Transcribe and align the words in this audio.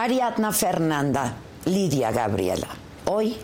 Ariadna 0.00 0.50
Fernanda, 0.50 1.36
Lidia 1.66 2.10
Gabriela. 2.10 2.68
Hoy, 3.04 3.36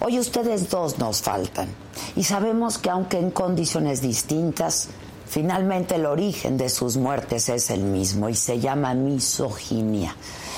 hoy 0.00 0.18
ustedes 0.18 0.68
dos 0.68 0.98
nos 0.98 1.22
faltan. 1.22 1.68
Y 2.16 2.24
sabemos 2.24 2.78
que 2.78 2.90
aunque 2.90 3.20
en 3.20 3.30
condiciones 3.30 4.00
distintas, 4.00 4.88
finalmente 5.28 5.94
el 5.94 6.06
origen 6.06 6.56
de 6.56 6.68
sus 6.68 6.96
muertes 6.96 7.48
es 7.48 7.70
el 7.70 7.84
mismo 7.84 8.28
y 8.28 8.34
se 8.34 8.58
llama 8.58 8.92
misoginia. 8.94 10.16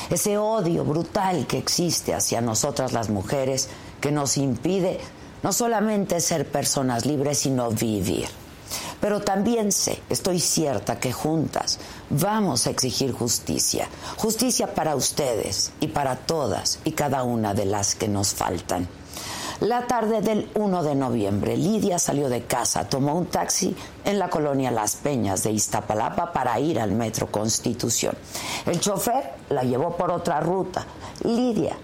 Ese 0.09 0.39
odio 0.39 0.87
brutal 0.87 1.47
que 1.47 1.59
existe 1.59 2.15
hacia 2.15 2.41
nosotras 2.41 2.95
las 2.95 3.11
mujeres 3.11 3.69
que 4.01 4.13
nos 4.13 4.39
impide 4.39 5.01
no 5.43 5.53
solamente 5.53 6.19
ser 6.21 6.51
personas 6.51 7.05
libres, 7.05 7.41
sino 7.41 7.71
vivir. 7.73 8.27
Pero 9.03 9.21
también 9.21 9.71
sé, 9.71 10.01
estoy 10.09 10.41
cierta 10.41 10.99
que 10.99 11.13
juntas 11.13 11.79
vamos 12.11 12.67
a 12.67 12.71
exigir 12.71 13.13
justicia. 13.13 13.89
Justicia 14.17 14.75
para 14.75 14.97
ustedes 14.97 15.73
y 15.81 15.89
para 15.89 16.17
todas 16.17 16.79
y 16.85 16.93
cada 16.93 17.23
una 17.23 17.55
de 17.55 17.65
las 17.65 17.95
que 17.95 18.09
nos 18.09 18.35
faltan. 18.35 18.89
La 19.61 19.87
tarde 19.87 20.21
del 20.21 20.51
1 20.55 20.83
de 20.83 20.95
noviembre, 20.95 21.57
Lidia 21.57 21.99
salió 21.99 22.29
de 22.29 22.45
casa, 22.45 22.89
tomó 22.89 23.15
un 23.15 23.27
taxi 23.27 23.75
en 24.05 24.19
la 24.19 24.29
colonia 24.29 24.71
Las 24.71 24.97
Peñas 24.97 25.45
de 25.45 25.53
Iztapalapa 25.53 26.33
para 26.33 26.61
ir 26.61 26.79
al 26.79 26.93
Metro 26.93 27.29
Constitución. 27.29 28.15
El 28.67 28.81
chofer 28.81 29.33
la 29.49 29.63
llevó 29.63 29.97
por 29.97 30.11
otra 30.11 30.41
ruta. 30.41 30.85
Lidia, 31.25 31.77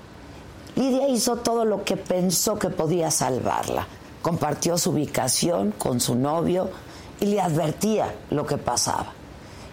Lidia 0.76 1.08
hizo 1.08 1.36
todo 1.36 1.64
lo 1.64 1.82
que 1.82 1.96
pensó 1.96 2.58
que 2.58 2.68
podía 2.68 3.10
salvarla. 3.10 3.86
Compartió 4.20 4.76
su 4.76 4.90
ubicación 4.90 5.72
con 5.72 5.98
su 5.98 6.14
novio, 6.14 6.70
y 7.22 7.26
le 7.26 7.40
advertía 7.40 8.12
lo 8.30 8.44
que 8.44 8.58
pasaba. 8.58 9.12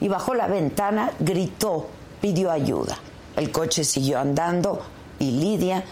Y 0.01 0.07
bajó 0.07 0.33
la 0.33 0.47
ventana, 0.47 1.11
gritó, 1.19 1.87
pidió 2.21 2.51
ayuda. 2.51 2.97
El 3.35 3.51
coche 3.51 3.83
siguió 3.83 4.19
andando 4.19 4.81
y 5.19 5.31
Lidia 5.31 5.83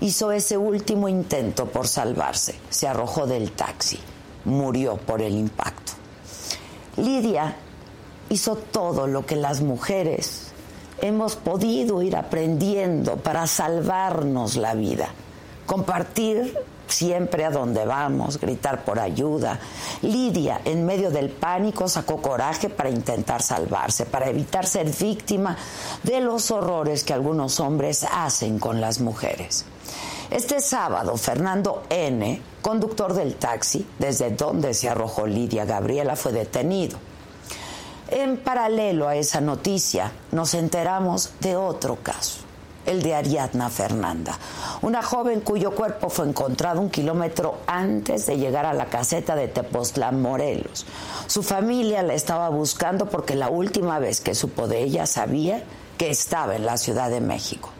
hizo 0.00 0.32
ese 0.32 0.56
último 0.56 1.08
intento 1.08 1.66
por 1.66 1.86
salvarse. 1.86 2.56
Se 2.70 2.88
arrojó 2.88 3.26
del 3.26 3.52
taxi. 3.52 3.98
Murió 4.44 4.96
por 4.96 5.22
el 5.22 5.34
impacto. 5.34 5.92
Lidia 6.96 7.56
hizo 8.28 8.56
todo 8.56 9.06
lo 9.06 9.24
que 9.24 9.36
las 9.36 9.60
mujeres 9.60 10.52
hemos 11.00 11.36
podido 11.36 12.02
ir 12.02 12.16
aprendiendo 12.16 13.16
para 13.16 13.46
salvarnos 13.46 14.56
la 14.56 14.74
vida. 14.74 15.08
Compartir 15.66 16.56
siempre 16.92 17.44
a 17.44 17.50
donde 17.50 17.84
vamos, 17.84 18.38
gritar 18.38 18.84
por 18.84 19.00
ayuda. 19.00 19.58
Lidia, 20.02 20.60
en 20.64 20.84
medio 20.84 21.10
del 21.10 21.30
pánico, 21.30 21.88
sacó 21.88 22.20
coraje 22.20 22.68
para 22.68 22.90
intentar 22.90 23.42
salvarse, 23.42 24.06
para 24.06 24.28
evitar 24.28 24.66
ser 24.66 24.90
víctima 24.90 25.56
de 26.02 26.20
los 26.20 26.50
horrores 26.50 27.02
que 27.02 27.14
algunos 27.14 27.58
hombres 27.60 28.06
hacen 28.10 28.58
con 28.58 28.80
las 28.80 29.00
mujeres. 29.00 29.64
Este 30.30 30.60
sábado, 30.60 31.16
Fernando 31.16 31.82
N., 31.90 32.40
conductor 32.62 33.14
del 33.14 33.34
taxi, 33.34 33.86
desde 33.98 34.30
donde 34.30 34.72
se 34.74 34.88
arrojó 34.88 35.26
Lidia 35.26 35.64
Gabriela, 35.64 36.16
fue 36.16 36.32
detenido. 36.32 36.98
En 38.08 38.36
paralelo 38.36 39.08
a 39.08 39.16
esa 39.16 39.40
noticia, 39.40 40.12
nos 40.30 40.54
enteramos 40.54 41.32
de 41.40 41.56
otro 41.56 41.96
caso 41.96 42.41
el 42.86 43.02
de 43.02 43.14
Ariadna 43.14 43.70
Fernanda, 43.70 44.38
una 44.82 45.02
joven 45.02 45.40
cuyo 45.40 45.72
cuerpo 45.72 46.10
fue 46.10 46.28
encontrado 46.28 46.80
un 46.80 46.90
kilómetro 46.90 47.58
antes 47.66 48.26
de 48.26 48.38
llegar 48.38 48.66
a 48.66 48.72
la 48.72 48.86
caseta 48.86 49.36
de 49.36 49.48
Tepoztlán, 49.48 50.20
Morelos. 50.20 50.86
Su 51.26 51.42
familia 51.42 52.02
la 52.02 52.14
estaba 52.14 52.48
buscando 52.48 53.06
porque 53.06 53.34
la 53.34 53.48
última 53.48 53.98
vez 53.98 54.20
que 54.20 54.34
supo 54.34 54.68
de 54.68 54.82
ella 54.82 55.06
sabía 55.06 55.62
que 55.98 56.10
estaba 56.10 56.56
en 56.56 56.66
la 56.66 56.76
Ciudad 56.76 57.10
de 57.10 57.20
México. 57.20 57.70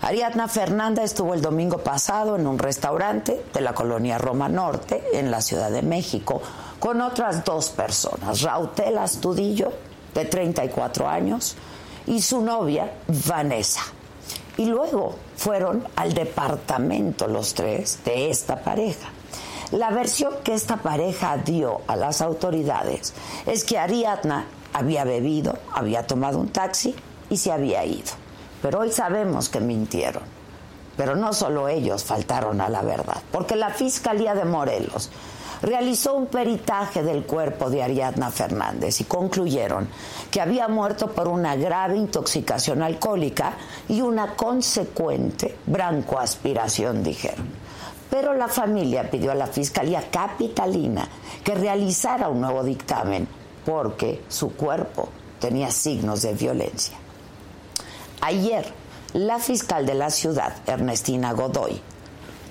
Ariadna 0.00 0.48
Fernanda 0.48 1.02
estuvo 1.02 1.32
el 1.32 1.40
domingo 1.40 1.78
pasado 1.78 2.36
en 2.36 2.46
un 2.46 2.58
restaurante 2.58 3.42
de 3.54 3.60
la 3.62 3.72
colonia 3.72 4.18
Roma 4.18 4.50
Norte, 4.50 5.02
en 5.14 5.30
la 5.30 5.40
Ciudad 5.40 5.70
de 5.70 5.80
México, 5.80 6.42
con 6.78 7.00
otras 7.00 7.42
dos 7.44 7.70
personas, 7.70 8.42
Rautel 8.42 8.98
Astudillo, 8.98 9.72
de 10.12 10.26
34 10.26 11.08
años, 11.08 11.56
y 12.06 12.20
su 12.20 12.42
novia, 12.42 12.92
Vanessa, 13.08 13.80
y 14.56 14.66
luego 14.66 15.16
fueron 15.36 15.84
al 15.96 16.14
departamento 16.14 17.26
los 17.26 17.54
tres 17.54 17.98
de 18.04 18.30
esta 18.30 18.62
pareja. 18.62 19.08
La 19.72 19.90
versión 19.90 20.34
que 20.44 20.54
esta 20.54 20.76
pareja 20.76 21.36
dio 21.38 21.80
a 21.86 21.96
las 21.96 22.20
autoridades 22.20 23.14
es 23.46 23.64
que 23.64 23.78
Ariadna 23.78 24.46
había 24.72 25.04
bebido, 25.04 25.58
había 25.72 26.06
tomado 26.06 26.38
un 26.38 26.48
taxi 26.48 26.94
y 27.30 27.36
se 27.38 27.50
había 27.50 27.84
ido. 27.84 28.12
Pero 28.62 28.80
hoy 28.80 28.92
sabemos 28.92 29.48
que 29.48 29.60
mintieron. 29.60 30.22
Pero 30.96 31.16
no 31.16 31.32
solo 31.32 31.68
ellos 31.68 32.04
faltaron 32.04 32.60
a 32.60 32.68
la 32.68 32.82
verdad, 32.82 33.20
porque 33.32 33.56
la 33.56 33.70
Fiscalía 33.70 34.34
de 34.34 34.44
Morelos 34.44 35.10
realizó 35.64 36.12
un 36.14 36.26
peritaje 36.26 37.02
del 37.02 37.24
cuerpo 37.24 37.70
de 37.70 37.82
Ariadna 37.82 38.30
Fernández 38.30 39.00
y 39.00 39.04
concluyeron 39.04 39.88
que 40.30 40.42
había 40.42 40.68
muerto 40.68 41.10
por 41.10 41.26
una 41.26 41.56
grave 41.56 41.96
intoxicación 41.96 42.82
alcohólica 42.82 43.54
y 43.88 44.02
una 44.02 44.36
consecuente 44.36 45.56
brancoaspiración, 45.66 47.02
dijeron. 47.02 47.48
Pero 48.10 48.34
la 48.34 48.48
familia 48.48 49.10
pidió 49.10 49.32
a 49.32 49.34
la 49.34 49.46
Fiscalía 49.46 50.10
Capitalina 50.10 51.08
que 51.42 51.54
realizara 51.54 52.28
un 52.28 52.42
nuevo 52.42 52.62
dictamen 52.62 53.26
porque 53.64 54.22
su 54.28 54.52
cuerpo 54.52 55.08
tenía 55.40 55.70
signos 55.70 56.20
de 56.20 56.34
violencia. 56.34 56.98
Ayer, 58.20 58.66
la 59.14 59.38
fiscal 59.38 59.86
de 59.86 59.94
la 59.94 60.10
ciudad, 60.10 60.54
Ernestina 60.66 61.32
Godoy, 61.32 61.80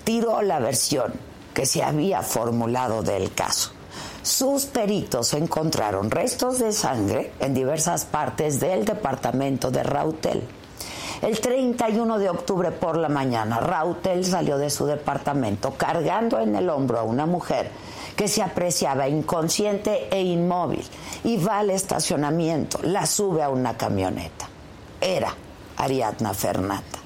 tiró 0.03 0.41
la 0.41 0.57
versión 0.57 1.13
que 1.53 1.65
se 1.65 1.83
había 1.83 2.21
formulado 2.21 3.03
del 3.03 3.33
caso. 3.33 3.71
Sus 4.23 4.65
peritos 4.65 5.33
encontraron 5.33 6.09
restos 6.09 6.59
de 6.59 6.71
sangre 6.71 7.33
en 7.39 7.53
diversas 7.53 8.05
partes 8.05 8.59
del 8.59 8.85
departamento 8.85 9.69
de 9.69 9.83
Rautel. 9.83 10.43
El 11.21 11.39
31 11.39 12.19
de 12.19 12.29
octubre 12.29 12.71
por 12.71 12.97
la 12.97 13.09
mañana, 13.09 13.59
Rautel 13.59 14.25
salió 14.25 14.57
de 14.57 14.69
su 14.69 14.85
departamento 14.85 15.73
cargando 15.77 16.39
en 16.39 16.55
el 16.55 16.69
hombro 16.69 16.99
a 16.99 17.03
una 17.03 17.25
mujer 17.25 17.69
que 18.15 18.27
se 18.27 18.41
apreciaba 18.41 19.07
inconsciente 19.07 20.07
e 20.09 20.21
inmóvil 20.21 20.85
y 21.23 21.37
va 21.37 21.59
al 21.59 21.69
estacionamiento, 21.69 22.79
la 22.83 23.05
sube 23.05 23.43
a 23.43 23.49
una 23.49 23.77
camioneta. 23.77 24.47
Era 25.01 25.33
Ariadna 25.77 26.33
Fernanda. 26.33 26.99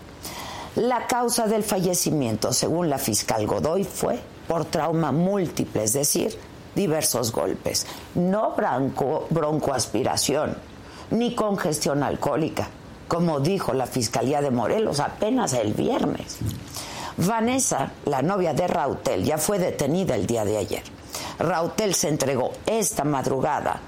La 0.75 1.07
causa 1.07 1.47
del 1.47 1.63
fallecimiento, 1.63 2.53
según 2.53 2.89
la 2.89 2.99
fiscal 2.99 3.47
Godoy, 3.47 3.83
fue 3.83 4.19
por 4.47 4.65
trauma 4.65 5.11
múltiple, 5.11 5.83
es 5.83 5.93
decir, 5.93 6.37
diversos 6.75 7.31
golpes. 7.31 7.85
No 8.15 8.51
bronco, 8.51 9.27
broncoaspiración, 9.29 10.55
ni 11.11 11.35
congestión 11.35 12.03
alcohólica, 12.03 12.69
como 13.07 13.39
dijo 13.39 13.73
la 13.73 13.87
Fiscalía 13.87 14.41
de 14.41 14.51
Morelos 14.51 14.99
apenas 14.99 15.53
el 15.53 15.73
viernes. 15.73 16.37
Vanessa, 17.17 17.91
la 18.05 18.21
novia 18.21 18.53
de 18.53 18.67
Rautel, 18.67 19.23
ya 19.23 19.37
fue 19.37 19.57
detenida 19.57 20.15
el 20.15 20.27
día 20.27 20.45
de 20.45 20.57
ayer. 20.57 20.83
Rautel 21.39 21.95
se 21.95 22.09
entregó 22.09 22.51
esta 22.65 23.03
madrugada 23.03 23.79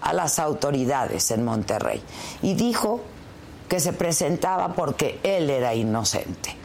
a 0.00 0.12
las 0.12 0.38
autoridades 0.38 1.30
en 1.30 1.44
Monterrey 1.44 2.02
y 2.42 2.54
dijo 2.54 3.00
que 3.68 3.80
se 3.80 3.92
presentaba 3.92 4.72
porque 4.72 5.20
él 5.22 5.50
era 5.50 5.74
inocente. 5.74 6.56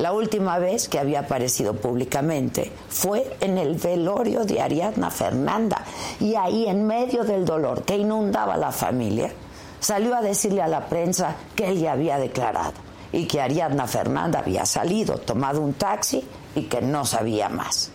La 0.00 0.14
última 0.14 0.58
vez 0.58 0.88
que 0.88 0.98
había 0.98 1.20
aparecido 1.20 1.74
públicamente 1.74 2.72
fue 2.88 3.36
en 3.42 3.58
el 3.58 3.74
velorio 3.74 4.46
de 4.46 4.58
Ariadna 4.58 5.10
Fernanda 5.10 5.84
y 6.18 6.36
ahí 6.36 6.66
en 6.68 6.86
medio 6.86 7.22
del 7.22 7.44
dolor 7.44 7.82
que 7.82 7.98
inundaba 7.98 8.56
la 8.56 8.72
familia, 8.72 9.30
salió 9.78 10.14
a 10.14 10.22
decirle 10.22 10.62
a 10.62 10.68
la 10.68 10.86
prensa 10.86 11.36
que 11.54 11.68
él 11.68 11.80
ya 11.80 11.92
había 11.92 12.16
declarado 12.16 12.72
y 13.12 13.26
que 13.26 13.42
Ariadna 13.42 13.86
Fernanda 13.86 14.38
había 14.38 14.64
salido, 14.64 15.18
tomado 15.18 15.60
un 15.60 15.74
taxi 15.74 16.26
y 16.54 16.62
que 16.62 16.80
no 16.80 17.04
sabía 17.04 17.50
más. 17.50 17.90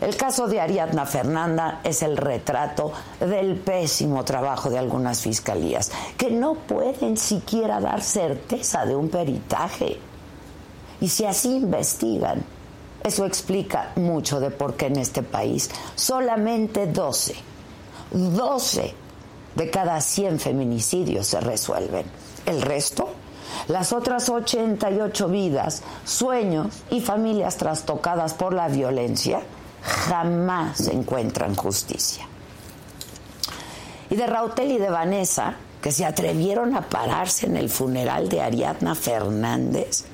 El 0.00 0.16
caso 0.16 0.46
de 0.46 0.60
Ariadna 0.60 1.04
Fernanda 1.04 1.80
es 1.82 2.04
el 2.04 2.16
retrato 2.16 2.92
del 3.18 3.56
pésimo 3.56 4.24
trabajo 4.24 4.70
de 4.70 4.78
algunas 4.78 5.20
fiscalías, 5.20 5.90
que 6.16 6.30
no 6.30 6.54
pueden 6.54 7.16
siquiera 7.16 7.80
dar 7.80 8.02
certeza 8.02 8.86
de 8.86 8.94
un 8.94 9.08
peritaje. 9.08 9.98
Y 11.02 11.08
si 11.08 11.24
así 11.24 11.48
investigan, 11.56 12.44
eso 13.02 13.26
explica 13.26 13.90
mucho 13.96 14.38
de 14.38 14.52
por 14.52 14.74
qué 14.74 14.86
en 14.86 14.98
este 14.98 15.24
país 15.24 15.68
solamente 15.96 16.86
12, 16.86 17.34
12 18.12 18.94
de 19.56 19.70
cada 19.70 20.00
100 20.00 20.38
feminicidios 20.38 21.26
se 21.26 21.40
resuelven. 21.40 22.06
El 22.46 22.62
resto, 22.62 23.08
las 23.66 23.92
otras 23.92 24.28
88 24.28 25.26
vidas, 25.26 25.82
sueños 26.04 26.68
y 26.88 27.00
familias 27.00 27.56
trastocadas 27.56 28.34
por 28.34 28.54
la 28.54 28.68
violencia, 28.68 29.40
jamás 29.82 30.86
encuentran 30.86 31.56
justicia. 31.56 32.28
Y 34.08 34.14
de 34.14 34.26
Rautel 34.28 34.70
y 34.70 34.78
de 34.78 34.90
Vanessa, 34.90 35.56
que 35.82 35.90
se 35.90 36.04
atrevieron 36.04 36.76
a 36.76 36.82
pararse 36.82 37.46
en 37.46 37.56
el 37.56 37.70
funeral 37.70 38.28
de 38.28 38.40
Ariadna 38.40 38.94
Fernández, 38.94 40.04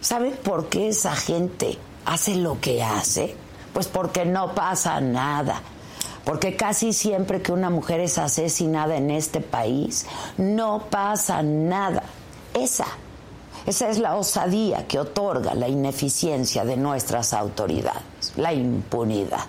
¿saben 0.00 0.36
por 0.42 0.68
qué 0.68 0.88
esa 0.88 1.14
gente 1.14 1.78
hace 2.04 2.36
lo 2.36 2.60
que 2.60 2.82
hace? 2.82 3.34
Pues 3.72 3.88
porque 3.88 4.24
no 4.24 4.54
pasa 4.54 5.00
nada. 5.00 5.62
Porque 6.24 6.56
casi 6.56 6.92
siempre 6.92 7.40
que 7.42 7.52
una 7.52 7.70
mujer 7.70 8.00
es 8.00 8.18
asesinada 8.18 8.96
en 8.96 9.10
este 9.10 9.40
país, 9.40 10.06
no 10.36 10.86
pasa 10.90 11.42
nada. 11.42 12.02
Esa 12.54 12.86
esa 13.66 13.90
es 13.90 13.98
la 13.98 14.16
osadía 14.16 14.86
que 14.88 14.98
otorga 14.98 15.54
la 15.54 15.68
ineficiencia 15.68 16.64
de 16.64 16.76
nuestras 16.76 17.34
autoridades, 17.34 18.32
la 18.36 18.52
impunidad. 18.52 19.44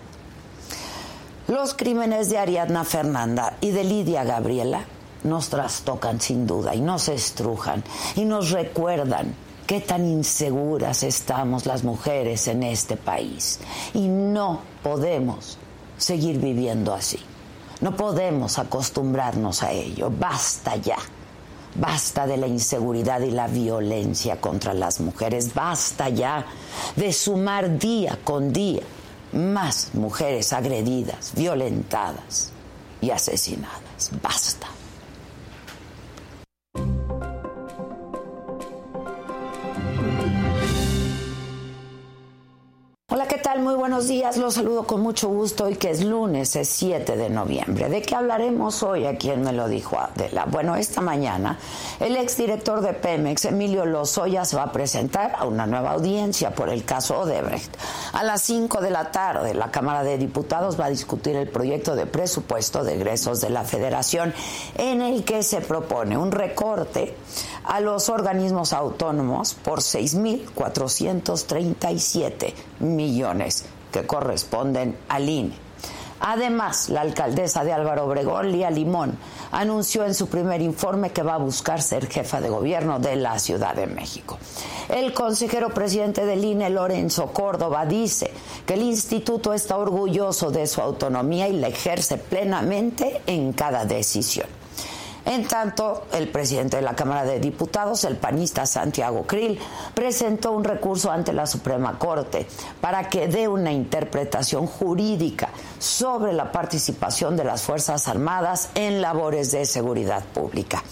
Los 1.47 1.73
crímenes 1.73 2.29
de 2.29 2.37
Ariadna 2.37 2.83
Fernanda 2.83 3.57
y 3.61 3.71
de 3.71 3.83
Lidia 3.83 4.23
Gabriela 4.23 4.83
nos 5.23 5.49
trastocan 5.49 6.19
sin 6.19 6.45
duda 6.45 6.75
y 6.75 6.81
nos 6.81 7.07
estrujan 7.07 7.83
y 8.15 8.25
nos 8.25 8.51
recuerdan 8.51 9.33
qué 9.67 9.81
tan 9.81 10.05
inseguras 10.05 11.03
estamos 11.03 11.65
las 11.65 11.83
mujeres 11.83 12.47
en 12.47 12.63
este 12.63 12.97
país. 12.97 13.59
Y 13.93 14.07
no 14.07 14.61
podemos 14.83 15.57
seguir 15.97 16.39
viviendo 16.39 16.93
así. 16.93 17.19
No 17.79 17.95
podemos 17.95 18.59
acostumbrarnos 18.59 19.63
a 19.63 19.71
ello. 19.71 20.11
Basta 20.11 20.75
ya. 20.75 20.97
Basta 21.75 22.27
de 22.27 22.37
la 22.37 22.47
inseguridad 22.47 23.21
y 23.21 23.31
la 23.31 23.47
violencia 23.47 24.39
contra 24.39 24.73
las 24.73 24.99
mujeres. 24.99 25.53
Basta 25.53 26.09
ya 26.09 26.45
de 26.95 27.13
sumar 27.13 27.77
día 27.79 28.19
con 28.23 28.51
día 28.51 28.83
más 29.33 29.91
mujeres 29.93 30.51
agredidas, 30.53 31.33
violentadas 31.35 32.51
y 33.01 33.09
asesinadas. 33.11 34.11
Basta. 34.21 34.67
Muy 43.59 43.75
buenos 43.75 44.07
días, 44.07 44.37
los 44.37 44.53
saludo 44.53 44.87
con 44.87 45.01
mucho 45.01 45.27
gusto 45.27 45.65
hoy 45.65 45.75
que 45.75 45.89
es 45.89 46.05
lunes, 46.05 46.55
es 46.55 46.69
7 46.69 47.17
de 47.17 47.29
noviembre. 47.29 47.89
¿De 47.89 48.01
qué 48.01 48.15
hablaremos 48.15 48.81
hoy? 48.81 49.05
¿A 49.05 49.17
quién 49.17 49.43
me 49.43 49.51
lo 49.51 49.67
dijo 49.67 49.99
Adela? 49.99 50.45
Bueno, 50.45 50.77
esta 50.77 51.01
mañana 51.01 51.59
el 51.99 52.15
exdirector 52.15 52.79
de 52.79 52.93
Pemex, 52.93 53.43
Emilio 53.45 53.85
Lozoya, 53.85 54.45
se 54.45 54.55
va 54.55 54.63
a 54.63 54.71
presentar 54.71 55.35
a 55.37 55.45
una 55.45 55.67
nueva 55.67 55.91
audiencia 55.91 56.55
por 56.55 56.69
el 56.69 56.85
caso 56.85 57.19
Odebrecht. 57.19 57.75
A 58.13 58.23
las 58.23 58.41
5 58.43 58.79
de 58.79 58.89
la 58.89 59.11
tarde, 59.11 59.53
la 59.53 59.69
Cámara 59.69 60.03
de 60.03 60.17
Diputados 60.17 60.79
va 60.79 60.85
a 60.85 60.89
discutir 60.89 61.35
el 61.35 61.49
proyecto 61.49 61.93
de 61.95 62.05
presupuesto 62.05 62.85
de 62.85 62.95
egresos 62.95 63.41
de 63.41 63.49
la 63.49 63.65
Federación 63.65 64.33
en 64.77 65.01
el 65.01 65.25
que 65.25 65.43
se 65.43 65.59
propone 65.59 66.17
un 66.17 66.31
recorte 66.31 67.17
a 67.65 67.81
los 67.81 68.09
organismos 68.09 68.73
autónomos 68.73 69.53
por 69.53 69.79
6.437 69.79 72.53
millones 72.79 73.40
que 73.91 74.05
corresponden 74.05 74.97
al 75.09 75.29
INE. 75.29 75.71
Además, 76.23 76.89
la 76.89 77.01
alcaldesa 77.01 77.63
de 77.63 77.73
Álvaro 77.73 78.05
Obregón, 78.05 78.51
Lía 78.51 78.69
Limón, 78.69 79.17
anunció 79.51 80.05
en 80.05 80.13
su 80.13 80.27
primer 80.27 80.61
informe 80.61 81.09
que 81.09 81.23
va 81.23 81.33
a 81.33 81.39
buscar 81.39 81.81
ser 81.81 82.07
jefa 82.07 82.39
de 82.39 82.49
gobierno 82.49 82.99
de 82.99 83.15
la 83.15 83.39
Ciudad 83.39 83.73
de 83.73 83.87
México. 83.87 84.37
El 84.87 85.13
consejero 85.13 85.69
presidente 85.69 86.23
del 86.25 86.45
INE, 86.45 86.69
Lorenzo 86.69 87.27
Córdoba, 87.33 87.87
dice 87.87 88.31
que 88.67 88.75
el 88.75 88.83
instituto 88.83 89.51
está 89.51 89.77
orgulloso 89.77 90.51
de 90.51 90.67
su 90.67 90.79
autonomía 90.79 91.47
y 91.47 91.53
la 91.53 91.69
ejerce 91.69 92.17
plenamente 92.17 93.21
en 93.25 93.51
cada 93.53 93.85
decisión. 93.85 94.60
En 95.31 95.47
tanto, 95.47 96.07
el 96.11 96.27
presidente 96.27 96.75
de 96.75 96.81
la 96.81 96.93
Cámara 96.93 97.23
de 97.23 97.39
Diputados, 97.39 98.03
el 98.03 98.17
panista 98.17 98.65
Santiago 98.65 99.23
Krill, 99.25 99.57
presentó 99.93 100.51
un 100.51 100.65
recurso 100.65 101.09
ante 101.09 101.31
la 101.31 101.47
Suprema 101.47 101.97
Corte 101.97 102.45
para 102.81 103.07
que 103.07 103.29
dé 103.29 103.47
una 103.47 103.71
interpretación 103.71 104.67
jurídica 104.67 105.47
sobre 105.79 106.33
la 106.33 106.51
participación 106.51 107.37
de 107.37 107.45
las 107.45 107.61
Fuerzas 107.61 108.09
Armadas 108.09 108.71
en 108.75 109.01
labores 109.01 109.53
de 109.53 109.63
seguridad 109.63 110.21
pública. 110.33 110.83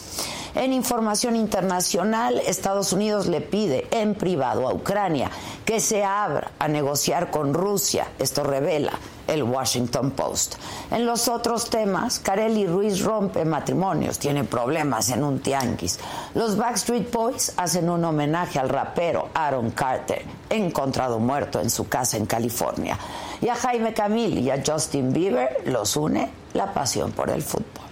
En 0.56 0.74
información 0.74 1.36
internacional, 1.36 2.40
Estados 2.40 2.92
Unidos 2.92 3.28
le 3.28 3.42
pide 3.42 3.88
en 3.92 4.16
privado 4.16 4.68
a 4.68 4.74
Ucrania 4.74 5.30
que 5.64 5.80
se 5.80 6.04
abra 6.04 6.52
a 6.58 6.68
negociar 6.68 7.30
con 7.30 7.54
Rusia. 7.54 8.08
Esto 8.18 8.44
revela 8.44 8.94
el 9.28 9.44
Washington 9.44 10.12
Post. 10.12 10.56
En 10.90 11.06
los 11.06 11.28
otros 11.28 11.70
temas, 11.70 12.20
Carelli 12.20 12.66
Ruiz 12.66 13.02
rompe 13.02 13.46
matrimonios, 13.46 14.18
tiene 14.18 14.44
problemas 14.44 15.10
en 15.10 15.24
un 15.24 15.40
tianguis. 15.40 16.00
Los 16.34 16.58
Backstreet 16.58 17.12
Boys 17.12 17.54
hacen 17.56 17.90
un 17.90 18.04
homenaje 18.04 18.58
al 18.58 18.70
rapero 18.70 19.30
Aaron 19.36 19.70
Carter, 19.72 20.24
encontrado 20.50 21.20
muerto 21.20 21.60
en 21.60 21.70
su 21.70 21.88
casa 21.88 22.18
en 22.18 22.26
California. 22.26 22.98
Y 23.42 23.50
a 23.50 23.56
Jaime 23.56 23.94
Camil 23.94 24.40
y 24.40 24.50
a 24.50 24.64
Justin 24.66 25.14
Bieber 25.14 25.62
los 25.66 25.96
une 25.96 26.30
la 26.54 26.74
pasión 26.74 27.12
por 27.12 27.30
el 27.30 27.44
fútbol. 27.44 27.89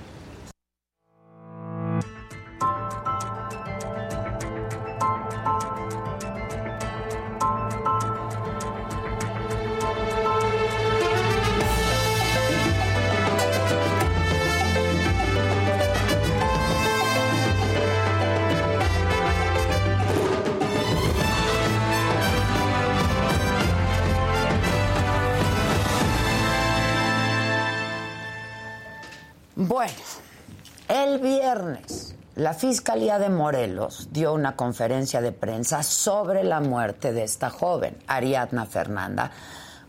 La 32.38 32.54
Fiscalía 32.54 33.18
de 33.18 33.30
Morelos 33.30 34.10
dio 34.12 34.32
una 34.32 34.56
conferencia 34.56 35.22
de 35.22 35.32
prensa 35.32 35.82
sobre 35.82 36.44
la 36.44 36.60
muerte 36.60 37.12
de 37.12 37.24
esta 37.24 37.50
joven, 37.50 37.98
Ariadna 38.06 38.68
Fernanda, 38.68 39.32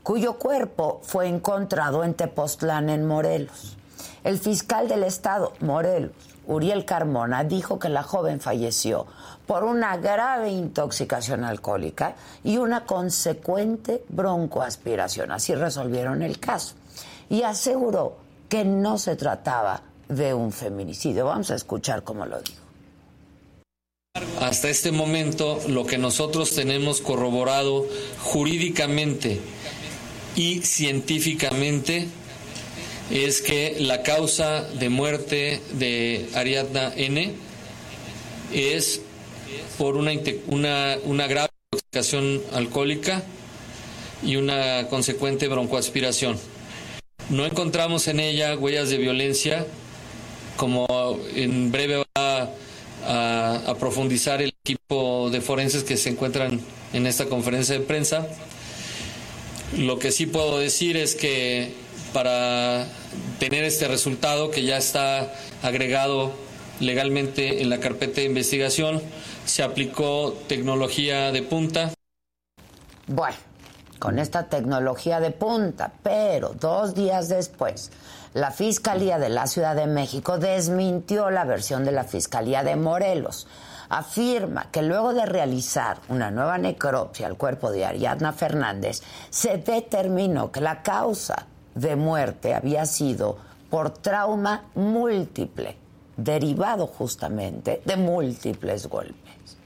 cuyo 0.02 0.38
cuerpo 0.38 1.02
fue 1.02 1.28
encontrado 1.28 2.04
en 2.04 2.14
Tepoztlán, 2.14 2.88
en 2.88 3.06
Morelos. 3.06 3.76
El 4.24 4.38
fiscal 4.38 4.88
del 4.88 5.04
estado, 5.04 5.52
Morelos, 5.60 6.12
Uriel 6.46 6.86
Carmona, 6.86 7.44
dijo 7.44 7.78
que 7.78 7.90
la 7.90 8.02
joven 8.02 8.40
falleció 8.40 9.06
por 9.46 9.62
una 9.62 9.98
grave 9.98 10.48
intoxicación 10.48 11.44
alcohólica 11.44 12.14
y 12.44 12.56
una 12.56 12.86
consecuente 12.86 14.06
broncoaspiración. 14.08 15.32
Así 15.32 15.54
resolvieron 15.54 16.22
el 16.22 16.40
caso. 16.40 16.76
Y 17.28 17.42
aseguró 17.42 18.16
que 18.48 18.64
no 18.64 18.96
se 18.96 19.16
trataba 19.16 19.82
de 20.08 20.34
un 20.34 20.52
feminicidio. 20.52 21.26
Vamos 21.26 21.50
a 21.50 21.54
escuchar 21.54 22.02
cómo 22.02 22.26
lo 22.26 22.40
dijo. 22.40 22.62
Hasta 24.40 24.68
este 24.68 24.92
momento, 24.92 25.60
lo 25.68 25.86
que 25.86 25.98
nosotros 25.98 26.54
tenemos 26.54 27.00
corroborado 27.00 27.86
jurídicamente 28.22 29.40
y 30.34 30.60
científicamente 30.60 32.08
es 33.10 33.42
que 33.42 33.76
la 33.80 34.02
causa 34.02 34.62
de 34.62 34.88
muerte 34.88 35.60
de 35.72 36.28
Ariadna 36.34 36.92
N 36.94 37.34
es 38.52 39.00
por 39.76 39.96
una, 39.96 40.12
una, 40.46 40.96
una 41.04 41.26
grave 41.26 41.48
intoxicación 41.72 42.42
alcohólica 42.52 43.22
y 44.22 44.36
una 44.36 44.88
consecuente 44.88 45.48
broncoaspiración. 45.48 46.38
No 47.30 47.44
encontramos 47.44 48.08
en 48.08 48.20
ella 48.20 48.56
huellas 48.56 48.88
de 48.88 48.98
violencia, 48.98 49.66
como 50.58 50.86
en 51.34 51.72
breve 51.72 52.04
va 52.18 52.50
a, 53.06 53.60
a, 53.66 53.74
profundizar 53.76 54.42
el 54.42 54.52
equipo 54.64 55.30
de 55.30 55.40
forenses 55.40 55.84
que 55.84 55.96
se 55.96 56.10
encuentran 56.10 56.60
en 56.92 57.06
esta 57.06 57.26
conferencia 57.26 57.78
de 57.78 57.84
prensa. 57.84 58.26
Lo 59.76 59.98
que 59.98 60.10
sí 60.10 60.26
puedo 60.26 60.58
decir 60.58 60.96
es 60.96 61.14
que 61.14 61.72
para 62.12 62.86
tener 63.38 63.64
este 63.64 63.86
resultado 63.86 64.50
que 64.50 64.64
ya 64.64 64.76
está 64.76 65.32
agregado 65.62 66.32
legalmente 66.80 67.62
en 67.62 67.70
la 67.70 67.78
carpeta 67.78 68.20
de 68.20 68.26
investigación, 68.26 69.00
se 69.44 69.62
aplicó 69.62 70.36
tecnología 70.48 71.32
de 71.32 71.42
punta. 71.42 71.92
Bueno, 73.06 73.36
con 73.98 74.18
esta 74.18 74.48
tecnología 74.48 75.20
de 75.20 75.30
punta, 75.30 75.92
pero 76.02 76.50
dos 76.50 76.94
días 76.94 77.28
después, 77.28 77.90
la 78.34 78.50
Fiscalía 78.50 79.18
de 79.18 79.28
la 79.28 79.46
Ciudad 79.46 79.74
de 79.74 79.86
México 79.86 80.38
desmintió 80.38 81.30
la 81.30 81.44
versión 81.44 81.84
de 81.84 81.92
la 81.92 82.04
Fiscalía 82.04 82.62
de 82.62 82.76
Morelos. 82.76 83.46
Afirma 83.88 84.70
que 84.70 84.82
luego 84.82 85.14
de 85.14 85.24
realizar 85.24 85.98
una 86.08 86.30
nueva 86.30 86.58
necropsia 86.58 87.26
al 87.26 87.38
cuerpo 87.38 87.70
de 87.70 87.86
Ariadna 87.86 88.32
Fernández, 88.32 89.02
se 89.30 89.56
determinó 89.56 90.52
que 90.52 90.60
la 90.60 90.82
causa 90.82 91.46
de 91.74 91.96
muerte 91.96 92.54
había 92.54 92.84
sido 92.84 93.38
por 93.70 93.90
trauma 93.90 94.64
múltiple, 94.74 95.76
derivado 96.16 96.86
justamente 96.86 97.80
de 97.84 97.96
múltiples 97.96 98.86
golpes. 98.88 99.56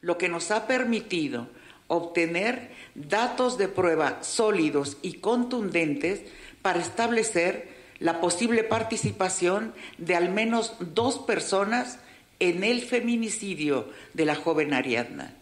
Lo 0.00 0.18
que 0.18 0.28
nos 0.28 0.50
ha 0.50 0.66
permitido 0.66 1.48
obtener 1.88 2.70
datos 2.94 3.56
de 3.56 3.68
prueba 3.68 4.18
sólidos 4.22 4.98
y 5.02 5.14
contundentes 5.14 6.20
para 6.62 6.80
establecer 6.80 7.68
la 7.98 8.20
posible 8.20 8.64
participación 8.64 9.74
de 9.98 10.14
al 10.14 10.30
menos 10.30 10.74
dos 10.80 11.18
personas 11.18 11.98
en 12.40 12.62
el 12.62 12.82
feminicidio 12.82 13.88
de 14.14 14.24
la 14.24 14.36
joven 14.36 14.72
Ariadna. 14.72 15.34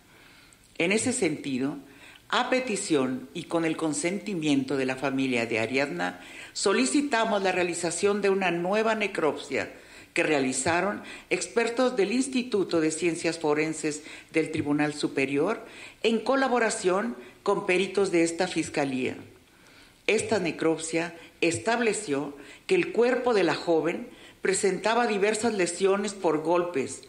En 0.79 0.93
ese 0.93 1.13
sentido, 1.13 1.77
a 2.29 2.51
petición 2.51 3.29
y 3.35 3.45
con 3.45 3.65
el 3.65 3.77
consentimiento 3.77 4.77
de 4.77 4.87
la 4.87 4.97
familia 4.97 5.47
de 5.47 5.59
Ariadna, 5.59 6.21
solicitamos 6.53 7.43
la 7.43 7.53
realización 7.53 8.21
de 8.21 8.31
una 8.31 8.51
nueva 8.51 8.95
necropsia 8.95 9.71
que 10.13 10.23
realizaron 10.23 11.03
expertos 11.29 11.95
del 11.95 12.13
Instituto 12.13 12.81
de 12.81 12.91
Ciencias 12.91 13.39
Forenses 13.39 14.03
del 14.33 14.51
Tribunal 14.51 14.95
Superior 14.95 15.65
en 16.03 16.21
colaboración 16.21 17.17
con 17.43 17.67
peritos 17.67 18.11
de 18.11 18.23
esta 18.23 18.49
Fiscalía. 18.49 19.17
Esta 20.07 20.39
necropsia 20.39 21.17
estableció 21.41 22.35
que 22.67 22.77
el 22.77 22.93
cuerpo 22.93 23.35
de 23.35 23.43
la 23.43 23.55
joven 23.55 24.09
presentaba 24.41 25.09
diversas 25.09 25.55
lesiones 25.55 26.15
por 26.15 26.43
golpes, 26.43 27.03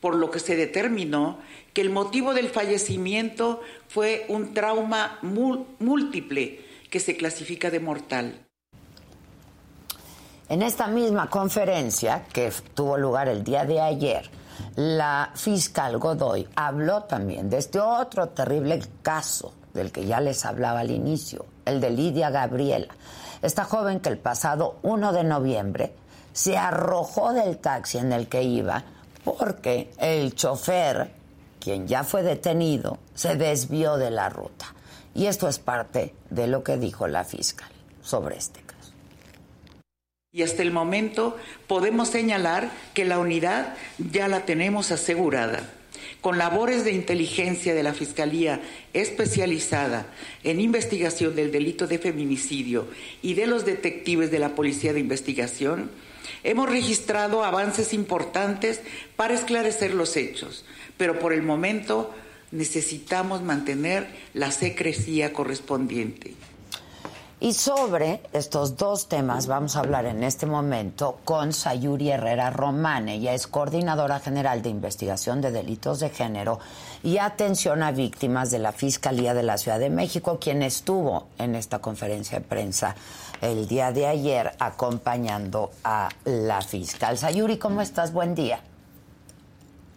por 0.00 0.14
lo 0.14 0.30
que 0.30 0.38
se 0.38 0.54
determinó 0.54 1.38
que 1.72 1.80
el 1.80 1.90
motivo 1.90 2.32
del 2.32 2.48
fallecimiento 2.48 3.60
fue 3.88 4.26
un 4.28 4.54
trauma 4.54 5.18
múltiple 5.22 6.60
que 6.90 7.00
se 7.00 7.16
clasifica 7.16 7.70
de 7.70 7.80
mortal. 7.80 8.46
En 10.48 10.62
esta 10.62 10.86
misma 10.86 11.28
conferencia 11.28 12.26
que 12.32 12.52
tuvo 12.74 12.96
lugar 12.96 13.28
el 13.28 13.42
día 13.42 13.64
de 13.64 13.80
ayer, 13.80 14.30
la 14.76 15.32
fiscal 15.34 15.98
Godoy 15.98 16.46
habló 16.54 17.02
también 17.04 17.50
de 17.50 17.58
este 17.58 17.80
otro 17.80 18.28
terrible 18.28 18.80
caso 19.02 19.54
del 19.74 19.92
que 19.92 20.06
ya 20.06 20.20
les 20.20 20.44
hablaba 20.44 20.80
al 20.80 20.90
inicio, 20.90 21.46
el 21.64 21.80
de 21.80 21.90
Lidia 21.90 22.30
Gabriela, 22.30 22.94
esta 23.42 23.64
joven 23.64 24.00
que 24.00 24.08
el 24.08 24.18
pasado 24.18 24.78
1 24.82 25.12
de 25.12 25.24
noviembre 25.24 25.92
se 26.32 26.56
arrojó 26.56 27.32
del 27.32 27.58
taxi 27.58 27.98
en 27.98 28.12
el 28.12 28.28
que 28.28 28.42
iba 28.42 28.84
porque 29.24 29.92
el 29.98 30.34
chofer, 30.34 31.10
quien 31.60 31.86
ya 31.86 32.04
fue 32.04 32.22
detenido, 32.22 32.98
se 33.14 33.36
desvió 33.36 33.96
de 33.96 34.10
la 34.10 34.28
ruta. 34.28 34.66
Y 35.14 35.26
esto 35.26 35.48
es 35.48 35.58
parte 35.58 36.14
de 36.30 36.46
lo 36.46 36.64
que 36.64 36.76
dijo 36.76 37.06
la 37.06 37.24
fiscal 37.24 37.68
sobre 38.02 38.36
este 38.36 38.64
y 40.34 40.42
hasta 40.42 40.62
el 40.62 40.72
momento 40.72 41.36
podemos 41.68 42.08
señalar 42.08 42.68
que 42.92 43.04
la 43.04 43.20
unidad 43.20 43.74
ya 43.98 44.26
la 44.26 44.40
tenemos 44.40 44.90
asegurada. 44.90 45.60
Con 46.24 46.38
labores 46.38 46.84
de 46.84 46.92
inteligencia 46.92 47.74
de 47.74 47.82
la 47.82 47.92
Fiscalía 47.92 48.62
especializada 48.94 50.06
en 50.42 50.58
investigación 50.58 51.36
del 51.36 51.52
delito 51.52 51.86
de 51.86 51.98
feminicidio 51.98 52.88
y 53.20 53.34
de 53.34 53.46
los 53.46 53.66
detectives 53.66 54.30
de 54.30 54.38
la 54.38 54.54
Policía 54.54 54.94
de 54.94 55.00
Investigación, 55.00 55.90
hemos 56.42 56.70
registrado 56.70 57.44
avances 57.44 57.92
importantes 57.92 58.80
para 59.16 59.34
esclarecer 59.34 59.92
los 59.92 60.16
hechos, 60.16 60.64
pero 60.96 61.18
por 61.18 61.34
el 61.34 61.42
momento 61.42 62.14
necesitamos 62.52 63.42
mantener 63.42 64.06
la 64.32 64.50
secrecía 64.50 65.34
correspondiente. 65.34 66.32
Y 67.44 67.52
sobre 67.52 68.22
estos 68.32 68.78
dos 68.78 69.06
temas 69.06 69.46
vamos 69.46 69.76
a 69.76 69.80
hablar 69.80 70.06
en 70.06 70.24
este 70.24 70.46
momento 70.46 71.18
con 71.26 71.52
Sayuri 71.52 72.08
Herrera 72.08 72.48
Román. 72.48 73.10
Ella 73.10 73.34
es 73.34 73.46
coordinadora 73.46 74.18
general 74.18 74.62
de 74.62 74.70
investigación 74.70 75.42
de 75.42 75.50
delitos 75.50 76.00
de 76.00 76.08
género 76.08 76.58
y 77.02 77.18
atención 77.18 77.82
a 77.82 77.92
víctimas 77.92 78.50
de 78.50 78.60
la 78.60 78.72
Fiscalía 78.72 79.34
de 79.34 79.42
la 79.42 79.58
Ciudad 79.58 79.78
de 79.78 79.90
México, 79.90 80.38
quien 80.40 80.62
estuvo 80.62 81.26
en 81.36 81.54
esta 81.54 81.80
conferencia 81.80 82.38
de 82.38 82.46
prensa 82.46 82.96
el 83.42 83.68
día 83.68 83.92
de 83.92 84.06
ayer 84.06 84.52
acompañando 84.58 85.70
a 85.84 86.08
la 86.24 86.62
fiscal. 86.62 87.18
Sayuri, 87.18 87.58
¿cómo 87.58 87.82
estás? 87.82 88.14
Buen 88.14 88.34
día. 88.34 88.60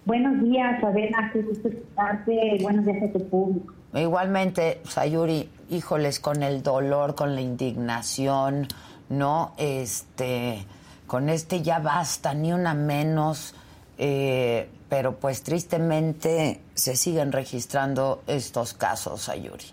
Buenos 0.03 0.43
días, 0.43 0.83
Adela, 0.83 1.29
qué 1.31 1.43
gusto 1.43 1.69
escucharte. 1.69 2.57
Buenos 2.61 2.85
días 2.85 3.03
a 3.03 3.13
tu 3.13 3.25
público. 3.29 3.73
Igualmente, 3.93 4.81
Sayuri, 4.83 5.49
híjoles, 5.69 6.19
con 6.19 6.43
el 6.43 6.63
dolor, 6.63 7.15
con 7.15 7.35
la 7.35 7.41
indignación, 7.41 8.67
¿no? 9.09 9.53
Este, 9.57 10.65
con 11.05 11.29
este 11.29 11.61
ya 11.61 11.79
basta, 11.79 12.33
ni 12.33 12.53
una 12.53 12.73
menos, 12.73 13.55
eh, 13.97 14.69
pero 14.89 15.15
pues 15.15 15.43
tristemente 15.43 16.61
se 16.73 16.95
siguen 16.95 17.31
registrando 17.31 18.23
estos 18.27 18.73
casos, 18.73 19.21
Sayuri. 19.21 19.65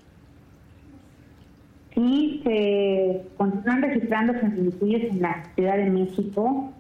Sí, 1.95 2.41
se 2.43 3.23
continúan 3.37 3.83
registrando 3.83 4.35
feminicidios 4.35 5.03
en 5.13 5.23
la 5.23 5.45
Ciudad 5.55 5.77
de 5.77 5.91
México. 5.91 6.73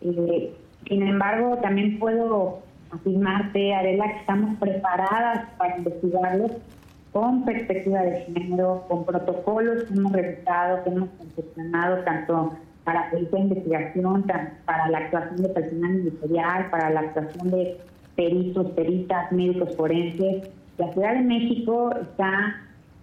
Eh, 0.00 0.54
sin 0.88 1.02
embargo, 1.02 1.58
también 1.58 1.98
puedo 1.98 2.60
afirmarte, 2.92 3.74
Adela, 3.74 4.06
que 4.12 4.20
estamos 4.20 4.56
preparadas 4.58 5.48
para 5.58 5.78
investigarlos 5.78 6.52
con 7.12 7.44
perspectiva 7.44 8.00
de 8.02 8.22
género, 8.22 8.84
con 8.88 9.04
protocolos 9.04 9.84
que 9.84 9.94
hemos 9.94 10.12
revisado, 10.12 10.82
que 10.82 10.90
hemos 10.90 11.10
confeccionado 11.10 11.98
tanto 12.04 12.56
para 12.84 13.10
policía 13.10 13.38
de 13.38 13.44
investigación, 13.44 14.24
para 14.64 14.88
la 14.88 14.98
actuación 14.98 15.42
de 15.42 15.48
personal 15.50 15.92
ministerial, 15.92 16.70
para 16.70 16.90
la 16.90 17.00
actuación 17.00 17.50
de 17.50 17.76
peritos, 18.16 18.70
peritas, 18.72 19.30
médicos 19.30 19.76
forenses. 19.76 20.50
La 20.78 20.90
Ciudad 20.92 21.14
de 21.14 21.20
México 21.20 21.94
está 22.00 22.56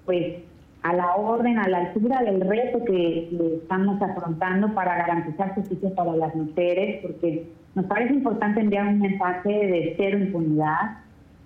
pues 0.05 0.37
a 0.81 0.93
la 0.93 1.15
orden, 1.15 1.59
a 1.59 1.67
la 1.67 1.77
altura 1.79 2.21
del 2.23 2.41
reto 2.41 2.83
que, 2.85 3.29
que 3.29 3.55
estamos 3.61 4.01
afrontando 4.01 4.73
para 4.73 4.97
garantizar 4.97 5.53
justicia 5.53 5.93
para 5.93 6.15
las 6.15 6.33
mujeres, 6.35 6.99
porque 7.03 7.47
nos 7.75 7.85
parece 7.85 8.13
importante 8.13 8.61
enviar 8.61 8.87
un 8.87 8.99
mensaje 8.99 9.49
de 9.49 9.93
cero 9.97 10.17
impunidad, 10.17 10.97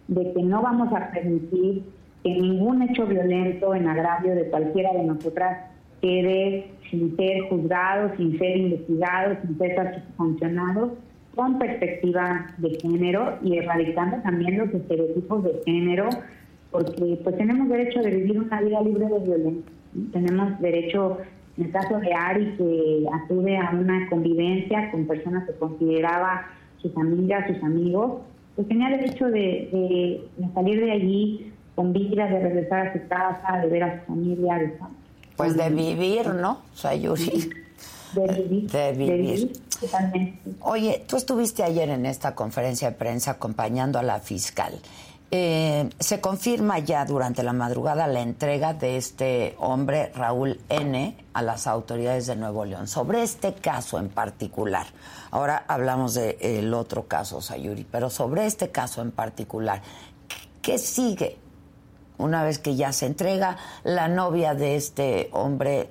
de 0.07 0.33
que 0.33 0.43
no 0.43 0.61
vamos 0.61 0.93
a 0.93 1.11
permitir 1.11 1.83
que 2.23 2.29
ningún 2.29 2.81
hecho 2.83 3.05
violento 3.05 3.75
en 3.75 3.87
agravio 3.87 4.33
de 4.35 4.45
cualquiera 4.45 4.93
de 4.93 5.03
nosotras 5.03 5.69
quede 6.01 6.67
sin 6.89 7.15
ser 7.15 7.41
juzgado, 7.49 8.15
sin 8.17 8.37
ser 8.37 8.57
investigado, 8.57 9.37
sin 9.41 9.57
ser 9.57 10.03
sancionado, 10.17 10.95
con 11.35 11.57
perspectiva 11.57 12.47
de 12.57 12.77
género 12.79 13.37
y 13.41 13.57
erradicando 13.57 14.17
también 14.17 14.57
los 14.57 14.73
estereotipos 14.73 15.43
de 15.43 15.61
género, 15.65 16.09
porque 16.71 17.19
pues 17.23 17.37
tenemos 17.37 17.67
derecho 17.69 18.01
de 18.01 18.11
vivir 18.11 18.39
una 18.39 18.61
vida 18.61 18.81
libre 18.81 19.07
de 19.07 19.19
violencia. 19.19 19.71
Tenemos 20.11 20.59
derecho, 20.59 21.17
en 21.57 21.65
el 21.65 21.71
caso 21.71 21.99
de 21.99 22.13
Ari, 22.13 22.55
que 22.57 23.05
acude 23.11 23.57
a 23.57 23.71
una 23.71 24.07
convivencia 24.09 24.91
con 24.91 25.07
personas 25.07 25.45
que 25.47 25.53
consideraba 25.53 26.47
sus 26.77 26.95
amigas, 26.97 27.47
sus 27.47 27.63
amigos, 27.63 28.21
pues 28.55 28.67
tenía 28.67 28.89
derecho 28.89 29.27
de, 29.29 30.21
salir 30.53 30.85
de 30.85 30.91
allí 30.91 31.52
con 31.75 31.93
vida, 31.93 32.27
de 32.27 32.39
regresar 32.39 32.87
a 32.87 32.93
su 32.93 33.07
casa, 33.07 33.57
de 33.61 33.67
ver 33.67 33.83
a 33.83 33.99
su 33.99 34.05
familia. 34.07 34.55
De, 34.55 34.77
pues 35.35 35.55
de 35.57 35.69
vivir, 35.69 36.27
¿no? 36.29 36.59
Sayuri. 36.73 37.49
De 38.13 38.27
vivir. 38.27 38.71
De 38.71 38.91
vivir. 38.93 39.61
Oye, 40.61 41.03
tú 41.07 41.17
estuviste 41.17 41.63
ayer 41.63 41.89
en 41.89 42.05
esta 42.05 42.35
conferencia 42.35 42.91
de 42.91 42.95
prensa 42.95 43.31
acompañando 43.31 43.99
a 43.99 44.03
la 44.03 44.19
fiscal. 44.19 44.79
Eh, 45.35 45.89
se 45.99 46.21
confirma 46.21 46.77
ya 46.77 47.05
durante 47.05 47.41
la 47.41 47.53
madrugada 47.53 48.05
la 48.05 48.21
entrega 48.21 48.75
de 48.75 48.97
este 48.97 49.55
hombre, 49.57 50.11
Raúl 50.13 50.59
N., 50.69 51.17
a 51.33 51.41
las 51.41 51.65
autoridades 51.65 52.27
de 52.27 52.35
Nuevo 52.35 52.65
León. 52.65 52.87
Sobre 52.87 53.23
este 53.23 53.55
caso 53.55 53.97
en 53.97 54.09
particular, 54.09 54.85
ahora 55.31 55.65
hablamos 55.67 56.13
del 56.13 56.71
otro 56.75 57.07
caso, 57.07 57.41
Sayuri, 57.41 57.83
pero 57.89 58.11
sobre 58.11 58.45
este 58.45 58.69
caso 58.69 59.01
en 59.01 59.09
particular, 59.09 59.81
¿qué 60.61 60.77
sigue? 60.77 61.39
Una 62.17 62.43
vez 62.43 62.59
que 62.59 62.75
ya 62.75 62.91
se 62.91 63.07
entrega, 63.07 63.57
la 63.83 64.07
novia 64.07 64.53
de 64.53 64.75
este 64.75 65.29
hombre, 65.31 65.89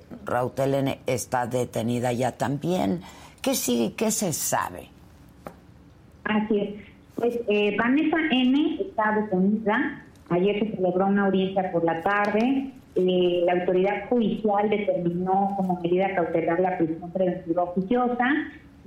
N., 0.56 0.98
está 1.06 1.46
detenida 1.46 2.12
ya 2.12 2.32
también. 2.32 3.00
¿Qué 3.40 3.54
sigue? 3.54 3.94
¿Qué 3.94 4.10
se 4.10 4.32
sabe? 4.32 4.88
Así 6.24 6.58
es. 6.58 6.74
Pues 7.16 7.38
eh, 7.48 7.76
Vanessa 7.76 8.16
N. 8.30 8.78
está 8.80 9.20
detenida. 9.20 10.04
Ayer 10.30 10.60
se 10.60 10.76
celebró 10.76 11.06
una 11.06 11.26
audiencia 11.26 11.70
por 11.72 11.84
la 11.84 12.00
tarde. 12.02 12.72
Eh, 12.94 13.42
la 13.44 13.52
autoridad 13.52 14.08
judicial 14.08 14.70
determinó 14.70 15.54
como 15.56 15.80
medida 15.80 16.14
cautelar 16.14 16.60
la 16.60 16.78
prisión 16.78 17.10
preventiva 17.10 17.62
oficiosa 17.64 18.28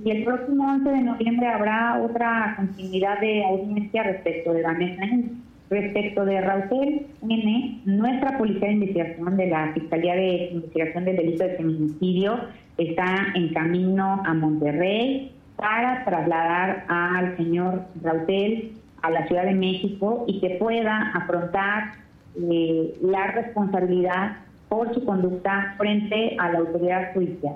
y 0.03 0.11
el 0.11 0.23
próximo 0.23 0.69
11 0.71 0.89
de 0.89 1.01
noviembre 1.01 1.47
habrá 1.47 2.01
otra 2.03 2.53
continuidad 2.57 3.19
de 3.19 3.45
audiencia 3.45 4.03
respecto 4.03 4.53
de 4.53 4.61
Vanessa 4.61 5.03
N. 5.03 5.29
Respecto 5.69 6.25
de 6.25 6.41
Raúl 6.41 7.07
N., 7.27 7.81
nuestra 7.86 8.38
Policía 8.38 8.67
de 8.67 8.74
Investigación 8.74 9.36
de 9.36 9.48
la 9.48 9.74
Fiscalía 9.74 10.15
de 10.15 10.50
Investigación 10.53 11.05
del 11.05 11.17
Delito 11.17 11.43
de 11.43 11.55
Feminicidio 11.55 12.39
está 12.77 13.27
en 13.34 13.53
camino 13.53 14.22
a 14.25 14.34
Monterrey 14.34 15.31
para 15.55 16.03
trasladar 16.05 16.86
al 16.88 17.36
señor 17.38 17.81
Rautel 18.03 18.74
a 19.01 19.10
la 19.10 19.27
Ciudad 19.27 19.45
de 19.45 19.53
México 19.53 20.25
y 20.27 20.39
que 20.39 20.51
pueda 20.51 21.12
afrontar 21.13 21.93
eh, 22.36 22.93
la 23.01 23.27
responsabilidad 23.27 24.38
por 24.69 24.93
su 24.93 25.03
conducta 25.05 25.75
frente 25.77 26.36
a 26.39 26.51
la 26.51 26.60
autoridad 26.60 27.13
judicial. 27.13 27.55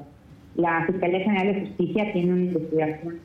La 0.55 0.85
Fiscalía 0.85 1.19
General 1.19 1.53
de 1.53 1.61
Justicia 1.67 2.11
tiene 2.13 2.33
una 2.33 2.43
investigación 2.43 3.19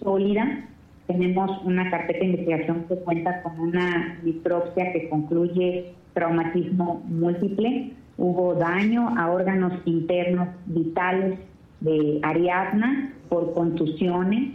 sólida. 0.00 0.64
Tenemos 1.06 1.50
una 1.64 1.90
carpeta 1.90 2.20
de 2.20 2.26
investigación 2.26 2.84
que 2.88 2.96
cuenta 2.96 3.42
con 3.42 3.58
una 3.58 4.18
necropsia 4.22 4.92
que 4.92 5.08
concluye 5.08 5.92
traumatismo 6.14 7.02
múltiple. 7.06 7.92
Hubo 8.16 8.54
daño 8.54 9.14
a 9.18 9.30
órganos 9.32 9.72
internos 9.84 10.48
vitales 10.66 11.38
de 11.80 12.20
Ariadna 12.22 13.12
por 13.28 13.52
contusiones 13.52 14.52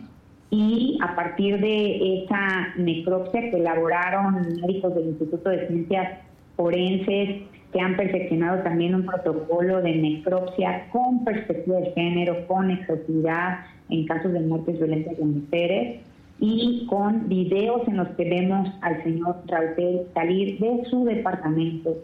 y 0.49 0.97
a 1.01 1.15
partir 1.15 1.59
de 1.59 2.23
esa 2.23 2.73
necropsia 2.77 3.51
que 3.51 3.57
elaboraron 3.57 4.35
médicos 4.61 4.95
del 4.95 5.07
Instituto 5.07 5.49
de 5.49 5.67
Ciencias 5.67 6.19
Forenses 6.55 7.41
que 7.73 7.81
han 7.81 7.97
perfeccionado 7.97 8.63
también 8.63 8.95
un 8.95 9.05
protocolo 9.05 9.81
de 9.81 9.95
necropsia 9.95 10.87
con 10.91 11.25
perspectiva 11.25 11.79
de 11.79 11.91
género, 11.91 12.47
con 12.47 12.71
exactividad 12.71 13.59
en 13.89 14.05
casos 14.05 14.31
de 14.31 14.39
muertes 14.39 14.77
violentas 14.77 15.17
de 15.17 15.25
mujeres 15.25 16.06
y 16.39 16.85
con 16.87 17.27
videos 17.27 17.87
en 17.87 17.97
los 17.97 18.09
que 18.09 18.29
vemos 18.29 18.69
al 18.81 19.03
señor 19.03 19.37
Rautel 19.47 20.07
salir 20.13 20.59
de 20.59 20.85
su 20.85 21.03
departamento 21.05 21.97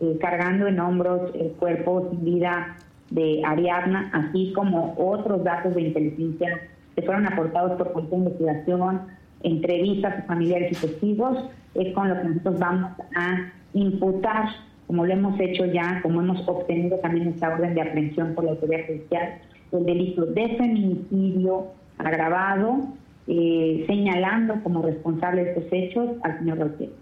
eh, 0.00 0.16
cargando 0.20 0.66
en 0.66 0.78
hombros 0.78 1.30
el 1.34 1.50
cuerpo 1.52 2.08
sin 2.10 2.24
vida 2.24 2.76
de 3.10 3.42
Ariadna, 3.44 4.10
así 4.12 4.52
como 4.54 4.94
otros 4.96 5.42
datos 5.44 5.74
de 5.74 5.82
inteligencia 5.82 6.60
que 6.94 7.02
fueron 7.02 7.26
aportados 7.26 7.76
por 7.76 7.92
cuenta 7.92 8.12
de 8.12 8.16
investigación, 8.16 9.00
entrevistas 9.42 10.18
a 10.18 10.22
familiares 10.22 10.72
y 10.72 10.86
testigos, 10.86 11.36
es 11.74 11.92
con 11.94 12.08
lo 12.08 12.16
que 12.16 12.28
nosotros 12.28 12.58
vamos 12.58 12.92
a 13.16 13.52
imputar, 13.74 14.48
como 14.86 15.04
lo 15.04 15.12
hemos 15.12 15.38
hecho 15.38 15.66
ya, 15.66 16.00
como 16.02 16.20
hemos 16.20 16.46
obtenido 16.48 16.98
también 16.98 17.28
esta 17.28 17.48
orden 17.48 17.74
de 17.74 17.82
aprehensión 17.82 18.34
por 18.34 18.44
la 18.44 18.52
autoridad 18.52 18.86
judicial, 18.86 19.34
el 19.72 19.84
delito 19.84 20.26
de 20.26 20.56
feminicidio 20.56 21.66
agravado, 21.98 22.88
eh, 23.26 23.84
señalando 23.86 24.62
como 24.62 24.82
responsable 24.82 25.44
de 25.44 25.50
estos 25.50 25.72
hechos 25.72 26.08
al 26.22 26.38
señor 26.38 26.58
Rodríguez. 26.58 26.96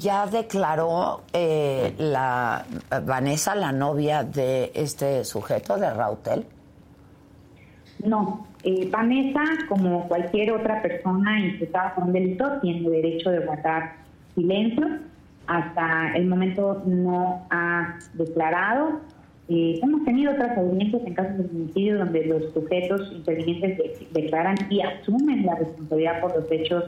Ya 0.00 0.26
declaró 0.26 1.22
eh, 1.32 1.92
la 1.98 2.64
Vanessa, 3.04 3.54
la 3.54 3.72
novia 3.72 4.22
de 4.22 4.70
este 4.74 5.24
sujeto, 5.24 5.76
de 5.76 5.92
Rautel. 5.92 6.46
No, 8.04 8.46
eh, 8.62 8.88
Vanessa, 8.90 9.42
como 9.68 10.06
cualquier 10.08 10.52
otra 10.52 10.82
persona 10.82 11.40
imputada 11.40 11.94
con 11.94 12.04
un 12.04 12.12
delito, 12.12 12.60
tiene 12.60 12.88
derecho 12.88 13.30
de 13.30 13.44
guardar 13.44 13.96
silencio. 14.34 14.86
Hasta 15.46 16.14
el 16.14 16.26
momento 16.26 16.82
no 16.86 17.46
ha 17.50 17.98
declarado. 18.14 19.00
Eh, 19.48 19.80
hemos 19.82 20.04
tenido 20.04 20.32
otras 20.32 20.56
audiencias 20.56 21.02
en 21.04 21.14
casos 21.14 21.38
de 21.38 21.44
homicidio 21.44 21.98
donde 21.98 22.26
los 22.26 22.52
sujetos 22.52 23.12
intervinientes 23.12 24.00
declaran 24.12 24.56
y 24.70 24.80
asumen 24.80 25.44
la 25.44 25.56
responsabilidad 25.56 26.20
por 26.20 26.36
los 26.36 26.50
hechos 26.50 26.84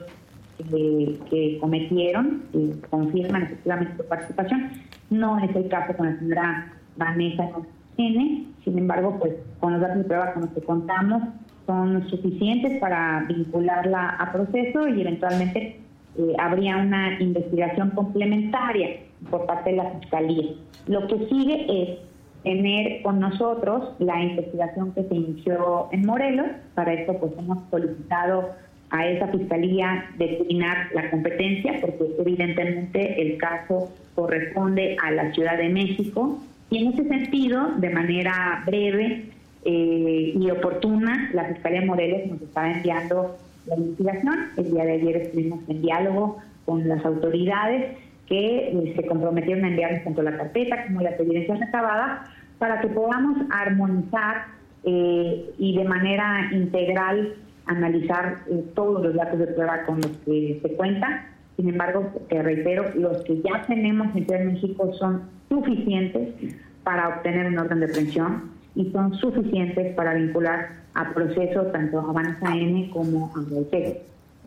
que 0.71 1.59
cometieron, 1.61 2.45
y 2.53 2.71
confirman 2.88 3.43
efectivamente 3.43 3.97
su 3.97 4.09
participación. 4.09 4.71
No 5.11 5.38
es 5.38 5.55
el 5.57 5.69
caso 5.69 5.97
con 5.97 6.07
la 6.07 6.19
señora 6.19 6.73
Vanessa 6.97 7.51
N. 7.97 8.47
Sin 8.64 8.79
embargo, 8.79 9.19
pues 9.21 9.35
con 9.61 9.73
los 9.73 9.83
datos 9.83 9.99
de 9.99 10.05
prueba 10.05 10.33
con 10.33 10.43
los 10.43 10.53
que 10.53 10.62
contamos 10.62 11.23
son 11.67 12.09
suficientes 12.09 12.79
para 12.81 13.25
vincularla 13.29 14.11
a 14.11 14.33
proceso 14.33 14.87
y 14.88 15.01
eventualmente 15.01 15.81
eh, 16.19 16.35
habría 16.38 16.77
una 16.77 17.21
investigación 17.21 17.90
complementaria 17.90 19.01
por 19.31 19.47
parte 19.47 19.71
de 19.71 19.77
la 19.77 19.90
Fiscalía. 19.99 20.53
Lo 20.87 21.07
que 21.07 21.27
sigue 21.29 21.67
es 21.69 21.99
tener 22.44 23.02
con 23.02 23.18
nosotros 23.18 23.94
la 23.98 24.22
investigación 24.22 24.92
que 24.92 25.02
se 25.04 25.14
inició 25.14 25.88
en 25.90 26.07
Morelos. 26.07 26.46
Para 26.74 26.92
esto 26.92 27.18
pues 27.18 27.33
hemos 27.38 27.59
solicitado 27.70 28.50
a 28.90 29.09
esa 29.09 29.26
fiscalía 29.28 30.04
determinar 30.18 30.88
la 30.94 31.11
competencia, 31.11 31.80
porque 31.80 32.04
evidentemente 32.18 33.20
el 33.20 33.38
caso 33.38 33.90
corresponde 34.14 34.96
a 35.02 35.11
la 35.11 35.33
Ciudad 35.33 35.59
de 35.59 35.68
México. 35.70 36.38
Y 36.70 36.78
en 36.78 36.92
ese 36.92 37.09
sentido, 37.09 37.72
de 37.78 37.90
manera 37.90 38.62
breve 38.66 39.24
eh, 39.64 40.35
y 40.38 40.50
oportuna, 40.50 41.30
la 41.33 41.44
Fiscalía 41.46 41.85
Morelos 41.85 42.26
nos 42.26 42.42
está 42.42 42.70
enviando 42.70 43.37
la 43.66 43.76
investigación. 43.76 44.35
El 44.57 44.70
día 44.70 44.85
de 44.85 44.92
ayer 44.92 45.16
estuvimos 45.16 45.61
en 45.68 45.83
diálogo 45.83 46.38
con 46.66 46.87
las 46.87 47.04
autoridades 47.04 47.96
que 48.26 48.68
eh, 48.70 48.92
se 48.96 49.06
comprometieron 49.06 49.64
a 49.64 49.68
enviarnos 49.68 50.04
tanto 50.04 50.22
la 50.22 50.37
carpeta 50.37 50.87
como 50.87 51.00
las 51.00 51.18
evidencias 51.18 51.60
recabadas 51.60 52.30
para 52.58 52.80
que 52.80 52.88
podamos 52.88 53.38
armonizar 53.50 54.46
eh, 54.84 55.50
y 55.58 55.76
de 55.76 55.84
manera 55.84 56.50
integral 56.52 57.34
analizar 57.66 58.40
eh, 58.50 58.64
todos 58.74 59.02
los 59.02 59.14
datos 59.14 59.38
de 59.38 59.46
prueba 59.48 59.84
con 59.84 59.96
los 59.96 60.12
que 60.24 60.60
se 60.62 60.72
cuenta. 60.74 61.26
Sin 61.56 61.68
embargo, 61.68 62.10
te 62.28 62.42
reitero, 62.42 62.90
los 62.94 63.22
que 63.24 63.40
ya 63.40 63.62
tenemos 63.66 64.14
en 64.16 64.26
Ciudad 64.26 64.40
de 64.40 64.46
México 64.46 64.92
son 64.94 65.22
suficientes 65.48 66.34
para 66.82 67.08
obtener 67.08 67.46
un 67.46 67.58
orden 67.58 67.80
de 67.80 67.88
pensión 67.88 68.50
y 68.74 68.90
son 68.90 69.14
suficientes 69.14 69.94
para 69.94 70.14
vincular 70.14 70.70
a 70.94 71.12
proceso 71.12 71.62
tanto 71.66 72.00
a 72.00 72.10
Avanza 72.10 72.54
N 72.54 72.90
como 72.90 73.30
a 73.34 73.40
Voltaire. 73.40 74.02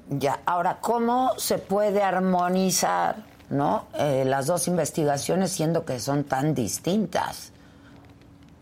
Ya, 0.09 0.39
ahora, 0.45 0.77
¿cómo 0.81 1.31
se 1.37 1.57
puede 1.57 2.01
armonizar 2.01 3.15
¿no? 3.49 3.85
Eh, 3.97 4.23
las 4.25 4.47
dos 4.47 4.67
investigaciones 4.67 5.51
siendo 5.51 5.85
que 5.85 5.99
son 5.99 6.23
tan 6.23 6.53
distintas? 6.53 7.53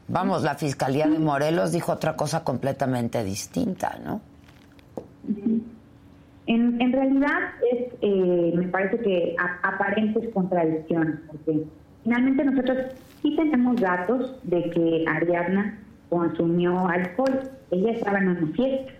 Vamos, 0.07 0.43
la 0.43 0.55
Fiscalía 0.55 1.07
de 1.07 1.17
Morelos 1.17 1.71
dijo 1.71 1.91
otra 1.91 2.15
cosa 2.15 2.43
completamente 2.43 3.23
distinta, 3.23 3.97
¿no? 4.05 4.21
En, 6.47 6.79
en 6.79 6.91
realidad 6.91 7.39
es, 7.71 7.93
eh, 8.01 8.53
me 8.55 8.67
parece 8.67 8.99
que 8.99 9.35
aparentes 9.63 10.31
contradicciones, 10.31 11.15
porque 11.27 11.63
finalmente 12.03 12.45
nosotros 12.45 12.77
sí 13.23 13.35
tenemos 13.35 13.81
datos 13.81 14.35
de 14.43 14.69
que 14.69 15.05
Ariadna 15.07 15.79
consumió 16.09 16.87
alcohol, 16.87 17.49
ella 17.71 17.91
estaba 17.93 18.19
en 18.19 18.27
una 18.29 18.47
fiesta. 18.53 18.93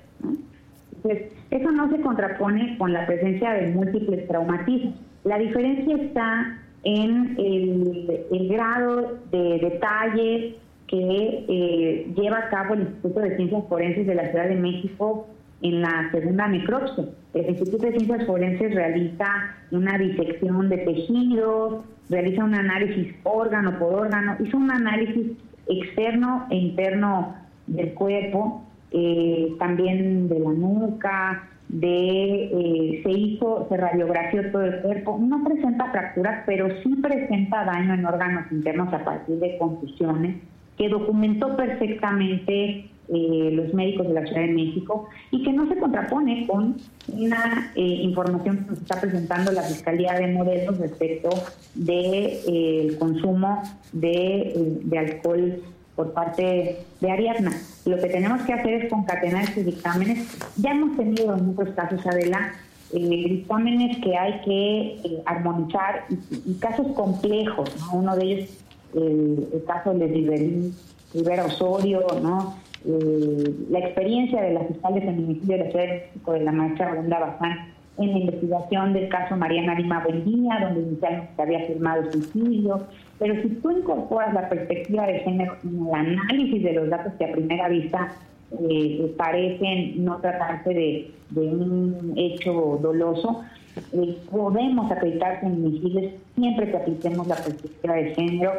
Entonces, 0.96 1.32
eso 1.52 1.72
no 1.72 1.90
se 1.92 2.02
contrapone 2.02 2.80
con 2.80 2.94
la 2.94 3.06
presencia 3.06 3.52
de 3.52 3.68
múltiples 3.68 4.28
traumatismos. 4.28 4.96
La 5.26 5.40
diferencia 5.40 5.96
está 5.96 6.60
en 6.84 7.36
el, 7.40 8.48
grado 8.48 9.18
de 9.32 9.58
detalle 9.60 10.56
que 10.88 11.46
eh, 11.50 12.14
lleva 12.16 12.38
a 12.38 12.50
cabo 12.50 12.76
el 12.76 12.82
Instituto 12.82 13.22
de 13.22 13.36
Ciencias 13.36 13.64
Forenses 13.68 14.06
de 14.06 14.14
la 14.14 14.30
Ciudad 14.30 14.48
de 14.48 14.56
México 14.56 15.28
en 15.64 15.82
la 15.82 16.12
segunda 16.12 16.48
necropsia. 16.48 17.06
El 17.34 17.50
Instituto 17.50 17.88
de 17.88 17.94
Ciencias 17.94 18.28
Forenses 18.28 18.76
realiza 18.76 19.26
una 19.72 19.98
disección 19.98 20.70
de 20.70 20.78
tejidos, 20.78 21.84
realiza 22.08 22.44
un 22.44 22.54
análisis 22.54 23.16
órgano 23.24 23.80
por 23.80 23.94
órgano, 23.94 24.38
hizo 24.46 24.58
un 24.58 24.70
análisis 24.70 25.32
externo 25.68 26.46
e 26.52 26.56
interno 26.56 27.36
del 27.66 27.96
cuerpo, 27.96 28.64
eh, 28.92 29.56
también 29.58 30.30
de 30.30 30.40
la 30.40 30.52
nuca, 30.52 31.50
de 31.80 32.44
eh, 32.46 33.02
se 33.04 33.12
hizo, 33.12 33.68
se 33.68 33.76
radiografió 33.76 34.50
todo 34.52 34.64
el 34.64 34.82
cuerpo, 34.82 35.20
no 35.22 35.44
presenta 35.44 35.92
fracturas, 35.92 36.44
pero 36.46 36.70
sí 36.82 36.96
presenta 37.02 37.66
daño 37.66 37.96
en 37.96 38.06
órganos 38.06 38.50
internos 38.52 38.94
a 38.94 39.04
partir 39.04 39.40
de 39.40 39.58
confusiones, 39.58 40.38
que 40.78 40.88
documentó 40.88 41.56
perfectamente 41.58 42.90
eh, 43.08 43.52
los 43.52 43.74
médicos 43.74 44.08
de 44.08 44.14
la 44.14 44.26
Ciudad 44.26 44.42
de 44.42 44.54
México 44.54 45.08
y 45.32 45.44
que 45.44 45.52
no 45.52 45.68
se 45.68 45.78
contrapone 45.78 46.48
con 46.48 46.78
una 47.10 47.72
eh, 47.76 47.82
información 47.82 48.58
que 48.58 48.72
nos 48.72 48.82
está 48.82 49.00
presentando 49.00 49.52
la 49.52 49.62
Fiscalía 49.62 50.14
de 50.14 50.28
Modelos 50.34 50.80
respecto 50.80 51.30
del 51.76 51.86
de, 51.86 52.42
eh, 52.48 52.96
consumo 52.98 53.62
de, 53.92 54.80
de, 54.82 54.98
alcohol 54.98 55.62
por 55.96 56.14
parte 56.14 56.80
de 57.00 57.12
Ariadna. 57.12 57.52
Lo 57.86 57.98
que 57.98 58.08
tenemos 58.08 58.42
que 58.44 58.54
hacer 58.54 58.84
es 58.84 58.90
concatenar 58.90 59.44
estos 59.44 59.66
dictámenes. 59.66 60.38
Ya 60.58 60.72
hemos 60.72 60.98
tenido 60.98 61.36
en 61.36 61.48
muchos 61.48 61.74
casos, 61.76 62.06
Adela, 62.06 62.54
dictámenes 62.92 63.98
que 64.04 64.18
hay 64.18 64.42
que 64.42 65.22
armonizar 65.26 66.06
y, 66.10 66.54
casos 66.56 66.88
complejos. 66.94 67.70
Uno 67.94 68.16
de 68.16 68.24
ellos, 68.24 68.50
el 68.94 69.64
caso 69.66 69.94
de 69.94 70.72
Rivera 71.14 71.46
Osorio, 71.46 72.06
¿no? 72.22 72.56
Eh, 72.88 73.56
la 73.72 73.80
experiencia 73.80 74.42
de 74.42 74.54
la 74.54 74.60
fiscal 74.66 74.94
de 74.94 75.02
feminicidio 75.02 75.58
de 75.58 75.64
la 75.64 75.72
Ciudad 75.72 75.86
de 75.86 75.94
México, 75.94 76.34
de 76.34 76.40
la 76.42 76.52
maestra 76.52 76.92
Brenda 76.92 77.20
Bazán, 77.20 77.74
en 77.98 78.12
la 78.12 78.18
investigación 78.20 78.94
del 78.94 79.10
caso 79.10 79.36
Mariana 79.36 79.74
Lima 79.74 80.04
Buendía, 80.04 80.60
donde 80.62 80.82
inicialmente 80.82 81.32
se 81.36 81.42
había 81.42 81.66
firmado 81.66 82.12
suicidio. 82.12 82.84
Pero 83.20 83.42
si 83.42 83.50
tú 83.50 83.72
incorporas 83.72 84.34
la 84.34 84.50
perspectiva 84.50 85.08
de 85.08 85.20
género 85.20 85.56
en 85.64 85.88
el 85.88 85.94
análisis 85.94 86.64
de 86.64 86.74
los 86.74 86.90
datos 86.90 87.14
que 87.14 87.26
a 87.26 87.32
primera 87.32 87.70
vista 87.70 88.14
eh, 88.70 89.14
parecen 89.18 90.04
no 90.04 90.18
tratarse 90.18 90.74
de, 90.74 91.12
un 91.36 92.14
hecho 92.18 92.80
doloso, 92.82 93.42
eh, 93.94 94.18
podemos 94.30 94.92
acreditar 94.92 95.40
feminicidios 95.42 96.14
siempre 96.36 96.72
que 96.72 96.78
apliquemos 96.78 97.28
la 97.28 97.36
perspectiva 97.36 97.96
de 97.96 98.16
género 98.16 98.52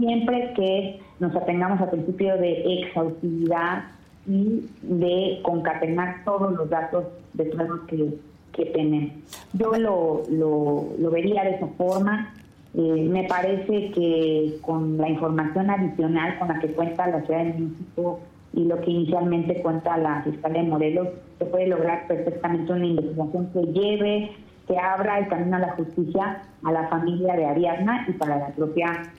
siempre 0.00 0.52
que 0.56 0.98
nos 1.20 1.36
atengamos 1.36 1.80
al 1.80 1.90
principio 1.90 2.36
de 2.38 2.80
exhaustividad 2.80 3.84
y 4.26 4.66
de 4.82 5.40
concatenar 5.42 6.24
todos 6.24 6.52
los 6.54 6.68
datos 6.68 7.04
de 7.34 7.44
pruebas 7.44 7.80
que, 7.86 8.14
que 8.52 8.66
tenemos. 8.66 9.12
Yo 9.52 9.72
lo, 9.76 10.22
lo, 10.30 11.10
vería 11.10 11.44
de 11.44 11.56
esa 11.56 11.66
forma. 11.76 12.34
Eh, 12.74 13.08
me 13.08 13.24
parece 13.24 13.90
que 13.90 14.58
con 14.62 14.96
la 14.96 15.08
información 15.08 15.70
adicional 15.70 16.38
con 16.38 16.48
la 16.48 16.60
que 16.60 16.68
cuenta 16.72 17.08
la 17.08 17.20
Ciudad 17.22 17.44
de 17.44 17.54
México 17.54 18.20
y 18.52 18.64
lo 18.64 18.80
que 18.80 18.90
inicialmente 18.90 19.60
cuenta 19.62 19.96
la 19.96 20.22
Fiscalía 20.22 20.62
de 20.62 20.68
Morelos, 20.68 21.08
se 21.38 21.44
puede 21.46 21.66
lograr 21.66 22.06
perfectamente 22.06 22.72
una 22.72 22.86
investigación 22.86 23.50
que 23.52 23.60
lleve, 23.72 24.32
que 24.66 24.78
abra 24.78 25.18
el 25.18 25.28
camino 25.28 25.56
a 25.56 25.60
la 25.60 25.72
justicia 25.72 26.42
a 26.62 26.72
la 26.72 26.88
familia 26.88 27.34
de 27.34 27.46
Ariadna 27.46 28.06
y 28.08 28.12
para 28.12 28.38
la 28.38 28.48
propia 28.48 29.10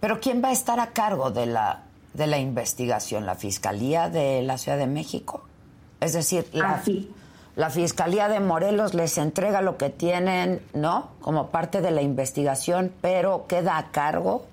pero 0.00 0.20
¿quién 0.20 0.42
va 0.42 0.48
a 0.48 0.52
estar 0.52 0.78
a 0.78 0.88
cargo 0.88 1.30
de 1.30 1.46
la, 1.46 1.82
de 2.14 2.26
la 2.26 2.38
investigación? 2.38 3.26
¿La 3.26 3.34
Fiscalía 3.34 4.08
de 4.08 4.42
la 4.42 4.58
Ciudad 4.58 4.78
de 4.78 4.86
México? 4.86 5.44
Es 6.00 6.12
decir, 6.12 6.46
la, 6.52 6.74
ah, 6.74 6.82
la 7.56 7.70
Fiscalía 7.70 8.28
de 8.28 8.38
Morelos 8.38 8.92
les 8.92 9.16
entrega 9.16 9.62
lo 9.62 9.78
que 9.78 9.88
tienen, 9.88 10.60
¿no? 10.74 11.08
Como 11.22 11.48
parte 11.48 11.80
de 11.80 11.90
la 11.90 12.02
investigación, 12.02 12.92
pero 13.00 13.46
queda 13.48 13.78
a 13.78 13.90
cargo 13.90 14.44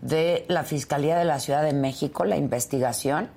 de 0.00 0.44
la 0.46 0.62
Fiscalía 0.62 1.18
de 1.18 1.24
la 1.24 1.40
Ciudad 1.40 1.64
de 1.64 1.72
México 1.72 2.24
la 2.24 2.36
investigación. 2.36 3.28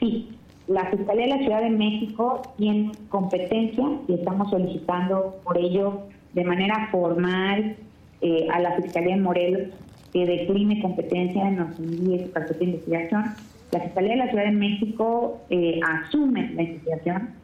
Sí, 0.00 0.30
la 0.66 0.86
Fiscalía 0.86 1.26
de 1.26 1.30
la 1.30 1.38
Ciudad 1.40 1.60
de 1.60 1.68
México 1.68 2.40
tiene 2.56 2.92
competencia 3.10 3.84
y 4.08 4.14
estamos 4.14 4.48
solicitando 4.48 5.36
por 5.44 5.58
ello 5.58 6.04
de 6.32 6.44
manera 6.44 6.88
formal 6.90 7.76
eh, 8.22 8.48
a 8.50 8.60
la 8.60 8.76
Fiscalía 8.76 9.14
de 9.16 9.20
Morelos 9.20 9.68
que 10.10 10.24
decline 10.24 10.80
competencia 10.80 11.48
en 11.48 11.58
los 11.58 12.30
para 12.30 12.46
de 12.46 12.64
investigación. 12.64 13.24
La 13.72 13.80
Fiscalía 13.80 14.12
de 14.12 14.16
la 14.16 14.28
Ciudad 14.28 14.44
de 14.44 14.52
México 14.52 15.38
eh, 15.50 15.80
asume 15.82 16.50
la 16.54 16.62
investigación 16.62 17.41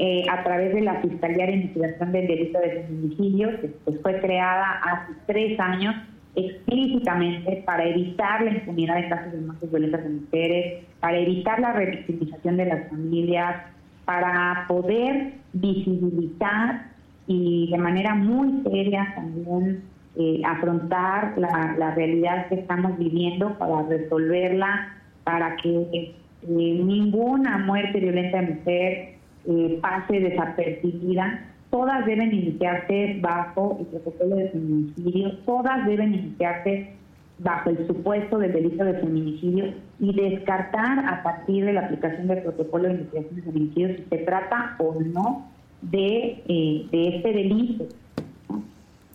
eh, 0.00 0.24
a 0.30 0.44
través 0.44 0.72
de 0.72 0.82
la 0.82 1.00
Fiscalía 1.00 1.46
de 1.46 1.54
Investigación 1.54 2.12
del 2.12 2.28
Delito 2.28 2.60
de 2.60 2.84
Feminicidio, 2.84 3.60
que 3.60 3.66
pues, 3.84 4.00
fue 4.00 4.20
creada 4.20 4.80
hace 4.84 5.12
tres 5.26 5.58
años 5.58 5.92
explícitamente 6.36 7.64
para 7.66 7.84
evitar 7.84 8.42
la 8.42 8.52
impunidad 8.52 8.94
de 8.94 9.08
casos 9.08 9.32
de 9.32 9.40
muertes 9.40 9.68
violentas 9.68 10.04
de 10.04 10.10
mujeres, 10.10 10.84
para 11.00 11.18
evitar 11.18 11.58
la 11.58 11.72
revictimización 11.72 12.58
de 12.58 12.66
las 12.66 12.88
familias, 12.88 13.56
para 14.04 14.66
poder 14.68 15.32
visibilizar 15.52 16.92
y 17.26 17.68
de 17.68 17.78
manera 17.78 18.14
muy 18.14 18.62
seria 18.70 19.12
también 19.16 19.82
eh, 20.16 20.42
afrontar 20.46 21.34
la, 21.36 21.92
realidad 21.96 22.46
que 22.46 22.54
estamos 22.54 22.96
viviendo 22.98 23.58
para 23.58 23.82
resolverla, 23.82 24.96
para 25.24 25.56
que 25.56 25.88
eh, 25.92 26.14
ninguna 26.46 27.58
muerte 27.58 27.98
violenta 27.98 28.40
de 28.40 28.54
mujer 28.54 29.17
eh, 29.46 29.78
pase 29.80 30.20
desapercibida. 30.20 31.44
Todas 31.70 32.06
deben 32.06 32.32
iniciarse 32.32 33.18
bajo 33.20 33.76
el 33.80 33.86
protocolo 33.86 34.36
de 34.36 34.48
feminicidio, 34.50 35.38
todas 35.44 35.86
deben 35.86 36.14
iniciarse 36.14 36.94
bajo 37.38 37.70
el 37.70 37.86
supuesto 37.86 38.38
del 38.38 38.52
delito 38.52 38.84
de 38.84 38.94
feminicidio 38.94 39.74
y 40.00 40.12
descartar 40.12 41.04
a 41.06 41.22
partir 41.22 41.64
de 41.66 41.74
la 41.74 41.82
aplicación 41.82 42.26
del 42.26 42.42
protocolo 42.42 42.88
de 42.88 42.94
investigación 42.94 43.36
de 43.36 43.42
feminicidio 43.42 43.88
si 43.96 44.04
se 44.10 44.18
trata 44.24 44.76
o 44.78 44.96
no 45.00 45.46
de, 45.82 46.42
de 46.90 47.16
este 47.16 47.32
delito 47.32 47.86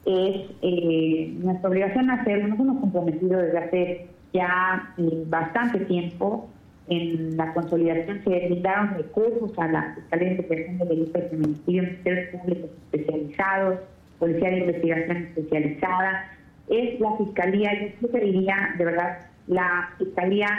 es 0.06 0.52
eh, 0.62 1.34
nuestra 1.40 1.70
obligación 1.70 2.10
hacerlo. 2.10 2.50
Nos 2.50 2.60
hemos 2.60 2.80
comprometido 2.82 3.40
desde 3.40 3.58
hace 3.58 4.08
ya 4.34 4.94
eh, 4.98 5.24
bastante 5.28 5.80
tiempo 5.86 6.50
en 6.88 7.38
la 7.38 7.54
consolidación. 7.54 8.22
Se 8.24 8.48
brindaron 8.48 8.96
recursos 8.96 9.58
a 9.58 9.68
la 9.68 9.96
Fiscalía 9.96 10.30
de 10.30 10.36
Investigación 10.36 10.78
de 10.78 10.86
Delitos 10.86 11.14
de 11.14 11.30
Feminicidio, 11.30 11.84
Ministerios 11.84 12.30
Públicos 12.30 12.70
especializados, 12.92 13.80
Policía 14.20 14.50
de 14.50 14.60
Investigación 14.60 15.18
especializada. 15.18 16.26
Es 16.70 17.00
la 17.00 17.18
Fiscalía, 17.18 17.72
yo 18.02 18.08
diría, 18.08 18.76
de 18.78 18.86
verdad, 18.86 19.20
la 19.48 19.90
Fiscalía 19.98 20.50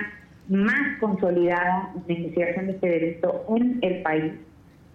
más 0.49 0.99
consolidada 1.01 1.91
en 2.07 2.17
investigación 2.17 2.67
de 2.67 2.73
este 2.73 2.89
delito 2.89 3.45
en 3.49 3.79
el 3.81 4.03
país 4.03 4.33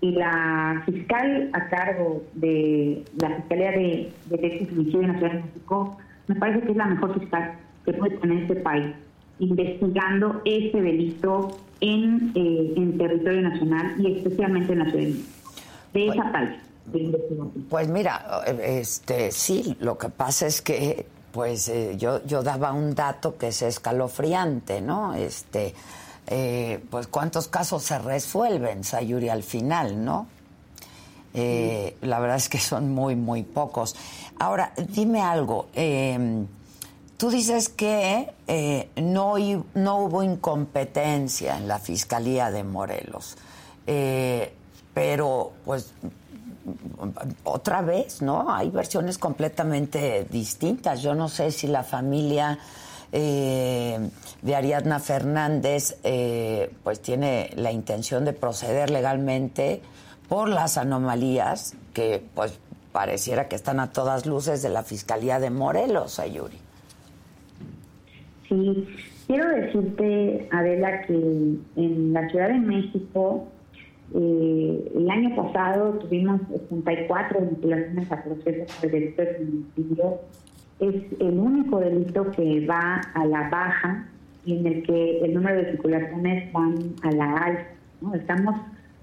y 0.01 0.11
la 0.11 0.81
fiscal 0.85 1.49
a 1.53 1.67
cargo 1.69 2.23
de 2.35 3.03
la 3.21 3.35
Fiscalía 3.37 3.71
de, 3.71 4.11
de 4.29 4.37
Derechos 4.37 4.71
Humanos 4.71 4.93
en 4.93 5.07
la 5.07 5.17
Ciudad 5.17 5.33
de 5.33 5.43
México, 5.43 5.97
me 6.27 6.35
parece 6.35 6.61
que 6.61 6.71
es 6.71 6.77
la 6.77 6.85
mejor 6.85 7.19
fiscal 7.19 7.53
que 7.85 7.93
puede 7.93 8.17
tener 8.17 8.43
este 8.43 8.55
país, 8.57 8.87
investigando 9.39 10.41
este 10.45 10.81
delito 10.81 11.57
en, 11.81 12.31
eh, 12.35 12.73
en 12.75 12.97
territorio 12.97 13.41
nacional 13.41 13.95
y 13.99 14.17
especialmente 14.17 14.73
en 14.73 14.79
la 14.79 14.85
Ciudad 14.85 14.99
de 14.99 15.09
México. 15.11 15.29
De 15.93 16.07
esa 16.07 16.13
pues, 16.13 16.31
tal 16.31 16.69
de. 16.91 17.19
Pues 17.69 17.87
mira, 17.87 18.43
este 18.63 19.31
sí, 19.31 19.75
lo 19.79 19.97
que 19.97 20.09
pasa 20.09 20.47
es 20.47 20.61
que 20.61 21.05
pues 21.31 21.69
eh, 21.69 21.95
yo, 21.97 22.25
yo 22.25 22.41
daba 22.41 22.73
un 22.73 22.95
dato 22.95 23.37
que 23.37 23.49
es 23.49 23.61
escalofriante, 23.61 24.81
¿no? 24.81 25.13
Este 25.13 25.73
eh, 26.27 26.83
pues 26.89 27.07
cuántos 27.07 27.47
casos 27.47 27.83
se 27.83 27.99
resuelven, 27.99 28.83
Sayuri, 28.83 29.29
al 29.29 29.43
final, 29.43 30.03
¿no? 30.03 30.27
Eh, 31.33 31.95
la 32.01 32.19
verdad 32.19 32.37
es 32.37 32.49
que 32.49 32.57
son 32.57 32.91
muy, 32.91 33.15
muy 33.15 33.43
pocos. 33.43 33.95
Ahora, 34.39 34.73
dime 34.77 35.21
algo. 35.21 35.67
Tú 37.19 37.29
dices 37.29 37.67
que 37.67 38.33
eh, 38.47 38.89
no, 38.95 39.35
no 39.75 39.97
hubo 39.97 40.23
incompetencia 40.23 41.57
en 41.57 41.67
la 41.67 41.77
Fiscalía 41.77 42.49
de 42.49 42.63
Morelos, 42.63 43.35
pero 44.93 45.51
pues 45.65 45.93
otra 47.43 47.81
vez, 47.81 48.21
¿no? 48.21 48.53
Hay 48.53 48.69
versiones 48.69 49.17
completamente 49.17 50.25
distintas. 50.29 51.01
Yo 51.01 51.15
no 51.15 51.29
sé 51.29 51.51
si 51.51 51.67
la 51.67 51.83
familia 51.83 52.59
eh, 53.11 54.09
de 54.41 54.55
Ariadna 54.55 54.99
Fernández, 54.99 55.97
eh, 56.03 56.71
pues 56.83 57.01
tiene 57.01 57.51
la 57.55 57.71
intención 57.71 58.25
de 58.25 58.33
proceder 58.33 58.89
legalmente 58.89 59.81
por 60.27 60.49
las 60.49 60.77
anomalías 60.77 61.73
que 61.93 62.23
pues 62.35 62.53
pareciera 62.91 63.47
que 63.47 63.55
están 63.55 63.79
a 63.79 63.91
todas 63.91 64.25
luces 64.25 64.61
de 64.61 64.69
la 64.69 64.83
Fiscalía 64.83 65.39
de 65.39 65.49
Morelos, 65.49 66.19
Ayuri. 66.19 66.68
Sí, 68.49 68.87
quiero 69.27 69.47
decirte, 69.47 70.47
Adela, 70.51 71.01
que 71.03 71.13
en 71.13 72.13
la 72.13 72.27
Ciudad 72.29 72.49
de 72.49 72.57
México 72.57 73.47
eh, 74.15 74.91
el 74.95 75.09
año 75.09 75.35
pasado 75.35 75.99
tuvimos 75.99 76.41
64 76.49 77.41
vinculaciones 77.41 78.11
a 78.11 78.23
procesos 78.23 78.81
de 78.81 78.87
delito 78.89 79.21
de 79.21 79.27
feminicidio. 79.35 80.19
Es 80.79 80.95
el 81.19 81.37
único 81.37 81.79
delito 81.79 82.31
que 82.31 82.65
va 82.65 83.01
a 83.13 83.25
la 83.25 83.49
baja 83.49 84.07
y 84.45 84.57
en 84.57 84.65
el 84.65 84.83
que 84.83 85.19
el 85.19 85.35
número 85.35 85.61
de 85.61 85.71
vinculaciones 85.73 86.51
van 86.51 86.75
a 87.03 87.11
la 87.11 87.33
alza. 87.35 87.67
¿no? 88.01 88.15
Estamos 88.15 88.55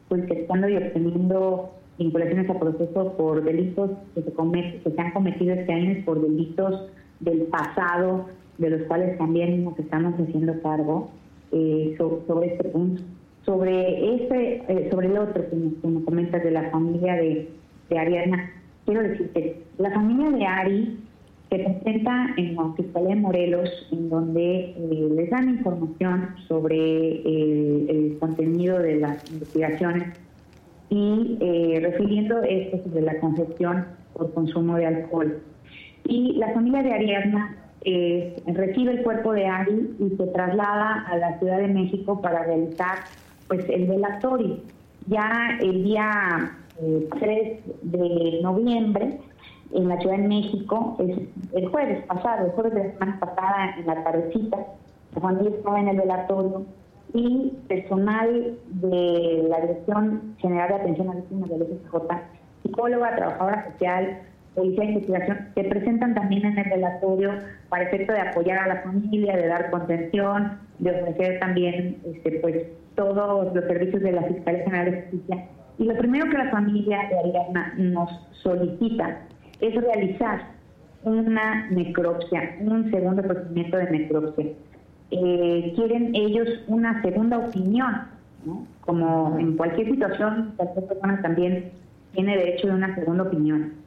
solicitando 0.08 0.68
y 0.68 0.76
obteniendo 0.76 1.70
vinculaciones 1.98 2.50
a 2.50 2.58
procesos 2.58 3.12
por 3.14 3.44
delitos 3.44 3.90
que 4.14 4.22
se, 4.22 4.32
cometen, 4.32 4.80
que 4.82 4.90
se 4.90 5.00
han 5.00 5.12
cometido 5.12 5.54
este 5.54 5.72
año 5.72 6.04
por 6.04 6.20
delitos 6.20 6.90
del 7.20 7.42
pasado, 7.42 8.26
de 8.58 8.70
los 8.70 8.82
cuales 8.82 9.16
también 9.18 9.64
nos 9.64 9.78
estamos 9.78 10.14
haciendo 10.14 10.60
cargo 10.62 11.10
eh, 11.52 11.94
sobre 11.98 12.46
este 12.46 12.64
punto. 12.68 13.02
Sobre 13.44 14.16
este, 14.16 14.64
eh, 14.68 14.88
sobre 14.90 15.06
el 15.06 15.18
otro 15.18 15.48
que 15.48 15.56
me, 15.56 16.04
comentas 16.04 16.42
de 16.42 16.50
la 16.50 16.68
familia 16.70 17.14
de, 17.14 17.48
de 17.88 17.98
Ariana, 17.98 18.50
quiero 18.84 19.02
decirte, 19.02 19.62
la 19.78 19.92
familia 19.92 20.30
de 20.30 20.46
Ari 20.46 20.98
se 21.50 21.58
presenta 21.58 22.34
en 22.36 22.56
la 22.56 22.72
Fiscalía 22.76 23.10
de 23.10 23.20
Morelos, 23.20 23.88
en 23.92 24.08
donde 24.08 24.74
eh, 24.76 25.08
les 25.14 25.30
dan 25.30 25.48
información 25.48 26.30
sobre 26.48 26.76
el, 26.76 28.16
contenido 28.18 28.78
de 28.78 28.96
las 28.96 29.30
investigaciones 29.30 30.18
y 30.90 31.38
eh, 31.40 31.80
refiriendo 31.82 32.42
esto 32.42 32.78
sobre 32.84 33.02
la 33.02 33.18
concepción 33.20 33.86
por 34.14 34.32
consumo 34.34 34.76
de 34.76 34.86
alcohol. 34.86 35.38
Y 36.04 36.34
la 36.34 36.52
familia 36.52 36.82
de 36.82 36.92
Ariadna 36.92 37.56
eh, 37.88 38.42
recibe 38.46 38.94
el 38.94 39.02
cuerpo 39.04 39.32
de 39.32 39.46
Ari 39.46 39.96
y 40.00 40.16
se 40.16 40.26
traslada 40.26 41.06
a 41.06 41.16
la 41.18 41.38
Ciudad 41.38 41.58
de 41.58 41.68
México 41.68 42.20
para 42.20 42.42
realizar 42.42 42.98
pues 43.46 43.64
el 43.68 43.86
velatorio. 43.86 44.58
Ya 45.06 45.56
el 45.60 45.84
día 45.84 46.58
3 46.78 47.30
eh, 47.30 47.62
de 47.82 48.40
noviembre 48.42 49.20
en 49.72 49.88
la 49.88 49.98
Ciudad 50.00 50.16
de 50.16 50.26
México, 50.26 50.96
es 50.98 51.28
el 51.52 51.68
jueves 51.68 52.04
pasado, 52.06 52.46
el 52.46 52.52
jueves 52.52 52.74
de 52.74 52.84
la 52.84 52.92
semana 52.92 53.20
pasada 53.20 53.76
en 53.78 53.86
la 53.86 54.02
tardecita, 54.02 54.58
Juan 55.20 55.38
Luis 55.38 55.54
estaba 55.54 55.80
en 55.80 55.88
el 55.88 55.96
velatorio 55.98 56.66
y 57.14 57.52
personal 57.68 58.58
de 58.66 59.46
la 59.48 59.60
Dirección 59.60 60.34
General 60.38 60.68
de 60.70 60.74
Atención 60.74 61.10
a 61.10 61.14
Víctimas 61.14 61.50
del 61.50 61.80
SJ, 61.88 61.96
psicóloga, 62.64 63.14
trabajadora 63.14 63.70
social, 63.70 64.22
policía 64.56 64.84
de 64.84 64.90
investigación, 64.92 65.38
se 65.54 65.64
presentan 65.64 66.14
también 66.14 66.46
en 66.46 66.58
el 66.58 66.70
velatorio 66.70 67.30
para 67.68 67.84
efecto 67.84 68.12
de 68.12 68.20
apoyar 68.20 68.58
a 68.58 68.66
la 68.66 68.82
familia, 68.82 69.36
de 69.36 69.46
dar 69.46 69.70
contención, 69.70 70.58
de 70.78 70.90
ofrecer 70.90 71.38
también 71.38 71.98
este, 72.04 72.40
pues 72.40 72.66
todos 72.96 73.54
los 73.54 73.64
servicios 73.66 74.02
de 74.02 74.12
la 74.12 74.22
Fiscalía 74.22 74.64
General 74.64 74.90
de 74.90 75.02
Justicia. 75.02 75.44
Y 75.78 75.84
lo 75.84 75.96
primero 75.96 76.28
que 76.30 76.38
la 76.38 76.50
familia 76.50 76.98
de 77.08 77.18
Ariadna 77.18 77.74
nos 77.76 78.10
solicita 78.42 79.20
es 79.60 79.74
realizar 79.74 80.40
una 81.04 81.70
necropsia, 81.70 82.56
un 82.60 82.90
segundo 82.90 83.22
procedimiento 83.22 83.76
de 83.76 83.90
necropsia. 83.90 84.46
Eh, 85.10 85.72
quieren 85.76 86.14
ellos 86.14 86.48
una 86.66 87.00
segunda 87.02 87.38
opinión, 87.38 87.94
como 88.80 89.38
en 89.38 89.56
cualquier 89.56 89.90
situación, 89.90 90.54
cualquier 90.56 90.86
persona 90.86 91.22
también 91.22 91.70
tiene 92.12 92.36
derecho 92.36 92.68
de 92.68 92.74
una 92.74 92.94
segunda 92.94 93.24
opinión. 93.24 93.85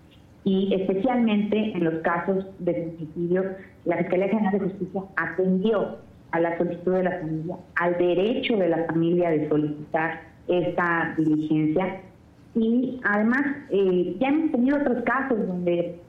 Y 0.50 0.74
especialmente 0.74 1.74
en 1.76 1.84
los 1.84 2.00
casos 2.00 2.44
de 2.58 2.92
suicidio, 2.98 3.44
la 3.86 3.98
Fiscalía 3.98 4.30
General 4.30 4.52
de 4.54 4.60
Justicia 4.62 5.04
atendió 5.16 5.98
a 6.32 6.40
la 6.40 6.58
solicitud 6.58 6.94
de 6.94 7.04
la 7.04 7.20
familia, 7.20 7.56
al 7.76 7.98
derecho 8.00 8.58
de 8.58 8.68
la 8.68 8.84
familia 8.86 9.30
de 9.30 9.48
solicitar 9.48 10.22
esta 10.48 11.14
diligencia. 11.16 12.02
Y 12.56 13.00
además, 13.04 13.44
eh, 13.70 14.16
ya 14.20 14.30
hemos 14.30 14.52
tenido 14.52 14.78
otros 14.78 15.04
casos 15.04 15.38
donde 15.48 16.00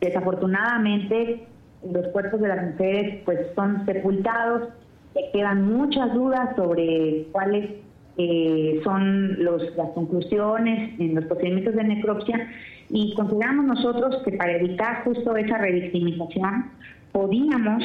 desafortunadamente 0.00 1.48
los 1.92 2.06
cuerpos 2.12 2.40
de 2.42 2.46
las 2.46 2.70
mujeres 2.70 3.22
pues 3.24 3.40
son 3.56 3.84
sepultados, 3.86 4.68
se 5.14 5.32
quedan 5.32 5.64
muchas 5.64 6.14
dudas 6.14 6.54
sobre 6.54 7.26
cuáles 7.32 7.70
eh, 8.18 8.80
son 8.84 9.42
los, 9.42 9.76
las 9.76 9.90
conclusiones 9.94 11.00
en 11.00 11.16
los 11.16 11.24
procedimientos 11.24 11.74
de 11.74 11.82
necropsia 11.82 12.48
y 12.90 13.14
consideramos 13.14 13.66
nosotros 13.66 14.22
que 14.24 14.32
para 14.32 14.56
evitar 14.56 15.04
justo 15.04 15.36
esa 15.36 15.58
revictimización 15.58 16.70
podíamos 17.12 17.82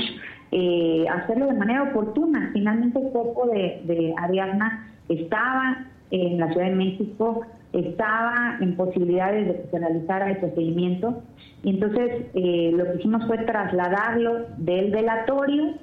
eh, 0.52 1.06
hacerlo 1.10 1.48
de 1.48 1.54
manera 1.54 1.84
oportuna. 1.84 2.50
Finalmente 2.54 3.00
el 3.00 3.10
cuerpo 3.10 3.48
de, 3.48 4.14
Ariadna 4.18 4.88
estaba 5.10 5.86
en 6.12 6.40
la 6.40 6.52
Ciudad 6.52 6.68
de 6.70 6.76
México, 6.76 7.46
estaba 7.74 8.58
en 8.62 8.76
posibilidades 8.76 9.48
de 9.48 9.62
que 9.62 9.68
se 9.70 9.80
realizara 9.80 10.32
el 10.32 10.38
procedimiento 10.38 11.22
y 11.64 11.72
entonces 11.72 12.28
eh, 12.34 12.72
lo 12.74 12.86
que 12.86 13.00
hicimos 13.00 13.26
fue 13.28 13.40
trasladarlo 13.40 14.46
del 14.58 14.92
velatorio 14.92 15.74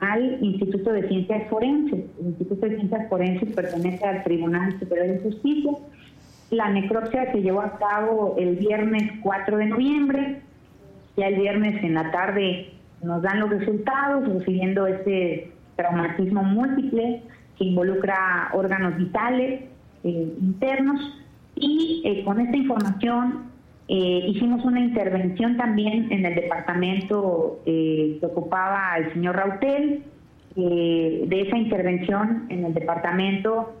al 0.00 0.42
Instituto 0.42 0.92
de 0.92 1.08
Ciencias 1.08 1.48
Forenses. 1.48 2.04
El 2.20 2.26
Instituto 2.28 2.66
de 2.66 2.76
Ciencias 2.76 3.08
Forenses 3.08 3.54
pertenece 3.54 4.04
al 4.04 4.24
Tribunal 4.24 4.78
Superior 4.78 5.08
de 5.08 5.18
Justicia. 5.20 5.72
La 6.50 6.70
necropsia 6.70 7.30
se 7.30 7.42
llevó 7.42 7.60
a 7.60 7.78
cabo 7.78 8.36
el 8.38 8.56
viernes 8.56 9.12
4 9.22 9.56
de 9.58 9.66
noviembre. 9.66 10.42
Ya 11.16 11.28
el 11.28 11.36
viernes 11.36 11.82
en 11.84 11.94
la 11.94 12.10
tarde 12.10 12.72
nos 13.02 13.22
dan 13.22 13.40
los 13.40 13.50
resultados, 13.50 14.26
refiriendo 14.26 14.86
este 14.86 15.52
traumatismo 15.76 16.42
múltiple 16.42 17.22
que 17.56 17.64
involucra 17.64 18.50
órganos 18.54 18.96
vitales 18.96 19.64
eh, 20.04 20.32
internos. 20.40 21.00
Y 21.54 22.02
eh, 22.04 22.24
con 22.24 22.40
esta 22.40 22.56
información 22.56 23.50
eh, 23.88 24.24
hicimos 24.28 24.64
una 24.64 24.80
intervención 24.80 25.56
también 25.56 26.10
en 26.12 26.24
el 26.24 26.34
departamento 26.34 27.60
que 27.64 28.20
ocupaba 28.22 28.96
el 28.96 29.12
señor 29.12 29.36
Rautel. 29.36 30.02
de 30.56 31.40
esa 31.46 31.56
intervención 31.56 32.46
en 32.48 32.64
el 32.64 32.74
departamento, 32.74 33.74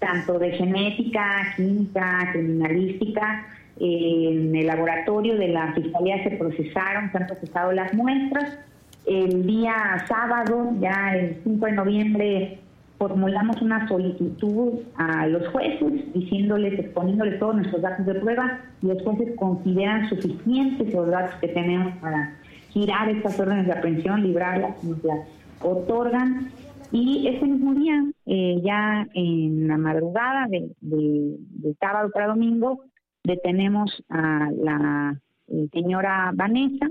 tanto 0.00 0.38
de 0.38 0.50
genética, 0.52 1.54
química, 1.56 2.30
criminalística, 2.32 3.46
en 3.78 4.54
el 4.54 4.66
laboratorio 4.66 5.36
de 5.36 5.48
la 5.48 5.72
Fiscalía 5.72 6.22
se 6.22 6.30
procesaron, 6.32 7.10
se 7.10 7.18
han 7.18 7.26
procesado 7.26 7.72
las 7.72 7.94
muestras. 7.94 8.58
El 9.06 9.46
día 9.46 10.04
sábado, 10.06 10.72
ya 10.80 11.16
el 11.16 11.36
5 11.44 11.66
de 11.66 11.72
noviembre, 11.72 12.58
formulamos 12.98 13.62
una 13.62 13.88
solicitud 13.88 14.80
a 14.96 15.26
los 15.26 15.48
jueces 15.48 16.12
diciéndoles, 16.12 16.78
exponiéndoles 16.78 17.38
todos 17.38 17.56
nuestros 17.56 17.80
datos 17.80 18.04
de 18.04 18.14
prueba 18.16 18.60
y 18.82 18.88
los 18.88 19.02
jueces 19.02 19.34
consideran 19.36 20.06
suficientes 20.10 20.92
los 20.92 21.08
datos 21.08 21.34
que 21.40 21.48
tenemos 21.48 21.96
para 21.96 22.34
girar 22.68 23.08
estas 23.08 23.40
órdenes 23.40 23.66
de 23.66 23.72
aprehensión, 23.72 24.22
librarlas, 24.22 24.84
nos 24.84 25.02
las 25.02 25.20
otorgan. 25.62 26.50
Y 26.92 27.28
ese 27.28 27.46
mismo 27.46 27.74
día, 27.74 28.04
eh, 28.26 28.60
ya 28.62 29.06
en 29.14 29.68
la 29.68 29.78
madrugada 29.78 30.48
de, 30.48 31.36
sábado 31.78 32.10
para 32.12 32.26
domingo, 32.26 32.82
detenemos 33.22 34.02
a 34.08 34.50
la 34.50 35.20
eh, 35.48 35.68
señora 35.72 36.32
Vanessa, 36.34 36.88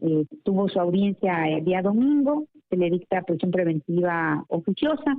eh, 0.00 0.24
tuvo 0.42 0.68
su 0.68 0.80
audiencia 0.80 1.48
el 1.48 1.64
día 1.64 1.82
domingo, 1.82 2.46
se 2.68 2.76
le 2.76 2.90
dicta 2.90 3.22
prisión 3.22 3.52
preventiva 3.52 4.44
oficiosa. 4.48 5.16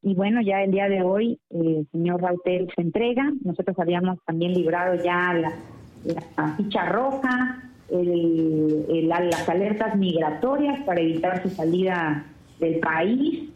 Y 0.00 0.14
bueno, 0.14 0.40
ya 0.42 0.62
el 0.62 0.70
día 0.70 0.88
de 0.88 1.02
hoy 1.02 1.38
eh, 1.50 1.78
el 1.80 1.88
señor 1.92 2.22
Rautel 2.22 2.68
se 2.74 2.82
entrega. 2.82 3.30
Nosotros 3.42 3.78
habíamos 3.78 4.18
también 4.24 4.54
librado 4.54 5.02
ya 5.02 5.34
la, 5.34 6.56
ficha 6.56 6.86
roja, 6.86 7.62
las 7.90 9.48
alertas 9.48 9.96
migratorias 9.96 10.82
para 10.84 11.00
evitar 11.00 11.42
su 11.42 11.50
salida 11.50 12.24
del 12.60 12.80
país. 12.80 13.50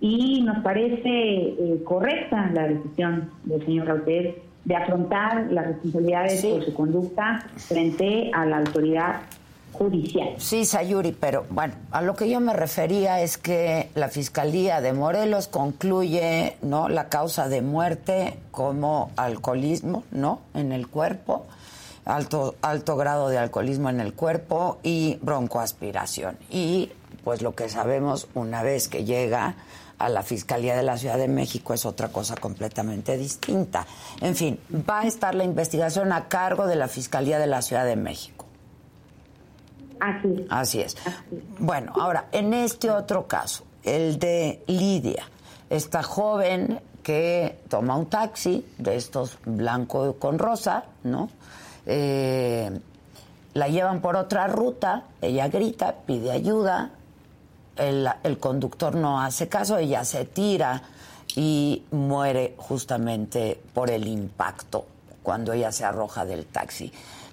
Y 0.00 0.42
nos 0.42 0.58
parece 0.62 1.08
eh, 1.08 1.82
correcta 1.84 2.50
la 2.52 2.68
decisión 2.68 3.30
del 3.44 3.64
señor 3.64 3.86
Rautel 3.86 4.34
de 4.64 4.76
afrontar 4.76 5.46
las 5.50 5.66
responsabilidades 5.66 6.44
por 6.44 6.64
su 6.64 6.74
conducta 6.74 7.46
frente 7.56 8.30
a 8.32 8.46
la 8.46 8.58
autoridad 8.58 9.20
judicial. 9.74 10.34
Sí, 10.38 10.64
Sayuri, 10.64 11.12
pero 11.12 11.44
bueno, 11.50 11.74
a 11.90 12.00
lo 12.00 12.14
que 12.14 12.30
yo 12.30 12.40
me 12.40 12.52
refería 12.52 13.20
es 13.20 13.36
que 13.36 13.90
la 13.94 14.08
Fiscalía 14.08 14.80
de 14.80 14.92
Morelos 14.92 15.48
concluye, 15.48 16.56
¿no? 16.62 16.88
La 16.88 17.08
causa 17.08 17.48
de 17.48 17.60
muerte 17.60 18.38
como 18.50 19.10
alcoholismo, 19.16 20.04
¿no? 20.12 20.40
En 20.54 20.72
el 20.72 20.86
cuerpo, 20.88 21.46
alto, 22.04 22.54
alto 22.62 22.96
grado 22.96 23.28
de 23.28 23.38
alcoholismo 23.38 23.90
en 23.90 24.00
el 24.00 24.14
cuerpo 24.14 24.78
y 24.82 25.18
broncoaspiración. 25.20 26.36
Y 26.50 26.90
pues 27.24 27.42
lo 27.42 27.54
que 27.54 27.68
sabemos 27.68 28.28
una 28.34 28.62
vez 28.62 28.88
que 28.88 29.04
llega 29.04 29.56
a 29.98 30.08
la 30.08 30.22
Fiscalía 30.22 30.76
de 30.76 30.82
la 30.82 30.98
Ciudad 30.98 31.18
de 31.18 31.28
México 31.28 31.74
es 31.74 31.86
otra 31.86 32.08
cosa 32.08 32.34
completamente 32.36 33.16
distinta. 33.16 33.86
En 34.20 34.34
fin, 34.34 34.58
va 34.88 35.00
a 35.00 35.06
estar 35.06 35.34
la 35.34 35.44
investigación 35.44 36.12
a 36.12 36.28
cargo 36.28 36.66
de 36.66 36.76
la 36.76 36.88
Fiscalía 36.88 37.38
de 37.38 37.46
la 37.46 37.62
Ciudad 37.62 37.84
de 37.84 37.96
México. 37.96 38.46
Así 40.00 40.46
Así 40.50 40.80
es. 40.80 40.96
Bueno, 41.58 41.92
ahora, 41.96 42.26
en 42.32 42.52
este 42.52 42.90
otro 42.90 43.26
caso, 43.26 43.64
el 43.82 44.18
de 44.18 44.62
Lidia, 44.66 45.24
esta 45.70 46.02
joven 46.02 46.80
que 47.02 47.60
toma 47.68 47.96
un 47.96 48.06
taxi 48.06 48.66
de 48.78 48.96
estos 48.96 49.38
blanco 49.44 50.16
con 50.18 50.38
rosa, 50.38 50.84
¿no? 51.04 51.30
Eh, 51.86 52.70
la 53.52 53.68
llevan 53.68 54.00
por 54.00 54.16
otra 54.16 54.48
ruta, 54.48 55.04
ella 55.20 55.48
grita, 55.48 55.94
pide 56.06 56.32
ayuda, 56.32 56.90
el, 57.76 58.38
conductor 58.38 58.94
no 58.94 59.20
hace 59.20 59.48
caso, 59.48 59.78
ella 59.78 60.04
se 60.04 60.24
tira 60.24 60.82
y 61.36 61.82
muere 61.90 62.54
justamente 62.56 63.60
por 63.72 63.90
el 63.90 64.06
impacto 64.06 64.86
cuando 65.22 65.52
ella 65.52 65.72
se 65.72 65.84
arroja 65.84 66.24
del 66.24 66.46
taxi. 66.46 66.92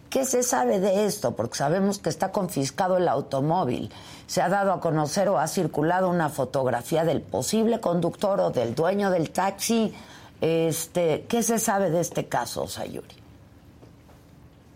¿Qué 0.09 0.25
se 0.25 0.43
sabe 0.43 0.79
de 0.79 1.05
esto? 1.05 1.35
Porque 1.35 1.55
sabemos 1.55 1.99
que 1.99 2.09
está 2.09 2.31
confiscado 2.31 2.97
el 2.97 3.07
automóvil. 3.07 3.89
Se 4.27 4.41
ha 4.41 4.49
dado 4.49 4.73
a 4.73 4.81
conocer 4.81 5.29
o 5.29 5.39
ha 5.39 5.47
circulado 5.47 6.09
una 6.09 6.27
fotografía 6.27 7.05
del 7.05 7.21
posible 7.21 7.79
conductor 7.79 8.39
o 8.41 8.49
del 8.49 8.75
dueño 8.75 9.09
del 9.09 9.31
taxi. 9.31 9.93
Este, 10.41 11.25
¿Qué 11.29 11.43
se 11.43 11.59
sabe 11.59 11.91
de 11.91 12.01
este 12.01 12.25
caso, 12.25 12.67
Sayuri? 12.67 13.15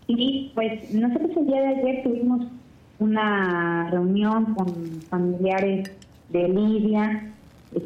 Y 0.06 0.52
pues 0.54 0.90
nosotros 0.92 1.30
el 1.36 1.46
día 1.46 1.60
de 1.60 1.68
ayer 1.68 2.02
tuvimos 2.02 2.46
una 2.98 3.90
reunión 3.90 4.54
con 4.54 4.68
familiares 5.08 5.90
de 6.30 6.48
Lidia 6.48 7.32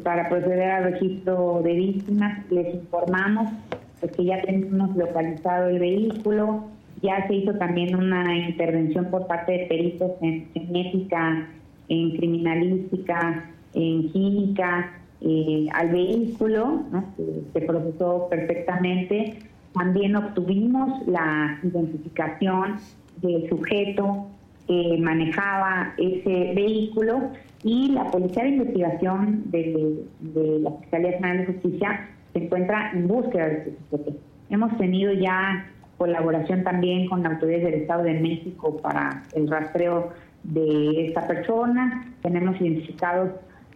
para 0.03 0.29
proceder 0.29 0.71
al 0.71 0.93
registro 0.93 1.61
de 1.63 1.73
víctimas. 1.73 2.49
Les 2.49 2.73
informamos 2.75 3.51
pues, 3.99 4.11
que 4.13 4.25
ya 4.25 4.41
tenemos 4.41 4.95
localizado 4.95 5.69
el 5.69 5.79
vehículo, 5.79 6.65
ya 7.01 7.27
se 7.27 7.35
hizo 7.35 7.53
también 7.55 7.95
una 7.95 8.37
intervención 8.37 9.05
por 9.05 9.27
parte 9.27 9.51
de 9.53 9.65
peritos 9.65 10.11
en 10.21 10.47
genética, 10.53 11.47
en 11.89 12.15
criminalística, 12.15 13.49
en 13.73 14.11
química, 14.11 14.91
eh, 15.21 15.67
al 15.73 15.89
vehículo, 15.89 16.83
se 17.53 17.61
procesó 17.61 18.27
perfectamente. 18.29 19.39
También 19.73 20.15
obtuvimos 20.15 21.07
la 21.07 21.59
identificación 21.63 22.77
del 23.21 23.47
sujeto 23.49 24.27
que 24.67 24.97
manejaba 24.99 25.93
ese 25.97 26.53
vehículo 26.53 27.31
y 27.63 27.91
la 27.91 28.05
Policía 28.05 28.43
de 28.43 28.49
Investigación 28.49 29.43
de, 29.51 30.05
la 30.61 30.71
Fiscalía 30.71 31.11
General 31.13 31.37
de 31.37 31.45
Justicia 31.45 32.09
se 32.33 32.43
encuentra 32.43 32.91
en 32.93 33.07
búsqueda 33.07 33.47
de 33.47 33.57
este 33.57 33.77
sujeto. 33.89 34.17
Hemos 34.49 34.77
tenido 34.77 35.13
ya 35.13 35.67
colaboración 35.97 36.63
también 36.63 37.07
con 37.07 37.25
autoridades 37.25 37.65
del 37.65 37.73
Estado 37.81 38.03
de 38.03 38.19
México 38.19 38.77
para 38.77 39.23
el 39.33 39.47
rastreo 39.47 40.09
de 40.43 41.07
esta 41.07 41.27
persona. 41.27 42.11
Tenemos 42.23 42.59
identificados 42.59 43.31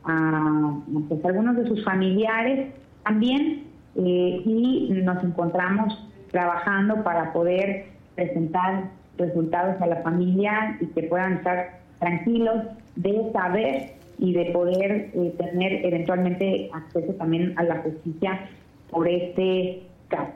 a 0.06 0.80
pues, 1.08 1.24
algunos 1.24 1.56
de 1.58 1.68
sus 1.68 1.84
familiares 1.84 2.74
también 3.04 3.66
eh, 3.96 4.42
y 4.44 4.90
nos 5.04 5.24
encontramos 5.24 6.10
trabajando 6.32 7.04
para 7.04 7.32
poder 7.32 7.86
presentar 8.16 8.90
resultados 9.18 9.82
a 9.82 9.88
la 9.88 9.98
familia 9.98 10.78
y 10.80 10.88
que 10.88 11.04
puedan 11.04 11.34
estar 11.34 11.80
tranquilos 12.00 12.64
de 12.96 13.32
saber 13.32 13.94
y 14.18 14.34
de 14.34 14.46
poder 14.52 15.12
eh, 15.14 15.34
tener 15.38 15.86
eventualmente 15.86 16.70
acceso 16.74 17.14
también 17.14 17.54
a 17.58 17.64
la 17.64 17.82
justicia 17.82 18.48
por 18.90 19.08
este 19.08 19.84
caso. 20.08 20.34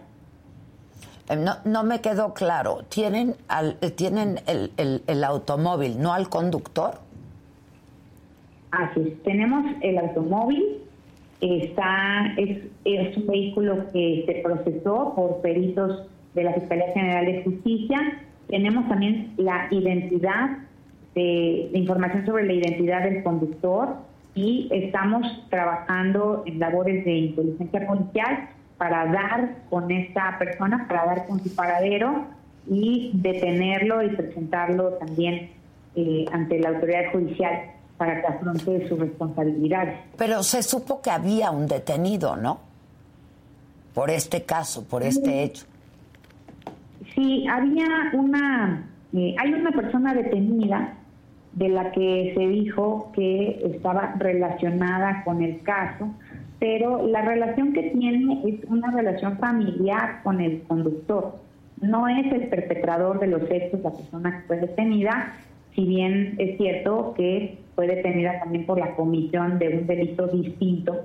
Eh, 1.29 1.35
no, 1.35 1.53
no 1.65 1.83
me 1.83 2.01
quedó 2.01 2.33
claro. 2.33 2.79
¿Tienen, 2.89 3.35
al, 3.47 3.77
eh, 3.81 3.91
¿tienen 3.91 4.39
el, 4.47 4.71
el, 4.77 5.03
el, 5.07 5.23
automóvil, 5.23 6.01
no 6.01 6.13
al 6.13 6.29
conductor? 6.29 6.95
Así 8.71 8.99
es. 8.99 9.23
Tenemos 9.23 9.65
el 9.81 9.97
automóvil. 9.97 10.63
Está, 11.41 12.33
es, 12.37 12.65
es 12.83 13.15
un 13.15 13.27
vehículo 13.27 13.85
que 13.93 14.23
se 14.25 14.41
procesó 14.41 15.13
por 15.15 15.39
peritos 15.41 16.07
de 16.33 16.43
la 16.43 16.53
Fiscalía 16.53 16.91
General 16.93 17.25
de 17.25 17.43
Justicia. 17.43 18.23
Tenemos 18.49 18.87
también 18.89 19.33
la 19.37 19.67
identidad, 19.71 20.57
de, 21.15 21.69
de 21.71 21.79
información 21.79 22.25
sobre 22.25 22.45
la 22.45 22.53
identidad 22.53 23.03
del 23.03 23.23
conductor 23.23 23.97
y 24.35 24.69
estamos 24.71 25.25
trabajando 25.49 26.43
en 26.45 26.59
labores 26.59 27.05
de 27.05 27.11
inteligencia 27.11 27.87
policial 27.87 28.49
para 28.77 29.05
dar 29.05 29.55
con 29.69 29.91
esta 29.91 30.37
persona, 30.39 30.85
para 30.87 31.05
dar 31.05 31.27
con 31.27 31.43
su 31.43 31.53
paradero 31.53 32.25
y 32.67 33.11
detenerlo 33.13 34.03
y 34.03 34.09
presentarlo 34.09 34.93
también 34.93 35.51
eh, 35.95 36.25
ante 36.31 36.59
la 36.59 36.69
autoridad 36.69 37.11
judicial 37.11 37.71
para 37.97 38.21
que 38.21 38.27
afronte 38.27 38.87
su 38.87 38.95
responsabilidad. 38.95 39.93
Pero 40.17 40.41
se 40.43 40.63
supo 40.63 41.01
que 41.01 41.11
había 41.11 41.51
un 41.51 41.67
detenido, 41.67 42.37
¿no? 42.37 42.61
Por 43.93 44.09
este 44.09 44.43
caso, 44.43 44.85
por 44.85 45.03
este 45.03 45.43
hecho. 45.43 45.65
Sí, 47.19 47.45
había 47.51 48.11
una, 48.13 48.87
eh, 49.11 49.35
hay 49.37 49.53
una 49.53 49.71
persona 49.71 50.13
detenida 50.13 50.93
de 51.51 51.67
la 51.67 51.91
que 51.91 52.31
se 52.33 52.47
dijo 52.47 53.11
que 53.13 53.59
estaba 53.73 54.15
relacionada 54.17 55.23
con 55.25 55.41
el 55.41 55.61
caso 55.61 56.13
pero 56.59 57.07
la 57.07 57.21
relación 57.21 57.73
que 57.73 57.83
tiene 57.83 58.41
es 58.45 58.69
una 58.69 58.91
relación 58.91 59.37
familiar 59.37 60.21
con 60.23 60.41
el 60.41 60.61
conductor. 60.63 61.35
No 61.81 62.07
es 62.07 62.31
el 62.33 62.49
perpetrador 62.49 63.19
de 63.19 63.27
los 63.27 63.41
hechos 63.49 63.81
la 63.81 63.91
persona 63.91 64.41
que 64.41 64.47
fue 64.47 64.57
detenida, 64.57 65.33
si 65.73 65.85
bien 65.85 66.35
es 66.37 66.57
cierto 66.57 67.13
que 67.15 67.57
fue 67.75 67.87
detenida 67.87 68.39
también 68.39 68.65
por 68.65 68.77
la 68.77 68.95
comisión 68.95 69.57
de 69.57 69.69
un 69.69 69.87
delito 69.87 70.27
distinto 70.27 70.97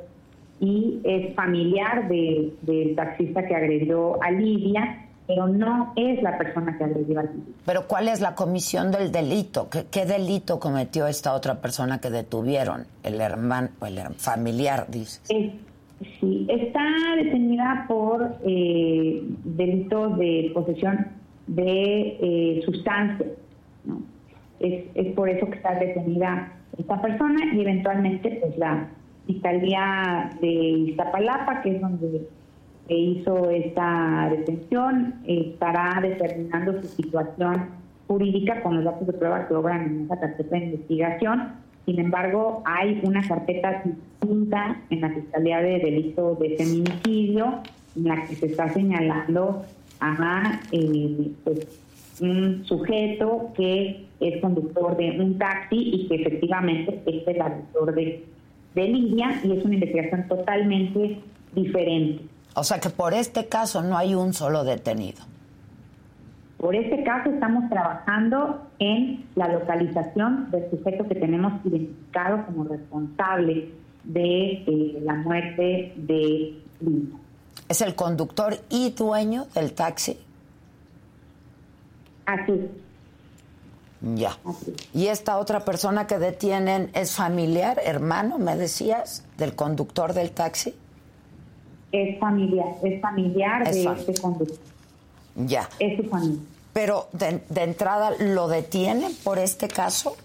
y 0.58 1.00
es 1.04 1.34
familiar 1.34 2.08
del 2.08 2.94
taxista 2.96 3.46
que 3.46 3.54
agredió 3.54 4.20
a 4.22 4.32
Lidia, 4.32 5.03
pero 5.26 5.48
no 5.48 5.92
es 5.96 6.22
la 6.22 6.36
persona 6.36 6.76
que 6.76 6.84
agredió 6.84 7.20
a 7.20 7.22
Lidia. 7.22 7.54
Pero 7.64 7.86
¿cuál 7.88 8.08
es 8.08 8.20
la 8.20 8.34
comisión 8.34 8.90
del 8.90 9.10
delito? 9.10 9.68
¿Qué, 9.70 10.04
delito 10.04 10.60
cometió 10.60 11.06
esta 11.06 11.34
otra 11.34 11.60
persona 11.60 12.00
que 12.00 12.10
detuvieron? 12.10 12.84
El 13.02 13.20
hermano, 13.20 13.68
el 13.86 13.98
familiar, 14.16 14.86
dice. 14.88 15.20
sí, 15.26 16.46
está 16.48 16.84
detenida 17.16 17.86
por 17.88 18.36
eh, 18.44 19.22
delitos 19.44 20.18
de 20.18 20.50
posesión 20.52 21.06
de 21.46 22.18
eh, 22.20 22.62
sustancias. 22.64 23.30
Es, 24.60 24.84
es 24.94 25.14
por 25.14 25.28
eso 25.28 25.46
que 25.46 25.56
está 25.56 25.74
detenida 25.74 26.52
esta 26.78 27.00
persona 27.00 27.54
y 27.54 27.60
eventualmente 27.60 28.38
pues 28.42 28.56
la 28.58 28.88
Fiscalía 29.26 30.30
de 30.40 30.48
Iztapalapa, 30.48 31.62
que 31.62 31.76
es 31.76 31.80
donde 31.80 32.28
que 32.88 32.96
hizo 32.96 33.50
esta 33.50 34.28
detención 34.30 35.14
estará 35.26 36.00
determinando 36.02 36.80
su 36.82 36.88
situación 36.88 37.68
jurídica 38.06 38.62
con 38.62 38.76
los 38.76 38.84
datos 38.84 39.06
de 39.06 39.12
prueba 39.14 39.48
que 39.48 39.54
obran 39.54 39.86
en 39.86 40.04
esa 40.04 40.20
carpeta 40.20 40.56
de 40.56 40.64
investigación. 40.66 41.52
Sin 41.86 41.98
embargo, 41.98 42.62
hay 42.64 43.00
una 43.02 43.26
carpeta 43.26 43.82
distinta 43.84 44.80
en 44.90 45.00
la 45.00 45.10
Fiscalía 45.10 45.60
de 45.60 45.78
Delito 45.78 46.34
de 46.36 46.56
Feminicidio 46.56 47.60
en 47.96 48.04
la 48.04 48.26
que 48.26 48.34
se 48.34 48.46
está 48.46 48.72
señalando 48.72 49.64
a 50.00 50.60
eh, 50.72 51.30
pues, 51.44 51.66
un 52.20 52.64
sujeto 52.64 53.52
que 53.56 54.06
es 54.20 54.40
conductor 54.40 54.96
de 54.96 55.18
un 55.20 55.38
taxi 55.38 55.76
y 55.76 56.08
que 56.08 56.16
efectivamente 56.16 57.02
es 57.06 57.26
el 57.26 57.40
agresor 57.40 57.94
de, 57.94 58.24
de 58.74 58.84
línea 58.88 59.40
y 59.42 59.52
es 59.52 59.64
una 59.64 59.74
investigación 59.74 60.26
totalmente 60.28 61.18
diferente. 61.54 62.33
O 62.54 62.64
sea 62.64 62.80
que 62.80 62.90
por 62.90 63.14
este 63.14 63.46
caso 63.48 63.82
no 63.82 63.96
hay 63.96 64.14
un 64.14 64.32
solo 64.32 64.64
detenido. 64.64 65.22
Por 66.56 66.74
este 66.74 67.02
caso 67.02 67.30
estamos 67.30 67.68
trabajando 67.68 68.62
en 68.78 69.26
la 69.34 69.48
localización 69.48 70.50
del 70.50 70.70
sujeto 70.70 71.06
que 71.06 71.16
tenemos 71.16 71.52
identificado 71.64 72.46
como 72.46 72.64
responsable 72.64 73.70
de 74.04 74.52
eh, 74.66 75.00
la 75.02 75.14
muerte 75.14 75.92
de 75.96 76.58
Lina. 76.80 77.18
¿Es 77.68 77.80
el 77.80 77.94
conductor 77.94 78.56
y 78.70 78.90
dueño 78.90 79.46
del 79.54 79.72
taxi? 79.74 80.18
Así. 82.26 82.70
Ya. 84.14 84.36
¿Y 84.92 85.06
esta 85.06 85.38
otra 85.38 85.60
persona 85.64 86.06
que 86.06 86.18
detienen 86.18 86.90
es 86.94 87.16
familiar, 87.16 87.80
hermano, 87.84 88.38
me 88.38 88.54
decías, 88.56 89.24
del 89.38 89.54
conductor 89.54 90.12
del 90.12 90.30
taxi? 90.30 90.74
Es 91.94 92.18
familiar, 92.18 92.66
es 92.82 93.00
familiar 93.00 93.70
de 93.70 93.84
este 93.84 94.20
conductor. 94.20 94.58
Ya. 95.36 95.68
Es 95.78 95.96
su 95.96 96.04
familia. 96.08 96.40
Pero 96.72 97.06
de, 97.12 97.40
entrada, 97.62 98.10
¿lo 98.18 98.48
detienen 98.48 99.12
por 99.22 99.38
este 99.38 99.68
caso? 99.68 100.16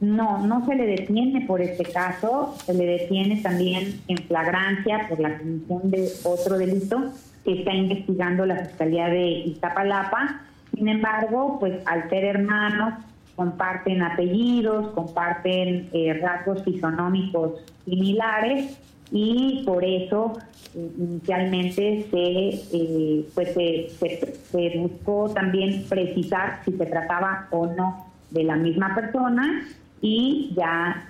No, 0.00 0.46
no 0.46 0.66
se 0.66 0.74
le 0.74 0.86
detiene 0.86 1.46
por 1.46 1.62
este 1.62 1.84
caso, 1.84 2.54
se 2.64 2.74
le 2.74 2.84
detiene 2.84 3.40
también 3.40 4.02
en 4.08 4.18
flagrancia 4.18 5.06
por 5.08 5.20
la 5.20 5.38
comisión 5.38 5.90
de 5.90 6.10
otro 6.24 6.58
delito 6.58 7.12
que 7.44 7.58
está 7.58 7.72
investigando 7.72 8.44
la 8.44 8.56
Fiscalía 8.66 9.08
de 9.08 9.28
Iztapalapa. 9.28 10.42
Sin 10.74 10.88
embargo, 10.88 11.56
pues 11.58 11.80
al 11.86 12.08
ser 12.10 12.24
hermanos, 12.24 12.94
comparten 13.36 14.02
apellidos, 14.02 14.90
comparten 14.90 15.88
eh, 15.92 16.18
rasgos 16.20 16.62
fisonómicos 16.64 17.52
similares 17.86 18.78
y 19.10 19.62
por 19.64 19.84
eso 19.84 20.32
eh, 20.74 20.90
inicialmente 20.98 22.06
se, 22.10 22.48
eh, 22.72 23.28
pues 23.34 23.54
se, 23.54 24.78
buscó 24.78 25.30
también 25.30 25.84
precisar 25.88 26.60
si 26.64 26.72
se 26.72 26.86
trataba 26.86 27.48
o 27.50 27.66
no 27.66 28.06
de 28.30 28.44
la 28.44 28.56
misma 28.56 28.94
persona 28.94 29.66
y 30.00 30.52
ya 30.56 31.08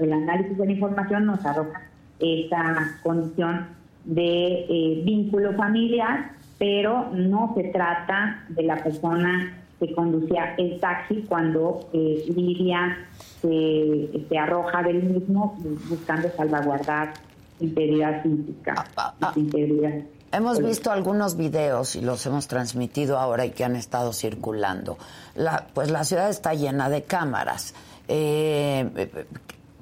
el 0.00 0.12
análisis 0.12 0.56
de 0.56 0.66
la 0.66 0.72
información 0.72 1.26
nos 1.26 1.44
arroja 1.44 1.82
esa 2.18 2.98
condición 3.02 3.66
de 4.04 5.02
vínculo 5.04 5.52
familiar, 5.54 6.32
pero 6.58 7.10
no 7.12 7.52
se 7.54 7.64
trata 7.64 8.44
de 8.48 8.62
la 8.62 8.82
persona 8.82 9.64
que 9.78 9.94
conducía 9.94 10.54
el 10.56 10.78
taxi 10.80 11.24
cuando 11.28 11.88
eh, 11.92 12.24
Lidia 12.34 12.98
se, 13.40 14.38
arroja 14.38 14.82
del 14.82 15.02
mismo 15.02 15.56
buscando 15.88 16.28
salvaguardar 16.36 17.14
integridad 17.60 18.22
física. 18.22 18.74
Ah, 18.76 18.84
ah, 18.96 19.14
ah. 19.20 19.32
integridad. 19.36 20.02
Hemos 20.32 20.60
visto 20.60 20.90
algunos 20.90 21.36
videos 21.36 21.94
y 21.94 22.00
los 22.00 22.26
hemos 22.26 22.48
transmitido 22.48 23.18
ahora 23.18 23.46
y 23.46 23.50
que 23.50 23.62
han 23.62 23.76
estado 23.76 24.12
circulando. 24.12 24.98
La, 25.36 25.68
pues 25.72 25.92
la 25.92 26.02
ciudad 26.02 26.28
está 26.28 26.54
llena 26.54 26.88
de 26.88 27.04
cámaras. 27.04 27.72
Eh, 28.08 29.08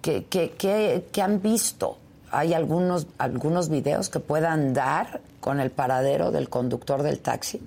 ¿qué, 0.02 0.24
qué, 1.10 1.22
han 1.22 1.40
visto? 1.40 1.96
¿Hay 2.30 2.52
algunos, 2.52 3.06
algunos 3.16 3.70
videos 3.70 4.10
que 4.10 4.20
puedan 4.20 4.74
dar 4.74 5.22
con 5.40 5.58
el 5.58 5.70
paradero 5.70 6.30
del 6.30 6.50
conductor 6.50 7.02
del 7.02 7.20
taxi? 7.20 7.58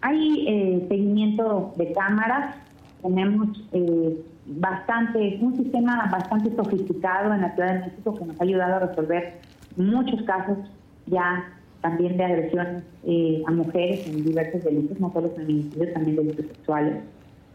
Hay 0.00 0.44
eh, 0.48 0.86
seguimiento 0.88 1.72
de 1.76 1.92
cámaras, 1.92 2.56
tenemos 3.00 3.48
eh, 3.72 4.20
bastante, 4.56 5.38
un 5.40 5.56
sistema 5.56 6.08
bastante 6.10 6.54
sofisticado 6.54 7.34
en 7.34 7.42
la 7.42 7.54
Ciudad 7.54 7.74
de 7.74 7.80
México 7.80 8.14
que 8.14 8.24
nos 8.24 8.40
ha 8.40 8.44
ayudado 8.44 8.74
a 8.76 8.78
resolver 8.80 9.40
muchos 9.76 10.22
casos 10.22 10.58
ya 11.06 11.44
también 11.80 12.16
de 12.16 12.24
agresiones 12.24 12.84
eh, 13.04 13.42
a 13.46 13.50
mujeres 13.50 14.06
en 14.06 14.24
diversos 14.24 14.62
delitos, 14.64 14.98
no 15.00 15.12
solo 15.12 15.30
feminicidios, 15.30 15.92
también 15.92 16.16
delitos 16.16 16.46
sexuales. 16.46 16.94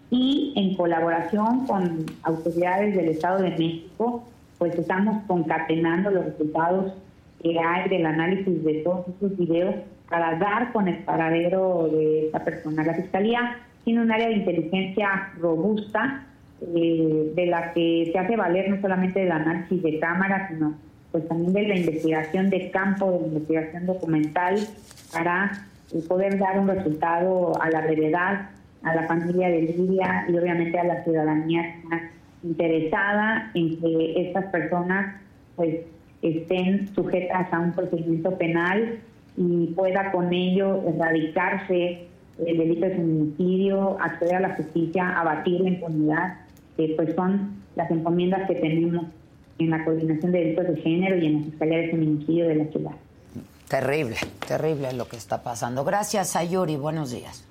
Y 0.10 0.54
en 0.56 0.76
colaboración 0.76 1.66
con 1.66 2.06
autoridades 2.24 2.96
del 2.96 3.10
Estado 3.10 3.42
de 3.42 3.52
México, 3.52 4.24
pues 4.58 4.78
estamos 4.78 5.24
concatenando 5.28 6.12
los 6.12 6.26
resultados 6.26 6.94
que 7.42 7.58
hay 7.60 7.90
del 7.90 8.06
análisis 8.06 8.64
de 8.64 8.82
todos 8.84 9.08
estos 9.08 9.38
videos 9.38 9.76
para 10.10 10.38
dar 10.38 10.72
con 10.72 10.88
el 10.88 10.98
paradero 11.04 11.90
de 11.92 12.28
esta 12.28 12.44
persona. 12.44 12.84
La 12.84 12.94
Fiscalía 12.96 13.58
tiene 13.84 14.02
un 14.02 14.12
área 14.12 14.28
de 14.28 14.36
inteligencia 14.36 15.32
robusta 15.40 16.26
eh, 16.62 17.32
de 17.36 17.46
la 17.46 17.74
que 17.74 18.10
se 18.12 18.18
hace 18.18 18.36
valer 18.36 18.70
no 18.70 18.82
solamente 18.82 19.20
del 19.20 19.32
análisis 19.32 19.82
de 19.82 20.00
cámara, 20.00 20.48
sino 20.50 20.76
pues 21.12 21.28
también 21.28 21.54
de 21.54 21.68
la 21.68 21.76
investigación 21.78 22.50
de 22.50 22.72
campo, 22.72 23.12
de 23.12 23.20
la 23.22 23.28
investigación 23.28 23.86
documental, 23.86 24.60
para 25.14 25.52
eh, 25.94 26.02
poder 26.08 26.38
dar 26.38 26.60
un 26.60 26.68
resultado 26.68 27.62
a 27.62 27.70
la 27.70 27.82
brevedad, 27.82 28.50
a 28.84 28.96
la 28.96 29.04
familia 29.04 29.50
de 29.50 29.62
Lidia 29.62 30.26
y 30.28 30.38
obviamente 30.38 30.80
a 30.80 30.84
la 30.84 31.04
ciudadanía 31.04 31.76
interesada 32.44 33.52
en 33.54 33.80
que 33.80 34.28
estas 34.28 34.46
personas 34.46 35.16
pues 35.56 35.78
estén 36.22 36.88
sujetas 36.94 37.52
a 37.52 37.60
un 37.60 37.74
procedimiento 37.74 38.38
penal 38.38 39.00
y 39.36 39.68
pueda 39.68 40.12
con 40.12 40.34
ello 40.34 40.84
erradicarse 40.88 42.08
el 42.46 42.58
delito 42.58 42.86
de 42.86 42.96
feminicidio, 42.96 43.98
acceder 44.00 44.36
a 44.36 44.40
la 44.42 44.56
justicia, 44.56 45.20
abatir 45.20 45.62
la 45.62 45.70
impunidad, 45.70 46.34
que 46.78 46.94
pues 46.96 47.16
son 47.16 47.64
las 47.76 47.92
encomiendas 47.92 48.48
que 48.48 48.56
tenemos 48.56 49.08
en 49.60 49.70
la 49.72 49.84
coordinación 49.84 50.32
de 50.32 50.40
delitos 50.40 50.68
de 50.68 50.82
género 50.82 51.18
y 51.18 51.26
en 51.26 51.34
la 51.34 51.46
Fiscalía 51.46 51.78
de 51.80 51.90
Feminicidio 51.90 52.48
de 52.48 52.56
la 52.56 52.66
ciudad. 52.66 52.92
Terrible, 53.68 54.16
terrible 54.48 54.94
lo 54.94 55.08
que 55.10 55.18
está 55.18 55.44
pasando. 55.44 55.84
Gracias, 55.84 56.36
Ayuri. 56.36 56.78
Buenos 56.78 57.12
días. 57.12 57.44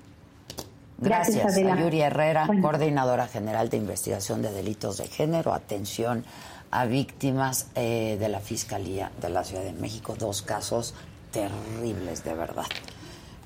Gracias, 0.99 1.43
Gracias 1.43 1.77
Ayuri 1.77 2.01
Herrera, 2.01 2.47
coordinadora 2.59 3.27
general 3.27 3.69
de 3.69 3.77
investigación 3.77 4.41
de 4.41 4.51
delitos 4.51 4.97
de 4.97 5.07
género. 5.07 5.53
Atención 5.53 6.23
a 6.71 6.85
víctimas 6.85 7.69
eh, 7.75 8.17
de 8.19 8.29
la 8.29 8.39
Fiscalía 8.39 9.11
de 9.21 9.29
la 9.29 9.43
Ciudad 9.43 9.63
de 9.63 9.73
México. 9.73 10.15
Dos 10.17 10.41
casos 10.41 10.95
terribles, 11.31 12.23
de 12.23 12.33
verdad. 12.33 12.65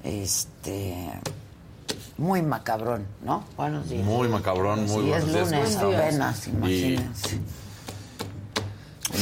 Este. 0.04 0.96
Muy 2.22 2.44
macabrón, 2.44 3.08
¿no? 3.24 3.44
Buenos 3.58 3.90
días. 3.90 4.06
Muy 4.06 4.28
macabrón, 4.28 4.86
muy 4.86 5.10
buenos 5.10 5.28
es 5.28 5.52
lunes 5.52 5.76
apenas, 5.78 6.48
imagínense. 6.48 7.40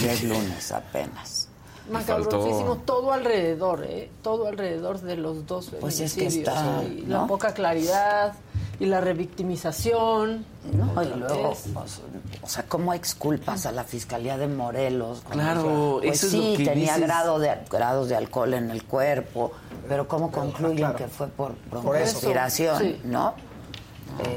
Y... 0.04 0.06
es 0.06 0.24
lunes 0.24 0.72
apenas. 0.74 1.48
Macabroncísimo, 1.90 2.76
todo 2.86 3.14
alrededor, 3.14 3.86
¿eh? 3.86 4.12
Todo 4.22 4.48
alrededor 4.48 5.00
de 5.00 5.16
los 5.16 5.48
dos 5.48 5.72
Pues 5.80 6.02
es 6.02 6.14
que 6.14 6.28
está, 6.28 6.84
La 7.08 7.26
poca 7.26 7.54
claridad 7.54 8.34
y 8.82 8.86
la 8.86 9.00
revictimización. 9.00 10.46
No, 10.74 11.04
y 11.04 11.08
luego, 11.08 11.56
pues, 11.74 12.02
o 12.42 12.48
sea, 12.50 12.66
¿cómo 12.68 12.94
exculpas 12.94 13.66
a 13.66 13.72
la 13.72 13.86
Fiscalía 13.86 14.38
de 14.38 14.48
Morelos? 14.48 15.22
Claro, 15.30 16.00
pues 16.04 16.20
sí, 16.20 16.56
tenía 16.66 16.98
grado 16.98 17.40
de, 17.40 17.60
grados 17.70 18.10
de 18.10 18.18
alcohol 18.18 18.54
en 18.54 18.70
el 18.72 18.84
cuerpo, 18.84 19.54
pero 19.90 20.08
¿cómo 20.08 20.32
concluyen 20.32 20.94
que 20.94 21.08
fue 21.08 21.28
por 21.28 21.56
respiración, 21.92 22.98
no? 23.06 23.34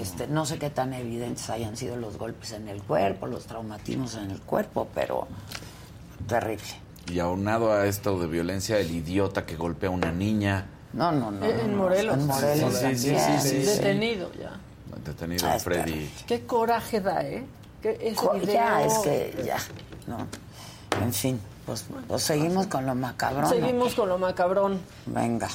Este, 0.01 0.27
no 0.27 0.47
sé 0.47 0.59
qué 0.59 0.71
tan 0.71 0.93
evidentes 0.95 1.49
hayan 1.51 1.77
sido 1.77 1.97
los 1.97 2.17
golpes 2.17 2.53
en 2.53 2.69
el 2.69 2.83
cuerpo, 2.83 3.27
los 3.27 3.47
traumatismos 3.47 4.15
en 4.15 4.31
el 4.31 4.41
cuerpo, 4.41 4.89
pero 4.95 5.29
terrible. 6.27 6.65
Y 7.11 7.19
aunado 7.19 7.73
a 7.73 7.87
esto 7.87 8.19
de 8.19 8.27
violencia, 8.27 8.79
el 8.79 8.91
idiota 8.91 9.45
que 9.45 9.57
golpea 9.57 9.91
a 9.91 9.93
una 9.93 10.13
niña, 10.13 10.67
no, 10.93 11.11
no, 11.11 11.31
no. 11.31 11.45
En 11.45 11.75
Morelos. 11.75 12.19
En 12.19 12.27
Morelos. 12.27 12.75
Sí, 12.75 12.97
sí, 12.97 13.17
sí, 13.41 13.59
Detenido 13.59 14.31
ya. 14.35 14.59
Detenido 15.05 15.49
ah, 15.49 15.59
Freddy. 15.59 16.11
Qué 16.27 16.43
coraje 16.43 17.01
da, 17.01 17.23
¿eh? 17.23 17.45
Que 17.81 18.15
Ya, 18.47 18.85
es 18.85 18.99
que 18.99 19.43
ya. 19.45 19.57
No. 20.07 20.27
En 21.03 21.13
fin, 21.13 21.41
pues, 21.67 21.85
pues 22.09 22.23
seguimos 22.23 22.67
con 22.67 22.87
lo 22.87 22.95
macabrón. 22.95 23.49
Seguimos 23.49 23.95
con 23.95 24.09
lo 24.09 24.19
macabrón. 24.19 24.81
Venga. 25.07 25.49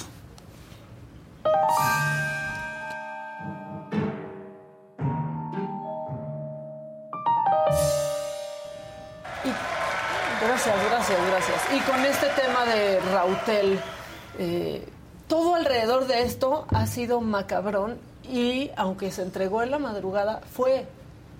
gracias, 10.41 10.76
gracias, 10.89 11.20
gracias. 11.30 11.58
Y 11.76 11.80
con 11.89 12.05
este 12.05 12.28
tema 12.41 12.66
de 12.66 12.99
Rautel, 12.99 13.80
eh, 14.39 14.88
todo 15.28 15.55
alrededor 15.55 16.08
de 16.08 16.24
esto 16.24 16.66
ha 16.70 16.88
sido 16.88 17.22
macabrón 17.22 17.99
y 18.30 18.72
aunque 18.76 19.12
se 19.12 19.22
entregó 19.22 19.62
en 19.62 19.72
la 19.72 19.80
madrugada, 19.80 20.41
fue 20.51 20.86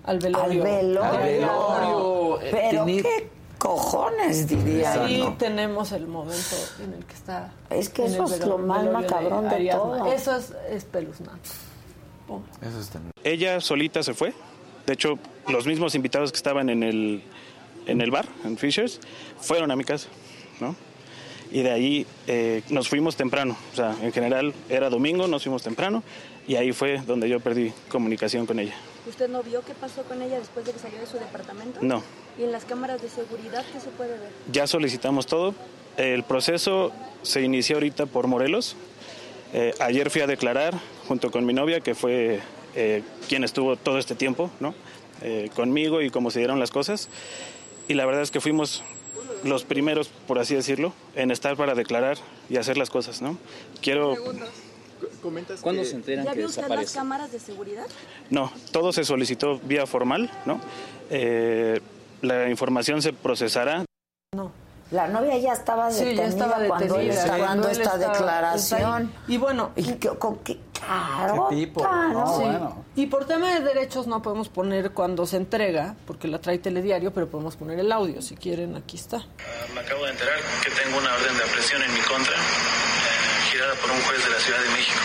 al 0.03 0.20
velorio. 0.20 0.63
Al 0.63 1.18
velorio. 1.18 2.41
Eh, 2.41 2.49
Pero 2.51 2.86
qué 2.86 3.30
cojones 3.57 4.47
diría. 4.47 5.07
Sí, 5.07 5.23
tenemos 5.37 5.91
el 5.91 6.07
momento 6.07 6.55
en 6.83 6.93
el 6.93 7.05
que 7.05 7.13
está. 7.13 7.51
Es 7.69 7.89
que 7.89 8.05
eso 8.05 8.25
es 8.25 8.45
lo 8.45 8.57
más 8.57 8.85
macabrón 8.85 9.49
de, 9.49 9.69
todo. 9.69 10.11
Eso 10.11 10.35
es 10.35 10.53
espeluznante. 10.69 11.49
Eso 12.61 12.79
es 12.79 12.91
Ella 13.23 13.61
solita 13.61 14.03
se 14.03 14.13
fue. 14.13 14.33
De 14.85 14.93
hecho, 14.93 15.19
los 15.47 15.65
mismos 15.65 15.95
invitados 15.95 16.31
que 16.31 16.37
estaban 16.37 16.69
en 16.69 16.83
el, 16.83 17.23
en 17.85 18.01
el 18.01 18.11
bar, 18.11 18.27
en 18.45 18.57
Fishers, 18.57 18.99
fueron 19.39 19.71
a 19.71 19.75
mi 19.75 19.83
casa, 19.83 20.07
¿no? 20.59 20.75
y 21.51 21.61
de 21.61 21.71
ahí 21.71 22.07
eh, 22.27 22.61
nos 22.69 22.89
fuimos 22.89 23.15
temprano. 23.15 23.57
O 23.73 23.75
sea, 23.75 23.95
en 24.01 24.11
general 24.11 24.53
era 24.69 24.89
domingo, 24.89 25.27
nos 25.27 25.43
fuimos 25.43 25.63
temprano 25.63 26.03
y 26.47 26.55
ahí 26.55 26.71
fue 26.71 27.01
donde 27.05 27.29
yo 27.29 27.39
perdí 27.39 27.73
comunicación 27.89 28.45
con 28.45 28.59
ella. 28.59 28.75
¿Usted 29.07 29.29
no 29.29 29.41
vio 29.43 29.61
qué 29.61 29.73
pasó 29.73 30.03
con 30.03 30.21
ella 30.21 30.39
después 30.39 30.65
de 30.65 30.73
que 30.73 30.79
salió 30.79 30.99
de 30.99 31.07
su 31.07 31.17
departamento? 31.17 31.79
No. 31.81 32.03
¿Y 32.38 32.43
en 32.43 32.51
las 32.51 32.65
cámaras 32.65 33.01
de 33.01 33.09
seguridad 33.09 33.65
qué 33.73 33.79
se 33.79 33.89
puede 33.89 34.17
ver? 34.17 34.29
Ya 34.51 34.67
solicitamos 34.67 35.25
todo. 35.25 35.55
El 35.97 36.23
proceso 36.23 36.91
se 37.23 37.41
inició 37.41 37.77
ahorita 37.77 38.05
por 38.05 38.27
Morelos. 38.27 38.75
Eh, 39.53 39.73
ayer 39.79 40.09
fui 40.09 40.21
a 40.21 40.27
declarar 40.27 40.75
junto 41.07 41.31
con 41.31 41.45
mi 41.45 41.53
novia, 41.53 41.79
que 41.79 41.95
fue 41.95 42.39
eh, 42.75 43.01
quien 43.27 43.43
estuvo 43.43 43.75
todo 43.75 43.97
este 43.97 44.15
tiempo, 44.15 44.49
¿no? 44.59 44.73
conmigo 45.55 46.03
y 46.03 46.11
cómo 46.11 46.29
se 46.29 46.38
dieron 46.38 46.59
las 46.59 46.69
cosas. 46.69 47.09
Y 47.88 47.95
la 47.95 48.05
verdad 48.05 48.21
es 48.21 48.29
que 48.29 48.39
fuimos 48.39 48.83
los 49.43 49.63
primeros, 49.63 50.09
por 50.27 50.39
así 50.39 50.55
decirlo, 50.55 50.93
en 51.15 51.31
estar 51.31 51.55
para 51.55 51.75
declarar 51.75 52.17
y 52.49 52.57
hacer 52.57 52.77
las 52.77 52.89
cosas, 52.89 53.21
¿no? 53.21 53.38
Quiero... 53.81 54.15
¿Cuándo 55.61 55.83
se 55.83 55.95
enteran 55.95 56.25
¿Ya 56.25 56.33
vio 56.33 56.47
usted 56.47 56.67
las 56.69 56.93
cámaras 56.93 57.31
de 57.31 57.39
seguridad? 57.39 57.85
No, 58.29 58.51
todo 58.71 58.91
se 58.91 59.03
solicitó 59.03 59.59
vía 59.59 59.85
formal, 59.85 60.31
¿no? 60.45 60.59
Eh, 61.09 61.81
la 62.22 62.49
información 62.49 63.01
se 63.01 63.13
procesará. 63.13 63.86
No. 64.36 64.51
La 64.89 65.05
novia 65.05 65.38
ya 65.38 65.51
estaba 65.51 65.89
detenida, 65.89 66.11
sí, 66.11 66.15
ya 66.15 66.26
estaba 66.28 66.65
cuando 66.65 66.95
detenida, 66.95 67.01
él 67.01 67.09
está 67.09 67.38
dando 67.38 67.68
esta 67.68 67.97
declaración. 67.97 69.11
Y 69.28 69.36
bueno, 69.36 69.72
¿Y 69.76 69.84
qué, 69.95 70.07
con 70.09 70.38
qué 70.38 70.59
claro, 70.72 71.47
¿Qué 71.49 71.55
tipo? 71.57 71.82
claro. 71.82 72.13
No, 72.13 72.38
sí. 72.38 72.43
bueno. 72.43 72.86
Y 72.95 73.07
por 73.07 73.26
tema 73.26 73.53
de 73.53 73.59
derechos 73.59 74.07
no 74.07 74.22
podemos 74.22 74.47
poner 74.47 74.91
cuando 74.91 75.26
se 75.26 75.36
entrega, 75.36 75.95
porque 76.05 76.30
la 76.30 76.39
trae 76.39 76.57
telediario, 76.59 77.11
pero 77.11 77.28
podemos 77.28 77.57
poner 77.57 77.78
el 77.80 77.91
audio, 77.91 78.22
si 78.22 78.38
quieren, 78.38 78.78
aquí 78.78 78.95
está. 78.95 79.18
Uh, 79.18 79.74
me 79.74 79.82
acabo 79.82 80.05
de 80.05 80.11
enterar 80.11 80.39
que 80.63 80.72
tengo 80.72 80.97
una 80.97 81.13
orden 81.13 81.38
de 81.38 81.43
aprehensión 81.43 81.84
en 81.84 81.93
mi 81.93 81.99
contra, 81.99 82.34
eh, 82.34 83.51
girada 83.51 83.74
por 83.76 83.91
un 83.91 83.99
juez 84.03 84.24
de 84.24 84.30
la 84.30 84.39
Ciudad 84.39 84.59
de 84.61 84.70
México. 84.70 84.99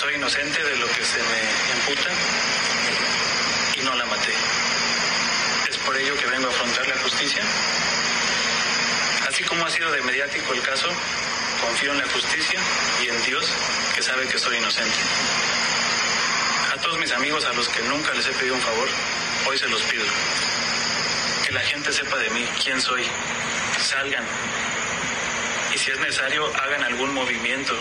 Soy 0.00 0.14
inocente 0.14 0.64
de 0.64 0.76
lo 0.78 0.86
que 0.86 1.04
se 1.04 1.18
me 1.18 1.40
imputa 1.76 2.10
y 3.78 3.84
no 3.84 3.94
la 3.96 4.06
maté. 4.06 4.32
Es 5.68 5.78
afrontar 6.48 6.86
la 6.88 6.98
justicia. 6.98 7.42
Así 9.28 9.44
como 9.44 9.64
ha 9.66 9.70
sido 9.70 9.90
de 9.90 10.02
mediático 10.02 10.52
el 10.52 10.62
caso, 10.62 10.88
confío 11.60 11.92
en 11.92 11.98
la 11.98 12.08
justicia 12.08 12.60
y 13.02 13.08
en 13.08 13.22
Dios, 13.24 13.46
que 13.94 14.02
sabe 14.02 14.26
que 14.28 14.38
soy 14.38 14.56
inocente. 14.56 14.96
A 16.72 16.80
todos 16.80 16.98
mis 16.98 17.12
amigos 17.12 17.44
a 17.44 17.52
los 17.52 17.68
que 17.68 17.82
nunca 17.82 18.12
les 18.14 18.26
he 18.26 18.32
pedido 18.32 18.54
un 18.54 18.60
favor, 18.60 18.88
hoy 19.46 19.58
se 19.58 19.68
los 19.68 19.82
pido. 19.82 20.04
Que 21.46 21.52
la 21.52 21.60
gente 21.60 21.92
sepa 21.92 22.16
de 22.18 22.30
mí, 22.30 22.46
quién 22.62 22.80
soy. 22.80 23.04
Salgan. 23.78 24.24
Y 25.74 25.78
si 25.78 25.90
es 25.90 25.98
necesario, 25.98 26.46
hagan 26.56 26.84
algún 26.84 27.12
movimiento, 27.14 27.74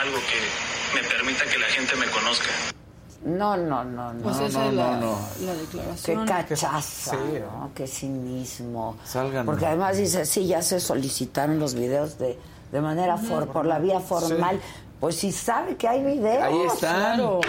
algo 0.00 0.22
que 0.26 0.40
me 0.94 1.08
permita 1.08 1.44
que 1.46 1.58
la 1.58 1.68
gente 1.68 1.96
me 1.96 2.06
conozca. 2.06 2.50
No, 3.24 3.56
no, 3.56 3.84
no, 3.84 4.12
no. 4.12 4.22
Pues 4.22 4.36
no, 4.36 4.46
esa 4.46 4.58
no, 4.64 4.68
es 4.70 4.74
la, 4.74 4.96
no. 4.98 5.12
la 5.12 5.52
Qué 5.52 5.60
declaración. 5.60 6.26
cachaza, 6.26 7.10
Sí, 7.12 7.16
¿no? 7.40 7.70
Qué 7.74 7.86
cinismo. 7.86 8.96
Salgan. 9.04 9.46
Porque 9.46 9.66
además 9.66 9.96
dice, 9.96 10.26
sí, 10.26 10.46
ya 10.46 10.60
se 10.60 10.80
solicitaron 10.80 11.58
los 11.60 11.74
videos 11.74 12.18
de, 12.18 12.36
de 12.72 12.80
manera 12.80 13.16
for, 13.18 13.46
por 13.48 13.64
la 13.66 13.78
vía 13.78 14.00
formal. 14.00 14.60
Pues 14.98 15.16
si 15.16 15.30
sabe 15.30 15.76
que 15.76 15.86
hay 15.86 16.02
videos. 16.04 16.42
Ahí 16.42 16.60
están. 16.66 16.96
Claro. 17.16 17.40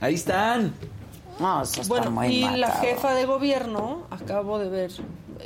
Ahí 0.00 0.14
están. 0.14 0.74
No, 1.38 1.62
eso 1.62 1.80
está 1.82 1.88
Bueno, 1.94 2.10
muy 2.10 2.26
y 2.28 2.56
la 2.56 2.70
jefa 2.72 3.14
de 3.14 3.26
gobierno, 3.26 4.02
acabo 4.10 4.58
de 4.58 4.70
ver, 4.70 4.90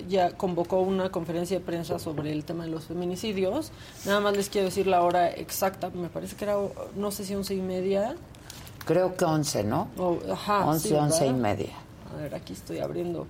ya 0.08 0.30
convocó 0.36 0.80
una 0.80 1.10
conferencia 1.10 1.58
de 1.58 1.64
prensa 1.64 1.98
sobre 1.98 2.30
el 2.32 2.44
tema 2.44 2.64
de 2.64 2.70
los 2.70 2.84
feminicidios. 2.84 3.72
Nada 4.06 4.20
más 4.20 4.36
les 4.36 4.48
quiero 4.48 4.66
decir 4.66 4.86
la 4.86 5.02
hora 5.02 5.30
exacta, 5.30 5.90
me 5.90 6.08
parece 6.08 6.36
que 6.36 6.44
era, 6.44 6.56
no 6.94 7.10
sé 7.10 7.24
si 7.24 7.34
once 7.34 7.54
y 7.54 7.60
media. 7.60 8.14
Creo 8.84 9.14
que 9.16 9.24
11, 9.24 9.64
¿no? 9.64 9.88
O, 9.98 10.18
ajá, 10.32 10.66
11, 10.66 10.88
sí, 10.88 10.94
11 10.94 11.26
y 11.26 11.32
media. 11.32 11.72
A 12.12 12.16
ver, 12.16 12.34
aquí 12.34 12.52
estoy 12.54 12.78
abriendo 12.78 13.26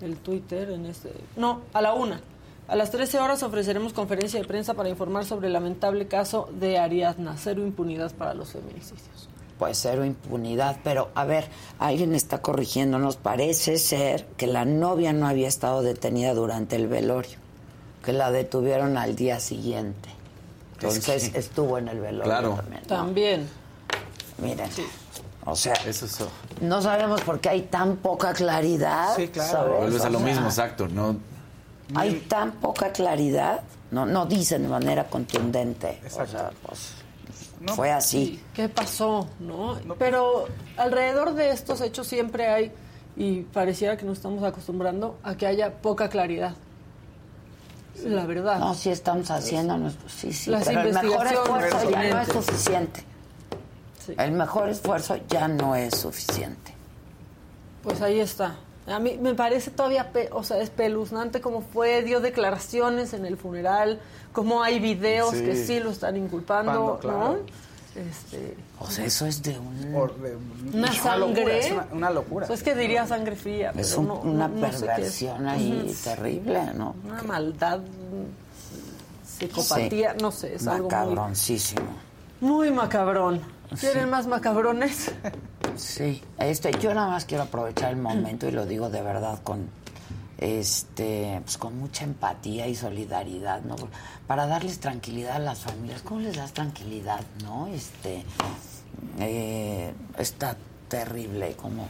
el 0.00 0.16
Twitter 0.16 0.70
en 0.70 0.86
este... 0.86 1.12
No, 1.36 1.60
a 1.72 1.80
la 1.80 1.94
una. 1.94 2.20
A 2.68 2.76
las 2.76 2.90
13 2.90 3.18
horas 3.18 3.42
ofreceremos 3.42 3.92
conferencia 3.92 4.40
de 4.40 4.46
prensa 4.46 4.74
para 4.74 4.88
informar 4.88 5.24
sobre 5.24 5.48
el 5.48 5.52
lamentable 5.52 6.06
caso 6.06 6.48
de 6.58 6.78
Ariadna. 6.78 7.36
Cero 7.36 7.62
impunidad 7.62 8.12
para 8.12 8.34
los 8.34 8.50
feminicidios. 8.52 9.28
Pues 9.58 9.78
cero 9.82 10.04
impunidad, 10.06 10.78
pero 10.82 11.10
a 11.14 11.24
ver, 11.26 11.46
alguien 11.78 12.14
está 12.14 12.40
corrigiéndonos. 12.40 13.16
Parece 13.18 13.76
ser 13.76 14.24
que 14.38 14.46
la 14.46 14.64
novia 14.64 15.12
no 15.12 15.26
había 15.28 15.48
estado 15.48 15.82
detenida 15.82 16.32
durante 16.32 16.76
el 16.76 16.86
velorio, 16.88 17.36
que 18.02 18.12
la 18.14 18.30
detuvieron 18.30 18.96
al 18.96 19.16
día 19.16 19.38
siguiente. 19.40 20.08
Entonces 20.74 21.28
que- 21.30 21.38
estuvo 21.38 21.76
en 21.76 21.88
el 21.88 22.00
velorio 22.00 22.24
Claro. 22.24 22.54
también. 22.54 22.80
¿no? 22.82 22.86
También. 22.88 23.48
Miren, 24.42 24.68
o 25.44 25.56
sea, 25.56 25.72
Eso 25.86 26.06
es. 26.06 26.18
no 26.60 26.82
sabemos 26.82 27.20
por 27.22 27.40
qué 27.40 27.48
hay 27.50 27.62
tan 27.62 27.96
poca 27.96 28.32
claridad. 28.32 29.14
Sí, 29.16 29.28
claro. 29.28 29.78
Vuelves 29.78 30.02
a 30.04 30.10
lo 30.10 30.18
o 30.18 30.20
sea, 30.20 30.28
mismo, 30.30 30.46
exacto. 30.46 30.88
No, 30.88 31.16
Hay 31.94 32.20
tan 32.28 32.52
poca 32.52 32.92
claridad, 32.92 33.60
no, 33.90 34.06
no 34.06 34.26
dicen 34.26 34.62
de 34.62 34.68
manera 34.68 35.04
contundente. 35.08 36.00
O 36.06 36.26
sea, 36.26 36.50
pues 36.66 36.92
No, 37.60 37.74
fue 37.74 37.90
así. 37.90 38.26
Sí, 38.26 38.42
¿Qué 38.54 38.68
pasó? 38.68 39.26
¿no? 39.40 39.78
Pero 39.98 40.46
alrededor 40.76 41.34
de 41.34 41.50
estos 41.50 41.80
hechos 41.80 42.06
siempre 42.06 42.48
hay, 42.48 42.72
y 43.16 43.40
pareciera 43.42 43.96
que 43.96 44.04
nos 44.06 44.18
estamos 44.18 44.44
acostumbrando 44.44 45.18
a 45.22 45.34
que 45.34 45.46
haya 45.46 45.72
poca 45.82 46.08
claridad. 46.08 46.54
La 48.04 48.24
verdad. 48.24 48.58
No, 48.60 48.74
sí 48.74 48.88
estamos 48.90 49.30
haciendo, 49.30 49.76
nuestro- 49.76 50.08
sí, 50.08 50.32
sí, 50.32 50.50
Las 50.50 50.64
pero 50.66 50.80
el 50.80 50.92
mejor 50.94 51.04
investigaciones 51.26 51.64
esfuerzo 51.72 51.90
ya 51.90 52.10
no 52.14 52.20
es 52.20 52.28
suficiente. 52.28 53.04
Sí. 54.04 54.14
El 54.18 54.32
mejor 54.32 54.68
esfuerzo 54.68 55.16
ya 55.28 55.46
no 55.48 55.74
es 55.76 55.94
suficiente. 55.96 56.74
Pues 57.82 58.00
ahí 58.02 58.20
está. 58.20 58.56
A 58.86 58.98
mí 58.98 59.18
me 59.20 59.34
parece 59.34 59.70
todavía, 59.70 60.10
pe- 60.10 60.30
o 60.32 60.42
sea, 60.42 60.58
espeluznante 60.60 61.40
cómo 61.40 61.60
fue, 61.60 62.02
dio 62.02 62.20
declaraciones 62.20 63.12
en 63.12 63.24
el 63.26 63.36
funeral, 63.36 64.00
cómo 64.32 64.62
hay 64.62 64.80
videos 64.80 65.30
Sí. 65.34 65.44
que 65.44 65.54
sí 65.64 65.80
lo 65.80 65.90
están 65.90 66.16
inculpando, 66.16 66.72
Pando, 66.72 66.98
claro. 66.98 67.18
¿no? 67.18 67.36
Este, 68.00 68.56
O 68.78 68.88
sea, 68.88 69.04
eso 69.04 69.26
es 69.26 69.42
de 69.42 69.58
un... 69.58 69.92
Por- 69.92 70.16
de- 70.16 70.36
Una 70.76 70.88
es 70.88 70.96
locura, 71.04 71.12
sangre. 71.18 71.58
es 71.58 71.72
una, 71.72 71.86
una 71.92 72.10
locura. 72.10 72.46
pues 72.46 72.60
es 72.60 72.64
que 72.64 72.74
diría 72.74 73.06
sangre 73.06 73.36
fría, 73.36 73.72
Es 73.76 73.88
pero 73.90 74.00
un- 74.00 74.08
no, 74.08 74.14
una 74.20 74.48
no- 74.48 74.56
no 74.56 74.66
sé 74.66 74.70
qué 74.70 74.76
es. 74.76 74.80
perversión 74.82 75.48
ahí 75.48 75.96
terrible, 76.04 76.60
¿no? 76.74 76.94
Una 77.04 77.22
maldad, 77.22 77.80
psicopatía, 79.24 80.14
no 80.20 80.30
sé, 80.30 80.54
es 80.54 80.66
algo 80.66 80.88
muy, 80.88 80.92
Macabroncísimo. 80.94 81.82
muy 82.40 82.70
macabrón. 82.70 83.40
¿Quieren 83.78 84.10
más 84.10 84.26
macabrones? 84.26 85.12
Sí, 85.76 86.22
este, 86.38 86.72
yo 86.80 86.92
nada 86.94 87.08
más 87.08 87.24
quiero 87.24 87.44
aprovechar 87.44 87.90
el 87.90 87.96
momento 87.96 88.48
y 88.48 88.50
lo 88.50 88.66
digo 88.66 88.90
de 88.90 89.02
verdad 89.02 89.38
con 89.42 89.68
este, 90.38 91.40
pues 91.44 91.58
con 91.58 91.78
mucha 91.78 92.04
empatía 92.04 92.66
y 92.66 92.74
solidaridad, 92.74 93.60
¿no? 93.62 93.76
Para 94.26 94.46
darles 94.46 94.80
tranquilidad 94.80 95.36
a 95.36 95.38
las 95.38 95.60
familias. 95.60 96.02
¿Cómo 96.02 96.20
les 96.20 96.36
das 96.36 96.52
tranquilidad, 96.52 97.20
no? 97.44 97.66
Este, 97.68 98.24
eh, 99.18 99.92
está 100.18 100.56
terrible, 100.88 101.54
como 101.56 101.86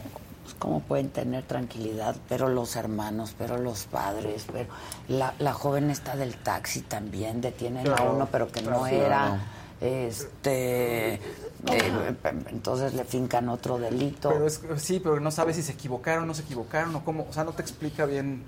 cómo 0.59 0.81
pueden 0.81 1.09
tener 1.09 1.43
tranquilidad, 1.43 2.15
pero 2.29 2.49
los 2.49 2.75
hermanos, 2.75 3.33
pero 3.37 3.57
los 3.57 3.85
padres, 3.85 4.45
pero 4.51 4.69
la, 5.07 5.33
la 5.39 5.53
joven 5.53 5.89
está 5.89 6.15
del 6.15 6.35
taxi 6.35 6.81
también, 6.81 7.41
detienen 7.41 7.87
a 7.87 8.03
uno, 8.03 8.27
pero 8.31 8.51
que 8.51 8.61
no 8.61 8.81
claro. 8.81 8.95
era, 8.95 9.39
este, 9.79 11.19
eh, 11.67 12.15
entonces 12.49 12.93
le 12.93 13.03
fincan 13.05 13.49
otro 13.49 13.77
delito. 13.77 14.29
Pero 14.29 14.47
es, 14.47 14.61
sí, 14.77 14.99
pero 14.99 15.19
no 15.19 15.31
sabes 15.31 15.55
si 15.55 15.63
se 15.63 15.73
equivocaron 15.73 16.23
o 16.23 16.27
no 16.27 16.33
se 16.33 16.41
equivocaron 16.43 16.95
o 16.95 17.03
cómo, 17.05 17.27
o 17.29 17.33
sea, 17.33 17.43
no 17.43 17.51
te 17.51 17.61
explica 17.61 18.05
bien, 18.05 18.43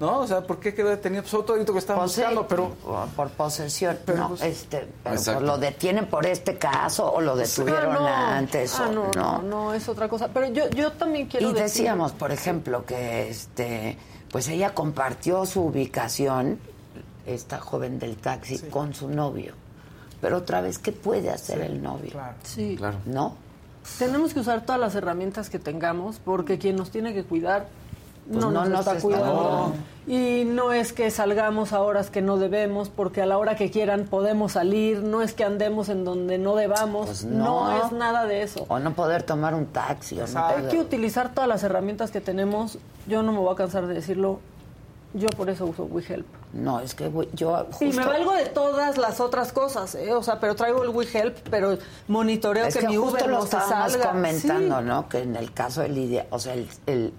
¿no? 0.00 0.18
O 0.20 0.26
sea, 0.26 0.40
¿por 0.42 0.58
qué 0.60 0.74
quedó 0.74 0.88
detenido? 0.88 1.22
Pues 1.22 1.34
otro 1.34 1.54
delito 1.54 1.72
que 1.72 1.78
estaban 1.78 2.02
Pues 2.02 2.12
sí, 2.12 2.20
buscando, 2.22 2.46
pero... 2.48 2.74
por, 3.14 3.30
posesión, 3.30 3.98
Pero, 4.04 4.18
no, 4.18 4.28
pues, 4.30 4.42
este, 4.42 4.88
pero 5.02 5.14
pues 5.16 5.42
lo 5.42 5.58
detienen 5.58 6.06
por 6.06 6.26
este 6.26 6.58
caso 6.58 7.10
o 7.12 7.20
lo 7.20 7.36
detuvieron 7.36 7.96
Ah, 7.98 8.36
antes 8.36 8.74
Ah, 8.78 8.88
o 8.88 8.92
no, 8.92 9.10
no. 9.14 9.38
no, 9.38 9.42
no, 9.42 9.74
es 9.74 9.88
otra 9.88 10.08
cosa. 10.08 10.28
Pero 10.32 10.46
yo, 10.48 10.68
yo 10.70 10.92
también 10.92 11.26
quiero 11.28 11.48
Y 11.48 11.52
decir- 11.52 11.62
decíamos, 11.62 12.12
por 12.12 12.32
ejemplo, 12.32 12.84
que 12.84 13.30
este, 13.30 13.96
pues 14.30 14.48
ella 14.48 14.74
compartió 14.74 15.46
su 15.46 15.62
ubicación, 15.62 16.58
esta 17.24 17.58
joven 17.58 17.98
del 17.98 18.16
taxi, 18.16 18.58
con 18.70 18.92
su 18.94 19.08
novio. 19.08 19.54
Pero 20.20 20.38
otra 20.38 20.60
vez, 20.60 20.78
¿qué 20.78 20.92
puede 20.92 21.30
hacer 21.30 21.60
el 21.60 21.82
novio? 21.82 22.10
Claro. 22.12 22.34
Sí. 22.42 22.74
claro. 22.76 22.98
¿No? 23.06 23.34
Tenemos 23.98 24.34
que 24.34 24.40
usar 24.40 24.62
todas 24.64 24.80
las 24.80 24.94
herramientas 24.96 25.48
que 25.50 25.58
tengamos 25.58 26.18
porque 26.24 26.58
quien 26.58 26.74
nos 26.76 26.90
tiene 26.90 27.14
que 27.14 27.22
cuidar 27.22 27.68
Pues 28.26 28.40
no, 28.44 28.50
no 28.50 28.60
nos, 28.62 28.68
nos 28.70 28.78
está 28.80 28.92
está 28.96 29.02
cuidando. 29.02 29.72
Y 30.08 30.42
no 30.44 30.72
es 30.72 30.92
que 30.92 31.10
salgamos 31.12 31.72
a 31.72 31.80
horas 31.82 32.10
que 32.10 32.20
no 32.22 32.36
debemos 32.36 32.88
porque 32.88 33.22
a 33.22 33.26
la 33.26 33.38
hora 33.38 33.54
que 33.54 33.70
quieran 33.70 34.04
podemos 34.06 34.52
salir, 34.52 35.02
no 35.02 35.22
es 35.22 35.34
que 35.34 35.44
andemos 35.44 35.88
en 35.88 36.04
donde 36.04 36.36
no 36.38 36.56
debamos, 36.56 37.06
Pues 37.06 37.24
no. 37.24 37.70
no. 37.70 37.86
es 37.86 37.92
nada 37.92 38.24
de 38.26 38.42
eso. 38.42 38.64
O 38.68 38.80
no 38.80 38.92
poder 38.94 39.22
tomar 39.22 39.54
un 39.54 39.66
taxi. 39.66 40.18
O 40.20 40.26
no. 40.26 40.46
Hay 40.46 40.64
que 40.64 40.80
utilizar 40.80 41.32
todas 41.32 41.48
las 41.48 41.62
herramientas 41.62 42.10
que 42.10 42.20
tenemos. 42.20 42.78
Yo 43.06 43.22
no 43.22 43.30
me 43.32 43.38
voy 43.38 43.52
a 43.52 43.56
cansar 43.56 43.86
de 43.86 43.94
decirlo. 43.94 44.40
Yo 45.14 45.28
por 45.28 45.48
eso 45.48 45.64
uso 45.66 45.84
WeHelp. 45.84 46.26
No, 46.52 46.80
es 46.80 46.94
que 46.94 47.10
yo 47.32 47.66
Y 47.80 47.86
justo... 47.86 48.00
me 48.00 48.06
valgo 48.06 48.32
de 48.34 48.46
todas 48.46 48.98
las 48.98 49.20
otras 49.20 49.52
cosas, 49.52 49.94
¿eh? 49.94 50.12
O 50.12 50.22
sea, 50.22 50.38
pero 50.40 50.54
traigo 50.54 50.82
el 50.82 50.90
WeHelp, 50.90 51.36
pero 51.50 51.78
monitoreo 52.08 52.66
Es 52.66 52.74
que, 52.74 52.80
que, 52.80 52.88
mi 52.88 52.96
justo 52.96 53.12
Uber 53.12 53.26
lo 53.28 53.36
no 53.38 53.46
se 53.46 53.56
estábamos 53.56 53.92
salga. 53.92 54.10
comentando, 54.12 54.78
Sí. 54.78 54.84
¿no? 54.84 55.08
Que 55.08 55.18
en 55.22 55.36
el 55.36 55.52
caso 55.52 55.80
de 55.82 55.88
Lidia, 55.88 56.26
o 56.30 56.38
sea, 56.38 56.54
el, 56.54 56.68
el, 56.86 57.12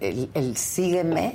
el- 0.00 0.30
el 0.32 0.56
sígueme 0.56 1.34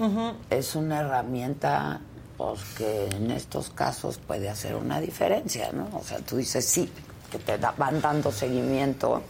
es 0.49 0.76
una 0.76 1.01
herramienta 1.01 1.99
pues, 2.38 2.61
que 2.78 3.07
en 3.07 3.32
estos 3.32 3.70
casos 3.70 4.18
puede 4.20 4.49
hacer 4.49 4.76
una 4.76 4.99
diferencia, 4.99 5.72
¿no? 5.74 5.89
O 5.97 6.03
sea, 6.03 6.20
tú 6.20 6.38
dices 6.38 6.65
sí, 6.65 6.89
que 7.32 7.39
te 7.39 7.57
da- 7.57 7.74
van 7.78 8.01
dando 8.01 8.32
seguimiento 8.32 9.22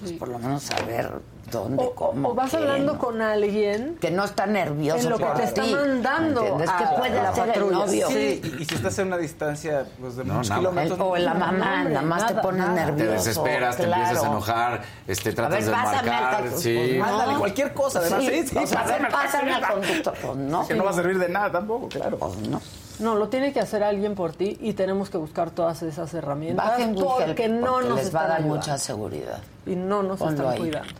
pues 0.00 0.12
por 0.12 0.28
lo 0.28 0.38
menos 0.38 0.62
saber 0.62 1.10
dónde, 1.50 1.90
cómo. 1.94 2.28
O 2.30 2.34
vas 2.34 2.50
qué, 2.50 2.56
hablando 2.58 2.98
con 2.98 3.20
alguien 3.22 3.96
que 4.00 4.10
no 4.10 4.24
está 4.24 4.46
nervioso 4.46 5.00
en 5.04 5.10
lo 5.10 5.18
que 5.18 5.24
por 5.24 5.34
te 5.36 5.44
está 5.44 5.62
ti, 5.62 5.72
mandando. 5.74 6.40
¿entiendes? 6.42 6.70
a 6.70 6.78
que 6.78 6.96
puede 6.98 7.22
la 7.22 7.34
ser 7.34 7.48
el 7.56 7.70
novio. 7.70 8.08
Sí, 8.08 8.40
y, 8.58 8.62
y 8.62 8.64
si 8.64 8.74
estás 8.74 8.98
en 8.98 9.06
una 9.08 9.16
distancia 9.18 9.84
pues, 10.00 10.16
de 10.16 10.24
No, 10.24 10.34
muchos 10.34 10.48
nada. 10.50 10.60
kilómetros. 10.60 10.98
El- 10.98 11.04
o 11.04 11.16
la 11.16 11.34
mamá, 11.34 11.84
nada 11.84 12.02
más 12.02 12.26
te 12.26 12.32
nada, 12.34 12.42
pones 12.42 12.60
nada. 12.60 12.74
Te 12.74 12.80
Te 12.80 12.86
nervioso. 13.04 13.12
desesperas, 13.28 13.76
te 13.76 13.84
claro. 13.84 14.02
empiezas 14.02 14.24
a 14.24 14.28
enojar, 14.30 14.82
este, 15.06 15.30
A 15.30 15.34
tratas 15.34 15.54
ver, 15.56 15.64
de 15.64 15.70
pásame 15.70 16.10
al 16.10 16.22
marcar. 16.22 16.44
Sí. 16.56 16.74
Pues 16.76 16.98
no. 16.98 17.04
Ándale, 17.04 17.38
cualquier 17.38 17.74
cosa, 17.74 17.98
además. 18.00 18.20
Sí, 18.24 18.46
sí, 18.46 18.56
o 18.56 18.60
a 18.60 18.62
ver, 18.62 18.70
pásame 18.74 19.06
al 19.06 19.12
pásame 19.12 19.52
al 19.54 19.60
taxi. 19.60 19.74
conductor. 19.80 20.14
Pues 20.22 20.36
no. 20.36 20.66
Que 20.68 20.74
no 20.74 20.84
va 20.84 20.90
a 20.90 20.94
servir 20.94 21.18
de 21.18 21.28
nada 21.28 21.50
tampoco, 21.52 21.88
claro. 21.88 22.18
Pues 22.18 22.36
no. 22.48 22.60
No, 23.00 23.14
lo 23.14 23.28
tiene 23.30 23.50
que 23.54 23.60
hacer 23.60 23.82
alguien 23.82 24.14
por 24.14 24.32
ti 24.34 24.58
y 24.60 24.74
tenemos 24.74 25.08
que 25.08 25.16
buscar 25.16 25.50
todas 25.50 25.82
esas 25.82 26.12
herramientas 26.12 26.66
Bajen 26.68 26.94
Google 26.94 27.26
porque 27.28 27.48
no 27.48 27.72
porque 27.72 27.88
nos 27.88 27.96
les 27.98 28.14
va 28.14 28.20
a 28.20 28.22
dar 28.24 28.32
ayudando. 28.40 28.56
mucha 28.56 28.76
seguridad. 28.76 29.38
y 29.64 29.74
no 29.74 30.02
nos 30.02 30.18
Ponlo 30.18 30.34
están 30.34 30.48
ahí. 30.52 30.58
cuidando. 30.58 30.92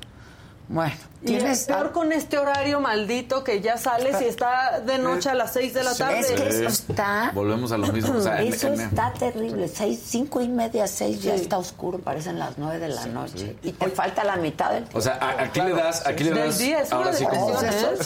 Bueno, 0.73 0.95
Y 1.23 1.27
tienes 1.27 1.63
es 1.63 1.65
peor 1.67 1.91
con 1.91 2.13
este 2.13 2.39
horario 2.39 2.79
maldito 2.79 3.43
que 3.43 3.61
ya 3.61 3.77
sales 3.77 4.23
y 4.23 4.27
está 4.27 4.79
de 4.79 4.99
noche 4.99 5.29
a 5.29 5.35
las 5.35 5.53
6 5.53 5.75
de 5.75 5.83
la 5.83 5.97
tarde. 5.97 6.21
Es 6.21 6.31
que 6.31 6.49
eso 6.49 6.69
está. 6.69 7.33
Volvemos 7.35 7.73
a 7.73 7.77
lo 7.77 7.89
mismo. 7.93 8.17
O 8.17 8.21
sea, 8.23 8.41
en- 8.41 8.53
Eso 8.55 8.69
en- 8.69 8.81
está 8.81 9.13
terrible. 9.15 9.67
Seis, 9.67 10.01
cinco 10.07 10.41
y 10.41 10.47
media, 10.47 10.87
seis 10.87 11.21
ya 11.25 11.35
está 11.35 11.59
oscuro, 11.59 11.99
parecen 11.99 12.39
las 12.39 12.57
nueve 12.57 12.79
de 12.79 12.87
la 12.87 13.05
noche. 13.07 13.57
Y 13.65 13.73
te 13.73 13.89
falta 13.89 14.23
la 14.23 14.37
mitad 14.37 14.71
del 14.71 14.85
O 14.95 15.01
sea, 15.01 15.15
a- 15.15 15.43
aquí 15.43 15.61
le 15.61 15.71
das, 15.73 16.07
aquí 16.07 16.23
le 16.23 16.31
das, 16.31 16.59
día, 16.59 16.83
es 16.83 16.93
ahora 16.93 17.13
sí 17.15 17.25
como, 17.25 17.51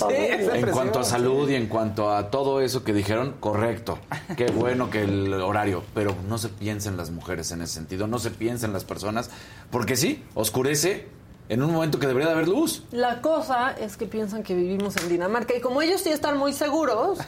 ¿eh? 0.08 0.50
en 0.54 0.70
cuanto 0.70 1.00
a 1.00 1.04
salud 1.04 1.46
y 1.50 1.56
en 1.56 1.66
cuanto 1.66 2.14
a 2.16 2.30
todo 2.30 2.62
eso 2.62 2.82
que 2.82 2.94
dijeron, 2.94 3.34
correcto. 3.40 3.98
Qué 4.38 4.46
bueno 4.46 4.88
que 4.88 5.02
el 5.02 5.34
horario, 5.34 5.82
pero 5.92 6.16
no 6.30 6.38
se 6.38 6.48
piensen 6.48 6.96
las 6.96 7.10
mujeres 7.10 7.52
en 7.52 7.60
ese 7.60 7.74
sentido, 7.74 8.06
no 8.06 8.18
se 8.18 8.30
piensen 8.30 8.72
las 8.72 8.84
personas, 8.84 9.28
porque 9.70 9.96
sí, 9.96 10.24
oscurece 10.34 11.08
en 11.48 11.62
un 11.62 11.72
momento 11.72 11.98
que 11.98 12.06
debería 12.06 12.28
de 12.28 12.34
haber 12.34 12.48
luz. 12.48 12.82
La 12.90 13.20
cosa 13.20 13.72
es 13.78 13.96
que 13.96 14.06
piensan 14.06 14.42
que 14.42 14.54
vivimos 14.54 14.96
en 14.96 15.08
Dinamarca 15.08 15.54
y 15.54 15.60
como 15.60 15.82
ellos 15.82 16.00
sí 16.00 16.10
están 16.10 16.38
muy 16.38 16.52
seguros, 16.52 17.18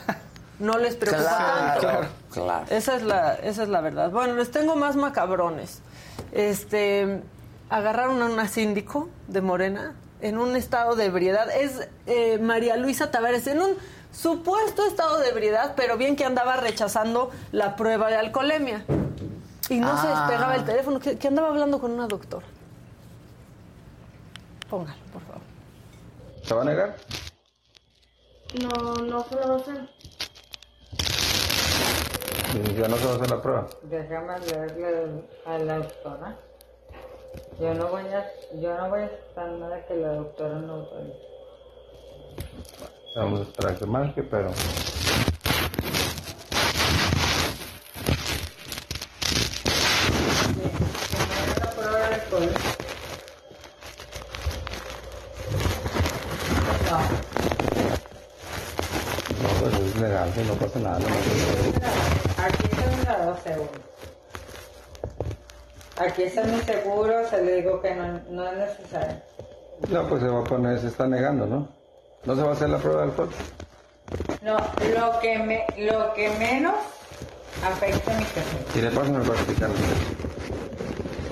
no 0.59 0.79
les 0.79 0.95
preocupa 0.97 1.77
Claro, 1.79 1.81
tanto. 2.01 2.09
claro. 2.33 2.65
Esa 2.71 2.97
es 2.97 3.03
la 3.03 3.35
esa 3.35 3.63
es 3.65 3.69
la 3.69 3.81
verdad. 3.81 4.11
Bueno, 4.11 4.35
les 4.35 4.51
tengo 4.51 4.75
más 4.77 4.97
macabrones. 4.97 5.81
Este 6.33 7.21
agarraron 7.69 8.23
a 8.23 8.27
una 8.27 8.49
síndico 8.49 9.09
de 9.29 9.41
Morena 9.41 9.95
en 10.21 10.39
un 10.39 10.57
estado 10.57 10.95
de 10.97 11.07
ebriedad. 11.07 11.49
Es 11.51 11.89
eh, 12.07 12.39
María 12.39 12.77
Luisa 12.77 13.11
Tavares 13.11 13.47
en 13.49 13.61
un 13.61 13.71
supuesto 14.13 14.87
estado 14.87 15.19
de 15.19 15.29
ebriedad, 15.29 15.75
pero 15.77 15.97
bien 15.99 16.17
que 16.17 16.25
andaba 16.25 16.57
rechazando 16.57 17.31
la 17.53 17.77
prueba 17.77 18.09
de 18.09 18.17
alcoholemia. 18.17 18.85
Y 19.69 19.79
no 19.81 20.01
se 20.01 20.07
Ah. 20.09 20.21
despegaba 20.27 20.55
el 20.55 20.65
teléfono, 20.65 21.01
que, 21.01 21.19
que 21.19 21.29
andaba 21.29 21.49
hablando 21.49 21.81
con 21.81 21.91
una 21.91 22.07
doctora. 22.07 22.47
Póngalo, 24.69 24.99
por 25.13 25.23
favor. 25.23 25.43
¿Se 26.43 26.55
va 26.55 26.63
a 26.63 26.65
negar? 26.65 26.97
No, 28.61 28.95
no 28.97 29.25
se 29.25 29.35
lo 29.35 29.49
va 29.49 29.55
a 29.55 29.57
hacer. 29.59 29.89
Y 32.55 32.75
Ya 32.75 32.89
no 32.89 32.97
se 32.97 33.05
va 33.05 33.13
a 33.13 33.17
hacer 33.17 33.31
la 33.31 33.43
prueba. 33.43 33.69
Déjame 33.83 34.39
leerle 34.41 35.25
a 35.45 35.59
la 35.59 35.77
doctora. 35.79 36.37
Yo 37.61 37.75
no 37.75 37.89
voy 37.89 38.03
a, 38.09 38.27
yo 38.61 38.77
no 38.77 38.89
voy 38.91 39.03
a 39.03 39.07
aceptar 39.07 39.49
nada 39.53 39.87
que 39.87 39.95
la 39.95 40.13
doctora 40.15 40.55
no 40.59 40.73
autorice. 40.75 41.19
Vamos 43.17 43.41
a 43.41 43.43
esperar 43.45 43.79
que 43.79 43.87
marque, 43.87 44.23
pero... 44.23 44.51
La 51.61 51.71
prueba 51.71 51.99
de 51.99 52.15
alcohol. 52.15 52.51
No, 56.91 57.01
No, 60.09 60.55
pues 60.55 60.71
pasa 60.71 60.79
nada. 60.79 60.99
no 61.01 61.07
pasa 61.07 62.47
aquí 62.47 62.69
se 62.69 62.97
me 62.97 63.05
la 63.05 63.25
dos 63.27 63.39
euros. 63.47 63.69
Aquí 65.99 66.23
está 66.25 66.45
mi 66.45 66.61
seguro, 66.61 67.29
se 67.29 67.43
le 67.43 67.57
digo 67.57 67.81
que 67.81 67.95
no, 67.95 68.21
no 68.31 68.47
es 68.51 68.57
necesario. 68.59 69.09
nada. 69.09 69.23
No, 70.03 70.09
pues 70.09 70.23
se 70.23 70.29
va 70.29 70.41
a 70.41 70.45
poner, 70.45 70.79
se 70.81 70.89
está 70.89 71.07
negando, 71.09 71.47
¿no? 71.47 71.69
¿No 72.25 72.37
se 72.37 72.43
va 72.43 72.51
a 72.51 72.53
hacer 72.53 72.69
la 72.71 72.79
prueba 72.79 73.03
de 73.03 73.09
alcohol? 73.09 73.31
No, 74.43 74.57
lo 74.57 75.19
que 75.21 75.39
me, 75.39 75.67
lo 75.79 76.15
que 76.15 76.29
menos 76.39 76.75
afecta 77.65 78.13
mi 78.17 78.25
carrera. 78.25 78.73
Si 78.73 78.81
le 78.83 78.91
pasa, 78.91 79.11
me 79.11 79.19
va 79.27 79.35
a 79.35 79.37
explicar. 79.39 79.71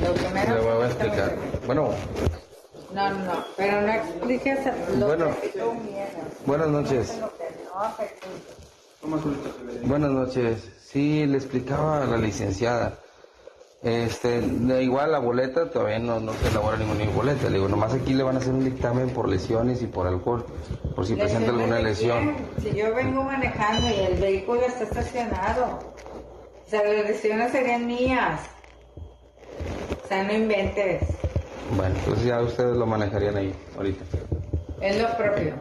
Lo 0.03 0.15
que 0.15 0.29
menos 0.31 0.57
Le 0.57 0.61
voy 0.73 0.83
a 0.83 0.87
explicar. 0.87 1.37
Bueno, 1.67 1.91
No, 2.93 3.11
no, 3.11 3.25
no, 3.25 3.45
pero 3.57 3.81
no 3.83 3.93
expliques 3.93 4.59
lo 4.99 5.07
Bueno. 5.07 5.37
que 5.41 5.49
tú 5.49 5.73
buenas 6.47 6.69
noches. 6.69 7.19
Lo 7.21 7.37
que 7.37 7.45
no. 7.65 8.64
Buenas 9.85 10.11
noches. 10.11 10.71
Sí, 10.81 11.27
le 11.27 11.37
explicaba 11.37 12.03
a 12.03 12.07
la 12.07 12.17
licenciada. 12.17 12.99
Este, 13.83 14.39
igual 14.81 15.13
la 15.13 15.19
boleta, 15.19 15.71
todavía 15.71 15.99
no, 15.99 16.19
no 16.19 16.33
se 16.33 16.49
elabora 16.49 16.79
ninguna 16.79 17.05
boleta. 17.11 17.51
Le 17.51 17.57
digo, 17.57 17.69
nomás 17.69 17.93
aquí 17.93 18.15
le 18.15 18.23
van 18.23 18.37
a 18.37 18.39
hacer 18.39 18.55
un 18.55 18.65
dictamen 18.65 19.11
por 19.11 19.29
lesiones 19.29 19.83
y 19.83 19.87
por 19.87 20.07
alcohol, 20.07 20.47
por 20.97 21.05
si 21.05 21.17
presenta 21.17 21.51
alguna 21.51 21.81
lesión. 21.81 22.35
Si 22.63 22.75
yo 22.75 22.95
vengo 22.95 23.23
manejando 23.23 23.87
y 23.89 24.01
el 24.01 24.19
vehículo 24.19 24.63
está 24.63 24.85
estacionado, 24.85 25.81
o 26.67 26.71
sea, 26.71 26.83
las 26.83 27.05
lesiones 27.07 27.53
serían 27.53 27.87
mías. 27.87 28.41
O 30.03 30.09
sea, 30.09 30.25
no 30.25 30.33
inventes. 30.33 31.03
Bueno, 31.77 31.95
entonces 31.95 32.25
ya 32.25 32.41
ustedes 32.41 32.77
lo 32.77 32.87
manejarían 32.87 33.37
ahí, 33.37 33.55
ahorita. 33.77 34.05
Es 34.85 35.01
lo 35.01 35.09
propio. 35.17 35.55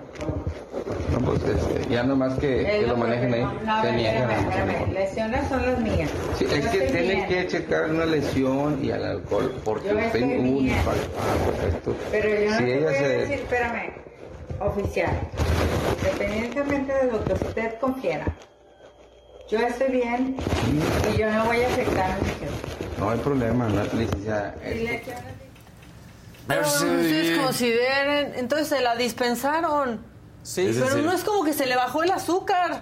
No, 1.13 1.19
pues 1.19 1.41
este, 1.43 1.89
ya 1.89 2.03
nomás 2.03 2.37
que, 2.39 2.65
que 2.65 2.81
lo 2.85 2.97
manejen 2.97 3.33
ahí. 3.33 3.41
No, 3.41 3.91
niegan 3.93 4.29
a 4.29 4.37
espérame. 4.37 4.91
Lesiones 4.91 5.47
son 5.47 5.65
las 5.65 5.79
mías. 5.79 6.09
Sí, 6.37 6.45
es 6.51 6.67
que 6.67 6.79
tienen 6.79 7.27
que 7.27 7.47
checar 7.47 7.89
una 7.89 8.05
lesión 8.05 8.83
y 8.83 8.91
al 8.91 9.05
alcohol 9.05 9.55
porque 9.63 9.91
estoy 9.91 10.23
un. 10.23 10.69
Ah, 10.71 11.45
perfecto. 11.45 11.95
Pero 12.11 12.29
yo 12.29 12.49
no 12.51 12.57
si 12.57 12.63
te 12.65 12.79
voy 12.79 12.95
a 12.95 13.07
decir, 13.07 13.33
espérame, 13.35 13.93
oficial, 14.59 15.15
independientemente 15.99 16.93
de 16.93 17.11
lo 17.11 17.23
que 17.23 17.33
usted 17.33 17.79
confiera, 17.79 18.25
yo 19.49 19.59
estoy 19.59 19.89
bien 19.89 20.35
y 21.13 21.17
yo 21.17 21.31
no 21.31 21.45
voy 21.45 21.61
a 21.61 21.67
afectar 21.67 22.11
a 22.11 22.15
mi 22.17 22.25
jefe. 22.25 22.99
no 22.99 23.09
hay 23.09 23.19
problema, 23.19 23.69
no, 23.69 23.83
licenciada. 23.97 24.53
Le- 26.47 26.55
No, 26.55 26.61
ustedes 26.61 27.39
consideren, 27.39 28.33
entonces 28.35 28.67
se 28.67 28.81
la 28.81 28.95
dispensaron. 28.95 29.99
Sí, 30.43 30.77
pero 30.77 30.97
no 30.97 31.11
es 31.13 31.23
como 31.23 31.43
que 31.43 31.53
se 31.53 31.65
le 31.65 31.75
bajó 31.75 32.03
el 32.03 32.11
azúcar. 32.11 32.81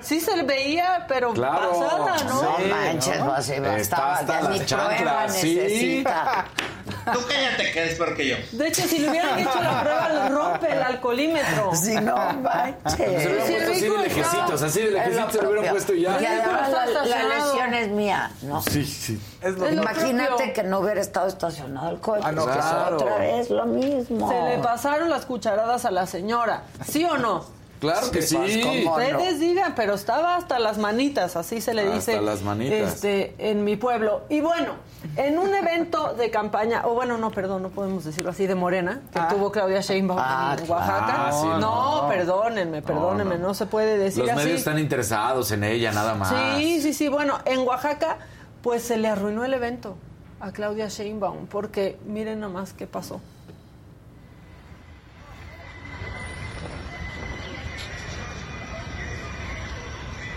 Sí 0.00 0.18
se 0.20 0.34
le 0.36 0.44
veía, 0.44 1.04
pero 1.08 1.32
Claro, 1.34 1.70
pasada, 1.78 2.16
¿no? 2.24 2.42
No 2.42 2.58
manches, 2.74 3.18
¿no? 3.18 3.34
pues, 3.34 3.44
sí, 3.46 3.52
Está 3.52 3.70
bastaba, 4.00 4.14
hasta 4.14 4.32
ya 4.32 4.40
las 4.48 4.50
ni 4.50 4.58
prueba 4.64 4.88
chanclas, 4.96 5.34
sí. 5.36 6.04
Tú 7.12 7.18
cállate, 7.28 7.72
que 7.72 7.78
eres 7.80 7.98
peor 7.98 8.16
que 8.16 8.28
yo. 8.28 8.36
De 8.52 8.68
hecho, 8.68 8.82
si 8.82 8.98
le 8.98 9.10
hubieran 9.10 9.38
hecho 9.38 9.60
la 9.62 9.80
prueba, 9.82 10.08
le 10.08 10.28
rompe 10.28 10.72
el 10.72 10.82
alcoholímetro. 10.82 11.70
Si 11.80 11.94
no 11.96 12.14
manches. 12.42 12.96
Se 12.96 13.28
lo 13.28 13.44
hubieran 13.44 13.46
Sí, 13.46 13.54
puesto 13.54 13.70
el 13.70 13.72
así 13.72 13.88
de 13.88 13.98
lejecitos, 13.98 14.62
así 14.62 14.80
de 14.80 14.86
Es 14.86 14.92
lo 14.92 14.98
lejecitos 14.98 15.32
se 15.32 15.42
lo 15.42 15.48
hubieran 15.50 15.70
puesto 15.70 15.94
y 15.94 16.00
ya. 16.02 16.20
Y 16.22 16.26
además 16.26 16.70
la, 16.70 16.86
la 17.06 17.22
lesión 17.36 17.74
es 17.74 17.88
mía, 17.88 18.30
¿no? 18.42 18.62
Sí, 18.62 18.84
sí. 18.84 19.20
Es 19.40 19.56
lo 19.56 19.66
Es 19.66 19.74
lo 19.76 19.82
Imagínate 19.82 20.28
propio. 20.28 20.52
que 20.52 20.62
no 20.64 20.78
hubiera 20.80 21.00
estado 21.00 21.28
estacionado 21.28 21.90
el 21.90 22.00
coche. 22.00 22.22
Ah, 22.24 22.32
no, 22.32 22.42
es 22.42 22.56
claro. 22.56 22.96
otra 22.96 23.16
vez 23.18 23.50
lo 23.50 23.66
mismo. 23.66 24.28
Se 24.30 24.56
le 24.56 24.62
pasaron 24.62 25.08
las 25.10 25.24
cucharadas 25.26 25.84
a 25.84 25.90
la 25.90 26.06
señora. 26.06 26.64
¿Sí 26.86 27.04
o 27.04 27.16
no? 27.16 27.44
Claro 27.80 28.10
que 28.10 28.20
sí. 28.22 28.36
¿cómo? 28.62 28.92
Ustedes 28.96 29.40
digan, 29.40 29.74
pero 29.74 29.94
estaba 29.94 30.36
hasta 30.36 30.58
las 30.58 30.76
manitas, 30.78 31.34
así 31.36 31.60
se 31.60 31.72
le 31.74 31.82
Hasta 31.82 31.94
dice 31.94 32.20
las 32.20 32.42
manitas. 32.42 32.94
Este, 32.94 33.34
en 33.38 33.64
mi 33.64 33.76
pueblo. 33.76 34.22
Y 34.28 34.40
bueno, 34.42 34.74
en 35.16 35.38
un 35.38 35.54
evento 35.54 36.12
de 36.14 36.30
campaña, 36.30 36.82
o 36.86 36.94
bueno, 36.94 37.16
no, 37.16 37.30
perdón, 37.30 37.62
no 37.62 37.70
podemos 37.70 38.04
decirlo 38.04 38.30
así, 38.30 38.46
de 38.46 38.54
Morena, 38.54 39.00
que 39.12 39.20
tuvo 39.34 39.50
Claudia 39.50 39.80
Sheinbaum 39.80 40.20
Ah, 40.22 40.56
en 40.58 40.66
claro. 40.66 40.80
Oaxaca. 40.82 41.28
Ah, 41.28 41.32
sí, 41.32 41.46
no, 41.46 42.02
no. 42.02 42.08
perdónenme, 42.08 42.82
perdónenme, 42.82 43.38
no, 43.38 43.48
no. 43.48 43.54
se 43.54 43.64
puede 43.66 43.96
decir 43.96 44.24
Los 44.24 44.30
así. 44.32 44.38
medios 44.44 44.58
están 44.58 44.78
interesados 44.78 45.50
en 45.52 45.64
ella, 45.64 45.90
nada 45.92 46.14
más. 46.14 46.28
Sí, 46.58 46.80
sí, 46.82 46.92
sí. 46.92 47.08
Bueno, 47.08 47.38
en 47.46 47.60
Oaxaca, 47.66 48.18
pues 48.62 48.82
se 48.82 48.98
le 48.98 49.08
arruinó 49.08 49.42
el 49.44 49.54
evento 49.54 49.96
a 50.40 50.52
Claudia 50.52 50.88
Sheinbaum, 50.88 51.46
porque 51.46 51.98
miren 52.06 52.40
nomás 52.40 52.72
qué 52.74 52.86
pasó. 52.86 53.20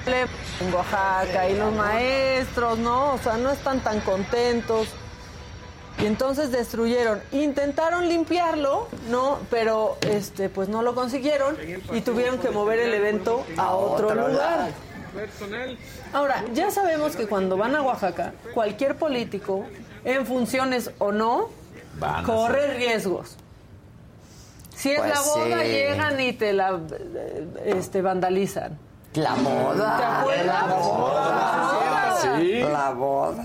En 0.05 0.73
Oaxaca 0.73 1.49
y 1.49 1.57
los 1.57 1.73
maestros, 1.73 2.77
¿no? 2.79 3.13
O 3.13 3.17
sea, 3.17 3.37
no 3.37 3.51
están 3.51 3.79
tan 3.81 4.01
contentos. 4.01 4.89
Y 5.99 6.05
entonces 6.07 6.51
destruyeron, 6.51 7.21
intentaron 7.31 8.09
limpiarlo, 8.09 8.87
¿no? 9.09 9.39
Pero 9.49 9.97
este 10.01 10.49
pues 10.49 10.67
no 10.67 10.81
lo 10.81 10.95
consiguieron 10.95 11.55
y 11.93 12.01
tuvieron 12.01 12.39
que 12.39 12.49
mover 12.49 12.79
el 12.79 12.93
evento 12.93 13.45
a 13.57 13.75
otro 13.75 14.13
lugar. 14.13 14.71
Ahora, 16.11 16.43
ya 16.53 16.71
sabemos 16.71 17.15
que 17.15 17.27
cuando 17.27 17.57
van 17.57 17.75
a 17.75 17.81
Oaxaca, 17.83 18.33
cualquier 18.53 18.95
político, 18.95 19.65
en 20.03 20.25
funciones 20.25 20.91
o 20.97 21.11
no, 21.11 21.49
corre 22.25 22.73
riesgos. 22.75 23.37
Si 24.75 24.91
es 24.91 24.99
Pues 24.99 25.13
la 25.13 25.21
boda, 25.21 25.61
sí. 25.61 25.67
llegan 25.67 26.19
y 26.19 26.33
te 26.33 26.51
la 26.51 26.79
este, 27.65 28.01
vandalizan. 28.01 28.77
La 29.15 29.35
boda. 29.35 29.97
¿Te 29.97 30.03
acuerdas? 30.03 30.67
La 30.67 30.75
boda. 30.75 32.17
Sí. 32.21 32.59
La 32.61 32.91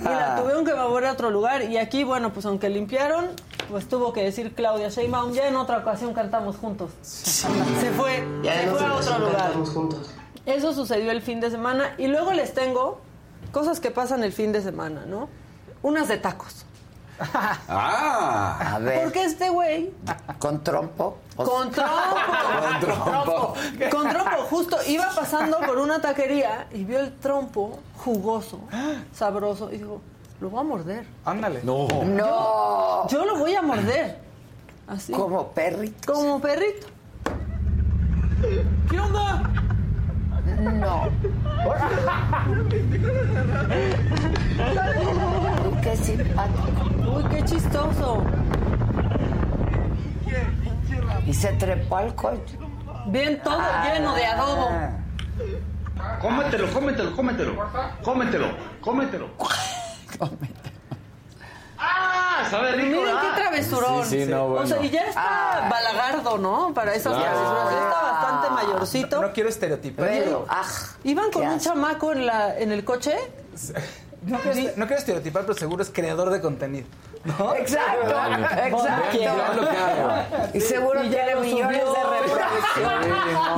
Y 0.01 0.05
la 0.05 0.37
tuvieron 0.41 0.65
que 0.65 0.75
mover 0.75 1.07
a 1.07 1.13
otro 1.13 1.31
lugar. 1.31 1.63
Y 1.65 1.77
aquí, 1.77 2.05
bueno, 2.05 2.33
pues 2.33 2.47
aunque 2.47 2.69
limpiaron, 2.69 3.27
pues 3.71 3.89
tuvo 3.89 4.13
que 4.13 4.23
decir 4.23 4.55
Claudia 4.55 4.89
Sheinbaum, 4.89 5.33
ya 5.33 5.49
en 5.49 5.57
otra 5.57 5.79
ocasión 5.79 6.15
cantamos 6.15 6.57
juntos. 6.57 6.91
Se 7.03 7.49
fue, 7.93 8.25
se 8.43 8.69
fue 8.69 8.87
a 8.87 8.95
otro 8.95 9.19
lugar. 9.19 9.53
Eso 10.47 10.73
sucedió 10.73 11.11
el 11.11 11.21
fin 11.21 11.41
de 11.41 11.51
semana. 11.51 11.95
Y 11.99 12.07
luego 12.07 12.33
les 12.33 12.55
tengo 12.55 13.01
cosas 13.53 13.81
que 13.81 13.91
pasan 13.91 14.23
el 14.25 14.33
fin 14.33 14.53
de 14.53 14.63
semana, 14.63 15.05
¿no? 15.07 15.29
Unas 15.83 16.09
de 16.09 16.17
tacos. 16.17 16.65
Ah. 17.21 18.75
A 18.75 18.79
ver, 18.79 19.03
Porque 19.03 19.25
este 19.25 19.51
güey 19.51 19.91
¿con 20.39 20.63
trompo? 20.63 21.19
Con 21.37 21.71
trompo. 21.71 21.95
Con 22.61 22.81
trompo. 22.81 23.55
Con 23.91 24.09
trompo. 24.09 24.37
Justo 24.51 24.77
iba 24.87 25.09
pasando 25.15 25.59
por 25.61 25.79
una 25.79 26.01
taquería 26.01 26.67
y 26.73 26.85
vio 26.85 27.01
el 27.01 27.13
trompo 27.19 27.79
jugoso, 27.97 28.61
sabroso, 29.13 29.71
y 29.73 29.79
dijo, 29.79 30.01
lo 30.41 30.51
voy 30.51 30.61
a 30.61 30.63
morder. 30.63 31.07
Ándale. 31.25 31.61
No. 31.65 31.89
No. 32.05 33.09
Yo 33.09 33.25
lo 33.25 33.39
voy 33.39 33.55
a 33.55 33.63
morder. 33.63 34.21
Así. 34.87 35.13
Como 35.13 35.49
perrito. 35.49 36.13
Como 36.13 36.41
perrito. 36.41 36.87
¿Qué 38.89 39.01
onda? 39.01 39.43
No. 40.61 41.09
Uy, 45.89 45.97
qué 45.97 46.05
simpático. 46.05 47.11
Uy, 47.17 47.25
qué 47.31 47.45
chistoso. 47.45 48.23
Y 51.27 51.33
se 51.35 51.53
trepó 51.55 51.97
al 51.97 52.15
coche. 52.15 52.59
Bien 53.07 53.41
todo 53.43 53.61
lleno 53.85 54.15
de 54.15 54.27
adobo. 54.27 54.69
Cómetelo, 56.21 56.71
cómetelo, 56.73 57.17
cómetelo. 57.17 57.53
Cómetelo, 58.03 58.47
cómetelo. 58.81 59.29
¡Ah! 61.79 62.47
Sabe 62.51 62.73
rico, 62.73 63.01
Miren 63.01 63.17
qué 63.21 63.41
travesurón. 63.41 64.05
Sí, 64.05 64.25
sí, 64.25 64.31
no, 64.31 64.47
O 64.47 64.67
sea, 64.67 64.83
y 64.83 64.91
ya 64.91 65.03
está 65.07 65.69
balagardo, 65.71 66.37
¿no? 66.39 66.75
Para 66.75 66.95
esas 66.95 67.15
Claro. 67.17 67.31
travesuras. 67.33 67.71
Ya 67.73 67.83
está 67.89 68.03
bastante 68.03 68.51
mayorcito. 68.51 69.23
No 69.23 69.33
quiero 69.33 69.49
estereotipar. 69.49 70.07
Pero, 70.07 70.47
ah, 70.49 70.65
Iban 71.05 71.31
con 71.31 71.47
un 71.47 71.59
chamaco 71.61 72.13
en, 72.13 72.27
la, 72.27 72.59
en 72.59 72.73
el 72.73 72.85
coche. 72.85 73.17
No 74.27 74.39
quiero, 74.41 74.59
este- 74.59 74.81
no 74.81 74.87
quiero 74.87 74.99
estereotipar, 74.99 75.43
pero 75.43 75.55
seguro 75.59 75.83
es 75.83 75.91
creador 75.91 76.31
de 76.31 76.41
contenido. 76.41 76.87
¿no? 77.25 77.55
Exacto, 77.57 78.17
hago. 78.19 78.47
Y 80.55 80.61
seguro 80.61 81.03
Y 81.05 81.11
ya 81.11 81.25
tiene 81.25 81.35
lo 81.35 81.41
millones 81.41 81.81
subió. 81.83 81.93
de 81.93 82.21
reproducciones. 82.21 83.09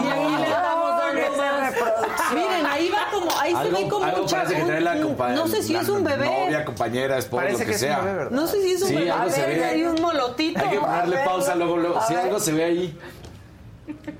Y 0.04 0.08
aquí 0.08 0.36
le 0.36 0.48
estamos 0.48 0.90
dando 0.90 1.14
Millones 1.14 1.32
de 1.32 1.38
más. 1.38 1.74
reproducciones. 1.74 2.32
Miren, 2.34 2.66
ahí 2.66 2.90
va 2.90 2.98
como, 3.10 3.30
ahí 3.40 3.54
se 3.56 3.70
ve 3.70 3.88
como 3.88 4.04
algo 4.04 4.26
parece 4.26 4.54
que 4.54 4.60
chavo. 4.60 4.66
trae 4.66 4.80
la 4.80 4.92
un- 4.92 5.02
compa- 5.16 5.34
No 5.34 5.48
sé 5.48 5.62
si 5.62 5.72
la 5.72 5.80
es 5.80 5.88
un 5.88 6.04
bebé. 6.04 6.26
Novia, 6.44 6.64
compañera, 6.64 7.18
esposa, 7.18 7.48
lo 7.50 7.58
que, 7.58 7.78
sea. 7.78 8.28
No 8.30 8.46
sé 8.46 8.62
si 8.62 8.72
es 8.72 8.82
un 8.82 8.88
Sí, 8.88 8.94
bebé. 8.96 9.10
algo 9.10 9.30
se 9.30 9.46
ve. 9.46 9.64
Hay 9.64 9.82
un 9.84 10.00
molotito. 10.00 10.60
Hay 10.60 10.68
que 10.70 10.78
ponerle 10.78 11.22
A 11.22 11.24
pausa 11.24 11.48
ver, 11.48 11.56
luego, 11.58 11.76
luego. 11.78 11.98
a 11.98 12.06
Si 12.06 12.14
ver. 12.14 12.24
algo 12.24 12.38
se 12.40 12.52
ve 12.52 12.64
ahí. 12.64 12.98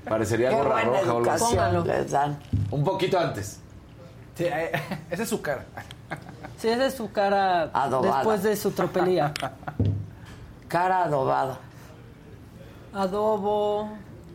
Parecería 0.07 0.51
gorra 0.51 0.81
roja 0.81 1.13
o 1.13 1.17
algo 1.17 1.31
así. 1.31 1.55
Un 2.71 2.83
poquito 2.83 3.19
antes. 3.19 3.59
Sí, 4.35 4.45
eh, 4.45 4.71
esa 5.11 5.23
es 5.23 5.29
su 5.29 5.41
cara. 5.41 5.65
Sí, 6.61 6.69
esa 6.69 6.85
es 6.85 6.93
su 6.93 7.11
cara 7.11 7.71
Adobada. 7.73 8.17
después 8.17 8.43
de 8.43 8.55
su 8.55 8.71
tropelía. 8.71 9.33
Cara 10.67 11.03
adobada. 11.05 11.57
Adobo. 12.93 13.89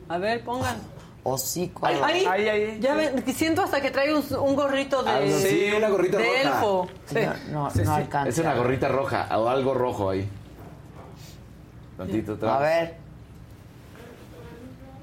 A 0.09 0.18
ver, 0.18 0.43
pongan. 0.45 0.77
Hocico 1.22 1.87
Ahí, 1.87 1.95
adobado. 1.95 2.31
Ahí, 2.31 2.49
ahí. 2.49 2.79
Ya 2.81 2.95
ven, 2.95 3.24
siento 3.35 3.62
hasta 3.62 3.81
que 3.81 3.91
trae 3.91 4.12
un, 4.14 4.24
un 4.39 4.55
gorrito 4.57 5.03
de, 5.03 5.11
así, 5.11 5.49
Sí, 5.49 5.72
una 5.77 5.89
gorrita 5.89 6.18
de 6.18 6.24
roja. 6.24 6.41
elfo. 6.57 6.89
No, 7.53 7.62
no, 7.64 7.70
Sí, 7.70 7.79
no 7.79 7.85
sí. 7.85 7.91
alcanza. 8.03 8.29
Es 8.29 8.39
una 8.39 8.55
gorrita 8.55 8.89
roja 8.89 9.29
o 9.39 9.49
algo 9.49 9.74
rojo 9.74 10.11
ahí. 10.11 10.29
Tantito 11.97 12.33
atrás. 12.35 12.53
A 12.57 12.59
ver. 12.59 12.97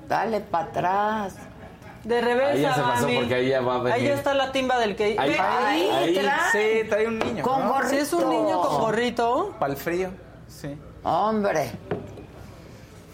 Dale 0.08 0.40
para 0.42 0.66
atrás. 0.66 1.36
De 2.04 2.20
reversa, 2.22 2.52
Ahí 2.54 2.62
ya 2.62 2.76
se 2.76 2.82
pasó 2.82 3.02
mami. 3.04 3.16
porque 3.18 3.36
ahí 3.36 3.48
ya 3.50 3.62
va 3.62 3.76
a 3.76 3.78
venir. 3.80 3.94
Ahí 3.94 4.08
ya 4.08 4.14
está 4.16 4.34
la 4.34 4.52
timba 4.52 4.78
del 4.80 4.96
que... 4.96 5.16
Ahí, 5.18 5.36
ahí, 5.40 5.90
ahí. 5.90 6.14
trae. 6.20 6.52
Sí, 6.84 6.90
trae 6.90 7.08
un 7.08 7.20
niño. 7.20 7.44
Con 7.44 7.62
¿no? 7.64 7.70
gorrito. 7.74 7.90
Si 7.90 7.98
es 7.98 8.14
un 8.14 8.30
niño 8.30 8.62
con 8.62 8.78
gorrito. 8.82 9.56
Para 9.58 9.72
el 9.74 9.78
frío. 9.80 10.10
Sí. 10.50 10.78
Hombre. 11.04 11.72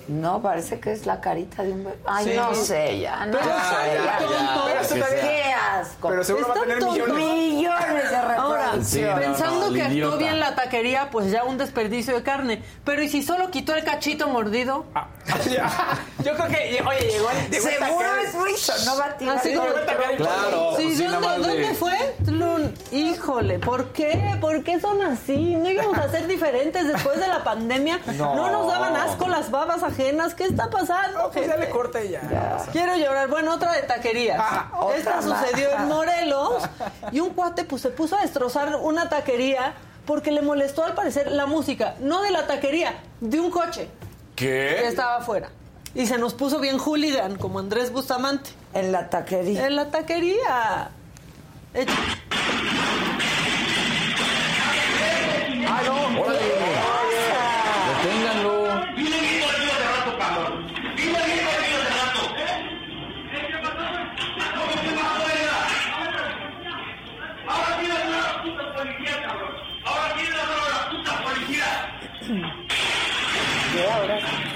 No, 0.08 0.42
parece 0.42 0.80
que 0.80 0.92
es 0.92 1.06
la 1.06 1.22
carita 1.22 1.62
de 1.62 1.72
un 1.72 1.84
bebé. 1.84 2.00
Ay, 2.04 2.26
Sí. 2.26 2.34
no 2.36 2.56
sé, 2.56 3.00
ya, 3.00 3.28
no 3.28 3.38
Pero 3.38 3.44
sé. 3.44 3.96
está 3.96 4.04
ya, 4.04 4.18
tonto. 4.18 4.68
ya. 4.74 4.82
Está 4.82 4.96
bien. 4.96 5.10
Qué 5.22 5.54
asco. 5.54 6.10
Pero 6.10 6.24
seguro 6.24 6.48
va 6.48 6.54
a 6.56 6.60
tener 6.62 6.84
millones. 6.84 7.16
Millones 7.16 8.10
de 8.10 8.16
Ahora. 8.16 8.72
Sí, 8.82 9.02
no, 9.02 9.16
pensando 9.18 9.60
no, 9.60 9.66
el 9.68 9.74
que 9.76 9.82
actuó 9.84 10.18
bien 10.18 10.40
la 10.40 10.56
taquería, 10.56 11.10
pues 11.12 11.30
ya 11.32 11.44
un 11.44 11.60
desperdicio 11.60 12.16
de 12.16 12.24
carne. 12.24 12.64
Pero 12.84 13.04
¿y 13.04 13.10
si 13.10 13.22
solo 13.22 13.52
quitó 13.52 13.76
el 13.76 13.84
cachito 13.84 14.28
mordido? 14.30 14.86
Ah, 14.96 15.10
Yo 16.24 16.34
creo 16.36 16.48
que, 16.48 16.84
oye, 16.88 17.12
llegó 17.12 17.30
el. 17.30 17.54
Seguro 17.62 18.16
es 18.18 18.34
Wilson, 18.36 18.86
no 18.86 18.98
va 18.98 19.06
a 19.06 19.18
tirar. 19.18 19.38
Así 19.38 19.50
Sí, 19.52 19.56
como- 19.56 19.70
Claro. 20.18 20.74
Sí, 20.78 20.96
sí, 20.96 21.04
¿dónde, 21.06 21.28
¿dónde 21.48 21.74
fue? 21.76 22.16
Tlun? 22.26 22.74
Híjole, 22.92 23.60
¿por 23.60 23.92
qué? 23.94 24.38
¿Por 24.42 24.64
qué 24.64 24.80
son 24.80 25.02
así? 25.02 25.56
¿No 25.56 25.70
íbamos 25.70 25.98
a 25.98 26.10
ser 26.10 26.28
diferentes 26.28 26.88
después 26.88 27.20
de 27.20 27.28
la 27.28 27.44
pandemia? 27.44 28.00
No. 28.18 28.36
¿No 28.36 28.50
nos 28.52 28.68
daban 28.68 28.96
asco 28.96 29.28
las 29.28 29.52
babas 29.52 29.84
ajenas? 29.84 30.34
¿Qué 30.36 30.46
está 30.46 30.70
pasando? 30.70 31.30
Pues 31.32 31.48
ya 31.48 31.58
le 31.58 31.70
corta 31.70 32.04
y 32.04 32.10
ya. 32.10 32.22
Quiero 32.72 32.96
llorar. 32.98 33.28
Bueno, 33.30 33.54
otra 33.54 33.74
de 33.74 33.84
taquerías. 33.84 34.40
Ah, 34.42 34.72
Esta 34.96 35.20
otra 35.20 35.30
más. 35.30 35.42
sucedió 35.46 35.70
en 35.72 35.88
Morelos 35.88 36.64
y 37.12 37.20
un 37.20 37.30
cuate 37.32 37.64
pues 37.66 37.82
se 37.82 37.90
puso 37.90 38.18
a 38.18 38.22
destrozar 38.22 38.76
una 38.76 39.10
taquería 39.10 39.74
porque 40.06 40.32
le 40.32 40.42
molestó 40.42 40.84
al 40.84 40.96
parecer 40.96 41.32
la 41.32 41.46
música, 41.46 41.96
no 42.00 42.22
de 42.24 42.32
la 42.32 42.48
taquería, 42.48 42.96
de 43.22 43.40
un 43.40 43.52
coche 43.52 43.90
que 44.40 44.78
¿Qué? 44.80 44.88
estaba 44.88 45.18
afuera. 45.18 45.50
Y 45.96 46.06
se 46.06 46.18
nos 46.18 46.34
puso 46.34 46.60
bien 46.60 46.78
hooligan, 46.80 47.36
como 47.36 47.60
Andrés 47.60 47.92
Bustamante. 47.92 48.52
En 48.74 48.92
la 48.92 49.10
taquería. 49.10 49.68
En 49.68 49.76
la 49.76 49.90
taquería. 49.92 50.90
Echa- 51.74 51.94
¡Ah, 55.68 55.82
no! 55.86 56.22
¡Órale! 56.22 56.59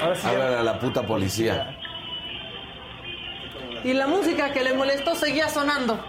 Ahora 0.01 0.15
sí. 0.15 0.27
Háblale 0.27 0.57
a 0.57 0.63
la 0.63 0.79
puta 0.79 1.03
policía. 1.05 1.77
Y 3.83 3.93
la 3.93 4.07
música 4.07 4.53
que 4.53 4.63
le 4.63 4.73
molestó 4.73 5.15
seguía 5.15 5.49
sonando. 5.49 5.99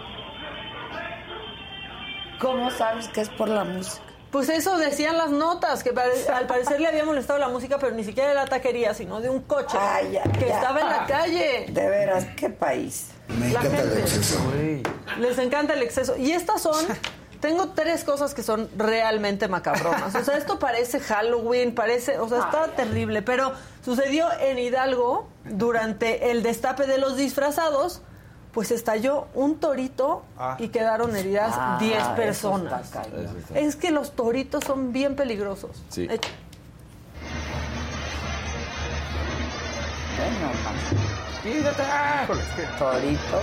¿Cómo 2.39 2.69
sabes 2.71 3.07
que 3.09 3.21
es 3.21 3.29
por 3.29 3.49
la 3.49 3.63
música? 3.63 4.01
Pues 4.31 4.49
eso 4.49 4.77
decían 4.77 5.17
las 5.17 5.29
notas, 5.29 5.81
que 5.83 5.91
al 6.33 6.45
parecer 6.45 6.81
le 6.81 6.87
había 6.87 7.05
molestado 7.05 7.39
la 7.39 7.47
música, 7.47 7.77
pero 7.79 7.95
ni 7.95 8.03
siquiera 8.03 8.29
de 8.29 8.35
la 8.35 8.45
taquería, 8.45 8.93
sino 8.93 9.21
de 9.21 9.29
un 9.29 9.41
coche 9.41 9.77
Ay, 9.79 10.11
ya, 10.13 10.23
que 10.23 10.47
ya. 10.47 10.55
estaba 10.55 10.81
en 10.81 10.89
la 10.89 11.05
calle. 11.05 11.65
De 11.69 11.89
veras, 11.89 12.25
qué 12.35 12.49
país. 12.49 13.11
la 13.53 13.61
gente. 13.61 14.83
Les 15.19 15.37
encanta 15.39 15.73
el 15.73 15.83
exceso. 15.83 16.17
Y 16.17 16.31
estas 16.31 16.61
son. 16.61 16.85
Tengo 17.45 17.67
tres 17.75 18.03
cosas 18.03 18.33
que 18.33 18.41
son 18.41 18.67
realmente 18.75 19.47
macabronas. 19.47 20.15
O 20.15 20.23
sea, 20.23 20.35
esto 20.35 20.57
parece 20.67 20.99
Halloween, 20.99 21.75
parece. 21.75 22.17
O 22.17 22.27
sea, 22.27 22.39
está 22.39 22.69
terrible. 22.69 23.21
Pero 23.21 23.51
sucedió 23.83 24.27
en 24.41 24.57
Hidalgo 24.57 25.27
durante 25.43 26.31
el 26.31 26.41
destape 26.41 26.87
de 26.87 26.97
los 26.97 27.17
disfrazados. 27.17 28.01
Pues 28.51 28.71
estalló 28.71 29.27
un 29.35 29.59
torito 29.59 30.23
Ah. 30.39 30.55
y 30.57 30.69
quedaron 30.69 31.15
heridas 31.15 31.53
Ah, 31.55 31.77
10 31.79 31.97
eso 32.01 32.15
personas. 32.15 32.85
está 32.85 33.03
Es 33.53 33.75
que 33.75 33.91
los 33.91 34.13
toritos 34.15 34.63
son 34.63 34.91
bien 34.91 35.15
peligrosos. 35.15 35.83
Sí. 35.89 36.07
Eh. 36.09 36.19
Ah, 41.79 42.25
Torito. 42.79 43.39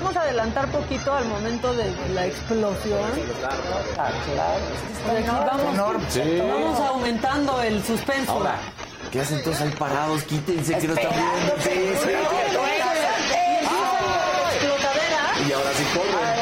Vamos 0.00 0.16
a 0.16 0.20
adelantar 0.22 0.70
poquito 0.70 1.12
al 1.12 1.24
momento 1.26 1.72
de 1.74 1.90
la 2.14 2.26
explosión. 2.26 3.10
Ah, 3.98 4.10
claro. 4.32 4.64
Aquí 5.18 5.26
vamos, 5.76 6.02
Sí. 6.12 6.20
vamos 6.40 6.80
aumentando 6.80 7.62
el 7.62 7.82
suspenso. 7.82 8.32
Ahora, 8.32 8.56
¿qué 9.10 9.20
hacen 9.20 9.42
todos 9.42 9.60
ahí 9.60 9.70
parados? 9.78 10.22
Quítense 10.24 10.78
que 10.78 10.88
no 10.88 10.94
están 10.94 11.12
viendo. 11.12 11.54
Sí, 11.62 11.70
sí. 12.04 12.10
Y 15.48 15.52
ahora 15.52 15.70
sí 15.74 15.84
corren. 15.94 16.36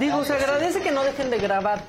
Digo, 0.00 0.24
se 0.24 0.32
agradece 0.32 0.80
que 0.80 0.90
no 0.90 1.02
dejen 1.04 1.30
de 1.30 1.38
grabar. 1.38 1.80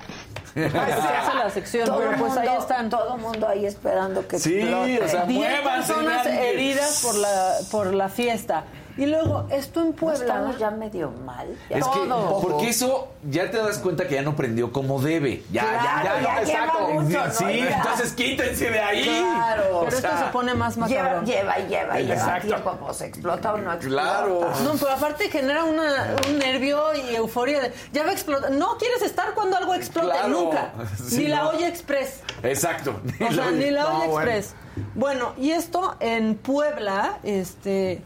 Se 0.54 0.66
hace 0.66 1.38
la 1.38 1.50
sección, 1.50 1.86
Todo 1.86 1.98
pero 2.00 2.12
el 2.12 2.18
pues 2.20 2.38
ahí 2.38 2.48
mundo- 2.48 2.62
están. 2.62 2.90
Todo 2.90 3.16
el 3.16 3.22
mundo 3.22 3.48
ahí 3.48 3.66
esperando 3.66 4.28
que 4.28 4.40
Sí, 4.40 4.60
explote. 4.60 5.04
o 5.04 5.08
sea, 5.08 5.24
10 5.26 5.40
muévanse, 5.40 5.94
personas 5.94 6.28
heridas 6.28 7.02
por 7.04 7.16
la, 7.16 7.54
por 7.72 7.94
la 7.94 8.10
fiesta. 8.10 8.64
Y 8.98 9.06
luego, 9.06 9.48
esto 9.52 9.82
en 9.82 9.90
¿No 9.90 9.96
Puebla. 9.96 10.20
estamos 10.20 10.58
ya 10.58 10.72
medio 10.72 11.12
mal. 11.12 11.48
Ya. 11.70 11.78
Es 11.78 11.88
que, 11.88 12.00
porque 12.42 12.70
eso 12.70 13.08
ya 13.30 13.50
te 13.50 13.58
das 13.58 13.78
cuenta 13.78 14.08
que 14.08 14.16
ya 14.16 14.22
no 14.22 14.36
prendió 14.36 14.72
como 14.72 15.00
debe. 15.02 15.44
Ya, 15.52 15.62
Claro, 15.62 15.80
ya, 15.84 15.94
ya, 15.94 16.04
ya 16.04 16.12
no, 16.22 16.22
lleva 16.22 16.42
exacto. 16.42 16.88
mucho, 16.90 17.26
¿no? 17.26 17.32
Sí, 17.32 17.58
Ya. 17.60 17.78
entonces 17.78 18.14
quítense 18.14 18.70
de 18.70 18.80
ahí. 18.80 19.04
Claro. 19.04 19.64
O 19.80 19.86
Pero 19.86 19.96
esto 19.98 20.10
sea, 20.10 20.26
se 20.26 20.32
pone 20.32 20.54
más 20.54 20.76
Lleva, 20.76 20.88
macabro. 21.04 21.24
lleva, 21.26 21.60
y 21.60 21.68
lleva, 21.68 22.00
y 22.00 22.04
lleva 22.04 22.16
Exacto. 22.16 22.48
tiempo. 22.48 22.78
Pues 22.82 23.02
explota 23.02 23.54
o 23.54 23.58
no 23.58 23.74
explota. 23.74 24.02
Claro. 24.04 24.52
No, 24.64 24.74
pero 24.74 24.92
aparte 24.92 25.30
genera 25.30 25.64
una, 25.64 26.16
un 26.30 26.38
nervio 26.40 26.84
y 26.94 27.16
euforia 27.16 27.62
de 27.62 27.74
ya 27.94 28.04
va 28.04 28.10
a 28.10 28.14
explotar. 28.14 28.52
No 28.52 28.78
quieres 28.78 29.02
estar 29.02 29.34
cuando 29.34 29.58
algo 29.58 29.74
explote, 29.74 30.10
Claro. 30.12 30.28
nunca. 30.28 30.72
Sí, 31.08 31.18
ni 31.20 31.28
la 31.28 31.44
no. 31.44 31.50
olla 31.50 31.68
express. 31.68 32.22
Exacto. 32.44 33.00
O 33.30 33.34
sea, 33.34 33.52
ni 33.52 33.70
la 33.72 33.84
No, 33.84 33.88
olla 33.98 34.08
bueno. 34.08 34.32
express. 34.32 34.56
Bueno, 34.96 35.34
y 35.38 35.52
esto 35.52 35.96
en 36.00 36.36
Puebla, 36.36 37.18
este, 37.24 38.02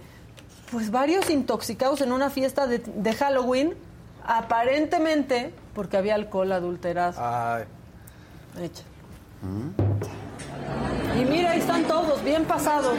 pues 0.76 0.92
varios 0.92 1.30
intoxicados 1.30 2.02
en 2.02 2.12
una 2.12 2.30
fiesta 2.30 2.68
de, 2.68 2.80
de 2.80 3.14
Halloween, 3.14 3.76
aparentemente 4.26 5.54
porque 5.74 5.96
había 5.96 6.16
alcohol 6.16 6.52
adulterado. 6.52 7.14
Ay. 7.18 7.64
Echa. 8.62 8.84
Y 11.18 11.24
mira, 11.24 11.52
ahí 11.52 11.60
están 11.60 11.86
todos, 11.86 12.22
bien 12.26 12.44
pasados. 12.44 12.98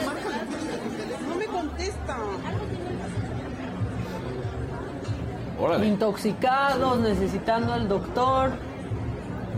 No 1.27 1.35
me 1.35 1.45
contesta. 1.45 2.17
Órale. 5.59 5.85
Intoxicados, 5.85 6.99
necesitando 6.99 7.73
al 7.73 7.87
doctor. 7.87 8.53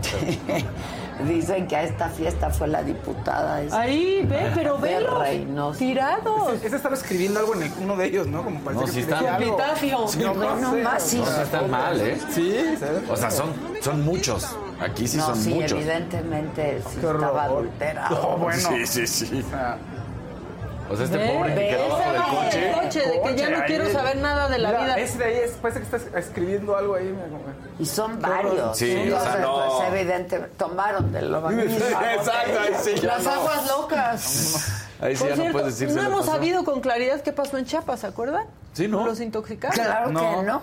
Dicen 1.26 1.66
que 1.66 1.76
a 1.76 1.82
esta 1.84 2.08
fiesta 2.08 2.50
fue 2.50 2.68
la 2.68 2.82
diputada. 2.82 3.62
esa. 3.62 3.80
Ahí, 3.80 4.24
ve, 4.28 4.50
pero 4.54 4.76
de 4.78 4.94
velos. 4.94 5.18
Reynosa. 5.18 5.78
Tirados. 5.78 6.62
Ese 6.62 6.76
estaba 6.76 6.94
escribiendo 6.94 7.40
algo 7.40 7.54
en 7.54 7.62
el- 7.64 7.72
uno 7.82 7.96
de 7.96 8.06
ellos, 8.06 8.26
¿no? 8.26 8.42
Como 8.44 8.60
parece 8.60 8.80
No, 8.80 8.86
que 8.86 8.92
sí 8.92 9.00
decía 9.02 9.16
está. 9.16 9.34
algo. 9.36 9.58
Sí, 10.08 10.18
No, 10.18 10.34
ve 10.34 10.46
no 10.46 10.56
sé. 10.56 10.76
nomás, 10.78 11.02
sí. 11.02 11.18
No, 11.18 11.26
sí 11.26 11.40
están 11.42 11.70
mal, 11.70 12.00
¿eh? 12.00 12.18
Sí, 12.30 12.56
O 13.10 13.16
sea, 13.16 13.30
son, 13.30 13.52
son 13.80 14.04
muchos. 14.04 14.56
Aquí 14.80 15.06
sí 15.06 15.16
no, 15.18 15.26
son 15.26 15.36
sí, 15.36 15.54
muchos. 15.54 15.72
evidentemente 15.72 16.82
sí 16.88 16.98
Qué 17.00 17.06
estaba 17.06 17.44
adulterado. 17.44 18.22
No, 18.22 18.36
bueno. 18.38 18.68
Sí, 18.68 18.86
sí, 18.86 19.06
sí. 19.06 19.44
O 19.46 19.50
sea, 19.50 19.76
O 20.90 20.96
sea, 20.96 21.04
este 21.04 21.18
Ve, 21.18 21.28
pobre 21.38 21.54
que 21.54 21.68
quedó 21.68 21.84
abajo 21.94 22.02
ese 22.02 22.12
del 22.12 22.22
coche. 22.22 22.60
del 22.60 22.74
coche, 22.74 23.00
de 23.08 23.22
que 23.22 23.36
ya 23.40 23.48
no 23.50 23.56
ahí. 23.58 23.62
quiero 23.66 23.90
saber 23.92 24.16
nada 24.16 24.48
de 24.48 24.58
la 24.58 24.68
Mira, 24.70 24.80
vida. 24.82 24.98
Ese 24.98 25.18
de 25.18 25.24
ahí 25.24 25.36
es, 25.44 25.50
parece 25.52 25.80
que 25.80 25.96
está 25.96 26.18
escribiendo 26.18 26.76
algo 26.76 26.94
ahí. 26.96 27.14
Y 27.78 27.86
son 27.86 28.20
varios. 28.20 28.76
Sí, 28.76 28.90
o 28.92 28.98
Entonces, 28.98 29.32
sea, 29.32 29.40
no. 29.40 29.76
pues, 29.78 29.88
evidente, 29.92 30.38
tomaron 30.58 31.12
de 31.12 31.22
lo 31.22 31.40
mismo. 31.42 31.76
Exacto, 31.76 32.60
ahí 32.60 32.74
sí, 32.82 32.96
Las 33.06 33.22
no. 33.24 33.30
aguas 33.30 33.68
locas. 33.68 34.82
Ahí 35.00 35.14
sí 35.16 35.20
Por 35.20 35.28
ya 35.30 35.36
no 35.36 35.42
cierto, 35.42 35.58
puedes 35.58 35.78
decir. 35.78 35.94
no 35.96 36.02
hemos 36.02 36.20
pasó. 36.26 36.32
sabido 36.32 36.64
con 36.64 36.80
claridad 36.80 37.20
qué 37.22 37.32
pasó 37.32 37.56
en 37.56 37.64
Chiapas, 37.64 38.00
¿se 38.00 38.06
acuerdan? 38.08 38.46
Sí, 38.72 38.88
¿no? 38.88 39.06
Los 39.06 39.20
intoxicados. 39.20 39.76
Claro 39.76 40.08
que 40.08 40.12
No. 40.12 40.42
no. 40.42 40.62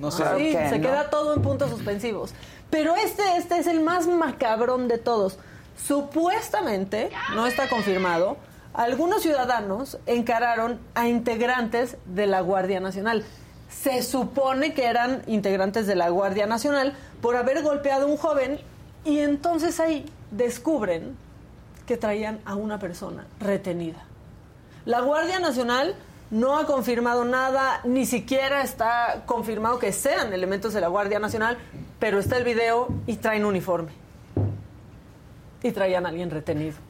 No 0.00 0.10
sé. 0.10 0.22
Claro 0.22 0.38
Sí, 0.38 0.52
que 0.52 0.68
se 0.68 0.78
no. 0.78 0.88
queda 0.88 1.10
todo 1.10 1.34
en 1.34 1.42
puntos 1.42 1.70
suspensivos. 1.70 2.32
Pero 2.70 2.96
este, 2.96 3.22
este 3.36 3.58
es 3.58 3.66
el 3.66 3.80
más 3.80 4.06
macabrón 4.06 4.88
de 4.88 4.96
todos. 4.98 5.38
Supuestamente, 5.86 7.10
no 7.34 7.46
está 7.46 7.68
confirmado, 7.68 8.36
algunos 8.78 9.22
ciudadanos 9.22 9.98
encararon 10.06 10.78
a 10.94 11.08
integrantes 11.08 11.96
de 12.06 12.28
la 12.28 12.42
Guardia 12.42 12.78
Nacional. 12.78 13.24
Se 13.68 14.04
supone 14.04 14.72
que 14.72 14.86
eran 14.86 15.24
integrantes 15.26 15.88
de 15.88 15.96
la 15.96 16.10
Guardia 16.10 16.46
Nacional 16.46 16.94
por 17.20 17.34
haber 17.34 17.64
golpeado 17.64 18.06
a 18.06 18.08
un 18.08 18.16
joven 18.16 18.60
y 19.04 19.18
entonces 19.18 19.80
ahí 19.80 20.06
descubren 20.30 21.16
que 21.86 21.96
traían 21.96 22.38
a 22.44 22.54
una 22.54 22.78
persona 22.78 23.26
retenida. 23.40 24.04
La 24.84 25.00
Guardia 25.00 25.40
Nacional 25.40 25.96
no 26.30 26.56
ha 26.56 26.64
confirmado 26.64 27.24
nada, 27.24 27.80
ni 27.82 28.06
siquiera 28.06 28.62
está 28.62 29.24
confirmado 29.26 29.80
que 29.80 29.90
sean 29.90 30.32
elementos 30.32 30.72
de 30.72 30.80
la 30.80 30.86
Guardia 30.86 31.18
Nacional, 31.18 31.58
pero 31.98 32.20
está 32.20 32.36
el 32.36 32.44
video 32.44 32.86
y 33.08 33.16
traen 33.16 33.44
uniforme. 33.44 33.90
Y 35.64 35.72
traían 35.72 36.06
a 36.06 36.10
alguien 36.10 36.30
retenido. 36.30 36.87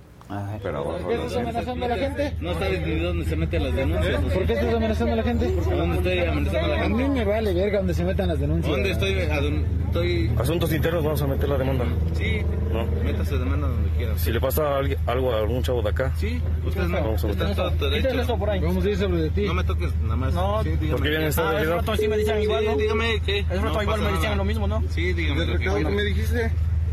Pero 0.62 0.85
¿Por 0.85 1.09
qué 1.09 1.14
estás 1.14 1.37
amenazando 1.37 1.85
a 1.87 1.89
la 1.89 1.97
gente? 1.97 2.35
No 2.41 2.53
sabes 2.55 2.87
ni 2.87 2.97
dónde 2.99 3.24
se 3.24 3.37
meten 3.37 3.64
las 3.64 3.74
denuncias. 3.74 4.20
¿Por 4.20 4.47
qué 4.47 4.53
estás 4.53 4.74
amenazando 4.74 5.12
a 5.12 5.16
la 5.16 5.22
gente? 5.22 5.47
¿A 5.47 5.74
dónde 5.74 5.97
estoy 5.97 6.18
amenazando 6.18 6.59
a 6.64 6.68
la 6.68 6.74
A 6.74 6.83
gente? 6.85 7.03
mí 7.03 7.09
me 7.09 7.24
vale 7.24 7.55
verga 7.55 7.79
donde 7.79 7.95
se 7.95 8.05
metan 8.05 8.29
las 8.29 8.39
denuncias. 8.39 8.70
¿Dónde 8.70 8.91
estoy? 8.91 9.14
¿A 9.20 9.41
dónde 9.41 9.64
estoy? 9.87 10.31
Asuntos 10.39 10.72
internos, 10.74 11.03
vamos 11.03 11.22
a 11.22 11.26
meter 11.29 11.49
la 11.49 11.57
demanda. 11.57 11.85
Sí, 12.12 12.43
¿No? 12.70 12.85
métase 13.03 13.39
demanda 13.39 13.68
donde 13.68 13.89
quiera. 13.97 14.18
Si 14.18 14.31
le 14.31 14.41
pasa 14.41 14.62
a 14.76 14.79
algo 15.07 15.33
a 15.33 15.39
algún 15.39 15.62
chavo 15.62 15.81
de 15.81 15.89
acá, 15.91 16.12
Sí, 16.16 16.41
usted 16.66 16.83
no. 16.83 17.01
Vamos 17.01 17.24
a 17.24 17.26
meter. 17.29 17.49
está 17.49 17.62
todo 17.62 17.70
Quítale 17.91 18.03
derecho. 18.03 18.20
eso 18.20 18.39
por 18.39 18.51
ahí. 18.51 18.61
Vamos 18.61 18.85
a 18.85 18.91
ir 18.91 18.97
sobre 18.99 19.16
de 19.22 19.31
ti. 19.31 19.43
No 19.47 19.55
me 19.55 19.64
toques 19.64 19.95
nada 20.03 20.16
más. 20.16 20.35
No, 20.35 20.62
sí, 20.62 20.68
dígame. 20.70 20.91
¿por 20.91 21.03
qué 21.03 21.09
viene 21.09 21.24
en 21.24 21.31
estado 21.31 21.49
Ah, 21.57 21.62
es 21.62 21.68
rato 21.68 21.97
sí 21.97 22.07
me 22.09 22.16
decían 22.18 22.43
igual, 22.43 22.64
¿no? 22.66 22.74
Sí, 22.74 22.81
dígame 22.83 23.20
qué. 23.24 23.39
Es 23.39 23.49
rato 23.62 23.72
No 23.74 23.83
igual 23.83 24.01
me 24.03 24.12
decían 24.12 24.37
lo 24.39 24.45
mismo, 24.45 24.66
¿no? 24.68 24.83
Sí, 24.91 25.12
dígame 25.14 25.47
lo 25.47 25.59
que 25.59 25.70
me 25.91 26.03
dijiste? 26.03 26.51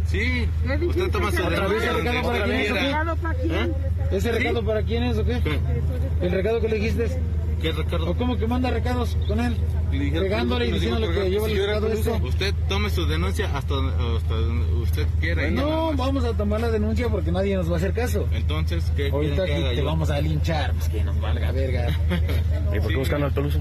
Sí, 0.07 0.47
usted 0.87 1.11
toma 1.11 1.31
su 1.31 1.43
¿Otra 1.43 1.67
vez 1.67 1.83
el 1.83 1.95
recado 1.95 2.21
para 2.23 2.45
quién 2.45 2.55
es 2.61 2.71
o 2.71 2.75
qué? 2.75 3.55
¿Eh? 3.55 3.71
¿Ese 4.11 4.31
recado 4.31 4.65
para 4.65 4.83
quién 4.83 5.03
es 5.03 5.17
o 5.17 5.25
qué? 5.25 5.39
¿El 6.21 6.31
recado 6.31 6.61
que 6.61 6.67
le 6.69 6.75
dijiste? 6.75 7.19
¿Qué 7.61 7.71
recuerdo? 7.71 8.11
¿O 8.11 8.15
cómo 8.15 8.37
que 8.37 8.45
manda 8.47 8.69
recados 8.69 9.17
con 9.27 9.39
él? 9.39 9.55
Pegándole 9.91 10.67
y 10.67 10.71
diciéndole 10.73 11.07
que 11.11 11.29
lleva 11.29 11.47
el 11.47 11.57
recado 11.57 11.81
de 11.87 11.91
peluso, 11.93 12.15
esto. 12.15 12.27
Usted 12.27 12.53
tome 12.67 12.89
su 12.89 13.05
denuncia 13.07 13.45
hasta, 13.55 13.73
hasta 14.17 14.35
donde 14.35 14.73
usted 14.75 15.07
quiera. 15.19 15.49
No, 15.49 15.93
vamos 15.95 16.23
a 16.25 16.33
tomar 16.33 16.61
la 16.61 16.69
denuncia 16.69 17.07
porque 17.09 17.31
nadie 17.31 17.55
nos 17.55 17.69
va 17.69 17.75
a 17.75 17.77
hacer 17.77 17.93
caso. 17.93 18.27
Entonces, 18.33 18.91
¿qué 18.95 19.09
Ahorita 19.09 19.43
aquí 19.43 19.53
te 19.53 19.75
yo? 19.77 19.85
vamos 19.85 20.09
a 20.09 20.19
linchar, 20.21 20.73
pues 20.73 20.89
que 20.89 21.03
nos 21.03 21.19
valga 21.19 21.51
verga. 21.51 21.87
¿y 22.75 22.79
por 22.79 22.89
qué 22.89 22.95
buscan 22.97 23.23
al 23.23 23.31
peluso? 23.31 23.59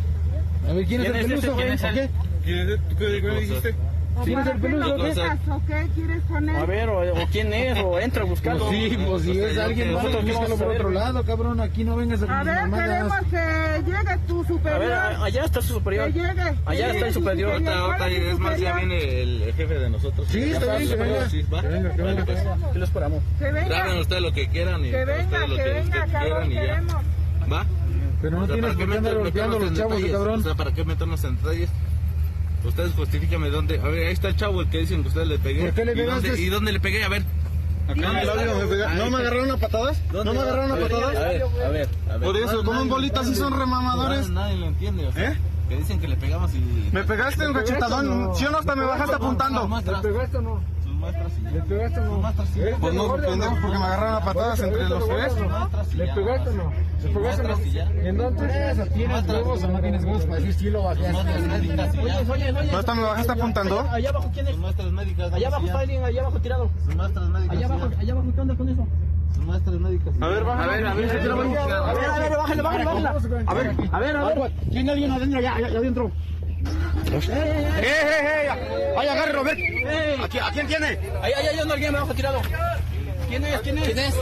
A 0.68 0.72
ver, 0.72 0.84
¿quién 0.86 1.00
es 1.02 1.06
el 1.06 1.12
¿Quién 1.12 1.24
es 1.24 1.28
peluso, 1.28 1.46
ese? 1.46 1.52
güey? 1.54 1.64
¿Quién 1.64 1.72
es 1.74 1.82
¿O 1.82 1.86
él? 1.88 1.94
qué? 1.94 2.08
¿Quién 2.44 2.58
es? 2.70 2.88
¿Tú 2.88 2.96
qué, 2.96 3.06
qué 3.06 3.28
le 3.28 3.40
dijiste? 3.40 3.74
¿Quién 4.24 4.38
es 4.38 4.46
el 4.46 4.60
peluso 4.60 4.94
o 4.94 4.96
qué? 4.96 5.08
Cosa- 5.08 5.38
¿O 5.50 5.62
qué 5.66 5.88
quieres 5.94 6.22
poner? 6.28 6.56
A 6.56 6.64
ver, 6.66 6.88
o, 6.88 7.00
o 7.22 7.26
quién 7.32 7.52
es, 7.52 7.78
o 7.82 7.98
entra 7.98 8.22
a 8.22 8.26
buscarlo. 8.26 8.66
Pues 8.66 8.78
sí, 8.90 8.98
pues 9.06 9.22
si 9.22 9.40
es 9.40 9.58
alguien 9.58 9.92
más, 9.94 10.04
búscalo 10.04 10.54
a 10.54 10.56
por 10.56 10.68
ver. 10.68 10.76
otro 10.76 10.90
lado, 10.90 11.24
cabrón. 11.24 11.60
Aquí 11.60 11.82
no 11.84 11.96
vengas 11.96 12.22
a 12.22 12.24
A 12.24 12.28
con 12.38 12.46
ver, 12.46 12.54
mamadas. 12.68 12.88
queremos 12.88 13.16
que 13.30 13.90
llegue 13.90 14.18
tu 14.28 14.44
superior. 14.44 14.74
A 14.74 14.78
ver, 14.78 14.92
a- 14.92 15.24
allá 15.24 15.44
está 15.44 15.60
su 15.62 15.74
superior. 15.74 16.06
Que 16.12 16.20
llegue. 16.20 16.34
que 16.34 16.54
Allá 16.66 16.90
está 16.92 17.06
el 17.08 17.12
superior. 17.14 17.52
Ahorita, 17.52 17.74
ahorita, 17.78 17.98
¿Cuál 17.98 18.12
es 18.12 18.38
más, 18.38 18.60
ya 18.60 18.76
viene 18.76 19.22
el 19.22 19.52
jefe 19.56 19.74
de 19.78 19.90
nosotros. 19.90 20.28
Sí, 20.30 20.38
está 20.40 20.76
bien, 20.76 20.88
que 20.90 20.96
venga. 20.96 21.28
Sí, 21.30 21.42
va. 21.52 21.60
Que 21.60 21.68
venga, 21.68 21.90
que 21.94 22.02
Vale, 22.02 22.14
venga. 22.14 22.24
pues. 22.24 22.38
Aquí 22.68 22.78
lo 22.78 22.84
esperamos. 22.84 23.22
Que 23.38 23.50
venga. 23.52 24.00
Ustedes 24.00 24.22
lo 24.22 24.32
que 24.32 24.48
quieran 24.48 24.84
y 24.84 24.90
Que 24.90 25.04
venga, 25.04 25.22
ustedes 25.24 25.48
lo 25.48 25.56
que 25.56 25.62
que 25.64 25.72
venga, 25.72 26.06
cabrón, 26.06 26.48
quieran 26.48 26.50
y 26.50 26.54
ya. 26.54 26.60
queremos. 26.60 26.94
¿Va? 27.52 27.66
Pero 28.22 28.36
no 28.38 28.44
O 28.44 28.46
sea, 28.46 28.54
tienes 28.54 28.70
¿para 28.70 28.74
por 28.74 28.78
qué 28.78 28.86
meter- 28.86 28.98
andar 28.98 29.14
golpeando 29.22 29.56
a 29.56 29.60
los 29.60 29.74
chavos, 29.74 30.00
cabrón. 30.10 30.40
O 30.40 30.42
sea, 30.42 30.54
¿para 30.54 30.72
qué 30.72 30.84
meternos 30.84 31.24
en 31.24 31.36
detalles? 31.36 31.68
Ustedes 32.64 32.92
justifíquenme 32.94 33.50
dónde. 33.50 33.78
A 33.80 33.88
ver, 33.88 34.06
ahí 34.06 34.12
está 34.12 34.28
el 34.28 34.36
chavo 34.36 34.62
el 34.62 34.68
que 34.68 34.78
dicen 34.78 35.02
que 35.02 35.08
ustedes 35.08 35.28
le 35.28 35.38
pegué. 35.38 35.64
¿Por 35.66 35.74
qué 35.74 35.84
le 35.84 35.92
¿Y 35.92 36.06
dónde? 36.06 36.40
¿Y 36.40 36.46
dónde 36.48 36.72
le 36.72 36.80
pegué? 36.80 37.04
A 37.04 37.08
ver. 37.08 37.22
Acá 37.86 37.92
en 38.12 38.16
el 38.16 38.30
audio 38.30 38.54
me 38.56 38.64
pega- 38.64 38.94
¿No 38.94 39.10
me 39.10 39.16
agarraron 39.18 39.50
a 39.50 39.56
patadas? 39.58 40.02
¿No 40.10 40.24
me 40.24 40.40
agarraron 40.40 40.72
a 40.72 40.76
patadas? 40.76 41.16
A 41.16 41.20
ver, 41.28 41.42
a 41.64 41.68
ver. 41.68 41.88
Por 42.22 42.36
eso, 42.38 42.64
¿cómo 42.64 42.80
en 42.80 42.88
bolitas 42.88 43.26
sí 43.26 43.34
son 43.34 43.58
remamadores? 43.58 44.30
Nadie, 44.30 44.56
lo 44.56 44.66
entiende, 44.66 45.06
o 45.06 45.12
sea, 45.12 45.32
¿Eh? 45.32 45.38
Que 45.68 45.76
dicen 45.76 45.98
que 46.00 46.08
le 46.08 46.16
pegamos 46.16 46.54
y... 46.54 46.90
Me 46.92 47.04
pegaste 47.04 47.46
un 47.46 47.54
cachetadón, 47.54 48.34
¿sí 48.36 48.44
o 48.46 48.50
no? 48.50 48.58
Hasta 48.58 48.74
me 48.74 48.84
bajaste 48.84 49.14
apuntando. 49.16 49.68
¿Le 49.84 50.08
pegaste 50.08 50.36
o 50.38 50.42
no? 50.42 50.73
Muestras 51.04 51.32
sí. 51.34 51.42
¿Le 51.52 51.60
pegaste 51.60 52.00
o 52.00 52.04
no? 52.04 52.28
¿Eh? 52.30 52.76
Pues 52.80 52.94
no, 52.94 53.14
¿Te 53.14 53.22
pendejo, 53.22 53.56
porque 53.60 53.78
me 53.78 53.84
agarraron 53.84 54.14
a 54.14 54.24
patadas 54.24 54.60
entre 54.60 54.88
los 54.88 55.06
tres. 55.08 55.34
¿Le 55.34 55.40
pegaste 55.40 55.40
o 55.40 55.48
no? 55.48 55.70
¿Le 55.94 56.06
pegaste 56.06 56.50
o 56.50 56.52
no? 56.54 57.20
Muestras 57.20 57.66
y 57.66 57.70
ya. 57.72 57.90
¿En 57.90 58.16
dónde? 58.16 58.88
¿Tienes 58.94 59.28
huevos 59.28 59.62
o 59.62 59.68
no 59.68 59.80
tienes 59.80 60.04
huevos 60.04 60.24
para 60.24 60.40
decir 60.40 60.72
lo 60.72 60.82
bajaste? 60.84 62.00
Oye, 62.00 62.52
oye. 62.52 62.72
¿No 62.72 62.78
hasta 62.78 62.94
me 62.94 63.02
bajaste 63.02 63.32
apuntando? 63.32 63.80
Allá 63.90 64.08
abajo, 64.08 64.30
¿quién 64.32 64.48
es? 64.48 64.56
Muestras 64.56 64.92
médicas. 64.92 65.32
Allá 65.32 65.48
abajo 65.48 65.66
está 65.66 65.78
alguien, 65.80 66.04
allá 66.04 66.20
abajo 66.22 66.40
tirado. 66.40 66.70
Muestras 66.96 67.28
médicas. 67.28 67.56
Allá 67.56 67.66
abajo, 67.66 67.90
allá 67.98 68.12
abajo, 68.12 68.32
¿qué 68.34 68.40
onda 68.40 68.54
con 68.56 68.68
eso? 68.70 68.86
Muestras 69.44 69.76
médicas. 69.76 70.14
A 70.20 70.26
ver, 70.28 70.44
bájale. 70.44 70.72
A 70.72 70.76
ver, 70.76 70.86
a 70.86 70.94
ver, 70.94 71.10
A 71.10 71.34
ver, 71.34 72.04
a 72.04 72.18
ver, 72.18 72.36
bájale, 72.36 72.62
bájale, 72.62 72.84
bájale. 72.84 73.08
A 73.46 73.54
ver, 73.54 73.76
a 73.92 73.98
ver, 73.98 74.16
a 74.16 74.24
ver. 74.24 74.52
Tiene 74.70 74.90
alguien 74.92 75.10
adentro, 75.10 75.40
ya, 75.40 75.60
ya, 75.60 75.68
ya 75.68 75.78
adentro. 75.78 76.10
¡Eh, 76.66 77.82
eh, 77.82 78.48
eh! 78.48 78.94
¡Ay, 78.96 79.08
agarre, 79.08 79.32
Roberto! 79.32 79.62
¿A 80.22 80.28
quién, 80.28 80.44
¿A 80.44 80.50
quién 80.50 80.66
tiene? 80.66 80.98
Ahí, 81.22 81.32
ahí, 81.32 81.46
ahí 81.46 81.58
anda 81.58 81.74
alguien 81.74 81.94
abajo 81.94 82.14
tirado. 82.14 82.40
¿Quién 83.28 83.44
es? 83.44 83.60
¿Quién 83.60 83.78
es? 83.78 83.84
¿Quién 83.84 83.98
es? 83.98 84.14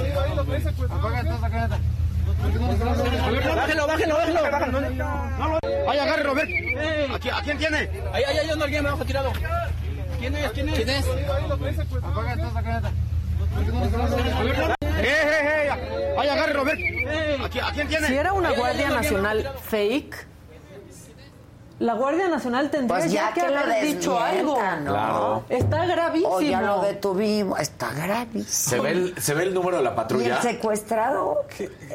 Bájelo, 3.54 3.86
bájelo, 3.86 4.16
bájelo. 4.16 5.58
¡Ay, 5.88 5.98
agarre, 5.98 6.22
Roberto! 6.22 7.14
¿A 7.14 7.18
quién, 7.18 7.34
¿A 7.34 7.42
quién 7.42 7.58
tiene? 7.58 7.90
Ahí, 8.12 8.22
ahí, 8.24 8.38
ahí 8.38 8.50
anda 8.50 8.64
alguien 8.64 8.86
abajo 8.86 9.04
tirado. 9.04 9.32
¿Quién 10.18 10.34
es? 10.36 10.50
¿Quién 10.52 10.68
es? 10.68 10.74
¿Quién 10.76 10.88
es? 10.88 11.04
¡Eh, 15.02 15.04
eh, 15.04 15.68
eh! 15.68 15.70
¡Ay, 16.18 16.28
agarre, 16.28 16.52
Roberto! 16.52 17.44
¿A 17.44 17.48
quién, 17.48 17.64
¿A 17.64 17.72
quién 17.72 17.88
tiene? 17.88 18.06
Si 18.06 18.14
era 18.14 18.32
una 18.32 18.52
Guardia 18.52 18.88
Nacional 18.88 19.50
fake, 19.62 20.26
la 21.82 21.94
Guardia 21.94 22.28
Nacional 22.28 22.70
tendría 22.70 22.98
Pues 23.00 23.10
ya 23.12 23.32
que, 23.32 23.40
haber 23.40 23.84
dicho 23.84 24.18
algo. 24.18 24.56
¿no? 24.84 24.90
Claro. 24.92 25.44
Está 25.48 25.84
gravísimo. 25.84 26.34
O 26.34 26.40
ya 26.40 26.60
lo 26.62 26.80
detuvimos. 26.82 27.58
Está 27.60 27.90
gravísimo. 27.92 28.44
Se 28.48 28.80
ve, 28.80 28.90
el, 28.92 29.14
se 29.20 29.34
ve 29.34 29.42
el 29.44 29.54
número 29.54 29.78
de 29.78 29.82
la 29.82 29.90
¿Y 29.90 29.92
el 29.92 29.96
patrulla. 29.96 30.42
secuestrado? 30.42 31.38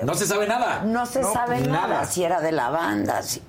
No 0.03 0.13
se 0.15 0.25
sabe 0.25 0.47
nada. 0.47 0.81
No 0.85 1.05
se 1.05 1.23
sabe 1.23 1.61
nada. 1.61 2.05
Si 2.05 2.23
era 2.23 2.41
de 2.41 2.51
la 2.51 2.69
banda. 2.69 3.21
Si... 3.21 3.41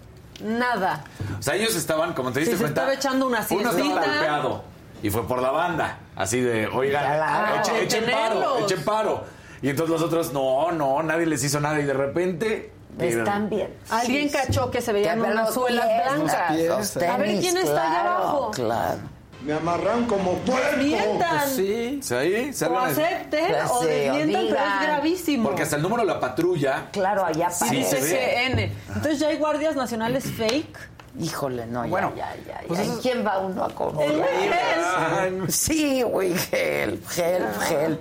Nada. 0.43 1.03
O 1.39 1.43
sea, 1.43 1.55
ellos 1.57 1.75
estaban, 1.75 2.13
como 2.15 2.31
te 2.33 2.41
diste 2.41 2.55
Si 2.55 2.59
se 2.59 2.63
cuenta. 2.65 2.83
estaba 2.83 2.95
echando 2.95 3.27
una 3.27 3.39
Uno 3.51 3.59
estaba 3.61 3.73
siestita. 3.75 4.01
golpeado. 4.07 4.63
Y 5.03 5.11
fue 5.11 5.27
por 5.27 5.43
la 5.43 5.51
banda. 5.51 5.99
Así 6.15 6.41
de, 6.41 6.69
oigan, 6.69 7.05
Claro. 7.05 7.61
echen, 7.61 7.77
echen 7.77 8.05
paro, 8.11 8.59
echen 8.59 8.85
paro. 8.85 9.25
Y 9.63 9.71
entonces 9.71 9.91
los 9.93 10.03
otros, 10.03 10.33
no, 10.33 10.71
no, 10.71 11.03
nadie 11.03 11.27
les 11.27 11.43
hizo 11.43 11.59
nada. 11.61 11.81
Y 11.81 11.85
de 11.85 11.93
repente. 11.93 12.73
Están 12.99 13.49
bien. 13.49 13.75
Alguien 13.91 14.29
Sí, 14.29 14.35
cachó 14.37 14.71
que 14.71 14.81
se 14.81 14.93
veían 14.93 15.21
unas 15.21 15.53
suelas 15.55 15.87
blancas. 15.87 16.57
los 16.57 16.97
a 16.97 17.17
ver 17.17 17.41
quién 17.41 17.57
está 17.57 17.83
allá 17.91 18.01
abajo. 18.01 18.51
Claro. 18.53 18.99
Me 19.45 19.53
amarran 19.53 20.05
como 20.07 20.33
puerco. 20.39 20.77
Mientan. 20.79 21.49
Sí, 21.49 22.01
ahí 22.13 22.53
se 22.53 22.67
O 22.67 22.77
acepten 22.79 23.47
Pues 23.47 23.71
o 23.71 23.81
sí, 23.81 23.87
o 23.87 23.89
desmientan, 23.89 24.47
pero 24.49 24.61
es 24.61 24.83
gravísimo. 24.83 25.49
Porque 25.49 25.63
hasta 25.63 25.77
el 25.77 25.83
número 25.83 26.03
de 26.03 26.09
la 26.09 26.19
patrulla. 26.21 26.89
Claro, 26.93 27.25
allá 27.25 27.49
Sí, 27.51 27.65
aparece. 27.67 28.01
se 28.03 28.15
ve. 28.15 28.19
CCN. 28.49 28.73
Entonces 28.97 29.19
ya 29.21 29.29
hay 29.29 29.37
guardias 29.37 29.77
nacionales 29.77 30.25
fake. 30.25 30.77
Híjole, 31.21 31.67
no, 31.67 31.85
ya, 31.85 31.91
Bueno, 31.91 32.13
ya, 32.17 32.35
ya. 32.47 32.61
pues 32.67 32.79
ya. 32.81 32.85
eso- 32.85 32.99
¿Y 32.99 33.03
¿Quién 33.03 33.25
va 33.27 33.39
uno 33.39 33.65
a 33.65 33.69
cobrar? 33.71 34.09
El 34.09 34.23
Help. 34.23 35.51
Sí, 35.51 36.03
güey, 36.03 36.33
help, 36.53 37.05
help, 37.17 37.63
help. 37.71 38.01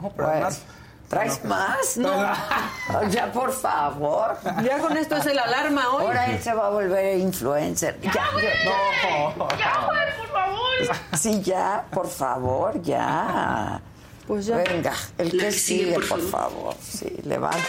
No, 0.00 0.08
pero 0.10 0.28
Bueno, 0.28 0.30
además- 0.32 0.62
¿Traes 1.12 1.44
más? 1.44 1.98
No. 1.98 2.10
ya, 3.10 3.30
por 3.30 3.52
favor. 3.52 4.38
Ya 4.64 4.78
con 4.78 4.96
esto 4.96 5.16
es 5.16 5.26
el 5.26 5.38
alarma 5.38 5.88
hoy. 5.90 6.06
Ahora 6.06 6.24
él 6.26 6.42
se 6.42 6.54
va 6.54 6.68
a 6.68 6.70
volver 6.70 7.18
influencer. 7.18 8.00
Ya, 8.00 8.12
ya, 8.14 8.22
no. 8.64 9.48
Ya, 9.58 9.84
güey, 9.84 10.16
por 10.16 10.28
favor. 10.30 10.96
Sí, 11.18 11.42
ya, 11.42 11.84
por 11.92 12.08
favor, 12.08 12.80
ya. 12.80 13.78
Pues 14.26 14.46
ya. 14.46 14.56
Venga, 14.56 14.94
el 15.18 15.32
que 15.32 15.52
sigue, 15.52 16.00
por 16.00 16.22
favor. 16.22 16.74
Sí, 16.80 17.14
levanta. 17.24 17.60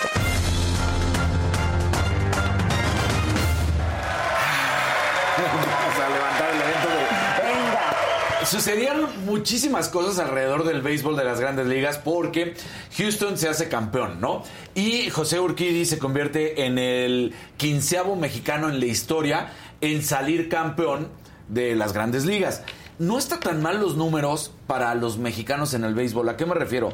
Sucedieron 8.53 9.09
muchísimas 9.25 9.89
cosas 9.89 10.19
alrededor 10.19 10.63
del 10.63 10.83
béisbol 10.83 11.15
de 11.15 11.23
las 11.23 11.39
grandes 11.39 11.65
ligas 11.65 11.97
porque 11.97 12.53
Houston 12.95 13.35
se 13.35 13.49
hace 13.49 13.67
campeón, 13.67 14.21
¿no? 14.21 14.43
Y 14.75 15.09
José 15.09 15.39
Urquidi 15.39 15.85
se 15.85 15.97
convierte 15.97 16.67
en 16.67 16.77
el 16.77 17.33
quinceavo 17.57 18.15
mexicano 18.15 18.69
en 18.69 18.79
la 18.79 18.85
historia 18.85 19.51
en 19.81 20.03
salir 20.03 20.49
campeón 20.49 21.07
de 21.49 21.75
las 21.75 21.93
grandes 21.93 22.25
ligas. 22.25 22.61
No 22.99 23.17
está 23.17 23.39
tan 23.39 23.59
mal 23.59 23.81
los 23.81 23.97
números 23.97 24.51
para 24.67 24.93
los 24.93 25.17
mexicanos 25.17 25.73
en 25.73 25.83
el 25.83 25.95
béisbol. 25.95 26.29
¿A 26.29 26.37
qué 26.37 26.45
me 26.45 26.53
refiero? 26.53 26.93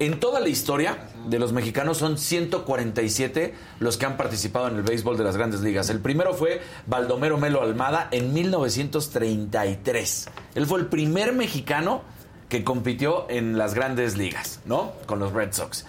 En 0.00 0.18
toda 0.18 0.40
la 0.40 0.48
historia 0.48 0.98
de 1.28 1.38
los 1.38 1.52
mexicanos 1.52 1.98
son 1.98 2.18
147 2.18 3.54
los 3.78 3.96
que 3.96 4.06
han 4.06 4.16
participado 4.16 4.66
en 4.66 4.74
el 4.76 4.82
béisbol 4.82 5.16
de 5.16 5.22
las 5.22 5.36
grandes 5.36 5.60
ligas. 5.60 5.88
El 5.88 6.00
primero 6.00 6.34
fue 6.34 6.60
Baldomero 6.86 7.38
Melo 7.38 7.62
Almada 7.62 8.08
en 8.10 8.34
1933. 8.34 10.28
Él 10.56 10.66
fue 10.66 10.80
el 10.80 10.86
primer 10.86 11.32
mexicano 11.32 12.02
que 12.48 12.64
compitió 12.64 13.26
en 13.30 13.56
las 13.56 13.74
grandes 13.74 14.16
ligas, 14.16 14.60
¿no? 14.64 14.94
Con 15.06 15.20
los 15.20 15.32
Red 15.32 15.52
Sox. 15.52 15.86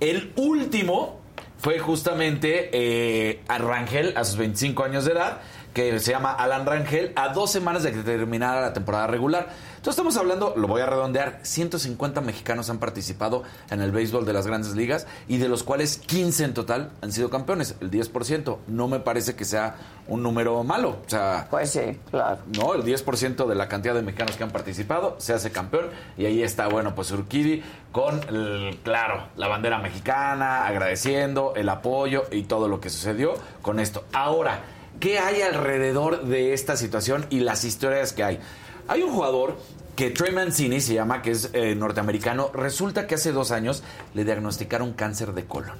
El 0.00 0.34
último 0.36 1.20
fue 1.58 1.78
justamente 1.78 2.68
eh, 2.72 3.42
a 3.48 3.56
Rangel 3.58 4.12
a 4.16 4.24
sus 4.24 4.36
25 4.36 4.84
años 4.84 5.06
de 5.06 5.12
edad, 5.12 5.40
que 5.76 6.00
se 6.00 6.10
llama 6.10 6.32
Alan 6.32 6.64
Rangel, 6.64 7.12
a 7.16 7.28
dos 7.34 7.52
semanas 7.52 7.82
de 7.82 7.92
que 7.92 7.98
terminara 7.98 8.62
la 8.62 8.72
temporada 8.72 9.06
regular. 9.08 9.48
Entonces 9.76 9.90
estamos 9.92 10.16
hablando, 10.16 10.54
lo 10.56 10.66
voy 10.68 10.80
a 10.80 10.86
redondear, 10.86 11.40
150 11.42 12.22
mexicanos 12.22 12.70
han 12.70 12.78
participado 12.78 13.42
en 13.68 13.82
el 13.82 13.92
béisbol 13.92 14.24
de 14.24 14.32
las 14.32 14.46
grandes 14.46 14.74
ligas 14.74 15.06
y 15.28 15.36
de 15.36 15.50
los 15.50 15.62
cuales 15.62 15.98
15 15.98 16.44
en 16.44 16.54
total 16.54 16.92
han 17.02 17.12
sido 17.12 17.28
campeones, 17.28 17.74
el 17.82 17.90
10%. 17.90 18.56
No 18.68 18.88
me 18.88 19.00
parece 19.00 19.36
que 19.36 19.44
sea 19.44 19.76
un 20.08 20.22
número 20.22 20.64
malo. 20.64 20.96
O 21.06 21.10
sea, 21.10 21.46
Pues 21.50 21.68
sí, 21.72 22.00
claro. 22.10 22.38
no, 22.56 22.72
el 22.72 22.82
10% 22.82 23.46
de 23.46 23.54
la 23.54 23.68
cantidad 23.68 23.92
de 23.94 24.00
mexicanos 24.00 24.34
que 24.38 24.44
han 24.44 24.50
participado 24.52 25.16
se 25.18 25.34
hace 25.34 25.52
campeón 25.52 25.90
y 26.16 26.24
ahí 26.24 26.42
está, 26.42 26.68
bueno, 26.68 26.94
pues 26.94 27.10
Urquidi 27.10 27.62
con, 27.92 28.18
el- 28.30 28.78
claro, 28.82 29.24
la 29.36 29.46
bandera 29.48 29.76
mexicana, 29.78 30.66
agradeciendo 30.66 31.52
el 31.54 31.68
apoyo 31.68 32.24
y 32.32 32.44
todo 32.44 32.66
lo 32.66 32.80
que 32.80 32.88
sucedió 32.88 33.34
con 33.60 33.78
esto. 33.78 34.04
Ahora, 34.14 34.58
¿qué 35.00 35.18
hay 35.18 35.42
alrededor 35.42 36.24
de 36.24 36.52
esta 36.52 36.76
situación 36.76 37.26
y 37.30 37.40
las 37.40 37.64
historias 37.64 38.12
que 38.12 38.24
hay? 38.24 38.40
Hay 38.88 39.02
un 39.02 39.12
jugador 39.12 39.56
que 39.96 40.10
Trey 40.10 40.32
Mancini 40.32 40.80
se 40.80 40.94
llama, 40.94 41.22
que 41.22 41.32
es 41.32 41.50
eh, 41.52 41.74
norteamericano, 41.74 42.50
resulta 42.52 43.06
que 43.06 43.14
hace 43.14 43.32
dos 43.32 43.50
años 43.50 43.82
le 44.14 44.24
diagnosticaron 44.24 44.92
cáncer 44.92 45.32
de 45.32 45.46
colon. 45.46 45.78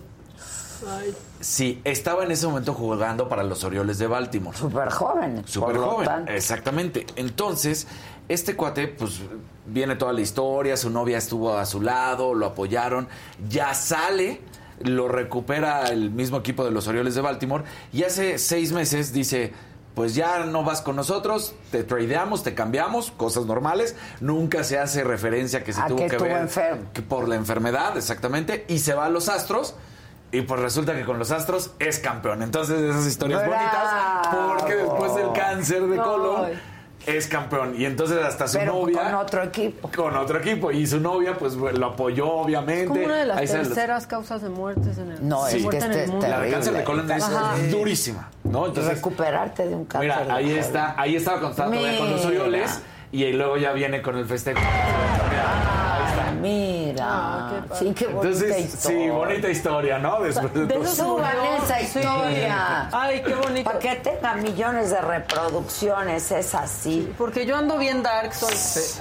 Sí, 1.40 1.80
estaba 1.84 2.24
en 2.24 2.30
ese 2.30 2.46
momento 2.46 2.74
jugando 2.74 3.28
para 3.28 3.42
los 3.42 3.64
Orioles 3.64 3.98
de 3.98 4.06
Baltimore. 4.06 4.56
Súper 4.56 4.90
joven. 4.90 5.42
Súper 5.46 5.76
joven, 5.76 6.28
exactamente. 6.28 7.06
Entonces, 7.16 7.86
este 8.28 8.56
cuate, 8.56 8.88
pues, 8.88 9.20
viene 9.66 9.96
toda 9.96 10.12
la 10.12 10.20
historia, 10.20 10.76
su 10.76 10.90
novia 10.90 11.18
estuvo 11.18 11.56
a 11.56 11.64
su 11.64 11.80
lado, 11.80 12.34
lo 12.34 12.46
apoyaron, 12.46 13.08
ya 13.48 13.74
sale, 13.74 14.40
lo 14.80 15.08
recupera 15.08 15.86
el 15.88 16.10
mismo 16.10 16.38
equipo 16.38 16.64
de 16.64 16.70
los 16.70 16.86
Orioles 16.88 17.14
de 17.14 17.20
Baltimore, 17.20 17.64
y 17.92 18.04
hace 18.04 18.38
seis 18.38 18.72
meses 18.72 19.12
dice, 19.12 19.52
pues 19.94 20.14
ya 20.14 20.44
no 20.44 20.62
vas 20.62 20.82
con 20.82 20.96
nosotros, 20.96 21.54
te 21.70 21.82
tradeamos, 21.82 22.42
te 22.42 22.54
cambiamos, 22.54 23.10
cosas 23.10 23.46
normales, 23.46 23.96
nunca 24.20 24.62
se 24.64 24.78
hace 24.78 25.04
referencia 25.04 25.64
que 25.64 25.72
se 25.72 25.80
A 25.80 25.86
tuvo 25.86 25.98
que 25.98 26.08
que 26.08 26.18
ver 26.18 26.36
enfermo. 26.36 26.82
por 27.08 27.28
la 27.28 27.36
enfermedad, 27.36 27.96
exactamente, 27.96 28.66
y 28.68 28.78
se 28.80 28.94
va 28.94 29.06
a 29.06 29.10
los 29.10 29.28
Astros. 29.28 29.74
Y 30.32 30.42
pues 30.42 30.60
resulta 30.60 30.94
que 30.94 31.04
con 31.04 31.18
los 31.20 31.30
Astros 31.30 31.70
es 31.78 32.00
campeón. 32.00 32.42
Entonces, 32.42 32.80
esas 32.80 33.06
historias 33.06 33.46
Bravo. 33.46 33.54
bonitas, 33.54 34.58
porque 34.60 34.74
después 34.74 35.14
del 35.14 35.32
cáncer 35.32 35.86
de 35.86 35.96
colon. 35.96 36.75
Es 37.06 37.26
campeón. 37.28 37.74
Y 37.80 37.84
entonces 37.84 38.18
hasta 38.24 38.46
su 38.48 38.58
Pero 38.58 38.72
novia. 38.74 39.02
con 39.02 39.14
otro 39.14 39.42
equipo. 39.42 39.90
Con 39.94 40.16
otro 40.16 40.38
equipo. 40.38 40.70
Y 40.72 40.86
su 40.86 41.00
novia, 41.00 41.34
pues 41.38 41.54
lo 41.54 41.86
apoyó, 41.86 42.28
obviamente. 42.28 42.82
Es 42.82 42.88
como 42.88 43.04
una 43.04 43.16
de 43.16 43.26
las 43.26 43.38
Ahí 43.38 43.46
se 43.46 43.58
los- 43.58 43.68
terceras 43.68 44.06
causas 44.06 44.42
de 44.42 44.48
muertes 44.48 44.98
en 44.98 45.12
el 45.12 45.28
No, 45.28 45.44
de 45.44 45.56
es 45.56 45.66
que 45.66 45.76
en 45.76 45.82
este 45.82 45.92
el 45.94 46.00
es 46.04 46.10
mundo. 46.10 46.26
La 46.28 46.40
de 46.40 46.50
cáncer 46.50 46.72
de 46.74 46.84
colon 46.84 47.10
es 47.10 47.70
durísima, 47.70 48.28
¿no? 48.44 48.66
Entonces, 48.66 48.94
Recuperarte 48.94 49.66
de 49.68 49.74
un 49.74 49.84
cáncer. 49.84 50.10
mira, 50.20 50.34
ahí 50.34 50.50
está, 50.52 50.94
ahí 51.00 51.16
estaba 51.16 51.40
todavía 51.52 51.98
con 51.98 52.10
los. 52.10 52.24
Orioles. 52.24 52.80
Y 53.12 53.32
luego 53.32 53.56
ya 53.56 53.72
viene 53.72 54.02
con 54.02 54.16
el 54.18 54.26
festejo. 54.26 54.60
Mira. 56.46 57.04
Ah, 57.08 57.50
qué 57.70 57.74
sí, 57.76 57.94
qué 57.94 58.06
bonita 58.06 58.28
Entonces, 58.28 58.74
historia. 58.74 58.98
sí, 58.98 59.10
bonita 59.10 59.48
historia, 59.50 59.98
¿no? 59.98 60.20
Después 60.22 60.54
de 60.54 60.66
De 60.66 60.86
Suban 60.86 61.36
esa 61.62 61.78
Sí. 61.78 61.84
historia. 61.86 62.88
Ay, 62.92 63.22
qué 63.22 63.34
bonito. 63.34 63.64
Para 63.64 63.78
que 63.80 63.96
tenga 63.96 64.34
millones 64.34 64.90
de 64.90 65.00
reproducciones, 65.00 66.30
es 66.30 66.54
así. 66.54 67.12
Porque 67.18 67.44
yo 67.46 67.56
ando 67.56 67.78
bien 67.78 68.02
dark, 68.02 68.32
soy. 68.34 68.54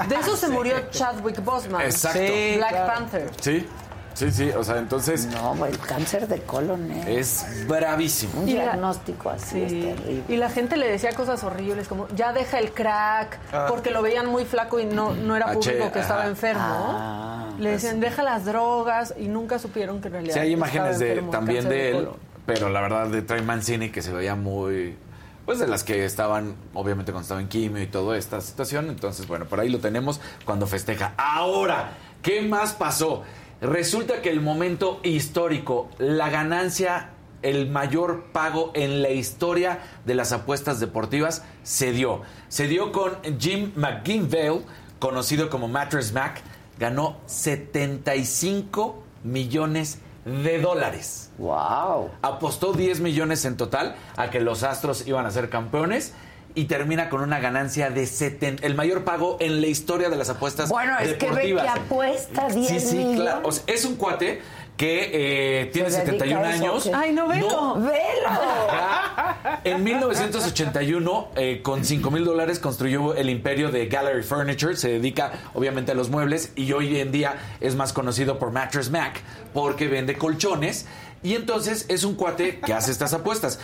De 0.07 0.15
eso 0.15 0.35
se 0.35 0.49
murió 0.49 0.89
Chadwick 0.89 1.43
Boseman. 1.43 1.81
Exacto. 1.81 2.19
Sí, 2.19 2.53
Black 2.57 2.69
claro. 2.71 2.93
Panther. 2.93 3.31
Sí, 3.39 3.67
sí, 4.15 4.31
sí. 4.31 4.49
O 4.49 4.63
sea, 4.63 4.79
entonces 4.79 5.27
No, 5.27 5.63
el 5.67 5.77
cáncer 5.77 6.27
de 6.27 6.41
colon 6.41 6.89
es 6.91 7.43
es 7.43 7.67
bravísimo. 7.67 8.41
un 8.41 8.49
Y 8.49 8.53
la- 8.53 8.63
diagnóstico 8.63 9.29
así, 9.29 9.61
es 9.61 9.71
terrible. 9.71 10.23
Y 10.27 10.37
la 10.37 10.49
gente 10.49 10.77
le 10.77 10.89
decía 10.89 11.11
cosas 11.13 11.43
horribles 11.43 11.87
como 11.87 12.07
ya 12.15 12.33
deja 12.33 12.57
el 12.57 12.71
crack, 12.71 13.37
Ah. 13.53 13.67
porque 13.69 13.91
lo 13.91 14.01
veían 14.01 14.25
muy 14.25 14.45
flaco 14.45 14.79
y 14.79 14.85
no, 14.85 15.13
no 15.13 15.35
era 15.35 15.49
H, 15.49 15.55
público 15.71 15.91
que 15.91 15.99
estaba 15.99 16.21
ajá. 16.21 16.29
enfermo. 16.29 16.63
Ah, 16.65 17.49
le 17.59 17.69
decían 17.69 17.99
deja 17.99 18.23
las 18.23 18.45
drogas 18.45 19.13
y 19.19 19.27
nunca 19.27 19.59
supieron 19.59 20.01
que 20.01 20.07
en 20.07 20.13
realidad 20.13 20.33
Sí, 20.33 20.39
hay 20.39 20.51
imágenes 20.53 20.97
de, 20.99 21.09
enfermo, 21.09 21.31
también 21.31 21.69
de 21.69 21.91
él, 21.91 22.09
pero 22.47 22.69
la 22.69 22.81
verdad 22.81 23.07
de 23.07 23.21
Trey 23.21 23.41
Mancini 23.43 23.91
que 23.91 24.01
se 24.01 24.11
veía 24.11 24.35
muy... 24.35 24.97
Pues 25.45 25.59
de 25.59 25.67
las 25.67 25.83
que 25.83 26.05
estaban, 26.05 26.55
obviamente 26.73 27.11
cuando 27.11 27.21
estaba 27.23 27.39
en 27.39 27.47
quimio 27.47 27.79
y 27.83 27.85
toda 27.85 28.17
esta 28.17 28.41
situación. 28.41 28.89
Entonces, 28.89 29.27
bueno, 29.27 29.45
por 29.45 29.59
ahí 29.59 29.69
lo 29.69 29.77
tenemos 29.79 30.19
cuando 30.43 30.65
festeja. 30.65 31.13
Ahora, 31.17 31.91
¿qué 32.23 32.41
más 32.41 32.73
pasó? 32.73 33.21
Resulta 33.61 34.21
que 34.21 34.29
el 34.29 34.41
momento 34.41 34.99
histórico, 35.03 35.89
la 35.97 36.29
ganancia 36.29 37.11
el 37.45 37.69
mayor 37.69 38.31
pago 38.31 38.71
en 38.73 39.03
la 39.03 39.11
historia 39.11 39.79
de 40.03 40.15
las 40.15 40.31
apuestas 40.31 40.79
deportivas 40.79 41.43
se 41.61 41.91
dio. 41.91 42.21
Se 42.47 42.67
dio 42.67 42.91
con 42.91 43.11
Jim 43.39 43.71
McGinville, 43.75 44.63
conocido 44.97 45.49
como 45.51 45.67
Mattress 45.67 46.11
Mac, 46.11 46.41
ganó 46.79 47.17
75 47.27 49.03
millones 49.23 49.99
de 50.25 50.59
dólares. 50.59 51.29
¡Wow! 51.37 52.09
Apostó 52.23 52.73
10 52.73 53.01
millones 53.01 53.45
en 53.45 53.57
total 53.57 53.95
a 54.17 54.31
que 54.31 54.39
los 54.39 54.63
Astros 54.63 55.07
iban 55.07 55.27
a 55.27 55.31
ser 55.31 55.49
campeones 55.49 56.13
y 56.55 56.65
termina 56.65 57.09
con 57.09 57.21
una 57.21 57.39
ganancia 57.39 57.89
de 57.89 58.05
70, 58.07 58.65
el 58.65 58.75
mayor 58.75 59.03
pago 59.03 59.37
en 59.39 59.61
la 59.61 59.67
historia 59.67 60.09
de 60.09 60.15
las 60.15 60.29
apuestas 60.29 60.69
Bueno, 60.69 60.97
es 60.99 61.13
que 61.15 61.25
ve 61.25 61.47
deportivas. 61.47 61.63
que 61.63 61.69
apuesta 61.81 62.47
10 62.49 62.67
Sí, 62.67 62.79
sí, 62.79 62.95
millones. 62.97 63.19
claro. 63.21 63.41
O 63.43 63.51
sea, 63.51 63.63
es 63.67 63.85
un 63.85 63.95
cuate 63.97 64.41
que 64.77 65.61
eh, 65.61 65.65
tiene 65.71 65.89
¿Se 65.89 66.03
dedica 66.03 66.25
71 66.25 66.39
a 66.45 66.53
eso 66.53 66.63
o 66.65 66.67
años. 66.67 66.89
Ay, 66.93 67.13
no, 67.13 67.27
velo. 67.27 67.75
¡Velo! 67.75 67.91
En 69.63 69.83
1981, 69.83 71.29
eh, 71.35 71.61
con 71.63 71.85
5 71.85 72.11
mil 72.11 72.25
dólares, 72.25 72.59
construyó 72.59 73.15
el 73.15 73.29
imperio 73.29 73.71
de 73.71 73.87
Gallery 73.87 74.21
Furniture. 74.23 74.75
Se 74.75 74.89
dedica, 74.89 75.31
obviamente, 75.53 75.91
a 75.91 75.95
los 75.95 76.09
muebles 76.09 76.51
y 76.55 76.71
hoy 76.73 76.99
en 76.99 77.11
día 77.11 77.35
es 77.61 77.75
más 77.75 77.93
conocido 77.93 78.37
por 78.37 78.51
Mattress 78.51 78.89
Mac 78.91 79.21
porque 79.53 79.87
vende 79.87 80.17
colchones. 80.17 80.85
Y 81.23 81.33
entonces 81.35 81.85
es 81.87 82.03
un 82.03 82.15
cuate 82.15 82.59
que 82.59 82.73
hace 82.73 82.91
estas 82.91 83.13
apuestas. 83.13 83.59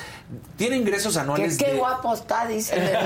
Tiene 0.58 0.78
ingresos 0.78 1.16
anuales 1.18 1.58
qué 1.58 1.74
de... 1.74 1.78
guapo 1.78 2.14
está, 2.14 2.48
dice. 2.48 2.76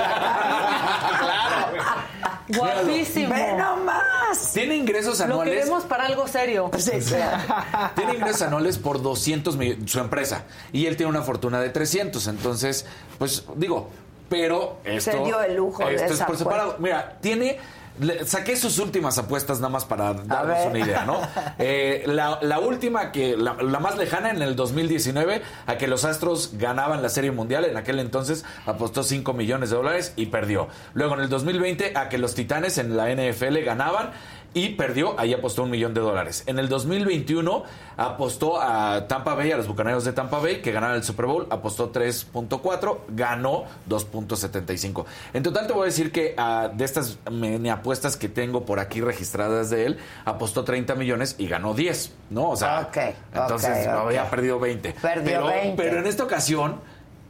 Guapísimo. 2.48 3.34
Ve 3.34 3.54
nomás. 3.54 4.54
Tiene 4.54 4.76
ingresos 4.76 5.20
Lo 5.20 5.26
anuales... 5.26 5.56
queremos 5.56 5.84
para 5.84 6.06
algo 6.06 6.28
serio. 6.28 6.70
Tiene 7.96 8.14
ingresos 8.16 8.44
anuales 8.44 8.78
por 8.78 9.02
200 9.02 9.58
millones, 9.58 9.92
su 9.92 10.00
empresa. 10.00 10.44
Y 10.72 10.86
él 10.86 10.96
tiene 10.96 11.10
una 11.10 11.24
fortuna 11.24 11.60
de 11.60 11.70
300. 11.70 12.28
Entonces, 12.28 12.86
pues 13.18 13.44
digo, 13.56 13.90
pero 14.30 14.78
esto. 14.84 15.12
Se 15.12 15.18
dio 15.24 15.42
el 15.42 15.56
lujo 15.56 15.86
de 15.86 15.96
Esto 15.96 16.06
es 16.08 16.12
esa 16.14 16.28
por 16.28 16.38
separado. 16.38 16.72
apuesta. 16.74 16.82
Mira, 16.84 17.18
tiene. 17.22 17.58
Le- 18.00 18.26
saqué 18.26 18.56
sus 18.56 18.80
últimas 18.80 19.18
apuestas 19.18 19.58
nada 19.60 19.70
más 19.70 19.86
para 19.86 20.14
darnos 20.14 20.66
una 20.68 20.80
idea, 20.80 21.06
¿no? 21.06 21.20
Eh, 21.58 22.04
la, 22.08 22.40
la 22.42 22.60
última, 22.60 23.12
que 23.12 23.38
la, 23.38 23.54
la 23.62 23.80
más 23.80 23.98
lejana 23.98 24.30
en 24.30 24.42
el 24.42 24.56
2019, 24.56 25.42
a 25.68 25.78
que 25.78 25.88
los 25.88 26.04
Astros 26.06 26.52
ganaban 26.54 27.02
la 27.02 27.10
Serie 27.10 27.32
Mundial, 27.32 27.66
en 27.66 27.78
aquel 27.78 28.00
entonces 28.00 28.44
apostó 28.66 29.04
5 29.04 29.34
millones 29.34 29.70
de 29.70 29.76
dólares 29.78 30.14
y 30.16 30.28
perdió. 30.28 30.68
Luego 30.94 31.14
en 31.16 31.22
el 31.22 31.30
2020, 31.30 31.94
a 31.96 32.10
que 32.10 32.18
los 32.18 32.36
Titanes 32.36 32.78
en 32.78 32.98
la 32.98 33.10
NFL 33.14 33.58
ganaban 33.64 34.12
y 34.56 34.70
perdió, 34.70 35.20
ahí 35.20 35.34
apostó 35.34 35.64
un 35.64 35.70
millón 35.70 35.94
de 35.94 36.00
dólares. 36.00 36.44
En 36.48 36.60
el 36.60 36.70
2021 36.70 37.64
apostó 37.98 38.62
a 38.62 39.06
Tampa 39.06 39.36
Bay, 39.36 39.52
a 39.52 39.58
los 39.58 39.68
Bucaneros 39.68 40.06
de 40.06 40.14
Tampa 40.14 40.40
Bay, 40.40 40.62
que 40.62 40.72
ganaron 40.72 40.96
el 40.96 41.04
Super 41.04 41.26
Bowl, 41.26 41.46
apostó 41.50 41.92
3.4, 41.92 43.00
ganó 43.10 43.66
2.75. 43.90 45.04
En 45.34 45.44
total 45.44 45.68
te 45.68 45.74
voy 45.74 45.82
a 45.82 45.86
decir 45.88 46.10
que 46.10 46.36
ah, 46.38 46.72
de 46.74 46.86
estas 46.86 47.18
mini 47.30 47.70
apuestas 47.70 48.16
que 48.16 48.30
tengo 48.30 48.66
por 48.66 48.80
aquí 48.80 49.02
registradas 49.02 49.70
de 49.70 49.88
él, 49.88 50.00
apostó 50.24 50.64
30 50.64 50.96
millones 50.96 51.36
y 51.38 51.50
ganó 51.50 51.74
10, 51.74 52.14
¿no? 52.30 52.50
O 52.52 52.56
sea, 52.56 52.90
entonces 53.34 53.88
había 53.88 54.30
perdido 54.30 54.58
20. 54.58 54.94
Perdió 55.02 55.24
pero, 55.26 55.48
20. 55.48 55.84
pero 55.84 56.00
en 56.00 56.08
esta 56.08 56.24
ocasión 56.24 56.80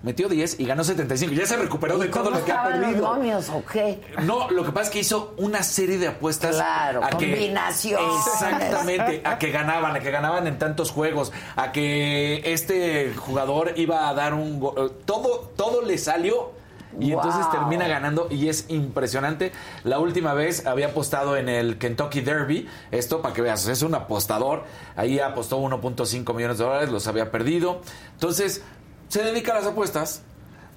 metió 0.06 0.30
10 0.30 0.60
y 0.60 0.66
ganó 0.66 0.84
75. 0.86 1.34
Ya 1.34 1.46
se 1.46 1.58
recuperó 1.58 1.98
de 1.98 2.08
¿Y 2.08 2.12
todo 2.12 2.30
lo 2.30 2.46
que 2.46 2.52
ha 2.52 2.70
los 2.70 2.80
perdido. 2.80 3.08
momios 3.16 3.50
o 3.50 3.62
qué? 3.66 4.00
No, 4.24 4.50
lo 4.52 4.64
que 4.64 4.72
pasa 4.72 4.84
es 4.86 4.90
que 4.92 5.00
hizo 5.00 5.34
una 5.38 5.64
serie 5.64 5.98
de 5.98 6.08
apuestas. 6.08 6.56
Claro, 6.56 7.04
a 7.04 7.10
combinaciones. 7.10 8.08
exactamente, 8.28 9.22
a 9.26 9.38
que 9.40 9.52
ganaban, 9.52 9.96
a 9.96 10.00
que 10.00 10.12
ganaban 10.12 10.48
en 10.48 10.58
tantos 10.60 10.92
juegos, 10.92 11.34
a 11.56 11.72
que 11.72 12.42
este 12.46 13.14
jugador 13.16 13.74
iba 13.76 14.08
a 14.08 14.14
dar 14.14 14.34
un 14.36 14.60
go- 14.60 14.92
todo 15.06 15.52
todo 15.58 15.82
le 15.82 15.98
salió 15.98 16.52
y 17.00 17.12
Wow. 17.12 17.24
entonces 17.24 17.52
termina 17.52 17.88
ganando 17.88 18.28
y 18.30 18.48
es 18.48 18.66
impresionante. 18.70 19.52
La 19.84 20.00
última 20.00 20.34
vez 20.34 20.66
había 20.66 20.88
apostado 20.88 21.36
en 21.36 21.50
el 21.50 21.78
Kentucky 21.78 22.22
Derby, 22.22 22.70
esto 22.92 23.22
para 23.22 23.34
que 23.34 23.42
veas, 23.42 23.68
es 23.68 23.82
un 23.82 23.96
apostador, 23.96 24.64
ahí 24.96 25.20
apostó 25.20 25.58
1.5 25.60 26.34
millones 26.34 26.58
de 26.60 26.64
dólares, 26.64 26.90
los 26.92 27.06
había 27.08 27.32
perdido. 27.32 27.82
Entonces, 28.14 28.62
se 29.10 29.24
dedica 29.24 29.52
a 29.54 29.56
las 29.60 29.68
apuestas. 29.68 30.22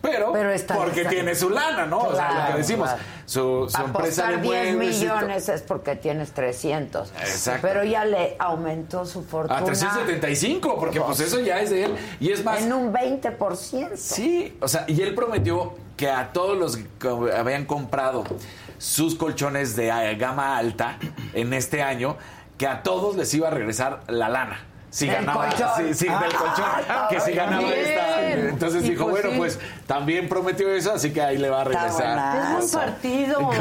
Pero, 0.01 0.33
Pero 0.33 0.51
está- 0.53 0.77
porque 0.77 1.01
está- 1.01 1.11
tiene 1.11 1.35
su 1.35 1.51
lana, 1.51 1.85
¿no? 1.85 1.99
o 1.99 2.15
sea, 2.15 2.47
lo 2.47 2.53
que 2.53 2.59
decimos, 2.59 2.89
claro. 2.89 3.03
su, 3.27 3.69
su 3.69 3.83
empresa 3.83 4.29
Apostar 4.29 4.41
10 4.43 4.45
muebles 4.77 4.97
y 5.03 5.07
to- 5.07 5.15
millones 5.17 5.49
es 5.49 5.63
porque 5.63 5.97
tienes 5.97 6.31
300. 6.31 7.11
Exacto. 7.19 7.67
Pero 7.67 7.83
ya 7.83 8.05
le 8.05 8.37
aumentó 8.39 9.05
su 9.05 9.25
fortuna. 9.25 9.59
A 9.59 9.65
375, 9.65 10.77
porque 10.79 11.01
pues 11.01 11.19
eso 11.19 11.41
ya 11.41 11.59
es 11.61 11.71
de 11.71 11.87
él. 11.87 11.97
Y 12.21 12.31
es 12.31 12.45
más. 12.45 12.63
En 12.63 12.73
un 12.73 12.93
20%. 12.93 13.97
Sí, 13.97 14.57
o 14.61 14.69
sea, 14.69 14.85
y 14.87 15.03
él 15.03 15.17
prometió 15.17 15.75
que 15.97 16.09
a 16.09 16.33
todos 16.33 16.57
los 16.57 16.77
que 16.77 17.09
habían 17.37 17.65
comprado 17.65 18.23
sus 18.79 19.17
colchones 19.17 19.75
de 19.75 20.15
gama 20.17 20.57
alta 20.57 20.97
en 21.35 21.53
este 21.53 21.83
año, 21.83 22.17
que 22.57 22.69
a 22.69 22.85
todos 22.85 23.17
les 23.17 23.35
iba 23.35 23.49
a 23.49 23.51
regresar 23.51 24.03
la 24.07 24.29
lana. 24.29 24.65
Si 24.91 25.07
Del 25.07 25.17
ganaba, 25.17 25.49
colchón. 25.49 25.69
sí, 25.77 25.95
sí, 25.95 26.05
del 26.07 26.15
Ah, 26.15 26.29
colchón, 26.39 27.09
que 27.11 27.21
si 27.21 27.33
ganaba 27.33 27.63
bien. 27.69 27.79
esta. 27.79 28.31
Entonces 28.31 28.85
Y 28.85 28.91
dijo, 28.91 29.05
pues 29.09 29.23
bueno, 29.23 29.31
sí. 29.33 29.37
pues 29.37 29.59
también 29.87 30.29
prometió 30.31 30.73
eso, 30.73 30.95
así 30.95 31.13
que 31.13 31.21
ahí 31.21 31.37
le 31.37 31.51
va 31.51 31.61
a 31.61 31.65
regresar. 31.65 32.59
Es 32.59 32.65
un 32.75 32.81
partido. 32.81 33.51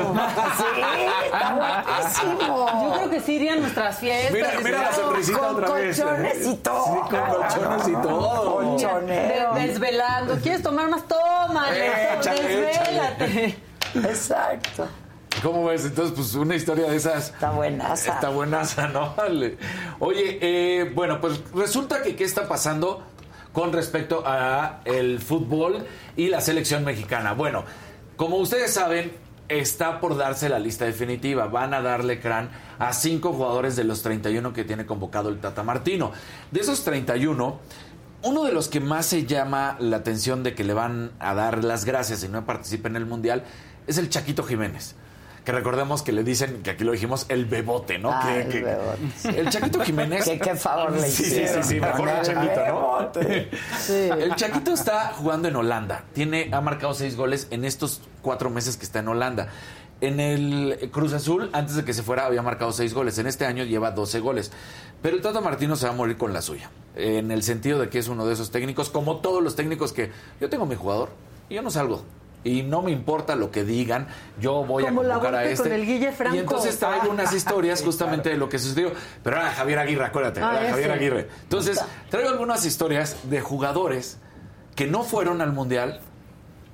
Sí, 0.58 0.82
está. 1.26 2.46
Yo 2.48 2.94
creo 2.96 3.10
que 3.10 3.20
sí 3.20 3.34
irían 3.34 3.60
nuestras 3.62 3.98
fiestas. 3.98 4.32
Mira, 4.32 4.50
mira 4.64 4.82
la 4.84 4.94
sonrisita 4.94 5.38
Con 5.40 5.56
otra 5.56 5.70
vez. 5.72 6.00
colchones 6.02 6.48
y 6.48 6.56
todo. 6.56 6.86
Sí, 6.86 6.92
con 7.10 7.20
colchones 7.20 7.88
y 7.88 7.92
todo. 7.94 8.56
Colchonero. 8.56 9.54
Desvelando. 9.56 10.36
¿Quieres 10.42 10.64
tomar 10.64 10.88
más? 10.90 11.04
Tómale. 11.08 12.14
Échale, 12.20 12.44
Desvélate. 12.48 13.60
Exacto. 13.96 14.88
¿Cómo 15.44 15.66
ves? 15.66 15.86
Entonces, 15.86 16.14
pues 16.16 16.34
una 16.36 16.56
historia 16.56 16.90
de 16.90 16.96
esas. 16.96 17.30
Está 17.30 17.52
buenaza. 17.52 18.14
Está 18.14 18.30
buenaza, 18.30 18.88
¿no? 18.88 19.14
Vale. 19.16 19.58
Oye, 20.00 20.40
eh, 20.42 20.92
bueno, 20.96 21.22
pues 21.22 21.42
resulta 21.54 22.02
que 22.02 22.16
qué 22.16 22.24
está 22.24 22.48
pasando 22.48 23.04
con 23.54 23.72
respecto 23.74 24.24
a 24.26 24.82
el 24.86 25.20
fútbol 25.20 25.86
y 26.16 26.30
la 26.30 26.42
selección 26.42 26.84
mexicana. 26.84 27.34
Bueno, 27.34 27.64
como 28.16 28.38
ustedes 28.38 28.74
saben, 28.74 29.12
está 29.48 30.00
por 30.00 30.18
darse 30.18 30.50
la 30.50 30.60
lista 30.60 30.86
definitiva. 30.86 31.48
Van 31.48 31.74
a 31.74 31.82
darle 31.82 32.20
crán 32.20 32.50
a 32.80 32.94
cinco 32.94 33.34
jugadores 33.34 33.76
de 33.76 33.84
los 33.84 34.02
31 34.02 34.54
que 34.54 34.64
tiene 34.64 34.86
convocado 34.86 35.30
el 35.30 35.40
Tata 35.40 35.64
Martino. 35.64 36.12
De 36.52 36.62
esos 36.62 36.84
31, 36.84 37.60
uno 38.24 38.44
de 38.44 38.52
los 38.52 38.68
que 38.68 38.80
más 38.80 39.06
se 39.06 39.26
llama 39.26 39.78
la 39.80 39.98
atención 39.98 40.44
de 40.44 40.56
que 40.56 40.64
le 40.64 40.74
van 40.74 41.12
a 41.20 41.34
dar 41.34 41.64
las 41.64 41.86
gracias 41.86 42.24
y 42.24 42.28
no 42.28 42.46
participe 42.46 42.88
en 42.88 42.96
el 42.96 43.06
Mundial 43.06 43.44
es 43.86 43.98
el 43.98 44.10
Chaquito 44.10 44.44
Jiménez. 44.44 44.96
Que 45.48 45.54
recordemos 45.54 46.02
que 46.04 46.12
le 46.12 46.26
dicen, 46.26 46.62
que 46.62 46.72
aquí 46.72 46.84
lo 46.84 46.92
dijimos, 46.92 47.26
el 47.30 47.46
bebote, 47.46 47.98
¿no? 48.00 48.12
Ah, 48.12 48.22
Que- 48.22 48.42
el 48.42 48.48
que- 48.50 48.64
bebote, 48.64 48.98
sí. 49.16 49.30
El 49.30 49.50
Chaquito 49.50 49.80
Jiménez. 49.80 50.26
Que 50.30 50.38
qué 50.40 50.56
favor 50.58 50.92
le 50.92 51.08
Sí, 51.10 51.24
sí, 51.24 51.48
sí, 51.48 51.64
sí, 51.64 51.80
mejor 51.80 52.10
el 52.10 52.18
el 52.18 52.22
Chaquito, 52.26 52.66
¿no? 52.68 53.12
Sí. 53.80 53.94
El 53.94 54.36
Chaquito 54.36 54.74
está 54.74 55.14
jugando 55.16 55.48
en 55.48 55.56
Holanda. 55.56 56.04
Tiene, 56.12 56.50
ha 56.52 56.60
marcado 56.60 56.94
seis 56.94 57.16
goles 57.16 57.48
en 57.50 57.64
estos 57.64 58.02
cuatro 58.22 58.50
meses 58.50 58.76
que 58.76 58.84
está 58.84 59.00
en 59.00 59.08
Holanda. 59.08 59.48
En 60.02 60.20
el 60.20 60.90
Cruz 60.92 61.14
Azul, 61.14 61.50
antes 61.54 61.78
de 61.78 61.86
que 61.86 61.94
se 61.94 62.04
fuera, 62.04 62.26
había 62.26 62.42
marcado 62.42 62.74
seis 62.74 62.94
goles. 62.94 63.18
En 63.18 63.26
este 63.26 63.46
año 63.46 63.64
lleva 63.64 63.92
12 63.92 64.20
goles. 64.20 64.52
Pero 65.02 65.16
el 65.16 65.22
Tata 65.22 65.40
Martino 65.40 65.78
se 65.78 65.86
va 65.88 65.94
a 65.94 65.96
morir 65.96 66.18
con 66.18 66.34
la 66.34 66.42
suya. 66.42 66.72
En 66.94 67.32
el 67.32 67.42
sentido 67.42 67.80
de 67.80 67.88
que 67.88 68.00
es 68.00 68.10
uno 68.10 68.26
de 68.28 68.34
esos 68.34 68.52
técnicos, 68.52 68.90
como 68.90 69.22
todos 69.22 69.42
los 69.42 69.56
técnicos 69.56 69.94
que 69.94 70.12
yo 70.42 70.50
tengo 70.50 70.66
mi 70.66 70.76
jugador 70.76 71.08
y 71.48 71.56
yo 71.56 71.62
no 71.62 71.72
salgo. 71.72 72.04
Y 72.48 72.64
no 72.64 72.82
me 72.82 72.92
importa 72.92 73.36
lo 73.36 73.52
que 73.52 73.64
digan, 73.64 74.08
yo 74.40 74.64
voy 74.64 74.84
Como 74.84 75.02
a 75.02 75.04
la 75.04 75.14
convocar 75.16 75.36
a 75.36 75.46
este. 75.46 75.64
con 75.64 75.72
el 75.74 75.86
Guille 75.86 76.12
Franco. 76.12 76.36
Y 76.36 76.40
entonces 76.40 76.80
traigo 76.80 77.10
unas 77.10 77.34
historias 77.34 77.82
justamente 77.84 78.30
de 78.30 78.38
lo 78.38 78.48
que 78.50 78.58
sucedió. 78.60 78.92
Pero 79.24 79.36
era 79.38 79.52
Javier 79.52 79.80
Aguirre, 79.80 80.06
acuérdate, 80.06 80.42
Ah, 80.42 80.58
era 80.62 80.70
Javier 80.72 80.90
ese. 80.92 81.00
Aguirre. 81.00 81.28
Entonces, 81.44 81.80
traigo 82.10 82.30
algunas 82.30 82.66
historias 82.66 83.18
de 83.30 83.42
jugadores 83.42 84.18
que 84.76 84.88
no 84.88 85.04
fueron 85.04 85.42
al 85.42 85.52
Mundial 85.54 86.00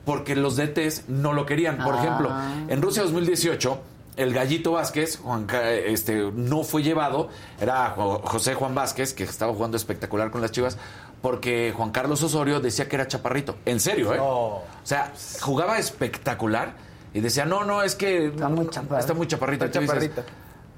porque 0.05 0.35
los 0.35 0.57
DTs 0.57 1.05
no 1.07 1.33
lo 1.33 1.45
querían. 1.45 1.77
Por 1.77 1.95
Ah. 1.95 1.99
ejemplo, 1.99 2.31
en 2.67 2.81
Rusia 2.81 3.03
2018, 3.03 3.79
el 4.17 4.33
Gallito 4.33 4.73
Vázquez 4.73 5.17
Juan, 5.17 5.47
este, 5.85 6.29
no 6.35 6.63
fue 6.63 6.83
llevado, 6.83 7.29
era 7.59 7.91
Jo- 7.95 8.21
José 8.25 8.53
Juan 8.53 8.75
Vázquez, 8.75 9.13
que 9.13 9.23
estaba 9.23 9.53
jugando 9.53 9.77
espectacular 9.77 10.29
con 10.29 10.41
las 10.41 10.51
Chivas, 10.51 10.77
porque 11.23 11.73
Juan 11.75 11.89
Carlos 11.91 12.21
Osorio 12.21 12.59
decía 12.59 12.87
que 12.89 12.97
era 12.97 13.07
chaparrito. 13.07 13.55
En 13.65 13.79
serio, 13.79 14.13
¿eh? 14.13 14.19
O 14.21 14.61
sea, 14.83 15.13
jugaba 15.41 15.79
espectacular 15.79 16.73
y 17.13 17.21
decía, 17.21 17.45
no, 17.45 17.63
no, 17.63 17.81
es 17.81 17.95
que 17.95 18.27
está 18.27 18.49
muy 18.49 18.67
chaparrito. 18.69 18.97
Está 18.99 19.13
muy 19.13 19.27
chaparrito. 19.27 19.65
Está 19.65 19.79
dices, 19.79 19.95
chaparrito. 19.95 20.23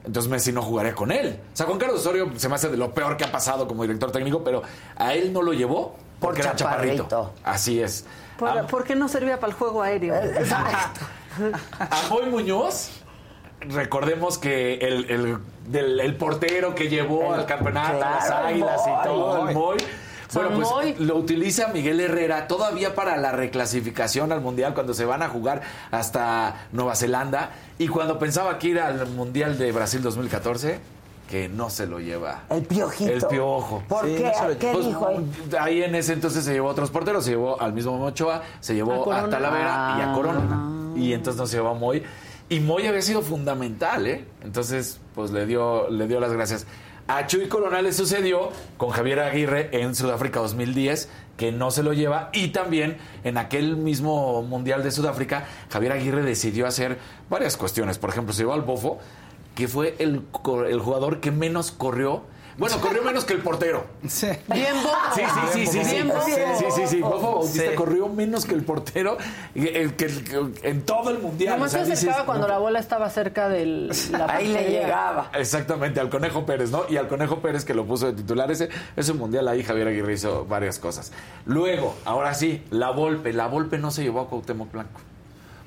entonces 0.05 0.31
Messi 0.31 0.51
no 0.53 0.61
jugaría 0.61 0.93
con 0.93 1.11
él. 1.11 1.39
O 1.51 1.57
sea, 1.57 1.65
Juan 1.65 1.79
Carlos 1.79 1.99
Osorio 1.99 2.31
se 2.37 2.47
me 2.47 2.55
hace 2.55 2.69
de 2.69 2.77
lo 2.77 2.93
peor 2.93 3.17
que 3.17 3.23
ha 3.23 3.31
pasado 3.31 3.67
como 3.67 3.81
director 3.81 4.11
técnico, 4.11 4.43
pero 4.43 4.61
a 4.95 5.13
él 5.15 5.33
no 5.33 5.41
lo 5.41 5.51
llevó 5.51 5.95
porque 6.19 6.37
Por 6.43 6.45
era 6.45 6.55
chaparrito. 6.55 7.03
chaparrito. 7.05 7.33
Así 7.43 7.81
es. 7.81 8.05
¿Por, 8.37 8.49
A, 8.49 8.67
por 8.67 8.83
qué 8.83 8.95
no 8.95 9.07
servía 9.09 9.39
para 9.39 9.51
el 9.51 9.57
juego 9.57 9.81
aéreo? 9.81 10.13
a 11.79 12.07
Moy 12.09 12.25
Muñoz, 12.29 12.91
recordemos 13.61 14.37
que 14.37 14.75
el, 14.75 15.09
el- 15.09 15.37
del- 15.67 15.99
el 15.99 16.15
portero 16.15 16.75
que 16.75 16.87
llevó 16.89 17.33
El- 17.33 17.39
al 17.41 17.45
campeonato, 17.47 17.97
las 17.99 18.25
claro, 18.27 18.47
el 18.47 18.53
águilas 18.53 18.81
y 18.85 19.03
todo, 19.07 19.47
el 19.49 19.55
Moy. 19.55 19.77
Bueno, 20.35 20.49
pues 20.55 20.99
lo 20.99 21.15
utiliza 21.15 21.67
Miguel 21.69 21.99
Herrera 21.99 22.47
todavía 22.47 22.93
para 22.95 23.17
la 23.17 23.31
reclasificación 23.31 24.31
al 24.31 24.41
Mundial 24.41 24.73
cuando 24.73 24.93
se 24.93 25.05
van 25.05 25.23
a 25.23 25.29
jugar 25.29 25.61
hasta 25.91 26.67
Nueva 26.71 26.95
Zelanda 26.95 27.51
y 27.77 27.87
cuando 27.87 28.19
pensaba 28.19 28.57
que 28.59 28.67
ir 28.69 28.79
al 28.79 29.07
Mundial 29.07 29.57
de 29.57 29.71
Brasil 29.71 30.01
2014 30.01 30.79
que 31.29 31.49
no 31.49 31.71
se 31.71 31.87
lo 31.87 31.99
lleva. 31.99 32.43
El 32.51 32.63
piojito. 32.63 33.11
El 33.11 33.23
piojo. 33.25 33.83
¿Por 33.87 34.05
qué? 34.05 34.31
¿Qué 34.59 34.71
Pues, 34.73 34.85
dijo 34.85 35.07
ahí? 35.07 35.25
ahí 35.59 35.83
en 35.83 35.95
ese 35.95 36.13
entonces 36.13 36.45
se 36.45 36.53
llevó 36.53 36.69
a 36.69 36.71
otros 36.73 36.91
porteros, 36.91 37.23
se 37.25 37.31
llevó 37.31 37.59
al 37.59 37.73
mismo 37.73 37.97
Mochoa, 37.97 38.43
se 38.59 38.73
A 38.73 38.75
llevó 38.75 38.93
a, 38.93 39.03
Corona. 39.03 39.29
Talavera 39.29 39.95
y 39.97 40.01
a 40.01 40.11
Ah. 40.11 40.13
Corona. 40.13 40.69
Y 40.95 41.13
entonces 41.13 41.39
no 41.39 41.47
se 41.47 41.57
llevó 41.57 41.69
a 41.69 41.73
Moy. 41.73 42.03
Y 42.47 42.59
Moy 42.59 42.85
había 42.85 43.01
sido 43.01 43.23
fundamental, 43.23 44.05
¿eh? 44.05 44.23
Entonces, 44.43 44.99
pues 45.15 45.31
le 45.31 45.47
dio, 45.47 45.89
le 45.89 46.07
dio 46.07 46.19
las 46.19 46.31
gracias. 46.31 46.67
A 47.07 47.27
Chuy 47.27 47.47
Corona 47.47 47.83
le 47.83 47.93
sucedió 47.93 48.49
con 48.77 48.89
Javier 48.89 49.19
Aguirre 49.19 49.69
en 49.73 49.93
Sudáfrica 49.93 50.39
2010, 50.39 51.07
que 51.37 51.51
no 51.51 51.69
se 51.69 51.83
lo 51.83 51.93
lleva. 51.93 52.31
Y 52.33 52.47
también 52.47 52.97
en 53.23 53.37
aquel 53.37 53.77
mismo 53.77 54.41
Mundial 54.41 54.81
de 54.81 54.89
Sudáfrica, 54.89 55.45
Javier 55.69 55.91
Aguirre 55.91 56.23
decidió 56.23 56.65
hacer 56.65 56.97
varias 57.29 57.57
cuestiones. 57.57 57.99
Por 57.99 58.09
ejemplo, 58.09 58.33
se 58.33 58.41
llevó 58.41 58.53
al 58.53 58.63
Bofo, 58.63 58.97
que 59.53 59.67
fue 59.67 59.95
el, 59.99 60.23
el 60.67 60.79
jugador 60.79 61.19
que 61.19 61.29
menos 61.29 61.71
corrió. 61.71 62.23
Bueno, 62.57 62.79
corrió 62.79 63.03
menos 63.03 63.25
que 63.25 63.33
el 63.33 63.41
portero. 63.41 63.85
Bien 64.01 64.75
Bofo. 64.81 64.95
Sí, 65.13 65.21
sí, 65.21 65.49
sí, 65.51 65.67
sí, 65.67 65.83
sí. 65.83 65.91
Bien 65.95 66.07
Bofo. 66.07 66.21
Sí, 66.25 66.65
sí, 66.75 66.87
sí. 66.87 67.01
Bofo 67.01 67.31
Bautista 67.39 67.69
Sí. 67.69 67.75
corrió 67.75 68.07
menos 68.07 68.45
que 68.45 68.53
el 68.55 68.63
portero 68.63 69.17
el 69.55 69.95
que, 69.95 70.07
que- 70.07 70.69
en 70.69 70.83
todo 70.83 71.09
el 71.09 71.19
mundial. 71.19 71.55
Nomás 71.55 71.71
O 71.73 71.77
sea, 71.77 71.83
se 71.85 71.91
dices, 71.91 72.03
acercaba 72.05 72.25
cuando 72.25 72.47
no. 72.47 72.53
la 72.53 72.59
bola 72.59 72.79
estaba 72.79 73.09
cerca 73.09 73.49
del 73.49 73.91
la 74.11 74.25
Ahí 74.29 74.47
le 74.47 74.69
llegaba. 74.69 75.29
Exactamente, 75.33 75.99
al 75.99 76.09
Conejo 76.09 76.45
Pérez, 76.45 76.71
¿no? 76.71 76.83
Y 76.89 76.95
al 76.97 77.07
Conejo 77.09 77.39
Pérez 77.39 77.65
que 77.65 77.73
lo 77.73 77.85
puso 77.85 78.07
de 78.07 78.13
titular. 78.13 78.49
Ese, 78.49 78.69
ese 78.95 79.13
mundial 79.13 79.47
ahí 79.49 79.61
Javier 79.63 79.89
Aguirre 79.89 80.13
hizo 80.13 80.45
varias 80.45 80.79
cosas. 80.79 81.11
Luego, 81.45 81.95
ahora 82.05 82.33
sí, 82.33 82.63
la 82.69 82.91
Volpe. 82.91 83.33
La 83.33 83.47
Volpe 83.47 83.77
no 83.77 83.91
se 83.91 84.03
llevó 84.03 84.21
a 84.21 84.29
Cuauhtémoc 84.29 84.71
Blanco. 84.71 85.01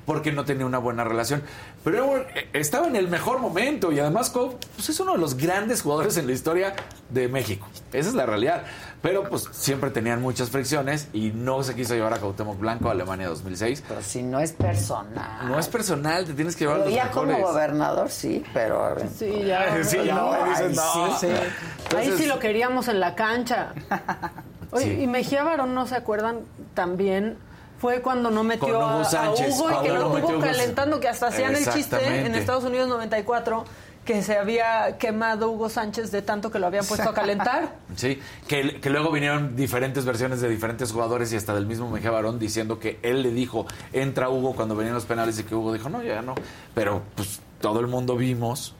Porque 0.09 0.31
no 0.31 0.43
tenía 0.43 0.65
una 0.65 0.79
buena 0.79 1.03
relación. 1.03 1.43
Pero 1.83 2.17
eh, 2.17 2.49
estaba 2.53 2.87
en 2.87 2.95
el 2.95 3.07
mejor 3.09 3.37
momento. 3.37 3.91
Y 3.91 3.99
además, 3.99 4.31
pues 4.31 4.89
es 4.89 4.99
uno 4.99 5.11
de 5.11 5.19
los 5.19 5.37
grandes 5.37 5.83
jugadores 5.83 6.17
en 6.17 6.25
la 6.25 6.33
historia 6.33 6.73
de 7.11 7.27
México. 7.27 7.67
Esa 7.93 8.09
es 8.09 8.15
la 8.15 8.25
realidad. 8.25 8.63
Pero 9.03 9.29
pues 9.29 9.47
siempre 9.51 9.91
tenían 9.91 10.19
muchas 10.19 10.49
fricciones 10.49 11.09
y 11.13 11.29
no 11.29 11.61
se 11.61 11.75
quiso 11.75 11.93
llevar 11.93 12.15
a 12.15 12.17
Cuauhtémoc 12.17 12.57
Blanco 12.57 12.89
a 12.89 12.93
Alemania 12.93 13.27
2006. 13.29 13.83
Pero 13.87 14.01
si 14.01 14.23
no 14.23 14.39
es 14.39 14.51
personal. 14.51 15.47
No 15.47 15.59
es 15.59 15.67
personal, 15.67 16.25
te 16.25 16.33
tienes 16.33 16.55
que 16.55 16.65
llevar 16.65 16.77
a 16.81 16.83
Pero 16.85 16.95
los 16.95 17.05
ya 17.05 17.11
como 17.11 17.37
gobernador, 17.39 18.09
sí, 18.09 18.43
pero... 18.51 18.95
Sí, 19.15 19.43
ya. 19.45 19.77
Sí, 19.83 19.97
ya 20.05 20.15
No, 20.15 20.31
me 20.31 20.37
ahí 20.37 20.73
no. 20.75 21.19
sí. 21.19 21.27
Ahí 21.27 21.51
Entonces- 21.83 22.17
sí 22.17 22.25
lo 22.25 22.39
queríamos 22.39 22.87
en 22.87 22.99
la 22.99 23.13
cancha. 23.13 23.73
Oye, 24.71 24.85
Sí. 24.95 25.01
y 25.03 25.07
Mejía 25.07 25.43
Barón, 25.43 25.75
¿no 25.75 25.85
se 25.85 25.95
acuerdan? 25.95 26.39
También 26.73 27.37
fue 27.79 28.01
cuando 28.01 28.29
no 28.29 28.43
metió 28.43 28.81
a- 28.81 29.01
Hugo 29.31 29.71
y 29.71 29.83
que 29.83 29.89
lo 29.93 30.11
tuvo 30.11 30.39
calentando, 30.39 30.99
que 30.99 31.07
hasta 31.07 31.27
hacían 31.27 31.55
el 31.55 31.67
chiste 31.69 31.97
en. 32.25 32.35
Estados 32.35 32.63
Unidos 32.63 32.87
94 32.89 33.65
que 34.05 34.23
se 34.23 34.37
había 34.39 34.97
quemado 34.97 35.51
Hugo 35.51 35.69
Sánchez 35.69 36.09
de 36.09 36.23
tanto 36.23 36.49
que 36.49 36.57
lo 36.57 36.65
habían 36.65 36.83
puesto 36.85 37.09
a 37.09 37.13
calentar. 37.13 37.75
Sí, 37.95 38.19
que, 38.47 38.79
que 38.79 38.89
luego 38.89 39.11
vinieron 39.11 39.55
diferentes 39.55 40.03
versiones 40.05 40.41
de 40.41 40.49
diferentes 40.49 40.91
jugadores 40.91 41.31
y 41.33 41.35
hasta 41.35 41.53
del 41.53 41.67
mismo 41.67 41.89
Mejía 41.91 42.09
Barón 42.09 42.39
diciendo 42.39 42.79
que 42.79 42.97
él 43.03 43.21
le 43.21 43.31
dijo, 43.31 43.65
entra 43.93 44.29
Hugo 44.29 44.53
cuando 44.55 44.75
venían 44.75 44.95
los 44.95 45.05
penales 45.05 45.37
y 45.39 45.43
que 45.43 45.53
Hugo 45.53 45.73
dijo, 45.73 45.89
no, 45.89 46.01
ya 46.01 46.21
no. 46.23 46.33
Pero 46.73 47.03
pues 47.15 47.39
todo 47.61 47.81
el 47.81 47.87
mundo 47.87 48.15
vimos 48.15 48.73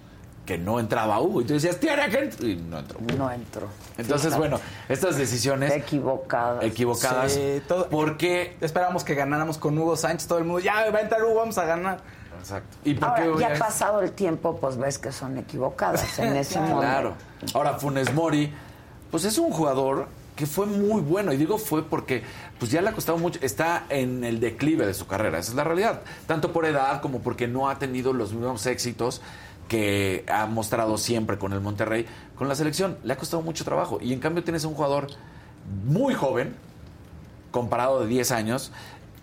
que 0.49 0.57
no 0.57 0.79
entraba 0.79 1.19
Hugo. 1.21 1.41
Y 1.41 1.45
tú 1.45 1.53
decías, 1.53 1.79
tiene 1.79 2.09
que 2.09 2.17
entrar", 2.17 2.43
Y 2.49 2.55
no 2.55 2.79
entró. 2.79 2.99
No 3.15 3.31
entró. 3.31 3.67
Entonces, 3.99 4.29
Fíjate. 4.33 4.39
bueno, 4.39 4.59
estas 4.89 5.15
decisiones 5.15 5.71
Equivocadas. 5.71 6.63
equivocadas. 6.63 7.31
Sí, 7.33 7.61
todo- 7.67 7.87
porque... 7.87 8.57
Esperábamos 8.59 9.03
que 9.03 9.13
ganáramos 9.13 9.59
con 9.59 9.77
Hugo 9.77 9.95
Sánchez, 9.95 10.27
todo 10.27 10.39
el 10.39 10.45
mundo, 10.45 10.59
ya 10.59 10.89
va 10.89 10.97
a 10.97 11.01
entrar 11.01 11.23
Hugo, 11.23 11.35
vamos 11.35 11.57
a 11.59 11.65
ganar. 11.65 11.99
Exacto. 12.39 12.77
¿Y 12.83 12.95
por 12.95 13.09
Ahora, 13.09 13.23
qué 13.35 13.39
ya 13.41 13.53
es- 13.53 13.59
pasado 13.59 14.01
el 14.01 14.11
tiempo, 14.13 14.57
pues 14.59 14.75
ves 14.77 14.97
que 14.97 15.11
son 15.11 15.37
equivocadas 15.37 16.17
en 16.19 16.35
ese 16.35 16.59
momento. 16.59 16.79
Claro. 16.81 17.13
Ahora, 17.53 17.73
Funes 17.75 18.11
Mori, 18.11 18.51
pues 19.11 19.25
es 19.25 19.37
un 19.37 19.51
jugador 19.51 20.07
que 20.35 20.45
fue 20.47 20.65
muy 20.65 21.01
bueno. 21.01 21.31
Y 21.33 21.37
digo 21.37 21.57
fue 21.57 21.83
porque 21.83 22.23
pues 22.57 22.71
ya 22.71 22.81
le 22.81 22.89
ha 22.89 22.93
costado 22.93 23.17
mucho. 23.17 23.39
Está 23.43 23.83
en 23.89 24.23
el 24.23 24.39
declive 24.39 24.85
de 24.87 24.93
su 24.93 25.05
carrera. 25.05 25.37
Esa 25.37 25.51
es 25.51 25.55
la 25.55 25.65
realidad. 25.65 26.01
Tanto 26.27 26.53
por 26.53 26.65
edad 26.65 27.01
como 27.01 27.19
porque 27.19 27.45
no 27.47 27.69
ha 27.69 27.77
tenido 27.77 28.13
los 28.13 28.31
mismos 28.33 28.65
éxitos 28.65 29.21
que 29.69 30.25
ha 30.27 30.47
mostrado 30.47 30.97
siempre 30.97 31.37
con 31.37 31.53
el 31.53 31.61
Monterrey, 31.61 32.05
con 32.35 32.49
la 32.49 32.55
selección. 32.55 32.97
Le 33.05 33.13
ha 33.13 33.17
costado 33.17 33.41
mucho 33.41 33.63
trabajo. 33.63 33.99
Y 34.01 34.11
en 34.11 34.19
cambio 34.19 34.43
tienes 34.43 34.65
un 34.65 34.73
jugador 34.73 35.07
muy 35.85 36.13
joven, 36.13 36.55
comparado 37.51 38.01
de 38.01 38.07
10 38.07 38.31
años, 38.31 38.73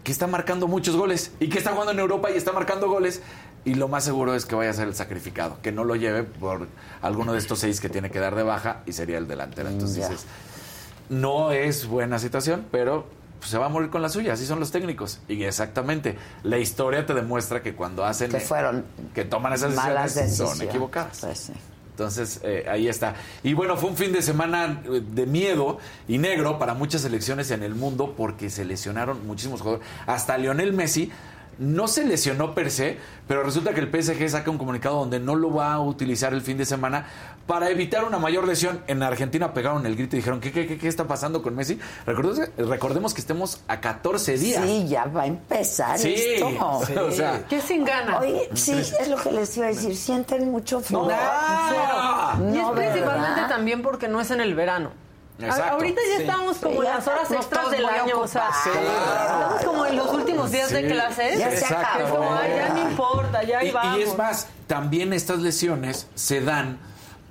que 0.05 0.12
está 0.12 0.27
marcando 0.27 0.68
muchos 0.68 0.97
goles 0.97 1.32
y 1.40 1.48
que 1.48 1.59
está 1.59 1.73
jugando 1.73 1.93
en 1.93 1.98
Europa 1.98 2.31
y 2.31 2.36
está 2.36 2.52
marcando 2.52 2.89
goles. 2.89 3.20
Y 3.64 3.74
lo 3.74 3.89
más 3.89 4.05
seguro 4.05 4.35
es 4.36 4.47
que 4.47 4.55
vaya 4.55 4.70
a 4.70 4.73
ser 4.73 4.86
el 4.86 4.94
sacrificado, 4.94 5.59
que 5.60 5.73
no 5.73 5.82
lo 5.82 5.97
lleve 5.97 6.23
por 6.23 6.68
alguno 7.02 7.32
de 7.32 7.39
estos 7.40 7.59
seis 7.59 7.81
que 7.81 7.89
tiene 7.89 8.10
que 8.10 8.20
dar 8.20 8.36
de 8.36 8.44
baja 8.44 8.82
y 8.86 8.93
sería 8.93 9.18
el 9.18 9.27
delantero. 9.27 9.68
Entonces 9.68 9.97
dices, 9.97 10.27
no 11.09 11.51
es 11.51 11.89
buena 11.89 12.20
situación, 12.20 12.64
pero 12.70 13.06
pues, 13.38 13.50
se 13.50 13.58
va 13.58 13.66
a 13.66 13.68
morir 13.68 13.90
con 13.90 14.02
la 14.02 14.08
suya, 14.08 14.32
así 14.32 14.46
son 14.46 14.60
los 14.60 14.70
técnicos. 14.70 15.20
Y 15.28 15.42
exactamente, 15.44 16.16
la 16.42 16.58
historia 16.58 17.04
te 17.06 17.14
demuestra 17.14 17.62
que 17.62 17.74
cuando 17.74 18.04
hacen... 18.04 18.30
Que 18.30 18.40
fueron 18.40 18.84
que 19.14 19.24
toman 19.24 19.52
esas 19.52 19.74
malas 19.74 20.14
decisiones, 20.14 20.58
son 20.58 20.68
equivocadas. 20.68 21.18
Pues 21.20 21.38
sí. 21.38 21.52
Entonces, 21.96 22.40
eh, 22.42 22.66
ahí 22.68 22.88
está. 22.88 23.14
Y 23.42 23.54
bueno, 23.54 23.78
fue 23.78 23.88
un 23.88 23.96
fin 23.96 24.12
de 24.12 24.20
semana 24.20 24.82
eh, 24.84 25.02
de 25.02 25.24
miedo 25.24 25.78
y 26.06 26.18
negro 26.18 26.58
para 26.58 26.74
muchas 26.74 27.00
selecciones 27.00 27.50
en 27.50 27.62
el 27.62 27.74
mundo 27.74 28.12
porque 28.14 28.50
se 28.50 28.66
lesionaron 28.66 29.26
muchísimos 29.26 29.62
jugadores. 29.62 29.88
Hasta 30.06 30.36
Lionel 30.36 30.74
Messi 30.74 31.10
no 31.58 31.88
se 31.88 32.04
lesionó 32.04 32.54
per 32.54 32.70
se, 32.70 32.98
pero 33.26 33.42
resulta 33.42 33.72
que 33.72 33.80
el 33.80 33.88
PSG 33.90 34.28
saca 34.28 34.50
un 34.50 34.58
comunicado 34.58 34.98
donde 34.98 35.20
no 35.20 35.34
lo 35.34 35.54
va 35.54 35.72
a 35.72 35.80
utilizar 35.80 36.34
el 36.34 36.42
fin 36.42 36.58
de 36.58 36.66
semana 36.66 37.06
para 37.47 37.70
evitar 37.70 38.05
una 38.05 38.18
mayor 38.18 38.47
lesión. 38.47 38.82
En 38.86 39.02
Argentina 39.02 39.55
pegaron 39.55 39.86
el 39.86 39.94
grito 39.97 40.16
y 40.16 40.18
dijeron, 40.18 40.40
¿qué, 40.40 40.51
qué, 40.52 40.66
qué, 40.66 40.78
qué 40.78 40.89
está 40.89 41.05
pasando 41.05 41.43
con 41.43 41.55
Messi? 41.55 41.78
Recordemos, 42.06 42.40
recordemos 42.56 43.14
que 43.14 43.20
estemos 43.20 43.60
a 43.68 43.81
14 43.81 44.36
días. 44.39 44.64
Sí, 44.64 44.86
ya 44.89 45.05
va 45.06 45.23
a 45.23 45.27
empezar 45.27 45.98
Sí, 45.98 46.14
esto. 46.16 46.82
sí. 46.86 46.94
o 46.98 47.10
sea, 47.12 47.44
¿Qué 47.48 47.60
sin 47.60 47.85
ganas? 47.85 48.20
Oye, 48.23 48.48
sí, 48.55 48.73
es 48.73 49.09
lo 49.09 49.16
que 49.16 49.31
les 49.32 49.56
iba 49.56 49.66
a 49.66 49.68
decir. 49.68 49.97
Sienten 49.97 50.51
mucho 50.51 50.81
frío. 50.81 51.02
No. 51.02 51.06
No, 51.09 52.55
y 52.55 52.59
es 52.59 52.66
principalmente 52.70 53.40
¿verdad? 53.40 53.48
también 53.48 53.82
porque 53.82 54.09
no 54.09 54.20
es 54.20 54.31
en 54.31 54.40
el 54.40 54.55
verano. 54.55 54.90
Exacto. 55.39 55.74
Ahorita 55.74 56.01
ya 56.10 56.16
Sí. 56.16 56.23
estamos 56.23 56.56
como 56.56 56.81
Sí, 56.81 56.86
en 56.89 56.94
las 56.94 57.06
horas 57.06 57.31
extras 57.31 57.70
del 57.70 57.85
año, 57.85 58.20
o 58.20 58.27
sea, 58.27 58.48
estamos 58.64 59.64
como 59.66 59.85
en 59.86 59.97
los 59.97 60.10
últimos 60.14 60.51
días 60.51 60.70
de 60.70 60.86
clases. 60.89 61.39
Ya 61.39 61.51
se 61.51 61.66
"Ay, 61.74 62.55
ya 62.56 62.68
no 62.74 62.90
importa, 62.90 63.43
ya 63.43 63.59
ahí 63.59 63.68
Y, 63.68 63.70
vamos. 63.70 63.98
y 63.98 64.02
es 64.02 64.16
más, 64.16 64.47
también 64.66 65.12
estas 65.12 65.40
lesiones 65.40 66.06
se 66.14 66.40
dan 66.40 66.78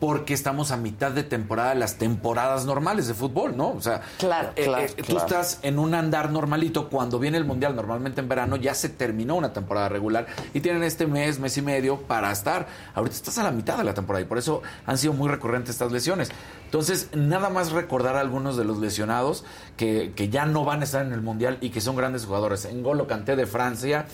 porque 0.05 0.35
estamos 0.35 0.69
a 0.69 0.77
mitad 0.77 1.11
de 1.11 1.23
temporada 1.23 1.69
de 1.69 1.79
las 1.79 1.95
temporadas 1.95 2.63
normales 2.63 3.07
de 3.07 3.15
fútbol, 3.15 3.57
¿no? 3.57 3.69
O 3.69 3.81
sea, 3.81 4.01
Claro, 4.19 4.51
eh, 4.55 4.65
claro, 4.65 4.85
eh, 4.85 5.03
tú 5.03 5.17
estás 5.17 5.57
en 5.63 5.79
un 5.79 5.95
andar 5.95 6.29
normalito, 6.31 6.89
cuando 6.89 7.17
viene 7.17 7.39
el 7.39 7.45
Mundial, 7.45 7.75
normalmente 7.75 8.21
en 8.21 8.29
verano, 8.29 8.55
ya 8.55 8.75
se 8.75 8.89
terminó 8.89 9.33
una 9.33 9.51
temporada 9.51 9.89
regular 9.89 10.27
y 10.53 10.59
tienen 10.59 10.83
este 10.83 11.07
mes, 11.07 11.39
mes 11.39 11.57
y 11.57 11.63
medio 11.63 12.01
para 12.01 12.31
estar. 12.31 12.67
Ahorita 12.93 13.15
estás 13.15 13.39
a 13.39 13.43
la 13.43 13.49
mitad 13.49 13.79
de 13.79 13.83
la 13.83 13.95
temporada 13.95 14.23
y 14.23 14.27
por 14.27 14.37
eso 14.37 14.61
han 14.85 14.99
sido 14.99 15.13
muy 15.13 15.27
recurrentes 15.27 15.71
estas 15.71 15.91
lesiones. 15.91 16.29
Entonces, 16.65 17.09
nada 17.15 17.49
más 17.49 17.71
recordar 17.71 18.15
a 18.15 18.19
algunos 18.19 18.57
de 18.57 18.63
los 18.63 18.77
lesionados 18.77 19.43
que, 19.75 20.13
que 20.15 20.29
ya 20.29 20.45
no 20.45 20.65
van 20.65 20.81
a 20.81 20.83
estar 20.83 21.03
en 21.03 21.13
el 21.13 21.21
Mundial 21.21 21.57
y 21.61 21.71
que 21.71 21.81
son 21.81 21.95
grandes 21.95 22.25
jugadores. 22.25 22.65
En 22.65 22.83
Golo 22.83 23.07
Canté 23.07 23.35
de 23.35 23.47
Francia, 23.47 24.05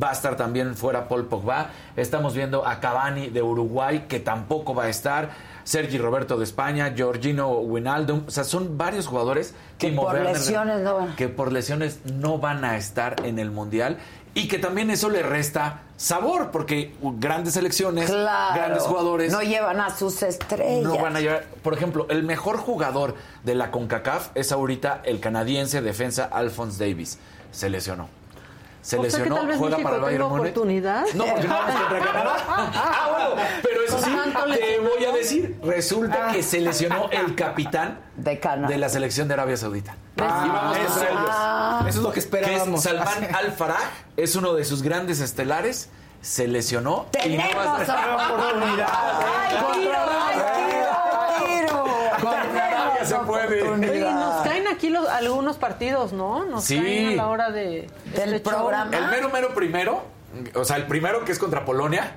va 0.00 0.10
a 0.10 0.12
estar 0.12 0.36
también 0.36 0.74
fuera 0.76 1.08
Paul 1.08 1.26
Pogba. 1.26 1.70
Estamos 1.96 2.34
viendo 2.34 2.66
a 2.66 2.80
Cavani 2.80 3.28
de 3.28 3.42
Uruguay, 3.42 4.06
que 4.08 4.20
tampoco 4.20 4.74
va 4.74 4.84
a 4.84 4.88
estar. 4.88 5.30
Sergi 5.64 5.98
Roberto 5.98 6.36
de 6.38 6.44
España, 6.44 6.92
Georgino 6.96 7.50
Wijnaldum, 7.50 8.22
o 8.26 8.30
sea, 8.30 8.44
son 8.44 8.76
varios 8.78 9.06
jugadores 9.06 9.54
Que 9.78 9.92
por 9.92 10.06
Werner, 10.14 10.32
lesiones 10.32 10.80
no 10.80 10.94
van. 10.96 11.16
que 11.16 11.28
por 11.28 11.52
lesiones 11.52 12.00
no 12.06 12.38
van 12.38 12.64
a 12.64 12.76
estar 12.76 13.24
en 13.24 13.38
el 13.38 13.50
mundial 13.50 13.98
y 14.34 14.48
que 14.48 14.58
también 14.58 14.90
eso 14.90 15.10
le 15.10 15.22
resta 15.22 15.82
sabor 15.96 16.50
porque 16.50 16.94
grandes 17.02 17.54
selecciones, 17.54 18.10
Claro. 18.10 18.54
grandes 18.54 18.82
jugadores 18.84 19.30
No 19.32 19.42
llevan 19.42 19.80
a 19.80 19.94
sus 19.94 20.22
estrellas. 20.22 20.82
no 20.82 20.98
van 20.98 21.14
a 21.16 21.20
llevar. 21.20 21.44
Por 21.62 21.74
ejemplo, 21.74 22.06
el 22.08 22.22
mejor 22.22 22.56
jugador 22.56 23.14
de 23.44 23.54
la 23.54 23.70
CONCACAF 23.70 24.30
es 24.34 24.50
ahorita 24.52 25.02
el 25.04 25.20
canadiense 25.20 25.82
defensa 25.82 26.24
Alphonse 26.24 26.82
Davis. 26.84 27.18
Se 27.52 27.68
lesionó. 27.68 28.08
Se 28.82 28.96
O 28.98 29.02
sea 29.02 29.10
que 29.10 29.16
lesionó, 29.18 29.36
tal 29.36 29.46
vez 29.46 29.58
juega 29.58 29.76
México 29.76 29.88
para 29.88 29.96
el 29.96 30.02
Bayern 30.02 30.28
Múnich. 30.28 30.40
oportunidad. 30.40 31.04
No, 31.14 31.24
porque 31.26 31.48
no 31.48 31.54
vamos 31.54 31.74
contra 31.80 31.98
Canadá. 31.98 32.36
Ah, 32.72 33.08
bueno, 33.10 33.42
pero 33.62 33.82
eso 33.82 33.98
sí, 33.98 34.10
te 34.54 34.78
voy 34.78 35.04
a 35.04 35.12
decir. 35.12 35.60
Resulta 35.62 36.32
que 36.32 36.42
se 36.42 36.60
lesionó 36.60 37.10
el 37.10 37.34
capitán 37.34 38.00
De 38.16 38.40
de 38.68 38.78
la 38.78 38.88
selección 38.88 39.28
de 39.28 39.34
Arabia 39.34 39.56
Saudita. 39.56 39.96
Ah, 40.18 40.44
y 40.46 40.48
vamos 40.48 40.76
eso, 40.78 40.88
contra 40.88 41.08
ellos. 41.10 41.30
Ah. 41.30 41.86
eso 41.88 41.98
es 41.98 42.04
lo 42.04 42.08
que 42.08 42.14
Que 42.14 42.18
es 42.20 42.24
esperábamos. 42.24 42.82
Salman 42.82 43.34
Al 43.34 43.52
Faraj, 43.52 43.90
es 44.16 44.34
uno 44.36 44.54
de 44.54 44.64
sus 44.64 44.82
grandes 44.82 45.20
estelares. 45.20 45.90
Se 46.22 46.46
lesionó 46.46 47.06
y 47.24 47.36
no 47.36 47.44
va 47.56 47.78
a 47.78 48.34
oportunidad. 48.34 48.88
¡Ay, 48.92 49.56
tiro, 49.72 49.92
ay, 50.10 50.38
tiro, 51.48 51.66
tiro! 51.66 51.84
Con 52.20 52.34
Arabia 52.34 53.04
se 53.04 53.14
puede. 53.16 53.99
Aquí 54.72 54.88
los, 54.90 55.08
algunos 55.08 55.56
partidos, 55.58 56.12
¿no? 56.12 56.44
Nos 56.44 56.64
Sí. 56.64 56.76
caen 56.80 57.12
a 57.12 57.22
la 57.22 57.28
hora 57.28 57.50
de 57.50 57.88
este 58.14 58.40
show. 58.40 58.70
El 58.92 59.06
mero, 59.08 59.30
mero 59.30 59.54
primero, 59.54 60.04
o 60.54 60.64
sea, 60.64 60.76
el 60.76 60.86
primero 60.86 61.24
que 61.24 61.32
es 61.32 61.38
contra 61.38 61.64
Polonia, 61.64 62.12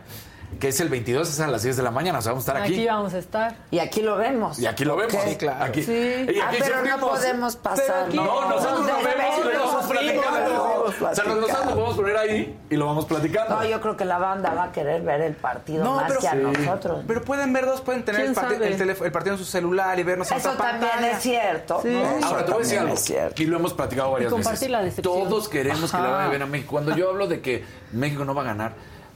que 0.59 0.67
es 0.69 0.79
el 0.79 0.89
22, 0.89 1.29
es 1.29 1.39
a 1.39 1.47
las 1.47 1.63
10 1.63 1.77
de 1.77 1.83
la 1.83 1.91
mañana, 1.91 2.19
o 2.19 2.21
sea, 2.21 2.31
vamos 2.31 2.47
a 2.47 2.51
estar 2.51 2.63
aquí. 2.63 2.73
Aquí 2.73 2.87
vamos 2.87 3.13
a 3.13 3.17
estar. 3.19 3.55
Y 3.71 3.79
aquí 3.79 4.01
lo 4.01 4.17
vemos. 4.17 4.59
Y 4.59 4.65
aquí 4.65 4.85
lo 4.85 4.95
vemos. 4.95 5.13
Sí, 5.23 5.35
claro. 5.35 5.63
Aquí. 5.65 5.83
Sí. 5.83 5.91
Y 6.29 6.39
Ah, 6.39 6.49
pero 6.59 6.83
no 6.83 6.97
podemos 7.07 7.55
pasar. 7.55 8.05
Pero 8.09 8.23
No, 8.23 8.49
nosotros 8.49 8.81
No, 8.81 8.87
nos 8.93 9.03
vemos 9.03 9.39
y 9.39 9.53
lo 9.57 9.65
vamos 9.65 9.85
platicando. 9.85 10.83
O 10.83 10.91
sea, 11.15 11.23
nosotros 11.25 11.65
lo 11.65 11.71
podemos 11.73 11.95
poner 11.95 12.17
ahí 12.17 12.59
y 12.69 12.75
lo 12.75 12.85
vamos 12.87 13.05
platicando. 13.05 13.55
No, 13.55 13.65
yo 13.65 13.79
creo 13.81 13.97
que 13.97 14.05
la 14.05 14.17
banda 14.17 14.53
va 14.53 14.65
a 14.65 14.71
querer 14.71 15.01
ver 15.01 15.21
el 15.21 15.33
partido 15.35 15.83
No, 15.83 15.95
más 15.95 16.05
pero, 16.07 16.19
que 16.19 16.27
a 16.27 16.35
nosotros. 16.35 17.03
pero 17.07 17.21
pueden 17.23 17.53
ver 17.53 17.65
dos, 17.65 17.81
pueden 17.81 18.03
tener 18.05 18.21
¿Quién 18.21 18.29
el, 18.31 18.35
parti- 18.35 18.53
sabe? 18.55 18.67
el, 18.67 18.77
teléfono- 18.77 19.05
el 19.05 19.11
partido 19.11 19.33
en 19.35 19.39
su 19.39 19.45
celular 19.45 19.97
y 19.99 20.03
vernos 20.03 20.29
en 20.31 20.37
Eso 20.37 20.49
también 20.51 20.79
pantalla. 20.89 21.11
es 21.11 21.21
cierto. 21.23 21.79
Sí. 21.81 22.01
Ahora 22.23 22.45
te 22.45 22.51
voy 22.51 22.61
a 22.61 22.63
decir 22.63 22.79
algo. 23.19 23.33
Y 23.37 23.45
lo 23.45 23.57
hemos 23.57 23.73
platicado 23.73 24.11
varias 24.11 24.33
veces. 24.33 24.69
la. 24.69 24.83
Todos 25.01 25.49
queremos 25.49 25.89
que 25.91 25.97
Ajá. 25.97 26.07
vaya 26.09 26.29
bien 26.29 26.41
a 26.41 26.45
México. 26.45 26.71
Cuando 26.71 26.95
yo 26.95 27.09
hablo 27.09 27.27
de 27.27 27.41
que 27.41 27.63
México 27.91 28.25
no 28.25 28.33
va 28.35 28.41
a 28.41 28.45
ganar, 28.45 28.73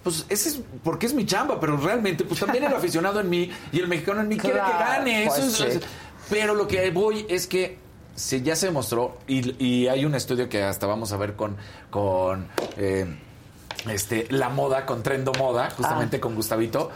pues 0.10 0.26
ese 0.30 0.50
es 0.50 0.60
porque 0.84 1.06
es 1.06 1.14
mi 1.14 1.26
chamba, 1.26 1.60
pero 1.60 1.78
realmente, 1.78 2.24
pues 2.24 2.40
también 2.40 2.64
el 2.64 2.74
aficionado 2.76 3.20
en 3.20 3.30
mí 3.30 3.52
y 3.72 3.80
el 3.80 3.88
mexicano 3.88 4.22
en 4.22 4.28
mí 4.28 4.38
quiere 4.38 4.56
que 4.60 4.72
gane. 4.72 5.26
Eso 5.26 5.36
pues 5.36 5.60
es- 5.62 5.74
sí. 5.74 5.80
pero 6.30 6.56
lo 6.56 6.68
que 6.68 6.90
voy 6.92 7.26
es 7.30 7.48
que 7.48 7.78
se, 8.16 8.42
ya 8.42 8.56
se 8.56 8.66
demostró, 8.68 9.18
y, 9.28 9.64
y 9.64 9.88
hay 9.88 10.04
un 10.06 10.16
estudio 10.16 10.50
que 10.50 10.64
hasta 10.64 10.88
vamos 10.88 11.12
a 11.12 11.18
ver 11.18 11.36
con, 11.36 11.56
con 11.92 12.48
eh, 12.78 13.06
este, 13.90 14.28
la 14.32 14.50
moda, 14.50 14.86
con 14.86 15.04
Trendo 15.04 15.32
Moda, 15.34 15.70
justamente 15.70 16.20
con 16.20 16.34
Gustavito, 16.36 16.90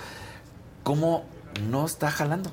cómo 0.84 1.26
no 1.70 1.86
está 1.86 2.10
jalando. 2.10 2.50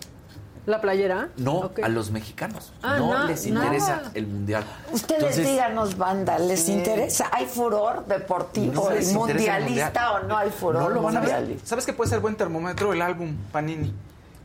¿La 0.68 0.82
playera? 0.82 1.30
No 1.38 1.70
a 1.82 1.88
los 1.88 2.10
mexicanos. 2.10 2.74
Ah, 2.82 2.98
no 2.98 3.24
les 3.24 3.46
interesa 3.46 3.96
nada. 3.96 4.10
el 4.12 4.26
mundial. 4.26 4.64
Ustedes 4.92 5.22
Entonces, 5.22 5.46
díganos, 5.48 5.96
banda, 5.96 6.38
¿les 6.38 6.66
Sí. 6.66 6.72
interesa? 6.72 7.30
¿Hay 7.32 7.46
furor 7.46 8.04
deportivo? 8.04 8.74
No 8.84 8.90
les 8.90 9.08
¿El 9.08 9.16
interesa 9.16 9.56
el 9.56 9.62
mundialista 9.64 9.86
mundial. 10.12 10.24
o 10.24 10.28
no 10.28 10.36
hay 10.36 10.50
furor 10.50 10.82
No 10.82 10.88
lo 10.90 11.00
van 11.00 11.16
a 11.16 11.20
ver. 11.20 11.56
¿Sabes 11.64 11.86
qué 11.86 11.94
puede 11.94 12.10
ser 12.10 12.20
buen 12.20 12.36
termómetro? 12.36 12.92
El 12.92 13.00
álbum 13.00 13.34
Panini. 13.50 13.94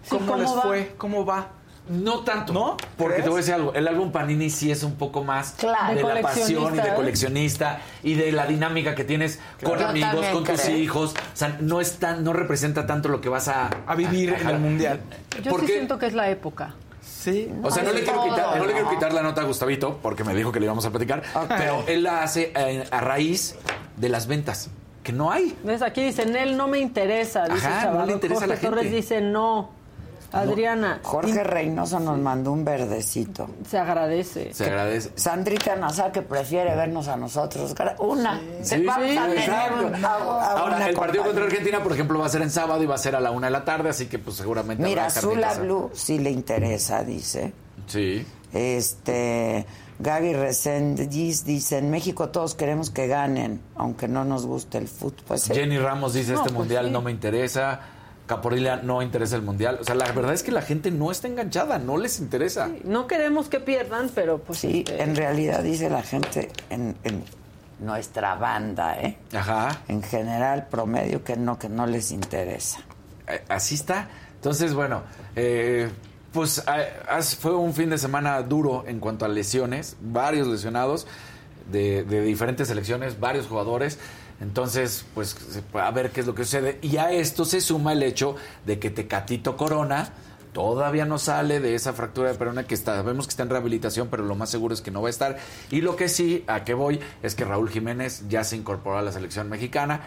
¿Cómo, 0.08 0.26
¿cómo 0.26 0.38
les 0.42 0.50
va? 0.56 0.62
fue? 0.62 0.96
¿Cómo 0.98 1.26
va? 1.26 1.48
No 1.90 2.20
tanto. 2.22 2.54
¿No? 2.54 2.78
Porque 2.98 3.16
¿Crees? 3.16 3.24
te 3.26 3.30
voy 3.30 3.38
a 3.38 3.42
decir 3.42 3.54
algo, 3.56 3.74
el 3.74 3.88
álbum 3.88 4.12
Panini 4.12 4.50
sí 4.50 4.72
es 4.72 4.84
un 4.84 4.96
poco 4.96 5.24
más 5.24 5.56
Claro. 5.58 5.96
de, 5.96 6.04
De 6.04 6.14
la 6.14 6.22
pasión 6.22 6.74
y 6.76 6.78
de 6.78 6.88
¿eh? 6.90 6.94
coleccionista 6.96 7.82
y 8.04 8.14
de 8.14 8.32
la 8.32 8.46
dinámica 8.46 8.96
que 8.96 9.04
tienes 9.04 9.40
con 9.62 9.78
Yo 9.78 9.88
amigos, 9.88 10.26
con 10.28 10.44
tus 10.46 10.70
hijos. 10.70 11.14
O 11.14 11.36
sea, 11.36 11.58
no 11.60 11.82
es 11.82 11.98
tan, 11.98 12.24
no 12.24 12.32
representa 12.32 12.86
tanto 12.86 13.10
lo 13.10 13.20
que 13.20 13.28
vas 13.30 13.48
a, 13.50 13.70
A 13.86 13.96
vivir 13.96 14.34
en 14.40 14.48
el 14.50 14.60
mundial. 14.60 15.02
Yo 15.44 15.52
¿Por 15.52 15.62
sí 15.62 15.68
qué? 15.68 15.74
siento 15.74 15.98
que 16.00 16.06
es 16.06 16.14
la 16.14 16.30
época. 16.30 16.74
Sí. 17.02 17.50
O 17.62 17.70
sea, 17.72 17.84
no 17.84 17.92
le, 17.92 18.04
quiero 18.04 18.24
quitar, 18.24 18.58
no 18.58 18.66
le 18.66 18.72
quiero 18.74 18.86
¿no? 18.90 18.94
quitar 18.96 19.14
la 19.14 19.22
nota 19.22 19.42
a 19.42 19.44
Gustavito, 19.44 20.00
porque 20.02 20.24
me 20.24 20.34
dijo 20.36 20.52
que 20.52 20.60
le 20.60 20.66
íbamos 20.66 20.86
a 20.86 20.90
platicar, 20.90 21.22
pero 21.58 21.84
él 21.88 22.04
la 22.04 22.24
hace 22.24 22.52
eh, 22.56 22.86
a 22.92 23.00
raíz 23.02 23.56
de 23.98 24.10
las 24.10 24.28
ventas, 24.28 24.70
que 25.04 25.12
no 25.14 25.32
hay. 25.32 25.58
¿Ves? 25.64 25.82
Aquí 25.82 26.02
dicen, 26.04 26.36
él 26.36 26.56
no 26.58 26.68
me 26.68 26.80
interesa. 26.80 27.46
Dice 27.48 27.68
Ajá, 27.68 27.92
no 27.92 28.06
le 28.06 28.14
interesa 28.14 28.46
a 28.46 28.48
Jorge 28.48 28.48
la 28.56 28.56
gente. 28.62 28.76
Torres 28.78 28.92
dice, 28.92 29.22
no. 29.22 29.70
Adriana, 30.34 31.00
Jorge 31.04 31.44
Reynoso 31.44 32.00
nos 32.00 32.18
mandó 32.20 32.52
un 32.52 32.66
verdecito. 32.66 33.48
se 33.70 33.78
agradece. 33.78 34.54
Se 34.54 34.66
agradece. 34.66 35.12
Sandrita 35.16 35.76
Nazar, 35.76 36.12
que 36.12 36.22
prefiere 36.22 36.76
vernos 36.76 37.08
a 37.08 37.16
nosotros. 37.18 37.74
Una. 38.00 38.42
Sí, 38.64 38.84
Vamos 38.86 39.10
sí, 39.10 39.18
a 39.18 39.22
tener 39.24 39.38
exacto. 39.38 39.88
un- 39.88 40.06
a- 40.06 40.08
a 40.08 40.52
Ahora, 40.58 40.76
una 40.78 40.90
el 40.90 40.96
partido 40.96 41.24
contra. 41.24 41.44
Argentina, 41.46 41.82
por 41.84 41.94
ejemplo, 41.94 42.20
va 42.20 42.26
a 42.26 42.30
ser 42.30 42.42
en 42.42 42.50
sábado 42.52 42.82
y 42.82 42.86
va 42.86 42.96
a 42.96 42.98
ser 42.98 43.16
a 43.16 43.20
la 43.20 43.32
una 43.32 43.48
de 43.48 43.52
la 43.52 43.64
tarde, 43.66 43.90
así 43.90 44.08
que 44.08 44.20
pues 44.20 44.36
seguramente 44.38 44.84
Mira, 44.84 45.06
habrá 45.06 45.22
Zula. 45.22 45.54
Blue 45.56 45.92
sí 45.94 46.20
le 46.20 46.32
interesa, 46.32 47.04
dice. 47.04 47.54
Sí. 47.88 48.26
Este, 48.54 49.66
Gaby 50.00 50.34
Resendiz 50.34 51.46
dice, 51.46 51.78
en 51.78 51.90
México 51.92 52.30
todos 52.30 52.56
queremos 52.56 52.90
que 52.90 53.08
ganen, 53.08 53.62
aunque 53.76 54.08
no 54.08 54.26
nos 54.26 54.46
guste 54.46 54.78
el 54.78 54.88
fútbol. 54.88 55.24
Pues, 55.28 55.46
Jenny 55.48 55.78
Ramos 55.78 56.14
dice, 56.14 56.32
No, 56.34 56.38
este 56.40 56.50
pues 56.50 56.58
mundial 56.60 56.86
sí. 56.88 56.92
no 56.92 57.02
me 57.02 57.12
interesa. 57.12 57.80
Caporilla 58.36 58.78
no 58.78 59.02
interesa 59.02 59.36
el 59.36 59.42
mundial. 59.42 59.78
O 59.80 59.84
sea, 59.84 59.96
la 59.96 60.12
verdad 60.12 60.34
es 60.34 60.44
que 60.44 60.52
la 60.52 60.62
gente 60.62 60.92
no 60.92 61.12
está 61.12 61.28
enganchada, 61.28 61.78
no 61.80 61.98
les 61.98 62.20
interesa. 62.20 62.70
No 62.84 63.08
queremos 63.08 63.50
que 63.50 63.60
pierdan, 63.60 64.10
pero 64.14 64.40
pues 64.40 64.60
sí, 64.60 64.84
este, 64.88 65.04
en 65.04 65.16
realidad 65.16 65.62
dice 65.62 65.90
la 65.90 66.02
gente 66.02 66.52
en, 66.70 66.96
en 67.04 67.24
nuestra 67.80 68.36
banda, 68.36 69.00
¿eh? 69.00 69.18
Ajá. 69.34 69.82
En 69.88 70.02
general, 70.02 70.68
promedio, 70.70 71.24
que 71.24 71.36
no, 71.36 71.60
que 71.60 71.70
no 71.70 71.86
les 71.86 72.12
interesa. 72.12 72.80
Eh, 73.28 73.44
Así 73.50 73.76
está. 73.76 74.08
Entonces, 74.36 74.74
bueno, 74.74 75.04
eh, 75.36 75.90
pues 76.32 76.64
ah, 76.68 77.22
fue 77.40 77.56
un 77.56 77.74
fin 77.74 77.90
de 77.90 77.98
semana 77.98 78.42
duro 78.42 78.84
en 78.88 79.00
cuanto 79.00 79.26
a 79.26 79.28
lesiones, 79.28 79.96
varios 80.02 80.48
lesionados 80.48 81.08
de, 81.72 82.04
de 82.04 82.22
diferentes 82.22 82.68
selecciones, 82.68 83.20
varios 83.20 83.48
jugadores. 83.48 84.00
Entonces, 84.44 85.06
pues 85.16 85.36
a 85.74 85.90
ver 85.92 86.12
qué 86.12 86.20
es 86.20 86.28
lo 86.28 86.36
que 86.36 86.44
sucede. 86.44 86.78
Y 86.82 86.98
a 86.98 87.12
esto 87.12 87.46
se 87.46 87.62
suma 87.62 87.94
el 87.94 88.04
hecho 88.04 88.36
de 88.66 88.78
que 88.78 88.90
Tecatito 88.90 89.56
Corona 89.56 90.10
todavía 90.52 91.06
no 91.06 91.18
sale 91.18 91.60
de 91.62 91.74
esa 91.76 91.94
fractura 91.94 92.30
de 92.32 92.38
perona 92.38 92.66
que 92.66 92.76
está, 92.76 92.96
sabemos 92.98 93.26
que 93.26 93.32
está 93.32 93.44
en 93.44 93.50
rehabilitación, 93.50 94.10
pero 94.10 94.24
lo 94.24 94.36
más 94.36 94.50
seguro 94.52 94.74
es 94.74 94.82
que 94.82 94.92
no 94.92 95.02
va 95.02 95.08
a 95.08 95.12
estar. 95.12 95.38
Y 95.72 95.80
lo 95.82 95.96
que 95.96 96.10
sí, 96.10 96.44
a 96.48 96.64
qué 96.66 96.74
voy, 96.74 97.00
es 97.24 97.34
que 97.36 97.46
Raúl 97.46 97.70
Jiménez 97.70 98.26
ya 98.30 98.44
se 98.44 98.58
incorporó 98.58 98.98
a 98.98 99.02
la 99.02 99.12
selección 99.14 99.50
mexicana. 99.50 100.02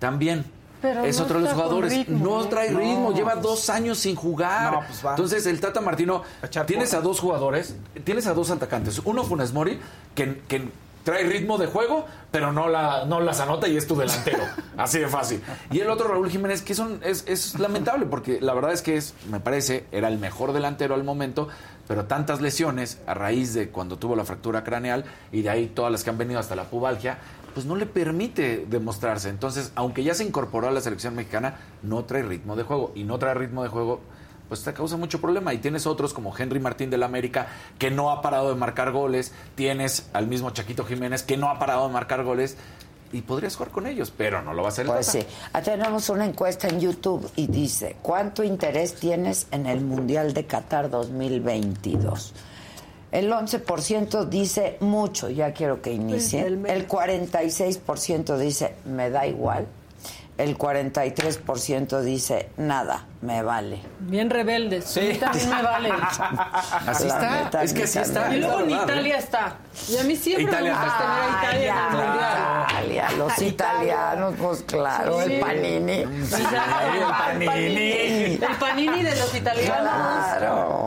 También 0.00 0.44
Pero 0.82 1.04
es 1.04 1.18
no 1.18 1.24
otro 1.24 1.38
de 1.38 1.44
los 1.44 1.52
jugadores. 1.52 1.92
ritmo, 1.92 2.24
no 2.38 2.44
¿eh? 2.44 2.46
trae 2.48 2.70
No. 2.70 2.78
ritmo, 2.78 3.12
lleva 3.14 3.36
dos 3.36 3.68
años 3.70 3.98
sin 3.98 4.16
jugar. 4.16 4.72
No, 4.72 4.80
pues 4.80 5.04
va. 5.04 5.10
Entonces, 5.10 5.46
el 5.46 5.60
Tata 5.60 5.80
Martino, 5.82 6.22
A 6.42 6.66
tienes 6.66 6.92
a 6.94 7.00
dos 7.02 7.20
jugadores, 7.20 7.76
tienes 8.02 8.26
a 8.26 8.32
dos 8.34 8.50
atacantes. 8.50 9.00
Uno, 9.04 9.22
Funes 9.24 9.52
Mori, 9.52 9.78
que, 10.14 10.40
que 10.48 10.68
trae 11.04 11.22
ritmo 11.24 11.58
de 11.58 11.66
juego, 11.66 12.06
pero 12.30 12.52
no, 12.52 12.68
la, 12.68 13.04
no 13.04 13.20
las 13.20 13.38
anota 13.38 13.68
y 13.68 13.76
es 13.76 13.86
tu 13.86 13.94
delantero. 13.94 14.42
Así 14.76 14.98
de 14.98 15.08
fácil. 15.08 15.40
Y 15.70 15.80
el 15.80 15.90
otro, 15.90 16.08
Raúl 16.08 16.30
Jiménez, 16.30 16.62
que 16.62 16.74
son, 16.74 17.00
es, 17.04 17.24
es 17.28 17.58
lamentable, 17.60 18.06
porque 18.06 18.40
la 18.40 18.54
verdad 18.54 18.72
es 18.72 18.82
que 18.82 18.96
es, 18.96 19.14
me 19.30 19.38
parece, 19.38 19.84
era 19.92 20.08
el 20.08 20.18
mejor 20.18 20.52
delantero 20.52 20.94
al 20.94 21.04
momento, 21.04 21.48
pero 21.86 22.06
tantas 22.06 22.40
lesiones 22.40 22.98
a 23.06 23.14
raíz 23.14 23.54
de 23.54 23.68
cuando 23.68 23.98
tuvo 23.98 24.16
la 24.16 24.24
fractura 24.24 24.64
craneal 24.64 25.04
y 25.30 25.42
de 25.42 25.50
ahí 25.50 25.66
todas 25.66 25.92
las 25.92 26.02
que 26.02 26.10
han 26.10 26.18
venido 26.18 26.40
hasta 26.40 26.56
la 26.56 26.64
pubalgia, 26.64 27.18
pues 27.52 27.66
no 27.66 27.76
le 27.76 27.86
permite 27.86 28.66
demostrarse. 28.68 29.28
Entonces, 29.28 29.70
aunque 29.76 30.02
ya 30.02 30.14
se 30.14 30.24
incorporó 30.24 30.68
a 30.68 30.72
la 30.72 30.80
selección 30.80 31.14
mexicana, 31.14 31.58
no 31.82 32.04
trae 32.04 32.22
ritmo 32.22 32.56
de 32.56 32.64
juego. 32.64 32.92
Y 32.94 33.04
no 33.04 33.18
trae 33.18 33.34
ritmo 33.34 33.62
de 33.62 33.68
juego, 33.68 34.00
pues 34.54 34.64
te 34.64 34.72
causa 34.72 34.96
mucho 34.96 35.20
problema. 35.20 35.52
Y 35.52 35.58
tienes 35.58 35.86
otros 35.86 36.14
como 36.14 36.32
Henry 36.36 36.60
Martín 36.60 36.90
del 36.90 37.02
América, 37.02 37.48
que 37.78 37.90
no 37.90 38.10
ha 38.10 38.22
parado 38.22 38.48
de 38.50 38.54
marcar 38.54 38.92
goles. 38.92 39.32
Tienes 39.56 40.08
al 40.12 40.26
mismo 40.28 40.50
Chaquito 40.50 40.84
Jiménez, 40.84 41.22
que 41.24 41.36
no 41.36 41.50
ha 41.50 41.58
parado 41.58 41.86
de 41.88 41.92
marcar 41.92 42.22
goles. 42.22 42.56
Y 43.12 43.22
podrías 43.22 43.54
jugar 43.56 43.70
con 43.72 43.86
ellos, 43.86 44.12
pero 44.16 44.42
no 44.42 44.52
lo 44.54 44.62
va 44.62 44.68
a 44.68 44.72
hacer 44.72 44.86
el 44.86 44.92
Pues 44.92 45.06
Tata. 45.06 45.20
sí. 45.20 45.26
Ah, 45.52 45.62
Tenemos 45.62 46.08
una 46.08 46.24
encuesta 46.24 46.66
en 46.68 46.80
YouTube 46.80 47.30
y 47.36 47.46
dice, 47.46 47.96
¿cuánto 48.02 48.42
interés 48.42 48.94
tienes 48.94 49.46
en 49.52 49.66
el 49.66 49.80
Mundial 49.82 50.34
de 50.34 50.46
Qatar 50.46 50.90
2022? 50.90 52.32
El 53.12 53.30
11% 53.30 54.28
dice 54.28 54.76
mucho, 54.80 55.30
ya 55.30 55.52
quiero 55.52 55.80
que 55.80 55.92
inicie. 55.92 56.40
Pues, 56.40 56.50
el 56.52 56.58
menos. 56.58 56.76
El 56.76 56.88
46% 56.88 58.36
dice 58.38 58.74
me 58.84 59.10
da 59.10 59.26
igual. 59.26 59.66
El 60.36 60.58
43% 60.58 62.00
dice 62.00 62.48
nada, 62.56 63.06
me 63.22 63.42
vale. 63.44 63.78
bien 64.00 64.30
rebeldes. 64.30 64.96
A 64.96 65.00
mí 65.00 65.14
también 65.14 65.48
me 65.48 65.62
vale. 65.62 65.90
Así 66.86 67.06
La 67.06 67.14
está, 67.14 67.44
neta, 67.44 67.62
es 67.62 67.72
que 67.72 67.84
así 67.84 67.98
está. 68.00 68.34
Y 68.34 68.40
luego 68.40 68.60
en. 68.60 68.70
Italia 68.72 69.16
está. 69.18 69.56
Y 69.88 69.96
a 69.96 70.02
mí 70.02 70.16
siempre 70.16 70.42
Italia 70.44 70.74
me 70.74 70.84
gusta 70.84 70.98
tener 70.98 71.22
a 71.22 71.38
Italia 71.38 71.72
en 71.72 71.78
el 71.78 72.06
mundial. 72.06 72.64
Italia, 72.68 73.10
los 73.16 73.42
italianos, 73.42 74.34
pues 74.40 74.62
claro, 74.62 75.18
Sí. 75.24 75.32
el 75.34 75.40
panini. 75.40 75.92
el 75.92 77.06
panini. 77.08 77.90
El 78.34 78.56
panini 78.58 79.02
de 79.02 79.16
los 79.16 79.34
italianos. 79.34 79.92
Claro. 80.38 80.86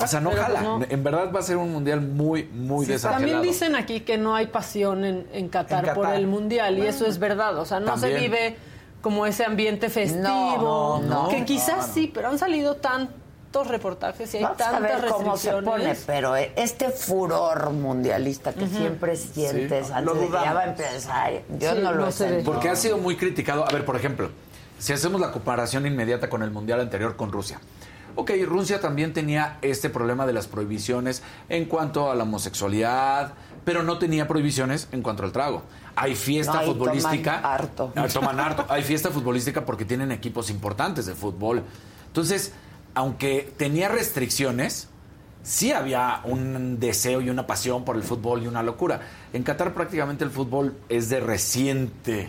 O 0.00 0.06
sea, 0.06 0.20
no 0.20 0.30
Pero 0.30 0.42
jala. 0.42 0.60
no. 0.62 0.80
En 0.88 1.04
verdad 1.04 1.30
va 1.34 1.40
a 1.40 1.42
ser 1.42 1.56
un 1.56 1.72
mundial 1.72 2.00
muy, 2.00 2.44
muy 2.52 2.84
desangelado. 2.86 3.32
También 3.32 3.42
dicen 3.42 3.76
aquí 3.76 4.00
que 4.00 4.18
no 4.18 4.34
hay 4.34 4.46
pasión 4.46 5.04
en, 5.04 5.26
en, 5.32 5.48
Qatar 5.48 5.88
En 5.88 5.94
por 5.94 6.08
el 6.10 6.26
mundial 6.26 6.78
y 6.78 6.86
eso 6.86 7.06
es 7.06 7.18
verdad. 7.18 7.56
O 7.58 7.64
sea, 7.64 7.80
no 7.80 7.96
se 7.96 8.12
vive 8.14 8.56
como 9.00 9.26
ese 9.26 9.44
ambiente 9.44 9.88
festivo. 9.90 10.22
No, 10.26 11.00
no, 11.00 11.28
que 11.28 11.40
no, 11.40 11.46
quizás 11.46 11.90
sí, 11.92 12.10
pero 12.12 12.28
han 12.28 12.38
salido 12.38 12.76
tantos 12.76 13.66
reportajes 13.66 14.32
y 14.34 14.38
hay 14.38 14.42
Vamos 14.44 14.60
a 14.60 14.70
tantas 14.70 15.02
ver 15.02 15.10
cómo 15.10 15.36
se 15.36 15.52
pone, 15.62 15.96
pero 16.06 16.36
eh, 16.36 16.52
este 16.56 16.90
furor 16.90 17.70
mundialista 17.70 18.52
que 18.52 18.66
siempre 18.66 19.16
sientes 19.16 19.90
Lo 19.90 19.96
antes 19.96 20.20
de 20.20 20.26
que 20.26 20.44
ya 20.44 20.52
va 20.52 20.60
a 20.60 20.66
empezar, 20.66 21.32
yo 21.58 21.74
Sí, 21.74 21.80
no 21.82 21.92
lo 21.92 22.12
sé. 22.12 22.42
Porque 22.44 22.68
ha 22.68 22.76
sido 22.76 22.98
muy 22.98 23.16
criticado. 23.16 23.66
A 23.66 23.72
ver, 23.72 23.84
por 23.84 23.96
ejemplo, 23.96 24.30
si 24.78 24.92
hacemos 24.92 25.20
la 25.20 25.32
comparación 25.32 25.86
inmediata 25.86 26.28
con 26.28 26.42
el 26.42 26.50
mundial 26.50 26.80
anterior 26.80 27.16
con 27.16 27.32
Rusia. 27.32 27.60
Ok, 28.14 28.32
Rusia 28.46 28.80
también 28.80 29.12
tenía 29.12 29.58
este 29.62 29.90
problema 29.90 30.26
de 30.26 30.32
las 30.32 30.48
prohibiciones 30.48 31.22
en 31.48 31.66
cuanto 31.66 32.10
a 32.10 32.16
la 32.16 32.24
homosexualidad, 32.24 33.34
pero 33.64 33.84
no 33.84 33.98
tenía 33.98 34.26
prohibiciones 34.26 34.88
en 34.90 35.02
cuanto 35.02 35.22
al 35.22 35.30
trago. 35.30 35.62
Hay 36.00 36.14
fiesta 36.14 36.62
No, 36.62 36.72
futbolística. 36.72 37.36
toman 37.36 37.52
harto. 37.54 37.92
Ah, 37.96 38.06
toman 38.12 38.40
harto. 38.40 38.66
Hay 38.68 38.82
fiesta 38.82 39.10
futbolística 39.10 39.64
porque 39.64 39.84
tienen 39.84 40.12
equipos 40.12 40.50
importantes 40.50 41.06
de 41.06 41.14
fútbol. 41.14 41.62
Entonces, 42.06 42.52
aunque 42.94 43.52
tenía 43.56 43.88
restricciones, 43.88 44.88
sí 45.42 45.72
había 45.72 46.20
un 46.24 46.78
deseo 46.80 47.20
y 47.20 47.30
una 47.30 47.46
pasión 47.46 47.84
por 47.84 47.96
el 47.96 48.02
fútbol 48.02 48.42
y 48.42 48.46
una 48.46 48.62
locura. 48.62 49.00
En 49.32 49.42
Qatar 49.42 49.74
prácticamente 49.74 50.24
el 50.24 50.30
fútbol 50.30 50.76
es 50.88 51.08
de 51.08 51.20
reciente 51.20 52.28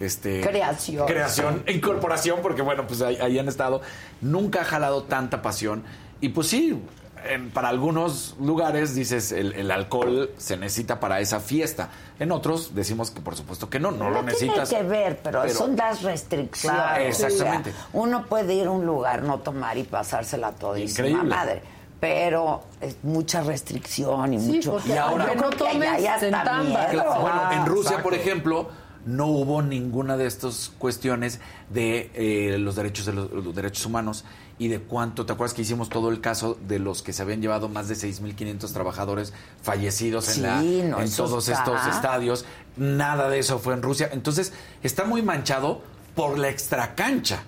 este 0.00 0.40
Creación. 0.42 1.06
creación 1.08 1.64
incorporación 1.66 2.38
porque 2.40 2.62
bueno 2.62 2.86
pues 2.86 3.02
ahí, 3.02 3.16
ahí 3.16 3.36
han 3.36 3.48
estado 3.48 3.80
nunca 4.20 4.60
ha 4.60 4.64
jalado 4.64 5.02
tanta 5.02 5.42
pasión 5.42 5.82
y 6.20 6.28
pues 6.28 6.46
sí 6.46 6.80
en- 7.26 7.50
para 7.50 7.68
algunos 7.68 8.36
lugares 8.40 8.94
dices 8.94 9.32
el, 9.32 9.52
el 9.54 9.70
alcohol 9.70 10.30
se 10.36 10.56
necesita 10.56 11.00
para 11.00 11.20
esa 11.20 11.40
fiesta 11.40 11.90
en 12.18 12.32
otros 12.32 12.74
decimos 12.74 13.10
que 13.10 13.20
por 13.20 13.36
supuesto 13.36 13.68
que 13.70 13.78
no 13.80 13.90
no, 13.90 14.10
lo 14.10 14.22
necesitas 14.22 14.68
Tiene 14.68 14.84
que 14.84 14.88
ver, 14.90 15.20
pero, 15.22 15.48
son 15.50 15.76
las 15.76 16.02
restricciones. 16.02 16.78
Claro, 16.80 17.08
O 17.08 17.12
sea, 17.12 17.28
exactamente. 17.28 17.72
uno 17.92 18.26
puede 18.26 18.54
ir 18.54 18.66
a 18.66 18.70
un 18.70 18.84
lugar, 18.86 19.22
no 19.22 19.38
tomar 19.38 19.78
y 19.78 19.84
pasársela 19.84 20.52
todísima 20.52 21.08
Increíble. 21.08 21.34
madre. 21.36 21.62
Pero 22.00 22.62
es 22.80 22.96
mucha 23.02 23.40
restricción 23.42 24.32
y 24.34 24.40
Sí, 24.40 24.52
mucho. 24.52 24.72
porque 24.72 24.90
y 24.90 24.96
ahora 24.96 25.34
no 25.34 25.50
tomes, 25.50 26.00
ya 26.02 26.16
entambas. 26.16 26.64
miedo. 26.92 27.04
Bueno, 27.20 27.52
en 27.52 27.66
Rusia, 27.66 28.02
por 28.02 28.14
ejemplo, 28.14 28.68
no 29.04 29.26
hubo 29.26 29.62
ninguna 29.62 30.16
de 30.16 30.26
estas 30.26 30.70
cuestiones 30.78 31.40
de 31.70 32.10
eh, 32.14 32.58
los 32.58 32.76
derechos 32.76 33.06
de 33.06 33.12
los, 33.14 33.30
los 33.32 33.54
derechos 33.54 33.84
humanos 33.86 34.24
y 34.58 34.68
de 34.68 34.80
cuánto, 34.80 35.24
¿te 35.24 35.32
acuerdas 35.32 35.54
que 35.54 35.62
hicimos 35.62 35.88
todo 35.88 36.10
el 36.10 36.20
caso 36.20 36.58
de 36.66 36.78
los 36.78 37.02
que 37.02 37.12
se 37.12 37.22
habían 37.22 37.40
llevado 37.40 37.68
más 37.68 37.88
de 37.88 37.94
6.500 37.94 38.72
trabajadores 38.72 39.32
fallecidos 39.62 40.28
en, 40.28 40.34
Sí, 40.34 40.40
la, 40.40 40.56
no, 40.60 41.00
en 41.00 41.10
todos 41.12 41.48
está. 41.48 41.60
estos 41.62 41.94
estadios? 41.94 42.44
Nada 42.76 43.28
de 43.28 43.38
eso 43.38 43.58
fue 43.58 43.74
en 43.74 43.82
Rusia. 43.82 44.08
Entonces, 44.12 44.52
está 44.82 45.04
muy 45.04 45.22
manchado 45.22 45.82
por 46.14 46.38
la 46.38 46.48
extracancha. 46.48 47.42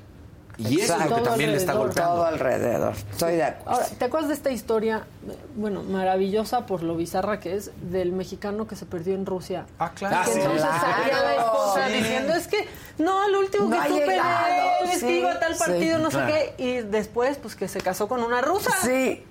Y 0.61 0.81
eso 0.81 0.83
es 0.83 0.89
lo 0.91 0.95
Exacto. 1.05 1.15
que 1.17 1.29
también 1.29 1.51
le 1.53 1.57
está 1.57 1.73
golpeando. 1.73 2.15
Todo 2.15 2.25
alrededor. 2.27 2.95
Estoy 3.11 3.37
de 3.37 3.45
acuerdo. 3.45 3.71
Ahora, 3.81 3.87
¿te 3.99 4.05
acuerdas 4.05 4.29
de 4.29 4.35
esta 4.35 4.51
historia, 4.51 5.05
bueno, 5.57 5.83
maravillosa 5.83 6.67
por 6.67 6.83
lo 6.83 6.97
bizarra 6.97 7.41
que 7.41 7.55
es, 7.57 7.71
del 7.91 8.13
mexicano 8.13 8.67
que 8.67 8.77
se 8.77 8.85
perdió 8.87 9.15
en 9.15 9.25
Rusia? 9.27 9.67
Ah, 9.79 9.93
claro. 9.95 10.17
Ah, 10.21 10.25
Que 10.27 10.33
sí. 10.33 10.39
entonces 10.41 10.63
Claro. 10.69 10.81
salía 10.81 11.23
la 11.23 11.35
esposa 11.37 11.87
Sí. 11.89 11.93
diciendo, 11.95 12.35
es 12.35 12.47
que, 12.49 12.69
no, 12.99 13.29
lo 13.29 13.39
último 13.41 13.65
No 13.69 13.83
que 13.83 13.89
supe 13.89 14.17
es 14.17 15.01
sí, 15.01 15.07
que 15.07 15.17
iba 15.19 15.33
a 15.33 15.41
tal 15.41 15.55
sí, 15.55 15.59
partido, 15.59 15.99
no 15.99 16.09
claro. 16.11 16.27
sé 16.35 16.55
qué, 16.57 16.63
y 16.63 16.81
después, 16.83 17.39
pues 17.39 17.57
que 17.57 17.67
se 17.69 17.81
casó 17.81 18.07
con 18.09 18.23
una 18.23 18.41
rusa. 18.43 18.71
Sí. 18.83 19.25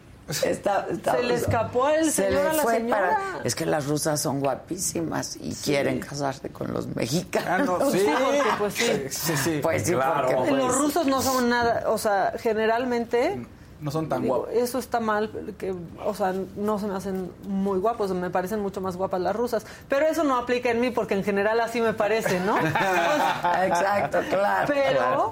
Está, 0.44 0.88
está- 0.92 1.16
Se 1.16 1.24
le 1.24 1.34
escapó 1.34 1.86
al 1.86 2.06
se 2.06 2.12
señor 2.12 2.44
le 2.44 2.50
a 2.50 2.54
la 2.54 2.62
fue 2.64 2.76
señora. 2.78 3.18
Es 3.44 3.56
que 3.56 3.66
las 3.66 3.88
rusas 3.88 4.22
son 4.22 4.40
guapísimas 4.40 5.38
y 5.42 5.54
quieren 5.56 6.00
casarse 6.00 6.50
con 6.50 6.72
los 6.74 6.88
mexicanos. 6.96 7.70
Ah, 7.82 7.84
no, 7.84 7.92
sí. 7.92 8.06
porque, 8.26 8.44
pues, 8.60 8.74
sí. 8.74 8.92
Sí, 9.10 9.38
sí. 9.38 9.60
Pues 9.62 9.84
sí, 9.84 9.94
Claro. 9.94 10.28
porque 10.36 10.52
Los 10.52 10.66
pues, 10.68 10.76
rusos 10.78 11.06
no 11.08 11.22
son 11.22 11.50
nada, 11.50 11.84
o 11.88 11.98
sea, 11.98 12.34
generalmente 12.40 13.46
No 13.82 13.92
son 13.92 14.10
tan 14.10 14.22
Digo, 14.24 14.40
guapos. 14.40 14.54
eso 14.56 14.78
está 14.78 15.00
mal, 15.00 15.32
que, 15.58 15.74
o 16.06 16.14
sea, 16.14 16.34
no 16.58 16.80
se 16.80 16.88
me 16.88 16.96
hacen 16.96 17.32
muy 17.48 17.80
guapos, 17.80 18.12
me 18.12 18.30
parecen 18.30 18.60
mucho 18.60 18.82
más 18.82 18.98
guapas 18.98 19.22
las 19.22 19.34
rusas. 19.36 19.66
Pero 19.88 20.06
eso 20.06 20.24
no 20.26 20.38
aplica 20.38 20.70
en 20.70 20.82
mí 20.82 20.92
porque 20.92 21.14
en 21.14 21.24
general 21.24 21.60
así 21.62 21.80
me 21.80 21.94
parece, 21.94 22.40
¿no? 22.42 22.58
Exacto, 23.64 24.20
claro. 24.30 24.68
Pero- 24.68 25.32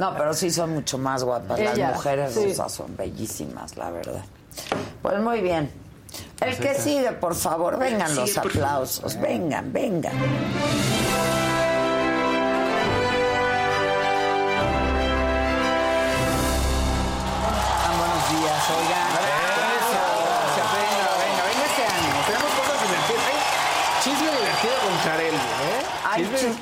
No, 0.00 0.14
pero 0.16 0.34
sí 0.34 0.50
son 0.50 0.74
mucho 0.74 0.98
más 0.98 1.22
guapas. 1.22 1.58
Las 1.60 1.78
mujeres 1.94 2.34
sí. 2.34 2.44
rusas 2.46 2.72
son 2.72 2.96
bellísimas, 2.96 3.76
la 3.76 3.90
verdad. 3.90 4.24
Pues 5.02 5.20
muy 5.20 5.40
bien. 5.40 5.70
El 6.40 6.56
que 6.56 6.74
sigue, 6.74 7.12
por 7.12 7.34
favor, 7.34 7.78
vengan 7.78 8.14
los 8.14 8.36
aplausos. 8.38 9.20
Vengan, 9.20 9.72
vengan. 9.72 10.12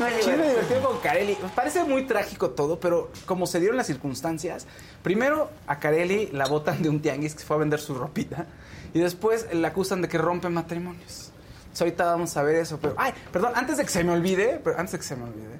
Chisme 0.08 0.32
divertido. 0.32 0.50
divertido 0.50 0.82
con 0.82 0.98
Carelli. 1.00 1.36
Parece 1.54 1.84
muy 1.84 2.06
trágico 2.06 2.50
todo, 2.50 2.78
pero 2.78 3.10
como 3.26 3.46
se 3.46 3.60
dieron 3.60 3.76
las 3.76 3.86
circunstancias, 3.86 4.66
primero 5.02 5.50
a 5.66 5.78
Carelli 5.78 6.28
la 6.32 6.46
botan 6.46 6.82
de 6.82 6.88
un 6.88 7.00
tianguis 7.00 7.34
que 7.34 7.44
fue 7.44 7.56
a 7.56 7.58
vender 7.60 7.80
su 7.80 7.94
ropita 7.94 8.46
y 8.94 9.00
después 9.00 9.46
la 9.52 9.68
acusan 9.68 10.02
de 10.02 10.08
que 10.08 10.18
rompe 10.18 10.48
matrimonios. 10.48 11.30
Entonces, 11.62 11.80
ahorita 11.80 12.04
vamos 12.04 12.36
a 12.36 12.42
ver 12.42 12.56
eso, 12.56 12.78
pero 12.80 12.94
ay, 12.98 13.12
perdón, 13.32 13.52
antes 13.54 13.78
de 13.78 13.84
que 13.84 13.90
se 13.90 14.04
me 14.04 14.12
olvide, 14.12 14.60
pero 14.62 14.78
antes 14.78 14.92
de 14.92 14.98
que 14.98 15.04
se 15.04 15.16
me 15.16 15.24
olvide 15.24 15.58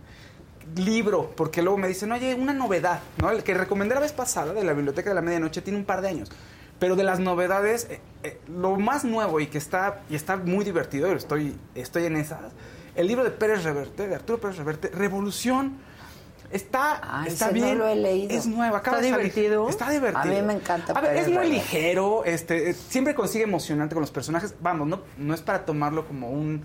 libro, 0.77 1.33
porque 1.37 1.63
luego 1.63 1.79
me 1.79 1.89
dicen, 1.89 2.13
oye, 2.13 2.35
una 2.35 2.53
novedad, 2.53 3.01
¿no? 3.19 3.31
El 3.31 3.43
que 3.43 3.55
recomendé 3.55 3.95
la 3.95 4.01
vez 4.01 4.13
pasada 4.13 4.53
de 4.53 4.65
la 4.65 4.73
Biblioteca 4.73 5.11
de 5.11 5.15
la 5.15 5.23
Medianoche 5.23 5.63
tiene 5.63 5.79
un 5.79 5.85
par 5.85 6.01
de 6.01 6.09
años. 6.09 6.31
Pero 6.79 6.97
de 6.97 7.05
las 7.05 7.21
novedades, 7.21 7.87
eh, 7.91 8.01
eh, 8.23 8.41
lo 8.49 8.77
más 8.77 9.05
nuevo 9.05 9.39
y 9.41 9.47
que 9.47 9.59
está, 9.59 10.01
y 10.09 10.15
está 10.15 10.37
muy 10.37 10.65
divertido, 10.65 11.13
estoy, 11.13 11.57
estoy 11.75 12.07
en 12.07 12.17
esas, 12.17 12.41
el 12.97 13.07
libro 13.07 13.25
de 13.25 13.31
Pérez 13.31 13.65
Reverte, 13.65 14.09
de 14.09 14.15
Arturo 14.15 14.39
Pérez 14.41 14.57
Reverte, 14.59 14.89
Revolución, 14.89 15.79
está, 16.51 17.25
está 17.27 17.47
no 17.49 17.53
bien. 17.53 17.79
lo 17.79 17.87
he 17.89 17.97
leído. 17.97 18.35
Es 18.35 18.47
nuevo, 18.47 18.77
acaba 18.77 18.99
¿Está 18.99 19.07
de 19.09 19.13
salir. 19.15 19.33
divertido? 19.33 19.69
Está 19.69 19.91
divertido. 19.91 20.35
A 20.35 20.41
mí 20.41 20.43
me 20.47 20.53
encanta 20.55 20.93
A 20.93 21.01
ver, 21.01 21.11
Pérez 21.13 21.23
es 21.23 21.29
muy 21.29 21.37
Reverte. 21.39 21.55
ligero, 21.57 22.25
este, 22.25 22.71
eh, 22.71 22.75
siempre 22.75 23.15
consigue 23.15 23.45
emocionante 23.45 23.95
con 23.95 24.03
los 24.03 24.11
personajes. 24.11 24.55
Vamos, 24.61 24.87
no, 24.89 25.01
no 25.19 25.35
es 25.35 25.41
para 25.41 25.65
tomarlo 25.65 26.07
como 26.07 26.31
un 26.31 26.63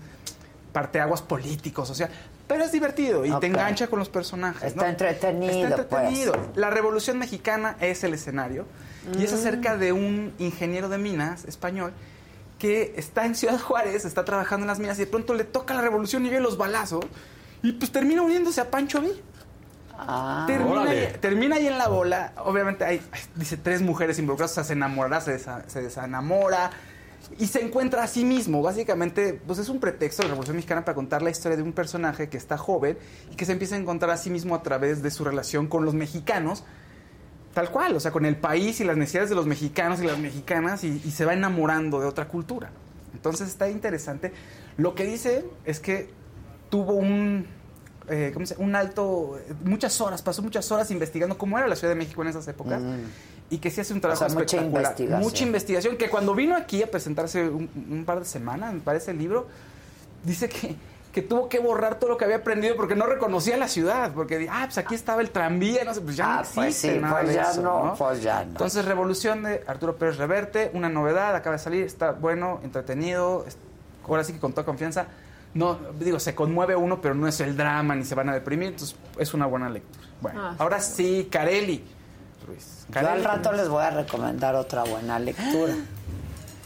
parteaguas 0.72 1.22
político, 1.22 1.86
social, 1.86 2.10
pero 2.46 2.62
es 2.64 2.72
divertido 2.72 3.24
y 3.24 3.32
te 3.40 3.46
engancha 3.46 3.86
con 3.88 3.98
los 3.98 4.08
personajes. 4.10 4.62
Está 4.62 4.82
¿no? 4.82 4.88
entretenido, 4.88 5.52
Está 5.68 5.82
entretenido. 5.82 6.32
pues. 6.32 6.56
La 6.56 6.70
Revolución 6.70 7.18
Mexicana 7.18 7.76
es 7.80 8.04
el 8.04 8.12
escenario 8.14 8.66
y 9.18 9.24
es 9.24 9.32
acerca 9.32 9.76
de 9.78 9.92
un 9.92 10.34
ingeniero 10.38 10.88
de 10.90 10.98
minas 10.98 11.46
español 11.46 11.92
que 12.58 12.94
está 12.96 13.24
en 13.24 13.34
Ciudad 13.34 13.58
Juárez, 13.60 14.04
está 14.04 14.24
trabajando 14.24 14.64
en 14.64 14.68
las 14.68 14.78
minas 14.78 14.96
y 14.98 15.02
de 15.02 15.06
pronto 15.06 15.34
le 15.34 15.44
toca 15.44 15.74
la 15.74 15.80
revolución 15.80 16.26
y 16.26 16.30
ve 16.30 16.40
los 16.40 16.56
balazos 16.58 17.04
y 17.62 17.72
pues 17.72 17.90
termina 17.92 18.22
uniéndose 18.22 18.60
a 18.60 18.70
Pancho 18.70 19.00
Villa. 19.00 19.14
Ah, 20.00 20.44
Termina 20.46 20.82
ahí, 20.82 21.12
termina 21.20 21.56
ahí 21.56 21.66
en 21.66 21.76
la 21.76 21.88
bola. 21.88 22.32
Obviamente 22.44 22.84
hay, 22.84 23.02
ay, 23.10 23.20
dice, 23.34 23.56
tres 23.56 23.82
mujeres 23.82 24.18
involucradas. 24.20 24.52
O 24.52 24.54
sea, 24.54 24.64
se 24.64 24.74
enamorará, 24.74 25.20
se, 25.20 25.36
desa- 25.36 25.64
se 25.66 25.82
desenamora 25.82 26.70
y 27.36 27.48
se 27.48 27.64
encuentra 27.64 28.04
a 28.04 28.06
sí 28.06 28.24
mismo. 28.24 28.62
Básicamente, 28.62 29.40
pues 29.44 29.58
es 29.58 29.68
un 29.68 29.80
pretexto 29.80 30.22
de 30.22 30.28
la 30.28 30.30
Revolución 30.34 30.54
Mexicana 30.56 30.84
para 30.84 30.94
contar 30.94 31.20
la 31.22 31.30
historia 31.30 31.56
de 31.56 31.64
un 31.64 31.72
personaje 31.72 32.28
que 32.28 32.36
está 32.36 32.56
joven 32.56 32.96
y 33.32 33.34
que 33.34 33.44
se 33.44 33.50
empieza 33.52 33.74
a 33.74 33.78
encontrar 33.78 34.12
a 34.12 34.16
sí 34.16 34.30
mismo 34.30 34.54
a 34.54 34.62
través 34.62 35.02
de 35.02 35.10
su 35.10 35.24
relación 35.24 35.66
con 35.66 35.84
los 35.84 35.94
mexicanos. 35.94 36.62
Tal 37.54 37.70
cual, 37.70 37.96
o 37.96 38.00
sea, 38.00 38.10
con 38.10 38.24
el 38.24 38.36
país 38.36 38.80
y 38.80 38.84
las 38.84 38.96
necesidades 38.96 39.30
de 39.30 39.36
los 39.36 39.46
mexicanos 39.46 40.00
y 40.00 40.06
las 40.06 40.18
mexicanas 40.18 40.84
y, 40.84 41.02
y 41.04 41.10
se 41.10 41.24
va 41.24 41.32
enamorando 41.32 42.00
de 42.00 42.06
otra 42.06 42.28
cultura. 42.28 42.70
Entonces 43.14 43.48
está 43.48 43.68
interesante. 43.68 44.32
Lo 44.76 44.94
que 44.94 45.04
dice 45.04 45.44
es 45.64 45.80
que 45.80 46.10
tuvo 46.70 46.92
un, 46.92 47.46
eh, 48.08 48.30
¿cómo 48.32 48.46
se 48.46 48.54
un 48.58 48.76
alto, 48.76 49.40
muchas 49.64 50.00
horas, 50.00 50.22
pasó 50.22 50.42
muchas 50.42 50.70
horas 50.70 50.90
investigando 50.90 51.36
cómo 51.36 51.58
era 51.58 51.66
la 51.66 51.74
Ciudad 51.74 51.94
de 51.94 51.98
México 51.98 52.22
en 52.22 52.28
esas 52.28 52.46
épocas 52.46 52.80
y 53.50 53.58
que 53.58 53.70
sí 53.70 53.80
hace 53.80 53.94
un 53.94 54.00
trabajo 54.00 54.24
Mm. 54.24 54.28
sea, 54.28 54.38
mucha 54.38 54.56
espectacular. 54.56 54.82
investigación. 54.84 55.20
Mucha 55.20 55.44
investigación, 55.44 55.96
que 55.96 56.10
cuando 56.10 56.34
vino 56.34 56.54
aquí 56.54 56.82
a 56.82 56.90
presentarse 56.90 57.48
un, 57.48 57.68
un 57.90 58.04
par 58.04 58.18
de 58.20 58.26
semanas, 58.26 58.74
me 58.74 58.80
parece 58.80 59.10
el 59.12 59.18
libro, 59.18 59.46
dice 60.22 60.48
que, 60.48 60.76
que 61.22 61.26
tuvo 61.28 61.48
que 61.48 61.58
borrar 61.58 61.98
todo 61.98 62.10
lo 62.10 62.16
que 62.16 62.24
había 62.24 62.36
aprendido 62.36 62.76
porque 62.76 62.94
no 62.94 63.06
reconocía 63.06 63.56
la 63.56 63.66
ciudad, 63.68 64.12
porque, 64.14 64.48
ah, 64.50 64.62
pues 64.66 64.78
aquí 64.78 64.94
estaba 64.94 65.20
el 65.20 65.30
tranvía, 65.30 65.82
no 65.84 65.92
sé, 65.94 66.00
pues 66.00 66.16
ya 66.16 66.24
Ah, 66.26 66.34
no 66.36 66.40
existe 66.42 66.62
pues 66.62 66.76
sí, 66.76 66.98
nada 67.00 67.14
pues 67.16 67.28
de 67.28 67.34
ya 67.34 67.42
eso, 67.50 67.62
no, 67.62 67.94
pues 67.98 68.22
ya 68.22 68.44
no. 68.44 68.50
Entonces, 68.50 68.84
Revolución 68.84 69.42
de 69.42 69.64
Arturo 69.66 69.96
Pérez 69.96 70.16
Reverte, 70.16 70.70
una 70.74 70.88
novedad, 70.88 71.34
acaba 71.34 71.56
de 71.56 71.62
salir, 71.62 71.84
está 71.84 72.12
bueno, 72.12 72.60
entretenido, 72.62 73.44
ahora 74.06 74.22
sí 74.22 74.32
que 74.32 74.38
con 74.38 74.52
toda 74.52 74.64
confianza. 74.64 75.06
No, 75.54 75.76
digo, 75.98 76.20
se 76.20 76.34
conmueve 76.34 76.76
uno, 76.76 77.00
pero 77.00 77.14
no 77.14 77.26
es 77.26 77.40
el 77.40 77.56
drama 77.56 77.94
ni 77.96 78.04
se 78.04 78.14
van 78.14 78.28
a 78.28 78.34
deprimir, 78.34 78.68
entonces 78.68 78.96
es 79.18 79.34
una 79.34 79.46
buena 79.46 79.68
lectura. 79.68 80.06
Bueno, 80.20 80.40
Ah, 80.42 80.54
ahora 80.58 80.78
sí, 80.80 81.28
Carelli. 81.32 81.84
Ruiz. 82.46 82.86
Yo 82.90 82.98
al 83.00 83.04
Carelli, 83.06 83.24
rato 83.24 83.52
les 83.52 83.68
voy 83.68 83.82
a 83.82 83.90
recomendar 83.90 84.54
otra 84.54 84.84
buena 84.84 85.18
lectura, 85.18 85.74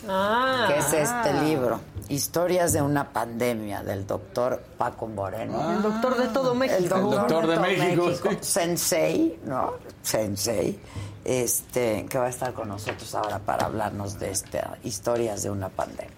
Ah, 0.09 0.67
que 0.69 0.79
es 0.79 0.93
este 0.93 1.33
libro, 1.45 1.81
Historias 2.09 2.73
de 2.73 2.83
una 2.83 3.13
pandemia, 3.13 3.83
del 3.83 4.07
doctor 4.07 4.63
Paco 4.79 5.07
Moreno. 5.07 5.73
el 5.77 5.83
doctor 5.83 6.17
de 6.19 6.29
todo 6.29 6.55
México. 6.55 6.79
El 6.79 6.89
doctor, 6.89 7.11
doctor 7.29 7.47
de 7.47 7.55
todo 7.57 7.63
México, 7.67 8.31
sí. 8.31 8.39
Sensei, 8.41 9.41
¿no? 9.45 9.73
Sensei, 10.03 10.79
este, 11.25 12.07
que 12.09 12.19
va 12.19 12.27
a 12.27 12.31
estar 12.31 12.53
con 12.53 12.69
nosotros 12.69 13.15
ahora 13.15 13.39
para 13.39 13.67
hablarnos 13.67 14.19
de 14.19 14.31
esta 14.31 14.79
historias 14.85 15.43
de 15.43 15.51
una 15.51 15.69
pandemia. 15.69 16.11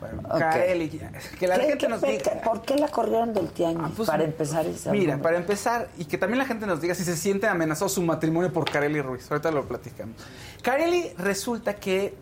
Bueno, 0.00 0.22
Ok. 0.30 0.38
Carelli, 0.38 0.88
que 0.88 1.48
la 1.48 1.56
¿Qué- 1.56 1.60
gente 1.62 1.78
qué- 1.78 1.88
nos 1.88 2.00
diga. 2.00 2.40
¿Por 2.44 2.62
qué 2.62 2.76
la 2.76 2.86
corrieron 2.86 3.34
del 3.34 3.48
tianguis? 3.50 3.84
Ah, 3.84 3.92
pues, 3.96 4.08
para 4.08 4.22
empezar 4.22 4.64
ese 4.64 4.92
Mira, 4.92 5.18
para 5.18 5.36
empezar, 5.38 5.88
y 5.98 6.04
que 6.04 6.16
también 6.16 6.38
la 6.38 6.44
gente 6.44 6.66
nos 6.66 6.80
diga 6.80 6.94
si 6.94 7.02
se 7.02 7.16
siente 7.16 7.48
amenazado 7.48 7.88
su 7.88 8.00
matrimonio 8.02 8.52
por 8.52 8.70
Carelli 8.70 9.00
Ruiz. 9.02 9.28
Ahorita 9.28 9.50
lo 9.50 9.66
platicamos. 9.66 10.14
Carelli 10.62 11.12
resulta 11.18 11.74
que 11.74 12.14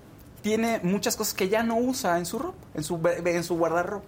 tiene 0.46 0.78
muchas 0.84 1.16
cosas 1.16 1.34
que 1.34 1.48
ya 1.48 1.64
no 1.64 1.76
usa 1.76 2.18
en 2.18 2.24
su 2.24 2.38
ropa, 2.38 2.64
en 2.76 2.84
su, 2.84 3.00
en 3.24 3.42
su 3.42 3.56
guardarropa. 3.56 4.06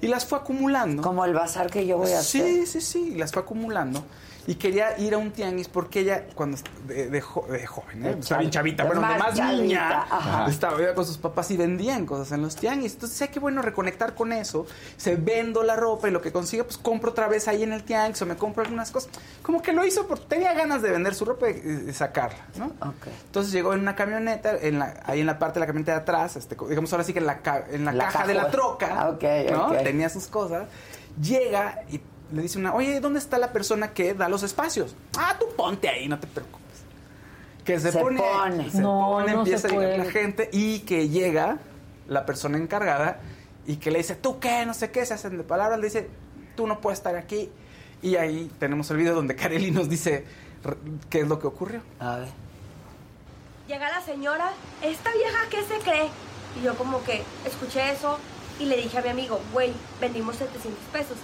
Y 0.00 0.06
las 0.06 0.24
fue 0.24 0.38
acumulando. 0.38 1.02
Como 1.02 1.24
el 1.24 1.34
bazar 1.34 1.68
que 1.68 1.84
yo 1.84 1.98
voy 1.98 2.12
a 2.12 2.22
sí, 2.22 2.38
hacer. 2.40 2.66
Sí, 2.66 2.66
sí, 2.66 2.80
sí. 2.80 3.14
Las 3.16 3.32
fue 3.32 3.42
acumulando. 3.42 4.04
Y 4.46 4.54
quería 4.54 4.98
ir 4.98 5.14
a 5.14 5.18
un 5.18 5.30
tianguis 5.30 5.68
porque 5.68 6.00
ella, 6.00 6.24
cuando 6.34 6.56
de, 6.86 7.08
de, 7.10 7.20
jo- 7.20 7.46
de 7.48 7.66
joven, 7.66 8.04
¿eh? 8.06 8.16
Estaba 8.18 8.40
bien 8.40 8.50
chavita, 8.50 8.84
bueno, 8.84 9.00
de 9.02 9.06
más 9.06 9.18
más 9.18 9.34
chavita, 9.34 9.62
niña, 9.62 10.02
ajá. 10.10 10.46
estaba 10.50 10.80
iba 10.80 10.94
con 10.94 11.04
sus 11.04 11.18
papás 11.18 11.50
y 11.50 11.56
vendían 11.56 12.06
cosas 12.06 12.32
en 12.32 12.42
los 12.42 12.56
tianguis. 12.56 12.94
Entonces, 12.94 13.16
sé 13.18 13.28
qué 13.28 13.38
bueno 13.38 13.60
reconectar 13.62 14.14
con 14.14 14.32
eso. 14.32 14.66
Se 14.96 15.16
vendo 15.16 15.62
la 15.62 15.76
ropa 15.76 16.08
y 16.08 16.10
lo 16.10 16.20
que 16.22 16.32
consiga, 16.32 16.64
pues 16.64 16.78
compro 16.78 17.10
otra 17.10 17.28
vez 17.28 17.48
ahí 17.48 17.62
en 17.62 17.72
el 17.72 17.84
tianguis 17.84 18.20
o 18.22 18.26
me 18.26 18.36
compro 18.36 18.62
algunas 18.64 18.90
cosas. 18.90 19.10
Como 19.42 19.62
que 19.62 19.72
lo 19.72 19.84
hizo 19.84 20.06
porque 20.08 20.24
tenía 20.28 20.54
ganas 20.54 20.82
de 20.82 20.90
vender 20.90 21.14
su 21.14 21.24
ropa 21.26 21.48
y, 21.50 21.86
y 21.88 21.92
sacarla, 21.92 22.46
¿no? 22.56 22.72
Entonces 23.26 23.52
llegó 23.52 23.74
en 23.74 23.80
una 23.80 23.94
camioneta, 23.94 24.56
en 24.56 24.78
la, 24.78 25.00
ahí 25.04 25.20
en 25.20 25.26
la 25.26 25.38
parte 25.38 25.54
de 25.54 25.60
la 25.60 25.66
camioneta 25.66 25.92
de 25.92 25.98
atrás, 25.98 26.36
este, 26.36 26.56
digamos 26.68 26.90
ahora 26.92 27.04
sí 27.04 27.12
que 27.12 27.18
en 27.20 27.26
la, 27.26 27.40
en 27.70 27.84
la, 27.84 27.92
La 27.92 28.04
caja 28.06 28.26
de 28.26 28.34
la 28.34 28.50
troca, 28.50 28.88
Ah, 29.00 29.08
ok, 29.10 29.24
¿no? 29.52 29.66
ok. 29.66 29.82
Tenía 29.82 30.08
sus 30.08 30.26
cosas. 30.26 30.66
Llega 31.20 31.82
y 31.90 32.00
le 32.32 32.42
dice 32.42 32.58
una, 32.58 32.74
oye, 32.74 33.00
¿dónde 33.00 33.18
está 33.18 33.38
la 33.38 33.52
persona 33.52 33.92
que 33.92 34.14
da 34.14 34.28
los 34.28 34.42
espacios? 34.42 34.94
Ah, 35.18 35.36
tú 35.38 35.46
ponte 35.56 35.88
ahí, 35.88 36.08
no 36.08 36.18
te 36.18 36.26
preocupes. 36.26 36.60
Que 37.64 37.78
se, 37.78 37.92
Se 37.92 37.98
pone, 37.98 38.20
pone. 38.20 38.70
se 38.70 38.80
No, 38.80 39.10
pone, 39.12 39.32
no 39.32 39.38
empieza 39.40 39.68
se 39.68 39.76
a 39.76 39.78
llegar 39.78 40.06
la 40.06 40.10
gente 40.12 40.48
y 40.52 40.80
que 40.80 41.08
llega 41.08 41.58
la 42.08 42.26
persona 42.26 42.58
encargada 42.58 43.20
y 43.66 43.76
que 43.76 43.90
le 43.90 43.98
dice, 43.98 44.16
¿tú 44.16 44.40
qué? 44.40 44.64
No 44.66 44.74
sé 44.74 44.90
qué, 44.90 45.04
se 45.06 45.14
hacen 45.14 45.36
de 45.36 45.44
palabras, 45.44 45.78
le 45.78 45.86
dice, 45.86 46.08
tú 46.56 46.66
no 46.66 46.80
puedes 46.80 46.98
estar 46.98 47.16
aquí. 47.16 47.50
Y 48.02 48.16
ahí 48.16 48.50
tenemos 48.58 48.90
el 48.90 48.96
video 48.96 49.14
donde 49.14 49.36
Kareli 49.36 49.70
nos 49.70 49.88
dice 49.88 50.24
qué 51.10 51.20
es 51.20 51.28
lo 51.28 51.38
que 51.38 51.46
ocurrió. 51.46 51.82
A 51.98 52.16
ver. 52.16 52.28
Llega 53.68 53.88
la 53.90 54.00
señora, 54.00 54.50
¿esta 54.82 55.12
vieja 55.12 55.38
qué 55.50 55.62
se 55.62 55.78
cree? 55.84 56.08
Y 56.60 56.64
yo 56.64 56.76
como 56.76 57.04
que 57.04 57.22
escuché 57.46 57.92
eso 57.92 58.18
y 58.58 58.64
le 58.64 58.76
dije 58.76 58.98
a 58.98 59.02
mi 59.02 59.10
amigo, 59.10 59.40
güey, 59.52 59.72
vendimos 60.00 60.36
700 60.36 60.72
pesos, 60.92 61.16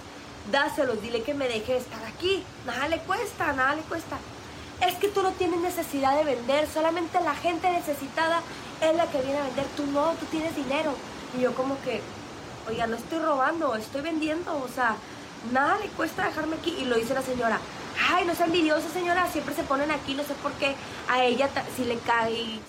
dáselos, 0.51 1.01
dile 1.01 1.21
que 1.23 1.33
me 1.33 1.47
deje 1.47 1.73
de 1.73 1.79
estar 1.79 2.03
aquí, 2.05 2.43
nada 2.65 2.87
le 2.87 2.99
cuesta, 2.99 3.53
nada 3.53 3.75
le 3.75 3.81
cuesta. 3.83 4.17
Es 4.85 4.95
que 4.95 5.07
tú 5.07 5.23
no 5.23 5.31
tienes 5.31 5.59
necesidad 5.59 6.15
de 6.17 6.23
vender, 6.23 6.67
solamente 6.67 7.19
la 7.21 7.33
gente 7.35 7.69
necesitada 7.71 8.41
es 8.81 8.95
la 8.95 9.07
que 9.07 9.21
viene 9.21 9.39
a 9.39 9.43
vender, 9.43 9.65
tú 9.75 9.85
no, 9.87 10.11
tú 10.13 10.25
tienes 10.27 10.55
dinero. 10.55 10.93
Y 11.37 11.41
yo 11.41 11.53
como 11.55 11.79
que, 11.81 12.01
oiga, 12.69 12.87
no 12.87 12.95
estoy 12.95 13.19
robando, 13.19 13.75
estoy 13.75 14.01
vendiendo, 14.01 14.55
o 14.55 14.67
sea, 14.67 14.95
nada 15.51 15.77
le 15.79 15.87
cuesta 15.87 16.25
dejarme 16.25 16.57
aquí. 16.57 16.75
Y 16.79 16.85
lo 16.85 16.95
dice 16.95 17.13
la 17.13 17.23
señora, 17.23 17.59
ay, 18.09 18.25
no 18.25 18.35
sea 18.35 18.45
envidiosa 18.45 18.87
señora, 18.89 19.27
siempre 19.31 19.55
se 19.55 19.63
ponen 19.63 19.91
aquí, 19.91 20.13
no 20.13 20.23
sé 20.23 20.33
por 20.35 20.51
qué, 20.53 20.75
a 21.09 21.23
ella 21.23 21.49
si 21.75 21.85
le 21.85 21.97
cae, 21.99 22.59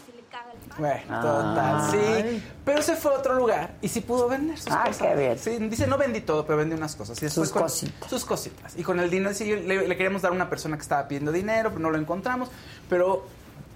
Bueno, 0.76 1.20
total, 1.20 1.90
sí. 1.90 2.42
Pero 2.64 2.82
se 2.82 2.96
fue 2.96 3.12
a 3.14 3.18
otro 3.18 3.34
lugar 3.34 3.74
y 3.80 3.88
sí 3.88 4.00
pudo 4.00 4.28
vender 4.28 4.58
sus 4.58 4.72
Ah, 4.72 4.84
cosas. 4.86 5.08
qué 5.08 5.14
bien. 5.16 5.38
Sí, 5.38 5.56
dice, 5.68 5.86
no 5.86 5.96
vendí 5.98 6.20
todo, 6.20 6.44
pero 6.44 6.58
vendí 6.58 6.74
unas 6.76 6.94
cosas. 6.96 7.16
Y 7.22 7.26
después 7.26 7.48
Sus 7.48 7.52
con- 7.52 7.62
cositas. 7.62 8.10
Sus 8.10 8.24
cositas. 8.24 8.76
Y 8.76 8.82
con 8.82 9.00
el 9.00 9.08
dinero, 9.10 9.32
sí, 9.34 9.44
le, 9.56 9.88
le 9.88 9.96
queríamos 9.96 10.22
dar 10.22 10.32
a 10.32 10.34
una 10.34 10.50
persona 10.50 10.76
que 10.76 10.82
estaba 10.82 11.08
pidiendo 11.08 11.32
dinero, 11.32 11.70
pero 11.70 11.80
no 11.80 11.90
lo 11.90 11.98
encontramos. 11.98 12.50
Pero 12.90 13.26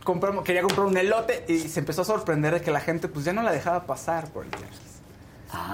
compramos, 0.05 0.45
quería 0.45 0.63
comprar 0.63 0.87
un 0.87 0.97
elote 0.97 1.45
y 1.49 1.61
se 1.61 1.81
empezó 1.81 2.03
a 2.03 2.05
sorprender 2.05 2.55
de 2.55 2.61
que 2.61 2.71
la 2.71 2.81
gente 2.81 3.09
pues 3.09 3.25
ya 3.25 3.33
no 3.33 3.43
la 3.43 3.53
dejaba 3.53 3.87
pasar 3.87 4.29
por 4.29 4.45
el 4.45 4.51
tianguis. 4.51 4.81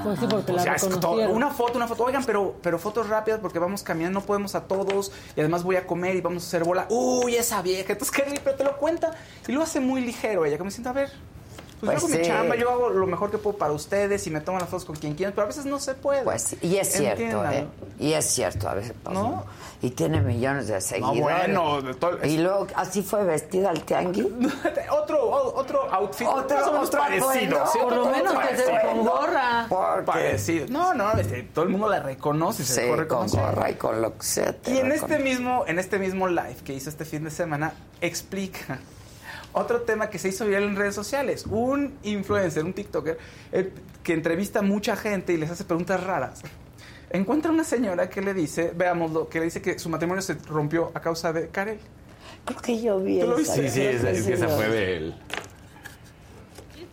Pues 0.03 0.19
sí, 0.19 0.27
porque 0.29 0.53
O 0.53 0.57
la 0.57 0.63
sea, 0.63 0.75
es 0.75 0.83
todo- 0.83 0.95
reconocieron. 0.97 1.37
una 1.37 1.51
foto, 1.51 1.77
una 1.77 1.87
foto. 1.89 2.05
Oigan, 2.05 2.25
pero, 2.25 2.57
pero 2.63 2.79
fotos 2.79 3.09
rápidas 3.09 3.39
porque 3.41 3.59
vamos 3.59 3.83
caminando, 3.83 4.21
no 4.21 4.27
podemos 4.27 4.55
a 4.55 4.63
todos. 4.65 5.13
Y 5.37 5.41
además 5.41 5.63
voy 5.63 5.77
a 5.77 5.87
comer 5.87 6.17
y 6.17 6.21
vamos 6.21 6.43
a 6.45 6.47
hacer 6.47 6.65
bola. 6.65 6.87
Uy, 6.91 7.37
esa 7.37 7.63
vieja. 7.63 7.93
Entonces, 7.93 8.11
Kelly, 8.17 8.41
pero 8.43 8.57
te 8.57 8.65
lo 8.65 8.77
cuenta. 8.77 9.13
Y 9.47 9.53
lo 9.53 9.63
hace 9.63 9.81
muy 9.81 10.01
ligero 10.01 10.45
ella, 10.45 10.59
como 10.59 10.69
diciendo, 10.71 10.91
a 10.91 10.95
ver, 10.95 11.11
pues, 11.81 11.93
Pues 11.93 12.01
yo 12.03 12.07
hago 12.09 12.19
mi 12.19 12.27
chamba, 12.27 12.57
yo 12.57 12.71
hago 12.71 12.91
lo 12.91 13.07
mejor 13.07 13.31
que 13.31 13.39
puedo 13.39 13.57
para 13.57 13.73
ustedes 13.73 14.27
y 14.27 14.31
me 14.31 14.41
tomo 14.41 14.59
las 14.59 14.69
fotos 14.69 14.85
con 14.85 14.97
quien 14.97 15.15
quieran, 15.15 15.33
pero 15.33 15.45
a 15.45 15.47
veces 15.47 15.65
no 15.65 15.79
se 15.79 15.95
puede. 15.95 16.23
Pues, 16.25 16.57
y 16.61 16.77
es 16.77 16.91
cierto. 16.93 17.45
¿eh? 17.53 17.67
Y 18.01 18.15
es 18.15 18.25
cierto, 18.27 18.69
a 18.69 18.75
veces 18.75 18.95
pasa. 19.01 19.15
¿No? 19.15 19.45
Y 19.81 19.91
tiene 19.91 20.21
millones 20.21 20.67
de 20.67 20.81
seguidores. 20.81 21.21
bueno, 21.23 21.81
de 21.83 21.95
todo- 21.95 22.19
Y 22.27 22.39
luego, 22.39 22.67
así 22.75 23.01
fue 23.03 23.23
vestida 23.25 23.71
al 23.71 23.85
tianguis. 23.85 24.27
otro, 24.91 25.31
otro 25.55 25.83
outfit. 25.93 26.27
Otro- 26.27 26.57
más 26.57 26.67
o 26.67 26.73
menos 26.73 26.89
otro 26.89 27.01
parecido. 27.01 27.67
sí, 27.73 27.79
Por 27.81 27.93
lo 27.95 28.07
menos 28.07 28.35
que 28.41 28.57
se 28.57 28.81
con 28.83 29.05
gorra. 29.07 29.67
Porque 29.69 30.03
Parecido. 30.05 30.67
No, 30.69 30.95
no, 30.95 31.13
este, 31.13 31.43
todo 31.45 31.65
el 31.65 31.71
mundo 31.71 31.89
la 31.89 32.01
reconoce. 32.01 32.65
Se 32.65 32.75
Sí, 32.75 32.81
dejó 32.81 32.91
con 32.91 32.99
reconocer. 32.99 33.41
gorra 33.41 33.71
y 33.71 33.75
con 33.75 34.03
lo 34.03 34.19
que 34.19 34.25
sea. 34.27 34.57
Y 34.67 34.79
en 34.79 34.91
reconoce. 34.91 34.95
este 34.97 35.19
mismo, 35.21 35.65
en 35.69 35.79
este 35.79 35.99
mismo 36.01 36.27
live 36.27 36.57
que 36.65 36.75
hizo 36.75 36.91
este 36.91 37.05
fin 37.05 37.23
de 37.23 37.31
semana, 37.31 37.73
explica 38.01 38.81
otro 39.53 39.83
tema 39.83 40.11
que 40.11 40.19
se 40.19 40.29
hizo 40.31 40.45
viral 40.45 40.65
en 40.65 40.75
redes 40.75 40.97
sociales. 40.97 41.47
Un 41.47 41.97
influencer, 42.03 42.65
un 42.65 42.73
TikToker, 42.73 43.17
eh, 43.53 43.73
que 44.03 44.13
entrevista 44.13 44.59
a 44.59 44.63
mucha 44.63 44.97
gente 44.97 45.33
y 45.35 45.37
les 45.37 45.51
hace 45.53 45.63
preguntas 45.63 46.03
raras. 46.03 46.43
Encuentra 47.11 47.51
una 47.51 47.65
señora 47.65 48.11
que 48.11 48.21
le 48.21 48.35
dice, 48.35 48.73
veámoslo, 48.75 49.29
que 49.29 49.39
le 49.39 49.47
dice 49.47 49.63
que 49.63 49.79
su 49.79 49.89
matrimonio 49.89 50.23
se 50.23 50.35
rompió 50.35 50.93
a 50.95 51.01
causa 51.01 51.33
de 51.33 51.49
Karel. 51.49 51.79
Creo 52.45 52.61
que 52.61 52.81
yo 52.81 53.01
vi 53.01 53.21
¿Tú 53.21 53.27
lo 53.29 53.39
esa. 53.39 53.61
viste? 53.61 53.71
Sí, 53.71 53.81
sí, 53.81 53.87
esa, 53.87 54.11
es 54.11 54.27
que 54.27 54.35
esa 54.35 54.49
fue 54.49 54.69
de 54.69 54.97
él. 54.97 55.15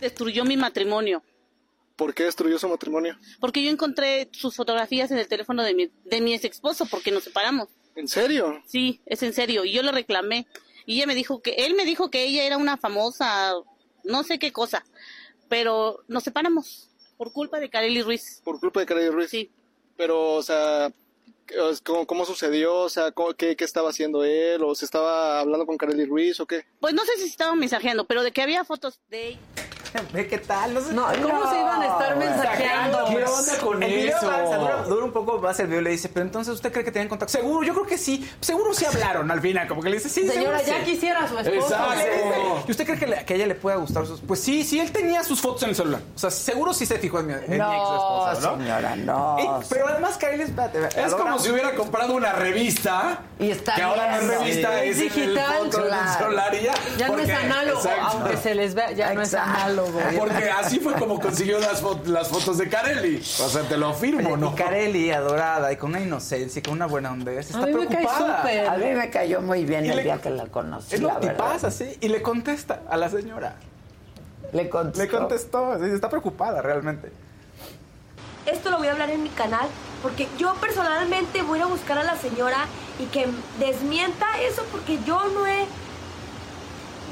destruyó 0.00 0.44
mi 0.44 0.56
matrimonio. 0.56 1.22
¿Por 1.96 2.12
qué 2.12 2.24
destruyó 2.24 2.58
su 2.58 2.68
matrimonio? 2.68 3.16
Porque 3.40 3.62
yo 3.62 3.70
encontré 3.70 4.28
sus 4.32 4.54
fotografías 4.54 5.10
en 5.10 5.18
el 5.18 5.28
teléfono 5.28 5.62
de 5.62 5.74
mi, 5.74 5.90
de 6.04 6.20
mi 6.20 6.34
ex 6.34 6.44
esposo 6.44 6.86
porque 6.86 7.10
nos 7.10 7.24
separamos. 7.24 7.68
¿En 7.94 8.08
serio? 8.08 8.62
Sí, 8.66 9.00
es 9.06 9.22
en 9.22 9.32
serio. 9.32 9.64
Y 9.64 9.72
yo 9.72 9.82
le 9.82 9.92
reclamé. 9.92 10.46
Y 10.84 10.96
ella 10.96 11.06
me 11.06 11.14
dijo 11.14 11.40
que, 11.40 11.52
él 11.52 11.74
me 11.74 11.84
dijo 11.86 12.10
que 12.10 12.24
ella 12.24 12.44
era 12.44 12.58
una 12.58 12.76
famosa, 12.76 13.54
no 14.04 14.22
sé 14.24 14.38
qué 14.38 14.52
cosa. 14.52 14.84
Pero 15.48 16.04
nos 16.06 16.22
separamos 16.22 16.90
por 17.16 17.32
culpa 17.32 17.58
de 17.58 17.70
Kareli 17.70 18.02
Ruiz. 18.02 18.42
Por 18.44 18.60
culpa 18.60 18.80
de 18.80 18.86
Kareli 18.86 19.08
Ruiz. 19.08 19.30
Sí. 19.30 19.50
Pero, 19.96 20.34
o 20.34 20.42
sea, 20.42 20.90
¿cómo, 21.84 22.06
cómo 22.06 22.24
sucedió? 22.24 22.74
O 22.74 22.88
sea, 22.88 23.12
¿cómo- 23.12 23.34
qué, 23.34 23.56
¿qué 23.56 23.64
estaba 23.64 23.90
haciendo 23.90 24.24
él? 24.24 24.62
¿O 24.62 24.74
se 24.74 24.84
estaba 24.84 25.40
hablando 25.40 25.66
con 25.66 25.76
Kareli 25.76 26.04
Ruiz 26.04 26.38
o 26.40 26.46
qué? 26.46 26.64
Pues 26.80 26.94
no 26.94 27.04
sé 27.04 27.16
si 27.16 27.24
estaba 27.24 27.54
mensajeando, 27.54 28.06
pero 28.06 28.22
de 28.22 28.32
que 28.32 28.42
había 28.42 28.64
fotos 28.64 29.00
de. 29.08 29.36
Ve 30.12 30.26
qué 30.28 30.38
tal, 30.38 30.74
no 30.74 30.80
sé. 30.80 30.92
No, 30.92 31.06
¿cómo 31.22 31.50
se 31.50 31.58
iban 31.60 31.82
a 31.82 31.86
estar 31.86 32.16
mensajeando? 32.16 33.04
¿Qué 33.06 33.24
onda 33.24 33.58
con 33.58 33.82
el 33.82 33.92
video 33.92 34.16
eso? 34.16 34.30
avanza, 34.30 34.56
dura, 34.56 34.82
dura 34.82 35.04
un 35.04 35.12
poco 35.12 35.38
más 35.38 35.58
el 35.60 35.66
video 35.66 35.80
y 35.80 35.84
le 35.84 35.90
dice, 35.90 36.08
pero 36.08 36.24
entonces 36.26 36.54
usted 36.54 36.72
cree 36.72 36.84
que 36.84 36.92
tenían 36.92 37.08
contacto. 37.08 37.32
Seguro, 37.32 37.62
yo 37.66 37.72
creo 37.74 37.86
que 37.86 37.98
sí. 37.98 38.28
Seguro 38.40 38.72
sí 38.74 38.84
hablaron 38.84 39.30
al 39.30 39.40
final, 39.40 39.66
como 39.68 39.82
que 39.82 39.90
le 39.90 39.96
dice, 39.96 40.08
sí, 40.08 40.26
Señora, 40.28 40.62
ya 40.62 40.78
sí. 40.78 40.84
quisiera 40.84 41.28
su 41.28 41.38
esposo. 41.38 41.74
Exacto. 41.74 42.64
¿Y 42.66 42.70
usted 42.70 42.84
cree 42.84 42.98
que, 42.98 43.06
le- 43.06 43.24
que 43.24 43.32
a 43.34 43.36
ella 43.36 43.46
le 43.46 43.54
pueda 43.54 43.76
gustar? 43.76 44.06
sus- 44.06 44.20
Pues 44.20 44.40
sí, 44.40 44.64
sí, 44.64 44.80
él 44.80 44.90
tenía 44.92 45.22
sus 45.24 45.40
fotos 45.40 45.62
en 45.64 45.70
el 45.70 45.76
celular. 45.76 46.00
O 46.14 46.18
sea, 46.18 46.30
seguro 46.30 46.72
sí 46.74 46.86
se 46.86 46.98
fijó 46.98 47.20
en 47.20 47.26
mi, 47.26 47.32
en 47.32 47.38
ex 47.40 47.52
esposa, 47.52 48.38
¿no? 48.42 48.56
señora, 48.58 48.96
no. 48.96 49.36
Y- 49.38 49.64
pero 49.68 49.88
además, 49.88 50.16
Kyle, 50.16 50.40
espérate. 50.40 50.78
Es 50.88 50.96
adora- 51.12 51.16
como 51.24 51.38
si 51.38 51.50
hubiera 51.50 51.74
comprado 51.74 52.14
una 52.14 52.32
revista. 52.32 53.20
Y 53.38 53.50
está 53.50 53.74
que 53.74 53.82
ahora 53.82 54.12
no 54.12 54.16
es 54.22 54.38
revista, 54.38 54.70
Sí. 54.82 54.88
es 54.88 54.96
en 54.98 55.02
el 55.02 55.10
Digital, 55.10 55.56
foto 55.64 55.78
del 55.78 55.86
claro. 55.88 56.18
celular 56.18 56.54
y 56.54 56.64
ya. 56.64 56.74
Ya 56.96 57.08
no 57.08 57.18
es 57.18 57.30
análogo, 57.30 57.78
Exacto. 57.80 58.06
aunque 58.06 58.36
se 58.38 58.54
les 58.54 58.74
vea, 58.74 58.92
ya 58.92 59.12
no 59.14 59.20
es 59.22 59.34
Exacto. 59.34 59.56
Porque 60.18 60.50
así 60.50 60.78
fue 60.80 60.94
como 60.94 61.18
consiguió 61.20 61.58
las, 61.58 61.82
fo- 61.82 62.02
las 62.04 62.28
fotos 62.28 62.58
de 62.58 62.68
Carelli. 62.68 63.16
O 63.18 63.48
sea, 63.48 63.62
te 63.62 63.76
lo 63.76 63.88
afirmo, 63.88 64.28
Oye, 64.30 64.36
¿no? 64.38 64.52
Y 64.52 64.54
Kareli, 64.54 65.10
adorada, 65.10 65.72
y 65.72 65.76
con 65.76 65.90
una 65.90 66.00
inocencia, 66.00 66.60
y 66.60 66.62
con 66.62 66.74
una 66.74 66.86
buena 66.86 67.12
onda, 67.12 67.32
está 67.32 67.58
A 67.58 67.66
mí 67.66 67.72
me 67.72 67.86
cae 67.86 67.96
preocupada. 68.06 68.72
A 68.72 68.76
mí 68.76 68.90
me 68.92 69.10
cayó 69.10 69.40
muy 69.42 69.64
bien 69.64 69.86
Y 69.86 69.90
el 69.90 69.96
le- 69.96 70.02
día 70.04 70.18
que 70.20 70.30
la 70.30 70.46
conocí. 70.46 70.94
Es 70.94 71.00
lo 71.00 71.18
que 71.20 71.30
pasa, 71.30 71.70
sí. 71.70 71.96
Y 72.00 72.08
le 72.08 72.22
contesta 72.22 72.82
a 72.88 72.96
la 72.96 73.08
señora. 73.08 73.56
Le 74.52 74.68
contestó. 74.68 75.02
Le 75.02 75.08
contestó, 75.08 75.84
está 75.84 76.08
preocupada 76.08 76.62
realmente. 76.62 77.10
Esto 78.46 78.70
lo 78.70 78.78
voy 78.78 78.86
a 78.86 78.92
hablar 78.92 79.10
en 79.10 79.22
mi 79.24 79.28
canal 79.30 79.66
porque 80.02 80.28
yo 80.38 80.54
personalmente 80.60 81.42
voy 81.42 81.58
a 81.58 81.62
ir 81.62 81.64
a 81.64 81.66
buscar 81.66 81.98
a 81.98 82.04
la 82.04 82.16
señora 82.16 82.66
y 83.00 83.06
que 83.06 83.26
desmienta 83.58 84.24
eso 84.40 84.64
porque 84.70 85.00
yo 85.04 85.20
no 85.34 85.46
he 85.48 85.66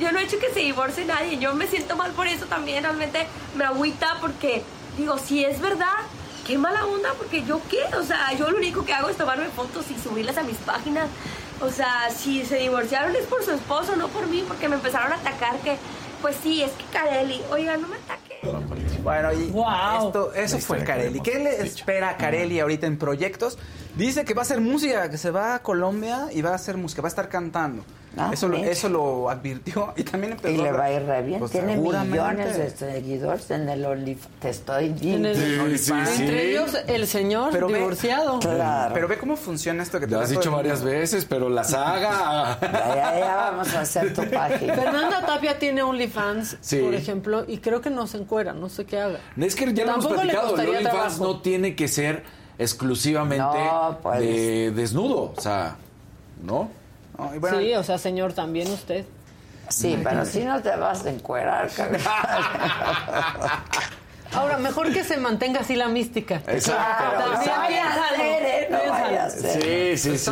yo 0.01 0.13
no 0.13 0.19
he 0.19 0.25
hecho 0.25 0.39
que 0.39 0.51
se 0.53 0.61
divorcie 0.61 1.05
nadie. 1.05 1.39
Yo 1.39 1.55
me 1.55 1.67
siento 1.67 1.97
mal 1.97 2.13
por 2.13 2.27
eso 2.27 2.47
también. 2.47 2.83
Realmente 2.83 3.27
me 3.57 3.65
agüita 3.65 4.19
porque 4.21 4.63
digo, 4.99 5.19
si 5.19 5.45
es 5.45 5.61
verdad, 5.61 5.97
qué 6.47 6.59
mala 6.59 6.85
onda 6.87 7.15
porque 7.17 7.43
yo 7.45 7.61
qué, 7.71 7.83
o 7.97 8.03
sea, 8.03 8.33
yo 8.39 8.51
lo 8.51 8.57
único 8.59 8.85
que 8.85 8.93
hago 8.93 9.09
es 9.09 9.17
tomarme 9.17 9.47
fotos 9.47 9.87
y 9.91 9.99
subirlas 10.01 10.37
a 10.37 10.43
mis 10.43 10.57
páginas. 10.59 11.09
O 11.61 11.71
sea, 11.71 12.11
si 12.11 12.45
se 12.45 12.57
divorciaron 12.57 13.15
es 13.17 13.27
por 13.27 13.43
su 13.45 13.53
esposo, 13.53 13.97
no 13.97 14.09
por 14.09 14.27
mí, 14.27 14.45
porque 14.47 14.69
me 14.69 14.75
empezaron 14.77 15.13
a 15.13 15.17
atacar 15.17 15.57
que 15.59 15.77
pues 16.21 16.37
sí, 16.43 16.63
es 16.63 16.71
que 16.73 16.85
Kareli, 16.91 17.41
oiga, 17.51 17.77
no 17.77 17.87
me 17.87 17.97
ataque. 17.97 18.41
Bueno, 19.03 19.33
y 19.35 19.51
Wow. 19.51 20.07
esto, 20.07 20.33
eso 20.33 20.59
fue 20.59 20.83
Carelli. 20.83 21.21
¿Qué 21.21 21.39
le 21.39 21.63
espera 21.63 22.11
a 22.11 22.17
Carelli 22.17 22.61
ahorita 22.61 22.87
en 22.87 22.99
proyectos? 22.99 23.59
Dice 23.95 24.25
que 24.25 24.33
va 24.33 24.41
a 24.41 24.45
hacer 24.45 24.61
música, 24.63 25.11
que 25.11 25.19
se 25.19 25.31
va 25.31 25.55
a 25.55 25.59
Colombia 25.63 26.29
y 26.33 26.41
va 26.41 26.51
a 26.51 26.55
hacer 26.55 26.79
música, 26.79 27.03
va 27.03 27.09
a 27.09 27.11
estar 27.11 27.29
cantando. 27.29 27.85
Ah, 28.17 28.31
eso, 28.33 28.49
lo, 28.49 28.57
eso 28.57 28.89
lo 28.89 29.29
advirtió 29.31 29.93
y 29.97 30.05
también 30.05 30.33
empezó 30.35 30.55
Y 30.55 30.59
le 30.59 30.71
va 30.73 30.85
a 30.85 30.93
ir 30.93 31.03
re 31.03 31.23
bien. 31.23 31.39
Pues 31.41 31.51
Tiene 31.53 31.77
millones 31.77 32.57
de 32.57 32.71
seguidores 32.71 33.51
en 33.51 33.69
el 33.69 33.85
OnlyFans. 33.85 34.35
Te 34.41 34.49
estoy 34.51 34.85
En 34.87 34.95
diciendo. 34.95 35.29
el- 35.31 35.79
Sí, 35.79 35.79
sí, 35.79 35.93
sí. 36.07 36.23
Entre 36.23 36.51
ellos, 36.51 36.77
el 36.87 37.07
señor 37.07 37.51
Pero 37.53 37.67
ve- 37.69 37.79
divorciado. 37.79 38.39
Claro. 38.41 38.95
Pero 38.95 39.09
ve 39.09 39.19
cómo 39.19 39.37
funciona 39.37 39.83
esto 39.83 39.99
que 40.01 40.07
te 40.07 40.13
Lo 40.15 40.21
has 40.21 40.31
dicho 40.31 40.51
varias 40.53 40.81
mundo. 40.81 40.93
veces, 40.93 41.25
pero 41.25 41.49
la 41.49 41.65
saga. 41.65 42.59
Ya, 42.61 42.95
ya, 42.95 43.19
ya 43.19 43.37
vamos 43.37 43.75
a 43.75 43.81
hacer 43.81 44.15
tu 44.15 44.23
página. 44.31 44.75
Fernanda 44.75 45.25
Tapia 45.27 45.59
tiene 45.59 45.83
OnlyFans, 45.83 46.59
Sí. 46.61 46.79
por 46.79 46.95
ejemplo, 46.95 47.45
y 47.49 47.59
creo 47.59 47.81
que 47.81 47.91
no 47.91 48.07
se 48.07 48.19
encuera, 48.19 48.53
no 48.53 48.69
sé 48.69 48.85
qué 48.85 49.01
haga. 49.01 49.19
Es 49.37 49.55
que 49.57 49.73
ya 49.75 49.85
lo 49.85 49.93
hemos 49.93 50.05
Tampoco 50.05 50.25
le 50.25 50.33
platicado. 50.33 50.55
El 50.61 50.69
OnlyFans 50.69 50.91
trabajo. 50.95 51.25
no 51.25 51.41
tiene 51.41 51.75
que 51.77 51.89
ser 51.89 52.23
exclusivamente 52.59 53.45
No, 53.45 53.99
pues. 54.03 54.21
de 54.21 54.71
desnudo. 54.73 55.33
O 55.37 55.41
sea, 55.41 55.77
¿no? 56.43 56.71
Sí, 57.61 57.75
o 57.75 57.83
sea, 57.83 57.99
señor, 57.99 58.33
también 58.33 58.71
usted. 58.71 59.05
Sí, 59.69 59.99
pero 60.05 60.25
si 60.27 60.45
no 60.45 60.61
te 60.61 60.75
vas 60.77 61.05
a 61.07 61.11
encuerar, 61.11 61.71
cabrón. 61.71 62.01
Ahora, 64.33 64.59
mejor 64.59 64.93
que 64.93 65.05
se 65.05 65.17
mantenga 65.17 65.61
así 65.61 65.77
la 65.77 65.87
mística. 65.89 66.43
Exacto. 66.49 67.05
También 67.45 67.51
No 67.55 67.57
vaya 67.61 67.85
a 67.95 68.17
ser, 68.17 68.43
¿eh? 68.43 68.67
No 68.69 68.79
piénsalo. 68.81 69.05
vaya 69.05 69.25
a 69.27 69.31
ser. 69.31 69.97
Sí, 69.97 70.11
sí, 70.11 70.19
sí. 70.19 70.31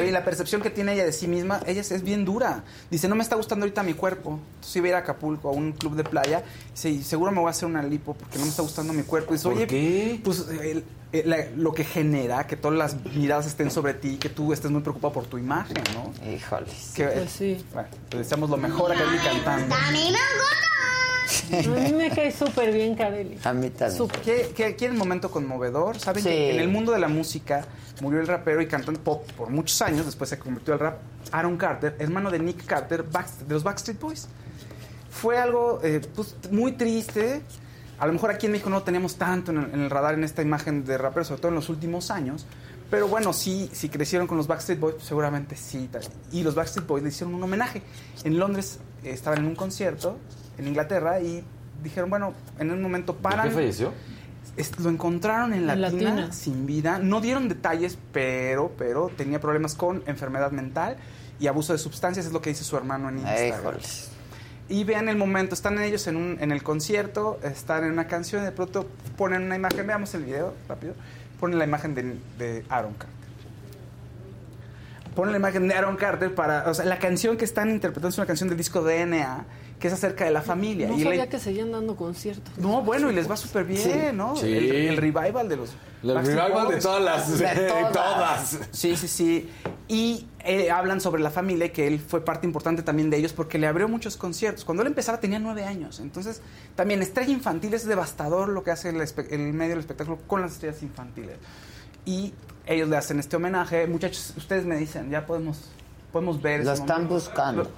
Oye, 0.00 0.10
la 0.10 0.24
percepción 0.24 0.60
que 0.60 0.70
tiene 0.70 0.94
ella 0.94 1.04
de 1.04 1.12
sí 1.12 1.28
misma, 1.28 1.60
ella 1.64 1.80
es, 1.80 1.92
es 1.92 2.02
bien 2.02 2.24
dura. 2.24 2.64
Dice, 2.90 3.06
no 3.06 3.14
me 3.14 3.22
está 3.22 3.36
gustando 3.36 3.64
ahorita 3.64 3.84
mi 3.84 3.94
cuerpo. 3.94 4.40
Entonces 4.56 4.74
iba 4.76 4.86
a 4.86 4.88
ir 4.88 4.94
a 4.96 4.98
Acapulco, 4.98 5.50
a 5.50 5.52
un 5.52 5.70
club 5.72 5.94
de 5.94 6.02
playa. 6.02 6.42
Dice, 6.72 6.90
y 6.90 7.02
seguro 7.04 7.30
me 7.30 7.38
voy 7.38 7.46
a 7.46 7.50
hacer 7.50 7.66
una 7.66 7.82
lipo 7.82 8.14
porque 8.14 8.38
no 8.38 8.44
me 8.44 8.50
está 8.50 8.62
gustando 8.62 8.92
mi 8.92 9.04
cuerpo. 9.04 9.32
Dice, 9.34 9.44
¿Por 9.44 9.52
oye, 9.52 9.66
qué? 9.68 10.20
pues 10.24 10.46
el- 10.48 10.84
el- 11.20 11.30
la- 11.30 11.46
lo 11.56 11.72
que 11.72 11.84
genera 11.84 12.46
que 12.46 12.56
todas 12.56 12.76
las 12.78 12.96
miradas 13.14 13.46
estén 13.46 13.70
sobre 13.70 13.94
ti, 13.94 14.16
que 14.16 14.28
tú 14.28 14.52
estés 14.52 14.70
muy 14.70 14.82
preocupado 14.82 15.14
por 15.14 15.26
tu 15.26 15.38
imagen, 15.38 15.76
¿no? 15.94 16.12
Híjoles. 16.30 16.92
Que, 16.94 17.06
Pues 17.06 17.30
sí. 17.30 17.64
Bueno, 17.72 17.88
le 18.10 18.18
deseamos 18.18 18.50
lo 18.50 18.56
mejor 18.56 18.92
a 18.92 18.96
Kelly 18.96 19.18
cantando. 19.18 19.74
A 19.74 19.90
mí 19.90 20.12
me 21.92 22.10
cae 22.10 22.30
súper 22.32 22.72
bien, 22.72 22.94
Kareli. 22.94 23.38
A 23.44 23.52
mí 23.52 23.70
también. 23.70 24.08
¿Qué, 24.24 24.52
qué, 24.54 24.76
quieren 24.76 24.96
momento 24.96 25.30
conmovedor? 25.30 25.98
¿Saben 25.98 26.22
Sí. 26.22 26.28
que 26.28 26.54
en 26.54 26.60
el 26.60 26.68
mundo 26.68 26.92
de 26.92 26.98
la 26.98 27.08
música 27.08 27.64
murió 28.00 28.20
el 28.20 28.26
rapero 28.26 28.60
y 28.60 28.66
cantante 28.66 29.00
pop 29.00 29.30
por 29.32 29.50
muchos 29.50 29.80
años, 29.82 30.06
después 30.06 30.30
se 30.30 30.38
convirtió 30.38 30.74
al 30.74 30.80
rap, 30.80 30.98
Aaron 31.32 31.56
Carter, 31.56 31.96
hermano 31.98 32.30
de 32.30 32.38
Nick 32.38 32.64
Carter, 32.66 33.04
Backst- 33.08 33.46
de 33.46 33.54
los 33.54 33.62
Backstreet 33.62 34.00
Boys? 34.00 34.28
Fue 35.10 35.38
algo 35.38 35.80
eh, 35.82 36.00
pues, 36.14 36.34
muy 36.50 36.72
triste. 36.72 37.42
A 37.98 38.06
lo 38.06 38.12
mejor 38.12 38.30
aquí 38.30 38.46
en 38.46 38.52
México 38.52 38.70
no 38.70 38.76
lo 38.76 38.82
teníamos 38.82 39.16
tanto 39.16 39.52
en 39.52 39.58
el, 39.58 39.64
en 39.74 39.80
el 39.82 39.90
radar 39.90 40.14
en 40.14 40.24
esta 40.24 40.42
imagen 40.42 40.84
de 40.84 40.98
rapero, 40.98 41.24
sobre 41.24 41.40
todo 41.40 41.48
en 41.50 41.54
los 41.56 41.68
últimos 41.68 42.10
años. 42.10 42.46
Pero 42.90 43.08
bueno, 43.08 43.32
sí, 43.32 43.70
si 43.72 43.88
crecieron 43.88 44.26
con 44.26 44.36
los 44.36 44.46
Backstreet 44.46 44.78
Boys, 44.78 44.94
pues, 44.96 45.06
seguramente 45.06 45.56
sí. 45.56 45.88
Y 46.32 46.42
los 46.42 46.54
Backstreet 46.54 46.86
Boys 46.86 47.02
le 47.02 47.08
hicieron 47.08 47.34
un 47.34 47.42
homenaje. 47.42 47.82
En 48.24 48.38
Londres 48.38 48.78
eh, 49.02 49.10
estaban 49.10 49.38
en 49.40 49.46
un 49.46 49.54
concierto, 49.56 50.18
en 50.58 50.68
Inglaterra, 50.68 51.20
y 51.20 51.42
dijeron, 51.82 52.10
bueno, 52.10 52.34
en 52.58 52.70
un 52.70 52.82
momento 52.82 53.16
paran. 53.16 53.48
¿Qué 53.48 53.54
falleció? 53.54 53.92
Es- 54.56 54.78
lo 54.78 54.90
encontraron 54.90 55.52
en 55.54 55.68
En 55.68 55.80
Latina, 55.80 56.10
Latina. 56.10 56.32
sin 56.32 56.66
vida. 56.66 56.98
No 56.98 57.20
dieron 57.20 57.48
detalles, 57.48 57.98
pero, 58.12 58.72
pero 58.76 59.10
tenía 59.16 59.40
problemas 59.40 59.74
con 59.74 60.02
enfermedad 60.06 60.52
mental 60.52 60.96
y 61.40 61.46
abuso 61.48 61.72
de 61.72 61.78
sustancias, 61.80 62.26
es 62.26 62.32
lo 62.32 62.40
que 62.40 62.50
dice 62.50 62.62
su 62.64 62.76
hermano 62.76 63.08
en 63.08 63.18
Instagram. 63.18 63.60
Híjoles. 63.60 64.10
Y 64.68 64.84
vean 64.84 65.08
el 65.08 65.16
momento, 65.16 65.54
están 65.54 65.78
ellos 65.78 66.06
en, 66.06 66.16
un, 66.16 66.38
en 66.40 66.50
el 66.50 66.62
concierto, 66.62 67.38
están 67.42 67.84
en 67.84 67.92
una 67.92 68.06
canción 68.06 68.42
y 68.42 68.44
de 68.46 68.52
pronto 68.52 68.88
ponen 69.16 69.42
una 69.42 69.56
imagen, 69.56 69.86
veamos 69.86 70.14
el 70.14 70.24
video 70.24 70.54
rápido, 70.68 70.94
ponen 71.38 71.58
la 71.58 71.64
imagen 71.64 71.94
de, 71.94 72.16
de 72.38 72.64
Aaron 72.70 72.94
Carter. 72.94 73.14
Ponen 75.14 75.32
la 75.32 75.38
imagen 75.38 75.68
de 75.68 75.74
Aaron 75.74 75.96
Carter 75.96 76.34
para, 76.34 76.68
o 76.68 76.74
sea, 76.74 76.86
la 76.86 76.98
canción 76.98 77.36
que 77.36 77.44
están 77.44 77.70
interpretando 77.70 78.08
es 78.08 78.18
una 78.18 78.26
canción 78.26 78.48
del 78.48 78.58
disco 78.58 78.82
DNA, 78.82 79.44
que 79.78 79.88
es 79.88 79.92
acerca 79.94 80.24
de 80.24 80.30
la 80.30 80.40
familia. 80.42 80.88
No 80.88 80.96
y 80.98 81.02
sabía 81.02 81.24
le- 81.24 81.28
que 81.30 81.38
seguían 81.38 81.72
dando 81.72 81.94
conciertos. 81.96 82.56
no, 82.58 82.82
bueno, 82.82 83.10
y 83.10 83.14
les 83.14 83.30
va 83.30 83.36
súper 83.36 83.64
bien, 83.64 83.82
Sí. 83.82 83.92
¿no? 84.14 84.34
Sí. 84.36 84.52
El, 84.52 84.70
el 84.72 84.96
revival 84.96 85.48
de 85.48 85.56
los. 85.56 85.70
El 86.02 86.14
Backstreet 86.14 86.40
revival 86.42 86.68
de 86.68 86.80
todas 86.80 87.02
las- 87.02 87.38
De 87.38 87.68
todas. 87.68 87.92
todas. 87.92 88.58
Sí, 88.72 88.96
sí, 88.96 89.08
sí. 89.08 89.50
Y 89.88 90.26
eh, 90.40 90.70
hablan 90.70 91.00
sobre 91.00 91.22
la 91.22 91.30
familia, 91.30 91.72
que 91.72 91.86
él 91.86 91.98
fue 91.98 92.24
parte 92.24 92.46
importante 92.46 92.82
también 92.82 93.08
de 93.10 93.16
ellos 93.18 93.32
porque 93.32 93.58
le 93.58 93.66
abrió 93.66 93.88
muchos 93.88 94.16
conciertos. 94.16 94.64
Cuando 94.64 94.82
él 94.82 94.88
empezaba 94.88 95.18
tenía 95.20 95.38
nueve 95.38 95.64
años. 95.64 96.00
Entonces, 96.00 96.40
también 96.76 97.02
estrella 97.02 97.32
infantil 97.32 97.74
es 97.74 97.86
devastador 97.86 98.48
lo 98.50 98.62
que 98.62 98.70
hace 98.70 98.90
el, 98.90 99.00
el 99.30 99.52
medio 99.54 99.70
del 99.70 99.80
espectáculo 99.80 100.18
con 100.26 100.40
las 100.42 100.52
estrellas 100.52 100.82
infantiles. 100.82 101.36
Y 102.06 102.32
ellos 102.66 102.88
le 102.88 102.96
hacen 102.96 103.18
este 103.18 103.36
homenaje. 103.36 103.86
Muchachos, 103.86 104.34
ustedes 104.36 104.64
me 104.66 104.76
dicen, 104.76 105.10
ya 105.10 105.24
podemos, 105.26 105.58
podemos 106.12 106.40
ver. 106.42 106.64
Lo 106.64 106.72
están 106.72 107.04
momento. 107.04 107.14
buscando. 107.14 107.70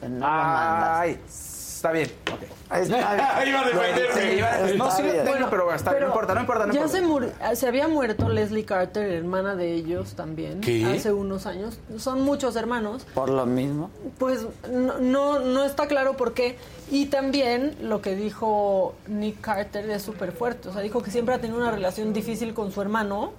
Que 0.00 0.08
no 0.08 0.18
lo 0.20 0.32
mandas. 0.32 1.00
Ay, 1.00 1.20
está 1.28 1.92
bien. 1.92 2.10
ok. 2.32 2.42
Está 2.42 2.96
bien. 3.42 3.48
Iba 3.48 3.60
a 3.60 3.64
defenderme. 3.66 4.76
No, 4.76 4.84
Está 4.86 4.96
sí 4.96 5.02
bien. 5.04 5.24
tengo, 5.24 5.50
pero 5.50 5.72
está, 5.72 5.92
no 5.98 6.06
importa, 6.06 6.34
no 6.34 6.40
importa, 6.40 6.66
no 6.66 6.72
ya 6.72 6.80
importa. 6.80 6.98
se, 6.98 7.04
muri- 7.06 7.32
se 7.56 7.68
había 7.68 7.86
muerto 7.88 8.28
Leslie 8.28 8.64
Carter, 8.64 9.08
hermana 9.12 9.54
de 9.54 9.72
ellos 9.72 10.14
también, 10.14 10.60
¿Qué? 10.60 10.84
hace 10.84 11.12
unos 11.12 11.46
años. 11.46 11.78
Son 11.98 12.22
muchos 12.22 12.56
hermanos. 12.56 13.06
Por 13.14 13.28
lo 13.30 13.46
mismo. 13.46 13.90
Pues 14.18 14.46
no, 14.70 14.98
no, 14.98 15.38
no 15.40 15.64
está 15.64 15.86
claro 15.86 16.16
por 16.16 16.34
qué. 16.34 16.58
Y 16.90 17.06
también 17.06 17.76
lo 17.80 18.00
que 18.02 18.14
dijo 18.16 18.94
Nick 19.06 19.40
Carter 19.40 19.88
es 19.90 20.02
súper 20.02 20.32
fuerte. 20.32 20.68
O 20.68 20.72
sea, 20.72 20.82
dijo 20.82 21.02
que 21.02 21.10
siempre 21.10 21.34
ha 21.34 21.40
tenido 21.40 21.58
una 21.60 21.70
relación 21.70 22.12
difícil 22.12 22.52
con 22.54 22.72
su 22.72 22.80
hermano 22.82 23.32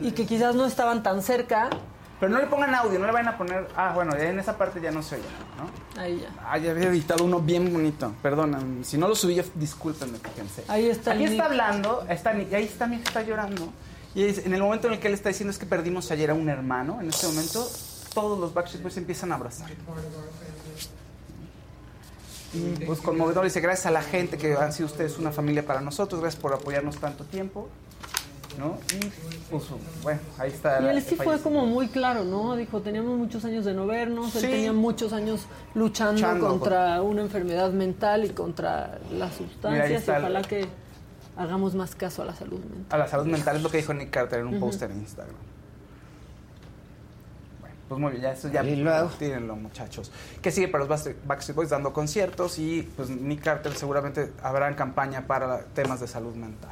y 0.00 0.12
que 0.12 0.24
quizás 0.26 0.54
no 0.54 0.64
estaban 0.66 1.02
tan 1.02 1.22
cerca. 1.22 1.68
Pero 2.18 2.32
no 2.32 2.38
le 2.38 2.46
pongan 2.46 2.74
audio, 2.74 2.98
no 2.98 3.06
le 3.06 3.12
vayan 3.12 3.28
a 3.28 3.36
poner. 3.36 3.68
Ah, 3.76 3.92
bueno, 3.94 4.16
en 4.16 4.38
esa 4.38 4.56
parte 4.56 4.80
ya 4.80 4.90
no 4.90 5.02
se 5.02 5.16
oye, 5.16 5.24
¿no? 5.58 6.00
Ahí 6.00 6.20
ya. 6.20 6.28
Ah, 6.48 6.56
ya 6.56 6.70
había 6.70 6.88
editado 6.88 7.24
uno 7.24 7.40
bien 7.40 7.70
bonito. 7.70 8.14
Perdón, 8.22 8.80
si 8.84 8.96
no 8.96 9.06
lo 9.06 9.14
subí, 9.14 9.40
discúlpenme, 9.54 10.18
fíjense. 10.18 10.64
Ahí 10.68 10.88
está 10.88 11.12
el 11.12 11.18
Aquí 11.18 11.24
está 11.24 11.44
Nick. 11.44 11.52
hablando, 11.52 12.06
está 12.08 12.34
y 12.38 12.54
ahí 12.54 12.64
está 12.64 12.86
Nick, 12.86 13.06
está 13.06 13.22
llorando. 13.22 13.70
Y 14.14 14.24
en 14.24 14.54
el 14.54 14.62
momento 14.62 14.86
en 14.86 14.94
el 14.94 14.98
que 15.00 15.08
él 15.08 15.14
está 15.14 15.28
diciendo 15.28 15.50
es 15.50 15.58
que 15.58 15.66
perdimos 15.66 16.10
ayer 16.10 16.30
a 16.30 16.34
un 16.34 16.48
hermano, 16.48 17.02
en 17.02 17.08
este 17.10 17.26
momento 17.26 17.68
todos 18.14 18.38
los 18.38 18.54
Backstreet 18.54 18.82
Boys 18.82 18.96
empiezan 18.96 19.30
a 19.32 19.34
abrazar. 19.34 19.68
Y 22.54 22.84
pues 22.86 23.00
conmovedor, 23.00 23.44
dice, 23.44 23.60
gracias 23.60 23.84
a 23.86 23.90
la 23.90 24.00
gente 24.00 24.38
que 24.38 24.54
han 24.54 24.72
sido 24.72 24.86
ustedes 24.86 25.18
una 25.18 25.32
familia 25.32 25.66
para 25.66 25.82
nosotros, 25.82 26.22
gracias 26.22 26.40
por 26.40 26.54
apoyarnos 26.54 26.96
tanto 26.96 27.24
tiempo. 27.24 27.68
¿No? 28.58 28.78
Y 28.94 29.10
pues 29.50 29.64
bueno, 30.02 30.20
ahí 30.38 30.50
está. 30.50 30.80
Y 30.80 30.86
él 30.86 31.02
sí 31.02 31.14
fue 31.16 31.38
como 31.40 31.66
muy 31.66 31.88
claro, 31.88 32.24
¿no? 32.24 32.56
Dijo, 32.56 32.80
teníamos 32.80 33.18
muchos 33.18 33.44
años 33.44 33.64
de 33.66 33.74
no 33.74 33.86
vernos, 33.86 34.34
él 34.36 34.40
Sí. 34.40 34.46
tenía 34.48 34.72
muchos 34.72 35.12
años 35.12 35.46
luchando 35.74 36.14
Luchando 36.22 36.48
contra 36.48 37.02
una 37.02 37.20
enfermedad 37.22 37.70
mental 37.72 38.24
y 38.24 38.30
contra 38.30 38.98
las 39.12 39.38
Mira, 39.38 39.50
sustancias. 39.50 40.08
Y 40.08 40.10
el- 40.10 40.16
ojalá 40.18 40.42
que 40.42 40.66
hagamos 41.36 41.74
más 41.74 41.94
caso 41.94 42.22
a 42.22 42.24
la 42.24 42.34
salud 42.34 42.58
mental. 42.60 42.86
A 42.88 42.96
la 43.04 43.08
salud 43.08 43.26
mental 43.26 43.56
es 43.56 43.62
lo 43.62 43.68
que 43.70 43.76
dijo 43.76 43.92
Nick 43.92 44.08
Carter 44.10 44.40
en 44.40 44.46
un 44.46 44.58
póster 44.58 44.90
en 44.90 45.00
Instagram. 45.00 45.36
Bueno, 47.60 47.74
pues 47.88 48.00
muy 48.00 48.10
bien, 48.12 48.22
ya 48.22 48.32
eso 48.32 48.48
ya 48.48 48.62
luego. 48.62 49.10
tírenlo, 49.18 49.54
muchachos. 49.56 50.10
¿Qué 50.40 50.50
sigue 50.50 50.68
para 50.68 50.80
los 50.84 50.88
Backstreet 50.88 51.26
Backstreet 51.26 51.56
Boys? 51.56 51.68
Dando 51.68 51.92
conciertos 51.92 52.58
y 52.58 52.88
pues 52.96 53.10
Nick 53.10 53.42
Carter 53.42 53.74
seguramente 53.74 54.32
habrá 54.42 54.68
en 54.68 54.74
campaña 54.74 55.26
para 55.26 55.60
temas 55.74 56.00
de 56.00 56.08
salud 56.08 56.34
mental. 56.34 56.70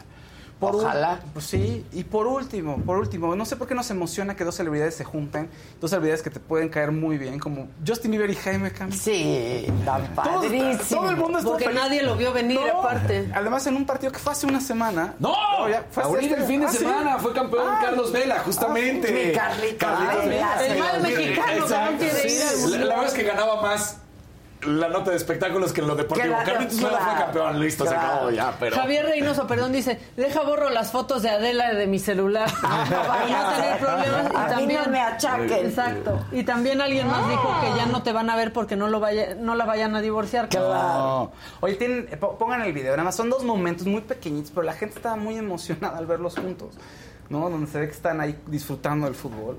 Por 0.61 0.77
un- 0.77 0.85
Ojalá. 0.85 1.21
pues 1.33 1.47
sí, 1.47 1.85
y 1.93 2.05
por 2.05 2.27
último, 2.27 2.79
por 2.79 2.97
último, 2.99 3.35
no 3.37 3.45
sé 3.45 3.57
por 3.57 3.67
qué 3.69 3.75
nos 3.75 3.91
emociona 3.91 4.35
que 4.37 4.45
dos 4.45 4.55
celebridades 4.55 4.95
se 4.95 5.05
junten, 5.05 5.51
dos 5.81 5.91
celebridades 5.91 6.23
que 6.23 6.31
te 6.31 6.41
pueden 6.41 6.69
caer 6.69 6.91
muy 6.93 7.19
bien, 7.19 7.39
como 7.39 7.69
Justin 7.87 8.13
Bieber 8.13 8.31
y 8.31 8.35
Jaime 8.37 8.71
Camil. 8.71 8.95
Sí, 8.99 9.67
tan 9.85 10.07
padrísimo. 10.15 11.01
todo 11.01 11.11
el 11.11 11.17
mundo 11.17 11.39
estuvo 11.39 11.53
Porque 11.55 11.67
feliz. 11.67 11.81
nadie 11.81 12.03
lo 12.03 12.17
vio 12.17 12.33
venir, 12.33 12.61
No, 12.61 12.81
aparte. 12.81 13.29
Además, 13.35 13.67
en 13.67 13.77
un 13.77 13.85
partido 13.85 14.13
que 14.13 14.19
fue 14.19 14.33
hace 14.33 14.47
una 14.47 14.61
semana. 14.61 15.15
¡No! 15.19 15.35
ya, 15.69 15.85
fue 15.91 16.03
hace 16.03 16.13
Ahorita 16.13 16.31
este- 16.31 16.41
el 16.43 16.47
fin 16.49 16.61
de 16.61 16.67
ah, 16.67 16.71
¿sí? 16.71 16.79
semana 16.79 17.19
fue 17.19 17.33
campeón 17.33 17.65
Ah, 17.69 17.79
Carlos 17.83 18.13
Vela, 18.13 18.39
justamente. 18.41 19.13
Mi 19.13 19.33
Carlito 19.33 19.79
Carlitos 19.87 20.25
Vela. 20.27 20.67
El 20.67 20.79
mal 20.79 21.03
mexicano 21.03 21.67
que 21.67 21.75
no 21.93 21.99
quiere 21.99 22.33
ir 22.33 22.43
al 22.43 22.71
la 22.71 22.87
verdad 22.87 23.07
es 23.07 23.13
que 23.15 23.23
ganaba 23.25 23.61
más 23.61 23.97
la 24.67 24.89
nota 24.89 25.11
de 25.11 25.17
espectáculos 25.17 25.73
que 25.73 25.81
en 25.81 25.87
lo 25.89 25.95
deportivo. 25.95 26.35
Carlitos 26.45 26.77
Vela 26.77 26.89
fue 26.91 26.99
claro, 26.99 27.25
campeón, 27.25 27.61
listo, 27.61 27.85
se 27.85 27.91
claro. 27.91 28.09
acabó 28.13 28.31
ya, 28.31 28.55
pero... 28.59 28.77
Javier 28.77 29.07
Reynoso, 29.07 29.47
perdón, 29.47 29.73
dice, 29.73 29.99
deja 30.17 30.43
borro 30.43 30.71
las 30.71 30.91
fotos 30.93 31.23
de 31.23 31.31
Adela 31.31 31.73
de 31.75 31.87
mi 31.87 31.99
celular 31.99 32.51
para 32.63 32.85
no 33.27 33.51
tener 33.57 33.79
problemas. 33.81 34.33
Y 34.33 34.37
A 34.37 34.41
mí 34.41 34.51
también, 34.51 34.81
no 34.85 34.91
me 34.91 35.01
achaquen. 35.01 35.67
Exacto. 35.67 36.25
Y 36.33 36.45
también 36.45 36.81
alguien 36.81 37.07
más 37.07 37.29
dijo 37.29 37.49
que 37.61 37.77
ya 37.77 37.87
no 37.87 38.03
te 38.03 38.13
van 38.13 38.31
a 38.31 38.37
ver 38.37 38.53
porque 38.53 38.77
no 38.77 38.89
lo 38.89 39.01
vaya, 39.01 39.35
no 39.35 39.55
la 39.55 39.65
vayan 39.65 39.95
a 39.97 40.01
divorciar. 40.01 40.49
No. 40.55 41.33
Oye, 41.61 41.75
tienen, 41.75 42.07
po- 42.19 42.37
pongan 42.39 42.63
el 42.63 42.73
video. 42.73 42.93
Nada 42.93 43.05
más 43.05 43.17
son 43.17 43.31
dos 43.31 43.45
momentos 43.45 43.87
muy 43.87 44.01
pequeñitos, 44.03 44.51
pero 44.51 44.63
la 44.65 44.73
gente 44.75 44.97
estaba 44.97 45.17
muy 45.17 45.37
emocionada 45.37 45.99
al 45.99 46.07
verlos 46.07 46.35
juntos. 46.37 46.75
¿No? 47.31 47.49
Donde 47.49 47.67
se 47.71 47.81
ve 47.81 47.87
que 47.87 47.95
están 47.95 48.21
ahí 48.21 48.39
disfrutando 48.49 49.07
del 49.07 49.15
fútbol. 49.15 49.57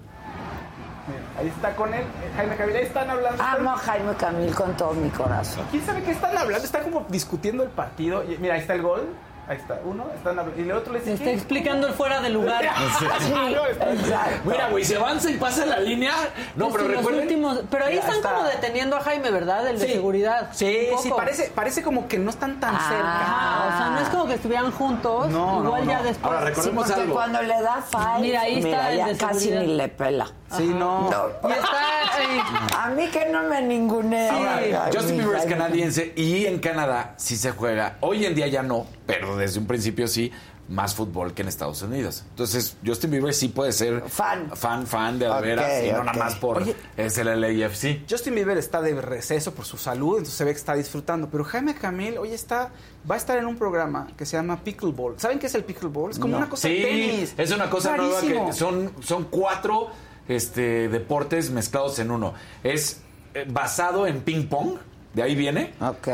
Ahí 1.37 1.47
está 1.47 1.75
con 1.75 1.93
él, 1.93 2.01
eh, 2.01 2.31
Jaime 2.37 2.55
Camil. 2.55 2.75
Ahí 2.77 2.83
están 2.83 3.09
hablando. 3.09 3.43
Amo 3.43 3.71
a 3.71 3.77
Jaime 3.77 4.13
Camil 4.15 4.55
con 4.55 4.75
todo 4.77 4.93
mi 4.93 5.09
corazón. 5.09 5.65
¿Quién 5.71 5.85
sabe 5.85 6.01
qué 6.03 6.11
están 6.11 6.37
hablando? 6.37 6.63
Están 6.65 6.83
como 6.83 7.05
discutiendo 7.09 7.63
el 7.63 7.69
partido. 7.69 8.23
Y, 8.23 8.37
mira, 8.37 8.53
ahí 8.55 8.61
está 8.61 8.73
el 8.73 8.81
gol. 8.81 9.07
Ahí 9.47 9.57
está 9.57 9.79
uno. 9.85 10.05
Están 10.15 10.39
hablando. 10.39 10.59
Y 10.59 10.63
el 10.63 10.71
otro 10.71 10.93
le 10.93 10.99
dice. 11.01 11.13
Está 11.13 11.29
explicando 11.29 11.85
el 11.87 11.93
fuera 11.93 12.19
de 12.21 12.29
lugar. 12.29 12.65
Sí, 12.97 13.05
exacto. 13.05 14.41
Mira, 14.49 14.69
güey, 14.69 14.83
se 14.83 14.95
avanza 14.95 15.29
y 15.29 15.35
pasa 15.35 15.65
la 15.67 15.77
línea. 15.79 16.13
No, 16.55 16.69
pero 16.71 16.85
los 16.87 16.97
recuerden... 16.97 17.21
últimos- 17.23 17.61
pero 17.69 17.85
ahí 17.85 17.97
están 17.97 18.15
está- 18.15 18.33
como 18.33 18.47
deteniendo 18.47 18.95
a 18.95 19.01
Jaime, 19.01 19.29
¿verdad? 19.31 19.67
El 19.67 19.77
de 19.79 19.85
Sí. 19.87 19.93
seguridad. 19.93 20.49
Sí, 20.51 20.87
sí, 21.01 21.11
parece, 21.15 21.51
parece 21.53 21.83
como 21.83 22.07
que 22.07 22.17
no 22.17 22.29
están 22.31 22.59
tan 22.59 22.75
Ah, 22.75 22.87
cerca. 22.89 23.75
o 23.75 23.77
sea, 23.77 23.89
no 23.91 23.99
es 23.99 24.09
como 24.09 24.25
que 24.27 24.33
estuvieran 24.35 24.71
juntos. 24.71 25.27
No, 25.29 25.59
no, 25.61 25.65
igual 25.65 25.85
ya 25.87 25.97
no. 25.99 26.03
después. 26.05 26.33
Ahora, 26.33 26.45
recordemos 26.45 26.85
porque 26.87 27.01
algo. 27.01 27.13
cuando 27.13 27.41
le 27.43 27.61
da 27.61 27.81
five, 27.83 28.19
Mira, 28.21 28.41
ahí 28.41 28.55
está 28.55 28.67
mira, 28.67 28.91
el 28.91 28.97
ya 28.97 29.07
de 29.07 29.17
casi 29.17 29.39
seguridad. 29.41 29.61
ni 29.61 29.77
le 29.77 29.87
pela. 29.89 30.27
Sí, 30.57 30.67
no. 30.67 31.09
No. 31.09 31.49
Y 31.49 31.51
está 31.51 32.17
ahí. 32.17 32.39
A 32.77 32.89
mí 32.89 33.07
que 33.09 33.25
no 33.27 33.43
me 33.43 33.61
ningunea. 33.61 34.57
Ay, 34.57 34.75
Justin 34.93 35.17
Bieber 35.17 35.37
es 35.37 35.45
canadiense 35.45 36.13
y 36.15 36.45
en 36.45 36.59
Canadá 36.59 37.13
sí 37.17 37.37
se 37.37 37.51
juega. 37.51 37.97
Hoy 38.01 38.25
en 38.25 38.35
día 38.35 38.47
ya 38.47 38.63
no, 38.63 38.85
pero 39.05 39.37
desde 39.37 39.59
un 39.59 39.67
principio 39.67 40.07
sí. 40.07 40.31
más 40.67 40.95
fútbol 40.95 41.33
que 41.35 41.43
en 41.43 41.47
Estados 41.47 41.83
Unidos. 41.83 42.23
Entonces, 42.31 42.75
Justin 42.83 43.11
Bieber 43.11 43.35
sí 43.35 43.49
puede 43.49 43.71
ser 43.71 44.01
fan, 44.07 44.49
fan, 44.55 44.87
fan 44.87 45.19
de 45.19 45.27
la 45.27 45.37
Ok, 45.37 45.43
veras 45.43 45.83
y 45.83 45.91
no 45.91 46.03
nada 46.03 46.17
más 46.17 46.33
por 46.35 46.57
Oye, 46.57 46.75
es 46.97 47.17
el 47.19 47.27
LAFC. 47.39 48.01
Justin 48.09 48.33
Bieber 48.33 48.57
está 48.57 48.81
de 48.81 48.99
receso 48.99 49.53
por 49.53 49.65
su 49.65 49.77
salud, 49.77 50.13
entonces 50.17 50.33
se 50.33 50.43
ve 50.43 50.51
que 50.53 50.57
está 50.57 50.73
disfrutando. 50.73 51.29
Pero 51.29 51.43
Jaime 51.43 51.75
Camil 51.75 52.17
hoy 52.17 52.31
está, 52.33 52.71
va 53.09 53.13
a 53.13 53.17
estar 53.19 53.37
en 53.37 53.45
un 53.45 53.57
programa 53.57 54.07
que 54.17 54.25
se 54.25 54.37
llama 54.37 54.63
Pickleball. 54.63 55.19
¿Saben 55.19 55.37
qué 55.37 55.45
es 55.45 55.53
el 55.53 55.63
pickleball? 55.65 56.09
Es 56.09 56.17
como 56.17 56.31
No. 56.31 56.37
una 56.39 56.49
cosa 56.49 56.67
sí, 56.67 56.73
de 56.79 56.83
tenis. 56.83 57.33
es 57.37 57.51
una 57.51 57.69
cosa 57.69 57.95
nueva 57.95 58.19
que 58.21 58.53
son, 58.53 58.91
son 59.03 59.25
cuatro 59.25 59.89
este, 60.27 60.89
deportes 60.89 61.51
mezclados 61.51 61.99
en 61.99 62.11
uno. 62.11 62.33
Es 62.63 63.01
eh, 63.33 63.45
basado 63.47 64.07
en 64.07 64.21
ping 64.21 64.47
pong, 64.47 64.77
de 65.13 65.23
ahí 65.23 65.35
viene. 65.35 65.73
Ok. 65.81 66.07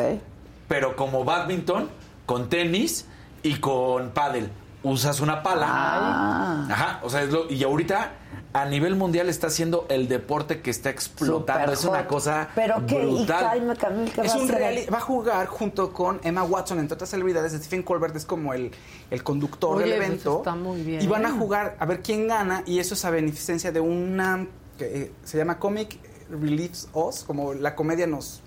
Pero 0.68 0.96
como 0.96 1.24
badminton, 1.24 1.90
con 2.26 2.50
tenis 2.50 3.06
y 3.44 3.56
con 3.56 4.12
pádel. 4.12 4.50
Usas 4.84 5.20
una 5.20 5.44
pala. 5.44 5.68
Ah. 5.70 6.68
Ajá, 6.70 7.00
o 7.04 7.10
sea, 7.10 7.22
es 7.24 7.30
lo- 7.32 7.50
y 7.52 7.64
ahorita 7.64 8.14
a 8.54 8.66
nivel 8.66 8.96
mundial 8.96 9.30
está 9.30 9.50
siendo 9.50 9.86
el 9.90 10.08
deporte 10.08 10.62
que 10.62 10.72
está 10.72 10.90
explotando. 10.90 11.74
Super 11.74 11.74
es 11.74 11.86
una 11.86 12.08
cosa 12.08 12.50
Pero 12.56 12.84
qué, 12.86 13.02
y 13.04 13.06
brutal. 13.16 13.46
Jaime 13.46 13.76
Camil, 13.76 14.12
¿qué 14.12 14.22
Es 14.22 14.32
va 14.32 14.36
a 14.36 14.38
un 14.40 14.50
reali- 14.50 14.92
va 14.94 14.98
a 14.98 15.02
jugar 15.02 15.46
junto 15.48 15.94
con 15.94 16.20
Emma 16.24 16.44
Watson, 16.44 16.80
entre 16.80 16.96
otras 16.96 17.10
celebridades. 17.12 17.54
Stephen 17.54 17.84
Colbert 17.84 18.16
es 18.16 18.26
como 18.26 18.54
el, 18.54 18.72
el 19.10 19.24
conductor 19.24 19.78
Oye, 19.78 19.86
del 19.86 19.98
pues 19.98 20.08
evento. 20.10 20.38
está 20.40 20.56
muy 20.56 20.82
bien. 20.82 21.02
Y 21.02 21.08
van 21.08 21.26
a 21.26 21.32
jugar 21.32 21.78
a 21.80 21.86
ver 21.86 22.02
quién 22.02 22.28
gana. 22.28 22.64
Y 22.66 22.80
eso 22.80 22.96
es 22.96 23.06
a 23.06 23.10
beneficencia 23.12 23.72
de 23.72 23.80
una 23.80 24.48
que 24.78 24.86
eh, 25.04 25.12
se 25.24 25.38
llama 25.38 25.60
Comic 25.60 26.00
Relieves 26.30 26.90
Us, 26.94 27.24
como 27.24 27.54
la 27.54 27.76
comedia 27.76 28.08
nos 28.08 28.41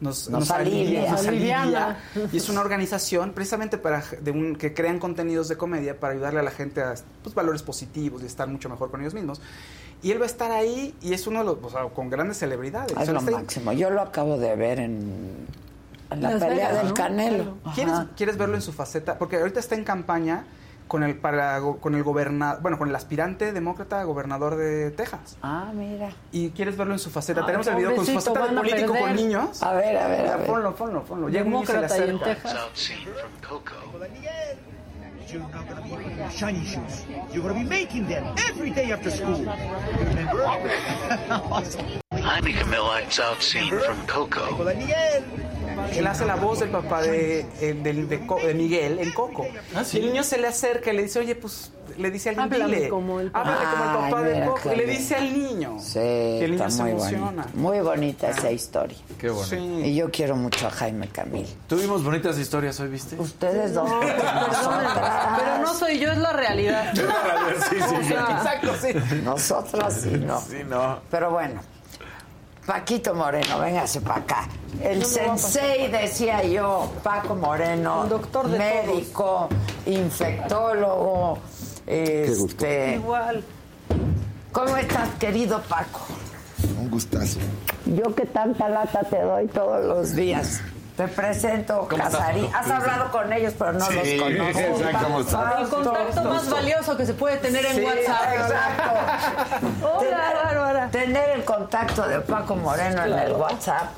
nos, 0.00 0.30
Nos 0.30 0.50
alivia. 0.50 1.10
nos 1.10 1.26
alivia. 1.26 1.98
Y 2.32 2.36
es 2.36 2.48
una 2.48 2.60
organización 2.60 3.32
precisamente 3.32 3.78
para 3.78 4.04
de 4.20 4.30
un, 4.30 4.56
que 4.56 4.72
crean 4.74 4.98
contenidos 4.98 5.48
de 5.48 5.56
comedia 5.56 5.98
para 5.98 6.12
ayudarle 6.12 6.40
a 6.40 6.42
la 6.42 6.50
gente 6.50 6.82
a 6.82 6.94
pues, 7.22 7.34
valores 7.34 7.62
positivos 7.62 8.22
y 8.22 8.26
estar 8.26 8.48
mucho 8.48 8.68
mejor 8.68 8.90
con 8.90 9.00
ellos 9.00 9.14
mismos. 9.14 9.40
Y 10.02 10.12
él 10.12 10.20
va 10.20 10.24
a 10.24 10.26
estar 10.26 10.52
ahí 10.52 10.94
y 11.00 11.12
es 11.12 11.26
uno 11.26 11.40
de 11.40 11.46
los, 11.46 11.58
o 11.60 11.70
sea, 11.70 11.82
con 11.88 12.08
grandes 12.08 12.38
celebridades. 12.38 12.96
Es 12.96 13.08
lo 13.08 13.20
máximo. 13.20 13.72
Yo 13.72 13.90
lo 13.90 14.00
acabo 14.00 14.38
de 14.38 14.54
ver 14.54 14.78
en, 14.78 15.46
la 16.10 16.16
Las 16.16 16.44
pelea 16.44 16.68
Vegas, 16.68 16.76
del 16.76 16.88
¿no? 16.88 16.94
Canelo. 16.94 17.58
¿Quieres. 17.74 17.94
¿Quieres 18.16 18.36
verlo 18.38 18.54
en 18.54 18.62
su 18.62 18.72
faceta? 18.72 19.18
Porque 19.18 19.36
ahorita 19.36 19.58
está 19.58 19.74
en 19.74 19.84
campaña 19.84 20.44
con 20.88 21.02
el 21.02 21.16
para 21.16 21.58
go- 21.58 21.78
con 21.78 21.94
el 21.94 22.02
gobernador, 22.02 22.60
bueno, 22.62 22.78
con 22.78 22.88
el 22.88 22.96
aspirante 22.96 23.52
demócrata 23.52 24.02
gobernador 24.04 24.56
de 24.56 24.90
Texas. 24.90 25.36
Ah, 25.42 25.70
mira. 25.74 26.10
Y 26.32 26.50
quieres 26.50 26.76
verlo 26.76 26.94
en 26.94 26.98
su 26.98 27.10
faceta. 27.10 27.40
Ay, 27.40 27.46
Tenemos 27.46 27.66
el 27.68 27.76
video 27.76 27.94
con 27.94 28.06
su 28.06 28.12
faceta 28.14 28.46
de 28.48 28.56
político 28.56 28.86
con 28.88 28.96
perder. 28.98 29.14
niños. 29.16 29.62
A 29.62 29.72
ver, 29.74 29.96
a 29.98 30.08
ver, 30.08 30.26
a 30.28 30.36
ver. 30.38 30.46
Ponlo, 30.46 30.74
ponlo, 30.74 31.02
ponlo. 31.04 31.28
Llega 31.28 31.44
un 31.44 31.66
se 31.66 31.78
le 31.78 31.86
acerca. 31.86 32.36
You're 35.30 35.42
not 35.52 35.68
to 35.68 35.74
be 35.82 35.90
shiny 36.30 36.64
shoes. 36.64 37.04
You're 37.34 37.42
going 37.42 37.52
to 37.52 37.60
be 37.60 37.68
making 37.68 38.06
them 38.08 38.24
every 38.48 38.70
day 38.70 38.92
after 38.92 39.10
school. 39.10 39.44
Remember? 40.08 40.42
Jaime 42.18 42.54
Camilla 42.54 43.02
South 43.10 43.42
Scene 43.42 43.78
from 43.78 43.98
Coco. 44.06 44.56
Él 45.92 46.06
hace 46.06 46.24
la 46.26 46.36
voz 46.36 46.60
del 46.60 46.70
papá 46.70 47.02
de, 47.02 47.40
eh, 47.60 47.74
de, 47.74 48.26
Co- 48.26 48.38
de 48.40 48.54
Miguel 48.54 48.98
en 48.98 49.12
Coco. 49.12 49.46
Y 49.92 49.96
el 49.98 50.06
niño 50.06 50.22
se 50.22 50.38
le 50.38 50.46
acerca 50.48 50.92
y 50.92 50.96
le 50.96 51.02
dice, 51.02 51.18
oye, 51.18 51.34
pues, 51.34 51.72
le 51.96 52.10
dice 52.10 52.28
a 52.28 52.32
alguien, 52.42 52.66
dile, 52.70 52.88
como 52.88 53.18
el 53.18 53.30
papá. 53.30 53.54
háblale 53.54 53.70
como 53.70 53.84
el 53.84 53.90
papá 54.10 54.18
Ay, 54.18 54.24
de 54.24 54.34
mira 54.34 54.46
Coco. 54.46 54.72
Y 54.72 54.76
le 54.76 54.86
dice 54.86 55.14
al 55.16 55.32
niño. 55.32 55.76
Sí, 55.80 55.98
Y 55.98 56.44
el 56.44 56.50
niño 56.52 56.64
está 56.66 56.70
se 56.70 56.82
muy 56.82 56.90
emociona. 56.92 57.24
bonita. 57.24 57.48
Muy 57.54 57.80
bonita 57.80 58.30
esa 58.30 58.50
historia. 58.52 58.98
Qué 59.18 59.30
bueno. 59.30 59.80
Y 59.80 59.94
yo 59.96 60.10
quiero 60.10 60.36
mucho 60.36 60.66
a 60.66 60.70
Jaime 60.70 61.08
Camil. 61.08 61.46
Tuvimos 61.66 62.04
bonitas 62.04 62.38
historias 62.38 62.78
hoy, 62.80 62.88
¿viste? 62.88 63.16
Ustedes 63.18 63.74
dos. 63.74 63.88
No, 63.90 64.00
pero 65.38 65.58
no 65.62 65.74
soy 65.74 65.98
yo, 65.98 66.10
es 66.12 66.18
la 66.18 66.32
realidad. 66.32 66.92
Sí, 67.70 67.76
sí, 67.76 67.84
sí. 67.88 67.94
O 67.98 68.04
sea, 68.04 68.36
Exacto, 68.38 68.72
sí. 68.80 69.16
Nosotros 69.24 69.92
sí, 69.94 70.10
no. 70.10 70.40
Sí, 70.40 70.58
no. 70.68 71.00
Pero 71.10 71.30
bueno, 71.30 71.60
Paquito 72.68 73.14
Moreno, 73.14 73.58
véngase 73.60 74.02
para 74.02 74.16
acá. 74.16 74.48
El 74.82 74.98
No 74.98 75.06
sensei, 75.06 75.88
decía 75.90 76.44
yo, 76.44 76.92
Paco 77.02 77.34
Moreno, 77.34 78.02
Un 78.02 78.10
doctor 78.10 78.46
de 78.46 78.58
médico, 78.58 79.48
infectólogo, 79.86 81.38
este... 81.86 82.96
Igual. 82.96 83.42
¿Cómo 84.52 84.76
estás, 84.76 85.08
querido 85.18 85.62
Paco? 85.62 86.00
Un 86.78 86.90
gustazo. 86.90 87.38
Yo 87.86 88.14
que 88.14 88.26
tanta 88.26 88.68
lata 88.68 89.00
te 89.00 89.22
doy 89.22 89.46
todos 89.46 89.82
los 89.86 90.14
días. 90.14 90.60
Te 90.98 91.06
presento 91.06 91.86
¿Cómo 91.88 92.02
estás, 92.02 92.16
Casarín. 92.18 92.50
Has 92.52 92.68
hablado 92.68 93.12
con 93.12 93.32
ellos, 93.32 93.54
pero 93.56 93.72
no 93.74 93.86
Sí, 93.86 94.16
los 94.16 94.24
conoces. 94.32 94.66
exacto. 94.68 95.58
El 95.62 95.68
contacto 95.68 96.24
más 96.24 96.50
valioso 96.50 96.96
que 96.96 97.06
se 97.06 97.14
puede 97.14 97.36
tener 97.36 97.64
en 97.66 97.76
Sí, 97.76 97.82
WhatsApp. 97.82 98.32
Exacto. 98.32 98.90
Hola, 99.86 99.98
tener, 100.00 100.34
Bárbara. 100.44 100.90
tener 100.90 101.30
el 101.30 101.44
contacto 101.44 102.02
de 102.02 102.20
Paco 102.22 102.56
Moreno 102.56 103.04
en 103.04 103.12
el 103.12 103.32
WhatsApp 103.34 103.90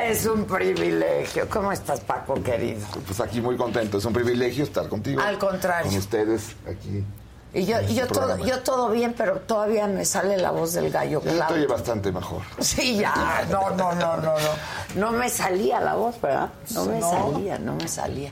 es 0.00 0.26
un 0.26 0.44
privilegio. 0.44 1.48
¿Cómo 1.48 1.72
estás, 1.72 1.98
Paco, 1.98 2.34
querido? 2.40 2.86
Pues 3.04 3.18
aquí 3.20 3.40
muy 3.40 3.56
contento. 3.56 3.98
Es 3.98 4.04
un 4.04 4.12
privilegio 4.12 4.62
estar 4.62 4.88
contigo. 4.88 5.20
Al 5.20 5.38
contrario. 5.38 5.90
Con 5.90 5.98
ustedes 5.98 6.54
aquí. 6.68 7.04
Y 7.52 7.64
yo, 7.66 7.80
yo, 7.80 8.06
todo, 8.06 8.38
yo 8.38 8.60
todo 8.60 8.90
bien, 8.90 9.12
pero 9.16 9.40
todavía 9.40 9.86
me 9.88 10.04
sale 10.04 10.36
la 10.36 10.52
voz 10.52 10.72
del 10.72 10.90
gallo 10.90 11.20
Ya 11.24 11.32
estoy 11.32 11.66
bastante 11.66 12.12
mejor. 12.12 12.42
Sí, 12.60 12.96
ya. 12.98 13.44
No, 13.50 13.70
no, 13.70 13.92
no, 13.92 14.16
no, 14.18 14.34
no. 14.34 14.50
No 14.94 15.10
me 15.10 15.28
salía 15.28 15.80
la 15.80 15.94
voz, 15.94 16.20
¿verdad? 16.20 16.50
No 16.74 16.84
me 16.86 17.00
No. 17.00 17.10
salía, 17.10 17.58
no 17.58 17.74
me 17.74 17.88
salía. 17.88 18.30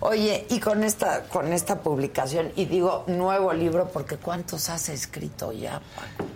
Oye, 0.00 0.46
y 0.50 0.58
con 0.60 0.82
esta, 0.84 1.22
con 1.24 1.52
esta 1.52 1.80
publicación, 1.80 2.50
y 2.56 2.64
digo 2.66 3.04
nuevo 3.06 3.52
libro, 3.52 3.88
porque 3.92 4.16
¿cuántos 4.16 4.68
has 4.68 4.88
escrito 4.88 5.52
ya, 5.52 5.80
Paco? 5.94 6.28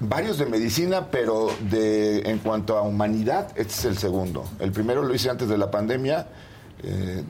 Varios 0.00 0.36
de 0.36 0.44
medicina, 0.46 1.06
pero 1.10 1.48
de 1.60 2.18
en 2.28 2.38
cuanto 2.40 2.76
a 2.76 2.82
humanidad, 2.82 3.48
este 3.54 3.72
es 3.72 3.84
el 3.86 3.96
segundo. 3.96 4.44
El 4.58 4.70
primero 4.72 5.02
lo 5.02 5.14
hice 5.14 5.30
antes 5.30 5.48
de 5.48 5.56
la 5.56 5.70
pandemia, 5.70 6.26
eh, 6.82 7.24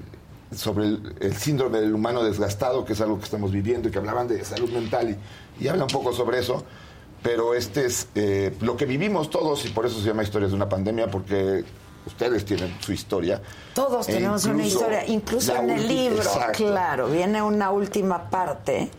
sobre 0.54 0.86
el, 0.86 1.14
el 1.20 1.36
síndrome 1.36 1.80
del 1.80 1.94
humano 1.94 2.22
desgastado, 2.22 2.84
que 2.84 2.92
es 2.92 3.00
algo 3.00 3.18
que 3.18 3.24
estamos 3.24 3.50
viviendo 3.50 3.88
y 3.88 3.92
que 3.92 3.98
hablaban 3.98 4.28
de 4.28 4.44
salud 4.44 4.70
mental 4.70 5.16
y, 5.58 5.64
y 5.64 5.68
habla 5.68 5.84
un 5.84 5.90
poco 5.90 6.12
sobre 6.12 6.38
eso. 6.38 6.64
Pero 7.22 7.54
este 7.54 7.86
es 7.86 8.08
eh, 8.14 8.54
lo 8.60 8.76
que 8.76 8.84
vivimos 8.86 9.30
todos 9.30 9.64
y 9.64 9.70
por 9.70 9.86
eso 9.86 9.98
se 10.00 10.06
llama 10.06 10.22
Historias 10.22 10.50
de 10.50 10.56
una 10.56 10.68
pandemia, 10.68 11.10
porque 11.10 11.64
ustedes 12.06 12.44
tienen 12.44 12.76
su 12.80 12.92
historia. 12.92 13.42
Todos 13.74 14.08
E 14.08 14.12
tenemos 14.14 14.44
una 14.44 14.64
historia, 14.64 15.04
incluso 15.06 15.54
en 15.56 15.70
el 15.70 15.88
libro, 15.88 16.22
Exacto. 16.22 16.64
claro, 16.64 17.08
viene 17.08 17.42
una 17.42 17.70
última 17.70 18.30
parte, 18.30 18.90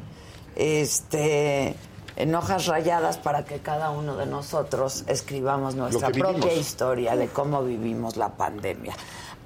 este, 0.56 1.76
en 2.18 2.36
hojas 2.36 2.66
rayadas 2.66 3.18
para 3.18 3.46
que 3.46 3.60
cada 3.60 3.92
uno 3.92 4.18
de 4.18 4.26
nosotros 4.26 5.06
escribamos 5.08 5.76
nuestra 5.76 6.10
propia 6.10 6.54
historia 6.54 7.16
de 7.16 7.28
cómo 7.28 7.64
vivimos 7.64 8.18
la 8.18 8.36
pandemia. 8.36 8.94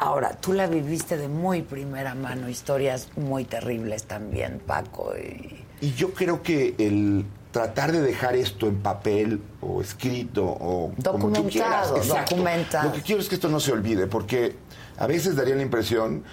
Ahora, 0.02 0.32
tú 0.32 0.54
la 0.54 0.66
viviste 0.66 1.16
de 1.16 1.28
muy 1.28 1.62
primera 1.62 2.16
mano, 2.16 2.50
historias 2.50 3.10
muy 3.16 3.46
terribles 3.46 4.06
también, 4.06 4.60
Paco. 4.66 5.14
Y... 5.16 5.64
Y 5.80 5.94
yo 5.94 6.12
creo 6.16 6.42
que 6.42 6.74
el 6.80 7.24
tratar 7.52 7.92
de 7.92 8.02
dejar 8.02 8.36
esto 8.36 8.66
en 8.66 8.82
papel 8.82 9.40
o 9.62 9.80
escrito 9.80 10.44
o 10.44 10.92
como 11.06 11.32
tú 11.32 11.48
quieras, 11.48 11.90
Documentado, 11.90 11.98
exacto. 11.98 12.36
documentado. 12.36 12.90
Lo 12.90 12.96
que 12.96 13.02
quiero 13.04 13.22
es 13.22 13.30
que 13.30 13.36
esto 13.36 13.48
no 13.48 13.60
se 13.60 13.74
olvide, 13.74 14.08
porque 14.08 14.56
a 14.98 15.06
veces 15.06 15.36
daría 15.36 15.54
la 15.54 15.62
impresión 15.62 16.24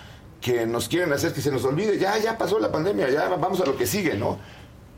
que 0.41 0.67
nos 0.67 0.89
quieren 0.89 1.13
hacer 1.13 1.35
que 1.35 1.43
se 1.43 1.53
nos 1.53 1.63
olvide, 1.67 1.99
ya, 1.99 2.17
ya 2.17 2.39
pasó 2.39 2.59
la 2.59 2.73
pandemia, 2.73 3.11
ya 3.11 3.29
vamos 3.29 3.61
a 3.61 3.67
lo 3.67 3.77
que 3.77 3.87
sigue, 3.87 4.15
¿no? 4.15 4.39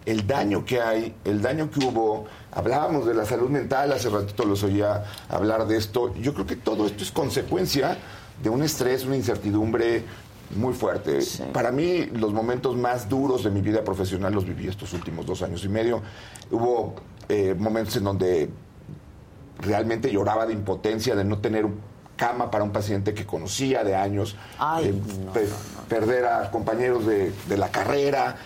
El 0.06 0.28
daño 0.28 0.64
que 0.64 0.80
hay, 0.80 1.12
el 1.24 1.42
daño 1.42 1.72
que 1.72 1.84
hubo, 1.84 2.26
hablábamos 2.52 3.04
de 3.04 3.14
la 3.14 3.26
salud 3.26 3.50
mental, 3.50 3.92
hace 3.92 4.10
ratito 4.10 4.44
los 4.44 4.62
oía 4.62 5.06
hablar 5.28 5.66
de 5.66 5.76
esto, 5.76 6.14
yo 6.14 6.34
creo 6.34 6.46
que 6.46 6.56
todo 6.56 6.86
esto 6.86 7.02
es 7.02 7.10
consecuencia 7.10 7.98
de 8.42 8.48
un 8.50 8.62
estrés, 8.62 9.04
una 9.04 9.16
incertidumbre 9.16 10.02
muy 10.56 10.72
fuerte. 10.74 11.18
Para 11.52 11.70
mí, 11.70 12.06
los 12.06 12.32
momentos 12.32 12.76
más 12.76 13.08
duros 13.08 13.44
de 13.44 13.50
mi 13.50 13.60
vida 13.60 13.84
profesional 13.84 14.32
los 14.32 14.44
viví 14.44 14.66
estos 14.68 14.92
últimos 14.94 15.24
dos 15.26 15.42
años 15.42 15.64
y 15.64 15.68
medio. 15.68 16.02
Hubo 16.50 16.94
eh, 17.28 17.54
momentos 17.56 17.96
en 17.96 18.04
donde 18.04 18.50
realmente 19.60 20.10
lloraba 20.10 20.46
de 20.46 20.52
impotencia, 20.54 21.14
de 21.14 21.24
no 21.24 21.38
tener 21.38 21.66
cama 22.16 22.50
para 22.50 22.64
un 22.64 22.70
paciente 22.72 23.14
que 23.14 23.24
conocía 23.24 23.84
de 23.84 23.94
años, 23.96 24.36
Ay, 24.58 24.86
eh, 24.88 24.94
no, 25.24 25.32
pe- 25.32 25.48
perder 25.88 26.26
a 26.26 26.50
compañeros 26.50 27.06
de, 27.06 27.32
de 27.48 27.56
la 27.56 27.70
carrera. 27.70 28.36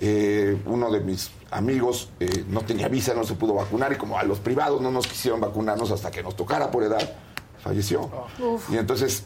eh, 0.00 0.60
uno 0.66 0.90
de 0.90 1.00
mis 1.00 1.30
amigos 1.50 2.10
eh, 2.20 2.44
no 2.50 2.60
tenía 2.60 2.88
visa, 2.88 3.14
no 3.14 3.24
se 3.24 3.34
pudo 3.34 3.54
vacunar 3.54 3.92
y 3.92 3.96
como 3.96 4.18
a 4.18 4.22
los 4.24 4.38
privados 4.40 4.80
no 4.82 4.90
nos 4.90 5.06
quisieron 5.06 5.40
vacunarnos 5.40 5.90
hasta 5.90 6.10
que 6.10 6.22
nos 6.22 6.36
tocara 6.36 6.70
por 6.70 6.82
edad, 6.82 7.14
falleció. 7.62 8.10
Uf. 8.38 8.70
Y 8.70 8.76
entonces, 8.76 9.24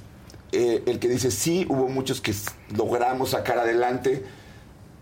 eh, 0.52 0.82
el 0.86 0.98
que 0.98 1.08
dice, 1.08 1.30
sí, 1.30 1.66
hubo 1.68 1.88
muchos 1.88 2.20
que 2.20 2.34
logramos 2.76 3.30
sacar 3.30 3.58
adelante, 3.58 4.24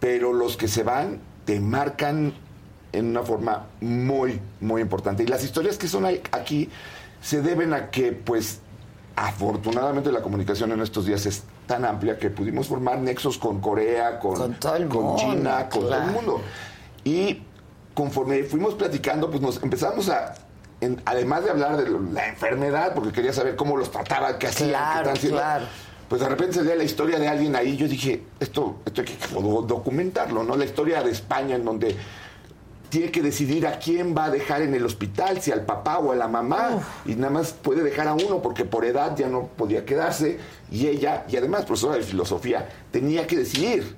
pero 0.00 0.32
los 0.32 0.56
que 0.56 0.68
se 0.68 0.82
van 0.82 1.20
te 1.44 1.60
marcan 1.60 2.34
en 2.92 3.06
una 3.06 3.22
forma 3.22 3.66
muy, 3.80 4.40
muy 4.60 4.82
importante. 4.82 5.22
Y 5.22 5.26
las 5.26 5.44
historias 5.44 5.78
que 5.78 5.88
son 5.88 6.06
aquí 6.06 6.68
se 7.22 7.42
deben 7.42 7.72
a 7.72 7.90
que, 7.90 8.12
pues, 8.12 8.60
afortunadamente 9.16 10.12
la 10.12 10.22
comunicación 10.22 10.72
en 10.72 10.80
estos 10.80 11.06
días 11.06 11.26
es 11.26 11.42
tan 11.66 11.84
amplia 11.84 12.18
que 12.18 12.30
pudimos 12.30 12.68
formar 12.68 12.98
nexos 12.98 13.36
con 13.38 13.60
Corea, 13.60 14.18
con, 14.18 14.34
Con 14.34 14.54
todo 14.54 14.76
el 14.76 14.88
con 14.88 15.04
mundo, 15.04 15.18
China, 15.18 15.68
con 15.68 15.80
todo 15.82 15.94
el 15.96 16.10
mundo. 16.10 16.40
Y 17.04 17.42
conforme 17.94 18.44
fuimos 18.44 18.74
platicando, 18.74 19.30
pues 19.30 19.42
nos 19.42 19.62
empezamos 19.62 20.08
a, 20.08 20.34
en- 20.80 21.00
además 21.04 21.44
de 21.44 21.50
hablar 21.50 21.76
de 21.76 21.90
la 22.12 22.28
enfermedad, 22.28 22.94
porque 22.94 23.12
quería 23.12 23.32
saber 23.32 23.56
cómo 23.56 23.76
los 23.76 23.90
trataban, 23.90 24.38
qué 24.38 24.46
hacían, 24.46 24.68
qué 24.68 24.74
Claro, 24.74 25.10
haciendo, 25.10 25.38
claro. 25.38 25.64
pues 26.08 26.20
de 26.20 26.28
repente 26.28 26.54
salía 26.54 26.74
la 26.76 26.84
historia 26.84 27.18
de 27.18 27.28
alguien 27.28 27.56
ahí. 27.56 27.76
Yo 27.76 27.88
dije, 27.88 28.22
esto, 28.40 28.76
esto 28.86 29.00
hay 29.00 29.06
que 29.06 29.16
do- 29.34 29.62
documentarlo, 29.62 30.42
¿no? 30.44 30.56
La 30.56 30.64
historia 30.64 31.02
de 31.02 31.10
España, 31.10 31.56
en 31.56 31.64
donde 31.64 31.96
tiene 32.90 33.10
que 33.10 33.20
decidir 33.20 33.66
a 33.66 33.78
quién 33.78 34.16
va 34.16 34.26
a 34.26 34.30
dejar 34.30 34.62
en 34.62 34.72
el 34.74 34.86
hospital, 34.86 35.42
si 35.42 35.52
al 35.52 35.66
papá 35.66 35.98
o 35.98 36.12
a 36.12 36.16
la 36.16 36.26
mamá, 36.26 36.80
y 37.04 37.16
nada 37.16 37.30
más 37.30 37.52
puede 37.52 37.82
dejar 37.82 38.08
a 38.08 38.14
uno 38.14 38.40
porque 38.40 38.64
por 38.64 38.86
edad 38.86 39.14
ya 39.14 39.28
no 39.28 39.48
podía 39.48 39.84
quedarse, 39.84 40.38
y 40.70 40.86
ella, 40.86 41.24
y 41.28 41.36
además 41.36 41.66
profesora 41.66 41.96
de 41.96 42.02
filosofía, 42.02 42.66
tenía 42.90 43.26
que 43.26 43.36
decidir. 43.36 43.94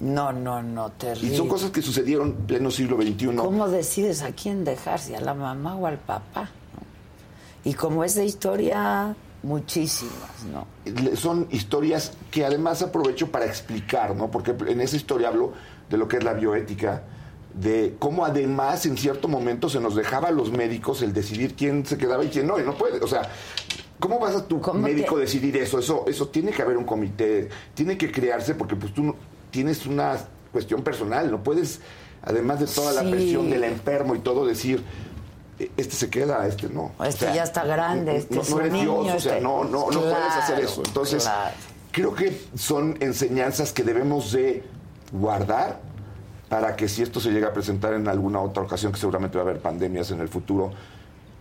No, 0.00 0.32
no, 0.32 0.62
no, 0.62 0.90
terrible. 0.92 1.32
Y 1.34 1.36
son 1.36 1.48
cosas 1.48 1.70
que 1.70 1.80
sucedieron 1.80 2.28
en 2.28 2.46
pleno 2.46 2.70
siglo 2.70 2.96
XXI. 3.00 3.36
¿Cómo 3.36 3.68
decides 3.68 4.22
a 4.22 4.32
quién 4.32 4.62
dejar, 4.64 4.98
si 5.00 5.14
a 5.14 5.20
la 5.20 5.32
mamá 5.34 5.74
o 5.76 5.86
al 5.86 5.98
papá? 5.98 6.42
¿no? 6.74 7.70
Y 7.70 7.74
como 7.74 8.04
es 8.04 8.14
de 8.14 8.26
historia, 8.26 9.16
muchísimas, 9.42 10.44
¿no? 10.52 10.66
Son 11.16 11.48
historias 11.50 12.12
que 12.30 12.44
además 12.44 12.82
aprovecho 12.82 13.30
para 13.32 13.46
explicar, 13.46 14.14
¿no? 14.14 14.30
Porque 14.30 14.54
en 14.70 14.80
esa 14.80 14.96
historia 14.96 15.28
hablo 15.28 15.52
de 15.88 15.96
lo 15.96 16.06
que 16.08 16.18
es 16.18 16.24
la 16.24 16.34
bioética, 16.34 17.02
de 17.54 17.96
cómo 17.98 18.26
además 18.26 18.84
en 18.84 18.98
cierto 18.98 19.28
momento 19.28 19.70
se 19.70 19.80
nos 19.80 19.94
dejaba 19.94 20.28
a 20.28 20.30
los 20.32 20.50
médicos 20.50 21.00
el 21.00 21.14
decidir 21.14 21.54
quién 21.54 21.86
se 21.86 21.96
quedaba 21.96 22.22
y 22.24 22.28
quién 22.28 22.46
no, 22.46 22.60
y 22.60 22.64
no 22.64 22.74
puede, 22.76 23.00
o 23.02 23.06
sea, 23.06 23.22
¿cómo 23.98 24.18
vas 24.18 24.34
a 24.36 24.46
tu 24.46 24.60
médico 24.74 25.14
te- 25.14 25.22
decidir 25.22 25.56
eso? 25.56 25.78
Eso 25.78 26.04
eso 26.06 26.28
tiene 26.28 26.50
que 26.52 26.60
haber 26.60 26.76
un 26.76 26.84
comité, 26.84 27.48
tiene 27.72 27.96
que 27.96 28.12
crearse 28.12 28.54
porque 28.54 28.76
pues 28.76 28.92
tú 28.92 29.02
no- 29.04 29.16
tienes 29.50 29.86
una 29.86 30.16
cuestión 30.52 30.82
personal, 30.82 31.30
no 31.30 31.42
puedes 31.42 31.80
además 32.22 32.60
de 32.60 32.66
toda 32.66 32.92
la 32.92 33.08
presión 33.08 33.50
del 33.50 33.64
enfermo 33.64 34.14
y 34.14 34.18
todo 34.20 34.46
decir 34.46 34.82
"E- 35.58 35.70
este 35.76 35.94
se 35.94 36.10
queda, 36.10 36.46
este 36.46 36.68
no. 36.68 36.92
Este 37.04 37.26
O 37.26 37.28
sea, 37.28 37.34
ya 37.34 37.42
está 37.44 37.64
grande, 37.64 38.16
este 38.16 38.34
no, 38.34 38.42
es 38.42 38.50
no 38.50 38.60
eres 38.60 38.72
niño, 38.72 39.02
Dios, 39.04 39.16
o 39.16 39.20
sea, 39.20 39.32
este- 39.34 39.44
no, 39.44 39.64
no, 39.64 39.90
no 39.90 40.00
puedes 40.00 40.34
hacer 40.42 40.60
eso. 40.60 40.82
Entonces, 40.84 41.22
claro. 41.24 41.54
creo 41.92 42.14
que 42.14 42.40
son 42.56 42.96
enseñanzas 43.00 43.72
que 43.72 43.82
debemos 43.82 44.32
de 44.32 44.64
guardar 45.12 45.80
para 46.48 46.76
que 46.76 46.88
si 46.88 47.02
esto 47.02 47.20
se 47.20 47.30
llega 47.30 47.48
a 47.48 47.52
presentar 47.52 47.92
en 47.94 48.06
alguna 48.08 48.40
otra 48.40 48.62
ocasión, 48.62 48.92
que 48.92 48.98
seguramente 48.98 49.36
va 49.38 49.44
a 49.44 49.46
haber 49.48 49.60
pandemias 49.60 50.10
en 50.10 50.20
el 50.20 50.28
futuro, 50.28 50.72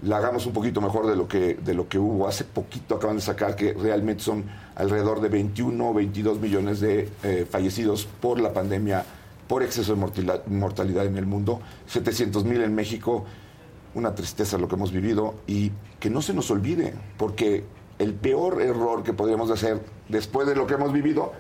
la 0.04 0.18
hagamos 0.18 0.46
un 0.46 0.54
poquito 0.54 0.82
mejor 0.82 1.08
de 1.08 1.16
lo 1.16 1.28
que 1.28 1.56
de 1.56 1.74
lo 1.74 1.88
que 1.88 1.98
hubo. 1.98 2.28
Hace 2.28 2.44
poquito 2.44 2.96
acaban 2.96 3.18
de 3.18 3.22
sacar 3.22 3.56
que 3.56 3.74
realmente 3.74 4.24
son 4.24 4.44
alrededor 4.76 5.22
de 5.22 5.30
21 5.30 5.90
o 5.90 5.94
22 5.94 6.40
millones 6.40 6.80
de 6.80 7.10
eh, 7.24 7.48
fallecidos 7.50 8.06
por 8.06 8.40
la 8.40 8.54
pandemia, 8.54 9.06
por 9.48 9.64
exceso 9.64 9.96
de 9.96 10.40
mortalidad 10.48 11.06
en 11.06 11.18
el 11.18 11.26
mundo, 11.26 11.62
700 11.88 12.44
mil 12.46 12.62
en 12.62 12.76
México. 12.76 13.26
Una 13.94 14.14
tristeza 14.14 14.58
lo 14.58 14.68
que 14.68 14.76
hemos 14.76 14.92
vivido 14.92 15.36
y 15.48 15.72
que 16.02 16.10
no 16.10 16.22
se 16.22 16.34
nos 16.34 16.52
olvide, 16.52 16.94
porque 17.18 17.64
el 17.98 18.14
peor 18.14 18.62
error 18.62 19.04
que 19.04 19.14
podríamos 19.14 19.50
hacer 19.52 19.82
después 20.10 20.46
de 20.48 20.56
lo 20.56 20.68
que 20.68 20.74
hemos 20.74 20.92
vivido 20.92 21.32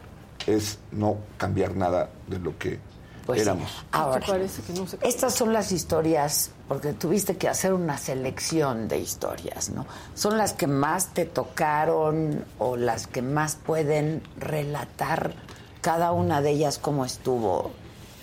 es 0.47 0.79
no 0.91 1.17
cambiar 1.37 1.75
nada 1.75 2.11
de 2.27 2.39
lo 2.39 2.57
que 2.57 2.79
Pues 3.25 3.41
éramos. 3.41 3.71
Ahora, 3.91 4.23
parece 4.25 4.61
que 4.61 4.73
no 4.73 4.85
se 4.85 4.97
estas 5.01 5.33
son 5.33 5.51
las 5.51 5.71
historias, 5.71 6.51
porque 6.67 6.93
tuviste 6.93 7.37
que 7.37 7.47
hacer 7.49 7.73
una 7.73 7.97
selección 7.97 8.87
de 8.87 8.99
historias, 8.99 9.69
¿no? 9.71 9.87
¿Son 10.13 10.37
las 10.37 10.53
que 10.53 10.67
más 10.67 11.13
te 11.13 11.25
tocaron 11.25 12.45
o 12.59 12.77
las 12.77 13.07
que 13.07 13.21
más 13.23 13.55
pueden 13.55 14.21
relatar 14.37 15.33
cada 15.81 16.11
una 16.11 16.41
de 16.41 16.51
ellas 16.51 16.77
cómo 16.77 17.03
estuvo 17.05 17.71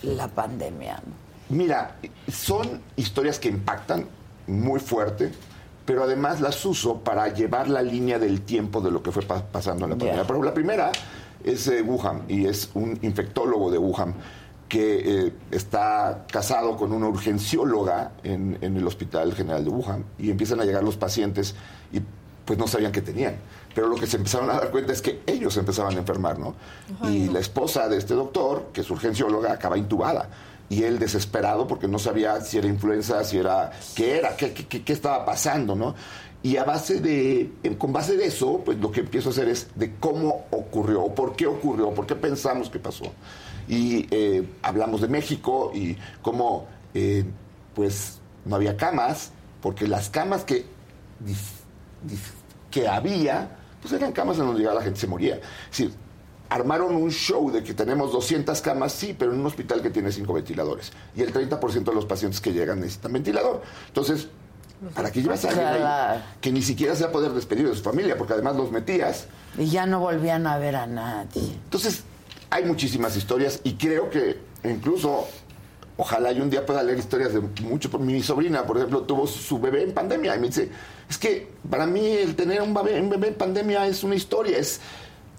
la 0.02 0.28
pandemia? 0.28 1.02
¿no? 1.04 1.56
Mira, 1.56 1.96
son 2.30 2.80
historias 2.96 3.38
que 3.40 3.48
impactan 3.48 4.06
muy 4.46 4.78
fuerte, 4.80 5.32
pero 5.84 6.04
además 6.04 6.40
las 6.40 6.64
uso 6.64 6.98
para 7.00 7.28
llevar 7.28 7.68
la 7.68 7.82
línea 7.82 8.18
del 8.20 8.42
tiempo 8.42 8.80
de 8.80 8.90
lo 8.92 9.02
que 9.02 9.10
fue 9.10 9.22
pa- 9.22 9.42
pasando 9.44 9.84
en 9.86 9.90
la 9.90 9.96
pandemia. 9.96 10.24
Pero 10.26 10.42
la 10.42 10.54
primera 10.54 10.92
es 11.44 11.66
eh, 11.66 11.82
Wuhan 11.82 12.22
y 12.28 12.46
es 12.46 12.70
un 12.74 12.98
infectólogo 13.02 13.70
de 13.70 13.78
Wuhan 13.78 14.14
que 14.72 15.26
eh, 15.26 15.32
está 15.50 16.24
casado 16.32 16.78
con 16.78 16.92
una 16.94 17.06
urgencióloga 17.06 18.12
en, 18.24 18.56
en 18.62 18.74
el 18.78 18.86
Hospital 18.86 19.34
General 19.34 19.62
de 19.62 19.68
Wuhan 19.70 20.02
y 20.18 20.30
empiezan 20.30 20.60
a 20.60 20.64
llegar 20.64 20.82
los 20.82 20.96
pacientes 20.96 21.54
y 21.92 22.00
pues 22.46 22.58
no 22.58 22.66
sabían 22.66 22.90
qué 22.90 23.02
tenían. 23.02 23.34
Pero 23.74 23.88
lo 23.88 23.96
que 23.96 24.06
se 24.06 24.16
empezaron 24.16 24.48
a 24.48 24.54
dar 24.54 24.70
cuenta 24.70 24.94
es 24.94 25.02
que 25.02 25.20
ellos 25.26 25.54
empezaban 25.58 25.94
a 25.94 25.98
enfermar, 25.98 26.38
¿no? 26.38 26.54
y 27.06 27.28
la 27.28 27.38
esposa 27.40 27.86
de 27.90 27.98
este 27.98 28.14
doctor, 28.14 28.70
que 28.72 28.80
es 28.80 28.90
urgencióloga, 28.90 29.52
acaba 29.52 29.76
intubada. 29.76 30.30
Y 30.70 30.84
él 30.84 30.98
desesperado 30.98 31.66
porque 31.66 31.86
no 31.86 31.98
sabía 31.98 32.40
si 32.40 32.56
era 32.56 32.66
influenza, 32.66 33.22
si 33.24 33.36
era... 33.36 33.72
¿Qué 33.94 34.16
era? 34.16 34.34
¿Qué, 34.38 34.54
qué- 34.54 34.82
qué- 34.82 34.92
estaba 34.94 35.26
pasando, 35.26 35.74
no? 35.76 35.94
Y 36.42 36.56
a 36.56 36.64
base 36.64 36.98
de... 37.02 37.52
en- 37.62 37.74
Con 37.74 37.92
base 37.92 38.16
de 38.16 38.24
eso, 38.24 38.62
pues 38.64 38.78
lo 38.78 38.90
que 38.90 39.00
empiezo 39.00 39.28
a 39.28 39.32
hacer 39.32 39.48
es 39.50 39.66
de 39.74 39.96
cómo 40.00 40.46
ocurrió, 40.50 41.02
o 41.02 41.14
por 41.14 41.36
qué 41.36 41.46
ocurrió, 41.46 41.90
por 41.90 42.06
qué 42.06 42.14
pensamos 42.14 42.70
que 42.70 42.78
pasó. 42.78 43.04
Y 43.72 44.06
eh, 44.10 44.46
hablamos 44.62 45.00
de 45.00 45.08
México 45.08 45.72
y 45.74 45.96
cómo, 46.20 46.66
eh, 46.92 47.24
pues, 47.74 48.18
no 48.44 48.56
había 48.56 48.76
camas, 48.76 49.30
porque 49.60 49.88
las 49.88 50.10
camas 50.10 50.44
que 50.44 50.66
que 52.70 52.88
había, 52.88 53.56
pues 53.80 53.92
eran 53.92 54.10
camas 54.12 54.38
en 54.38 54.46
donde 54.46 54.60
llegaba 54.60 54.80
la 54.80 54.84
gente 54.84 54.98
se 54.98 55.06
moría. 55.06 55.36
Es 55.36 55.78
decir, 55.78 55.92
armaron 56.48 56.96
un 56.96 57.10
show 57.10 57.50
de 57.52 57.62
que 57.62 57.74
tenemos 57.74 58.12
200 58.12 58.60
camas, 58.60 58.92
sí, 58.92 59.14
pero 59.16 59.32
en 59.32 59.40
un 59.40 59.46
hospital 59.46 59.80
que 59.82 59.90
tiene 59.90 60.10
5 60.10 60.32
ventiladores. 60.32 60.92
Y 61.14 61.22
el 61.22 61.32
30% 61.32 61.84
de 61.84 61.94
los 61.94 62.06
pacientes 62.06 62.40
que 62.40 62.52
llegan 62.52 62.80
necesitan 62.80 63.12
ventilador. 63.12 63.62
Entonces, 63.88 64.28
¿para 64.94 65.12
qué 65.12 65.22
llevas 65.22 65.44
a 65.44 65.50
alguien 65.50 65.66
ahí 65.66 66.22
que 66.40 66.50
ni 66.50 66.62
siquiera 66.62 66.96
se 66.96 67.04
va 67.04 67.10
a 67.10 67.12
poder 67.12 67.32
despedir 67.32 67.68
de 67.68 67.76
su 67.76 67.82
familia? 67.82 68.16
Porque 68.16 68.32
además 68.32 68.56
los 68.56 68.72
metías. 68.72 69.26
Y 69.56 69.66
ya 69.66 69.86
no 69.86 70.00
volvían 70.00 70.46
a 70.46 70.58
ver 70.58 70.76
a 70.76 70.86
nadie. 70.86 71.52
Entonces, 71.64 72.04
hay 72.52 72.64
muchísimas 72.64 73.16
historias 73.16 73.60
y 73.64 73.72
creo 73.74 74.10
que 74.10 74.36
incluso, 74.64 75.26
ojalá 75.96 76.32
yo 76.32 76.42
un 76.42 76.50
día 76.50 76.66
pueda 76.66 76.82
leer 76.82 76.98
historias 76.98 77.32
de 77.32 77.40
mucho. 77.40 77.88
Mi 77.98 78.22
sobrina, 78.22 78.66
por 78.66 78.76
ejemplo, 78.76 79.00
tuvo 79.04 79.26
su 79.26 79.58
bebé 79.58 79.84
en 79.84 79.92
pandemia 79.92 80.36
y 80.36 80.38
me 80.38 80.48
dice, 80.48 80.68
es 81.08 81.16
que 81.16 81.48
para 81.70 81.86
mí 81.86 82.06
el 82.06 82.36
tener 82.36 82.60
un 82.60 82.74
bebé, 82.74 83.00
un 83.00 83.08
bebé 83.08 83.28
en 83.28 83.34
pandemia 83.34 83.86
es 83.86 84.04
una 84.04 84.14
historia, 84.14 84.58
es... 84.58 84.80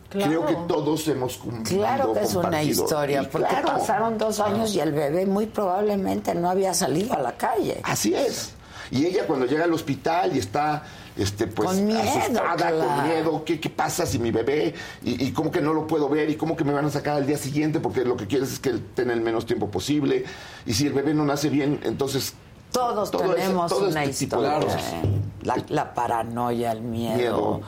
Creo 0.09 0.45
que 0.45 0.55
todos 0.67 1.07
hemos 1.07 1.37
cumplido, 1.37 1.81
Claro 1.81 2.13
que 2.13 2.21
es 2.21 2.35
una 2.35 2.61
historia, 2.61 3.23
Y 3.23 3.25
porque 3.25 3.47
claro. 3.47 3.67
pasaron 3.69 4.17
dos 4.19 4.39
años 4.39 4.75
y 4.75 4.79
el 4.79 4.91
bebé 4.91 5.25
muy 5.25 5.47
probablemente 5.47 6.35
no 6.35 6.51
había 6.51 6.75
salido 6.75 7.13
a 7.13 7.19
la 7.19 7.35
calle. 7.35 7.79
Así 7.83 8.13
es. 8.13 8.53
Y 8.91 9.07
ella 9.07 9.25
cuando 9.25 9.47
llega 9.47 9.63
al 9.63 9.73
hospital 9.73 10.35
y 10.35 10.39
está 10.39 10.83
este 11.17 11.47
pues 11.47 11.69
Con 11.69 11.85
miedo, 11.85 11.99
asustada, 12.01 12.55
claro. 12.55 12.79
con 12.79 13.03
miedo, 13.07 13.43
¿qué, 13.45 13.59
qué 13.59 13.69
pasa 13.69 14.05
si 14.05 14.17
mi 14.19 14.31
bebé 14.31 14.73
y, 15.03 15.25
y 15.27 15.31
cómo 15.31 15.51
que 15.51 15.61
no 15.61 15.73
lo 15.73 15.85
puedo 15.87 16.09
ver 16.09 16.29
y 16.29 16.35
cómo 16.35 16.55
que 16.55 16.63
me 16.63 16.73
van 16.73 16.85
a 16.85 16.89
sacar 16.89 17.15
al 17.17 17.27
día 17.27 17.37
siguiente 17.37 17.79
porque 17.79 18.03
lo 18.03 18.17
que 18.17 18.25
quieres 18.27 18.51
es 18.53 18.59
que 18.59 18.69
él 18.69 18.83
tenga 18.95 19.13
el 19.13 19.21
menos 19.21 19.45
tiempo 19.45 19.69
posible 19.69 20.23
y 20.65 20.73
si 20.73 20.87
el 20.87 20.93
bebé 20.93 21.13
no 21.13 21.23
nace 21.25 21.49
bien, 21.49 21.79
entonces 21.83 22.33
Todos 22.71 23.11
todo 23.11 23.25
ese- 23.25 23.35
tenemos 23.35 23.69
todo 23.71 23.87
una 23.89 24.03
este 24.03 24.23
historia. 24.25 24.59
¿eh? 24.59 25.01
La, 25.43 25.63
la 25.69 25.93
paranoia, 25.93 26.71
el 26.71 26.81
miedo. 26.81 27.15
Miedo. 27.17 27.61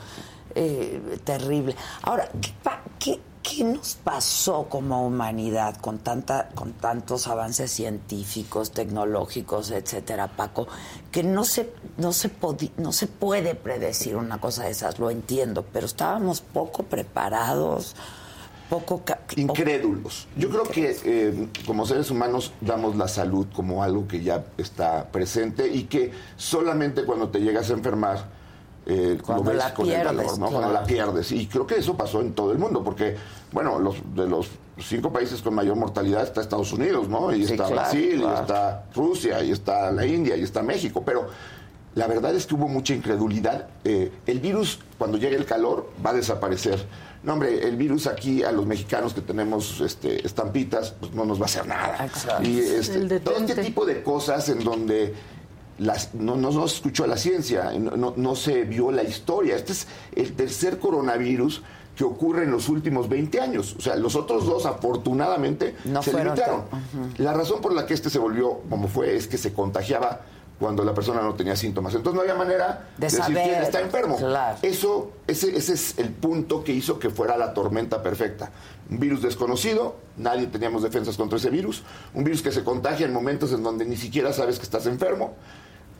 eh, 0.54 1.18
terrible. 1.24 1.76
Ahora, 2.02 2.28
¿qué, 2.40 2.52
pa- 2.62 2.82
qué- 2.98 3.20
qué 3.46 3.62
nos 3.62 3.94
pasó 3.94 4.66
como 4.68 5.06
humanidad 5.06 5.76
con, 5.76 5.98
tanta, 5.98 6.48
con 6.48 6.72
tantos 6.72 7.28
avances 7.28 7.70
científicos, 7.70 8.72
tecnológicos, 8.72 9.70
etcétera, 9.70 10.26
Paco? 10.26 10.66
Que 11.12 11.22
no 11.22 11.44
se, 11.44 11.72
no, 11.96 12.12
se 12.12 12.30
no 12.78 12.92
se 12.92 13.06
puede 13.06 13.54
predecir 13.54 14.16
una 14.16 14.38
cosa 14.40 14.64
de 14.64 14.70
esas, 14.70 14.98
lo 14.98 15.10
entiendo, 15.10 15.64
pero 15.72 15.86
estábamos 15.86 16.40
poco 16.40 16.82
preparados, 16.82 17.94
poco... 18.68 19.02
incrédulos. 19.36 20.26
Yo 20.36 20.50
creo 20.50 20.64
que 20.64 20.96
eh, 21.04 21.48
como 21.64 21.86
seres 21.86 22.10
humanos 22.10 22.52
damos 22.60 22.96
la 22.96 23.06
salud 23.06 23.46
como 23.54 23.84
algo 23.84 24.08
que 24.08 24.24
ya 24.24 24.44
está 24.58 25.12
presente 25.12 25.68
y 25.68 25.84
que 25.84 26.10
solamente 26.36 27.04
cuando 27.04 27.28
te 27.28 27.40
llegas 27.40 27.70
a 27.70 27.74
enfermar 27.74 28.35
eh, 28.86 29.18
Cuando 29.24 29.44
lo 29.44 29.50
ves 29.50 29.58
la 29.58 29.74
con 29.74 29.86
el 29.86 29.92
pierdes, 29.94 30.16
dolor, 30.16 30.38
¿no? 30.38 30.46
claro. 30.46 30.52
Cuando 30.62 30.72
la 30.72 30.84
pierdes. 30.84 31.32
Y 31.32 31.46
creo 31.48 31.66
que 31.66 31.76
eso 31.76 31.96
pasó 31.96 32.20
en 32.20 32.32
todo 32.34 32.52
el 32.52 32.58
mundo, 32.58 32.82
porque, 32.84 33.16
bueno, 33.52 33.78
los, 33.78 33.96
de 34.14 34.28
los 34.28 34.48
cinco 34.78 35.12
países 35.12 35.42
con 35.42 35.54
mayor 35.54 35.76
mortalidad 35.76 36.22
está 36.22 36.40
Estados 36.40 36.72
Unidos, 36.72 37.08
¿no? 37.08 37.32
Y 37.34 37.44
Sí, 37.46 37.52
está 37.52 37.66
claro, 37.66 37.74
Brasil, 37.74 38.20
claro. 38.20 38.36
y 38.36 38.40
está 38.40 38.84
Rusia, 38.94 39.42
y 39.42 39.50
está 39.50 39.90
la 39.90 40.06
India, 40.06 40.36
y 40.36 40.42
está 40.42 40.62
México. 40.62 41.02
Pero 41.04 41.26
la 41.94 42.06
verdad 42.06 42.34
es 42.34 42.46
que 42.46 42.54
hubo 42.54 42.68
mucha 42.68 42.94
incredulidad. 42.94 43.68
Eh, 43.84 44.12
el 44.26 44.38
virus, 44.40 44.78
cuando 44.98 45.18
llegue 45.18 45.36
el 45.36 45.46
calor, 45.46 45.90
va 46.04 46.10
a 46.10 46.14
desaparecer. 46.14 46.84
No, 47.22 47.32
hombre, 47.32 47.66
el 47.66 47.76
virus 47.76 48.06
aquí 48.06 48.44
a 48.44 48.52
los 48.52 48.66
mexicanos 48.66 49.12
que 49.14 49.20
tenemos 49.20 49.80
este, 49.80 50.24
estampitas, 50.24 50.92
pues 51.00 51.12
no 51.12 51.24
nos 51.24 51.38
va 51.40 51.42
a 51.42 51.46
hacer 51.46 51.66
nada. 51.66 52.08
Y 52.40 52.60
este, 52.60 53.18
todo 53.18 53.36
este 53.38 53.64
tipo 53.64 53.84
de 53.84 54.02
cosas 54.04 54.48
en 54.48 54.62
donde 54.62 55.12
las, 55.78 56.14
no, 56.14 56.36
no, 56.36 56.50
no 56.50 56.68
se 56.68 56.76
escuchó 56.76 57.06
la 57.06 57.16
ciencia, 57.16 57.70
no, 57.72 58.36
se 58.36 58.64
vio 58.64 58.90
la 58.90 59.02
historia. 59.02 59.56
Este 59.56 59.72
es 59.72 59.86
el 60.14 60.32
tercer 60.34 60.78
coronavirus 60.78 61.62
que 61.94 62.04
ocurre 62.04 62.44
en 62.44 62.50
los 62.50 62.68
últimos 62.68 63.08
20 63.08 63.40
años. 63.40 63.74
O 63.78 63.80
sea, 63.80 63.96
los 63.96 64.16
otros 64.16 64.46
dos 64.46 64.66
afortunadamente 64.66 65.74
se 66.02 66.12
limitaron. 66.12 66.64
La 67.18 67.32
razón 67.32 67.60
por 67.60 67.74
la 67.74 67.86
que 67.86 67.94
este 67.94 68.10
se 68.10 68.18
volvió 68.18 68.60
como 68.68 68.88
fue 68.88 69.16
es 69.16 69.26
que 69.26 69.38
se 69.38 69.52
contagiaba 69.52 70.20
cuando 70.58 70.84
la 70.84 70.94
persona 70.94 71.20
no 71.20 71.34
tenía 71.34 71.54
síntomas. 71.54 71.94
Entonces 71.94 72.14
no 72.16 72.22
había 72.22 72.34
manera 72.34 72.88
De 72.96 73.06
decir 73.06 73.20
saber, 73.20 73.44
quién 73.44 73.62
está 73.62 73.80
enfermo. 73.80 74.16
claro. 74.16 74.58
Eso, 74.62 75.12
ese, 75.26 75.54
ese 75.54 75.74
es 75.74 75.98
el 75.98 76.10
punto 76.10 76.64
que 76.64 76.72
hizo 76.72 76.98
que 76.98 77.10
fuera 77.10 77.36
la 77.36 77.52
tormenta 77.52 78.02
perfecta. 78.02 78.50
Un 78.88 78.98
virus 78.98 79.20
desconocido, 79.22 79.96
nadie 80.16 80.46
teníamos 80.46 80.82
defensas 80.82 81.16
contra 81.16 81.36
ese 81.36 81.50
virus. 81.50 81.82
Un 82.14 82.24
virus 82.24 82.40
que 82.40 82.52
se 82.52 82.64
contagia 82.64 83.06
en 83.06 83.12
momentos 83.12 83.52
en 83.52 83.62
donde 83.62 83.84
ni 83.84 83.96
siquiera 83.96 84.32
sabes 84.32 84.58
que 84.58 84.64
estás 84.64 84.86
enfermo. 84.86 85.34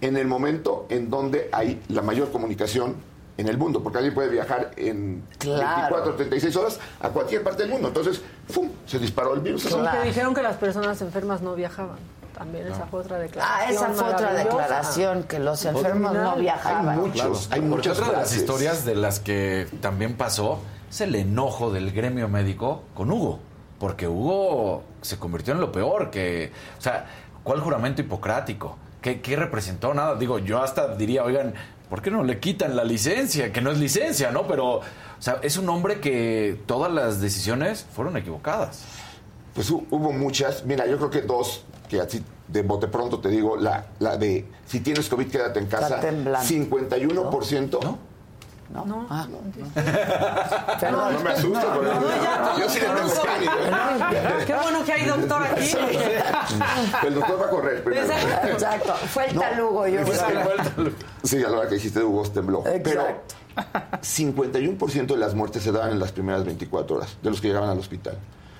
En 0.00 0.16
el 0.16 0.26
momento 0.26 0.86
en 0.88 1.08
donde 1.10 1.48
hay 1.52 1.82
la 1.88 2.02
mayor 2.02 2.30
comunicación 2.30 2.96
en 3.38 3.48
el 3.48 3.58
mundo, 3.58 3.82
porque 3.82 3.98
alguien 3.98 4.14
puede 4.14 4.28
viajar 4.30 4.70
en 4.76 5.22
Claro. 5.38 5.96
24 5.96 6.12
o 6.12 6.14
36 6.16 6.56
horas 6.56 6.80
a 7.00 7.08
cualquier 7.10 7.42
parte 7.42 7.62
del 7.62 7.72
mundo. 7.72 7.88
Entonces, 7.88 8.22
¡fum! 8.48 8.70
se 8.86 8.98
disparó 8.98 9.34
el 9.34 9.40
virus. 9.40 9.66
Que 9.66 10.06
dijeron 10.06 10.34
que 10.34 10.42
las 10.42 10.56
personas 10.56 11.00
enfermas 11.02 11.42
no 11.42 11.54
viajaban. 11.54 11.98
También 12.36 12.66
esa 12.66 12.84
fue 12.86 13.00
otra 13.00 13.18
declaración. 13.18 13.68
Ah, 13.68 13.70
esa 13.72 13.88
fue 13.94 14.12
otra 14.12 14.34
declaración, 14.34 15.22
que 15.22 15.38
los 15.38 15.64
enfermos 15.64 16.12
no 16.12 16.36
viajaban. 16.36 17.10
Claro, 17.10 17.32
hay 17.34 17.60
porque 17.60 17.60
muchas 17.60 17.98
otra 17.98 18.10
de 18.12 18.16
las 18.18 18.36
historias 18.36 18.84
de 18.84 18.94
las 18.94 19.20
que 19.20 19.66
también 19.80 20.16
pasó 20.16 20.58
es 20.90 21.00
el 21.00 21.14
enojo 21.14 21.72
del 21.72 21.92
gremio 21.92 22.28
médico 22.28 22.82
con 22.94 23.10
Hugo. 23.10 23.38
Porque 23.78 24.06
Hugo 24.06 24.82
se 25.00 25.18
convirtió 25.18 25.54
en 25.54 25.60
lo 25.60 25.72
peor 25.72 26.10
que... 26.10 26.52
O 26.78 26.82
sea, 26.82 27.06
¿cuál 27.42 27.60
juramento 27.60 28.02
hipocrático? 28.02 28.76
¿Qué, 29.06 29.20
qué 29.20 29.36
representó? 29.36 29.94
Nada. 29.94 30.16
Digo, 30.16 30.40
yo 30.40 30.60
hasta 30.60 30.96
diría, 30.96 31.22
oigan, 31.22 31.54
¿por 31.88 32.02
qué 32.02 32.10
no 32.10 32.24
le 32.24 32.40
quitan 32.40 32.74
la 32.74 32.82
licencia? 32.82 33.52
Que 33.52 33.60
no 33.60 33.70
es 33.70 33.78
licencia, 33.78 34.32
¿no? 34.32 34.48
Pero, 34.48 34.78
o 34.78 34.82
sea, 35.20 35.38
es 35.42 35.56
un 35.58 35.68
hombre 35.68 36.00
que 36.00 36.60
todas 36.66 36.90
las 36.92 37.20
decisiones 37.20 37.86
fueron 37.94 38.16
equivocadas. 38.16 38.82
Pues 39.54 39.70
hu- 39.70 39.86
hubo 39.92 40.10
muchas. 40.12 40.64
Mira, 40.64 40.88
yo 40.88 40.96
creo 40.96 41.10
que 41.10 41.20
dos, 41.22 41.62
que 41.88 42.00
así 42.00 42.20
de 42.48 42.62
bote 42.62 42.88
pronto 42.88 43.20
te 43.20 43.28
digo, 43.28 43.56
la, 43.56 43.86
la 44.00 44.16
de 44.16 44.44
si 44.66 44.80
tienes 44.80 45.08
COVID, 45.08 45.28
quédate 45.30 45.60
en 45.60 45.66
casa. 45.66 45.86
Está 45.86 46.00
temblando. 46.00 46.48
51%. 46.48 47.96
¿No? 48.70 48.84
No. 48.84 49.06
Ah, 49.08 49.26
No, 50.90 51.10
no 51.12 51.20
me 51.20 51.30
asusto, 51.30 51.60
No, 51.60 51.80
pero 51.80 51.94
no, 52.00 52.08
ya, 52.22 52.54
yo 52.58 52.68
sí 52.68 52.80
le 52.80 52.86
tengo 52.86 53.22
pánico. 53.24 53.52
Qué 54.46 54.54
bueno 54.54 54.84
que 54.84 54.92
hay 54.92 55.04
doctor 55.06 55.42
aquí. 55.42 55.72
El 57.06 57.14
doctor 57.14 57.40
va 57.40 57.46
a 57.46 57.50
correr 57.50 57.84
primero. 57.84 58.06
Exacto. 58.44 58.94
Fue 58.94 59.26
el 59.28 59.38
talugo, 59.38 59.86
yo 59.86 60.02
creo. 60.02 60.92
Sí, 61.22 61.42
a 61.44 61.48
la 61.48 61.58
hora 61.58 61.68
que 61.68 61.74
dijiste 61.76 62.02
Hugo 62.02 62.22
tembló. 62.24 62.64
Pero 62.82 63.06
51% 64.02 65.06
de 65.06 65.16
las 65.16 65.34
muertes 65.34 65.62
se 65.62 65.72
daban 65.72 65.92
en 65.92 65.98
las 65.98 66.12
primeras 66.12 66.44
24 66.44 66.96
horas 66.96 67.16
de 67.22 67.30
los 67.30 67.40
que 67.40 67.48
llegaban 67.48 67.70
al 67.70 67.78
hospital. 67.78 68.18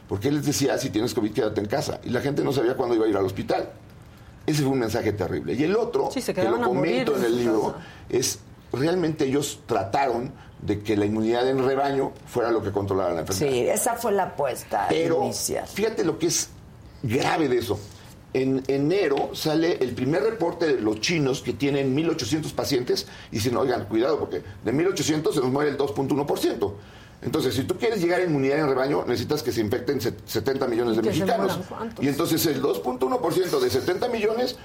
Porque 0.08 0.28
él 0.28 0.36
les 0.36 0.46
decía, 0.46 0.78
si 0.78 0.90
tienes 0.90 1.14
COVID, 1.14 1.32
quédate 1.32 1.60
en 1.60 1.66
casa. 1.66 2.00
Y 2.04 2.10
la 2.10 2.20
gente 2.20 2.44
no 2.44 2.52
sabía 2.52 2.76
cuándo 2.76 2.94
iba 2.94 3.06
a 3.06 3.08
ir 3.08 3.16
al 3.16 3.24
hospital. 3.24 3.68
Ese 4.46 4.62
fue 4.62 4.70
un 4.72 4.78
mensaje 4.78 5.12
terrible. 5.12 5.54
Y 5.54 5.64
el 5.64 5.74
otro, 5.76 6.10
Sí, 6.12 6.22
que 6.22 6.44
lo 6.44 6.50
morir 6.52 6.64
comento 6.66 7.16
en 7.16 7.24
el 7.24 7.36
libro, 7.36 7.74
es 8.08 8.38
realmente 8.78 9.24
ellos 9.24 9.60
trataron 9.66 10.32
de 10.62 10.80
que 10.82 10.96
la 10.96 11.04
inmunidad 11.04 11.48
en 11.48 11.64
rebaño 11.64 12.12
fuera 12.26 12.50
lo 12.50 12.62
que 12.62 12.72
controlara 12.72 13.12
la 13.14 13.20
enfermedad. 13.20 13.52
Sí, 13.52 13.68
esa 13.68 13.94
fue 13.94 14.12
la 14.12 14.24
apuesta 14.24 14.86
Pero 14.88 15.22
inicial. 15.24 15.66
fíjate 15.66 16.04
lo 16.04 16.18
que 16.18 16.26
es 16.28 16.48
grave 17.02 17.48
de 17.48 17.58
eso. 17.58 17.78
En 18.32 18.62
enero 18.68 19.30
sale 19.34 19.78
el 19.82 19.94
primer 19.94 20.22
reporte 20.22 20.66
de 20.66 20.80
los 20.80 21.00
chinos 21.00 21.40
que 21.40 21.52
tienen 21.52 21.96
1.800 21.96 22.52
pacientes 22.52 23.06
y 23.30 23.36
dicen, 23.36 23.56
oigan, 23.56 23.84
cuidado, 23.86 24.18
porque 24.18 24.42
de 24.64 24.72
1.800 24.72 25.32
se 25.32 25.40
nos 25.40 25.50
muere 25.50 25.70
el 25.70 25.78
2.1%. 25.78 26.72
Entonces, 27.22 27.54
si 27.54 27.62
tú 27.64 27.76
quieres 27.78 28.00
llegar 28.02 28.20
a 28.20 28.24
inmunidad 28.24 28.58
en 28.58 28.68
rebaño, 28.68 29.04
necesitas 29.06 29.42
que 29.42 29.52
se 29.52 29.60
infecten 29.62 30.00
set- 30.02 30.20
70 30.26 30.66
millones 30.66 30.96
de 30.96 31.02
¿Y 31.02 31.04
que 31.06 31.14
se 31.14 31.20
mexicanos. 31.24 31.60
Y 32.00 32.08
entonces 32.08 32.44
el 32.46 32.60
2.1% 32.62 33.58
de 33.58 33.70
70 33.70 34.08
millones, 34.08 34.56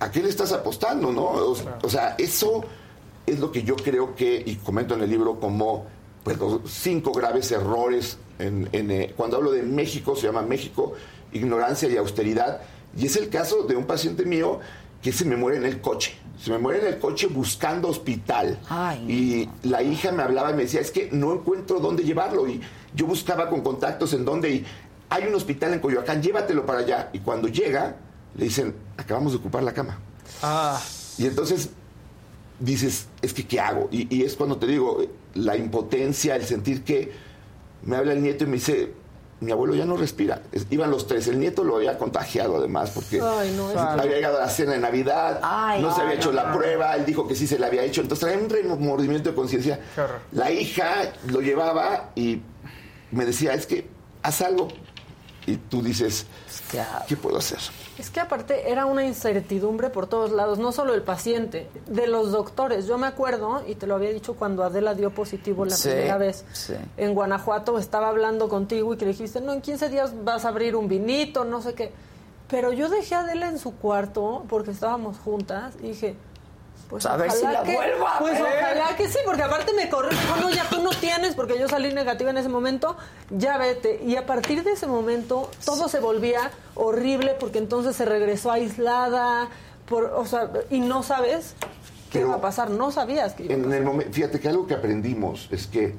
¿a 0.00 0.10
qué 0.10 0.20
le 0.22 0.28
estás 0.28 0.52
apostando, 0.52 1.12
no? 1.12 1.22
O, 1.22 1.56
o 1.82 1.88
sea, 1.88 2.16
eso 2.18 2.64
es 3.26 3.38
lo 3.40 3.50
que 3.52 3.62
yo 3.62 3.76
creo 3.76 4.14
que, 4.14 4.42
y 4.44 4.56
comento 4.56 4.94
en 4.94 5.02
el 5.02 5.10
libro 5.10 5.40
como 5.40 5.86
pues, 6.22 6.38
los 6.38 6.60
cinco 6.70 7.12
graves 7.12 7.50
errores. 7.52 8.18
En, 8.38 8.68
en, 8.72 8.90
eh, 8.90 9.14
cuando 9.16 9.36
hablo 9.36 9.50
de 9.50 9.62
México, 9.62 10.14
se 10.16 10.26
llama 10.26 10.42
México, 10.42 10.94
ignorancia 11.32 11.88
y 11.88 11.96
austeridad. 11.96 12.60
Y 12.96 13.06
es 13.06 13.16
el 13.16 13.28
caso 13.28 13.62
de 13.64 13.76
un 13.76 13.84
paciente 13.84 14.24
mío 14.24 14.60
que 15.02 15.12
se 15.12 15.24
me 15.24 15.36
muere 15.36 15.58
en 15.58 15.64
el 15.66 15.80
coche. 15.80 16.16
Se 16.42 16.50
me 16.50 16.58
muere 16.58 16.80
en 16.80 16.86
el 16.94 16.98
coche 16.98 17.26
buscando 17.28 17.88
hospital. 17.88 18.58
y 19.08 19.48
la 19.62 19.82
hija 19.82 20.12
me 20.12 20.22
hablaba 20.22 20.50
y 20.50 20.54
me 20.54 20.62
decía, 20.62 20.80
es 20.80 20.90
que 20.90 21.08
no 21.12 21.32
encuentro 21.32 21.80
dónde 21.80 22.02
llevarlo. 22.02 22.46
Y 22.48 22.60
yo 22.94 23.06
buscaba 23.06 23.48
con 23.48 23.62
contactos 23.62 24.12
en 24.12 24.24
dónde. 24.24 24.50
Y 24.50 24.66
hay 25.08 25.24
un 25.26 25.34
hospital 25.34 25.74
en 25.74 25.80
Coyoacán, 25.80 26.22
llévatelo 26.22 26.66
para 26.66 26.80
allá. 26.80 27.10
Y 27.12 27.20
cuando 27.20 27.48
llega, 27.48 27.96
le 28.36 28.44
dicen, 28.44 28.74
acabamos 28.96 29.32
de 29.32 29.38
ocupar 29.38 29.62
la 29.62 29.72
cama. 29.72 29.98
Y 31.18 31.26
entonces 31.26 31.70
dices, 32.58 33.06
es 33.22 33.34
que 33.34 33.46
¿qué 33.46 33.60
hago? 33.60 33.88
Y, 33.90 34.14
y 34.14 34.22
es 34.22 34.34
cuando 34.36 34.56
te 34.58 34.66
digo, 34.66 35.02
la 35.34 35.56
impotencia, 35.56 36.36
el 36.36 36.44
sentir 36.44 36.82
que 36.84 37.12
me 37.82 37.96
habla 37.96 38.12
el 38.12 38.22
nieto 38.22 38.44
y 38.44 38.46
me 38.46 38.54
dice, 38.54 38.92
mi 39.40 39.52
abuelo 39.52 39.74
ya 39.74 39.84
no 39.84 39.96
respira. 39.98 40.40
Es- 40.52 40.66
iban 40.70 40.90
los 40.90 41.06
tres, 41.06 41.28
el 41.28 41.38
nieto 41.38 41.62
lo 41.62 41.76
había 41.76 41.98
contagiado 41.98 42.56
además, 42.56 42.90
porque 42.90 43.20
Ay, 43.22 43.52
no, 43.56 43.68
había 43.68 44.06
llegado 44.16 44.38
a 44.38 44.40
la 44.40 44.48
cena 44.48 44.72
de 44.72 44.78
Navidad, 44.78 45.40
Ay, 45.42 45.82
no 45.82 45.94
se 45.94 46.00
había 46.00 46.12
ay, 46.12 46.16
hecho 46.18 46.32
la 46.32 46.52
prueba, 46.52 46.96
él 46.96 47.04
dijo 47.04 47.28
que 47.28 47.34
sí 47.34 47.46
se 47.46 47.58
la 47.58 47.66
había 47.66 47.82
hecho, 47.82 48.00
entonces 48.00 48.26
traía 48.26 48.42
un 48.42 48.48
remordimiento 48.48 49.28
de 49.30 49.34
conciencia. 49.36 49.80
La 50.32 50.50
hija 50.50 51.12
lo 51.28 51.40
llevaba 51.42 52.10
y 52.14 52.40
me 53.10 53.26
decía, 53.26 53.52
es 53.52 53.66
que 53.66 53.86
haz 54.22 54.40
algo. 54.40 54.68
Y 55.46 55.56
tú 55.58 55.80
dices, 55.82 56.26
¿qué 57.08 57.16
puedo 57.16 57.38
hacer? 57.38 57.58
Es 57.98 58.10
que 58.10 58.20
aparte 58.20 58.70
era 58.70 58.86
una 58.86 59.04
incertidumbre 59.04 59.90
por 59.90 60.06
todos 60.06 60.30
lados, 60.32 60.58
no 60.58 60.72
solo 60.72 60.94
el 60.94 61.02
paciente, 61.02 61.68
de 61.86 62.06
los 62.06 62.32
doctores. 62.32 62.86
Yo 62.86 62.98
me 62.98 63.06
acuerdo, 63.06 63.62
y 63.66 63.74
te 63.74 63.86
lo 63.86 63.94
había 63.94 64.10
dicho 64.10 64.34
cuando 64.34 64.64
Adela 64.64 64.94
dio 64.94 65.10
positivo 65.10 65.64
la 65.64 65.74
Sí, 65.76 65.88
primera 65.88 66.18
vez, 66.18 66.44
sí. 66.52 66.74
en 66.96 67.14
Guanajuato 67.14 67.78
estaba 67.78 68.08
hablando 68.08 68.48
contigo 68.48 68.92
y 68.94 68.96
que 68.96 69.04
le 69.06 69.12
dijiste, 69.12 69.40
no, 69.40 69.52
en 69.52 69.60
15 69.62 69.88
días 69.88 70.12
vas 70.24 70.44
a 70.44 70.48
abrir 70.48 70.76
un 70.76 70.88
vinito, 70.88 71.44
no 71.44 71.62
sé 71.62 71.74
qué. 71.74 71.92
Pero 72.48 72.72
yo 72.72 72.88
dejé 72.88 73.14
a 73.16 73.20
Adela 73.20 73.48
en 73.48 73.58
su 73.58 73.74
cuarto 73.76 74.44
porque 74.48 74.70
estábamos 74.70 75.18
juntas 75.18 75.74
y 75.82 75.88
dije, 75.88 76.16
pues 76.88 77.04
A 77.06 77.16
ver 77.16 77.30
si 77.32 77.44
la 77.44 77.62
que, 77.62 77.74
vuelvo 77.74 78.06
a 78.06 78.18
Pues 78.18 78.40
ojalá 78.40 78.96
que 78.96 79.08
sí, 79.08 79.18
porque 79.24 79.42
aparte 79.42 79.72
me 79.72 79.88
corrió, 79.88 80.10
dijo, 80.10 80.36
no, 80.36 80.50
ya 80.50 80.68
tú 80.68 80.82
no 80.82 80.90
tienes, 80.90 81.34
porque 81.34 81.58
yo 81.58 81.68
salí 81.68 81.92
negativa 81.92 82.30
en 82.30 82.38
ese 82.38 82.48
momento, 82.48 82.96
ya 83.30 83.58
vete. 83.58 84.00
Y 84.04 84.16
a 84.16 84.26
partir 84.26 84.62
de 84.62 84.72
ese 84.72 84.86
momento 84.86 85.50
todo 85.64 85.88
se 85.88 86.00
volvía 86.00 86.50
horrible 86.74 87.34
porque 87.38 87.58
entonces 87.58 87.96
se 87.96 88.04
regresó 88.04 88.52
aislada, 88.52 89.48
por, 89.88 90.04
o 90.04 90.24
sea, 90.26 90.50
y 90.70 90.80
no 90.80 91.02
sabes 91.02 91.54
qué 92.10 92.18
Pero- 92.20 92.28
iba 92.28 92.36
a 92.36 92.40
pasar, 92.40 92.70
no 92.70 92.90
sabías 92.92 93.34
que 93.34 93.44
iba 93.44 93.54
a 93.54 93.56
En 93.56 93.72
el 93.72 93.84
momento, 93.84 94.12
fíjate 94.12 94.40
que 94.40 94.48
algo 94.48 94.66
que 94.66 94.74
aprendimos 94.74 95.48
es 95.50 95.66
que 95.66 95.94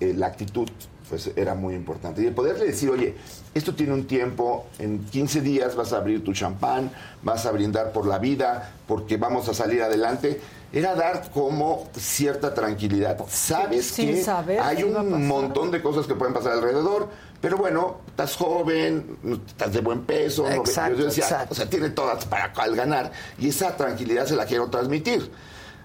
eh, 0.00 0.14
la 0.14 0.26
actitud 0.28 0.68
pues 1.08 1.30
era 1.36 1.54
muy 1.54 1.74
importante. 1.74 2.22
Y 2.22 2.26
el 2.26 2.34
poderle 2.34 2.66
decir, 2.66 2.90
oye, 2.90 3.14
esto 3.54 3.74
tiene 3.74 3.94
un 3.94 4.06
tiempo, 4.06 4.66
en 4.78 5.04
15 5.06 5.40
días 5.40 5.74
vas 5.74 5.92
a 5.92 5.98
abrir 5.98 6.22
tu 6.22 6.32
champán, 6.32 6.90
vas 7.22 7.46
a 7.46 7.50
brindar 7.52 7.92
por 7.92 8.06
la 8.06 8.18
vida, 8.18 8.72
porque 8.86 9.16
vamos 9.16 9.48
a 9.48 9.54
salir 9.54 9.82
adelante, 9.82 10.40
era 10.72 10.94
dar 10.94 11.30
como 11.30 11.88
cierta 11.96 12.52
tranquilidad. 12.52 13.18
Sabes 13.28 13.86
Sin 13.86 14.08
que 14.14 14.22
saber 14.22 14.60
hay 14.60 14.82
un 14.82 15.26
montón 15.26 15.70
de 15.70 15.80
cosas 15.82 16.06
que 16.06 16.14
pueden 16.14 16.34
pasar 16.34 16.52
alrededor, 16.52 17.08
pero 17.40 17.56
bueno, 17.56 17.98
estás 18.08 18.36
joven, 18.36 19.16
estás 19.46 19.72
de 19.72 19.80
buen 19.80 20.02
peso, 20.02 20.42
no- 20.42 20.56
Exacto, 20.56 20.98
yo 20.98 21.04
decía, 21.06 21.24
exacto. 21.24 21.52
o 21.52 21.54
sea, 21.54 21.70
tiene 21.70 21.90
todas 21.90 22.26
para 22.26 22.52
al 22.56 22.76
ganar 22.76 23.12
y 23.38 23.48
esa 23.48 23.76
tranquilidad 23.76 24.26
se 24.26 24.36
la 24.36 24.44
quiero 24.44 24.68
transmitir. 24.68 25.30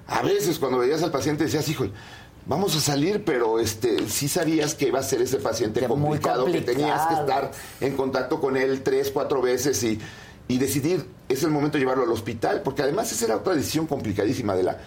A 0.05 0.21
veces 0.21 0.59
cuando 0.59 0.79
veías 0.79 1.01
al 1.01 1.11
paciente 1.11 1.45
decías, 1.45 1.67
hijo, 1.69 1.85
vamos 2.45 2.75
a 2.75 2.79
salir, 2.79 3.23
pero 3.23 3.59
este 3.59 4.07
sí 4.07 4.27
sabías 4.27 4.75
que 4.75 4.87
iba 4.87 4.99
a 4.99 5.03
ser 5.03 5.21
ese 5.21 5.37
paciente 5.37 5.85
complicado, 5.87 6.45
que 6.45 6.61
tenías 6.61 7.07
que 7.07 7.13
estar 7.15 7.51
en 7.81 7.95
contacto 7.95 8.39
con 8.39 8.57
él 8.57 8.81
tres, 8.83 9.11
cuatro 9.11 9.41
veces 9.41 9.81
y, 9.83 9.99
y 10.47 10.57
decidir, 10.57 11.05
es 11.29 11.43
el 11.43 11.51
momento 11.51 11.77
de 11.77 11.83
llevarlo 11.83 12.03
al 12.03 12.11
hospital, 12.11 12.61
porque 12.63 12.81
además 12.81 13.11
esa 13.11 13.25
era 13.25 13.37
otra 13.37 13.55
decisión 13.55 13.87
complicadísima 13.87 14.55
de 14.55 14.63
la... 14.63 14.77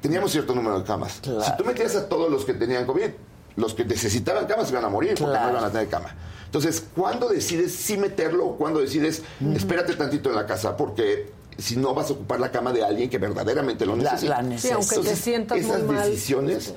Teníamos 0.00 0.30
cierto 0.30 0.54
número 0.54 0.78
de 0.78 0.84
camas. 0.84 1.20
Si 1.22 1.56
tú 1.56 1.64
metías 1.64 1.96
a 1.96 2.08
todos 2.08 2.30
los 2.30 2.44
que 2.44 2.54
tenían 2.54 2.86
COVID, 2.86 3.10
los 3.56 3.74
que 3.74 3.84
necesitaban 3.84 4.46
camas 4.46 4.70
iban 4.70 4.84
a 4.84 4.88
morir 4.88 5.14
porque 5.18 5.36
no 5.36 5.50
iban 5.50 5.64
a 5.64 5.70
tener 5.70 5.88
cama. 5.88 6.14
Entonces, 6.44 6.84
¿cuándo 6.94 7.28
decides 7.28 7.74
si 7.74 7.96
meterlo 7.96 8.46
o 8.46 8.56
cuándo 8.56 8.80
decides 8.80 9.22
espérate 9.54 9.94
tantito 9.94 10.30
en 10.30 10.36
la 10.36 10.46
casa? 10.46 10.76
Porque 10.76 11.32
si 11.58 11.76
no 11.76 11.92
vas 11.94 12.08
a 12.10 12.12
ocupar 12.14 12.38
la 12.40 12.50
cama 12.50 12.72
de 12.72 12.84
alguien 12.84 13.10
que 13.10 13.18
verdaderamente 13.18 13.84
lo 13.84 13.96
La- 13.96 14.12
necesita. 14.12 14.42
la 14.42 14.58
Sí, 14.58 14.70
aunque 14.70 14.88
te 14.88 14.94
Entonces, 14.96 15.18
sientas 15.18 15.58
esas 15.58 15.82
muy 15.82 15.96
mal. 15.96 16.10
decisiones 16.10 16.74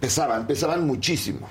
pesaban, 0.00 0.46
pesaban 0.46 0.86
muchísimo. 0.86 1.46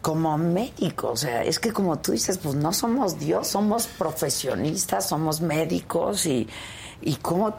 Como 0.00 0.36
médico, 0.36 1.10
o 1.12 1.16
sea, 1.16 1.44
es 1.44 1.60
que 1.60 1.72
como 1.72 1.98
tú 2.00 2.10
dices, 2.12 2.38
pues 2.38 2.56
no 2.56 2.72
somos 2.72 3.18
Dios, 3.20 3.46
somos 3.46 3.86
profesionistas, 3.86 5.08
somos 5.08 5.40
médicos 5.40 6.26
y, 6.26 6.48
¿Y 7.04 7.16
cómo, 7.16 7.52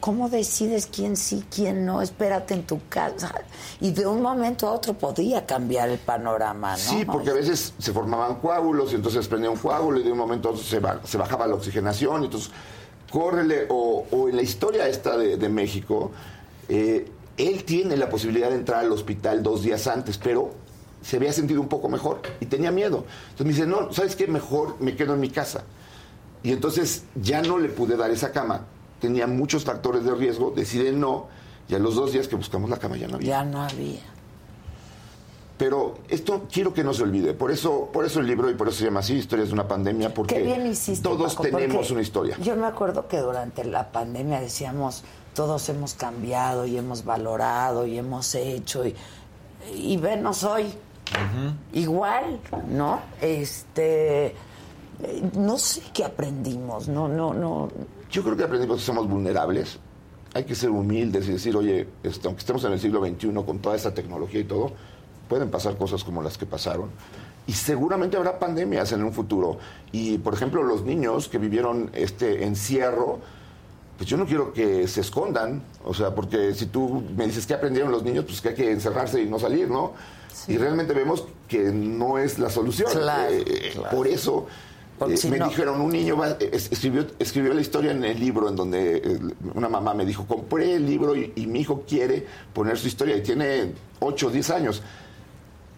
cómo 0.00 0.28
decides 0.28 0.86
quién 0.86 1.16
sí, 1.16 1.42
quién 1.50 1.86
no? 1.86 2.02
Espérate 2.02 2.52
en 2.52 2.66
tu 2.66 2.78
casa. 2.90 3.32
Y 3.80 3.90
de 3.92 4.06
un 4.06 4.20
momento 4.20 4.68
a 4.68 4.72
otro 4.72 4.92
podía 4.92 5.46
cambiar 5.46 5.88
el 5.88 5.98
panorama, 5.98 6.72
¿no? 6.72 6.76
Sí, 6.76 7.06
porque 7.06 7.30
a 7.30 7.32
veces 7.32 7.72
se 7.78 7.92
formaban 7.94 8.34
coágulos 8.34 8.92
y 8.92 8.96
entonces 8.96 9.26
prendía 9.28 9.48
un 9.48 9.56
coágulo 9.56 9.98
y 9.98 10.02
de 10.02 10.12
un 10.12 10.18
momento 10.18 10.50
a 10.50 10.52
otro 10.52 10.62
se, 10.62 10.78
se 11.04 11.16
bajaba 11.16 11.46
la 11.46 11.54
oxigenación 11.54 12.20
y 12.20 12.24
entonces 12.26 12.50
córrele. 13.10 13.66
O, 13.68 14.06
o 14.10 14.28
en 14.28 14.36
la 14.36 14.42
historia 14.42 14.88
esta 14.88 15.16
de, 15.16 15.48
México, 15.48 16.12
eh, 16.68 17.06
él 17.36 17.64
tiene 17.64 17.96
la 17.96 18.08
posibilidad 18.08 18.50
de 18.50 18.56
entrar 18.56 18.80
al 18.80 18.92
hospital 18.92 19.42
dos 19.42 19.62
días 19.62 19.86
antes, 19.86 20.18
pero 20.18 20.52
se 21.02 21.16
había 21.16 21.32
sentido 21.32 21.60
un 21.60 21.68
poco 21.68 21.88
mejor 21.88 22.20
y 22.40 22.46
tenía 22.46 22.70
miedo. 22.70 23.04
Entonces 23.30 23.46
me 23.46 23.52
dice, 23.52 23.66
no, 23.66 23.92
¿sabes 23.92 24.16
qué? 24.16 24.26
Mejor 24.26 24.76
me 24.80 24.96
quedo 24.96 25.14
en 25.14 25.20
mi 25.20 25.30
casa. 25.30 25.64
Y 26.42 26.52
entonces 26.52 27.04
ya 27.14 27.42
no 27.42 27.58
le 27.58 27.68
pude 27.68 27.96
dar 27.96 28.10
esa 28.10 28.32
cama. 28.32 28.66
Tenía 29.00 29.26
muchos 29.26 29.64
factores 29.64 30.04
de 30.04 30.14
riesgo, 30.14 30.52
decide 30.54 30.92
no, 30.92 31.28
y 31.68 31.74
a 31.74 31.78
los 31.78 31.94
dos 31.94 32.12
días 32.12 32.28
que 32.28 32.36
buscamos 32.36 32.70
la 32.70 32.78
cama 32.78 32.96
ya 32.96 33.08
no 33.08 33.16
había. 33.16 33.28
Ya 33.28 33.44
no 33.44 33.62
había. 33.62 34.00
Pero 35.58 35.94
esto 36.08 36.46
quiero 36.52 36.74
que 36.74 36.84
no 36.84 36.92
se 36.92 37.02
olvide. 37.02 37.32
Por 37.32 37.50
eso, 37.50 37.88
por 37.92 38.04
eso 38.04 38.20
el 38.20 38.26
libro 38.26 38.50
y 38.50 38.54
por 38.54 38.68
eso 38.68 38.78
se 38.78 38.84
llama 38.84 39.00
así, 39.00 39.14
Historias 39.14 39.48
de 39.48 39.54
una 39.54 39.66
pandemia, 39.66 40.12
porque 40.12 40.34
Qué 40.34 40.42
bien 40.42 40.66
hiciste, 40.66 41.02
todos 41.02 41.34
Paco, 41.34 41.44
tenemos 41.44 41.76
porque 41.76 41.92
una 41.94 42.02
historia. 42.02 42.36
Yo 42.42 42.56
me 42.56 42.66
acuerdo 42.66 43.08
que 43.08 43.18
durante 43.18 43.64
la 43.64 43.90
pandemia 43.90 44.40
decíamos, 44.40 45.02
todos 45.34 45.68
hemos 45.70 45.94
cambiado 45.94 46.66
y 46.66 46.76
hemos 46.76 47.04
valorado 47.04 47.86
y 47.86 47.96
hemos 47.96 48.34
hecho 48.34 48.86
y, 48.86 48.94
y 49.74 49.96
venos 49.96 50.44
hoy. 50.44 50.66
Igual, 51.72 52.40
¿no? 52.68 53.00
Este, 53.20 54.34
no 55.34 55.56
sé 55.56 55.82
qué 55.94 56.04
aprendimos, 56.04 56.88
no, 56.88 57.08
no, 57.08 57.32
no. 57.32 57.70
Yo 58.10 58.22
creo 58.22 58.36
que 58.36 58.44
aprendimos 58.44 58.78
que 58.78 58.84
somos 58.84 59.08
vulnerables. 59.08 59.78
Hay 60.34 60.44
que 60.44 60.54
ser 60.54 60.70
humildes 60.70 61.28
y 61.28 61.32
decir, 61.32 61.56
oye, 61.56 61.88
este, 62.02 62.26
aunque 62.26 62.40
estemos 62.40 62.64
en 62.64 62.72
el 62.72 62.80
siglo 62.80 63.00
XXI 63.00 63.32
con 63.46 63.58
toda 63.60 63.76
esa 63.76 63.94
tecnología 63.94 64.40
y 64.40 64.44
todo, 64.44 64.72
pueden 65.28 65.50
pasar 65.50 65.76
cosas 65.76 66.04
como 66.04 66.22
las 66.22 66.38
que 66.38 66.46
pasaron. 66.46 66.90
Y 67.46 67.52
seguramente 67.52 68.16
habrá 68.16 68.38
pandemias 68.38 68.90
en 68.92 69.04
un 69.04 69.12
futuro. 69.12 69.58
Y, 69.92 70.18
por 70.18 70.34
ejemplo, 70.34 70.62
los 70.62 70.82
niños 70.82 71.28
que 71.28 71.38
vivieron 71.38 71.90
este 71.94 72.44
encierro, 72.44 73.20
pues 73.96 74.08
yo 74.10 74.16
no 74.16 74.26
quiero 74.26 74.52
que 74.52 74.88
se 74.88 75.00
escondan. 75.00 75.62
O 75.84 75.94
sea, 75.94 76.14
porque 76.14 76.54
si 76.54 76.66
tú 76.66 77.04
me 77.16 77.26
dices 77.26 77.46
que 77.46 77.54
aprendieron 77.54 77.92
los 77.92 78.02
niños, 78.02 78.24
pues 78.24 78.40
que 78.40 78.48
hay 78.50 78.54
que 78.56 78.70
encerrarse 78.72 79.22
y 79.22 79.26
no 79.26 79.38
salir, 79.38 79.70
¿no? 79.70 79.92
Y 80.48 80.58
realmente 80.58 80.92
vemos 80.92 81.24
que 81.48 81.70
no 81.72 82.18
es 82.18 82.38
la 82.38 82.50
solución. 82.50 82.88
Claro, 82.92 83.32
Eh, 83.32 83.70
claro. 83.74 83.96
Por 83.96 84.06
eso 84.08 84.46
eh, 85.08 85.16
si 85.16 85.30
me 85.30 85.38
no- 85.38 85.48
dijeron, 85.48 85.80
un 85.80 85.92
niño 85.92 86.16
va- 86.16 86.36
es- 86.40 86.70
escribió, 86.72 87.06
escribió 87.18 87.54
la 87.54 87.60
historia 87.60 87.92
en 87.92 88.04
el 88.04 88.18
libro 88.18 88.48
en 88.48 88.56
donde 88.56 88.96
eh, 88.96 89.18
una 89.54 89.68
mamá 89.68 89.94
me 89.94 90.04
dijo, 90.04 90.26
compré 90.26 90.74
el 90.74 90.84
libro 90.86 91.14
y, 91.16 91.32
y 91.36 91.46
mi 91.46 91.60
hijo 91.60 91.84
quiere 91.88 92.26
poner 92.52 92.76
su 92.76 92.88
historia 92.88 93.16
y 93.16 93.22
tiene 93.22 93.72
8 94.00 94.26
o 94.26 94.30
10 94.30 94.50
años. 94.50 94.82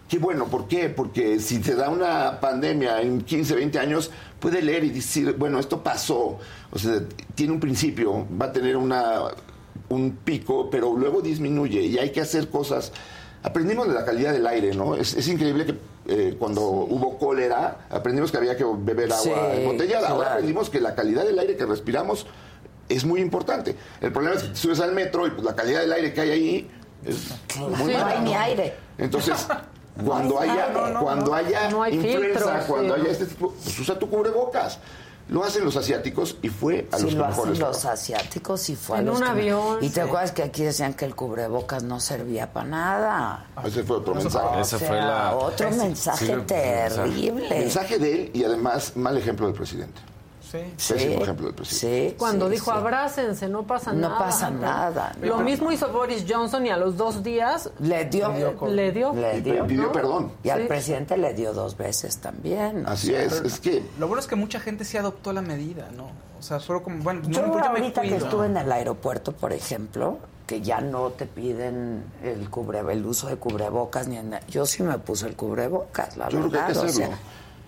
Qué 0.09 0.17
bueno, 0.17 0.47
¿por 0.47 0.67
qué? 0.67 0.89
Porque 0.89 1.39
si 1.39 1.59
te 1.59 1.75
da 1.75 1.89
una 1.89 2.39
pandemia 2.39 2.99
en 3.01 3.21
15, 3.21 3.53
20 3.55 3.77
años, 3.77 4.09
puede 4.39 4.59
leer 4.61 4.83
y 4.83 4.89
decir, 4.89 5.35
bueno, 5.37 5.59
esto 5.59 5.83
pasó. 5.83 6.39
O 6.71 6.79
sea, 6.79 6.99
tiene 7.35 7.53
un 7.53 7.59
principio, 7.59 8.25
va 8.41 8.47
a 8.47 8.51
tener 8.51 8.75
una, 8.75 9.21
un 9.89 10.17
pico, 10.23 10.67
pero 10.71 10.95
luego 10.97 11.21
disminuye 11.21 11.81
y 11.83 11.99
hay 11.99 12.11
que 12.11 12.21
hacer 12.21 12.49
cosas. 12.49 12.91
Aprendimos 13.43 13.87
de 13.87 13.93
la 13.93 14.03
calidad 14.03 14.33
del 14.33 14.47
aire, 14.47 14.73
¿no? 14.73 14.95
Es, 14.95 15.13
es 15.13 15.27
increíble 15.27 15.67
que 15.67 15.75
eh, 16.07 16.35
cuando 16.39 16.61
hubo 16.61 17.19
cólera, 17.19 17.85
aprendimos 17.91 18.31
que 18.31 18.37
había 18.37 18.57
que 18.57 18.65
beber 18.65 19.13
agua 19.13 19.23
Sí, 19.23 19.31
embotellada. 19.59 20.07
Ahora 20.07 20.21
claro. 20.21 20.31
aprendimos 20.31 20.71
que 20.71 20.81
la 20.81 20.95
calidad 20.95 21.23
del 21.23 21.37
aire 21.37 21.55
que 21.55 21.67
respiramos 21.67 22.25
es 22.89 23.05
muy 23.05 23.21
importante. 23.21 23.75
El 24.01 24.11
problema 24.11 24.37
es 24.37 24.43
que 24.43 24.55
subes 24.55 24.79
al 24.79 24.93
metro 24.93 25.27
y 25.27 25.29
pues, 25.29 25.43
la 25.43 25.55
calidad 25.55 25.81
del 25.81 25.93
aire 25.93 26.13
que 26.13 26.21
hay 26.21 26.31
ahí 26.31 26.71
es 27.05 27.29
muy 27.59 27.93
no 27.93 27.99
mala, 27.99 28.07
hay 28.07 28.23
ni 28.23 28.33
aire. 28.33 28.73
Entonces, 28.97 29.47
cuando 30.05 30.35
No 30.35 30.39
hay 30.41 30.49
haya, 30.49 30.65
aire. 30.67 30.73
No, 30.79 30.89
no, 30.89 31.01
cuando 31.01 31.25
no. 31.31 31.33
haya 31.37 31.69
No 31.69 31.83
hay 31.83 31.93
influenza, 31.95 32.39
filtros, 32.39 32.63
cuando 32.65 32.95
sí. 32.95 33.01
haya 33.01 33.11
este 33.11 33.25
tipo, 33.25 33.53
pues 33.63 33.79
usa 33.79 33.99
tu 33.99 34.09
cubrebocas. 34.09 34.79
Lo 35.29 35.43
hacen 35.43 35.63
los 35.63 35.75
asiáticos 35.77 36.37
y 36.41 36.49
fue 36.49 36.87
a 36.91 36.97
Sí, 36.97 37.03
los 37.03 37.13
lo 37.13 37.27
mejor 37.27 37.49
hacen 37.49 37.59
los 37.61 37.85
asiáticos 37.85 38.67
y 38.69 38.75
fue 38.75 38.97
a 38.97 38.99
En 39.01 39.05
los 39.05 39.17
un 39.19 39.21
que 39.27 39.31
me- 39.31 39.39
avión, 39.41 39.77
Y 39.79 39.89
te 39.89 39.93
sí. 39.95 39.99
acuerdas 39.99 40.31
que 40.31 40.41
aquí 40.41 40.63
decían 40.63 40.95
que 40.95 41.05
el 41.05 41.13
cubrebocas 41.15 41.83
no 41.83 41.99
servía 41.99 42.51
para 42.51 42.67
nada. 42.67 43.45
Ese 43.63 43.83
fue 43.83 43.97
otro 43.97 44.13
O 44.13 44.15
mensaje. 44.15 44.63
sea, 44.79 45.35
Otro 45.35 45.69
mensaje 45.69 46.35
terrible. 46.37 47.47
Mensaje 47.47 47.99
de 47.99 48.13
él 48.13 48.31
y 48.33 48.43
además 48.43 48.93
mal 48.97 49.15
ejemplo 49.17 49.45
del 49.45 49.55
presidente. 49.55 50.01
Sí. 50.51 50.93
Pésimo 50.93 51.21
ejemplo 51.23 51.45
del 51.47 51.55
presidente. 51.55 52.15
Cuando 52.17 52.45
sí, 52.47 52.53
dijo 52.53 52.71
sí. 52.71 52.77
abrácense, 52.77 53.47
no 53.49 53.63
pasa 53.67 53.93
No 53.93 54.09
nada. 54.09 54.17
pasa 54.19 54.49
nada, 54.49 55.15
Lo 55.21 55.37
no. 55.37 55.43
mismo 55.43 55.71
hizo 55.71 55.89
Boris 55.93 56.25
Johnson 56.27 56.65
y 56.65 56.69
a 56.69 56.77
los 56.77 56.97
dos 56.97 57.21
días 57.23 57.69
Le 57.79 58.05
dio. 58.05 58.31
le 58.67 58.91
dio. 58.91 59.13
Le 59.13 59.41
dio. 59.41 59.65
pidió 59.67 59.83
¿no? 59.83 59.91
perdón. 59.91 60.31
Y 60.43 60.49
al 60.49 60.61
Sí. 60.63 60.67
presidente 60.67 61.17
le 61.17 61.33
dio 61.33 61.53
dos 61.53 61.77
veces 61.77 62.17
también. 62.17 62.85
Así 62.87 63.13
es, 63.13 63.33
es 63.41 63.59
que 63.59 63.83
Lo 63.99 64.07
bueno 64.07 64.21
es 64.21 64.27
que 64.27 64.35
mucha 64.35 64.59
gente 64.59 64.85
sí 64.85 64.97
adoptó 64.97 65.33
la 65.33 65.41
medida, 65.41 65.87
¿no? 65.95 66.05
O 66.39 66.41
sea, 66.41 66.59
fueron 66.59 66.83
como, 66.83 67.03
bueno, 67.03 67.21
Yo 67.27 67.41
no, 67.41 67.51
pues 67.51 67.63
yo 67.65 67.71
me 67.71 67.79
ahorita 67.79 68.01
que 68.01 68.15
estuve 68.15 68.45
en 68.47 68.57
el 68.57 68.71
aeropuerto, 68.71 69.33
por 69.33 69.51
ejemplo, 69.53 70.17
que 70.47 70.61
ya 70.61 70.81
no 70.81 71.09
te 71.09 71.25
piden 71.27 72.03
el 72.23 72.49
cubre, 72.49 72.79
el 72.79 73.05
uso 73.05 73.27
de 73.27 73.35
cubrebocas 73.35 74.07
ni 74.07 74.17
en, 74.17 74.39
yo 74.49 74.65
sí 74.65 74.81
me 74.81 74.97
puse 74.97 75.27
el 75.27 75.35
cubrebocas, 75.35 76.17
la 76.17 76.29
Yo 76.29 76.39
creo 76.39 76.51
que 76.51 76.57
hay 76.57 76.63
verdad. 76.69 76.81
que 76.81 76.87
o 76.89 76.91
sea, 76.91 77.05
hacerlo. 77.07 77.17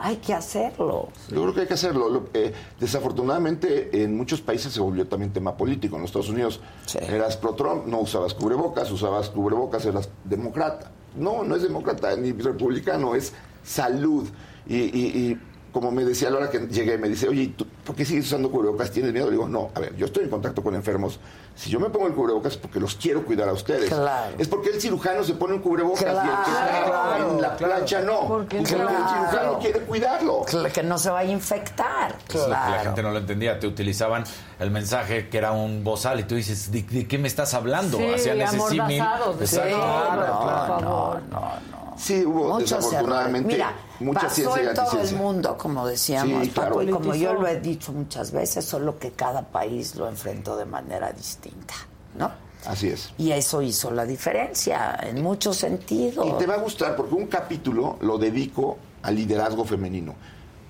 Hay 0.01 0.17
que 0.17 0.33
hacerlo. 0.33 1.09
Yo 1.29 1.41
creo 1.41 1.53
que 1.53 1.61
hay 1.61 1.67
que 1.67 1.73
hacerlo. 1.75 2.09
Lo- 2.09 2.29
eh, 2.33 2.53
desafortunadamente, 2.79 4.03
en 4.03 4.15
muchos 4.17 4.41
países 4.41 4.73
se 4.73 4.79
volvió 4.79 5.07
también 5.07 5.31
tema 5.33 5.55
político. 5.55 5.95
En 5.95 6.01
los 6.01 6.09
Estados 6.09 6.29
Unidos 6.29 6.59
eras 6.99 7.37
pro-Trump, 7.37 7.85
no 7.87 7.99
usabas 7.99 8.33
cubrebocas, 8.33 8.91
usabas 8.91 9.29
cubrebocas, 9.29 9.85
eras 9.85 10.09
demócrata. 10.23 10.91
No, 11.15 11.43
no 11.43 11.55
es 11.55 11.61
demócrata 11.63 12.15
ni 12.15 12.31
republicano, 12.31 13.15
es 13.15 13.33
salud. 13.63 14.27
Y, 14.67 14.75
y- 14.77 15.31
y 15.31 15.41
como 15.71 15.91
me 15.91 16.03
decía 16.05 16.27
a 16.27 16.31
la 16.31 16.37
hora 16.37 16.49
que 16.49 16.59
llegué, 16.67 16.97
me 16.97 17.07
dice, 17.09 17.27
oye, 17.29 17.43
¿y 17.43 17.47
tú 17.47 17.65
¿por 17.85 17.95
qué 17.95 18.05
sigues 18.05 18.25
usando 18.25 18.51
cubrebocas? 18.51 18.91
¿Tienes 18.91 19.11
miedo? 19.13 19.25
Le 19.27 19.31
digo, 19.31 19.47
no, 19.47 19.69
a 19.73 19.79
ver, 19.79 19.95
yo 19.95 20.05
estoy 20.05 20.25
en 20.25 20.29
contacto 20.29 20.61
con 20.61 20.75
enfermos. 20.75 21.19
Si 21.55 21.69
yo 21.69 21.79
me 21.79 21.89
pongo 21.89 22.07
el 22.07 22.13
cubrebocas 22.13 22.53
es 22.53 22.57
porque 22.57 22.79
los 22.79 22.95
quiero 22.95 23.23
cuidar 23.25 23.49
a 23.49 23.53
ustedes. 23.53 23.89
Claro. 23.89 24.35
Es 24.37 24.47
porque 24.47 24.69
el 24.69 24.81
cirujano 24.81 25.23
se 25.23 25.33
pone 25.33 25.53
un 25.55 25.61
cubrebocas 25.61 26.03
y 26.03 26.05
el 26.07 26.13
que 26.13 26.51
está 26.51 26.83
Claro, 26.85 27.29
en 27.31 27.41
la 27.41 27.55
claro. 27.55 27.73
plancha 27.75 28.01
no. 28.01 28.19
Porque 28.27 28.57
Porque 28.57 28.73
el 28.75 28.81
claro. 28.81 28.89
cirujano 29.09 29.59
quiere 29.59 29.79
cuidarlo. 29.81 30.45
Que 30.73 30.83
no 30.83 30.97
se 30.97 31.09
vaya 31.09 31.29
a 31.29 31.33
infectar. 31.33 32.15
Eso 32.29 32.37
es 32.37 32.41
lo 32.41 32.43
que 32.45 32.49
la 32.51 32.65
Claro. 32.67 32.83
gente 32.83 33.03
no 33.03 33.11
lo 33.11 33.17
entendía. 33.19 33.59
Te 33.59 33.67
utilizaban 33.67 34.23
el 34.59 34.71
mensaje 34.71 35.27
que 35.29 35.37
era 35.37 35.51
un 35.51 35.83
bozal 35.83 36.19
y 36.19 36.23
tú 36.23 36.35
dices, 36.35 36.71
¿de, 36.71 36.83
de 36.83 37.07
qué 37.07 37.17
me 37.17 37.27
estás 37.27 37.53
hablando? 37.53 37.97
Sí, 37.97 38.05
Hacían 38.13 38.41
ese 38.41 38.59
símil. 38.69 39.03
sí, 39.45 39.57
no. 39.71 40.15
No, 40.15 40.79
no, 40.81 41.21
no. 41.31 41.80
Sí, 42.01 42.25
hubo 42.25 42.53
Muchos 42.53 42.71
errores. 42.71 42.85
desafortunadamente 42.85 43.53
Mira, 43.53 43.75
mucha 43.99 44.21
pasó 44.21 44.35
ciencia 44.35 44.63
y 44.63 44.67
en 44.67 44.73
todo 44.73 45.01
el 45.01 45.15
mundo, 45.15 45.57
como 45.57 45.85
decíamos, 45.87 46.43
Sí, 46.45 46.49
claro. 46.49 46.69
Paco, 46.71 46.81
y 46.83 46.89
como 46.89 47.13
yo 47.15 47.33
lo 47.33 47.47
he 47.47 47.59
dicho 47.59 47.91
muchas 47.93 48.31
veces, 48.31 48.65
solo 48.65 48.97
que 48.97 49.11
cada 49.11 49.43
país 49.43 49.95
lo 49.95 50.07
enfrentó 50.07 50.57
de 50.57 50.65
manera 50.65 51.11
distinta, 51.11 51.75
¿no? 52.17 52.31
Así 52.65 52.89
es. 52.89 53.11
Y 53.17 53.31
eso 53.31 53.61
hizo 53.61 53.91
la 53.91 54.05
diferencia 54.05 54.97
en 55.03 55.21
muchos 55.21 55.57
sentidos. 55.57 56.25
Y 56.27 56.31
te 56.33 56.45
va 56.47 56.55
a 56.55 56.59
gustar 56.59 56.95
porque 56.95 57.15
un 57.15 57.27
capítulo 57.27 57.97
lo 58.01 58.17
dedico 58.17 58.77
al 59.03 59.15
liderazgo 59.15 59.65
femenino. 59.65 60.15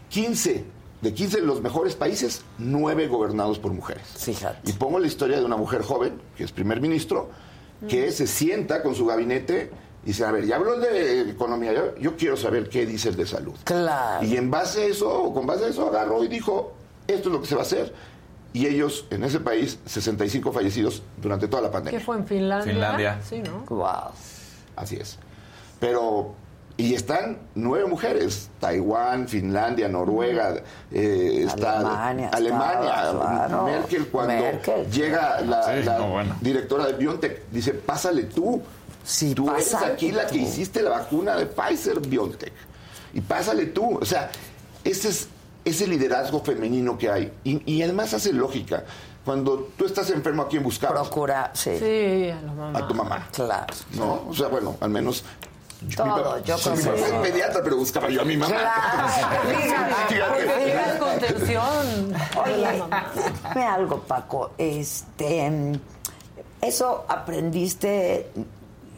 15, 0.09 0.65
de 1.01 1.13
15 1.13 1.41
de 1.41 1.45
los 1.45 1.61
mejores 1.61 1.95
países, 1.95 2.43
9 2.57 3.07
gobernados 3.07 3.59
por 3.59 3.71
mujeres. 3.73 4.03
Fíjate. 4.17 4.69
Y 4.69 4.73
pongo 4.73 4.99
la 4.99 5.07
historia 5.07 5.37
de 5.39 5.45
una 5.45 5.57
mujer 5.57 5.81
joven, 5.81 6.21
que 6.35 6.43
es 6.43 6.51
primer 6.51 6.81
ministro, 6.81 7.29
que 7.87 8.11
se 8.11 8.27
sienta 8.27 8.83
con 8.83 8.93
su 8.95 9.05
gabinete 9.05 9.71
dice, 10.03 10.25
a 10.25 10.31
ver, 10.31 10.45
ya 10.45 10.55
habló 10.57 10.79
de 10.79 11.29
economía, 11.29 11.73
yo, 11.73 11.95
yo 11.97 12.15
quiero 12.17 12.35
saber 12.37 12.69
qué 12.69 12.85
dice 12.85 13.09
el 13.09 13.15
de 13.15 13.25
salud. 13.25 13.53
Claro. 13.63 14.25
Y 14.25 14.35
en 14.37 14.49
base 14.51 14.83
a 14.83 14.85
eso, 14.85 15.09
o 15.23 15.33
con 15.33 15.45
base 15.45 15.65
a 15.65 15.67
eso, 15.67 15.87
agarró 15.87 16.23
y 16.23 16.27
dijo, 16.27 16.73
esto 17.07 17.29
es 17.29 17.33
lo 17.33 17.41
que 17.41 17.47
se 17.47 17.55
va 17.55 17.61
a 17.61 17.65
hacer. 17.65 17.93
Y 18.53 18.67
ellos, 18.67 19.05
en 19.11 19.23
ese 19.23 19.39
país, 19.39 19.79
65 19.85 20.51
fallecidos 20.51 21.01
durante 21.21 21.47
toda 21.47 21.61
la 21.63 21.69
¿Qué 21.69 21.73
pandemia. 21.73 21.99
fue 22.01 22.17
en 22.17 22.25
Finlandia? 22.27 22.73
Finlandia. 22.73 23.19
Sí, 23.27 23.41
¿no? 23.41 23.63
Wow. 23.73 24.11
Así 24.75 24.97
es. 24.97 25.17
Pero, 25.79 26.33
y 26.75 26.93
están 26.93 27.37
nueve 27.55 27.85
mujeres, 27.87 28.49
Taiwán, 28.59 29.27
Finlandia, 29.29 29.87
Noruega, 29.87 30.55
eh, 30.91 31.43
está 31.47 31.77
Alemania, 31.79 32.29
Alemania, 32.33 32.89
está, 33.05 33.11
claro. 33.47 33.65
Merkel 33.65 34.07
cuando 34.07 34.33
Merkel. 34.33 34.91
llega 34.91 35.41
la, 35.41 35.63
Sí, 35.63 35.83
la 35.85 35.97
no, 35.99 36.09
bueno. 36.09 36.35
directora 36.41 36.87
de 36.87 36.93
BioNTech, 36.93 37.49
dice, 37.51 37.73
pásale 37.73 38.23
tú. 38.23 38.61
Sí, 39.03 39.33
tú 39.35 39.49
eres 39.49 39.69
pásale 39.69 39.93
aquí 39.93 40.11
la 40.11 40.27
que 40.27 40.37
hiciste 40.37 40.81
la 40.81 40.91
vacuna 40.91 41.35
de 41.35 41.45
Pfizer 41.47 41.99
BioNTech. 41.99 42.53
Y 43.13 43.21
pásale 43.21 43.67
tú. 43.67 43.97
O 43.99 44.05
sea, 44.05 44.29
ese 44.83 45.09
es 45.09 45.27
ese 45.63 45.87
liderazgo 45.87 46.41
femenino 46.43 46.97
que 46.97 47.09
hay. 47.09 47.31
Y, 47.43 47.61
y 47.71 47.81
además 47.83 48.13
hace 48.13 48.33
lógica. 48.33 48.83
Cuando 49.23 49.69
tú 49.77 49.85
estás 49.85 50.09
enfermo, 50.09 50.41
¿a 50.43 50.47
quién 50.47 50.63
buscabas? 50.63 51.01
Procura, 51.07 51.51
sí. 51.53 51.77
Sí, 51.77 52.29
a 52.31 52.41
la 52.41 52.53
mamá. 52.53 52.79
A 52.79 52.87
tu 52.87 52.93
mamá. 52.95 53.27
Claro. 53.31 53.73
¿no? 53.93 54.23
O 54.27 54.33
sea, 54.33 54.47
bueno, 54.47 54.75
al 54.81 54.89
menos 54.89 55.23
Todo, 55.95 56.39
yo 56.43 56.57
Mi 56.57 56.61
creo 56.63 56.75
que 56.75 56.83
mamá 56.83 56.97
sí. 56.97 57.03
es 57.05 57.11
pediatra, 57.31 57.61
pero 57.63 57.75
buscaba 57.77 58.09
yo 58.09 58.21
a 58.21 58.25
mi 58.25 58.37
mamá. 58.37 58.55
Claro, 60.07 60.99
contención. 60.99 62.13
Oye, 62.43 62.77
mamá. 62.79 63.11
dime 63.49 63.65
algo, 63.65 63.99
Paco. 63.99 64.51
Este, 64.57 65.49
mm, 65.49 65.73
eso 66.61 67.05
aprendiste 67.07 68.31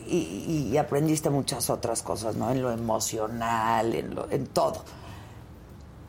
y, 0.08 0.70
y 0.72 0.78
aprendiste 0.78 1.30
muchas 1.30 1.70
otras 1.70 2.02
cosas, 2.04 2.36
¿no? 2.36 2.52
En 2.52 2.62
lo 2.62 2.72
emocional, 2.72 3.94
en, 3.94 4.16
lo, 4.16 4.30
en 4.30 4.48
todo. 4.48 4.84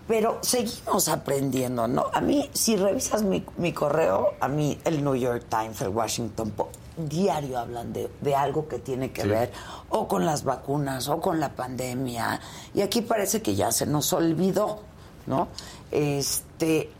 Pero 0.06 0.38
seguimos 0.42 1.08
aprendiendo, 1.08 1.88
¿no? 1.88 2.06
A 2.12 2.20
mí, 2.20 2.50
si 2.52 2.76
revisas 2.76 3.22
mi, 3.22 3.44
mi 3.56 3.72
correo, 3.72 4.34
a 4.38 4.48
mí 4.48 4.78
el 4.84 5.02
New 5.02 5.14
York 5.14 5.46
Times, 5.48 5.80
el 5.80 5.88
Washington 5.88 6.50
Post, 6.50 6.76
diario 6.96 7.58
hablan 7.58 7.92
de, 7.92 8.10
de 8.20 8.34
algo 8.34 8.68
que 8.68 8.78
tiene 8.78 9.10
que 9.10 9.24
ver 9.24 9.50
o 9.88 10.06
con 10.06 10.24
las 10.24 10.44
vacunas 10.44 11.08
o 11.08 11.20
con 11.20 11.40
la 11.40 11.54
pandemia. 11.54 12.40
Y 12.74 12.82
aquí 12.82 13.00
parece 13.00 13.42
que 13.42 13.54
ya 13.54 13.72
se 13.72 13.86
nos 13.86 14.12
olvidó, 14.12 14.80
¿no? 15.26 15.48
Este, 15.90 16.90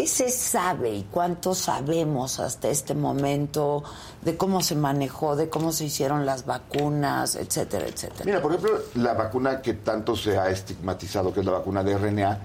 ¿Qué 0.00 0.06
se 0.06 0.30
sabe 0.30 0.94
y 0.94 1.02
cuánto 1.10 1.54
sabemos 1.54 2.40
hasta 2.40 2.70
este 2.70 2.94
momento 2.94 3.84
de 4.22 4.34
cómo 4.34 4.62
se 4.62 4.74
manejó, 4.74 5.36
de 5.36 5.50
cómo 5.50 5.72
se 5.72 5.84
hicieron 5.84 6.24
las 6.24 6.46
vacunas, 6.46 7.36
etcétera, 7.36 7.86
etcétera? 7.86 8.24
Mira, 8.24 8.40
por 8.40 8.54
ejemplo, 8.54 8.80
la 8.94 9.12
vacuna 9.12 9.60
que 9.60 9.74
tanto 9.74 10.16
se 10.16 10.38
ha 10.38 10.48
estigmatizado, 10.48 11.34
que 11.34 11.40
es 11.40 11.46
la 11.46 11.52
vacuna 11.52 11.84
de 11.84 11.98
RNA, 11.98 12.38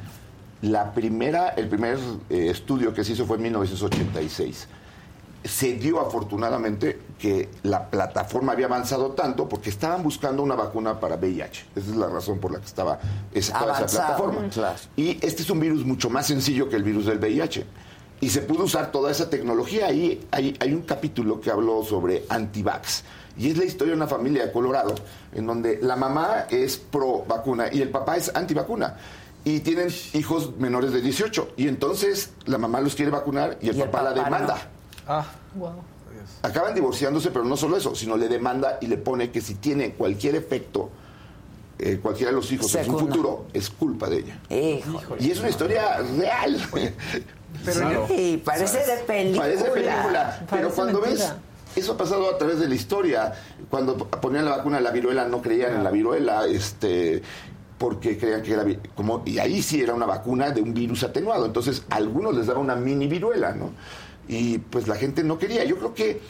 la 0.63 0.93
primera, 0.93 1.51
el 1.51 1.69
primer 1.69 1.97
eh, 2.29 2.49
estudio 2.49 2.93
que 2.93 3.05
se 3.05 3.13
hizo 3.13 3.25
fue 3.25 3.37
en 3.37 3.43
1986. 3.43 4.67
Se 5.45 5.73
dio 5.75 6.01
afortunadamente 6.01 6.99
que 7.19 7.49
la 7.63 7.89
plataforma 7.89 8.51
había 8.51 8.65
avanzado 8.65 9.11
tanto 9.11 9.47
porque 9.47 9.69
estaban 9.69 10.03
buscando 10.03 10.43
una 10.43 10.55
vacuna 10.55 10.99
para 10.99 11.15
VIH. 11.15 11.65
Esa 11.75 11.89
es 11.91 11.95
la 11.95 12.07
razón 12.07 12.39
por 12.39 12.51
la 12.51 12.59
que 12.59 12.65
estaba 12.65 12.99
esa, 13.33 13.57
toda 13.59 13.73
esa 13.79 13.85
plataforma. 13.85 14.49
claro. 14.49 14.75
Y 14.95 15.11
este 15.25 15.41
es 15.43 15.49
un 15.49 15.59
virus 15.59 15.85
mucho 15.85 16.09
más 16.09 16.27
sencillo 16.27 16.67
que 16.69 16.75
el 16.75 16.83
virus 16.83 17.05
del 17.05 17.17
VIH. 17.19 17.65
Y 18.21 18.29
se 18.29 18.41
pudo 18.41 18.63
usar 18.63 18.91
toda 18.91 19.11
esa 19.11 19.29
tecnología. 19.29 19.87
Ahí 19.87 20.25
hay, 20.31 20.55
hay 20.59 20.73
un 20.73 20.81
capítulo 20.83 21.39
que 21.41 21.51
habló 21.51 21.83
sobre 21.83 22.25
antivax. 22.29 23.03
Y 23.37 23.51
es 23.51 23.57
la 23.57 23.65
historia 23.65 23.91
de 23.91 23.97
una 23.97 24.07
familia 24.07 24.45
de 24.45 24.51
Colorado 24.51 24.95
en 25.33 25.45
donde 25.45 25.79
la 25.81 25.95
mamá 25.97 26.45
es 26.49 26.77
pro 26.77 27.23
vacuna 27.27 27.65
y 27.71 27.81
el 27.81 27.89
papá 27.89 28.15
es 28.17 28.33
antivacuna. 28.33 28.95
Y 29.43 29.59
tienen 29.59 29.89
hijos 30.13 30.55
menores 30.57 30.91
de 30.93 31.01
18. 31.01 31.51
Y 31.57 31.67
entonces 31.67 32.31
la 32.45 32.57
mamá 32.57 32.79
los 32.81 32.95
quiere 32.95 33.11
vacunar 33.11 33.57
y 33.61 33.69
el, 33.69 33.75
Y 33.77 33.81
el 33.81 33.89
papá, 33.89 34.03
la 34.03 34.13
demanda. 34.13 34.55
no. 34.55 35.13
Ah, 35.13 35.25
Wow. 35.55 35.73
Acaban 36.41 36.73
divorciándose, 36.75 37.31
pero 37.31 37.43
no 37.45 37.57
solo 37.57 37.77
eso, 37.77 37.95
sino 37.95 38.17
le 38.17 38.27
demanda 38.27 38.77
y 38.81 38.87
le 38.87 38.97
pone 38.97 39.31
que 39.31 39.41
si 39.41 39.55
tiene 39.55 39.93
cualquier 39.93 40.35
efecto, 40.35 40.89
eh, 41.79 41.99
cualquiera 42.01 42.31
de 42.31 42.35
los 42.37 42.51
hijos 42.51 42.73
en 42.75 42.85
su 42.85 42.91
Segunda. 42.91 43.13
futuro, 43.13 43.45
es 43.53 43.69
culpa 43.69 44.09
de 44.09 44.17
ella. 44.19 44.39
Híjole. 44.49 45.23
Y 45.23 45.31
es 45.31 45.39
una 45.39 45.49
historia 45.49 45.97
real. 46.17 46.57
Pero 47.63 48.07
Sí, 48.07 48.41
parece 48.43 48.77
de 48.79 48.97
película. 49.05 49.41
Parece 49.43 49.63
película. 49.65 50.37
Pero 50.39 50.49
Parece 50.49 50.75
cuando 50.75 51.01
mentira. 51.01 51.25
ves, 51.73 51.83
eso 51.83 51.93
ha 51.93 51.97
pasado 51.97 52.29
a 52.29 52.37
través 52.37 52.59
de 52.59 52.67
la 52.67 52.75
historia. 52.75 53.33
Cuando 53.69 53.97
ponían 53.97 54.45
la 54.45 54.57
vacuna 54.57 54.77
de 54.77 54.83
la 54.83 54.91
viruela, 54.91 55.25
no 55.27 55.41
creían 55.41 55.73
en 55.73 55.83
la 55.83 55.91
viruela, 55.91 56.45
este 56.47 57.21
porque 57.77 58.17
creían 58.17 58.41
que 58.41 58.53
era 58.53 58.63
como 58.95 59.21
y 59.25 59.37
ahí 59.37 59.61
sí 59.61 59.81
era 59.81 59.93
una 59.93 60.05
vacuna 60.05 60.49
de 60.51 60.61
un 60.61 60.73
virus 60.73 61.03
atenuado 61.03 61.45
entonces 61.45 61.83
a 61.89 61.97
algunos 61.97 62.33
les 62.33 62.47
daba 62.47 62.61
una 62.61 62.77
mini 62.77 63.05
viruela 63.05 63.51
no 63.53 63.71
y 64.27 64.57
pues 64.57 64.87
la 64.87 64.95
gente 64.95 65.23
no 65.23 65.37
quería. 65.37 65.63
Yo 65.63 65.77
creo 65.77 65.93
que 65.93 66.21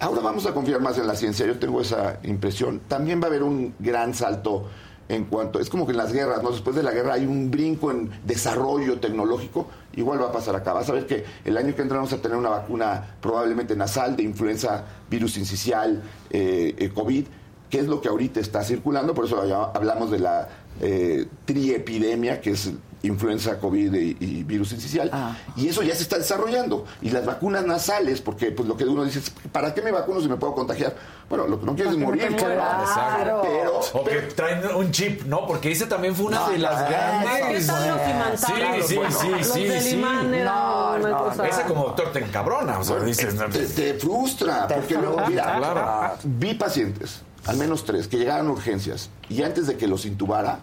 ahora 0.00 0.20
vamos 0.20 0.46
a 0.46 0.54
confiar 0.54 0.80
más 0.80 0.98
en 0.98 1.06
la 1.06 1.14
ciencia. 1.14 1.46
Yo 1.46 1.58
tengo 1.58 1.80
esa 1.80 2.20
impresión. 2.24 2.80
También 2.88 3.20
va 3.20 3.24
a 3.24 3.28
haber 3.28 3.42
un 3.42 3.74
gran 3.78 4.14
salto 4.14 4.68
en 5.08 5.24
cuanto 5.24 5.60
es 5.60 5.68
como 5.68 5.84
que 5.84 5.92
en 5.92 5.98
las 5.98 6.12
guerras 6.12 6.42
no 6.42 6.50
después 6.50 6.74
de 6.74 6.82
la 6.82 6.90
guerra 6.90 7.14
hay 7.14 7.26
un 7.26 7.50
brinco 7.50 7.90
en 7.90 8.10
desarrollo 8.24 8.98
tecnológico. 8.98 9.68
Igual 9.96 10.20
va 10.20 10.28
a 10.28 10.32
pasar 10.32 10.56
acá. 10.56 10.72
Vas 10.72 10.88
a 10.88 10.92
ver 10.92 11.06
que 11.06 11.24
el 11.44 11.56
año 11.56 11.74
que 11.74 11.82
entra 11.82 11.98
vamos 11.98 12.12
a 12.12 12.22
tener 12.22 12.36
una 12.36 12.48
vacuna 12.48 13.16
probablemente 13.20 13.76
nasal 13.76 14.16
de 14.16 14.22
influenza 14.22 14.84
virus 15.10 15.34
sincicial 15.34 16.02
eh, 16.30 16.74
eh, 16.78 16.88
covid 16.90 17.26
que 17.68 17.80
es 17.80 17.86
lo 17.86 18.00
que 18.00 18.08
ahorita 18.08 18.40
está 18.40 18.62
circulando. 18.62 19.14
Por 19.14 19.26
eso 19.26 19.40
hablamos 19.74 20.10
de 20.10 20.20
la 20.20 20.48
eh, 20.80 21.26
triepidemia 21.44 22.40
que 22.40 22.52
es 22.52 22.70
influenza 23.06 23.58
covid 23.58 23.92
y, 23.94 24.16
y 24.20 24.42
virus 24.44 24.70
sincicial 24.70 25.10
y 25.56 25.68
eso 25.68 25.82
ya 25.82 25.94
se 25.94 26.02
está 26.02 26.16
desarrollando 26.18 26.86
y 27.02 27.10
las 27.10 27.24
vacunas 27.26 27.64
nasales 27.66 28.20
porque 28.20 28.50
pues 28.50 28.66
lo 28.68 28.76
que 28.76 28.84
uno 28.84 29.04
dice 29.04 29.18
es 29.18 29.30
para 29.52 29.74
qué 29.74 29.82
me 29.82 29.92
vacuno 29.92 30.20
si 30.20 30.28
me 30.28 30.36
puedo 30.36 30.54
contagiar 30.54 30.94
bueno 31.28 31.46
lo 31.46 31.60
que 31.60 31.66
no 31.66 31.74
quieres 31.74 31.92
es 31.92 31.98
morir 31.98 32.34
Claro. 32.36 33.42
pero 33.42 33.80
O 33.92 34.04
que 34.04 34.16
traen 34.34 34.64
un 34.74 34.90
chip, 34.90 35.22
¿no? 35.24 35.46
Porque 35.46 35.70
ese 35.72 35.86
también 35.86 36.14
fue 36.14 36.26
una 36.26 36.40
No, 36.40 36.50
de 36.50 36.58
las 36.58 36.80
no, 36.82 36.88
grandes. 36.88 37.66
Sí, 37.66 38.52
sí, 38.88 38.96
Bueno, 38.96 39.10
sí, 39.18 39.28
los 39.30 39.46
sí, 39.48 39.80
sí. 39.80 39.96
No, 40.44 40.98
no, 40.98 41.24
cosa- 41.24 41.48
Ese 41.48 41.62
como 41.62 41.84
doctor 41.84 42.12
te 42.12 42.18
encabrona, 42.20 42.78
o 42.78 42.84
sea, 42.84 42.98
dices... 43.00 43.34
no, 43.34 43.46
te, 43.48 43.66
te 43.66 43.94
frustra 43.94 44.66
Te 44.66 44.74
porque 44.74 44.94
luego 44.94 45.20
mira 45.28 45.56
Claro. 45.58 46.12
vi 46.24 46.54
pacientes 46.54 47.22
al 47.46 47.56
menos 47.58 47.84
tres 47.84 48.08
que 48.08 48.16
llegaron 48.16 48.48
a 48.48 48.50
urgencias 48.52 49.10
y 49.28 49.42
antes 49.42 49.66
de 49.66 49.76
que 49.76 49.86
los 49.86 50.06
intubara 50.06 50.60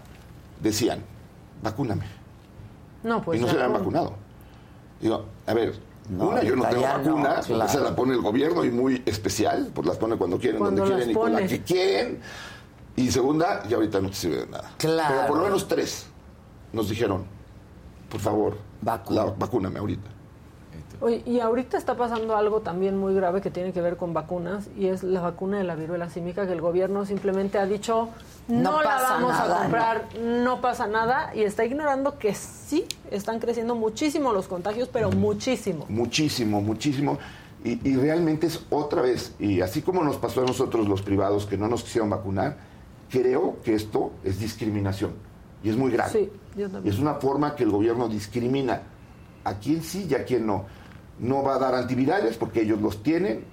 decían 0.60 1.00
vacúname 1.62 2.06
No, 3.04 3.22
pues 3.22 3.40
y 3.40 3.42
no 3.42 3.48
se 3.48 3.54
habían 3.54 3.68
¿cómo? 3.68 3.80
vacunado. 3.80 4.14
Digo, 5.02 5.26
a 5.48 5.54
ver, 5.54 5.74
No, 6.10 6.30
una, 6.30 6.44
yo 6.44 6.56
no 6.56 6.64
tengo 6.64 6.82
no, 6.82 6.88
vacuna, 6.88 7.40
claro. 7.46 7.66
esa 7.66 7.80
la 7.80 7.96
pone 7.96 8.14
el 8.14 8.22
gobierno 8.22 8.64
y 8.64 8.72
muy 8.72 9.02
especial, 9.06 9.72
pues 9.74 9.88
las 9.88 9.98
pone 9.98 10.16
cuando 10.18 10.38
quieren, 10.38 10.60
Cuando 10.60 10.82
donde 10.82 10.96
las 10.96 11.06
quieren 11.06 11.12
y 11.12 11.20
con 11.20 11.34
la 11.34 11.48
que 11.48 11.64
quieren. 11.64 12.20
Y 12.96 13.12
segunda, 13.12 13.64
ya 13.68 13.78
ahorita 13.78 14.02
no 14.02 14.10
te 14.10 14.16
sirve 14.16 14.38
de 14.38 14.48
nada. 14.48 14.72
Claro. 14.78 15.16
Pero 15.16 15.28
por 15.28 15.38
lo 15.38 15.44
menos 15.44 15.68
tres 15.68 16.08
nos 16.74 16.90
dijeron, 16.90 17.24
por 18.10 18.20
favor, 18.20 18.58
la, 18.84 19.24
vacúname 19.38 19.80
ahorita. 19.80 20.10
Oye, 21.02 21.24
y 21.26 21.40
ahorita 21.40 21.78
está 21.78 21.96
pasando 21.98 22.36
algo 22.38 22.62
también 22.62 22.96
muy 22.96 23.16
grave 23.16 23.42
que 23.42 23.50
tiene 23.50 23.74
que 23.74 23.82
ver 23.82 23.98
con 23.98 24.14
vacunas 24.14 24.68
y 24.78 24.86
es 24.86 25.02
la 25.04 25.20
vacuna 25.22 25.58
de 25.58 25.64
la 25.64 25.74
viruela 25.76 26.10
símica 26.10 26.46
que 26.46 26.54
el 26.54 26.62
gobierno 26.62 27.06
simplemente 27.08 27.58
ha 27.58 27.66
dicho 27.66 28.10
no, 28.48 28.72
No 28.74 28.84
la 28.84 29.02
vamos 29.02 29.32
nada, 29.32 29.56
a 29.58 29.62
comprar, 29.64 30.08
no. 30.22 30.62
pasa 30.62 30.86
nada 30.88 31.32
y 31.36 31.42
está 31.42 31.66
ignorando 31.66 32.20
que 32.20 32.36
sí 32.36 32.86
están 33.10 33.40
creciendo 33.40 33.74
muchísimo 33.76 34.32
los 34.32 34.48
contagios, 34.48 34.90
pero 34.94 35.10
muchísimo. 35.12 35.86
Muchísimo, 35.90 36.62
muchísimo. 36.62 37.18
Y, 37.64 37.88
y 37.90 37.96
realmente 37.96 38.46
es 38.48 38.64
otra 38.70 39.02
vez, 39.02 39.34
y 39.40 39.62
así 39.62 39.82
como 39.82 40.04
nos 40.04 40.18
pasó 40.18 40.42
a 40.42 40.46
nosotros 40.46 40.88
los 40.88 41.02
privados 41.02 41.46
que 41.48 41.58
no 41.58 41.68
nos 41.68 41.84
quisieron 41.84 42.10
vacunar, 42.12 42.58
creo 43.10 43.58
que 43.64 43.74
esto 43.76 44.12
es 44.24 44.40
discriminación. 44.40 45.14
Y 45.64 45.70
es 45.70 45.78
muy 45.78 45.92
grave. 45.92 46.12
Sí, 46.12 46.30
yo 46.56 46.68
Y 46.68 46.70
también. 46.70 46.94
es 46.94 47.00
una 47.00 47.16
forma 47.16 47.56
que 47.56 47.64
el 47.64 47.70
gobierno 47.72 48.08
discrimina 48.08 48.82
a 49.44 49.56
quien 49.56 49.82
sí 49.84 50.08
y 50.10 50.14
a 50.16 50.26
quien 50.26 50.46
no. 50.46 50.66
No 51.22 51.44
va 51.44 51.56
a 51.56 51.60
dar 51.60 51.76
antivirales 51.76 52.36
porque 52.36 52.62
ellos 52.64 52.82
los 52.82 53.02
tienen 53.04 53.46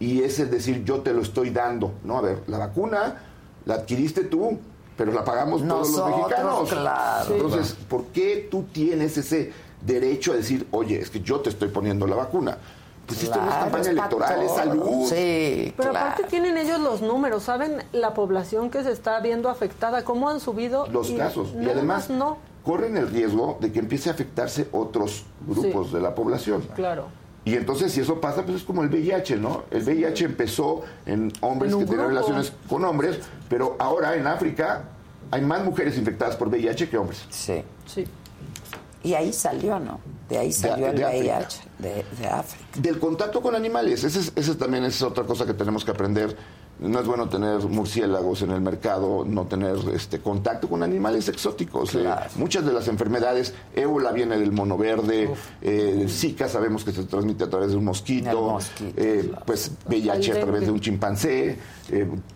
y 0.00 0.22
es 0.22 0.40
el 0.40 0.50
decir 0.50 0.82
yo 0.84 1.00
te 1.02 1.12
lo 1.12 1.22
estoy 1.22 1.50
dando. 1.50 1.92
No, 2.02 2.18
a 2.18 2.22
ver, 2.22 2.42
la 2.48 2.58
vacuna 2.58 3.22
la 3.66 3.74
adquiriste 3.74 4.24
tú, 4.24 4.58
pero 4.96 5.12
la 5.12 5.24
pagamos 5.24 5.66
todos 5.66 5.88
los 5.88 5.96
Nosotros, 5.98 6.16
mexicanos. 6.18 6.68
claro. 6.70 7.24
Sí. 7.26 7.32
Entonces, 7.34 7.76
¿por 7.88 8.06
qué 8.06 8.48
tú 8.50 8.64
tienes 8.72 9.16
ese 9.16 9.52
derecho 9.86 10.32
a 10.32 10.36
decir, 10.36 10.66
oye, 10.72 11.00
es 11.00 11.10
que 11.10 11.20
yo 11.20 11.40
te 11.40 11.50
estoy 11.50 11.68
poniendo 11.68 12.06
la 12.06 12.16
vacuna? 12.16 12.58
Pues 13.06 13.24
esto 13.24 13.40
no 13.40 13.48
es 13.48 13.54
campaña 13.56 13.82
es 13.82 13.88
electoral, 13.88 14.42
es 14.42 14.52
salud. 14.52 15.06
Sí, 15.08 15.74
Pero 15.76 15.90
claro. 15.90 16.06
aparte 16.06 16.24
tienen 16.30 16.56
ellos 16.56 16.80
los 16.80 17.02
números, 17.02 17.42
saben 17.42 17.82
la 17.92 18.14
población 18.14 18.70
que 18.70 18.82
se 18.84 18.92
está 18.92 19.20
viendo 19.20 19.50
afectada, 19.50 20.04
cómo 20.04 20.30
han 20.30 20.40
subido 20.40 20.86
Los 20.86 21.10
y 21.10 21.16
casos. 21.16 21.52
Y 21.60 21.64
además, 21.68 22.08
más 22.08 22.10
no, 22.10 22.38
corren 22.64 22.96
el 22.96 23.08
riesgo 23.10 23.58
de 23.60 23.72
que 23.72 23.78
empiece 23.80 24.08
a 24.10 24.12
afectarse 24.12 24.68
otros 24.72 25.24
grupos 25.46 25.88
Sí. 25.88 25.94
de 25.94 26.00
la 26.00 26.14
población. 26.14 26.62
claro. 26.74 27.08
Y 27.44 27.56
entonces, 27.56 27.90
si 27.90 28.00
eso 28.00 28.20
pasa, 28.20 28.44
pues 28.44 28.58
es 28.58 28.62
como 28.62 28.82
el 28.84 28.88
VIH, 28.88 29.36
¿no? 29.36 29.64
El 29.72 29.82
VIH 29.82 30.26
empezó 30.26 30.82
en 31.06 31.32
hombres 31.40 31.72
En 31.72 31.80
que 31.80 31.86
tenían 31.86 32.06
relaciones 32.06 32.52
con 32.68 32.84
hombres, 32.84 33.18
pero 33.48 33.74
ahora 33.80 34.14
en 34.14 34.28
África 34.28 34.84
hay 35.32 35.40
más 35.40 35.64
mujeres 35.64 35.98
infectadas 35.98 36.36
por 36.36 36.46
VIH 36.48 36.88
que 36.88 36.96
hombres. 36.96 37.24
Sí. 37.30 37.64
Sí. 37.84 38.04
Y 39.02 39.14
ahí 39.14 39.32
salió, 39.32 39.80
¿no? 39.80 39.98
De 40.28 40.38
ahí 40.38 40.52
salió 40.52 40.86
el 40.86 40.96
de 40.96 41.04
África. 41.04 41.38
VIH, 41.40 41.60
de, 41.80 42.04
de 42.20 42.28
África. 42.28 42.64
Del 42.80 43.00
contacto 43.00 43.42
con 43.42 43.56
animales, 43.56 44.04
ese, 44.04 44.20
es- 44.20 44.32
ese 44.36 44.54
también 44.54 44.84
es 44.84 45.02
otra 45.02 45.24
cosa 45.24 45.44
que 45.44 45.52
tenemos 45.54 45.84
que 45.84 45.90
aprender. 45.90 46.36
No 46.82 46.98
es 46.98 47.06
bueno 47.06 47.28
tener 47.28 47.60
murciélagos 47.60 48.42
en 48.42 48.50
el 48.50 48.60
mercado, 48.60 49.24
no 49.24 49.46
tener 49.46 49.76
este 49.94 50.20
contacto 50.20 50.68
con 50.68 50.82
animales 50.82 51.28
exóticos. 51.28 51.94
Eh, 51.94 52.04
muchas 52.36 52.64
de 52.66 52.72
las 52.72 52.88
enfermedades, 52.88 53.54
ébola 53.74 54.10
viene 54.10 54.36
del 54.36 54.50
mono 54.50 54.76
verde, 54.76 55.30
eh, 55.60 56.06
Zika 56.08 56.48
sabemos 56.48 56.84
que 56.84 56.92
se 56.92 57.04
transmite 57.04 57.44
a 57.44 57.50
través 57.50 57.70
de 57.70 57.76
un 57.76 57.84
mosquito, 57.84 58.58
eh, 58.96 59.30
pues 59.46 59.70
VIH 59.86 60.32
a 60.32 60.40
través 60.40 60.62
de 60.62 60.70
un 60.72 60.80
chimpancé. 60.80 61.58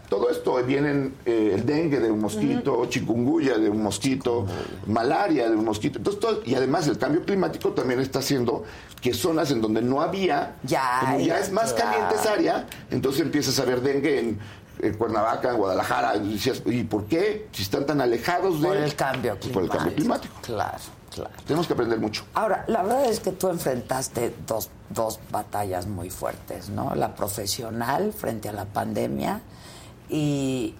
Todo 0.08 0.30
esto 0.30 0.54
viene 0.64 1.10
eh, 1.24 1.52
el 1.54 1.66
dengue 1.66 2.00
de 2.00 2.10
un 2.10 2.20
mosquito, 2.20 2.86
chikungunya 2.86 3.58
de 3.58 3.68
un 3.70 3.82
mosquito, 3.82 4.46
malaria 4.86 5.48
de 5.50 5.56
un 5.56 5.64
mosquito. 5.64 5.98
Entonces, 5.98 6.20
todo- 6.20 6.42
y 6.44 6.54
además 6.54 6.86
el 6.88 6.98
cambio 6.98 7.24
climático 7.24 7.70
también 7.72 8.00
está 8.00 8.20
haciendo 8.20 8.64
que 9.00 9.12
zonas 9.14 9.50
en 9.50 9.60
donde 9.60 9.82
no 9.82 10.00
había, 10.00 10.56
Ya 10.62 11.00
como 11.00 11.20
ya 11.20 11.38
es 11.38 11.50
más 11.52 11.72
caliente 11.72 12.14
esa 12.14 12.32
área, 12.32 12.66
entonces 12.90 13.20
empiezas 13.22 13.58
a 13.58 13.64
ver 13.64 13.80
dengue 13.80 14.20
en 14.20 14.38
en 14.78 14.92
Cuernavaca, 14.92 15.52
en 15.52 15.56
Guadalajara. 15.56 16.16
Y 16.18 16.34
decías, 16.34 16.60
¿y 16.66 16.84
por 16.84 17.06
qué? 17.06 17.48
Si 17.50 17.62
están 17.62 17.86
tan 17.86 17.98
alejados 18.02 18.60
de... 18.60 18.68
Por 18.68 18.76
el 18.76 18.94
cambio 18.94 19.38
Por 19.50 19.62
el 19.62 19.70
cambio 19.70 19.94
climático. 19.94 20.34
Claro, 20.42 20.76
claro. 21.14 21.30
Tenemos 21.46 21.66
que 21.66 21.72
aprender 21.72 21.98
mucho. 21.98 22.24
Ahora, 22.34 22.62
la 22.68 22.82
verdad 22.82 23.06
es 23.06 23.20
que 23.20 23.32
tú 23.32 23.48
enfrentaste 23.48 24.34
dos, 24.46 24.68
dos 24.90 25.18
batallas 25.30 25.86
muy 25.86 26.10
fuertes, 26.10 26.68
¿no? 26.68 26.94
La 26.94 27.14
profesional 27.14 28.12
frente 28.12 28.50
a 28.50 28.52
la 28.52 28.66
pandemia 28.66 29.40
y 30.08 30.74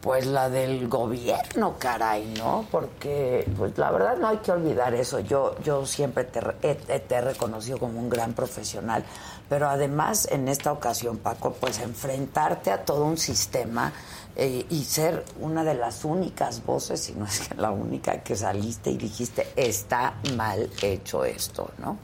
pues 0.00 0.26
la 0.26 0.50
del 0.50 0.86
gobierno, 0.88 1.76
caray, 1.78 2.34
¿no? 2.36 2.66
Porque 2.70 3.50
pues 3.56 3.78
la 3.78 3.90
verdad 3.90 4.18
no 4.18 4.28
hay 4.28 4.36
que 4.38 4.52
olvidar 4.52 4.92
eso. 4.94 5.18
Yo 5.20 5.56
yo 5.64 5.86
siempre 5.86 6.24
te, 6.24 6.40
he- 6.62 6.74
te 7.00 7.14
he 7.14 7.20
reconocido 7.22 7.78
como 7.78 7.98
un 7.98 8.10
gran 8.10 8.34
profesional, 8.34 9.02
pero 9.48 9.66
además 9.68 10.28
en 10.30 10.48
esta 10.48 10.72
ocasión, 10.72 11.16
Paco, 11.16 11.54
pues 11.58 11.78
enfrentarte 11.80 12.70
a 12.70 12.84
todo 12.84 13.06
un 13.06 13.16
sistema 13.16 13.94
eh, 14.36 14.66
y 14.68 14.84
ser 14.84 15.24
una 15.40 15.64
de 15.64 15.72
las 15.74 16.04
únicas 16.04 16.66
voces, 16.66 17.00
si 17.00 17.12
no 17.14 17.24
es 17.24 17.48
que 17.48 17.54
la 17.54 17.70
única 17.70 18.22
que 18.22 18.36
saliste 18.36 18.90
y 18.90 18.98
dijiste, 18.98 19.46
está 19.56 20.14
mal 20.36 20.68
hecho 20.82 21.24
esto, 21.24 21.70
¿no? 21.78 21.96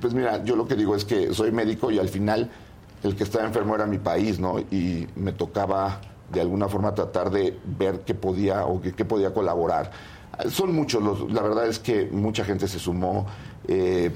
Pues 0.00 0.12
mira, 0.12 0.42
yo 0.42 0.56
lo 0.56 0.66
que 0.66 0.74
digo 0.74 0.96
es 0.96 1.04
que 1.04 1.32
soy 1.32 1.52
médico 1.52 1.90
y 1.92 1.98
al 2.00 2.08
final 2.08 2.50
el 3.02 3.16
que 3.16 3.24
estaba 3.24 3.44
enfermo 3.44 3.74
era 3.74 3.86
mi 3.86 3.98
país, 3.98 4.38
¿no? 4.38 4.58
Y 4.58 5.06
me 5.16 5.32
tocaba 5.32 6.00
de 6.32 6.40
alguna 6.40 6.68
forma 6.68 6.94
tratar 6.94 7.30
de 7.30 7.58
ver 7.78 8.00
qué 8.00 8.14
podía 8.14 8.64
o 8.66 8.80
qué, 8.80 8.92
qué 8.92 9.04
podía 9.04 9.32
colaborar. 9.34 9.90
Son 10.48 10.74
muchos, 10.74 11.02
los, 11.02 11.30
la 11.32 11.42
verdad 11.42 11.66
es 11.66 11.78
que 11.78 12.06
mucha 12.10 12.44
gente 12.44 12.66
se 12.68 12.78
sumó. 12.78 13.26
eh, 13.68 14.10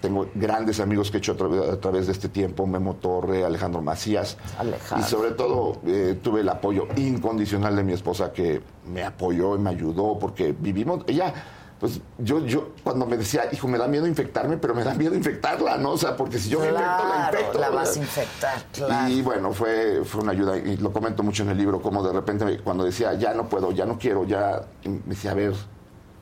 tengo 0.00 0.28
grandes 0.34 0.78
amigos 0.78 1.10
que 1.10 1.16
he 1.16 1.18
hecho 1.18 1.32
a, 1.32 1.36
través- 1.36 1.70
a 1.70 1.80
través 1.80 2.06
de 2.06 2.12
este 2.12 2.28
tiempo, 2.28 2.66
Memo 2.66 2.94
Torre, 2.96 3.44
Alejandro 3.44 3.80
Macías. 3.80 4.36
Alejandro. 4.58 5.04
Y 5.06 5.10
sobre 5.10 5.30
todo 5.32 5.78
eh, 5.86 6.18
tuve 6.22 6.42
el 6.42 6.48
apoyo 6.50 6.86
incondicional 6.96 7.74
de 7.74 7.82
mi 7.82 7.94
esposa 7.94 8.30
que 8.32 8.60
me 8.92 9.02
apoyó 9.02 9.56
y 9.56 9.58
me 9.58 9.70
ayudó 9.70 10.18
porque 10.18 10.54
vivimos, 10.56 11.02
ella, 11.08 11.32
pues 11.78 12.00
yo, 12.18 12.44
yo 12.46 12.70
cuando 12.82 13.04
me 13.06 13.16
decía, 13.18 13.44
hijo, 13.52 13.68
me 13.68 13.76
da 13.76 13.86
miedo 13.86 14.06
infectarme, 14.06 14.56
pero 14.56 14.74
me 14.74 14.82
da 14.82 14.94
miedo 14.94 15.14
infectarla, 15.14 15.76
¿no? 15.76 15.90
O 15.92 15.98
sea, 15.98 16.16
porque 16.16 16.38
si 16.38 16.48
yo 16.48 16.60
me 16.60 16.68
infecto, 16.68 16.82
la 17.08 17.30
infecto. 17.30 17.58
la 17.58 17.70
vas 17.70 17.96
a 17.96 17.98
infectar, 17.98 18.64
claro. 18.72 19.08
Y 19.12 19.20
bueno, 19.22 19.52
fue, 19.52 20.02
fue 20.04 20.22
una 20.22 20.32
ayuda, 20.32 20.56
y 20.56 20.76
lo 20.78 20.92
comento 20.92 21.22
mucho 21.22 21.42
en 21.42 21.50
el 21.50 21.58
libro, 21.58 21.82
como 21.82 22.02
de 22.02 22.12
repente 22.14 22.60
cuando 22.64 22.84
decía, 22.84 23.12
ya 23.14 23.34
no 23.34 23.48
puedo, 23.48 23.72
ya 23.72 23.84
no 23.84 23.98
quiero, 23.98 24.24
ya, 24.24 24.62
y 24.84 24.88
me 24.88 25.00
decía, 25.08 25.32
a 25.32 25.34
ver, 25.34 25.52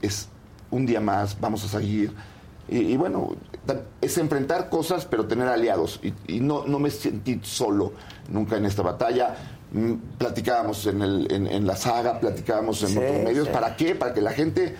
es 0.02 0.28
un 0.70 0.86
día 0.86 1.00
más, 1.00 1.38
vamos 1.40 1.64
a 1.64 1.68
seguir. 1.68 2.12
Y, 2.66 2.78
y 2.78 2.96
bueno, 2.96 3.30
es 4.00 4.18
enfrentar 4.18 4.70
cosas, 4.70 5.04
pero 5.06 5.26
tener 5.26 5.46
aliados. 5.48 6.00
Y, 6.02 6.14
y 6.26 6.40
no, 6.40 6.64
no 6.66 6.78
me 6.78 6.90
sentí 6.90 7.38
solo 7.44 7.92
nunca 8.28 8.56
en 8.56 8.64
esta 8.64 8.82
batalla. 8.82 9.36
Mm, 9.70 9.92
Platicábamos 10.18 10.86
en, 10.86 11.02
el, 11.02 11.30
en, 11.30 11.46
en 11.46 11.66
la 11.66 11.76
saga, 11.76 12.18
platicábamos 12.18 12.82
en 12.82 12.88
Sí, 12.88 12.98
otros 12.98 13.16
medios. 13.22 13.46
sí. 13.46 13.52
¿Para 13.52 13.76
qué? 13.76 13.94
Para 13.94 14.14
que 14.14 14.20
la 14.22 14.32
gente... 14.32 14.74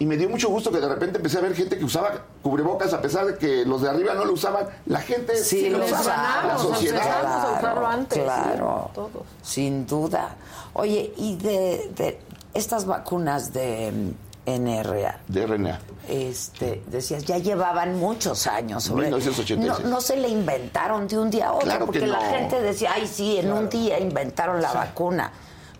Y 0.00 0.06
me 0.06 0.16
dio 0.16 0.28
mucho 0.28 0.48
gusto 0.48 0.70
que 0.70 0.78
de 0.78 0.88
repente 0.88 1.16
empecé 1.16 1.38
a 1.38 1.40
ver 1.40 1.54
gente 1.56 1.76
que 1.76 1.84
usaba 1.84 2.12
cubrebocas 2.42 2.92
a 2.92 3.00
pesar 3.02 3.26
de 3.26 3.36
que 3.36 3.64
los 3.64 3.82
de 3.82 3.88
arriba 3.90 4.14
no 4.14 4.24
lo 4.24 4.32
usaban. 4.34 4.68
La 4.86 5.00
gente 5.00 5.36
Sí, 5.36 5.60
sí, 5.62 5.70
lo 5.70 5.84
usaba. 5.84 6.44
La 6.46 6.58
sociedad. 6.58 7.02
empezamos 7.02 7.24
a 7.34 7.38
usarlo 7.48 7.60
Claro, 7.60 7.86
antes, 7.86 8.22
claro. 8.22 8.84
sí, 8.86 8.90
todos. 8.94 9.22
Sin 9.42 9.86
duda. 9.86 10.36
Oye, 10.74 11.12
y 11.16 11.34
de, 11.36 11.90
de 11.96 12.20
estas 12.54 12.84
vacunas 12.86 13.52
de 13.52 13.90
mm, 14.46 14.50
NRA, 14.50 15.18
De 15.26 15.46
RNA. 15.46 15.80
este, 16.08 16.82
decías, 16.86 17.24
ya 17.24 17.38
llevaban 17.38 17.98
muchos 17.98 18.46
años. 18.46 18.84
sobre- 18.84 19.06
1986. 19.06 19.84
No, 19.84 19.90
no 19.90 20.00
se 20.00 20.16
le 20.16 20.28
inventaron 20.28 21.08
de 21.08 21.18
un 21.18 21.28
día 21.28 21.48
a 21.48 21.52
otro, 21.54 21.64
Claro 21.64 21.80
que 21.80 21.86
porque 22.00 22.06
la 22.06 22.20
gente 22.20 22.60
decía, 22.62 22.92
ay, 22.94 23.06
sí, 23.08 23.36
en 23.38 23.52
un 23.52 23.68
día 23.68 23.98
inventaron 23.98 24.62
la 24.62 24.72
vacuna. 24.72 25.32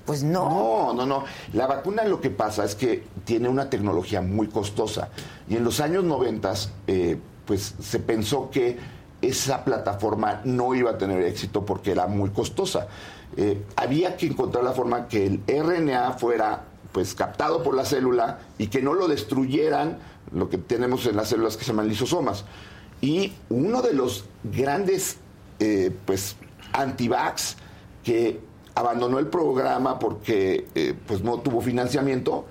Pues 0.09 0.23
no. 0.23 0.49
No, 0.49 0.95
no, 0.95 1.05
no. 1.05 1.25
La 1.53 1.67
vacuna 1.67 2.03
lo 2.05 2.19
que 2.19 2.31
pasa 2.31 2.65
es 2.65 2.75
que 2.75 3.05
tiene 3.27 3.47
una 3.47 3.69
tecnología 3.69 4.23
muy 4.23 4.47
costosa. 4.47 5.11
Y 5.51 5.57
en 5.57 5.65
los 5.65 5.81
años 5.81 6.03
90, 6.03 6.55
eh, 6.87 7.19
pues 7.45 7.75
se 7.79 7.99
pensó 7.99 8.49
que 8.49 8.79
esa 9.21 9.67
plataforma 9.67 10.41
no 10.45 10.75
iba 10.75 10.93
a 10.93 10.97
tener 10.97 11.23
éxito 11.25 11.67
porque 11.67 11.91
era 11.91 12.07
muy 12.07 12.31
costosa. 12.31 12.89
Eh, 13.37 13.63
había 13.77 14.17
que 14.17 14.29
encontrar 14.29 14.65
la 14.65 14.73
forma 14.73 15.09
que 15.09 15.27
el 15.27 15.43
RNA 15.47 16.13
fuera 16.15 16.65
pues 16.91 17.15
captado 17.15 17.63
por 17.63 17.75
la 17.75 17.85
célula 17.85 18.39
y 18.57 18.69
que 18.69 18.81
no 18.81 18.95
lo 18.95 19.09
destruyeran 19.09 19.99
lo 20.33 20.49
que 20.49 20.57
tenemos 20.57 21.05
en 21.05 21.17
las 21.17 21.29
células 21.29 21.59
que 21.59 21.65
se 21.65 21.73
llaman 21.73 21.87
lisosomas. 21.87 22.47
Y 23.03 23.35
uno 23.51 23.83
de 23.83 23.93
los 23.93 24.25
grandes 24.43 25.19
eh, 25.59 25.95
pues 26.07 26.37
antivax 26.73 27.57
que 28.03 28.48
abandonó 28.79 29.19
el 29.19 29.27
programa 29.27 29.99
porque 29.99 30.67
eh, 30.75 30.95
pues 31.07 31.23
no 31.23 31.39
tuvo 31.41 31.61
financiamiento 31.61 32.47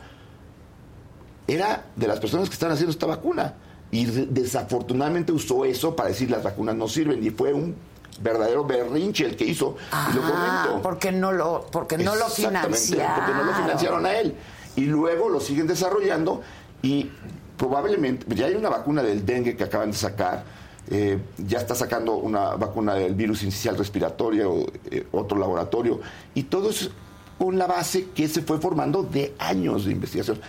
era 1.47 1.85
de 1.95 2.07
las 2.07 2.19
personas 2.19 2.49
que 2.49 2.53
están 2.53 2.71
haciendo 2.71 2.91
esta 2.91 3.05
vacuna 3.05 3.53
y 3.91 4.05
de- 4.05 4.25
desafortunadamente 4.25 5.31
usó 5.31 5.63
eso 5.63 5.95
para 5.95 6.09
decir 6.09 6.29
las 6.29 6.43
vacunas 6.43 6.75
no 6.75 6.87
sirven 6.87 7.23
y 7.23 7.29
fue 7.29 7.53
un 7.53 7.75
verdadero 8.19 8.65
berrinche 8.65 9.25
el 9.25 9.35
que 9.37 9.45
hizo 9.45 9.75
y 10.11 10.15
lo 10.15 10.21
comento 10.21 10.81
porque 10.81 11.11
no 11.11 11.31
lo, 11.31 11.65
porque 11.71 11.97
no 11.97 12.15
lo 12.15 12.25
financiaron. 12.27 13.15
porque 13.15 13.33
no 13.33 13.43
lo 13.43 13.53
financiaron 13.53 14.05
a 14.05 14.13
él. 14.17 14.35
Y 14.75 14.81
luego 14.85 15.29
lo 15.29 15.39
siguen 15.39 15.67
desarrollando 15.67 16.41
y 16.81 17.09
probablemente, 17.57 18.25
ya 18.35 18.47
hay 18.47 18.55
una 18.55 18.69
vacuna 18.69 19.01
del 19.01 19.25
dengue 19.25 19.55
que 19.55 19.63
acaban 19.63 19.91
de 19.91 19.97
sacar, 19.97 20.43
eh, 20.89 21.19
ya 21.38 21.59
está 21.59 21.76
sacando 21.76 22.15
una 22.15 22.55
vacuna 22.55 22.95
del 22.95 23.14
virus 23.14 23.43
incisional 23.43 23.77
respiratorio, 23.77 24.65
eh, 24.89 25.05
otro 25.11 25.38
laboratorio, 25.38 25.99
y 26.34 26.43
todo 26.43 26.69
es 26.69 26.89
con 27.38 27.57
la 27.57 27.68
base 27.68 28.07
que 28.15 28.27
se 28.27 28.41
fue 28.41 28.59
formando 28.59 29.03
de 29.03 29.35
años 29.39 29.85
de 29.85 29.91
investigación. 29.91 30.39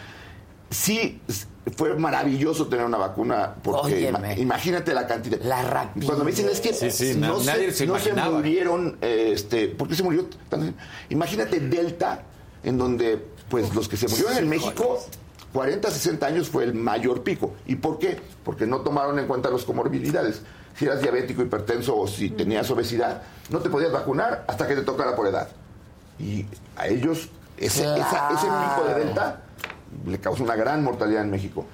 Sí, 0.70 1.20
fue 1.76 1.94
maravilloso 1.94 2.66
tener 2.68 2.84
una 2.84 2.98
vacuna 2.98 3.54
porque 3.62 3.94
Óyeme. 4.08 4.38
imagínate 4.38 4.92
la 4.94 5.06
cantidad. 5.06 5.40
La 5.42 5.62
rapidez. 5.62 6.06
Cuando 6.06 6.24
me 6.24 6.30
dicen 6.30 6.48
es 6.50 6.60
que 6.60 6.74
Sí, 6.74 6.90
sí, 6.90 7.14
no, 7.18 7.38
na- 7.38 7.52
nadie 7.52 7.70
se, 7.70 7.78
se 7.78 7.86
no 7.86 7.98
se 7.98 8.12
murieron, 8.12 8.98
eh, 9.00 9.32
este, 9.34 9.68
¿por 9.68 9.88
qué 9.88 9.94
se 9.94 10.02
murió? 10.02 10.26
tan- 10.50 10.74
Imagínate 11.08 11.58
Delta, 11.60 12.22
en 12.62 12.76
donde 12.78 13.18
pues 13.48 13.74
los 13.74 13.88
que 13.88 13.96
se 13.96 14.08
murieron 14.08 14.36
en 14.36 14.48
México, 14.48 15.00
40, 15.52 15.90
60 15.90 16.26
años 16.26 16.48
fue 16.48 16.64
el 16.64 16.74
mayor 16.74 17.22
pico. 17.22 17.54
¿Y 17.66 17.76
por 17.76 17.98
qué? 17.98 18.20
Porque 18.44 18.66
no 18.66 18.80
tomaron 18.80 19.18
en 19.18 19.26
cuenta 19.26 19.50
las 19.50 19.64
comorbilidades. 19.64 20.42
Si 20.76 20.84
eras 20.84 21.00
diabético, 21.02 21.42
hipertenso 21.42 21.96
o 21.96 22.06
si 22.06 22.30
tenías 22.30 22.70
obesidad, 22.70 23.22
no 23.50 23.58
te 23.58 23.68
podías 23.70 23.90
vacunar 23.92 24.44
hasta 24.46 24.66
que 24.68 24.74
te 24.76 24.82
tocara 24.82 25.16
por 25.16 25.26
edad. 25.26 25.48
Y 26.18 26.44
a 26.76 26.86
ellos, 26.86 27.28
ese, 27.56 27.82
esa- 27.82 28.28
ese 28.30 28.46
pico 28.46 28.84
de 28.88 29.04
Delta 29.04 29.40
le 30.06 30.18
causó 30.20 30.44
una 30.44 30.54
gran 30.56 30.84
mortalidad 30.84 31.22
en 31.22 31.30
México. 31.30 31.66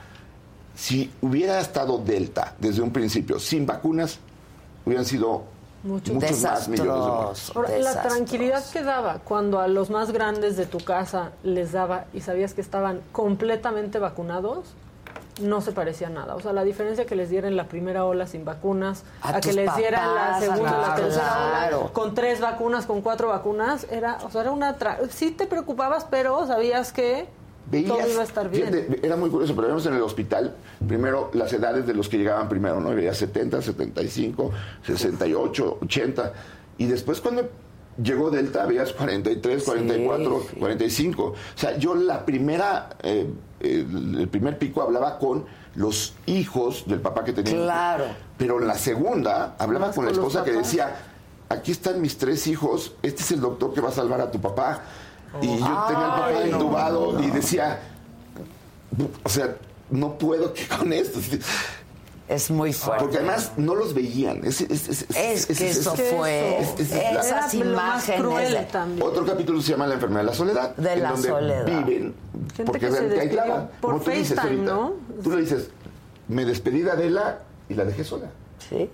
Si 0.76 1.12
hubiera 1.20 1.60
estado 1.60 1.98
Delta 1.98 2.54
desde 2.58 2.80
un 2.82 2.92
principio 2.92 3.38
sin 3.38 3.66
vacunas, 3.66 4.18
hubieran 4.86 5.04
sido 5.04 5.44
Mucho. 5.84 6.14
muchos 6.14 6.40
más 6.42 6.66
millones 6.68 6.94
de 7.04 7.10
muertos. 7.10 7.52
Ahora, 7.54 7.78
la 7.78 8.02
tranquilidad 8.02 8.64
que 8.72 8.82
daba 8.82 9.18
cuando 9.22 9.60
a 9.60 9.68
los 9.68 9.90
más 9.90 10.10
grandes 10.12 10.56
de 10.56 10.64
tu 10.66 10.78
casa 10.78 11.30
les 11.42 11.72
daba 11.72 12.06
y 12.14 12.20
sabías 12.22 12.54
que 12.54 12.62
estaban 12.62 13.00
completamente 13.12 13.98
vacunados, 13.98 14.64
no 15.40 15.60
se 15.60 15.72
parecía 15.72 16.08
nada. 16.08 16.36
O 16.36 16.40
sea, 16.40 16.52
la 16.52 16.62
diferencia 16.64 17.06
que 17.06 17.16
les 17.16 17.28
dieran 17.28 17.56
la 17.56 17.64
primera 17.64 18.04
ola 18.04 18.26
sin 18.26 18.44
vacunas, 18.44 19.02
A 19.20 19.36
a, 19.36 19.40
que 19.40 19.52
les 19.52 19.74
dieran 19.76 20.14
la 20.14 20.40
segunda, 20.40 20.78
la 20.78 20.94
tercera 20.94 21.36
claro. 21.50 21.80
ola, 21.82 21.92
con 21.92 22.14
tres 22.14 22.40
vacunas, 22.40 22.86
con 22.86 23.02
cuatro 23.02 23.28
vacunas, 23.28 23.86
era, 23.90 24.18
o 24.24 24.30
sea, 24.30 24.42
era 24.42 24.52
una... 24.52 24.78
tra- 24.78 25.06
sí 25.10 25.32
te 25.32 25.46
preocupabas, 25.46 26.06
pero 26.08 26.46
sabías 26.46 26.92
que 26.92 27.28
todo 27.70 28.08
iba 28.08 28.20
a 28.20 28.24
estar 28.24 28.50
bien. 28.50 28.98
era 29.02 29.16
muy 29.16 29.30
curioso, 29.30 29.54
pero 29.54 29.68
vemos 29.68 29.86
en 29.86 29.94
el 29.94 30.02
hospital, 30.02 30.54
primero 30.86 31.30
las 31.34 31.52
edades 31.52 31.86
de 31.86 31.94
los 31.94 32.08
que 32.08 32.18
llegaban 32.18 32.48
primero, 32.48 32.80
¿no? 32.80 32.94
Veía 32.94 33.14
70, 33.14 33.62
75, 33.62 34.50
68, 34.86 35.78
80. 35.82 36.32
Y 36.78 36.86
después 36.86 37.20
cuando 37.20 37.48
llegó 38.02 38.30
Delta, 38.30 38.66
veías 38.66 38.92
43, 38.92 39.62
44, 39.62 40.46
45. 40.58 41.22
O 41.24 41.34
sea, 41.54 41.76
yo 41.78 41.94
la 41.94 42.24
primera, 42.24 42.90
eh, 43.02 43.26
el, 43.60 44.20
el 44.20 44.28
primer 44.28 44.58
pico 44.58 44.82
hablaba 44.82 45.18
con 45.18 45.44
los 45.74 46.14
hijos 46.26 46.84
del 46.86 47.00
papá 47.00 47.24
que 47.24 47.32
tenía. 47.32 47.52
Claro. 47.52 48.04
Pero 48.36 48.60
en 48.60 48.66
la 48.66 48.74
segunda 48.74 49.56
hablaba 49.58 49.92
con 49.92 50.04
la 50.04 50.12
con 50.12 50.20
esposa 50.20 50.44
que 50.44 50.52
decía, 50.52 50.96
aquí 51.48 51.72
están 51.72 52.00
mis 52.00 52.18
tres 52.18 52.46
hijos, 52.46 52.92
este 53.02 53.22
es 53.22 53.32
el 53.32 53.40
doctor 53.40 53.72
que 53.72 53.80
va 53.80 53.88
a 53.88 53.92
salvar 53.92 54.20
a 54.20 54.30
tu 54.30 54.40
papá. 54.40 54.82
Y 55.42 55.46
yo 55.48 55.54
tenía 55.54 55.66
al 55.66 55.86
papá 55.86 56.26
Ay, 56.28 56.50
no, 56.50 56.56
intubado 56.58 57.22
y 57.22 57.30
decía, 57.30 57.80
o 59.22 59.28
sea, 59.28 59.56
no 59.90 60.16
puedo 60.18 60.52
que 60.52 60.66
con 60.68 60.92
esto. 60.92 61.18
Es 62.26 62.50
muy 62.50 62.72
fuerte. 62.72 63.04
Porque 63.04 63.18
además 63.18 63.52
no 63.58 63.74
los 63.74 63.92
veían. 63.92 64.42
Es, 64.44 64.62
es- 64.62 64.88
es- 64.88 65.06
Es 65.10 65.46
que 65.58 65.68
eso 65.70 65.94
fue, 65.94 66.58
es- 66.62 66.68
es- 66.80 66.92
es 66.92 67.12
la- 67.12 67.20
esas 67.20 67.52
imágenes. 67.54 68.20
cruel 68.22 68.52
de- 68.54 68.62
también. 68.62 69.06
Otro 69.06 69.26
capítulo 69.26 69.60
se 69.60 69.72
llama 69.72 69.86
La 69.86 69.94
enfermedad 69.94 70.20
de 70.22 70.26
la 70.26 70.34
soledad. 70.34 70.76
De 70.76 70.92
en 70.94 71.02
la 71.02 71.10
donde 71.12 71.28
soledad. 71.28 71.66
viven. 71.66 72.14
Gente 72.56 72.64
porque 72.64 72.80
que 72.80 72.86
se 72.92 72.92
realmente 73.00 73.26
despidió 73.26 73.68
por 73.80 73.90
Como 73.92 74.04
tú 74.04 74.10
dices 74.10 74.36
FaceTime, 74.36 74.70
ahorita. 74.70 74.72
¿no? 75.16 75.22
Tú 75.22 75.30
le 75.32 75.40
dices, 75.42 75.68
me 76.28 76.44
despedí 76.46 76.80
de 76.80 76.90
Adela 76.92 77.40
y 77.68 77.74
la 77.74 77.84
dejé 77.84 78.04
sola. 78.04 78.30
Sí. 78.70 78.88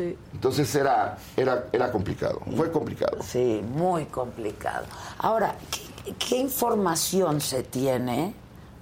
Sí. 0.00 0.16
Entonces 0.32 0.74
era, 0.74 1.18
era, 1.36 1.66
era 1.72 1.92
complicado, 1.92 2.40
fue 2.56 2.70
complicado. 2.72 3.18
Sí, 3.22 3.62
muy 3.74 4.06
complicado. 4.06 4.86
Ahora, 5.18 5.54
¿qué, 5.70 6.14
qué 6.14 6.36
información 6.38 7.40
se 7.42 7.62
tiene 7.64 8.32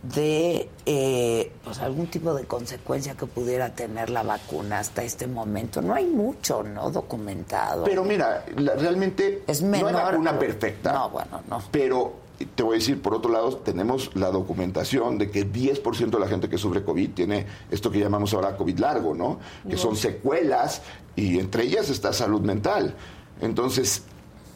de 0.00 0.70
eh, 0.86 1.52
pues 1.64 1.80
algún 1.80 2.06
tipo 2.06 2.32
de 2.34 2.44
consecuencia 2.44 3.14
que 3.16 3.26
pudiera 3.26 3.74
tener 3.74 4.10
la 4.10 4.22
vacuna 4.22 4.78
hasta 4.78 5.02
este 5.02 5.26
momento? 5.26 5.82
No 5.82 5.92
hay 5.94 6.06
mucho, 6.06 6.62
¿no? 6.62 6.88
Documentado. 6.92 7.82
Pero 7.82 8.04
mira, 8.04 8.44
la- 8.56 8.74
realmente 8.74 9.42
Es 9.48 9.60
no 9.60 9.74
hay 9.76 9.82
menor, 9.82 10.02
vacuna 10.04 10.38
perfecta. 10.38 10.92
No, 10.92 11.10
bueno, 11.10 11.42
no. 11.48 11.62
Pero 11.72 12.12
te 12.46 12.62
voy 12.62 12.76
a 12.76 12.78
decir, 12.78 13.02
por 13.02 13.14
otro 13.14 13.32
lado, 13.32 13.56
tenemos 13.56 14.14
la 14.14 14.30
documentación 14.30 15.18
de 15.18 15.30
que 15.30 15.50
10% 15.50 16.10
de 16.10 16.18
la 16.20 16.28
gente 16.28 16.48
que 16.48 16.56
sufre 16.56 16.84
COVID 16.84 17.10
tiene 17.10 17.46
esto 17.70 17.90
que 17.90 17.98
llamamos 17.98 18.32
ahora 18.34 18.56
COVID 18.56 18.78
largo, 18.78 19.14
¿no? 19.14 19.40
Que 19.68 19.76
son 19.76 19.96
secuelas 19.96 20.82
y 21.16 21.38
entre 21.38 21.64
ellas 21.64 21.90
está 21.90 22.12
salud 22.12 22.40
mental. 22.40 22.94
Entonces, 23.40 24.04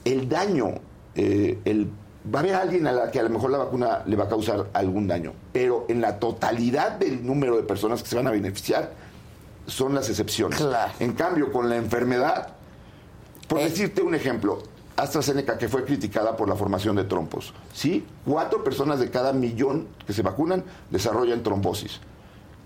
el 0.05 0.29
daño, 0.29 0.75
eh, 1.17 1.59
el, 1.65 1.89
va 2.33 2.39
a 2.39 2.43
haber 2.43 2.55
alguien 2.55 2.87
a 2.87 2.93
la 2.93 3.11
que 3.11 3.19
a 3.19 3.25
lo 3.25 3.31
mejor 3.31 3.51
la 3.51 3.59
vacuna 3.59 4.03
le 4.07 4.15
va 4.15 4.25
a 4.25 4.29
causar 4.29 4.71
algún 4.73 5.09
daño, 5.09 5.33
pero 5.53 5.87
en 5.89 6.01
la 6.01 6.21
totalidad 6.21 6.93
del 6.93 7.25
número 7.27 7.57
de 7.57 7.65
personas 7.65 8.03
que 8.03 8.09
se 8.09 8.17
van 8.17 8.29
a 8.29 8.31
beneficiar 8.31 8.93
son 9.67 9.95
las 9.95 10.09
excepciones. 10.09 10.63
En 11.01 11.13
cambio, 11.15 11.53
con 11.53 11.69
la 11.69 11.77
enfermedad, 11.77 12.55
por 13.49 13.59
decirte 13.59 14.03
un 14.03 14.15
ejemplo, 14.15 14.63
AstraZeneca 14.97 15.59
que 15.59 15.69
fue 15.69 15.85
criticada 15.85 16.37
por 16.37 16.49
la 16.49 16.57
formación 16.57 16.97
de 16.97 17.05
trompos, 17.05 17.53
¿sí? 17.73 18.05
Cuatro 18.25 18.63
personas 18.63 19.01
de 19.01 19.11
cada 19.11 19.33
millón 19.33 19.89
que 20.07 20.13
se 20.13 20.23
vacunan 20.23 20.65
desarrollan 20.91 21.43
trombosis. 21.43 22.01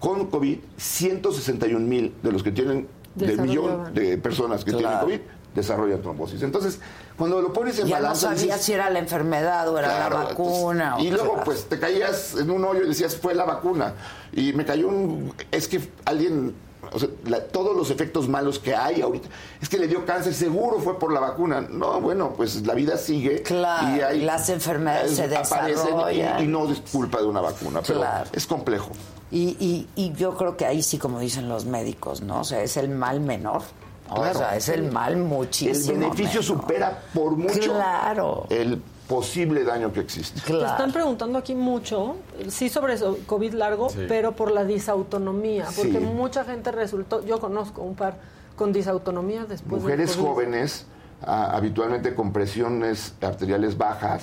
Con 0.00 0.26
COVID, 0.26 0.58
161 0.76 1.86
mil 1.86 2.14
de 2.22 2.32
los 2.32 2.42
que 2.42 2.52
tienen, 2.52 2.88
del 3.14 3.40
millón 3.40 3.94
de 3.94 4.18
personas 4.18 4.64
que 4.64 4.72
tienen. 4.72 4.98
COVID, 4.98 5.20
desarrollan 5.54 6.02
trombosis. 6.02 6.42
Entonces, 6.42 6.78
cuando 7.16 7.40
lo 7.40 7.52
pones 7.52 7.78
en 7.78 7.86
ya 7.86 7.96
no 7.96 8.02
balanza... 8.02 8.28
sabía 8.28 8.42
dices, 8.42 8.62
si 8.62 8.72
era 8.74 8.90
la 8.90 8.98
enfermedad 8.98 9.68
o 9.68 9.78
era 9.78 9.88
Claro, 9.88 10.18
la 10.18 10.24
vacuna. 10.26 10.96
y 10.98 11.08
o 11.08 11.12
luego, 11.12 11.34
sea, 11.36 11.44
pues, 11.44 11.64
te 11.64 11.78
caías 11.78 12.36
en 12.36 12.50
un 12.50 12.62
hoyo 12.64 12.82
y 12.84 12.88
decías, 12.88 13.16
fue 13.16 13.34
la 13.34 13.44
vacuna. 13.44 13.94
Y 14.32 14.52
me 14.52 14.64
cayó 14.64 14.88
un... 14.88 15.32
Es 15.50 15.66
que 15.66 15.80
alguien... 16.04 16.54
o 16.92 16.98
sea, 16.98 17.08
la- 17.24 17.44
todos 17.44 17.76
los 17.76 17.90
efectos 17.90 18.28
malos 18.28 18.58
que 18.58 18.74
hay 18.74 19.00
ahorita... 19.00 19.28
Es 19.60 19.68
que 19.68 19.78
le 19.78 19.88
dio 19.88 20.04
cáncer, 20.06 20.34
seguro 20.34 20.78
fue 20.78 20.98
por 20.98 21.12
la 21.12 21.20
vacuna. 21.20 21.60
No, 21.60 22.00
bueno, 22.00 22.34
pues 22.36 22.66
la 22.66 22.74
vida 22.74 22.96
sigue. 22.96 23.42
Claro, 23.42 23.96
y 23.96 24.00
hay, 24.00 24.20
las 24.22 24.48
enfermedades 24.48 25.16
se 25.16 25.24
aparecen 25.24 25.84
desarrollan. 25.86 26.40
Y, 26.40 26.44
y 26.44 26.46
no 26.48 26.70
es 26.70 26.80
culpa 26.92 27.18
de 27.18 27.24
una 27.26 27.40
vacuna. 27.40 27.80
Pero 27.86 28.00
Claro. 28.00 28.30
es 28.32 28.46
complejo. 28.46 28.90
Y, 29.30 29.56
y, 29.58 29.88
y 29.96 30.12
yo 30.12 30.36
creo 30.36 30.56
que 30.56 30.66
ahí 30.66 30.82
sí, 30.82 30.98
como 30.98 31.18
dicen 31.18 31.48
los 31.48 31.64
médicos, 31.64 32.20
¿no? 32.20 32.40
O 32.40 32.44
sea, 32.44 32.62
es 32.62 32.76
el 32.76 32.88
mal 32.88 33.20
menor. 33.20 33.62
¿no? 34.08 34.20
O 34.20 34.34
sea, 34.34 34.54
es 34.56 34.68
el 34.68 34.92
mal 34.92 35.16
muchísimo. 35.16 35.94
El 35.94 35.98
beneficio 36.00 36.40
menor. 36.42 36.44
supera 36.62 37.02
por 37.12 37.32
mucho 37.32 37.60
Claro. 37.72 38.46
el 38.50 38.80
posible 39.08 39.64
daño 39.64 39.92
que 39.92 40.00
existe. 40.00 40.40
Te 40.40 40.52
están 40.64 40.92
preguntando 40.92 41.38
aquí 41.38 41.54
mucho, 41.54 42.16
sí 42.48 42.68
sobre 42.68 42.94
eso, 42.94 43.18
COVID 43.26 43.54
largo, 43.54 43.88
Sí. 43.90 44.00
pero 44.08 44.32
por 44.32 44.50
la 44.50 44.64
disautonomía, 44.64 45.66
porque 45.76 45.92
Sí. 45.92 45.98
mucha 45.98 46.44
gente 46.44 46.72
resultó, 46.72 47.24
yo 47.24 47.38
conozco 47.38 47.82
un 47.82 47.94
par 47.94 48.16
con 48.56 48.72
disautonomía 48.72 49.44
después 49.44 49.82
del 49.82 49.92
Mujeres 49.92 50.16
COVID. 50.16 50.26
jóvenes, 50.28 50.86
ah, 51.22 51.50
habitualmente 51.54 52.14
con 52.14 52.32
presiones 52.32 53.14
arteriales 53.20 53.76
bajas, 53.78 54.22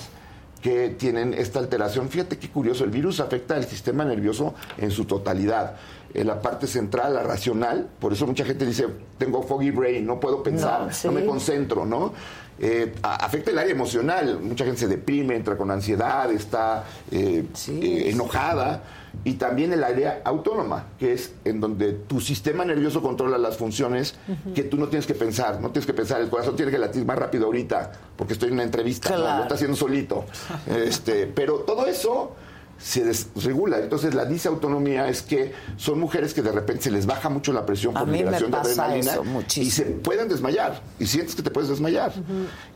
que 0.62 0.90
tienen 0.90 1.34
esta 1.34 1.60
alteración. 1.60 2.08
Fíjate 2.08 2.38
qué 2.38 2.50
curioso, 2.50 2.86
el 2.86 2.90
virus 2.90 3.20
afecta 3.20 3.56
al 3.56 3.66
sistema 3.66 4.06
nervioso 4.06 4.54
en 4.78 4.92
su 4.92 5.04
totalidad. 5.06 5.76
En 6.14 6.28
la 6.28 6.42
parte 6.42 6.68
central, 6.68 7.16
la 7.16 7.24
racional, 7.24 7.90
por 8.00 8.14
eso 8.14 8.26
mucha 8.28 8.46
gente 8.46 8.66
dice, 8.66 8.88
tengo 9.18 9.44
foggy 9.44 9.72
brain, 9.72 10.06
no 10.06 10.20
puedo 10.22 10.42
pensar, 10.42 10.90
No, 11.04 11.12
me 11.12 11.26
concentro, 11.26 11.86
¿no? 11.86 12.14
Eh, 12.60 12.94
afecta 13.02 13.52
el 13.52 13.58
área 13.58 13.72
emocional, 13.72 14.40
mucha 14.40 14.64
gente 14.64 14.82
se 14.82 14.88
deprime, 14.88 15.36
entra 15.36 15.58
con 15.58 15.72
ansiedad, 15.72 16.32
está 16.32 16.86
eh, 17.12 17.46
eh, 17.70 18.10
enojada, 18.12 18.84
y 19.24 19.34
también 19.34 19.74
el 19.74 19.84
área 19.84 20.22
autónoma, 20.24 20.88
que 21.00 21.14
es 21.14 21.34
en 21.46 21.60
donde 21.60 21.94
tu 21.94 22.22
sistema 22.22 22.66
nervioso 22.66 23.02
controla 23.02 23.38
las 23.38 23.58
funciones 23.58 24.16
que 24.56 24.64
tú 24.64 24.78
no 24.78 24.88
tienes 24.88 25.06
que 25.06 25.14
pensar, 25.14 25.62
no 25.62 25.72
tienes 25.72 25.86
que 25.86 25.94
pensar, 25.94 26.22
el 26.22 26.30
corazón 26.30 26.56
tiene 26.56 26.72
que 26.72 26.78
latir 26.78 27.06
más 27.06 27.18
rápido 27.18 27.46
ahorita, 27.46 27.92
porque 28.16 28.34
estoy 28.34 28.50
en 28.50 28.56
una 28.56 28.64
entrevista, 28.64 29.10
no, 29.12 29.18
lo 29.18 29.44
está 29.44 29.56
haciendo 29.56 29.78
solito. 29.78 30.26
este, 30.68 31.28
pero 31.28 31.60
todo 31.60 31.86
eso 31.86 32.36
se 32.84 33.02
desregula. 33.06 33.80
Entonces 33.80 34.14
la 34.14 34.26
disautonomía 34.26 35.08
es 35.08 35.22
que 35.22 35.54
son 35.78 36.00
mujeres 36.02 36.34
que 36.34 36.42
de 36.42 36.52
repente 36.52 36.84
se 36.84 36.92
les 36.92 37.06
baja 37.06 37.30
mucho 37.30 37.54
la 37.54 37.66
presión 37.66 37.94
por 37.94 38.08
liberación 38.10 38.52
de 38.52 38.58
adrenalina 38.58 39.12
y 39.56 39.72
se 39.72 39.84
pueden 39.86 40.28
desmayar 40.28 40.82
y 41.00 41.08
sientes 41.08 41.34
que 41.34 41.42
te 41.44 41.50
puedes 41.50 41.70
desmayar. 41.70 42.12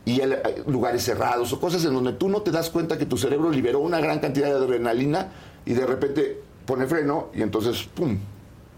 Y 0.06 0.20
el- 0.22 0.32
hay 0.42 0.62
lugares 0.66 1.04
cerrados 1.04 1.52
o 1.52 1.60
cosas 1.60 1.84
en 1.84 1.92
donde 1.92 2.14
tú 2.14 2.30
no 2.30 2.40
te 2.40 2.50
das 2.50 2.70
cuenta 2.70 2.96
que 2.96 3.04
tu 3.04 3.18
cerebro 3.18 3.50
liberó 3.50 3.80
una 3.80 4.00
gran 4.00 4.18
cantidad 4.18 4.48
de 4.48 4.54
adrenalina 4.54 5.28
y 5.66 5.74
de 5.74 5.84
repente 5.86 6.40
pone 6.64 6.86
freno 6.86 7.28
y 7.34 7.42
entonces 7.42 7.82
¡pum! 7.94 8.16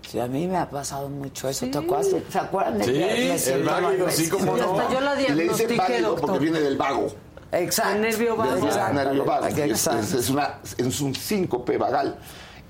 Sí, 0.08 0.18
a 0.18 0.26
mí 0.26 0.48
me 0.48 0.56
ha 0.56 0.68
pasado 0.68 1.08
mucho 1.08 1.48
eso. 1.48 1.66
¿Te 1.70 1.78
acuerdas? 1.78 2.08
¿Se 2.28 2.38
acuerdan 2.38 2.78
de 2.78 2.84
Sí, 2.84 2.92
que 2.92 2.98
me 2.98 3.54
el 3.60 3.62
válido, 3.62 4.10
sí, 4.10 4.24
Y 4.24 4.60
hasta 4.60 4.92
yo 4.92 5.00
la 5.00 5.14
le 5.14 5.20
dicen 5.20 5.36
diagnostiqué, 5.36 5.76
válido 5.76 6.08
doctor. 6.08 6.26
porque 6.30 6.38
viene 6.44 6.60
del 6.60 6.76
vago. 6.76 7.06
Exacto. 7.52 7.94
El 7.96 8.00
nervio 8.02 8.36
vago. 8.36 8.56
Es 8.56 8.64
Exacto. 8.64 8.94
nervio 8.94 9.24
vago. 9.24 9.46
Es, 9.46 9.58
Exacto. 9.58 10.00
es- 10.00 10.14
es 10.14 10.30
una, 10.30 10.54
es 10.78 11.00
un 11.00 11.14
síncope 11.14 11.76
vagal. 11.78 12.16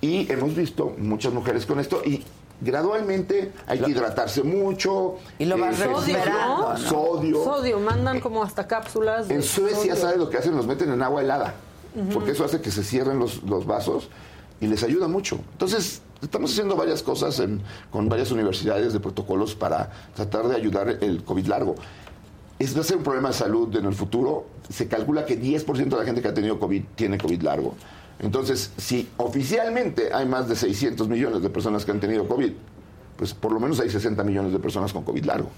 Y 0.01 0.31
hemos 0.33 0.55
visto 0.55 0.95
muchas 0.99 1.33
mujeres 1.33 1.67
con 1.67 1.79
esto 1.81 2.01
y 2.05 2.25
gradualmente 2.75 3.53
hay 3.67 3.79
que 3.81 3.91
hidratarse 3.91 4.43
mucho. 4.43 5.17
Y 5.39 5.45
lo 5.45 5.59
vas 5.59 5.79
eh, 5.81 5.85
recuperando, 5.87 6.73
¿no? 6.73 6.77
Sodio. 6.79 7.45
Sodio, 7.45 7.81
mandan 7.81 8.21
como 8.21 8.43
hasta 8.43 8.67
cápsulas. 8.67 9.29
de 9.29 9.35
En 9.35 9.43
Suecia, 9.43 9.77
sodio. 9.77 9.97
¿sabes 9.97 10.17
lo 10.17 10.31
que 10.31 10.39
hacen? 10.39 10.57
Los 10.57 10.67
meten 10.67 10.93
en 10.93 11.03
agua 11.03 11.21
helada. 11.23 11.55
Porque 12.15 12.31
eso 12.31 12.45
hace 12.45 12.61
que 12.61 12.71
se 12.71 12.85
cierren 12.85 13.19
los, 13.19 13.43
los 13.43 13.67
vasos 13.67 14.09
y 14.61 14.69
les 14.69 14.83
ayuda 14.85 15.09
mucho. 15.09 15.41
Entonces, 15.53 16.03
estamos 16.23 16.53
haciendo 16.53 16.77
varias 16.77 17.03
cosas 17.03 17.41
en- 17.41 17.61
con 17.91 18.09
varias 18.09 18.31
universidades 18.31 18.93
de 18.93 19.01
protocolos 19.01 19.57
para 19.57 19.91
tratar 20.15 20.47
de 20.47 20.55
ayudar 20.55 20.89
el 21.01 21.25
COVID 21.25 21.47
largo. 21.47 21.75
Es, 22.61 22.77
va 22.77 22.83
a 22.83 22.85
ser 22.85 22.99
un 22.99 23.03
problema 23.03 23.29
de 23.31 23.35
salud 23.35 23.75
en 23.75 23.87
el 23.87 23.95
futuro. 23.95 24.47
Se 24.69 24.87
calcula 24.87 25.25
que 25.27 25.41
10% 25.41 25.89
de 25.89 25.97
la 25.97 26.05
gente 26.05 26.21
que 26.23 26.29
ha 26.29 26.35
tenido 26.35 26.61
COVID 26.61 26.83
tiene 26.95 27.17
COVID 27.19 27.41
largo. 27.43 27.75
Entonces, 28.19 28.71
si 28.77 29.09
oficialmente 29.17 30.13
hay 30.13 30.27
más 30.27 30.47
de 30.47 30.55
600 30.55 31.09
millones 31.09 31.43
de 31.43 31.49
personas 31.51 31.85
que 31.87 31.91
han 31.91 32.01
tenido 32.01 32.29
COVID, 32.29 32.53
pues 33.17 33.33
por 33.33 33.53
lo 33.53 33.61
menos 33.61 33.81
hay 33.81 33.89
60 33.89 34.23
millones 34.25 34.53
de 34.53 34.59
personas 34.59 34.93
con 34.93 35.03
COVID 35.05 35.25
largo. 35.25 35.49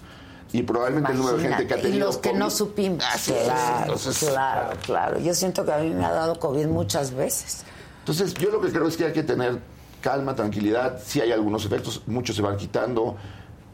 Y 0.52 0.62
probablemente 0.62 1.10
el 1.12 1.18
número 1.18 1.38
de 1.38 1.42
gente 1.42 1.66
que 1.66 1.74
ha 1.74 1.78
Imagínate, 1.78 1.82
tenido 1.88 1.96
y 1.96 2.06
los 2.06 2.18
que 2.18 2.30
COVID- 2.30 2.38
no 2.38 2.50
supimos. 2.50 3.04
Es. 3.28 3.32
Claro, 3.44 3.82
Entonces- 3.82 4.18
claro, 4.28 4.76
claro. 4.84 5.18
Yo 5.18 5.34
siento 5.34 5.64
que 5.64 5.72
a 5.72 5.78
mí 5.78 5.90
me 5.90 6.04
ha 6.04 6.12
dado 6.12 6.38
COVID 6.38 6.66
muchas 6.66 7.12
veces. 7.12 7.64
Entonces, 8.00 8.32
yo 8.34 8.50
lo 8.50 8.60
que 8.60 8.70
creo 8.70 8.86
es 8.86 8.96
que 8.96 9.06
hay 9.06 9.12
que 9.12 9.22
tener 9.24 9.58
calma, 10.00 10.36
tranquilidad. 10.36 11.00
Sí 11.04 11.20
hay 11.20 11.32
algunos 11.32 11.64
efectos, 11.64 12.02
muchos 12.06 12.36
se 12.36 12.42
van 12.42 12.56
quitando, 12.56 13.16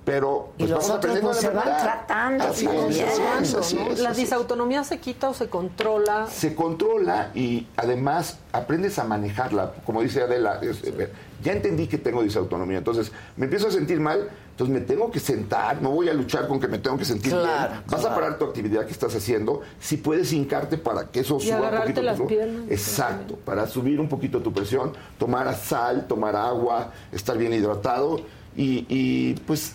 pero 0.08 0.48
Y 0.56 0.60
pues 0.60 0.70
los 0.70 0.78
vamos 0.78 0.96
otros 0.96 0.98
aprendiendo 0.98 1.28
pues, 1.30 1.40
se 1.40 1.50
van 1.50 1.82
tratando 1.82 2.44
Así 2.44 2.66
es, 2.66 2.82
así 2.82 3.00
es, 3.00 3.52
¿no? 3.52 3.58
así 3.60 3.78
es, 3.90 3.98
¿La 4.00 4.12
disautonomía 4.14 4.82
se 4.84 4.98
quita 4.98 5.28
o 5.28 5.34
se 5.34 5.48
controla? 5.50 6.26
Se 6.28 6.54
controla 6.54 7.30
y 7.34 7.66
además 7.76 8.38
aprendes 8.52 8.98
a 8.98 9.04
manejarla. 9.04 9.74
Como 9.84 10.00
dice 10.00 10.22
Adela, 10.22 10.60
eh, 10.62 11.12
ya 11.44 11.52
entendí 11.52 11.86
que 11.88 11.98
tengo 11.98 12.22
disautonomía, 12.22 12.78
entonces 12.78 13.12
me 13.36 13.44
empiezo 13.44 13.68
a 13.68 13.70
sentir 13.70 14.00
mal, 14.00 14.30
entonces 14.52 14.72
me 14.74 14.80
tengo 14.80 15.10
que 15.10 15.20
sentar, 15.20 15.82
no 15.82 15.90
voy 15.90 16.08
a 16.08 16.14
luchar 16.14 16.48
con 16.48 16.58
que 16.58 16.68
me 16.68 16.78
tengo 16.78 16.96
que 16.96 17.04
sentir 17.04 17.30
Claro, 17.32 17.72
bien. 17.72 17.82
Vas 17.86 18.00
claro. 18.00 18.08
a 18.08 18.14
parar 18.18 18.38
tu 18.38 18.46
actividad 18.46 18.86
que 18.86 18.92
estás 18.92 19.14
haciendo, 19.14 19.60
si 19.78 19.98
puedes 19.98 20.32
hincarte 20.32 20.78
para 20.78 21.08
que 21.08 21.20
eso 21.20 21.36
Y 21.40 21.48
suba 21.48 21.70
un 21.70 21.76
poquito. 21.80 22.02
las 22.02 22.16
tu- 22.16 22.26
piernas. 22.26 22.64
Exacto, 22.70 23.36
para 23.44 23.66
subir 23.66 24.00
un 24.00 24.08
poquito 24.08 24.40
tu 24.40 24.52
presión, 24.54 24.92
tomar 25.18 25.54
sal, 25.54 26.06
tomar 26.08 26.34
agua, 26.34 26.92
estar 27.12 27.36
bien 27.36 27.52
hidratado 27.52 28.20
y, 28.56 28.86
y, 28.88 29.34
pues 29.46 29.74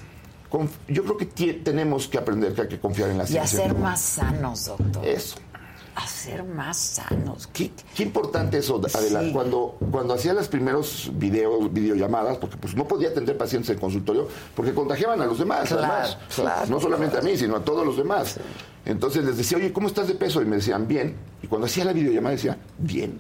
yo 0.88 1.04
creo 1.04 1.18
que 1.18 1.26
tenemos 1.54 2.08
que 2.08 2.18
aprender 2.18 2.54
que 2.54 2.62
hay 2.62 2.68
que 2.68 2.80
confiar 2.80 3.10
en 3.10 3.18
la 3.18 3.24
Y 3.24 3.28
ciencia. 3.28 3.60
a 3.60 3.64
ser 3.64 3.76
más 3.78 4.00
sanos, 4.02 4.66
doctor. 4.66 5.06
Eso. 5.06 5.36
A 5.96 6.08
ser 6.08 6.44
más 6.44 6.78
sanos. 6.78 7.48
Qué, 7.54 7.72
qué 7.96 8.02
importante 8.04 8.58
eso, 8.58 8.82
Adela. 8.96 9.22
Sí. 9.22 9.32
Cuando, 9.32 9.78
cuando 9.92 10.16
hacía 10.16 10.34
los 10.34 10.48
primeros 10.48 11.12
videos, 11.14 11.72
videollamadas, 11.72 12.38
porque 12.38 12.58
pues 12.58 12.76
no 12.76 12.88
podía 12.88 13.10
atender 13.10 13.38
pacientes 13.38 13.70
en 13.70 13.78
consultorio, 13.80 14.28
porque 14.56 14.74
contagiaban 14.74 15.22
a 15.22 15.26
los 15.28 15.38
demás, 15.38 15.68
Claro, 15.70 15.84
además. 15.84 16.18
claro, 16.34 16.66
no 16.68 16.80
solamente 16.80 17.18
a 17.18 17.22
mí, 17.22 17.38
sino 17.38 17.56
a 17.58 17.60
todos 17.64 17.86
los 17.86 17.96
demás. 17.98 18.38
Entonces 18.86 19.24
les 19.24 19.38
decía, 19.38 19.58
oye, 19.60 19.72
¿cómo 19.72 19.88
estás 19.88 20.08
de 20.08 20.16
peso? 20.16 20.42
Y 20.42 20.46
me 20.46 20.56
decían, 20.56 20.88
bien. 20.88 21.16
Y 21.44 21.48
cuando 21.48 21.68
hacía 21.68 21.86
la 21.86 21.94
videollamada 21.94 22.36
decía, 22.36 22.58
bien. 22.80 23.20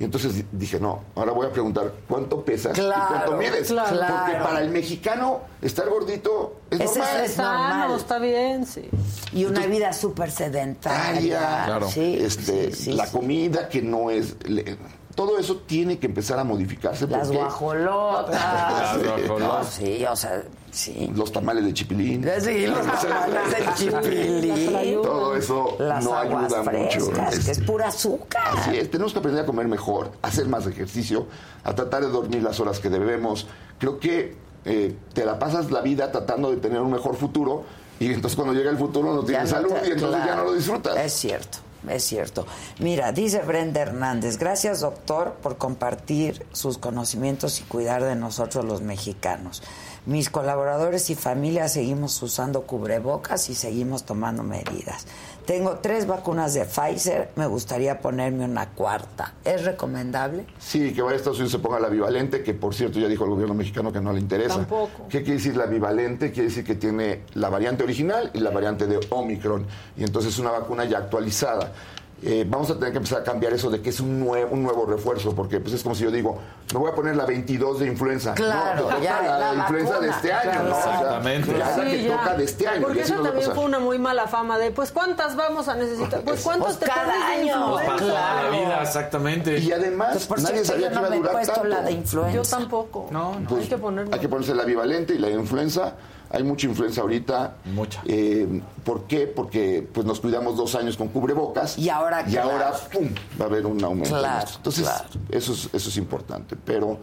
Y 0.00 0.04
entonces 0.04 0.34
di- 0.34 0.44
dije, 0.52 0.78
no, 0.78 1.02
ahora 1.16 1.32
voy 1.32 1.46
a 1.48 1.50
preguntar, 1.50 1.92
¿cuánto 2.08 2.44
pesas 2.44 2.78
y 2.78 2.80
cuánto 2.80 3.32
mides? 3.36 3.66
claro. 3.68 3.96
Porque 3.98 4.38
para 4.44 4.60
el 4.60 4.70
mexicano, 4.70 5.40
estar 5.60 5.88
gordito 5.88 6.60
es 6.70 6.80
Ese 6.80 6.98
normal. 7.00 7.24
es 7.24 7.36
normal. 7.36 7.90
está 7.96 8.18
bien, 8.20 8.64
sí. 8.64 8.88
Y 9.32 9.44
una 9.44 9.66
vida 9.66 9.92
súper 9.92 10.30
sedentaria. 10.30 11.64
Claro. 11.66 11.88
Sí, 11.88 12.16
este, 12.20 12.70
sí, 12.72 12.84
sí, 12.84 12.92
la 12.92 13.06
comida 13.10 13.68
que 13.68 13.82
no 13.82 14.10
es. 14.10 14.36
le- 14.48 14.76
todo 15.18 15.36
eso 15.36 15.56
tiene 15.66 15.98
que 15.98 16.06
empezar 16.06 16.38
a 16.38 16.44
modificarse. 16.44 17.08
Las 17.08 17.26
porque- 17.26 17.38
guajolotas. 17.42 18.30
Las 19.02 19.02
guajolotas. 19.04 19.40
No, 19.40 19.64
sí, 19.64 20.04
o 20.08 20.14
sea, 20.14 20.42
sí. 20.70 21.10
Los 21.16 21.32
tamales 21.32 21.64
de 21.64 21.74
chipilín. 21.74 22.22
Sí, 22.40 22.68
los 22.68 22.78
tamales 22.86 23.50
de 23.50 23.74
chipilín. 23.74 25.02
Todo 25.02 25.34
eso 25.34 25.74
Las 25.80 26.04
no 26.04 26.14
aguas 26.14 26.52
ayuda 26.52 26.62
mucho. 26.72 27.00
frescas, 27.06 27.44
que 27.44 27.50
es 27.50 27.58
pura 27.60 27.88
azúcar. 27.88 28.42
Así 28.58 28.76
es, 28.76 28.88
tenemos 28.92 29.12
que 29.12 29.18
aprender 29.18 29.42
a 29.42 29.46
comer 29.46 29.66
mejor, 29.66 30.12
a 30.22 30.28
hacer 30.28 30.46
más 30.46 30.68
ejercicio, 30.68 31.26
a 31.64 31.74
tratar 31.74 32.02
de 32.04 32.10
dormir 32.10 32.40
las 32.44 32.60
horas 32.60 32.78
que 32.78 32.88
debemos. 32.88 33.48
Creo 33.80 33.98
que 33.98 34.36
eh, 34.64 34.94
te 35.14 35.24
la 35.24 35.36
pasas 35.40 35.72
la 35.72 35.80
vida 35.80 36.12
tratando 36.12 36.50
de 36.50 36.58
tener 36.58 36.80
un 36.80 36.92
mejor 36.92 37.16
futuro 37.16 37.64
y 37.98 38.06
entonces 38.12 38.36
cuando 38.36 38.54
llega 38.54 38.70
el 38.70 38.78
futuro 38.78 39.12
no 39.12 39.24
tienes 39.24 39.50
Ya 39.50 39.60
no 39.60 39.68
salud 39.68 39.80
te- 39.82 39.88
y 39.88 39.92
entonces 39.92 40.24
ya 40.24 40.36
no 40.36 40.44
lo 40.44 40.52
disfrutas. 40.54 40.96
Es 40.96 41.12
cierto, 41.12 41.58
es 41.86 42.04
cierto. 42.04 42.46
Mira, 42.78 43.12
dice 43.12 43.40
Brenda 43.40 43.80
Hernández, 43.80 44.38
gracias 44.38 44.80
doctor 44.80 45.34
por 45.42 45.58
compartir 45.58 46.44
sus 46.52 46.78
conocimientos 46.78 47.60
y 47.60 47.64
cuidar 47.64 48.02
de 48.02 48.16
nosotros 48.16 48.64
los 48.64 48.82
mexicanos. 48.82 49.62
Mis 50.06 50.30
colaboradores 50.30 51.10
y 51.10 51.14
familia 51.14 51.68
seguimos 51.68 52.22
usando 52.22 52.62
cubrebocas 52.62 53.50
y 53.50 53.54
seguimos 53.54 54.04
tomando 54.04 54.42
medidas. 54.42 55.06
Tengo 55.48 55.78
tres 55.80 56.06
vacunas 56.06 56.52
de 56.52 56.66
Pfizer, 56.66 57.30
me 57.36 57.46
gustaría 57.46 58.02
ponerme 58.02 58.44
una 58.44 58.68
cuarta. 58.68 59.32
¿Es 59.42 59.64
recomendable? 59.64 60.44
Sí, 60.58 60.92
que 60.92 61.00
vaya 61.00 61.14
a 61.14 61.16
Estados 61.16 61.38
Unidos 61.38 61.54
y 61.54 61.56
se 61.56 61.62
ponga 61.62 61.80
la 61.80 61.88
bivalente, 61.88 62.42
que 62.42 62.52
por 62.52 62.74
cierto 62.74 62.98
ya 62.98 63.08
dijo 63.08 63.24
el 63.24 63.30
gobierno 63.30 63.54
mexicano 63.54 63.90
que 63.90 63.98
no 63.98 64.12
le 64.12 64.20
interesa. 64.20 64.56
Tampoco. 64.56 65.08
¿Qué 65.08 65.22
quiere 65.22 65.38
decir 65.38 65.56
la 65.56 65.64
bivalente? 65.64 66.32
Quiere 66.32 66.50
decir 66.50 66.64
que 66.64 66.74
tiene 66.74 67.22
la 67.32 67.48
variante 67.48 67.82
original 67.82 68.30
y 68.34 68.40
la 68.40 68.50
variante 68.50 68.86
de 68.86 69.00
Omicron. 69.08 69.66
Y 69.96 70.04
entonces 70.04 70.34
es 70.34 70.38
una 70.38 70.50
vacuna 70.50 70.84
ya 70.84 70.98
actualizada. 70.98 71.72
Eh, 72.20 72.44
vamos 72.48 72.68
a 72.68 72.74
tener 72.74 72.90
que 72.90 72.96
empezar 72.96 73.20
a 73.20 73.24
cambiar 73.24 73.52
eso 73.52 73.70
de 73.70 73.80
que 73.80 73.90
es 73.90 74.00
un 74.00 74.18
nuevo, 74.18 74.50
un 74.52 74.64
nuevo 74.64 74.84
refuerzo, 74.86 75.36
porque 75.36 75.60
pues 75.60 75.74
es 75.74 75.82
como 75.84 75.94
si 75.94 76.02
yo 76.02 76.10
digo, 76.10 76.36
me 76.72 76.78
voy 76.80 76.90
a 76.90 76.94
poner 76.94 77.14
la 77.14 77.24
22 77.24 77.78
de 77.78 77.86
influenza. 77.86 78.34
Claro, 78.34 78.90
no, 78.90 78.98
ya, 79.00 79.22
la, 79.22 79.52
la 79.52 79.54
influenza 79.60 80.00
de 80.00 80.08
este 80.08 80.32
año, 80.32 80.50
claro. 80.50 80.68
¿no? 80.68 80.76
O 80.76 80.82
sea, 80.82 80.94
Exactamente. 80.94 81.52
ya 81.58 81.76
la 81.76 81.84
que 81.84 82.02
ya. 82.02 82.16
toca 82.16 82.34
de 82.34 82.44
este 82.44 82.66
año. 82.66 82.82
Porque 82.82 83.02
a 83.02 83.06
también 83.06 83.52
fue 83.52 83.64
una 83.64 83.78
muy 83.78 83.98
mala 84.00 84.26
fama 84.26 84.58
de, 84.58 84.72
pues, 84.72 84.90
¿cuántas 84.90 85.36
vamos 85.36 85.68
a 85.68 85.76
necesitar? 85.76 86.22
Pues, 86.22 86.42
¿cuántos 86.42 86.76
Pues 86.76 86.80
te 86.80 86.86
cada 86.86 87.04
pones 87.04 87.22
año. 87.52 87.70
Pues 87.72 87.86
para 87.86 88.42
la 88.42 88.50
vida, 88.50 88.82
exactamente. 88.82 89.58
Y 89.58 89.70
además, 89.70 90.08
Pues, 90.14 90.26
por 90.26 90.42
nadie 90.42 90.64
sabía 90.64 90.88
yo 90.90 90.94
que 91.00 91.08
no 91.08 91.14
iba 91.14 91.28
a 91.30 91.32
durar 91.32 91.46
tanto. 91.46 91.64
la 91.64 91.82
de 91.82 91.92
influenza. 91.92 92.34
Yo 92.34 92.42
tampoco. 92.42 93.06
No, 93.12 93.38
no. 93.38 93.48
Pues, 93.48 93.62
Hay 93.62 93.68
que. 93.78 94.14
Hay 94.14 94.18
que 94.20 94.28
ponerse 94.28 94.54
la 94.56 94.64
bivalente 94.64 95.14
y 95.14 95.18
la 95.18 95.30
influenza. 95.30 95.94
Hay 96.30 96.42
mucha 96.42 96.66
influenza 96.66 97.00
ahorita. 97.00 97.54
Mucha. 97.74 98.02
Eh, 98.06 98.60
¿Por 98.84 99.04
qué? 99.04 99.26
Porque 99.26 99.86
pues 99.92 100.06
nos 100.06 100.20
cuidamos 100.20 100.56
dos 100.56 100.74
años 100.74 100.96
con 100.96 101.08
cubrebocas. 101.08 101.78
Y 101.78 101.88
ahora, 101.88 102.22
Y 102.26 102.32
claro. 102.32 102.50
ahora, 102.52 102.72
¡pum! 102.92 103.08
Va 103.40 103.46
a 103.46 103.48
haber 103.48 103.64
un 103.66 103.82
aumento. 103.82 104.14
en 104.14 104.20
Claro. 104.20 104.48
Entonces, 104.56 104.84
claro. 104.84 105.04
eso, 105.30 105.52
es, 105.52 105.70
eso 105.72 105.88
es 105.88 105.96
importante. 105.96 106.54
Pero 106.62 106.98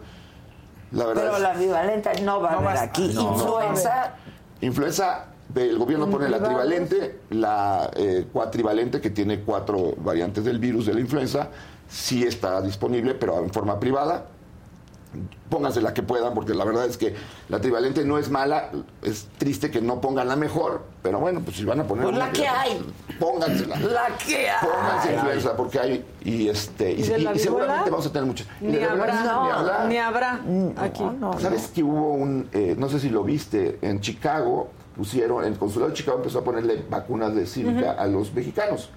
la 0.92 1.06
verdad 1.06 1.22
Pero 1.24 1.36
es- 1.36 1.42
la 1.42 1.54
bivalente 1.54 2.22
no 2.22 2.40
va 2.40 2.50
a 2.52 2.58
haber 2.58 2.76
aquí. 2.78 3.10
no. 3.14 3.32
Influenza, 3.32 4.14
Influenza, 4.60 5.24
el 5.54 5.76
gobierno 5.78 6.08
pone 6.08 6.28
la 6.28 6.42
trivalente, 6.42 7.20
la 7.30 7.90
eh, 7.94 8.26
cuatrivalente, 8.32 9.00
que 9.00 9.10
tiene 9.10 9.40
cuatro 9.40 9.94
variantes 9.98 10.44
del 10.44 10.58
virus 10.58 10.86
de 10.86 10.94
la 10.94 11.00
influenza, 11.00 11.48
sí 11.88 12.22
está 12.24 12.62
disponible, 12.62 13.14
pero 13.14 13.38
en 13.42 13.50
forma 13.52 13.78
privada. 13.78 14.26
Pónganse 15.48 15.80
la 15.80 15.94
que 15.94 16.02
puedan, 16.02 16.34
porque 16.34 16.54
la 16.54 16.64
verdad 16.64 16.86
es 16.86 16.96
que 16.96 17.14
la 17.48 17.60
trivalente 17.60 18.04
no 18.04 18.18
es 18.18 18.30
mala, 18.30 18.70
es 19.02 19.28
triste 19.38 19.70
que 19.70 19.80
no 19.80 20.00
pongan 20.00 20.26
la 20.28 20.34
mejor, 20.36 20.82
pero 21.02 21.18
bueno, 21.20 21.40
pues 21.40 21.56
si 21.56 21.64
van 21.64 21.80
a 21.80 21.84
poner 21.84 22.04
Pues 22.04 22.16
la 22.16 22.30
que 22.32 22.48
hay. 22.48 22.84
póngansela. 23.20 23.78
la 23.78 24.08
que 24.18 24.48
hay. 24.50 24.66
Pónganse 24.66 25.14
influenza, 25.14 25.56
porque 25.56 25.78
hay, 25.78 26.04
y 26.24 26.48
este, 26.48 26.90
y, 26.92 27.00
¿Y 27.00 27.02
de 27.02 27.18
y- 27.18 27.22
la 27.22 27.34
y 27.34 27.38
seguramente 27.38 27.90
vamos 27.90 28.06
a 28.06 28.12
tener 28.12 28.26
muchas. 28.26 28.46
Ni 28.60 28.76
habrá, 28.78 29.84
ni 29.88 29.96
habrá 29.98 30.40
aquí. 30.76 31.04
¿Sabes 31.38 31.68
que 31.68 31.82
hubo 31.82 32.12
un, 32.14 32.48
eh, 32.52 32.74
no 32.76 32.88
sé 32.88 32.98
si 32.98 33.08
lo 33.08 33.22
viste, 33.22 33.78
en 33.82 34.00
Chicago 34.00 34.68
pusieron, 34.96 35.44
el 35.44 35.58
consulado 35.58 35.90
de 35.90 35.96
Chicago 35.96 36.18
empezó 36.18 36.38
a 36.40 36.44
ponerle 36.44 36.82
vacunas 36.90 37.34
de 37.34 37.46
Zika 37.46 37.92
a 37.92 38.06
los 38.06 38.32
mexicanos. 38.34 38.90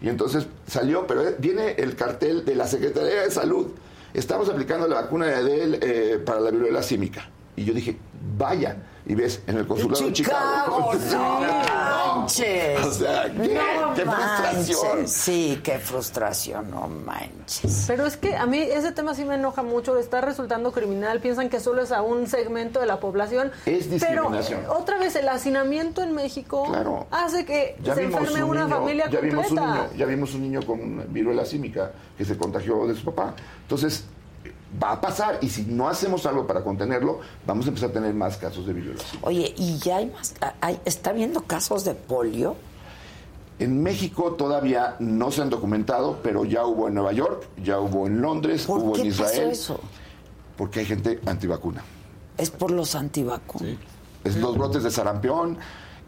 Y 0.00 0.08
entonces 0.10 0.46
salió, 0.66 1.06
pero 1.06 1.26
eh, 1.26 1.34
viene 1.38 1.70
el 1.78 1.96
cartel 1.96 2.44
de 2.44 2.54
la 2.54 2.66
Secretaría 2.66 3.22
de 3.22 3.30
Salud. 3.30 3.68
Estamos 4.14 4.48
aplicando 4.48 4.88
la 4.88 5.02
vacuna 5.02 5.26
de 5.26 5.34
Adel 5.34 5.78
eh, 5.82 6.22
para 6.24 6.40
la 6.40 6.50
viruela 6.50 6.82
símica. 6.82 7.28
Y 7.56 7.64
yo 7.64 7.74
dije, 7.74 7.96
vaya. 8.36 8.76
Y 9.08 9.14
ves, 9.14 9.40
en 9.46 9.56
el 9.58 9.66
consulado 9.68 10.04
de 10.06 10.12
Chicago, 10.12 10.90
Chicago. 10.92 11.40
no 11.40 11.40
manches. 12.16 12.84
O 12.84 12.92
sea, 12.92 13.24
¿qué? 13.32 13.54
No 13.54 13.94
¡Qué 13.94 14.02
frustración! 14.04 15.08
Sí, 15.08 15.60
qué 15.62 15.78
frustración, 15.78 16.70
no 16.72 16.88
manches. 16.88 17.84
Pero 17.86 18.04
es 18.04 18.16
que 18.16 18.34
a 18.36 18.46
mí 18.46 18.58
ese 18.58 18.90
tema 18.90 19.14
sí 19.14 19.24
me 19.24 19.36
enoja 19.36 19.62
mucho, 19.62 19.96
está 19.96 20.20
resultando 20.20 20.72
criminal, 20.72 21.20
piensan 21.20 21.48
que 21.48 21.60
solo 21.60 21.82
es 21.82 21.92
a 21.92 22.02
un 22.02 22.26
segmento 22.26 22.80
de 22.80 22.86
la 22.86 22.98
población. 22.98 23.52
Es 23.64 23.88
discriminación. 23.88 24.60
Pero 24.62 24.72
otra 24.76 24.98
vez 24.98 25.14
el 25.14 25.28
hacinamiento 25.28 26.02
en 26.02 26.12
México 26.12 26.64
Claro. 26.68 27.06
hace 27.12 27.44
que 27.44 27.76
Ya 27.84 27.94
se 27.94 28.02
enferme 28.04 28.42
un 28.42 28.50
una 28.50 28.64
niño, 28.64 28.76
familia 28.76 29.08
ya 29.08 29.20
vimos 29.20 29.50
un 29.52 29.56
completa. 29.56 29.82
niño, 29.88 29.96
ya 29.98 30.06
vimos 30.06 30.34
un 30.34 30.42
niño 30.42 30.62
con 30.66 31.12
viruela 31.12 31.44
símica 31.44 31.92
que 32.18 32.24
se 32.24 32.36
contagió 32.36 32.86
de 32.88 32.96
su 32.96 33.04
papá. 33.04 33.34
Entonces, 33.62 34.04
va 34.82 34.92
a 34.92 35.00
pasar 35.00 35.38
y 35.42 35.48
si 35.48 35.62
no 35.62 35.88
hacemos 35.88 36.26
algo 36.26 36.46
para 36.46 36.62
contenerlo, 36.62 37.20
vamos 37.46 37.66
a 37.66 37.68
empezar 37.68 37.90
a 37.90 37.92
tener 37.92 38.12
más 38.14 38.36
casos 38.36 38.66
de 38.66 38.72
viruela. 38.72 39.00
Oye, 39.22 39.54
¿y 39.56 39.78
ya 39.78 39.96
hay 39.98 40.06
más? 40.06 40.34
hay- 40.60 40.80
¿Está 40.84 41.10
habiendo 41.10 41.42
casos 41.42 41.84
de 41.84 41.94
polio? 41.94 42.56
En 43.58 43.82
México 43.82 44.32
todavía 44.34 44.96
no 44.98 45.30
se 45.30 45.40
han 45.40 45.48
documentado, 45.48 46.18
pero 46.22 46.44
ya 46.44 46.66
hubo 46.66 46.88
en 46.88 46.94
Nueva 46.94 47.12
York, 47.12 47.46
ya 47.62 47.78
hubo 47.80 48.06
en 48.06 48.20
Londres, 48.20 48.64
¿Por 48.66 48.80
hubo 48.80 48.92
qué 48.92 49.00
en 49.02 49.06
Israel. 49.06 49.30
pasó 49.48 49.50
eso? 49.50 49.80
Porque 50.58 50.80
hay 50.80 50.86
gente 50.86 51.20
antivacuna. 51.24 51.82
Es 52.36 52.50
por 52.50 52.70
los 52.70 52.94
antivacunas. 52.94 53.76
Es 54.24 54.36
los 54.36 54.58
brotes 54.58 54.82
de 54.82 54.90
sarampión. 54.90 55.56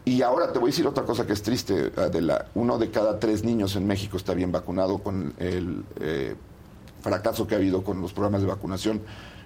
Y 0.05 0.21
ahora 0.21 0.51
te 0.53 0.59
voy 0.59 0.69
a 0.69 0.71
decir 0.71 0.85
otra 0.87 1.03
cosa 1.05 1.25
que 1.25 1.33
es 1.33 1.41
triste, 1.41 1.91
Adela. 1.97 2.45
Uno 2.55 2.77
de 2.77 2.91
cada 2.91 3.19
tres 3.19 3.43
niños 3.43 3.75
en 3.75 3.87
México 3.87 4.17
está 4.17 4.33
bien 4.33 4.51
vacunado 4.51 4.99
con 4.99 5.33
el 5.39 5.83
eh, 5.99 6.35
fracaso 7.01 7.47
que 7.47 7.55
ha 7.55 7.57
habido 7.57 7.83
con 7.83 8.01
los 8.01 8.13
programas 8.13 8.41
de 8.41 8.47
vacunación. 8.47 9.01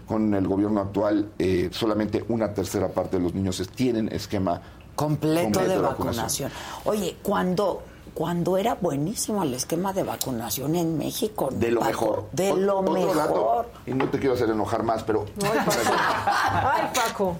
Con 0.07 0.33
el 0.33 0.45
gobierno 0.47 0.81
actual, 0.81 1.29
eh, 1.39 1.69
solamente 1.71 2.25
una 2.27 2.53
tercera 2.53 2.89
parte 2.89 3.17
de 3.17 3.23
los 3.23 3.33
niños 3.33 3.61
tienen 3.73 4.09
esquema 4.09 4.61
Completo, 4.95 5.59
de, 5.61 5.77
vacunación. 5.77 6.51
Oye, 6.83 7.15
cuando, 7.23 7.81
cuando 8.13 8.57
era 8.57 8.75
buenísimo 8.75 9.41
el 9.43 9.53
esquema 9.53 9.93
de 9.93 10.03
vacunación 10.03 10.75
en 10.75 10.97
México. 10.97 11.49
De 11.51 11.71
lo 11.71 11.79
Paco, 11.79 11.89
mejor. 11.91 12.29
De 12.33 12.53
lo 12.55 12.81
mejor. 12.83 13.15
dato, 13.15 13.65
y 13.87 13.93
no 13.93 14.09
te 14.09 14.19
quiero 14.19 14.35
hacer 14.35 14.49
enojar 14.49 14.83
más, 14.83 15.03
pero 15.03 15.25
Ay, 15.41 16.89
Paco. 16.93 17.37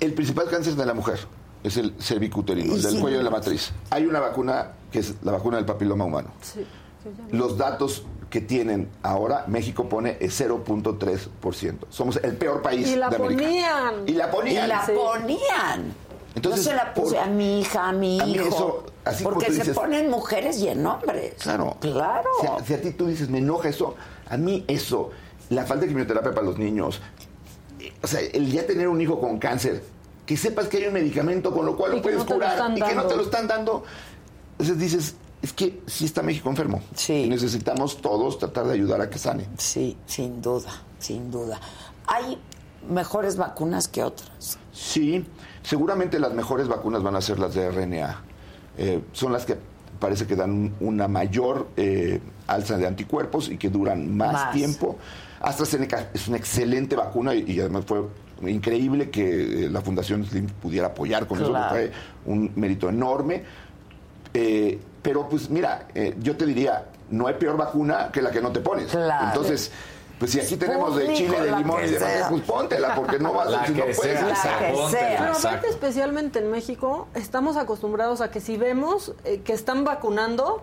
el 0.00 0.14
principal 0.14 0.48
cáncer 0.48 0.74
de 0.74 0.86
la 0.86 0.94
mujer 0.94 1.20
es 1.62 1.76
el 1.76 1.94
cervicuterino, 2.00 2.74
el 2.74 2.82
del 2.82 2.92
Sí. 2.92 3.00
cuello 3.00 3.18
de 3.18 3.24
la 3.24 3.30
matriz. 3.30 3.70
Hay 3.90 4.06
una 4.06 4.18
vacuna 4.18 4.72
que 4.90 5.00
es 5.00 5.14
la 5.22 5.32
vacuna 5.32 5.56
del 5.58 5.66
papiloma 5.66 6.04
humano. 6.04 6.30
Sí, 6.40 6.66
Los 7.30 7.56
datos 7.56 8.04
que 8.32 8.40
tienen 8.40 8.88
ahora, 9.02 9.44
México 9.46 9.90
pone 9.90 10.16
el 10.18 10.30
0.3%. 10.30 11.76
Somos 11.90 12.16
el 12.16 12.34
peor 12.38 12.62
país 12.62 12.88
Y 12.88 12.96
la 12.96 13.10
de 13.10 13.16
América. 13.16 13.42
ponían. 13.42 13.94
Y 14.08 14.12
la 14.12 14.30
ponían. 14.30 14.64
Y 14.64 14.68
la 14.68 14.86
Sí. 14.86 14.92
ponían. 14.96 15.94
Entonces, 16.34 16.64
Yo 16.64 16.70
se 16.70 16.76
la 16.76 16.94
puse 16.94 17.16
por- 17.16 17.24
a 17.24 17.26
mi 17.26 17.60
hija, 17.60 17.88
a 17.88 17.92
mi 17.92 18.18
A 18.18 18.24
mí 18.24 18.32
hijo. 18.32 18.48
eso, 18.48 18.86
así 19.04 19.22
como 19.22 19.34
porque 19.34 19.52
se 19.52 19.58
dices- 19.58 19.74
ponen 19.74 20.08
mujeres 20.08 20.58
y 20.60 20.68
en 20.68 20.86
hombres. 20.86 21.34
Claro. 21.42 21.76
Claro. 21.80 22.30
Si 22.40 22.46
a, 22.46 22.64
si 22.64 22.72
a 22.72 22.80
ti 22.80 22.92
tú 22.92 23.06
dices, 23.06 23.28
me 23.28 23.36
enoja 23.36 23.68
eso, 23.68 23.96
a 24.30 24.38
mí 24.38 24.64
eso, 24.66 25.10
la 25.50 25.66
falta 25.66 25.82
de 25.82 25.88
quimioterapia 25.88 26.32
para 26.32 26.46
los 26.46 26.56
niños, 26.56 27.02
eh, 27.80 27.92
o 28.02 28.06
sea, 28.06 28.20
el 28.20 28.50
ya 28.50 28.66
tener 28.66 28.88
un 28.88 28.98
hijo 29.02 29.20
con 29.20 29.38
cáncer, 29.38 29.84
que 30.24 30.38
sepas 30.38 30.68
que 30.68 30.78
hay 30.78 30.86
un 30.86 30.94
medicamento 30.94 31.52
con 31.52 31.66
lo 31.66 31.76
cual 31.76 31.92
Y 31.92 31.96
lo 31.96 32.02
puedes 32.02 32.18
no 32.20 32.24
curar 32.26 32.72
y 32.74 32.80
que 32.80 32.94
no 32.94 33.02
te 33.04 33.14
lo 33.14 33.24
están 33.24 33.46
dando. 33.46 33.84
Entonces 34.52 34.78
dices, 34.78 35.16
es 35.42 35.52
que 35.52 35.82
sí 35.86 36.04
está 36.04 36.22
México 36.22 36.48
enfermo. 36.48 36.80
Sí. 36.94 37.24
Y 37.24 37.28
necesitamos 37.28 38.00
todos 38.00 38.38
tratar 38.38 38.66
de 38.66 38.74
ayudar 38.74 39.00
a 39.00 39.10
que 39.10 39.18
sane. 39.18 39.46
Sí, 39.58 39.96
sin 40.06 40.40
duda, 40.40 40.70
sin 40.98 41.30
duda. 41.30 41.60
Hay 42.06 42.38
mejores 42.88 43.36
vacunas 43.36 43.88
que 43.88 44.02
otras. 44.02 44.58
Sí, 44.72 45.24
seguramente 45.62 46.18
las 46.18 46.32
mejores 46.32 46.68
vacunas 46.68 47.02
van 47.02 47.16
a 47.16 47.20
ser 47.20 47.38
las 47.38 47.54
de 47.54 47.70
RNA. 47.70 48.22
Eh, 48.78 49.02
son 49.12 49.32
las 49.32 49.44
que 49.44 49.56
parece 50.00 50.26
que 50.26 50.34
dan 50.36 50.50
un- 50.50 50.74
una 50.80 51.06
mayor 51.08 51.68
eh, 51.76 52.20
alza 52.46 52.76
de 52.78 52.86
anticuerpos 52.86 53.48
y 53.50 53.56
que 53.58 53.68
duran 53.68 54.16
más, 54.16 54.32
Más. 54.32 54.52
tiempo. 54.52 54.96
AstraZeneca 55.40 56.10
es 56.14 56.28
una 56.28 56.36
excelente 56.38 56.94
vacuna 56.96 57.34
y, 57.34 57.44
y 57.52 57.60
además 57.60 57.84
fue 57.86 58.02
increíble 58.48 59.10
que 59.10 59.66
eh, 59.66 59.70
la 59.70 59.80
Fundación 59.80 60.24
Slim 60.24 60.46
pudiera 60.46 60.88
apoyar 60.88 61.26
con 61.26 61.38
eso, 61.40 61.52
porque 61.52 61.68
fue 61.68 61.92
un 62.32 62.50
mérito 62.56 62.88
enorme. 62.88 63.44
Eh, 64.34 64.78
pero 65.02 65.28
pues 65.28 65.50
mira, 65.50 65.88
eh, 65.94 66.14
yo 66.20 66.36
te 66.36 66.46
diría, 66.46 66.86
no 67.10 67.26
hay 67.26 67.34
peor 67.34 67.56
vacuna 67.56 68.10
que 68.12 68.22
la 68.22 68.30
que 68.30 68.40
no 68.40 68.52
te 68.52 68.60
pones. 68.60 68.90
Claro. 68.90 69.26
Entonces, 69.28 69.70
pues 70.18 70.30
si 70.30 70.40
aquí 70.40 70.56
tenemos 70.56 70.94
de 70.96 71.12
chile, 71.14 71.40
de 71.40 71.56
limón 71.56 71.84
y 71.84 71.88
de 71.88 71.98
sea. 71.98 72.28
pues 72.28 72.42
póntela, 72.42 72.94
porque 72.94 73.18
no 73.18 73.32
vas 73.32 73.52
a 73.52 73.66
si 73.66 73.72
no 73.72 73.84
puedes. 73.84 73.98
sea, 74.00 74.22
La 74.22 74.58
que 74.58 74.72
póntela, 74.72 74.90
sea. 74.90 75.18
Pero 75.18 75.32
aparte, 75.32 75.68
especialmente 75.68 76.38
en 76.38 76.50
México, 76.50 77.08
estamos 77.14 77.56
acostumbrados 77.56 78.20
a 78.20 78.30
que 78.30 78.40
si 78.40 78.56
vemos 78.56 79.14
eh, 79.24 79.40
que 79.40 79.52
están 79.52 79.84
vacunando, 79.84 80.62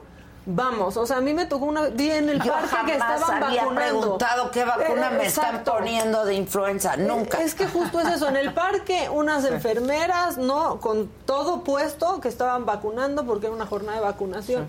Vamos, 0.51 0.97
o 0.97 1.05
sea, 1.05 1.17
a 1.17 1.21
mí 1.21 1.31
me 1.35 1.45
tocó 1.45 1.65
una 1.65 1.83
vi 1.89 2.09
en 2.09 2.27
el 2.27 2.41
Yo 2.41 2.51
parque 2.53 2.69
que 2.87 2.91
estaban 2.93 3.43
había 3.43 3.65
vacunando. 3.65 3.99
preguntado 3.99 4.49
qué 4.51 4.65
vacuna 4.65 5.11
Eh, 5.11 5.17
me 5.17 5.25
están 5.27 5.63
poniendo 5.63 6.25
de 6.25 6.33
influenza. 6.33 6.97
Nunca. 6.97 7.39
Es 7.43 7.53
que 7.53 7.67
justo 7.67 7.99
es 7.99 8.07
eso, 8.07 8.27
en 8.27 8.35
el 8.35 8.51
parque 8.53 9.09
unas 9.13 9.45
enfermeras, 9.45 10.39
¿no? 10.39 10.79
Con 10.79 11.07
todo 11.27 11.63
puesto 11.63 12.19
que 12.19 12.29
estaban 12.29 12.65
vacunando 12.65 13.25
porque 13.25 13.45
era 13.45 13.55
una 13.55 13.67
jornada 13.67 13.99
de 13.99 14.03
vacunación. 14.05 14.67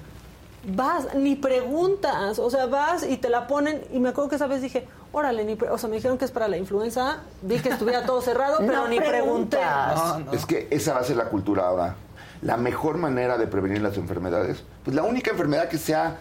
Vas, 0.65 1.15
ni 1.15 1.36
preguntas, 1.36 2.39
o 2.39 2.51
sea, 2.51 2.66
vas 2.66 3.02
y 3.02 3.16
te 3.16 3.31
la 3.31 3.47
ponen 3.47 3.82
y 3.90 3.98
me 4.01 4.11
acuerdo 4.11 4.28
que 4.28 4.36
esa 4.36 4.47
vez 4.47 4.61
dije, 4.61 4.86
órale, 5.12 5.43
ni 5.44 5.55
o 5.55 5.78
sea, 5.78 5.89
me 5.89 5.97
dijeron 5.97 6.19
que 6.19 6.27
es 6.27 6.31
para 6.31 6.48
la 6.48 6.59
influenza, 6.59 7.20
vi 7.40 7.59
que 7.61 7.70
estuviera 7.70 8.05
todo 8.05 8.20
cerrado, 8.20 8.59
pero 8.61 8.82
No 8.82 8.89
ni 8.89 8.98
pregunté. 9.01 9.57
preguntas. 9.57 10.16
Es 10.32 10.44
que 10.44 10.69
esa 10.70 10.93
va 10.93 11.01
a 11.01 11.05
ser 11.05 11.16
la 11.16 11.31
cultura 11.31 11.66
ahora. 11.66 11.97
La 12.42 12.56
mejor 12.56 12.96
manera 12.96 13.36
de 13.36 13.46
prevenir 13.46 13.82
las 13.82 13.96
enfermedades, 13.96 14.62
pues 14.84 14.94
la 14.96 15.02
única 15.02 15.30
enfermedad 15.30 15.68
que 15.68 15.76
se 15.78 15.94
ha 15.94 16.16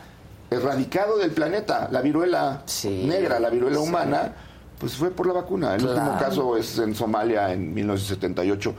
erradicado 0.49 1.17
del 1.17 1.31
planeta, 1.31 1.87
la 1.91 2.01
viruela 2.01 2.63
negra, 2.83 3.39
la 3.39 3.49
viruela 3.49 3.79
humana, 3.79 4.33
pues 4.79 4.95
fue 4.95 5.11
por 5.11 5.27
la 5.27 5.33
vacuna. 5.33 5.75
El 5.75 5.85
último 5.85 6.17
caso 6.19 6.57
es 6.57 6.77
en 6.79 6.93
Somalia 6.95 7.51
en 7.53 7.73
1978. 7.73 8.73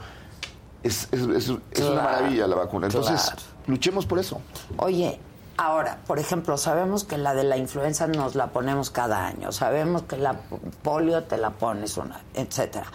Es, 0.83 1.07
es- 1.11 1.21
es- 1.21 1.51
es 1.71 1.79
una 1.81 2.01
maravilla 2.01 2.47
la 2.47 2.55
vacuna. 2.55 2.87
Entonces, 2.87 3.21
Claro. 3.21 3.41
luchemos 3.67 4.05
por 4.05 4.17
eso. 4.19 4.41
Oye, 4.77 5.19
ahora, 5.57 5.99
por 6.07 6.17
ejemplo, 6.19 6.57
sabemos 6.57 7.03
que 7.03 7.17
la 7.17 7.33
de 7.35 7.43
la 7.43 7.57
influenza 7.57 8.07
nos 8.07 8.35
la 8.35 8.47
ponemos 8.47 8.89
cada 8.89 9.25
año, 9.27 9.51
sabemos 9.51 10.01
que 10.03 10.17
la 10.17 10.39
polio 10.83 11.23
te 11.23 11.37
la 11.37 11.51
pones 11.51 11.97
una, 11.97 12.19
etcétera. 12.33 12.85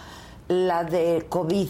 La 0.49 0.83
de 0.83 1.25
COVID, 1.29 1.69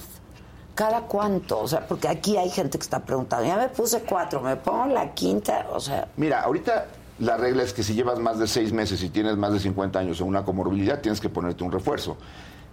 ¿cada 0.77 1.01
cuánto? 1.01 1.59
O 1.59 1.67
sea, 1.67 1.85
porque 1.85 2.07
aquí 2.07 2.37
hay 2.37 2.49
gente 2.49 2.77
que 2.77 2.83
está 2.83 2.99
preguntando, 3.03 3.45
ya 3.45 3.57
me 3.57 3.67
puse 3.67 4.01
cuatro, 4.03 4.39
me 4.39 4.55
pongo 4.55 4.85
la 4.85 5.13
quinta, 5.13 5.65
o 5.73 5.79
sea, 5.79 6.07
Mira, 6.15 6.41
ahorita 6.41 6.85
la 7.19 7.35
regla 7.35 7.63
es 7.63 7.73
que 7.73 7.81
si 7.83 7.95
llevas 7.95 8.19
más 8.19 8.37
de 8.39 8.47
seis 8.47 8.71
meses 8.71 9.01
y 9.03 9.09
tienes 9.09 9.35
más 9.37 9.51
de 9.51 9.59
50 9.59 9.97
años 9.99 10.21
o 10.21 10.25
una 10.25 10.45
comorbilidad, 10.45 11.01
tienes 11.01 11.19
que 11.19 11.29
ponerte 11.29 11.63
un 11.63 11.71
refuerzo. 11.71 12.15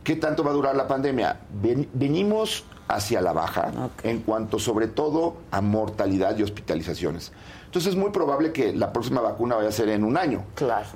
¿Qué 0.04 0.16
tanto 0.16 0.44
va 0.44 0.50
a 0.50 0.54
durar 0.54 0.76
la 0.76 0.86
pandemia? 0.86 1.40
Ven- 1.62 1.88
venimos 1.94 2.64
hacia 2.88 3.22
la 3.22 3.32
baja 3.32 3.72
en 4.02 4.20
cuanto 4.20 4.58
sobre 4.58 4.86
todo 4.86 5.36
a 5.50 5.62
mortalidad 5.62 6.36
y 6.36 6.42
hospitalizaciones. 6.42 7.32
Entonces 7.64 7.94
es 7.94 7.98
muy 7.98 8.10
probable 8.10 8.52
que 8.52 8.74
la 8.74 8.92
próxima 8.92 9.22
vacuna 9.22 9.56
vaya 9.56 9.70
a 9.70 9.72
ser 9.72 9.88
en 9.88 10.04
un 10.04 10.18
año. 10.18 10.44
Claro. 10.54 10.86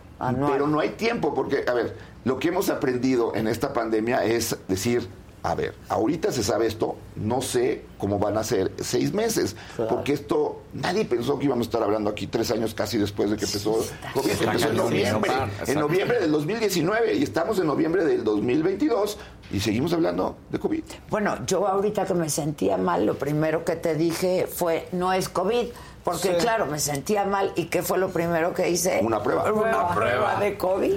Pero 0.47 0.67
no 0.67 0.79
hay 0.81 0.91
tiempo 0.91 1.33
porque, 1.33 1.65
a 1.67 1.73
ver, 1.73 1.97
lo 2.25 2.39
que 2.39 2.49
hemos 2.49 2.69
aprendido 2.69 3.35
en 3.35 3.49
esta 3.49 3.73
pandemia 3.73 4.25
es 4.25 4.59
decir, 4.69 5.09
a 5.43 5.55
ver, 5.55 5.75
ahorita 5.89 6.33
se 6.33 6.43
sabe 6.43 6.67
esto, 6.67 6.97
no 7.17 7.41
sé 7.41 7.85
cómo 7.97 8.19
van 8.19 8.37
a 8.37 8.45
ser 8.45 8.73
seis 8.81 9.13
meses, 9.13 9.55
porque 9.89 10.13
esto, 10.13 10.63
nadie 10.75 11.05
pensó 11.05 11.39
que 11.39 11.45
íbamos 11.47 11.67
a 11.67 11.69
estar 11.69 11.83
hablando 11.83 12.11
aquí 12.11 12.27
tres 12.27 12.51
años 12.51 12.75
casi 12.75 12.99
después 12.99 13.31
de 13.31 13.37
que 13.37 13.45
empezó 13.45 13.79
COVID. 14.15 14.31
Está 14.31 14.45
Empezó 14.45 14.69
en 14.71 14.77
noviembre, 14.77 15.31
¿no? 15.31 15.43
en 15.45 15.51
Exacto. 15.51 15.81
noviembre 15.81 16.21
del 16.21 16.33
2019 16.33 17.15
y 17.15 17.23
estamos 17.23 17.59
en 17.59 17.67
noviembre 17.67 18.05
del 18.05 18.25
2022 18.25 19.19
y 19.53 19.61
seguimos 19.61 19.93
hablando 19.93 20.37
de 20.51 20.59
COVID. 20.59 20.83
Bueno, 21.11 21.37
yo 21.47 21.67
ahorita 21.67 22.05
que 22.05 22.15
me 22.15 22.29
sentía 22.31 22.77
mal, 22.77 23.07
lo 23.07 23.15
primero 23.19 23.65
que 23.65 23.77
te 23.77 23.95
dije 23.95 24.47
fue, 24.47 24.89
no 24.93 25.13
es 25.13 25.29
COVID, 25.29 25.69
porque 26.05 26.29
Sí. 26.29 26.35
claro, 26.41 26.67
me 26.67 26.79
sentía 26.79 27.25
mal 27.25 27.53
y 27.55 27.67
¿qué 27.67 27.83
fue 27.83 27.99
lo 27.99 28.09
primero 28.11 28.55
que 28.55 28.69
hice? 28.71 29.01
Una 29.03 29.23
prueba. 29.23 29.53
Una 29.53 29.95
prueba 29.95 30.41
de 30.41 30.57
COVID. 30.57 30.95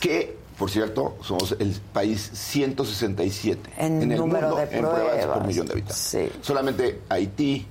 Que, 0.00 0.36
por 0.58 0.70
cierto, 0.70 1.16
somos 1.22 1.56
el 1.58 1.72
país 1.92 2.30
167 2.32 3.70
En 3.78 4.02
el 4.12 4.18
número 4.18 4.48
mundo 4.48 4.56
de 4.56 4.62
en 4.76 4.84
pruebas 4.84 5.00
pruebas. 5.14 5.26
por 5.38 5.46
millón 5.46 5.66
de 5.66 5.72
habitantes. 5.72 6.18
Solamente 6.42 7.00
Haití 7.08 7.66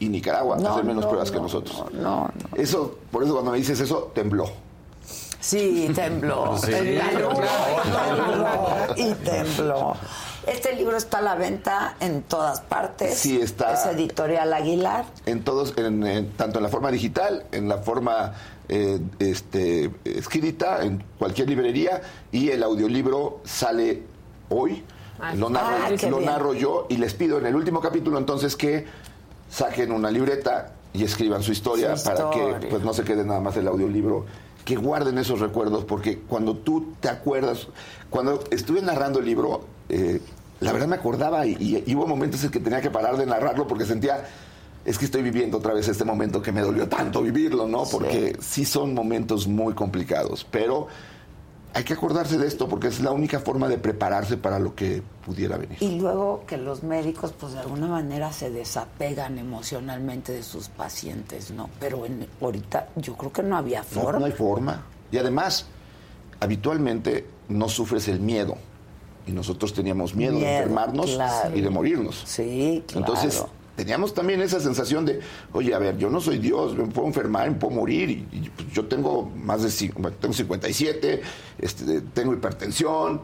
y 0.00 0.08
Nicaragua 0.08 0.56
No, 0.58 0.72
hacen 0.74 0.86
menos 0.86 1.02
no, 1.04 1.08
pruebas 1.10 1.30
que 1.30 1.36
no, 1.38 1.42
nosotros. 1.44 1.84
No, 1.92 2.30
Eso, 2.56 2.98
por 3.10 3.24
eso 3.24 3.32
cuando 3.32 3.50
me 3.50 3.58
dices 3.58 3.80
eso, 3.80 4.12
tembló. 4.14 4.46
Sí, 5.40 5.90
tembló. 5.94 6.56
Sí, 6.58 6.70
tembló, 6.72 7.28
tembló, 7.30 8.48
y 8.96 9.12
tembló. 9.14 9.94
Este 10.46 10.74
libro 10.74 10.96
está 10.96 11.18
a 11.18 11.22
la 11.22 11.34
venta 11.34 11.96
en 12.00 12.22
todas 12.22 12.60
partes. 12.60 13.18
Sí, 13.18 13.38
está. 13.40 13.74
Es 13.74 13.86
editorial 13.94 14.52
Aguilar. 14.52 15.04
En 15.26 15.44
todos, 15.44 15.74
en- 15.76 16.06
en- 16.06 16.30
tanto 16.32 16.58
en 16.58 16.62
la 16.62 16.68
forma 16.70 16.90
digital, 16.90 17.44
en 17.52 17.68
la 17.68 17.78
forma 17.78 18.32
eh, 18.68 19.00
este, 19.18 19.90
escrita, 20.04 20.84
en 20.84 21.02
cualquier 21.18 21.48
librería, 21.48 22.02
y 22.32 22.50
el 22.50 22.62
audiolibro 22.62 23.40
sale 23.44 24.02
hoy. 24.50 24.84
Ah, 25.20 25.34
lo 25.34 25.50
narro, 25.50 25.76
ah, 25.84 26.08
lo 26.10 26.20
narro 26.20 26.54
yo 26.54 26.86
y 26.88 26.96
les 26.96 27.12
pido 27.14 27.38
en 27.38 27.46
el 27.46 27.56
último 27.56 27.80
capítulo 27.80 28.18
entonces 28.18 28.54
que 28.54 28.86
saquen 29.50 29.90
una 29.90 30.10
libreta 30.10 30.74
y 30.92 31.02
escriban 31.02 31.42
su 31.42 31.50
historia, 31.52 31.96
Su 31.96 32.04
para 32.04 32.30
que 32.30 32.66
pues 32.70 32.82
no 32.84 32.92
se 32.94 33.02
quede 33.02 33.24
nada 33.24 33.40
más 33.40 33.56
el 33.56 33.66
audiolibro. 33.66 34.26
Que 34.64 34.76
guarden 34.76 35.18
esos 35.18 35.40
recuerdos 35.40 35.84
porque 35.84 36.18
cuando 36.20 36.54
tú 36.54 36.92
te 37.00 37.08
acuerdas 37.08 37.66
cuando 38.10 38.44
estuve 38.50 38.80
narrando 38.82 39.18
el 39.20 39.24
libro 39.24 39.64
eh, 39.88 40.20
la 40.60 40.72
verdad 40.72 40.86
me 40.88 40.96
acordaba 40.96 41.46
y, 41.46 41.52
y- 41.58 41.82
y 41.86 41.94
hubo 41.94 42.06
momentos 42.06 42.44
en 42.44 42.50
que 42.50 42.60
tenía 42.60 42.80
que 42.82 42.90
parar 42.90 43.16
de 43.16 43.24
narrarlo 43.26 43.66
porque 43.66 43.86
sentía 43.86 44.24
es 44.88 44.98
que 44.98 45.04
estoy 45.04 45.20
viviendo 45.22 45.58
otra 45.58 45.74
vez 45.74 45.86
este 45.86 46.04
momento 46.06 46.40
que 46.40 46.50
me 46.50 46.62
dolió 46.62 46.88
tanto 46.88 47.20
vivirlo, 47.20 47.68
¿no? 47.68 47.84
Porque 47.84 48.34
sí 48.40 48.64
son 48.64 48.94
momentos 48.94 49.46
muy 49.46 49.74
complicados, 49.74 50.46
pero 50.50 50.86
hay 51.74 51.84
que 51.84 51.92
acordarse 51.92 52.38
de 52.38 52.46
esto 52.46 52.68
porque 52.68 52.86
es 52.86 53.00
la 53.00 53.12
única 53.12 53.38
forma 53.38 53.68
de 53.68 53.76
prepararse 53.76 54.38
para 54.38 54.58
lo 54.58 54.74
que 54.74 55.02
pudiera 55.26 55.58
venir. 55.58 55.76
Y 55.80 55.98
luego 55.98 56.44
que 56.46 56.56
los 56.56 56.82
médicos, 56.84 57.34
pues 57.38 57.52
de 57.52 57.58
alguna 57.58 57.86
manera 57.86 58.32
se 58.32 58.48
desapegan 58.48 59.36
emocionalmente 59.36 60.32
de 60.32 60.42
sus 60.42 60.70
pacientes, 60.70 61.50
¿no? 61.50 61.68
Pero 61.78 62.06
en, 62.06 62.26
ahorita 62.40 62.88
yo 62.96 63.14
creo 63.14 63.30
que 63.30 63.42
no 63.42 63.58
había 63.58 63.82
forma. 63.82 64.20
no 64.20 64.24
hay 64.24 64.32
forma. 64.32 64.86
Y 65.12 65.18
además, 65.18 65.66
habitualmente 66.40 67.26
no 67.50 67.68
sufres 67.68 68.08
el 68.08 68.20
miedo. 68.20 68.56
Y 69.26 69.32
nosotros 69.32 69.74
teníamos 69.74 70.14
miedo, 70.14 70.38
de 70.38 70.56
enfermarnos 70.56 71.10
claro. 71.10 71.54
y 71.54 71.60
de 71.60 71.68
morirnos. 71.68 72.22
Sí, 72.24 72.82
claro. 72.86 73.06
Entonces, 73.06 73.44
teníamos 73.78 74.12
también 74.12 74.42
esa 74.42 74.58
sensación 74.58 75.06
de, 75.06 75.20
oye, 75.52 75.72
a 75.72 75.78
ver, 75.78 75.96
yo 75.98 76.10
no 76.10 76.20
soy 76.20 76.38
Dios, 76.38 76.76
me 76.76 76.86
puedo 76.86 77.06
enfermar, 77.06 77.48
me 77.48 77.56
puedo 77.56 77.76
morir. 77.76 78.10
Y, 78.10 78.28
y, 78.32 78.50
pues, 78.50 78.72
yo 78.72 78.86
tengo 78.86 79.30
más 79.36 79.62
de 79.62 79.92
bueno, 79.96 80.16
tengo 80.20 80.34
57, 80.34 81.22
este, 81.60 82.00
tengo 82.00 82.34
hipertensión, 82.34 83.22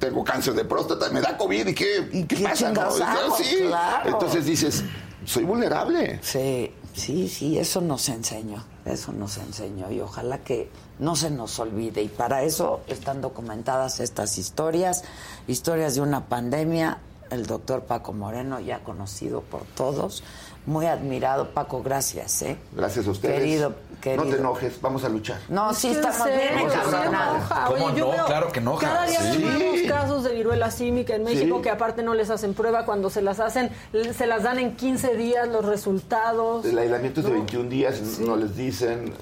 tengo 0.00 0.24
cáncer 0.24 0.54
de 0.54 0.64
próstata, 0.64 1.10
me 1.10 1.20
da 1.20 1.38
COVID 1.38 1.68
y 1.68 1.74
qué, 1.74 2.08
¿qué, 2.10 2.26
qué 2.26 2.42
pasa? 2.42 2.70
no? 2.70 2.74
chingados 2.74 3.00
hago? 3.00 3.36
Sí. 3.36 3.56
Claro. 3.68 4.10
Entonces 4.10 4.46
dices, 4.46 4.82
soy 5.24 5.44
vulnerable. 5.44 6.18
Sí, 6.22 6.72
sí, 6.92 7.28
sí, 7.28 7.56
eso 7.56 7.80
nos 7.80 8.08
enseñó, 8.08 8.64
eso 8.84 9.12
nos 9.12 9.36
enseñó 9.36 9.92
y 9.92 10.00
ojalá 10.00 10.38
que 10.38 10.70
no 10.98 11.14
se 11.14 11.30
nos 11.30 11.56
olvide. 11.60 12.02
Y 12.02 12.08
para 12.08 12.42
eso 12.42 12.80
están 12.88 13.20
documentadas 13.20 14.00
estas 14.00 14.38
historias, 14.38 15.04
historias 15.46 15.94
de 15.94 16.00
una 16.00 16.26
pandemia. 16.26 16.98
El 17.32 17.46
doctor 17.46 17.82
Paco 17.84 18.12
Moreno, 18.12 18.60
ya 18.60 18.80
conocido 18.80 19.40
por 19.40 19.62
todos, 19.74 20.22
muy 20.66 20.84
admirado. 20.86 21.50
Paco, 21.50 21.82
gracias, 21.82 22.42
¿eh? 22.42 22.58
Gracias 22.72 23.06
a 23.06 23.10
ustedes. 23.10 23.38
Querido, 23.40 23.74
querido. 24.02 24.24
No 24.24 24.30
te 24.30 24.36
enojes, 24.36 24.80
vamos 24.82 25.02
a 25.04 25.08
luchar. 25.08 25.38
No, 25.48 25.72
sí, 25.72 25.88
que 25.88 25.94
estamos 25.94 26.26
bien 26.26 26.38
serio, 26.40 26.66
encabronados. 26.66 27.38
se 27.48 27.54
enoja. 27.54 27.70
Oye, 27.70 27.98
yo 27.98 28.10
veo 28.10 28.78
Cada 28.78 29.06
día 29.06 29.32
Sí. 29.32 29.38
nuevos 29.38 29.80
casos 29.88 30.24
de 30.24 30.34
viruela 30.34 30.70
símica 30.70 31.14
en 31.14 31.24
México 31.24 31.56
Sí. 31.56 31.62
que 31.62 31.70
aparte 31.70 32.02
no 32.02 32.12
les 32.14 32.28
hacen 32.30 32.52
prueba. 32.54 32.84
Cuando 32.84 33.08
se 33.10 33.22
las 33.22 33.40
hacen, 33.40 33.70
se 34.16 34.26
las 34.26 34.42
dan 34.42 34.58
en 34.58 34.76
15 34.76 35.16
días 35.16 35.48
los 35.48 35.64
resultados. 35.64 36.66
El 36.66 36.78
aislamiento 36.78 37.20
es 37.20 37.26
de 37.26 37.32
No. 37.32 37.38
21 37.38 37.68
días, 37.70 38.18
no 38.20 38.36
les 38.36 38.54
dicen. 38.56 39.14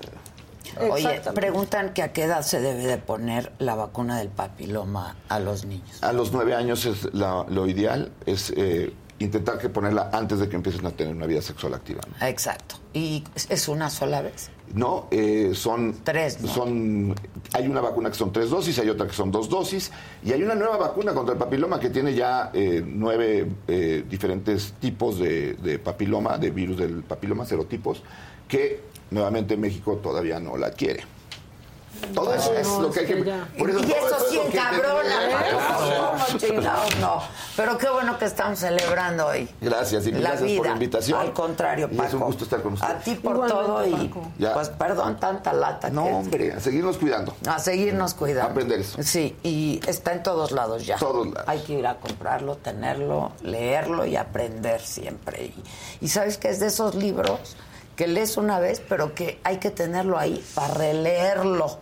Oye, 0.90 1.20
preguntan 1.34 1.92
que 1.94 2.02
a 2.02 2.12
qué 2.12 2.24
edad 2.24 2.42
se 2.42 2.60
debe 2.60 2.84
de 2.86 2.98
poner 2.98 3.52
la 3.58 3.74
vacuna 3.74 4.18
del 4.18 4.28
papiloma 4.28 5.16
a 5.28 5.40
los 5.40 5.64
niños. 5.64 6.02
A 6.02 6.12
los 6.12 6.32
nueve 6.32 6.54
años 6.54 6.86
es 6.86 7.12
la- 7.14 7.44
lo 7.48 7.66
ideal, 7.66 8.12
es 8.26 8.52
eh, 8.56 8.92
intentar 9.18 9.58
que 9.58 9.68
ponerla 9.68 10.10
antes 10.12 10.38
de 10.38 10.48
que 10.48 10.56
empiecen 10.56 10.86
a 10.86 10.90
tener 10.92 11.14
una 11.14 11.26
vida 11.26 11.42
sexual 11.42 11.74
activa. 11.74 12.00
¿no? 12.20 12.26
Exacto. 12.26 12.76
¿Y 12.94 13.22
es 13.48 13.68
una 13.68 13.90
sola 13.90 14.22
vez? 14.22 14.50
No, 14.72 15.08
eh, 15.10 15.50
son 15.54 15.96
tres. 16.04 16.38
Son, 16.46 17.14
hay 17.52 17.66
una 17.66 17.80
vacuna 17.80 18.08
que 18.10 18.16
son 18.16 18.32
tres 18.32 18.50
dosis, 18.50 18.78
hay 18.78 18.88
otra 18.88 19.06
que 19.06 19.12
son 19.12 19.30
dos 19.32 19.48
dosis, 19.48 19.90
y 20.24 20.32
hay 20.32 20.42
una 20.42 20.54
nueva 20.54 20.76
vacuna 20.76 21.12
contra 21.12 21.32
el 21.34 21.38
papiloma 21.38 21.78
que 21.80 21.90
tiene 21.90 22.14
ya 22.14 22.50
eh, 22.54 22.82
nueve 22.86 23.48
eh, 23.66 24.04
diferentes 24.08 24.74
tipos 24.80 25.18
de, 25.18 25.54
de 25.54 25.78
papiloma, 25.80 26.38
de 26.38 26.50
virus 26.50 26.78
del 26.78 27.02
papiloma, 27.02 27.44
serotipos, 27.44 28.02
que 28.48 28.89
nuevamente 29.10 29.56
México 29.56 29.96
todavía 30.02 30.38
no 30.40 30.56
la 30.56 30.68
adquiere. 30.68 31.04
Todo 32.14 32.32
eso 32.34 32.54
es 32.54 32.66
lo 32.66 32.90
que 32.90 33.00
hay 33.00 33.06
que... 33.06 33.16
por 33.58 33.68
eso 33.68 33.80
y 33.80 33.84
sí. 34.30 34.40
¿no? 34.82 36.16
No, 36.32 36.38
chingados, 36.38 36.96
no. 37.00 37.20
Pero 37.56 37.76
qué 37.76 37.90
bueno 37.90 38.18
que 38.18 38.24
estamos 38.24 38.58
celebrando 38.58 39.26
hoy. 39.26 39.48
Gracias 39.60 40.06
y 40.06 40.12
gracias 40.12 40.50
por 40.52 40.66
la 40.66 40.72
invitación. 40.72 41.20
Al 41.20 41.32
contrario, 41.32 41.88
Y 41.90 41.94
es 41.94 42.00
un 42.00 42.20
Paco. 42.20 42.26
gusto 42.26 42.44
estar 42.44 42.62
con 42.62 42.74
ustedes. 42.74 42.94
A 42.94 42.98
ti 43.00 43.14
por 43.16 43.34
Igualmente, 43.36 43.64
todo 43.66 43.86
y 43.86 44.08
Paco. 44.08 44.30
Ya. 44.38 44.54
pues 44.54 44.68
perdón 44.70 45.18
tanta 45.20 45.52
lata. 45.52 45.90
No, 45.90 46.04
que- 46.04 46.12
hombre, 46.12 46.52
a 46.52 46.60
seguirnos 46.60 46.96
cuidando. 46.96 47.34
A 47.46 47.58
seguirnos 47.58 48.14
cuidando. 48.14 48.50
Aprender 48.50 48.80
eso. 48.80 49.02
Sí, 49.02 49.36
y 49.42 49.80
está 49.86 50.12
en 50.12 50.22
todos 50.22 50.52
lados 50.52 50.86
ya. 50.86 50.96
Todos 50.96 51.26
lados. 51.26 51.44
Hay 51.48 51.58
que 51.60 51.74
ir 51.74 51.86
a 51.86 51.96
comprarlo, 51.96 52.56
tenerlo, 52.56 53.32
leerlo 53.42 54.06
y 54.06 54.16
aprender 54.16 54.80
siempre. 54.80 55.46
Y, 55.46 55.64
y 56.00 56.08
sabes 56.08 56.38
que 56.38 56.48
es 56.48 56.60
de 56.60 56.68
esos 56.68 56.94
libros 56.94 57.56
que 58.00 58.06
lees 58.08 58.38
una 58.38 58.58
vez, 58.58 58.80
pero 58.88 59.14
que 59.14 59.40
hay 59.44 59.58
que 59.58 59.70
tenerlo 59.70 60.18
ahí 60.18 60.42
para 60.54 60.72
releerlo. 60.72 61.78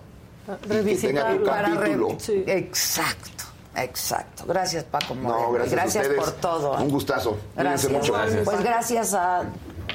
Revisitarlo. 0.67 1.45
Para 1.45 1.69
re-. 1.77 1.97
Sí. 2.19 2.43
Exacto, 2.45 3.45
exacto. 3.77 4.43
Gracias, 4.45 4.83
Paco 4.83 5.15
Moreno. 5.15 5.53
No, 5.53 5.53
gracias, 5.53 5.95
a 5.95 6.01
ustedes. 6.01 6.19
por 6.19 6.33
todo. 6.33 6.77
¿eh? 6.77 6.83
Un 6.83 6.91
gustazo. 6.91 7.39
Gracias. 7.55 7.93
mucho. 7.93 8.15
Pues 8.45 8.65
gracias 8.65 9.15
a... 9.15 9.45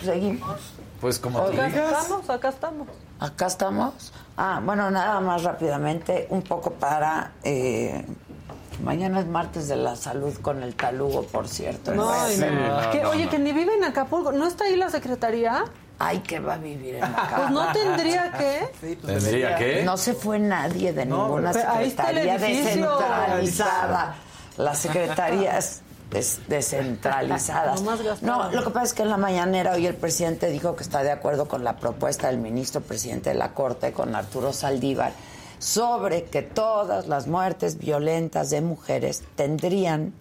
Seguimos. 0.02 0.62
Pues 1.02 1.20
como 1.20 1.42
tú 1.42 1.52
Acá 1.52 1.66
digas. 1.68 2.04
estamos, 2.04 2.30
acá 2.30 2.48
estamos. 2.50 2.88
Acá 3.20 3.48
estamos. 3.48 4.14
Ah, 4.38 4.62
bueno, 4.64 4.90
nada 4.90 5.20
más 5.20 5.44
rápidamente, 5.44 6.28
un 6.30 6.42
poco 6.42 6.72
para... 6.72 7.34
eh, 7.44 8.06
mañana 8.82 9.20
es 9.20 9.28
martes 9.28 9.68
de 9.68 9.76
la 9.76 9.98
salud 9.98 10.34
con 10.42 10.64
el 10.64 10.74
talugo, 10.76 11.24
por 11.24 11.50
cierto. 11.50 11.94
No, 11.94 12.06
no. 12.06 12.92
Que, 12.92 13.06
oye, 13.06 13.28
que 13.28 13.40
ni 13.40 13.52
vive 13.52 13.76
en 13.76 13.84
Acapulco. 13.84 14.32
¿No 14.32 14.48
está 14.48 14.64
ahí 14.64 14.78
la 14.78 14.90
secretaría? 14.90 15.66
Ay, 16.00 16.20
que 16.20 16.40
va 16.40 16.56
a 16.56 16.58
vivir 16.58 16.96
en 16.96 17.04
Acapulco. 17.04 17.36
Pues 17.38 17.52
no 17.52 17.72
tendría 17.72 18.32
que. 18.32 18.96
¿Tendría 19.06 19.56
que? 19.56 19.84
No 19.84 19.96
se 19.98 20.14
fue 20.14 20.40
nadie 20.40 20.92
de 20.92 21.06
No, 21.06 21.26
ninguna 21.28 21.54
secretaría 21.54 22.38
descentralizada. 22.38 24.16
Las 24.58 24.78
secretarías 24.80 25.82
des- 26.12 26.40
descentralizadas. 26.48 27.82
No, 28.22 28.52
lo 28.52 28.64
que 28.64 28.70
pasa 28.70 28.86
es 28.86 28.94
que 28.94 29.02
en 29.04 29.10
la 29.10 29.18
mañanera 29.18 29.74
hoy 29.74 29.88
el 29.88 29.96
presidente 29.96 30.50
dijo 30.50 30.76
que 30.76 30.84
está 30.84 31.04
de 31.04 31.12
acuerdo 31.12 31.48
con 31.48 31.64
la 31.64 31.78
propuesta 31.78 32.28
del 32.28 32.38
ministro 32.38 32.82
presidente 32.82 33.30
de 33.32 33.36
la 33.36 33.54
Corte, 33.54 33.92
con 33.94 34.16
Arturo 34.16 34.54
Saldívar, 34.54 35.12
sobre 35.60 36.26
que 36.26 36.42
todas 36.42 37.08
las 37.08 37.28
muertes 37.28 37.78
violentas 37.78 38.50
de 38.50 38.62
mujeres 38.62 39.24
tendrían 39.36 40.14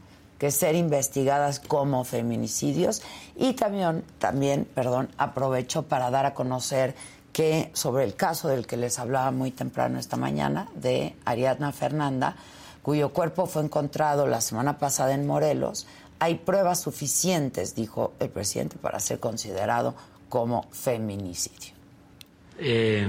que 0.42 0.50
ser 0.50 0.74
investigadas 0.74 1.60
como 1.60 2.02
feminicidios 2.02 3.00
y 3.36 3.52
también, 3.52 4.02
también, 4.18 4.64
perdón, 4.64 5.08
aprovecho 5.16 5.84
para 5.84 6.10
dar 6.10 6.26
a 6.26 6.34
conocer 6.34 6.96
que 7.32 7.70
sobre 7.74 8.02
el 8.02 8.16
caso 8.16 8.48
del 8.48 8.66
que 8.66 8.76
les 8.76 8.98
hablaba 8.98 9.30
muy 9.30 9.52
temprano 9.52 10.00
esta 10.00 10.16
mañana 10.16 10.66
de 10.74 11.14
Ariadna 11.24 11.70
Fernanda, 11.70 12.34
cuyo 12.82 13.10
cuerpo 13.10 13.46
fue 13.46 13.62
encontrado 13.62 14.26
la 14.26 14.40
semana 14.40 14.78
pasada 14.78 15.14
en 15.14 15.28
Morelos, 15.28 15.86
hay 16.18 16.34
pruebas 16.34 16.80
suficientes, 16.80 17.76
dijo 17.76 18.12
el 18.18 18.28
presidente, 18.28 18.78
para 18.78 18.98
ser 18.98 19.20
considerado 19.20 19.94
como 20.28 20.66
feminicidio. 20.72 21.72
Eh, 22.58 23.06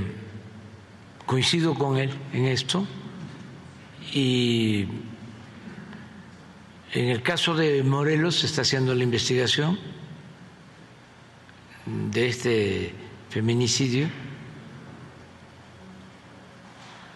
coincido 1.26 1.74
con 1.74 1.98
él 1.98 2.14
en 2.32 2.46
esto 2.46 2.86
y 4.14 4.88
en 6.94 7.10
el 7.10 7.24
caso 7.24 7.56
de 7.56 7.82
Morelos 7.82 8.40
se 8.40 8.46
está 8.46 8.62
haciendo 8.62 8.94
la 8.94 9.04
investigación 9.04 9.80
de 11.88 12.28
este 12.28 12.94
feminicidio. 13.32 14.08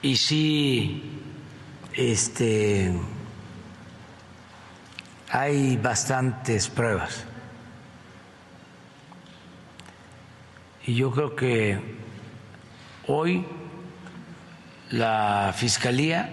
Y 0.01 0.15
sí 0.15 1.03
este 1.93 2.91
hay 5.29 5.77
bastantes 5.77 6.69
pruebas. 6.69 7.25
Y 10.87 10.95
yo 10.95 11.11
creo 11.11 11.35
que 11.35 11.97
hoy 13.05 13.45
la 14.89 15.53
fiscalía 15.55 16.31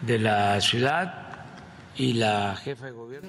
de 0.00 0.18
la 0.18 0.58
ciudad 0.62 1.19
y 2.00 2.14
la 2.14 2.56
jefa 2.56 2.86
de 2.86 2.92
gobierno 2.92 3.28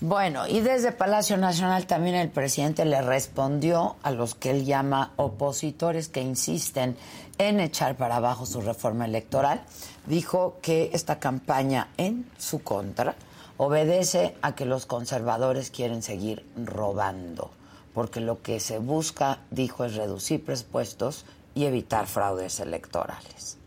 Bueno, 0.00 0.46
y 0.48 0.60
desde 0.60 0.92
Palacio 0.92 1.36
Nacional 1.36 1.86
también 1.86 2.16
el 2.16 2.30
presidente 2.30 2.86
le 2.86 3.02
respondió 3.02 3.96
a 4.02 4.10
los 4.10 4.34
que 4.34 4.50
él 4.50 4.64
llama 4.64 5.12
opositores 5.16 6.08
que 6.08 6.22
insisten 6.22 6.96
en 7.36 7.60
echar 7.60 7.96
para 7.96 8.16
abajo 8.16 8.46
su 8.46 8.62
reforma 8.62 9.04
electoral. 9.04 9.62
Dijo 10.06 10.56
que 10.62 10.90
esta 10.94 11.18
campaña 11.18 11.88
en 11.98 12.26
su 12.38 12.62
contra 12.62 13.14
obedece 13.58 14.36
a 14.40 14.54
que 14.54 14.64
los 14.64 14.86
conservadores 14.86 15.70
quieren 15.70 16.02
seguir 16.02 16.46
robando, 16.56 17.50
porque 17.92 18.20
lo 18.20 18.40
que 18.40 18.58
se 18.58 18.78
busca, 18.78 19.40
dijo, 19.50 19.84
es 19.84 19.96
reducir 19.96 20.42
presupuestos 20.42 21.26
y 21.54 21.66
evitar 21.66 22.06
fraudes 22.06 22.58
electorales. 22.58 23.58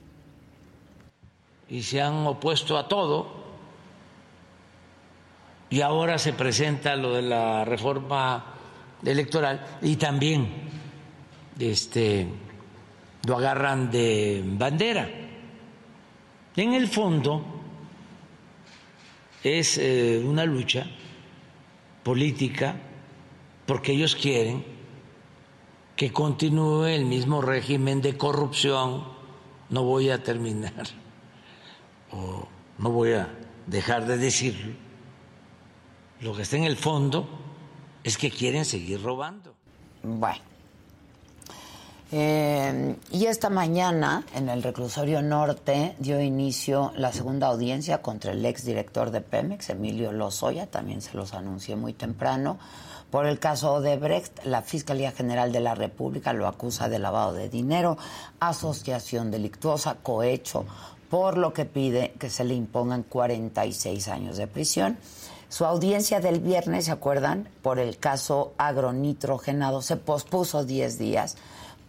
y 1.68 1.82
se 1.82 2.02
han 2.02 2.28
opuesto 2.28 2.78
a 2.78 2.88
todo 2.88 3.45
y 5.70 5.82
ahora 5.82 6.18
se 6.18 6.34
presenta 6.34 6.96
lo 6.96 7.14
de 7.14 7.22
la 7.24 7.66
reforma 7.66 8.54
electoral 9.04 9.80
y 9.82 9.96
también 9.96 10.48
este 11.60 12.28
lo 13.26 13.38
agarran 13.38 13.90
de 13.90 14.44
bandera. 14.46 15.10
En 16.56 16.74
el 16.74 16.88
fondo 16.88 17.44
es 19.44 19.78
eh, 19.78 20.24
una 20.26 20.46
lucha 20.46 20.86
política 22.04 22.76
porque 23.66 23.94
ellos 23.94 24.16
quieren 24.16 24.64
que 25.96 26.12
continúe 26.12 26.86
el 26.86 27.06
mismo 27.06 27.42
régimen 27.42 28.02
de 28.02 28.18
corrupción. 28.18 29.04
No 29.70 29.84
voy 29.84 30.10
a 30.12 30.22
terminar 30.22 30.86
o 32.12 32.48
no 32.78 32.90
voy 32.92 33.14
a 33.14 33.30
dejar 33.66 34.06
de 34.06 34.18
decirlo. 34.18 34.85
Lo 36.22 36.34
que 36.34 36.44
está 36.44 36.58
en 36.58 36.64
el 36.64 36.78
fondo 36.78 37.28
es 38.04 38.18
que 38.18 38.32
quieren 38.32 38.66
seguir 38.66 39.02
robando. 39.02 39.54
Bueno. 40.04 40.56
Eh, 42.12 42.96
y 43.12 43.26
esta 43.26 43.50
mañana, 43.50 44.24
en 44.36 44.48
el 44.48 44.62
reclusorio 44.62 45.22
norte, 45.22 45.96
dio 46.00 46.22
inicio 46.22 46.94
la 46.96 47.12
segunda 47.12 47.48
audiencia 47.48 48.02
contra 48.02 48.32
el 48.32 48.46
exdirector 48.46 49.12
de 49.12 49.22
Pemex, 49.22 49.72
Emilio 49.72 50.12
Lozoya, 50.12 50.68
también 50.68 51.02
se 51.02 51.18
los 51.18 51.34
anuncié 51.34 51.76
muy 51.76 51.94
temprano. 51.94 52.60
Por 53.10 53.26
el 53.26 53.40
caso 53.40 53.74
Odebrecht, 53.74 54.46
la 54.46 54.62
Fiscalía 54.62 55.12
General 55.12 55.52
de 55.52 55.60
la 55.62 55.74
República 55.74 56.32
lo 56.34 56.48
acusa 56.48 56.90
de 56.90 57.00
lavado 57.00 57.34
de 57.34 57.50
dinero, 57.50 57.98
asociación 58.40 59.32
delictuosa, 59.32 59.96
cohecho, 60.04 60.66
por 61.10 61.38
lo 61.38 61.54
que 61.54 61.66
pide 61.66 62.14
que 62.20 62.30
se 62.30 62.44
le 62.44 62.54
impongan 62.54 63.04
46 63.04 64.08
años 64.10 64.38
de 64.38 64.48
prisión. 64.48 64.98
Su 65.56 65.64
audiencia 65.64 66.20
del 66.20 66.42
viernes, 66.42 66.84
¿se 66.84 66.92
acuerdan? 66.92 67.48
Por 67.62 67.80
el 67.80 67.98
caso 67.98 68.52
agronitrogenado 68.58 69.82
se 69.82 69.96
pospuso 69.96 70.66
10 70.66 71.00
días 71.00 71.38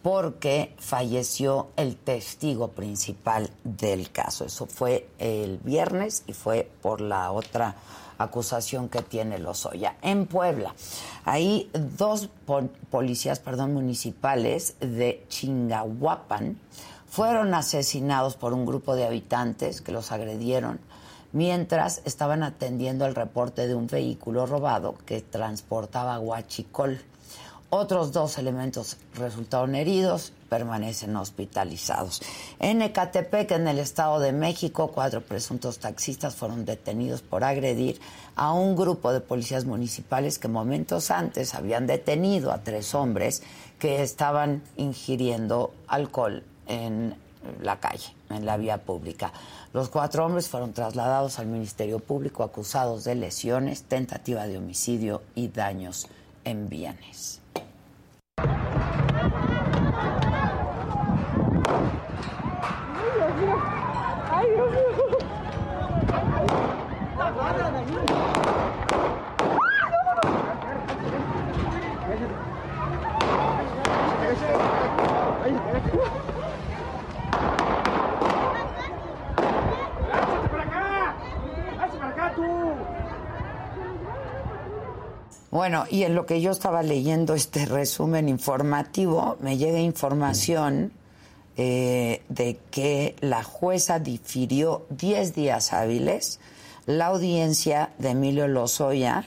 porque 0.04 0.72
falleció 0.78 1.66
el 1.74 1.96
testigo 1.96 2.68
principal 2.68 3.50
del 3.64 4.12
caso. 4.12 4.44
Eso 4.44 4.66
fue 4.66 5.08
el 5.18 5.58
viernes 5.64 6.22
y 6.28 6.32
fue 6.32 6.70
por 6.80 7.00
la 7.00 7.32
otra 7.32 7.74
acusación 8.18 8.88
que 8.88 9.02
tiene 9.02 9.40
Lozoya. 9.40 9.96
En 10.00 10.26
Puebla, 10.26 10.72
ahí 11.24 11.68
dos 11.72 12.28
pol- 12.46 12.70
policías 12.88 13.40
perdón, 13.40 13.74
municipales 13.74 14.76
de 14.78 15.24
Chingahuapan 15.28 16.56
fueron 17.08 17.52
asesinados 17.52 18.36
por 18.36 18.52
un 18.52 18.64
grupo 18.64 18.94
de 18.94 19.06
habitantes 19.06 19.80
que 19.80 19.90
los 19.90 20.12
agredieron 20.12 20.78
mientras 21.36 22.00
estaban 22.06 22.42
atendiendo 22.42 23.04
el 23.04 23.14
reporte 23.14 23.68
de 23.68 23.74
un 23.74 23.88
vehículo 23.88 24.46
robado 24.46 24.94
que 25.04 25.20
transportaba 25.20 26.16
guachicol. 26.16 26.98
Otros 27.68 28.12
dos 28.12 28.38
elementos 28.38 28.96
resultaron 29.14 29.74
heridos, 29.74 30.32
permanecen 30.48 31.14
hospitalizados. 31.14 32.22
En 32.58 32.80
Ecatepec, 32.80 33.50
en 33.50 33.68
el 33.68 33.78
Estado 33.80 34.18
de 34.18 34.32
México, 34.32 34.92
cuatro 34.94 35.20
presuntos 35.20 35.78
taxistas 35.78 36.34
fueron 36.34 36.64
detenidos 36.64 37.20
por 37.20 37.44
agredir 37.44 38.00
a 38.34 38.54
un 38.54 38.74
grupo 38.74 39.12
de 39.12 39.20
policías 39.20 39.66
municipales 39.66 40.38
que 40.38 40.48
momentos 40.48 41.10
antes 41.10 41.54
habían 41.54 41.86
detenido 41.86 42.50
a 42.50 42.62
tres 42.62 42.94
hombres 42.94 43.42
que 43.78 44.02
estaban 44.02 44.62
ingiriendo 44.78 45.74
alcohol 45.86 46.44
en 46.66 47.14
la 47.60 47.78
calle, 47.78 48.15
en 48.30 48.46
la 48.46 48.56
vía 48.56 48.78
pública. 48.78 49.32
Los 49.72 49.88
cuatro 49.88 50.24
hombres 50.24 50.48
fueron 50.48 50.72
trasladados 50.72 51.38
al 51.38 51.46
Ministerio 51.46 51.98
Público 51.98 52.42
acusados 52.42 53.04
de 53.04 53.14
lesiones, 53.14 53.82
tentativa 53.82 54.46
de 54.46 54.58
homicidio 54.58 55.22
y 55.34 55.48
daños 55.48 56.08
en 56.44 56.68
bienes. 56.68 57.40
Bueno, 85.56 85.86
y 85.88 86.02
en 86.02 86.14
lo 86.14 86.26
que 86.26 86.42
yo 86.42 86.50
estaba 86.50 86.82
leyendo 86.82 87.32
este 87.32 87.64
resumen 87.64 88.28
informativo, 88.28 89.38
me 89.40 89.56
llega 89.56 89.78
información 89.78 90.92
eh, 91.56 92.20
de 92.28 92.58
que 92.70 93.16
la 93.22 93.42
jueza 93.42 93.98
difirió 93.98 94.84
10 94.90 95.34
días 95.34 95.72
hábiles 95.72 96.40
la 96.84 97.06
audiencia 97.06 97.88
de 97.96 98.10
Emilio 98.10 98.48
Lozoya, 98.48 99.24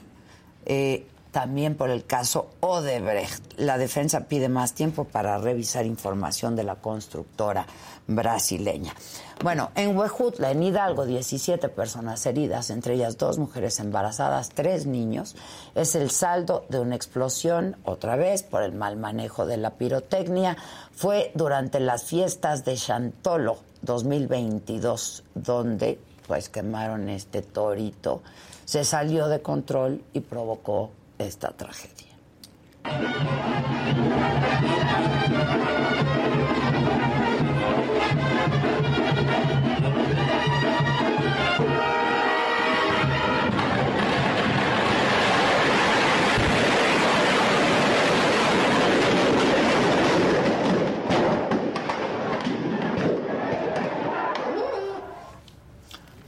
eh, 0.68 1.08
también 1.32 1.74
por 1.74 1.90
el 1.90 2.06
caso 2.06 2.52
Odebrecht. 2.60 3.58
La 3.58 3.80
defensa 3.80 4.28
pide 4.28 4.50
más 4.50 4.74
tiempo 4.74 5.06
para 5.06 5.40
revisar 5.40 5.88
información 5.88 6.56
de 6.56 6.64
la 6.64 6.76
constructora 6.76 7.66
brasileña. 8.06 8.94
Bueno, 9.42 9.72
en 9.76 9.98
Huejutla, 9.98 10.52
en 10.52 10.62
Hidalgo, 10.62 11.06
17 11.06 11.70
personas 11.70 12.26
heridas, 12.26 12.70
entre 12.72 12.96
ellas 12.96 13.18
dos 13.18 13.38
mujeres 13.38 13.80
embarazadas, 13.80 14.50
tres 14.50 14.86
niños. 14.86 15.38
Es 15.76 15.96
el 15.96 16.12
saldo 16.12 16.66
de 16.68 16.80
una 16.82 16.96
explosión, 16.96 17.78
otra 17.86 18.18
vez, 18.18 18.44
por 18.44 18.64
el 18.64 18.74
mal 18.74 18.98
manejo 18.98 19.46
de 19.46 19.56
la 19.56 19.76
pirotecnia. 19.76 20.58
Fue 20.92 21.32
durante 21.36 21.80
las 21.80 22.04
fiestas 22.04 22.66
de 22.66 22.76
Chantolo 22.76 23.60
2022, 23.82 25.24
donde 25.36 26.00
pues 26.28 26.50
quemaron 26.50 27.08
este 27.08 27.42
torito. 27.42 28.22
Se 28.66 28.84
salió 28.84 29.30
de 29.30 29.42
control 29.42 30.04
y 30.12 30.20
provocó 30.20 30.92
esta 31.18 31.52
tragedia. 31.52 32.10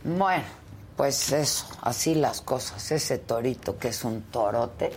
Bueno, 0.03 0.43
pues 0.97 1.31
eso, 1.31 1.65
así 1.81 2.13
las 2.15 2.41
cosas. 2.41 2.91
Ese 2.91 3.17
torito 3.17 3.79
que 3.79 3.87
es 3.87 4.03
un 4.03 4.21
torote. 4.23 4.91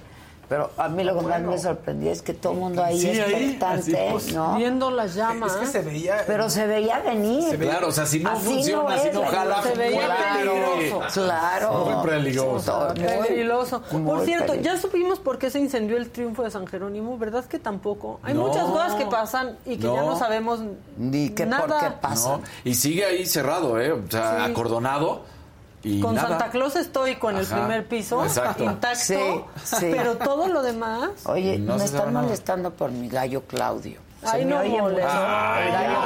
Pero 0.48 0.70
a 0.76 0.89
mí 0.89 1.02
lo 1.05 1.18
que 1.18 1.24
más 1.26 1.40
me 1.40 1.58
sorprendió 1.58 2.10
es 2.12 2.20
que 2.23 2.34
todo 2.34 2.52
el 2.52 2.58
mundo 2.58 2.82
ahí 2.84 3.00
Sí, 3.00 3.08
ahí, 3.08 3.18
expectante, 3.32 3.97
así, 3.98 4.10
pues, 4.12 4.32
¿no? 4.34 4.56
Viendo 4.56 4.90
las 4.90 5.14
llamas. 5.14 5.52
Es 5.55 5.58
que 5.58 5.66
se 5.66 5.81
veía. 5.82 6.24
Pero 6.26 6.50
se 6.50 6.66
veía 6.66 6.98
venir. 7.00 7.58
Claro, 7.58 7.89
o 7.89 7.92
sea, 7.92 8.06
si 8.06 8.20
no 8.20 8.31
Así 8.31 8.44
funciona, 8.47 8.97
no 8.97 9.02
si 9.02 9.10
no 9.10 9.23
jala, 9.24 9.62
se 9.62 9.74
veía 9.74 10.05
claro. 10.05 10.52
peligroso. 10.52 11.00
Claro. 11.23 11.73
Muy 11.86 12.10
peligroso. 12.10 12.89
Muy- 12.94 13.26
Peligroso. 13.26 13.82
Por 13.82 14.24
cierto, 14.24 14.52
peligroso. 14.52 14.76
ya 14.76 14.81
supimos 14.81 15.18
por 15.18 15.39
qué 15.39 15.50
se 15.50 15.58
incendió 15.60 15.97
el 15.97 16.10
triunfo 16.10 16.42
de 16.42 16.50
San 16.50 16.66
Jerónimo, 16.66 17.16
¿verdad 17.18 17.44
que 17.47 17.58
tampoco? 17.58 18.20
Hay 18.23 18.34
No. 18.34 18.47
muchas 18.48 18.64
cosas 18.64 18.94
que 18.94 19.06
pasan 19.06 19.56
y 19.64 19.76
que 19.76 19.84
ya 19.86 20.02
No. 20.02 20.18
sabemos 20.18 20.60
Ni 20.98 21.31
que 21.31 21.47
por 21.47 21.68
nada. 21.68 21.81
qué 21.81 21.90
pasa. 22.00 22.28
No, 22.36 22.42
y 22.64 22.74
sigue 22.74 23.05
ahí 23.05 23.26
cerrado, 23.26 23.81
¿eh? 23.81 23.92
O 23.92 24.02
sea, 24.10 24.44
Sí. 24.44 24.50
acordonado. 24.52 25.23
Y 25.85 26.01
Con 26.01 26.15
nada. 26.15 26.29
Santa 26.31 26.51
Claus 26.51 26.77
estoy 26.77 27.17
con 27.17 27.37
el 27.37 27.47
primer 27.47 27.87
piso 27.87 28.25
Exacto. 28.25 28.65
intacto, 28.65 28.99
Sí, 28.99 29.17
sí. 29.63 29.89
pero 29.93 30.17
todo 30.17 30.49
lo 30.49 30.63
demás. 30.63 31.11
Oye, 31.27 31.59
No 31.59 31.77
me 31.77 31.85
están 31.85 32.01
sabe 32.01 32.13
nada. 32.13 32.25
molestando 32.25 32.71
por 32.73 32.91
mi 32.91 33.09
gallo 33.09 33.43
Claudio. 33.43 34.01
Ay, 34.27 34.47
no 34.47 34.61
oye 34.61 34.81
molestes. 34.81 35.05
mucho. 35.13 35.27
Ay, 35.27 35.71
gallo. 35.71 35.99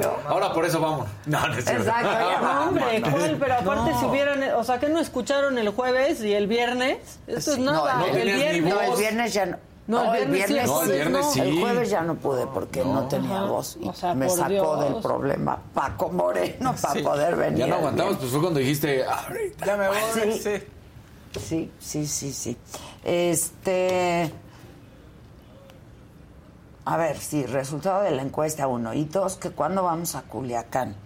Claudio. 0.00 0.12
Ahora 0.26 0.52
por 0.52 0.64
eso 0.64 0.80
vamos. 0.80 1.06
No, 1.26 1.46
no 1.46 1.54
es 1.54 1.64
cierto. 1.64 1.82
Exacto, 1.84 2.42
No, 2.42 2.60
hombre. 2.64 3.02
¿cuál? 3.02 3.36
Pero 3.38 3.54
aparte, 3.54 3.90
No. 3.92 4.00
si 4.00 4.06
hubieran, 4.06 4.42
o 4.56 4.64
sea, 4.64 4.80
que 4.80 4.88
no 4.88 4.98
escucharon 4.98 5.56
el 5.56 5.68
jueves 5.70 6.20
y 6.24 6.34
el 6.34 6.48
viernes, 6.48 6.98
esto 7.28 7.52
Sí, 7.52 7.60
es 7.60 7.64
nada. 7.64 7.94
no, 7.94 8.00
no 8.00 8.06
el 8.06 8.24
viernes. 8.34 8.74
No, 8.74 8.80
el 8.80 8.98
viernes 8.98 9.32
ya 9.32 9.46
no. 9.46 9.56
No, 9.90 10.14
el 10.14 10.28
viernes 10.30 10.46
sí, 10.48 10.58
el 10.58 10.66
No, 10.66 10.72
el 10.72 10.78
jueves 10.78 10.94
viernes 10.96 11.22
no. 11.26 11.32
sí. 11.32 11.40
El 11.40 11.60
jueves 11.60 11.90
ya 11.90 12.00
no 12.02 12.14
pude 12.14 12.46
porque 12.46 12.84
no, 12.84 13.08
tenía 13.08 13.42
voz 13.42 13.76
y 13.80 13.88
O 13.88 13.92
sea, 13.94 14.14
me 14.14 14.28
sacó 14.28 14.48
Dios. 14.48 14.80
del 14.84 14.94
problema 15.02 15.58
Paco 15.74 16.08
Moreno 16.10 16.74
para 16.80 16.94
Sí. 16.94 17.02
poder 17.02 17.36
venir. 17.36 17.58
Ya 17.58 17.66
no 17.66 17.74
aguantamos, 17.76 18.16
pues 18.16 18.30
fue 18.30 18.40
cuando 18.40 18.60
dijiste, 18.60 19.04
ahorita. 19.04 19.66
Ya 19.66 19.76
me 19.76 19.88
voy, 19.88 19.96
Sí. 20.14 20.32
sí. 20.32 20.66
Sí, 21.40 21.70
sí, 21.78 22.06
sí, 22.06 22.32
sí. 22.32 22.56
Este. 23.04 24.32
A 26.84 26.96
ver, 26.96 27.18
sí, 27.18 27.46
resultado 27.46 28.02
de 28.02 28.10
la 28.10 28.22
encuesta 28.22 28.66
uno. 28.66 28.94
Y 28.94 29.04
dos, 29.04 29.36
que 29.36 29.50
cuándo 29.50 29.82
vamos 29.82 30.14
a 30.16 30.22
Culiacán. 30.22 30.96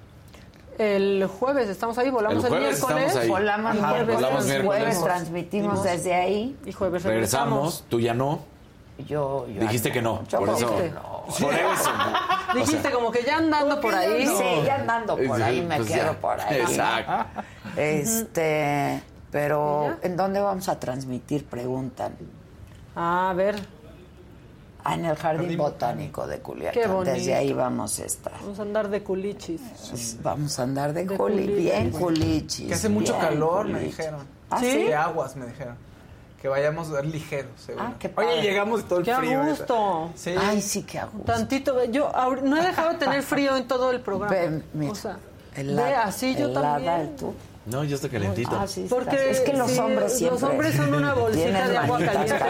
El 0.78 1.26
jueves 1.26 1.68
estamos 1.68 1.98
ahí, 1.98 2.10
volamos 2.10 2.44
El 2.44 2.52
el, 2.52 2.58
jueves 2.58 2.78
miércoles. 2.80 3.02
estamos 3.04 3.22
ahí. 3.22 3.28
Volamos 3.28 3.76
Ajá, 3.76 3.92
miércoles, 3.92 4.14
volamos 4.16 4.44
miércoles. 4.46 4.66
jueves 4.78 5.04
transmitimos 5.04 5.82
desde 5.84 6.14
ahí. 6.14 6.56
Y 6.64 6.72
jueves 6.72 7.02
Regresamos, 7.04 7.48
regresamos. 7.58 7.84
tú 7.88 8.00
ya 8.00 8.14
no. 8.14 8.40
Yo, 8.98 9.46
yo 9.48 9.60
Dijiste 9.62 9.90
que 9.90 10.00
no. 10.00 10.22
Yo 10.28 10.38
Por 10.38 10.50
eso. 10.50 10.68
dijiste 10.70 10.90
no. 10.90 11.24
Por 11.24 11.54
eso. 11.54 11.90
Dijiste 12.54 12.90
como 12.92 13.10
que 13.10 13.24
ya 13.24 13.38
andando 13.38 13.80
por 13.80 13.94
ahí. 13.94 14.26
Sí, 14.26 14.44
ya 14.64 14.76
andando 14.76 15.16
por 15.16 15.42
ahí, 15.42 15.62
me 15.62 15.76
Pues 15.78 15.88
quedo 15.88 16.12
ya. 16.12 16.20
por 16.20 16.40
ahí. 16.40 16.60
Exacto. 16.60 17.40
Este, 17.76 19.02
pero. 19.32 19.96
¿en 20.02 20.16
dónde 20.16 20.38
vamos 20.40 20.68
a 20.68 20.78
transmitir? 20.78 21.44
Preguntan. 21.46 22.14
A 22.94 23.32
ver, 23.36 23.56
Ah, 24.86 24.94
en 24.96 25.06
el 25.06 25.16
Jardín 25.16 25.56
Botánico 25.56 26.26
de 26.26 26.40
Culiacán. 26.40 26.74
Qué 26.82 26.86
bonito. 26.86 27.14
Desde 27.16 27.34
ahí 27.34 27.52
vamos 27.54 27.98
a 28.00 28.04
estar. 28.04 28.34
vamos 28.42 28.58
a 28.58 28.62
andar 28.62 28.90
de 28.90 29.02
culichis. 29.02 29.60
Pues 29.90 30.18
vamos 30.22 30.58
a 30.58 30.62
andar 30.64 30.92
de, 30.92 31.06
De 31.06 31.16
culi, 31.16 31.42
culichis. 31.46 31.56
bien 31.56 31.90
culichis. 31.90 32.68
Que 32.68 32.74
hace 32.74 32.88
mucho 32.90 33.18
calor, 33.18 33.64
me 33.66 33.72
culichis. 33.78 33.96
dijeron. 33.96 34.20
¿Ah, 34.50 34.60
sí? 34.60 34.84
De 34.84 34.94
aguas, 34.94 35.36
me 35.36 35.46
dijeron. 35.46 35.76
Que 36.44 36.48
vayamos 36.50 36.90
ligeros, 37.06 37.58
seguro. 37.58 37.86
Ah, 37.88 37.94
qué 37.98 38.10
padre. 38.10 38.32
Oye, 38.34 38.42
llegamos 38.42 38.84
todo 38.84 38.98
el 38.98 39.04
Qué 39.06 39.12
a 39.12 39.16
frío. 39.16 39.42
¿eh? 39.42 39.48
gusto. 39.48 40.10
Sí. 40.14 40.34
Ay, 40.38 40.60
sí, 40.60 40.82
qué 40.82 41.00
gusto. 41.10 41.24
Tantito, 41.32 41.82
yo 41.84 42.12
no 42.42 42.58
he 42.58 42.66
dejado 42.66 42.90
de 42.90 42.98
tener 42.98 43.22
frío 43.22 43.56
en 43.56 43.66
todo 43.66 43.90
el 43.90 44.02
programa. 44.02 44.30
Ve, 44.34 44.62
mira, 44.74 44.92
o 44.92 44.94
sea, 44.94 45.16
helada, 45.56 45.88
ve 45.88 45.94
así 45.94 46.36
yo 46.36 46.48
helada, 46.50 46.72
también. 46.74 47.16
tú. 47.16 47.34
No, 47.64 47.82
ya 47.82 47.94
está 47.94 48.10
calentito. 48.10 48.50
Ah, 48.60 48.66
sí, 48.66 48.84
Porque 48.90 49.30
es 49.30 49.40
que 49.40 49.54
los 49.54 49.70
sí, 49.70 49.78
hombres 49.78 50.02
los 50.02 50.12
siempre 50.18 50.48
hombres 50.50 50.74
son 50.76 50.92
una 50.92 51.14
bolsita 51.14 51.66
de 51.66 51.76
agua 51.78 51.98
caliente. 52.04 52.44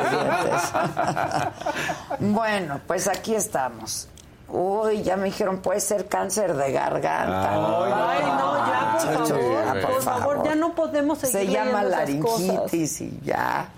bueno, 2.19 2.81
pues 2.89 3.07
aquí 3.07 3.37
estamos. 3.37 4.09
Uy, 4.49 5.03
ya 5.03 5.17
me 5.17 5.25
dijeron, 5.25 5.59
puede 5.59 5.81
ser 5.81 6.07
cáncer 6.07 6.55
de 6.55 6.71
garganta. 6.73 7.51
Ay, 7.51 7.59
no, 7.59 8.67
ya, 8.67 8.99
por 8.99 9.11
Muchachos, 9.11 9.29
favor, 9.29 9.65
ya, 9.81 9.87
por 9.89 10.03
favor, 10.03 10.45
ya 10.45 10.55
no 10.55 10.75
podemos 10.75 11.19
seguir 11.19 11.33
Se 11.33 11.47
llama 11.53 11.83
cosas. 11.83 11.91
laringitis 11.91 13.01
y 13.01 13.21
ya. 13.25 13.69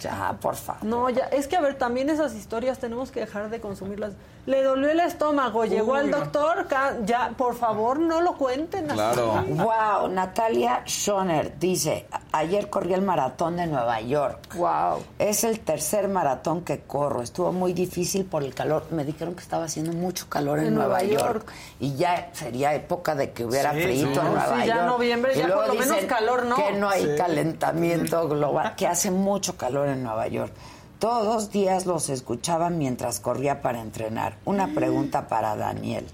Ya, 0.00 0.36
por 0.40 0.54
favor. 0.54 0.84
No, 0.84 1.10
ya, 1.10 1.24
es 1.26 1.48
que 1.48 1.56
a 1.56 1.60
ver, 1.60 1.74
también 1.76 2.08
esas 2.10 2.34
historias 2.34 2.78
tenemos 2.78 3.10
que 3.10 3.20
dejar 3.20 3.50
de 3.50 3.60
consumirlas. 3.60 4.12
Le 4.46 4.62
dolió 4.62 4.88
el 4.90 5.00
estómago, 5.00 5.66
llegó 5.66 5.94
al 5.96 6.10
doctor, 6.10 6.66
ya, 7.04 7.32
por 7.36 7.54
favor, 7.54 7.98
no 7.98 8.22
lo 8.22 8.34
cuenten 8.38 8.86
así. 8.90 8.94
Claro. 8.96 9.44
Wow, 9.46 10.08
Natalia 10.08 10.82
Schoner 10.86 11.58
dice, 11.58 12.06
"A- 12.10 12.38
ayer 12.38 12.70
corrí 12.70 12.94
el 12.94 13.02
maratón 13.02 13.56
de 13.56 13.66
Nueva 13.66 14.00
York. 14.00 14.54
Wow. 14.54 15.02
Es 15.18 15.44
el 15.44 15.60
tercer 15.60 16.08
maratón 16.08 16.62
que 16.62 16.80
corro. 16.80 17.20
Estuvo 17.20 17.52
muy 17.52 17.74
difícil 17.74 18.24
por 18.24 18.42
el 18.42 18.54
calor. 18.54 18.86
Me 18.90 19.04
dijeron 19.04 19.34
que 19.34 19.42
estaba 19.42 19.64
haciendo 19.64 19.92
mucho 19.92 20.30
calor 20.30 20.60
en, 20.60 20.68
En 20.68 20.74
Nueva, 20.76 21.00
Nueva 21.02 21.12
York. 21.12 21.32
York. 21.44 21.52
Y 21.80 21.96
ya 21.96 22.30
sería 22.32 22.72
época 22.74 23.14
de 23.14 23.32
que 23.32 23.44
hubiera 23.44 23.74
Sí, 23.74 23.82
frío 23.82 24.06
sí. 24.06 24.18
en 24.18 24.24
Nueva 24.24 24.46
sí, 24.62 24.66
ya 24.66 24.74
York. 24.76 24.86
noviembre, 24.86 25.32
Y 25.34 25.38
ya 25.40 25.46
luego 25.48 25.62
por 25.66 25.74
lo 25.74 25.80
menos 25.80 26.04
calor, 26.06 26.46
¿no? 26.46 26.56
Que 26.56 26.72
no 26.72 26.88
hay 26.88 27.02
Sí. 27.02 27.10
calentamiento 27.18 28.28
global, 28.28 28.74
que 28.76 28.86
hace 28.86 29.10
mucho 29.10 29.56
calor 29.58 29.87
en 29.90 30.02
Nueva 30.02 30.28
York. 30.28 30.52
Todos 30.98 31.26
los 31.26 31.50
días 31.52 31.86
los 31.86 32.08
escuchaba 32.08 32.70
mientras 32.70 33.20
corría 33.20 33.62
para 33.62 33.80
entrenar. 33.80 34.36
Una 34.44 34.74
pregunta 34.74 35.28
para 35.28 35.54
Daniel. 35.56 36.06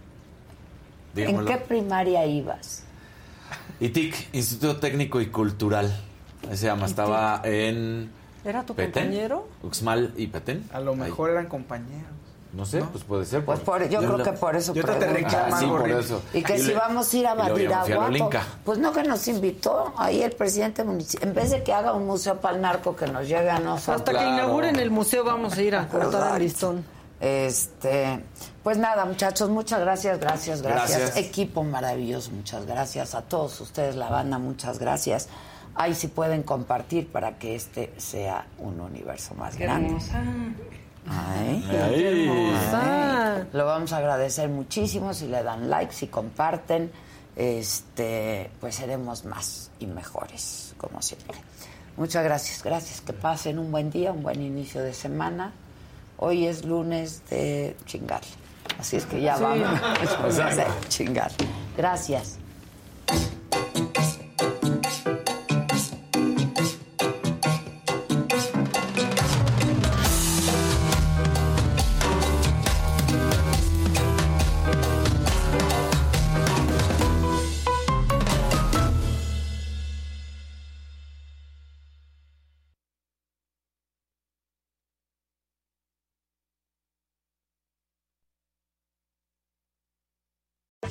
¿En 1.16 1.44
qué 1.46 1.56
primaria 1.56 2.26
ibas? 2.26 2.82
ITIC, 3.80 4.34
Instituto 4.34 4.78
Técnico 4.80 5.20
y 5.20 5.28
Cultural. 5.28 5.94
Ahí 6.50 6.56
se 6.56 6.66
llama. 6.66 6.86
Estaba 6.86 7.40
en 7.44 8.10
¿Era 8.44 8.64
tu 8.64 8.74
Petén. 8.74 9.04
compañero? 9.04 9.48
Uxmal 9.62 10.12
y 10.16 10.26
Petén. 10.26 10.68
A 10.72 10.80
lo 10.80 10.92
Ahí. 10.92 10.98
mejor 10.98 11.30
eran 11.30 11.46
compañeros. 11.46 12.10
No 12.54 12.64
sé, 12.64 12.82
pues 12.84 13.02
puede 13.04 13.24
ser. 13.24 13.44
Pues 13.44 13.58
por, 13.60 13.88
yo, 13.88 13.98
creo 13.98 14.22
que 14.22 14.32
por 14.32 14.54
eso 14.54 14.72
yo 14.74 14.84
te 14.84 14.92
reclaman, 15.08 15.52
Ah, 15.54 15.58
sí, 15.58 15.66
por 15.66 15.80
gorrito. 15.80 15.98
eso. 15.98 16.22
Y 16.32 16.42
que 16.42 16.56
si 16.58 16.68
le- 16.68 16.74
vamos 16.74 17.12
a 17.12 17.16
ir 17.16 17.26
a 17.26 17.34
Badiraguato, 17.34 18.30
pues 18.64 18.78
no 18.78 18.92
que 18.92 19.02
nos 19.02 19.26
invitó 19.26 19.92
ahí 19.96 20.22
el 20.22 20.32
presidente 20.32 20.84
municipal. 20.84 21.28
En 21.28 21.34
vez 21.34 21.50
de 21.50 21.62
que 21.64 21.72
haga 21.72 21.92
un 21.94 22.06
museo 22.06 22.40
para 22.40 22.54
el 22.54 22.62
narco 22.62 22.94
que 22.94 23.06
nos 23.08 23.26
lleve 23.26 23.50
a 23.50 23.58
nosotros. 23.58 23.96
Hasta 23.98 24.12
que 24.18 24.24
inauguren 24.28 24.76
el 24.76 24.90
museo 24.90 25.24
vamos 25.24 25.58
a 25.58 25.62
ir 25.62 25.74
a 25.74 25.88
cortar 25.88 26.36
el 26.36 26.42
listón. 26.44 26.84
Este, 27.20 28.22
pues 28.62 28.76
nada, 28.78 29.04
muchachos, 29.04 29.48
muchas 29.48 29.80
gracias, 29.80 30.20
gracias, 30.20 30.62
gracias, 30.62 30.98
Gracias. 31.00 31.16
Equipo 31.16 31.64
maravilloso, 31.64 32.30
muchas 32.32 32.66
gracias 32.66 33.14
a 33.14 33.22
todos 33.22 33.60
ustedes, 33.60 33.96
la 33.96 34.10
banda, 34.10 34.38
muchas 34.38 34.78
gracias. 34.78 35.28
Ahí 35.74 35.94
sí 35.94 36.06
pueden 36.08 36.42
compartir 36.44 37.10
para 37.10 37.36
que 37.38 37.56
este 37.56 37.92
sea 37.96 38.46
un 38.58 38.80
universo 38.80 39.34
más 39.34 39.56
grande. 39.56 39.96
Ay. 41.08 41.64
Ay, 41.70 43.46
Lo 43.52 43.66
vamos 43.66 43.92
a 43.92 43.98
agradecer 43.98 44.48
muchísimo 44.48 45.12
si 45.14 45.26
le 45.28 45.42
dan 45.42 45.68
like, 45.70 45.92
si 45.92 46.06
comparten, 46.08 46.90
este, 47.36 48.50
pues 48.60 48.76
seremos 48.76 49.24
más 49.24 49.70
y 49.78 49.86
mejores, 49.86 50.74
como 50.78 51.02
siempre. 51.02 51.36
Muchas 51.96 52.24
gracias, 52.24 52.62
gracias. 52.62 53.00
Que 53.00 53.12
pasen 53.12 53.58
un 53.58 53.70
buen 53.70 53.90
día, 53.90 54.12
un 54.12 54.22
buen 54.22 54.40
inicio 54.42 54.82
de 54.82 54.92
semana. 54.94 55.52
Hoy 56.16 56.46
es 56.46 56.64
lunes 56.64 57.22
de 57.30 57.76
chingar. 57.86 58.22
Así 58.78 58.96
es 58.96 59.06
que 59.06 59.20
ya 59.20 59.36
Sí. 59.36 59.42
vamos. 59.42 59.68
Es 60.02 60.18
lunes 60.18 60.36
de 60.56 60.62
Exacto. 60.62 60.88
chingar. 60.88 61.30
Gracias. 61.76 62.38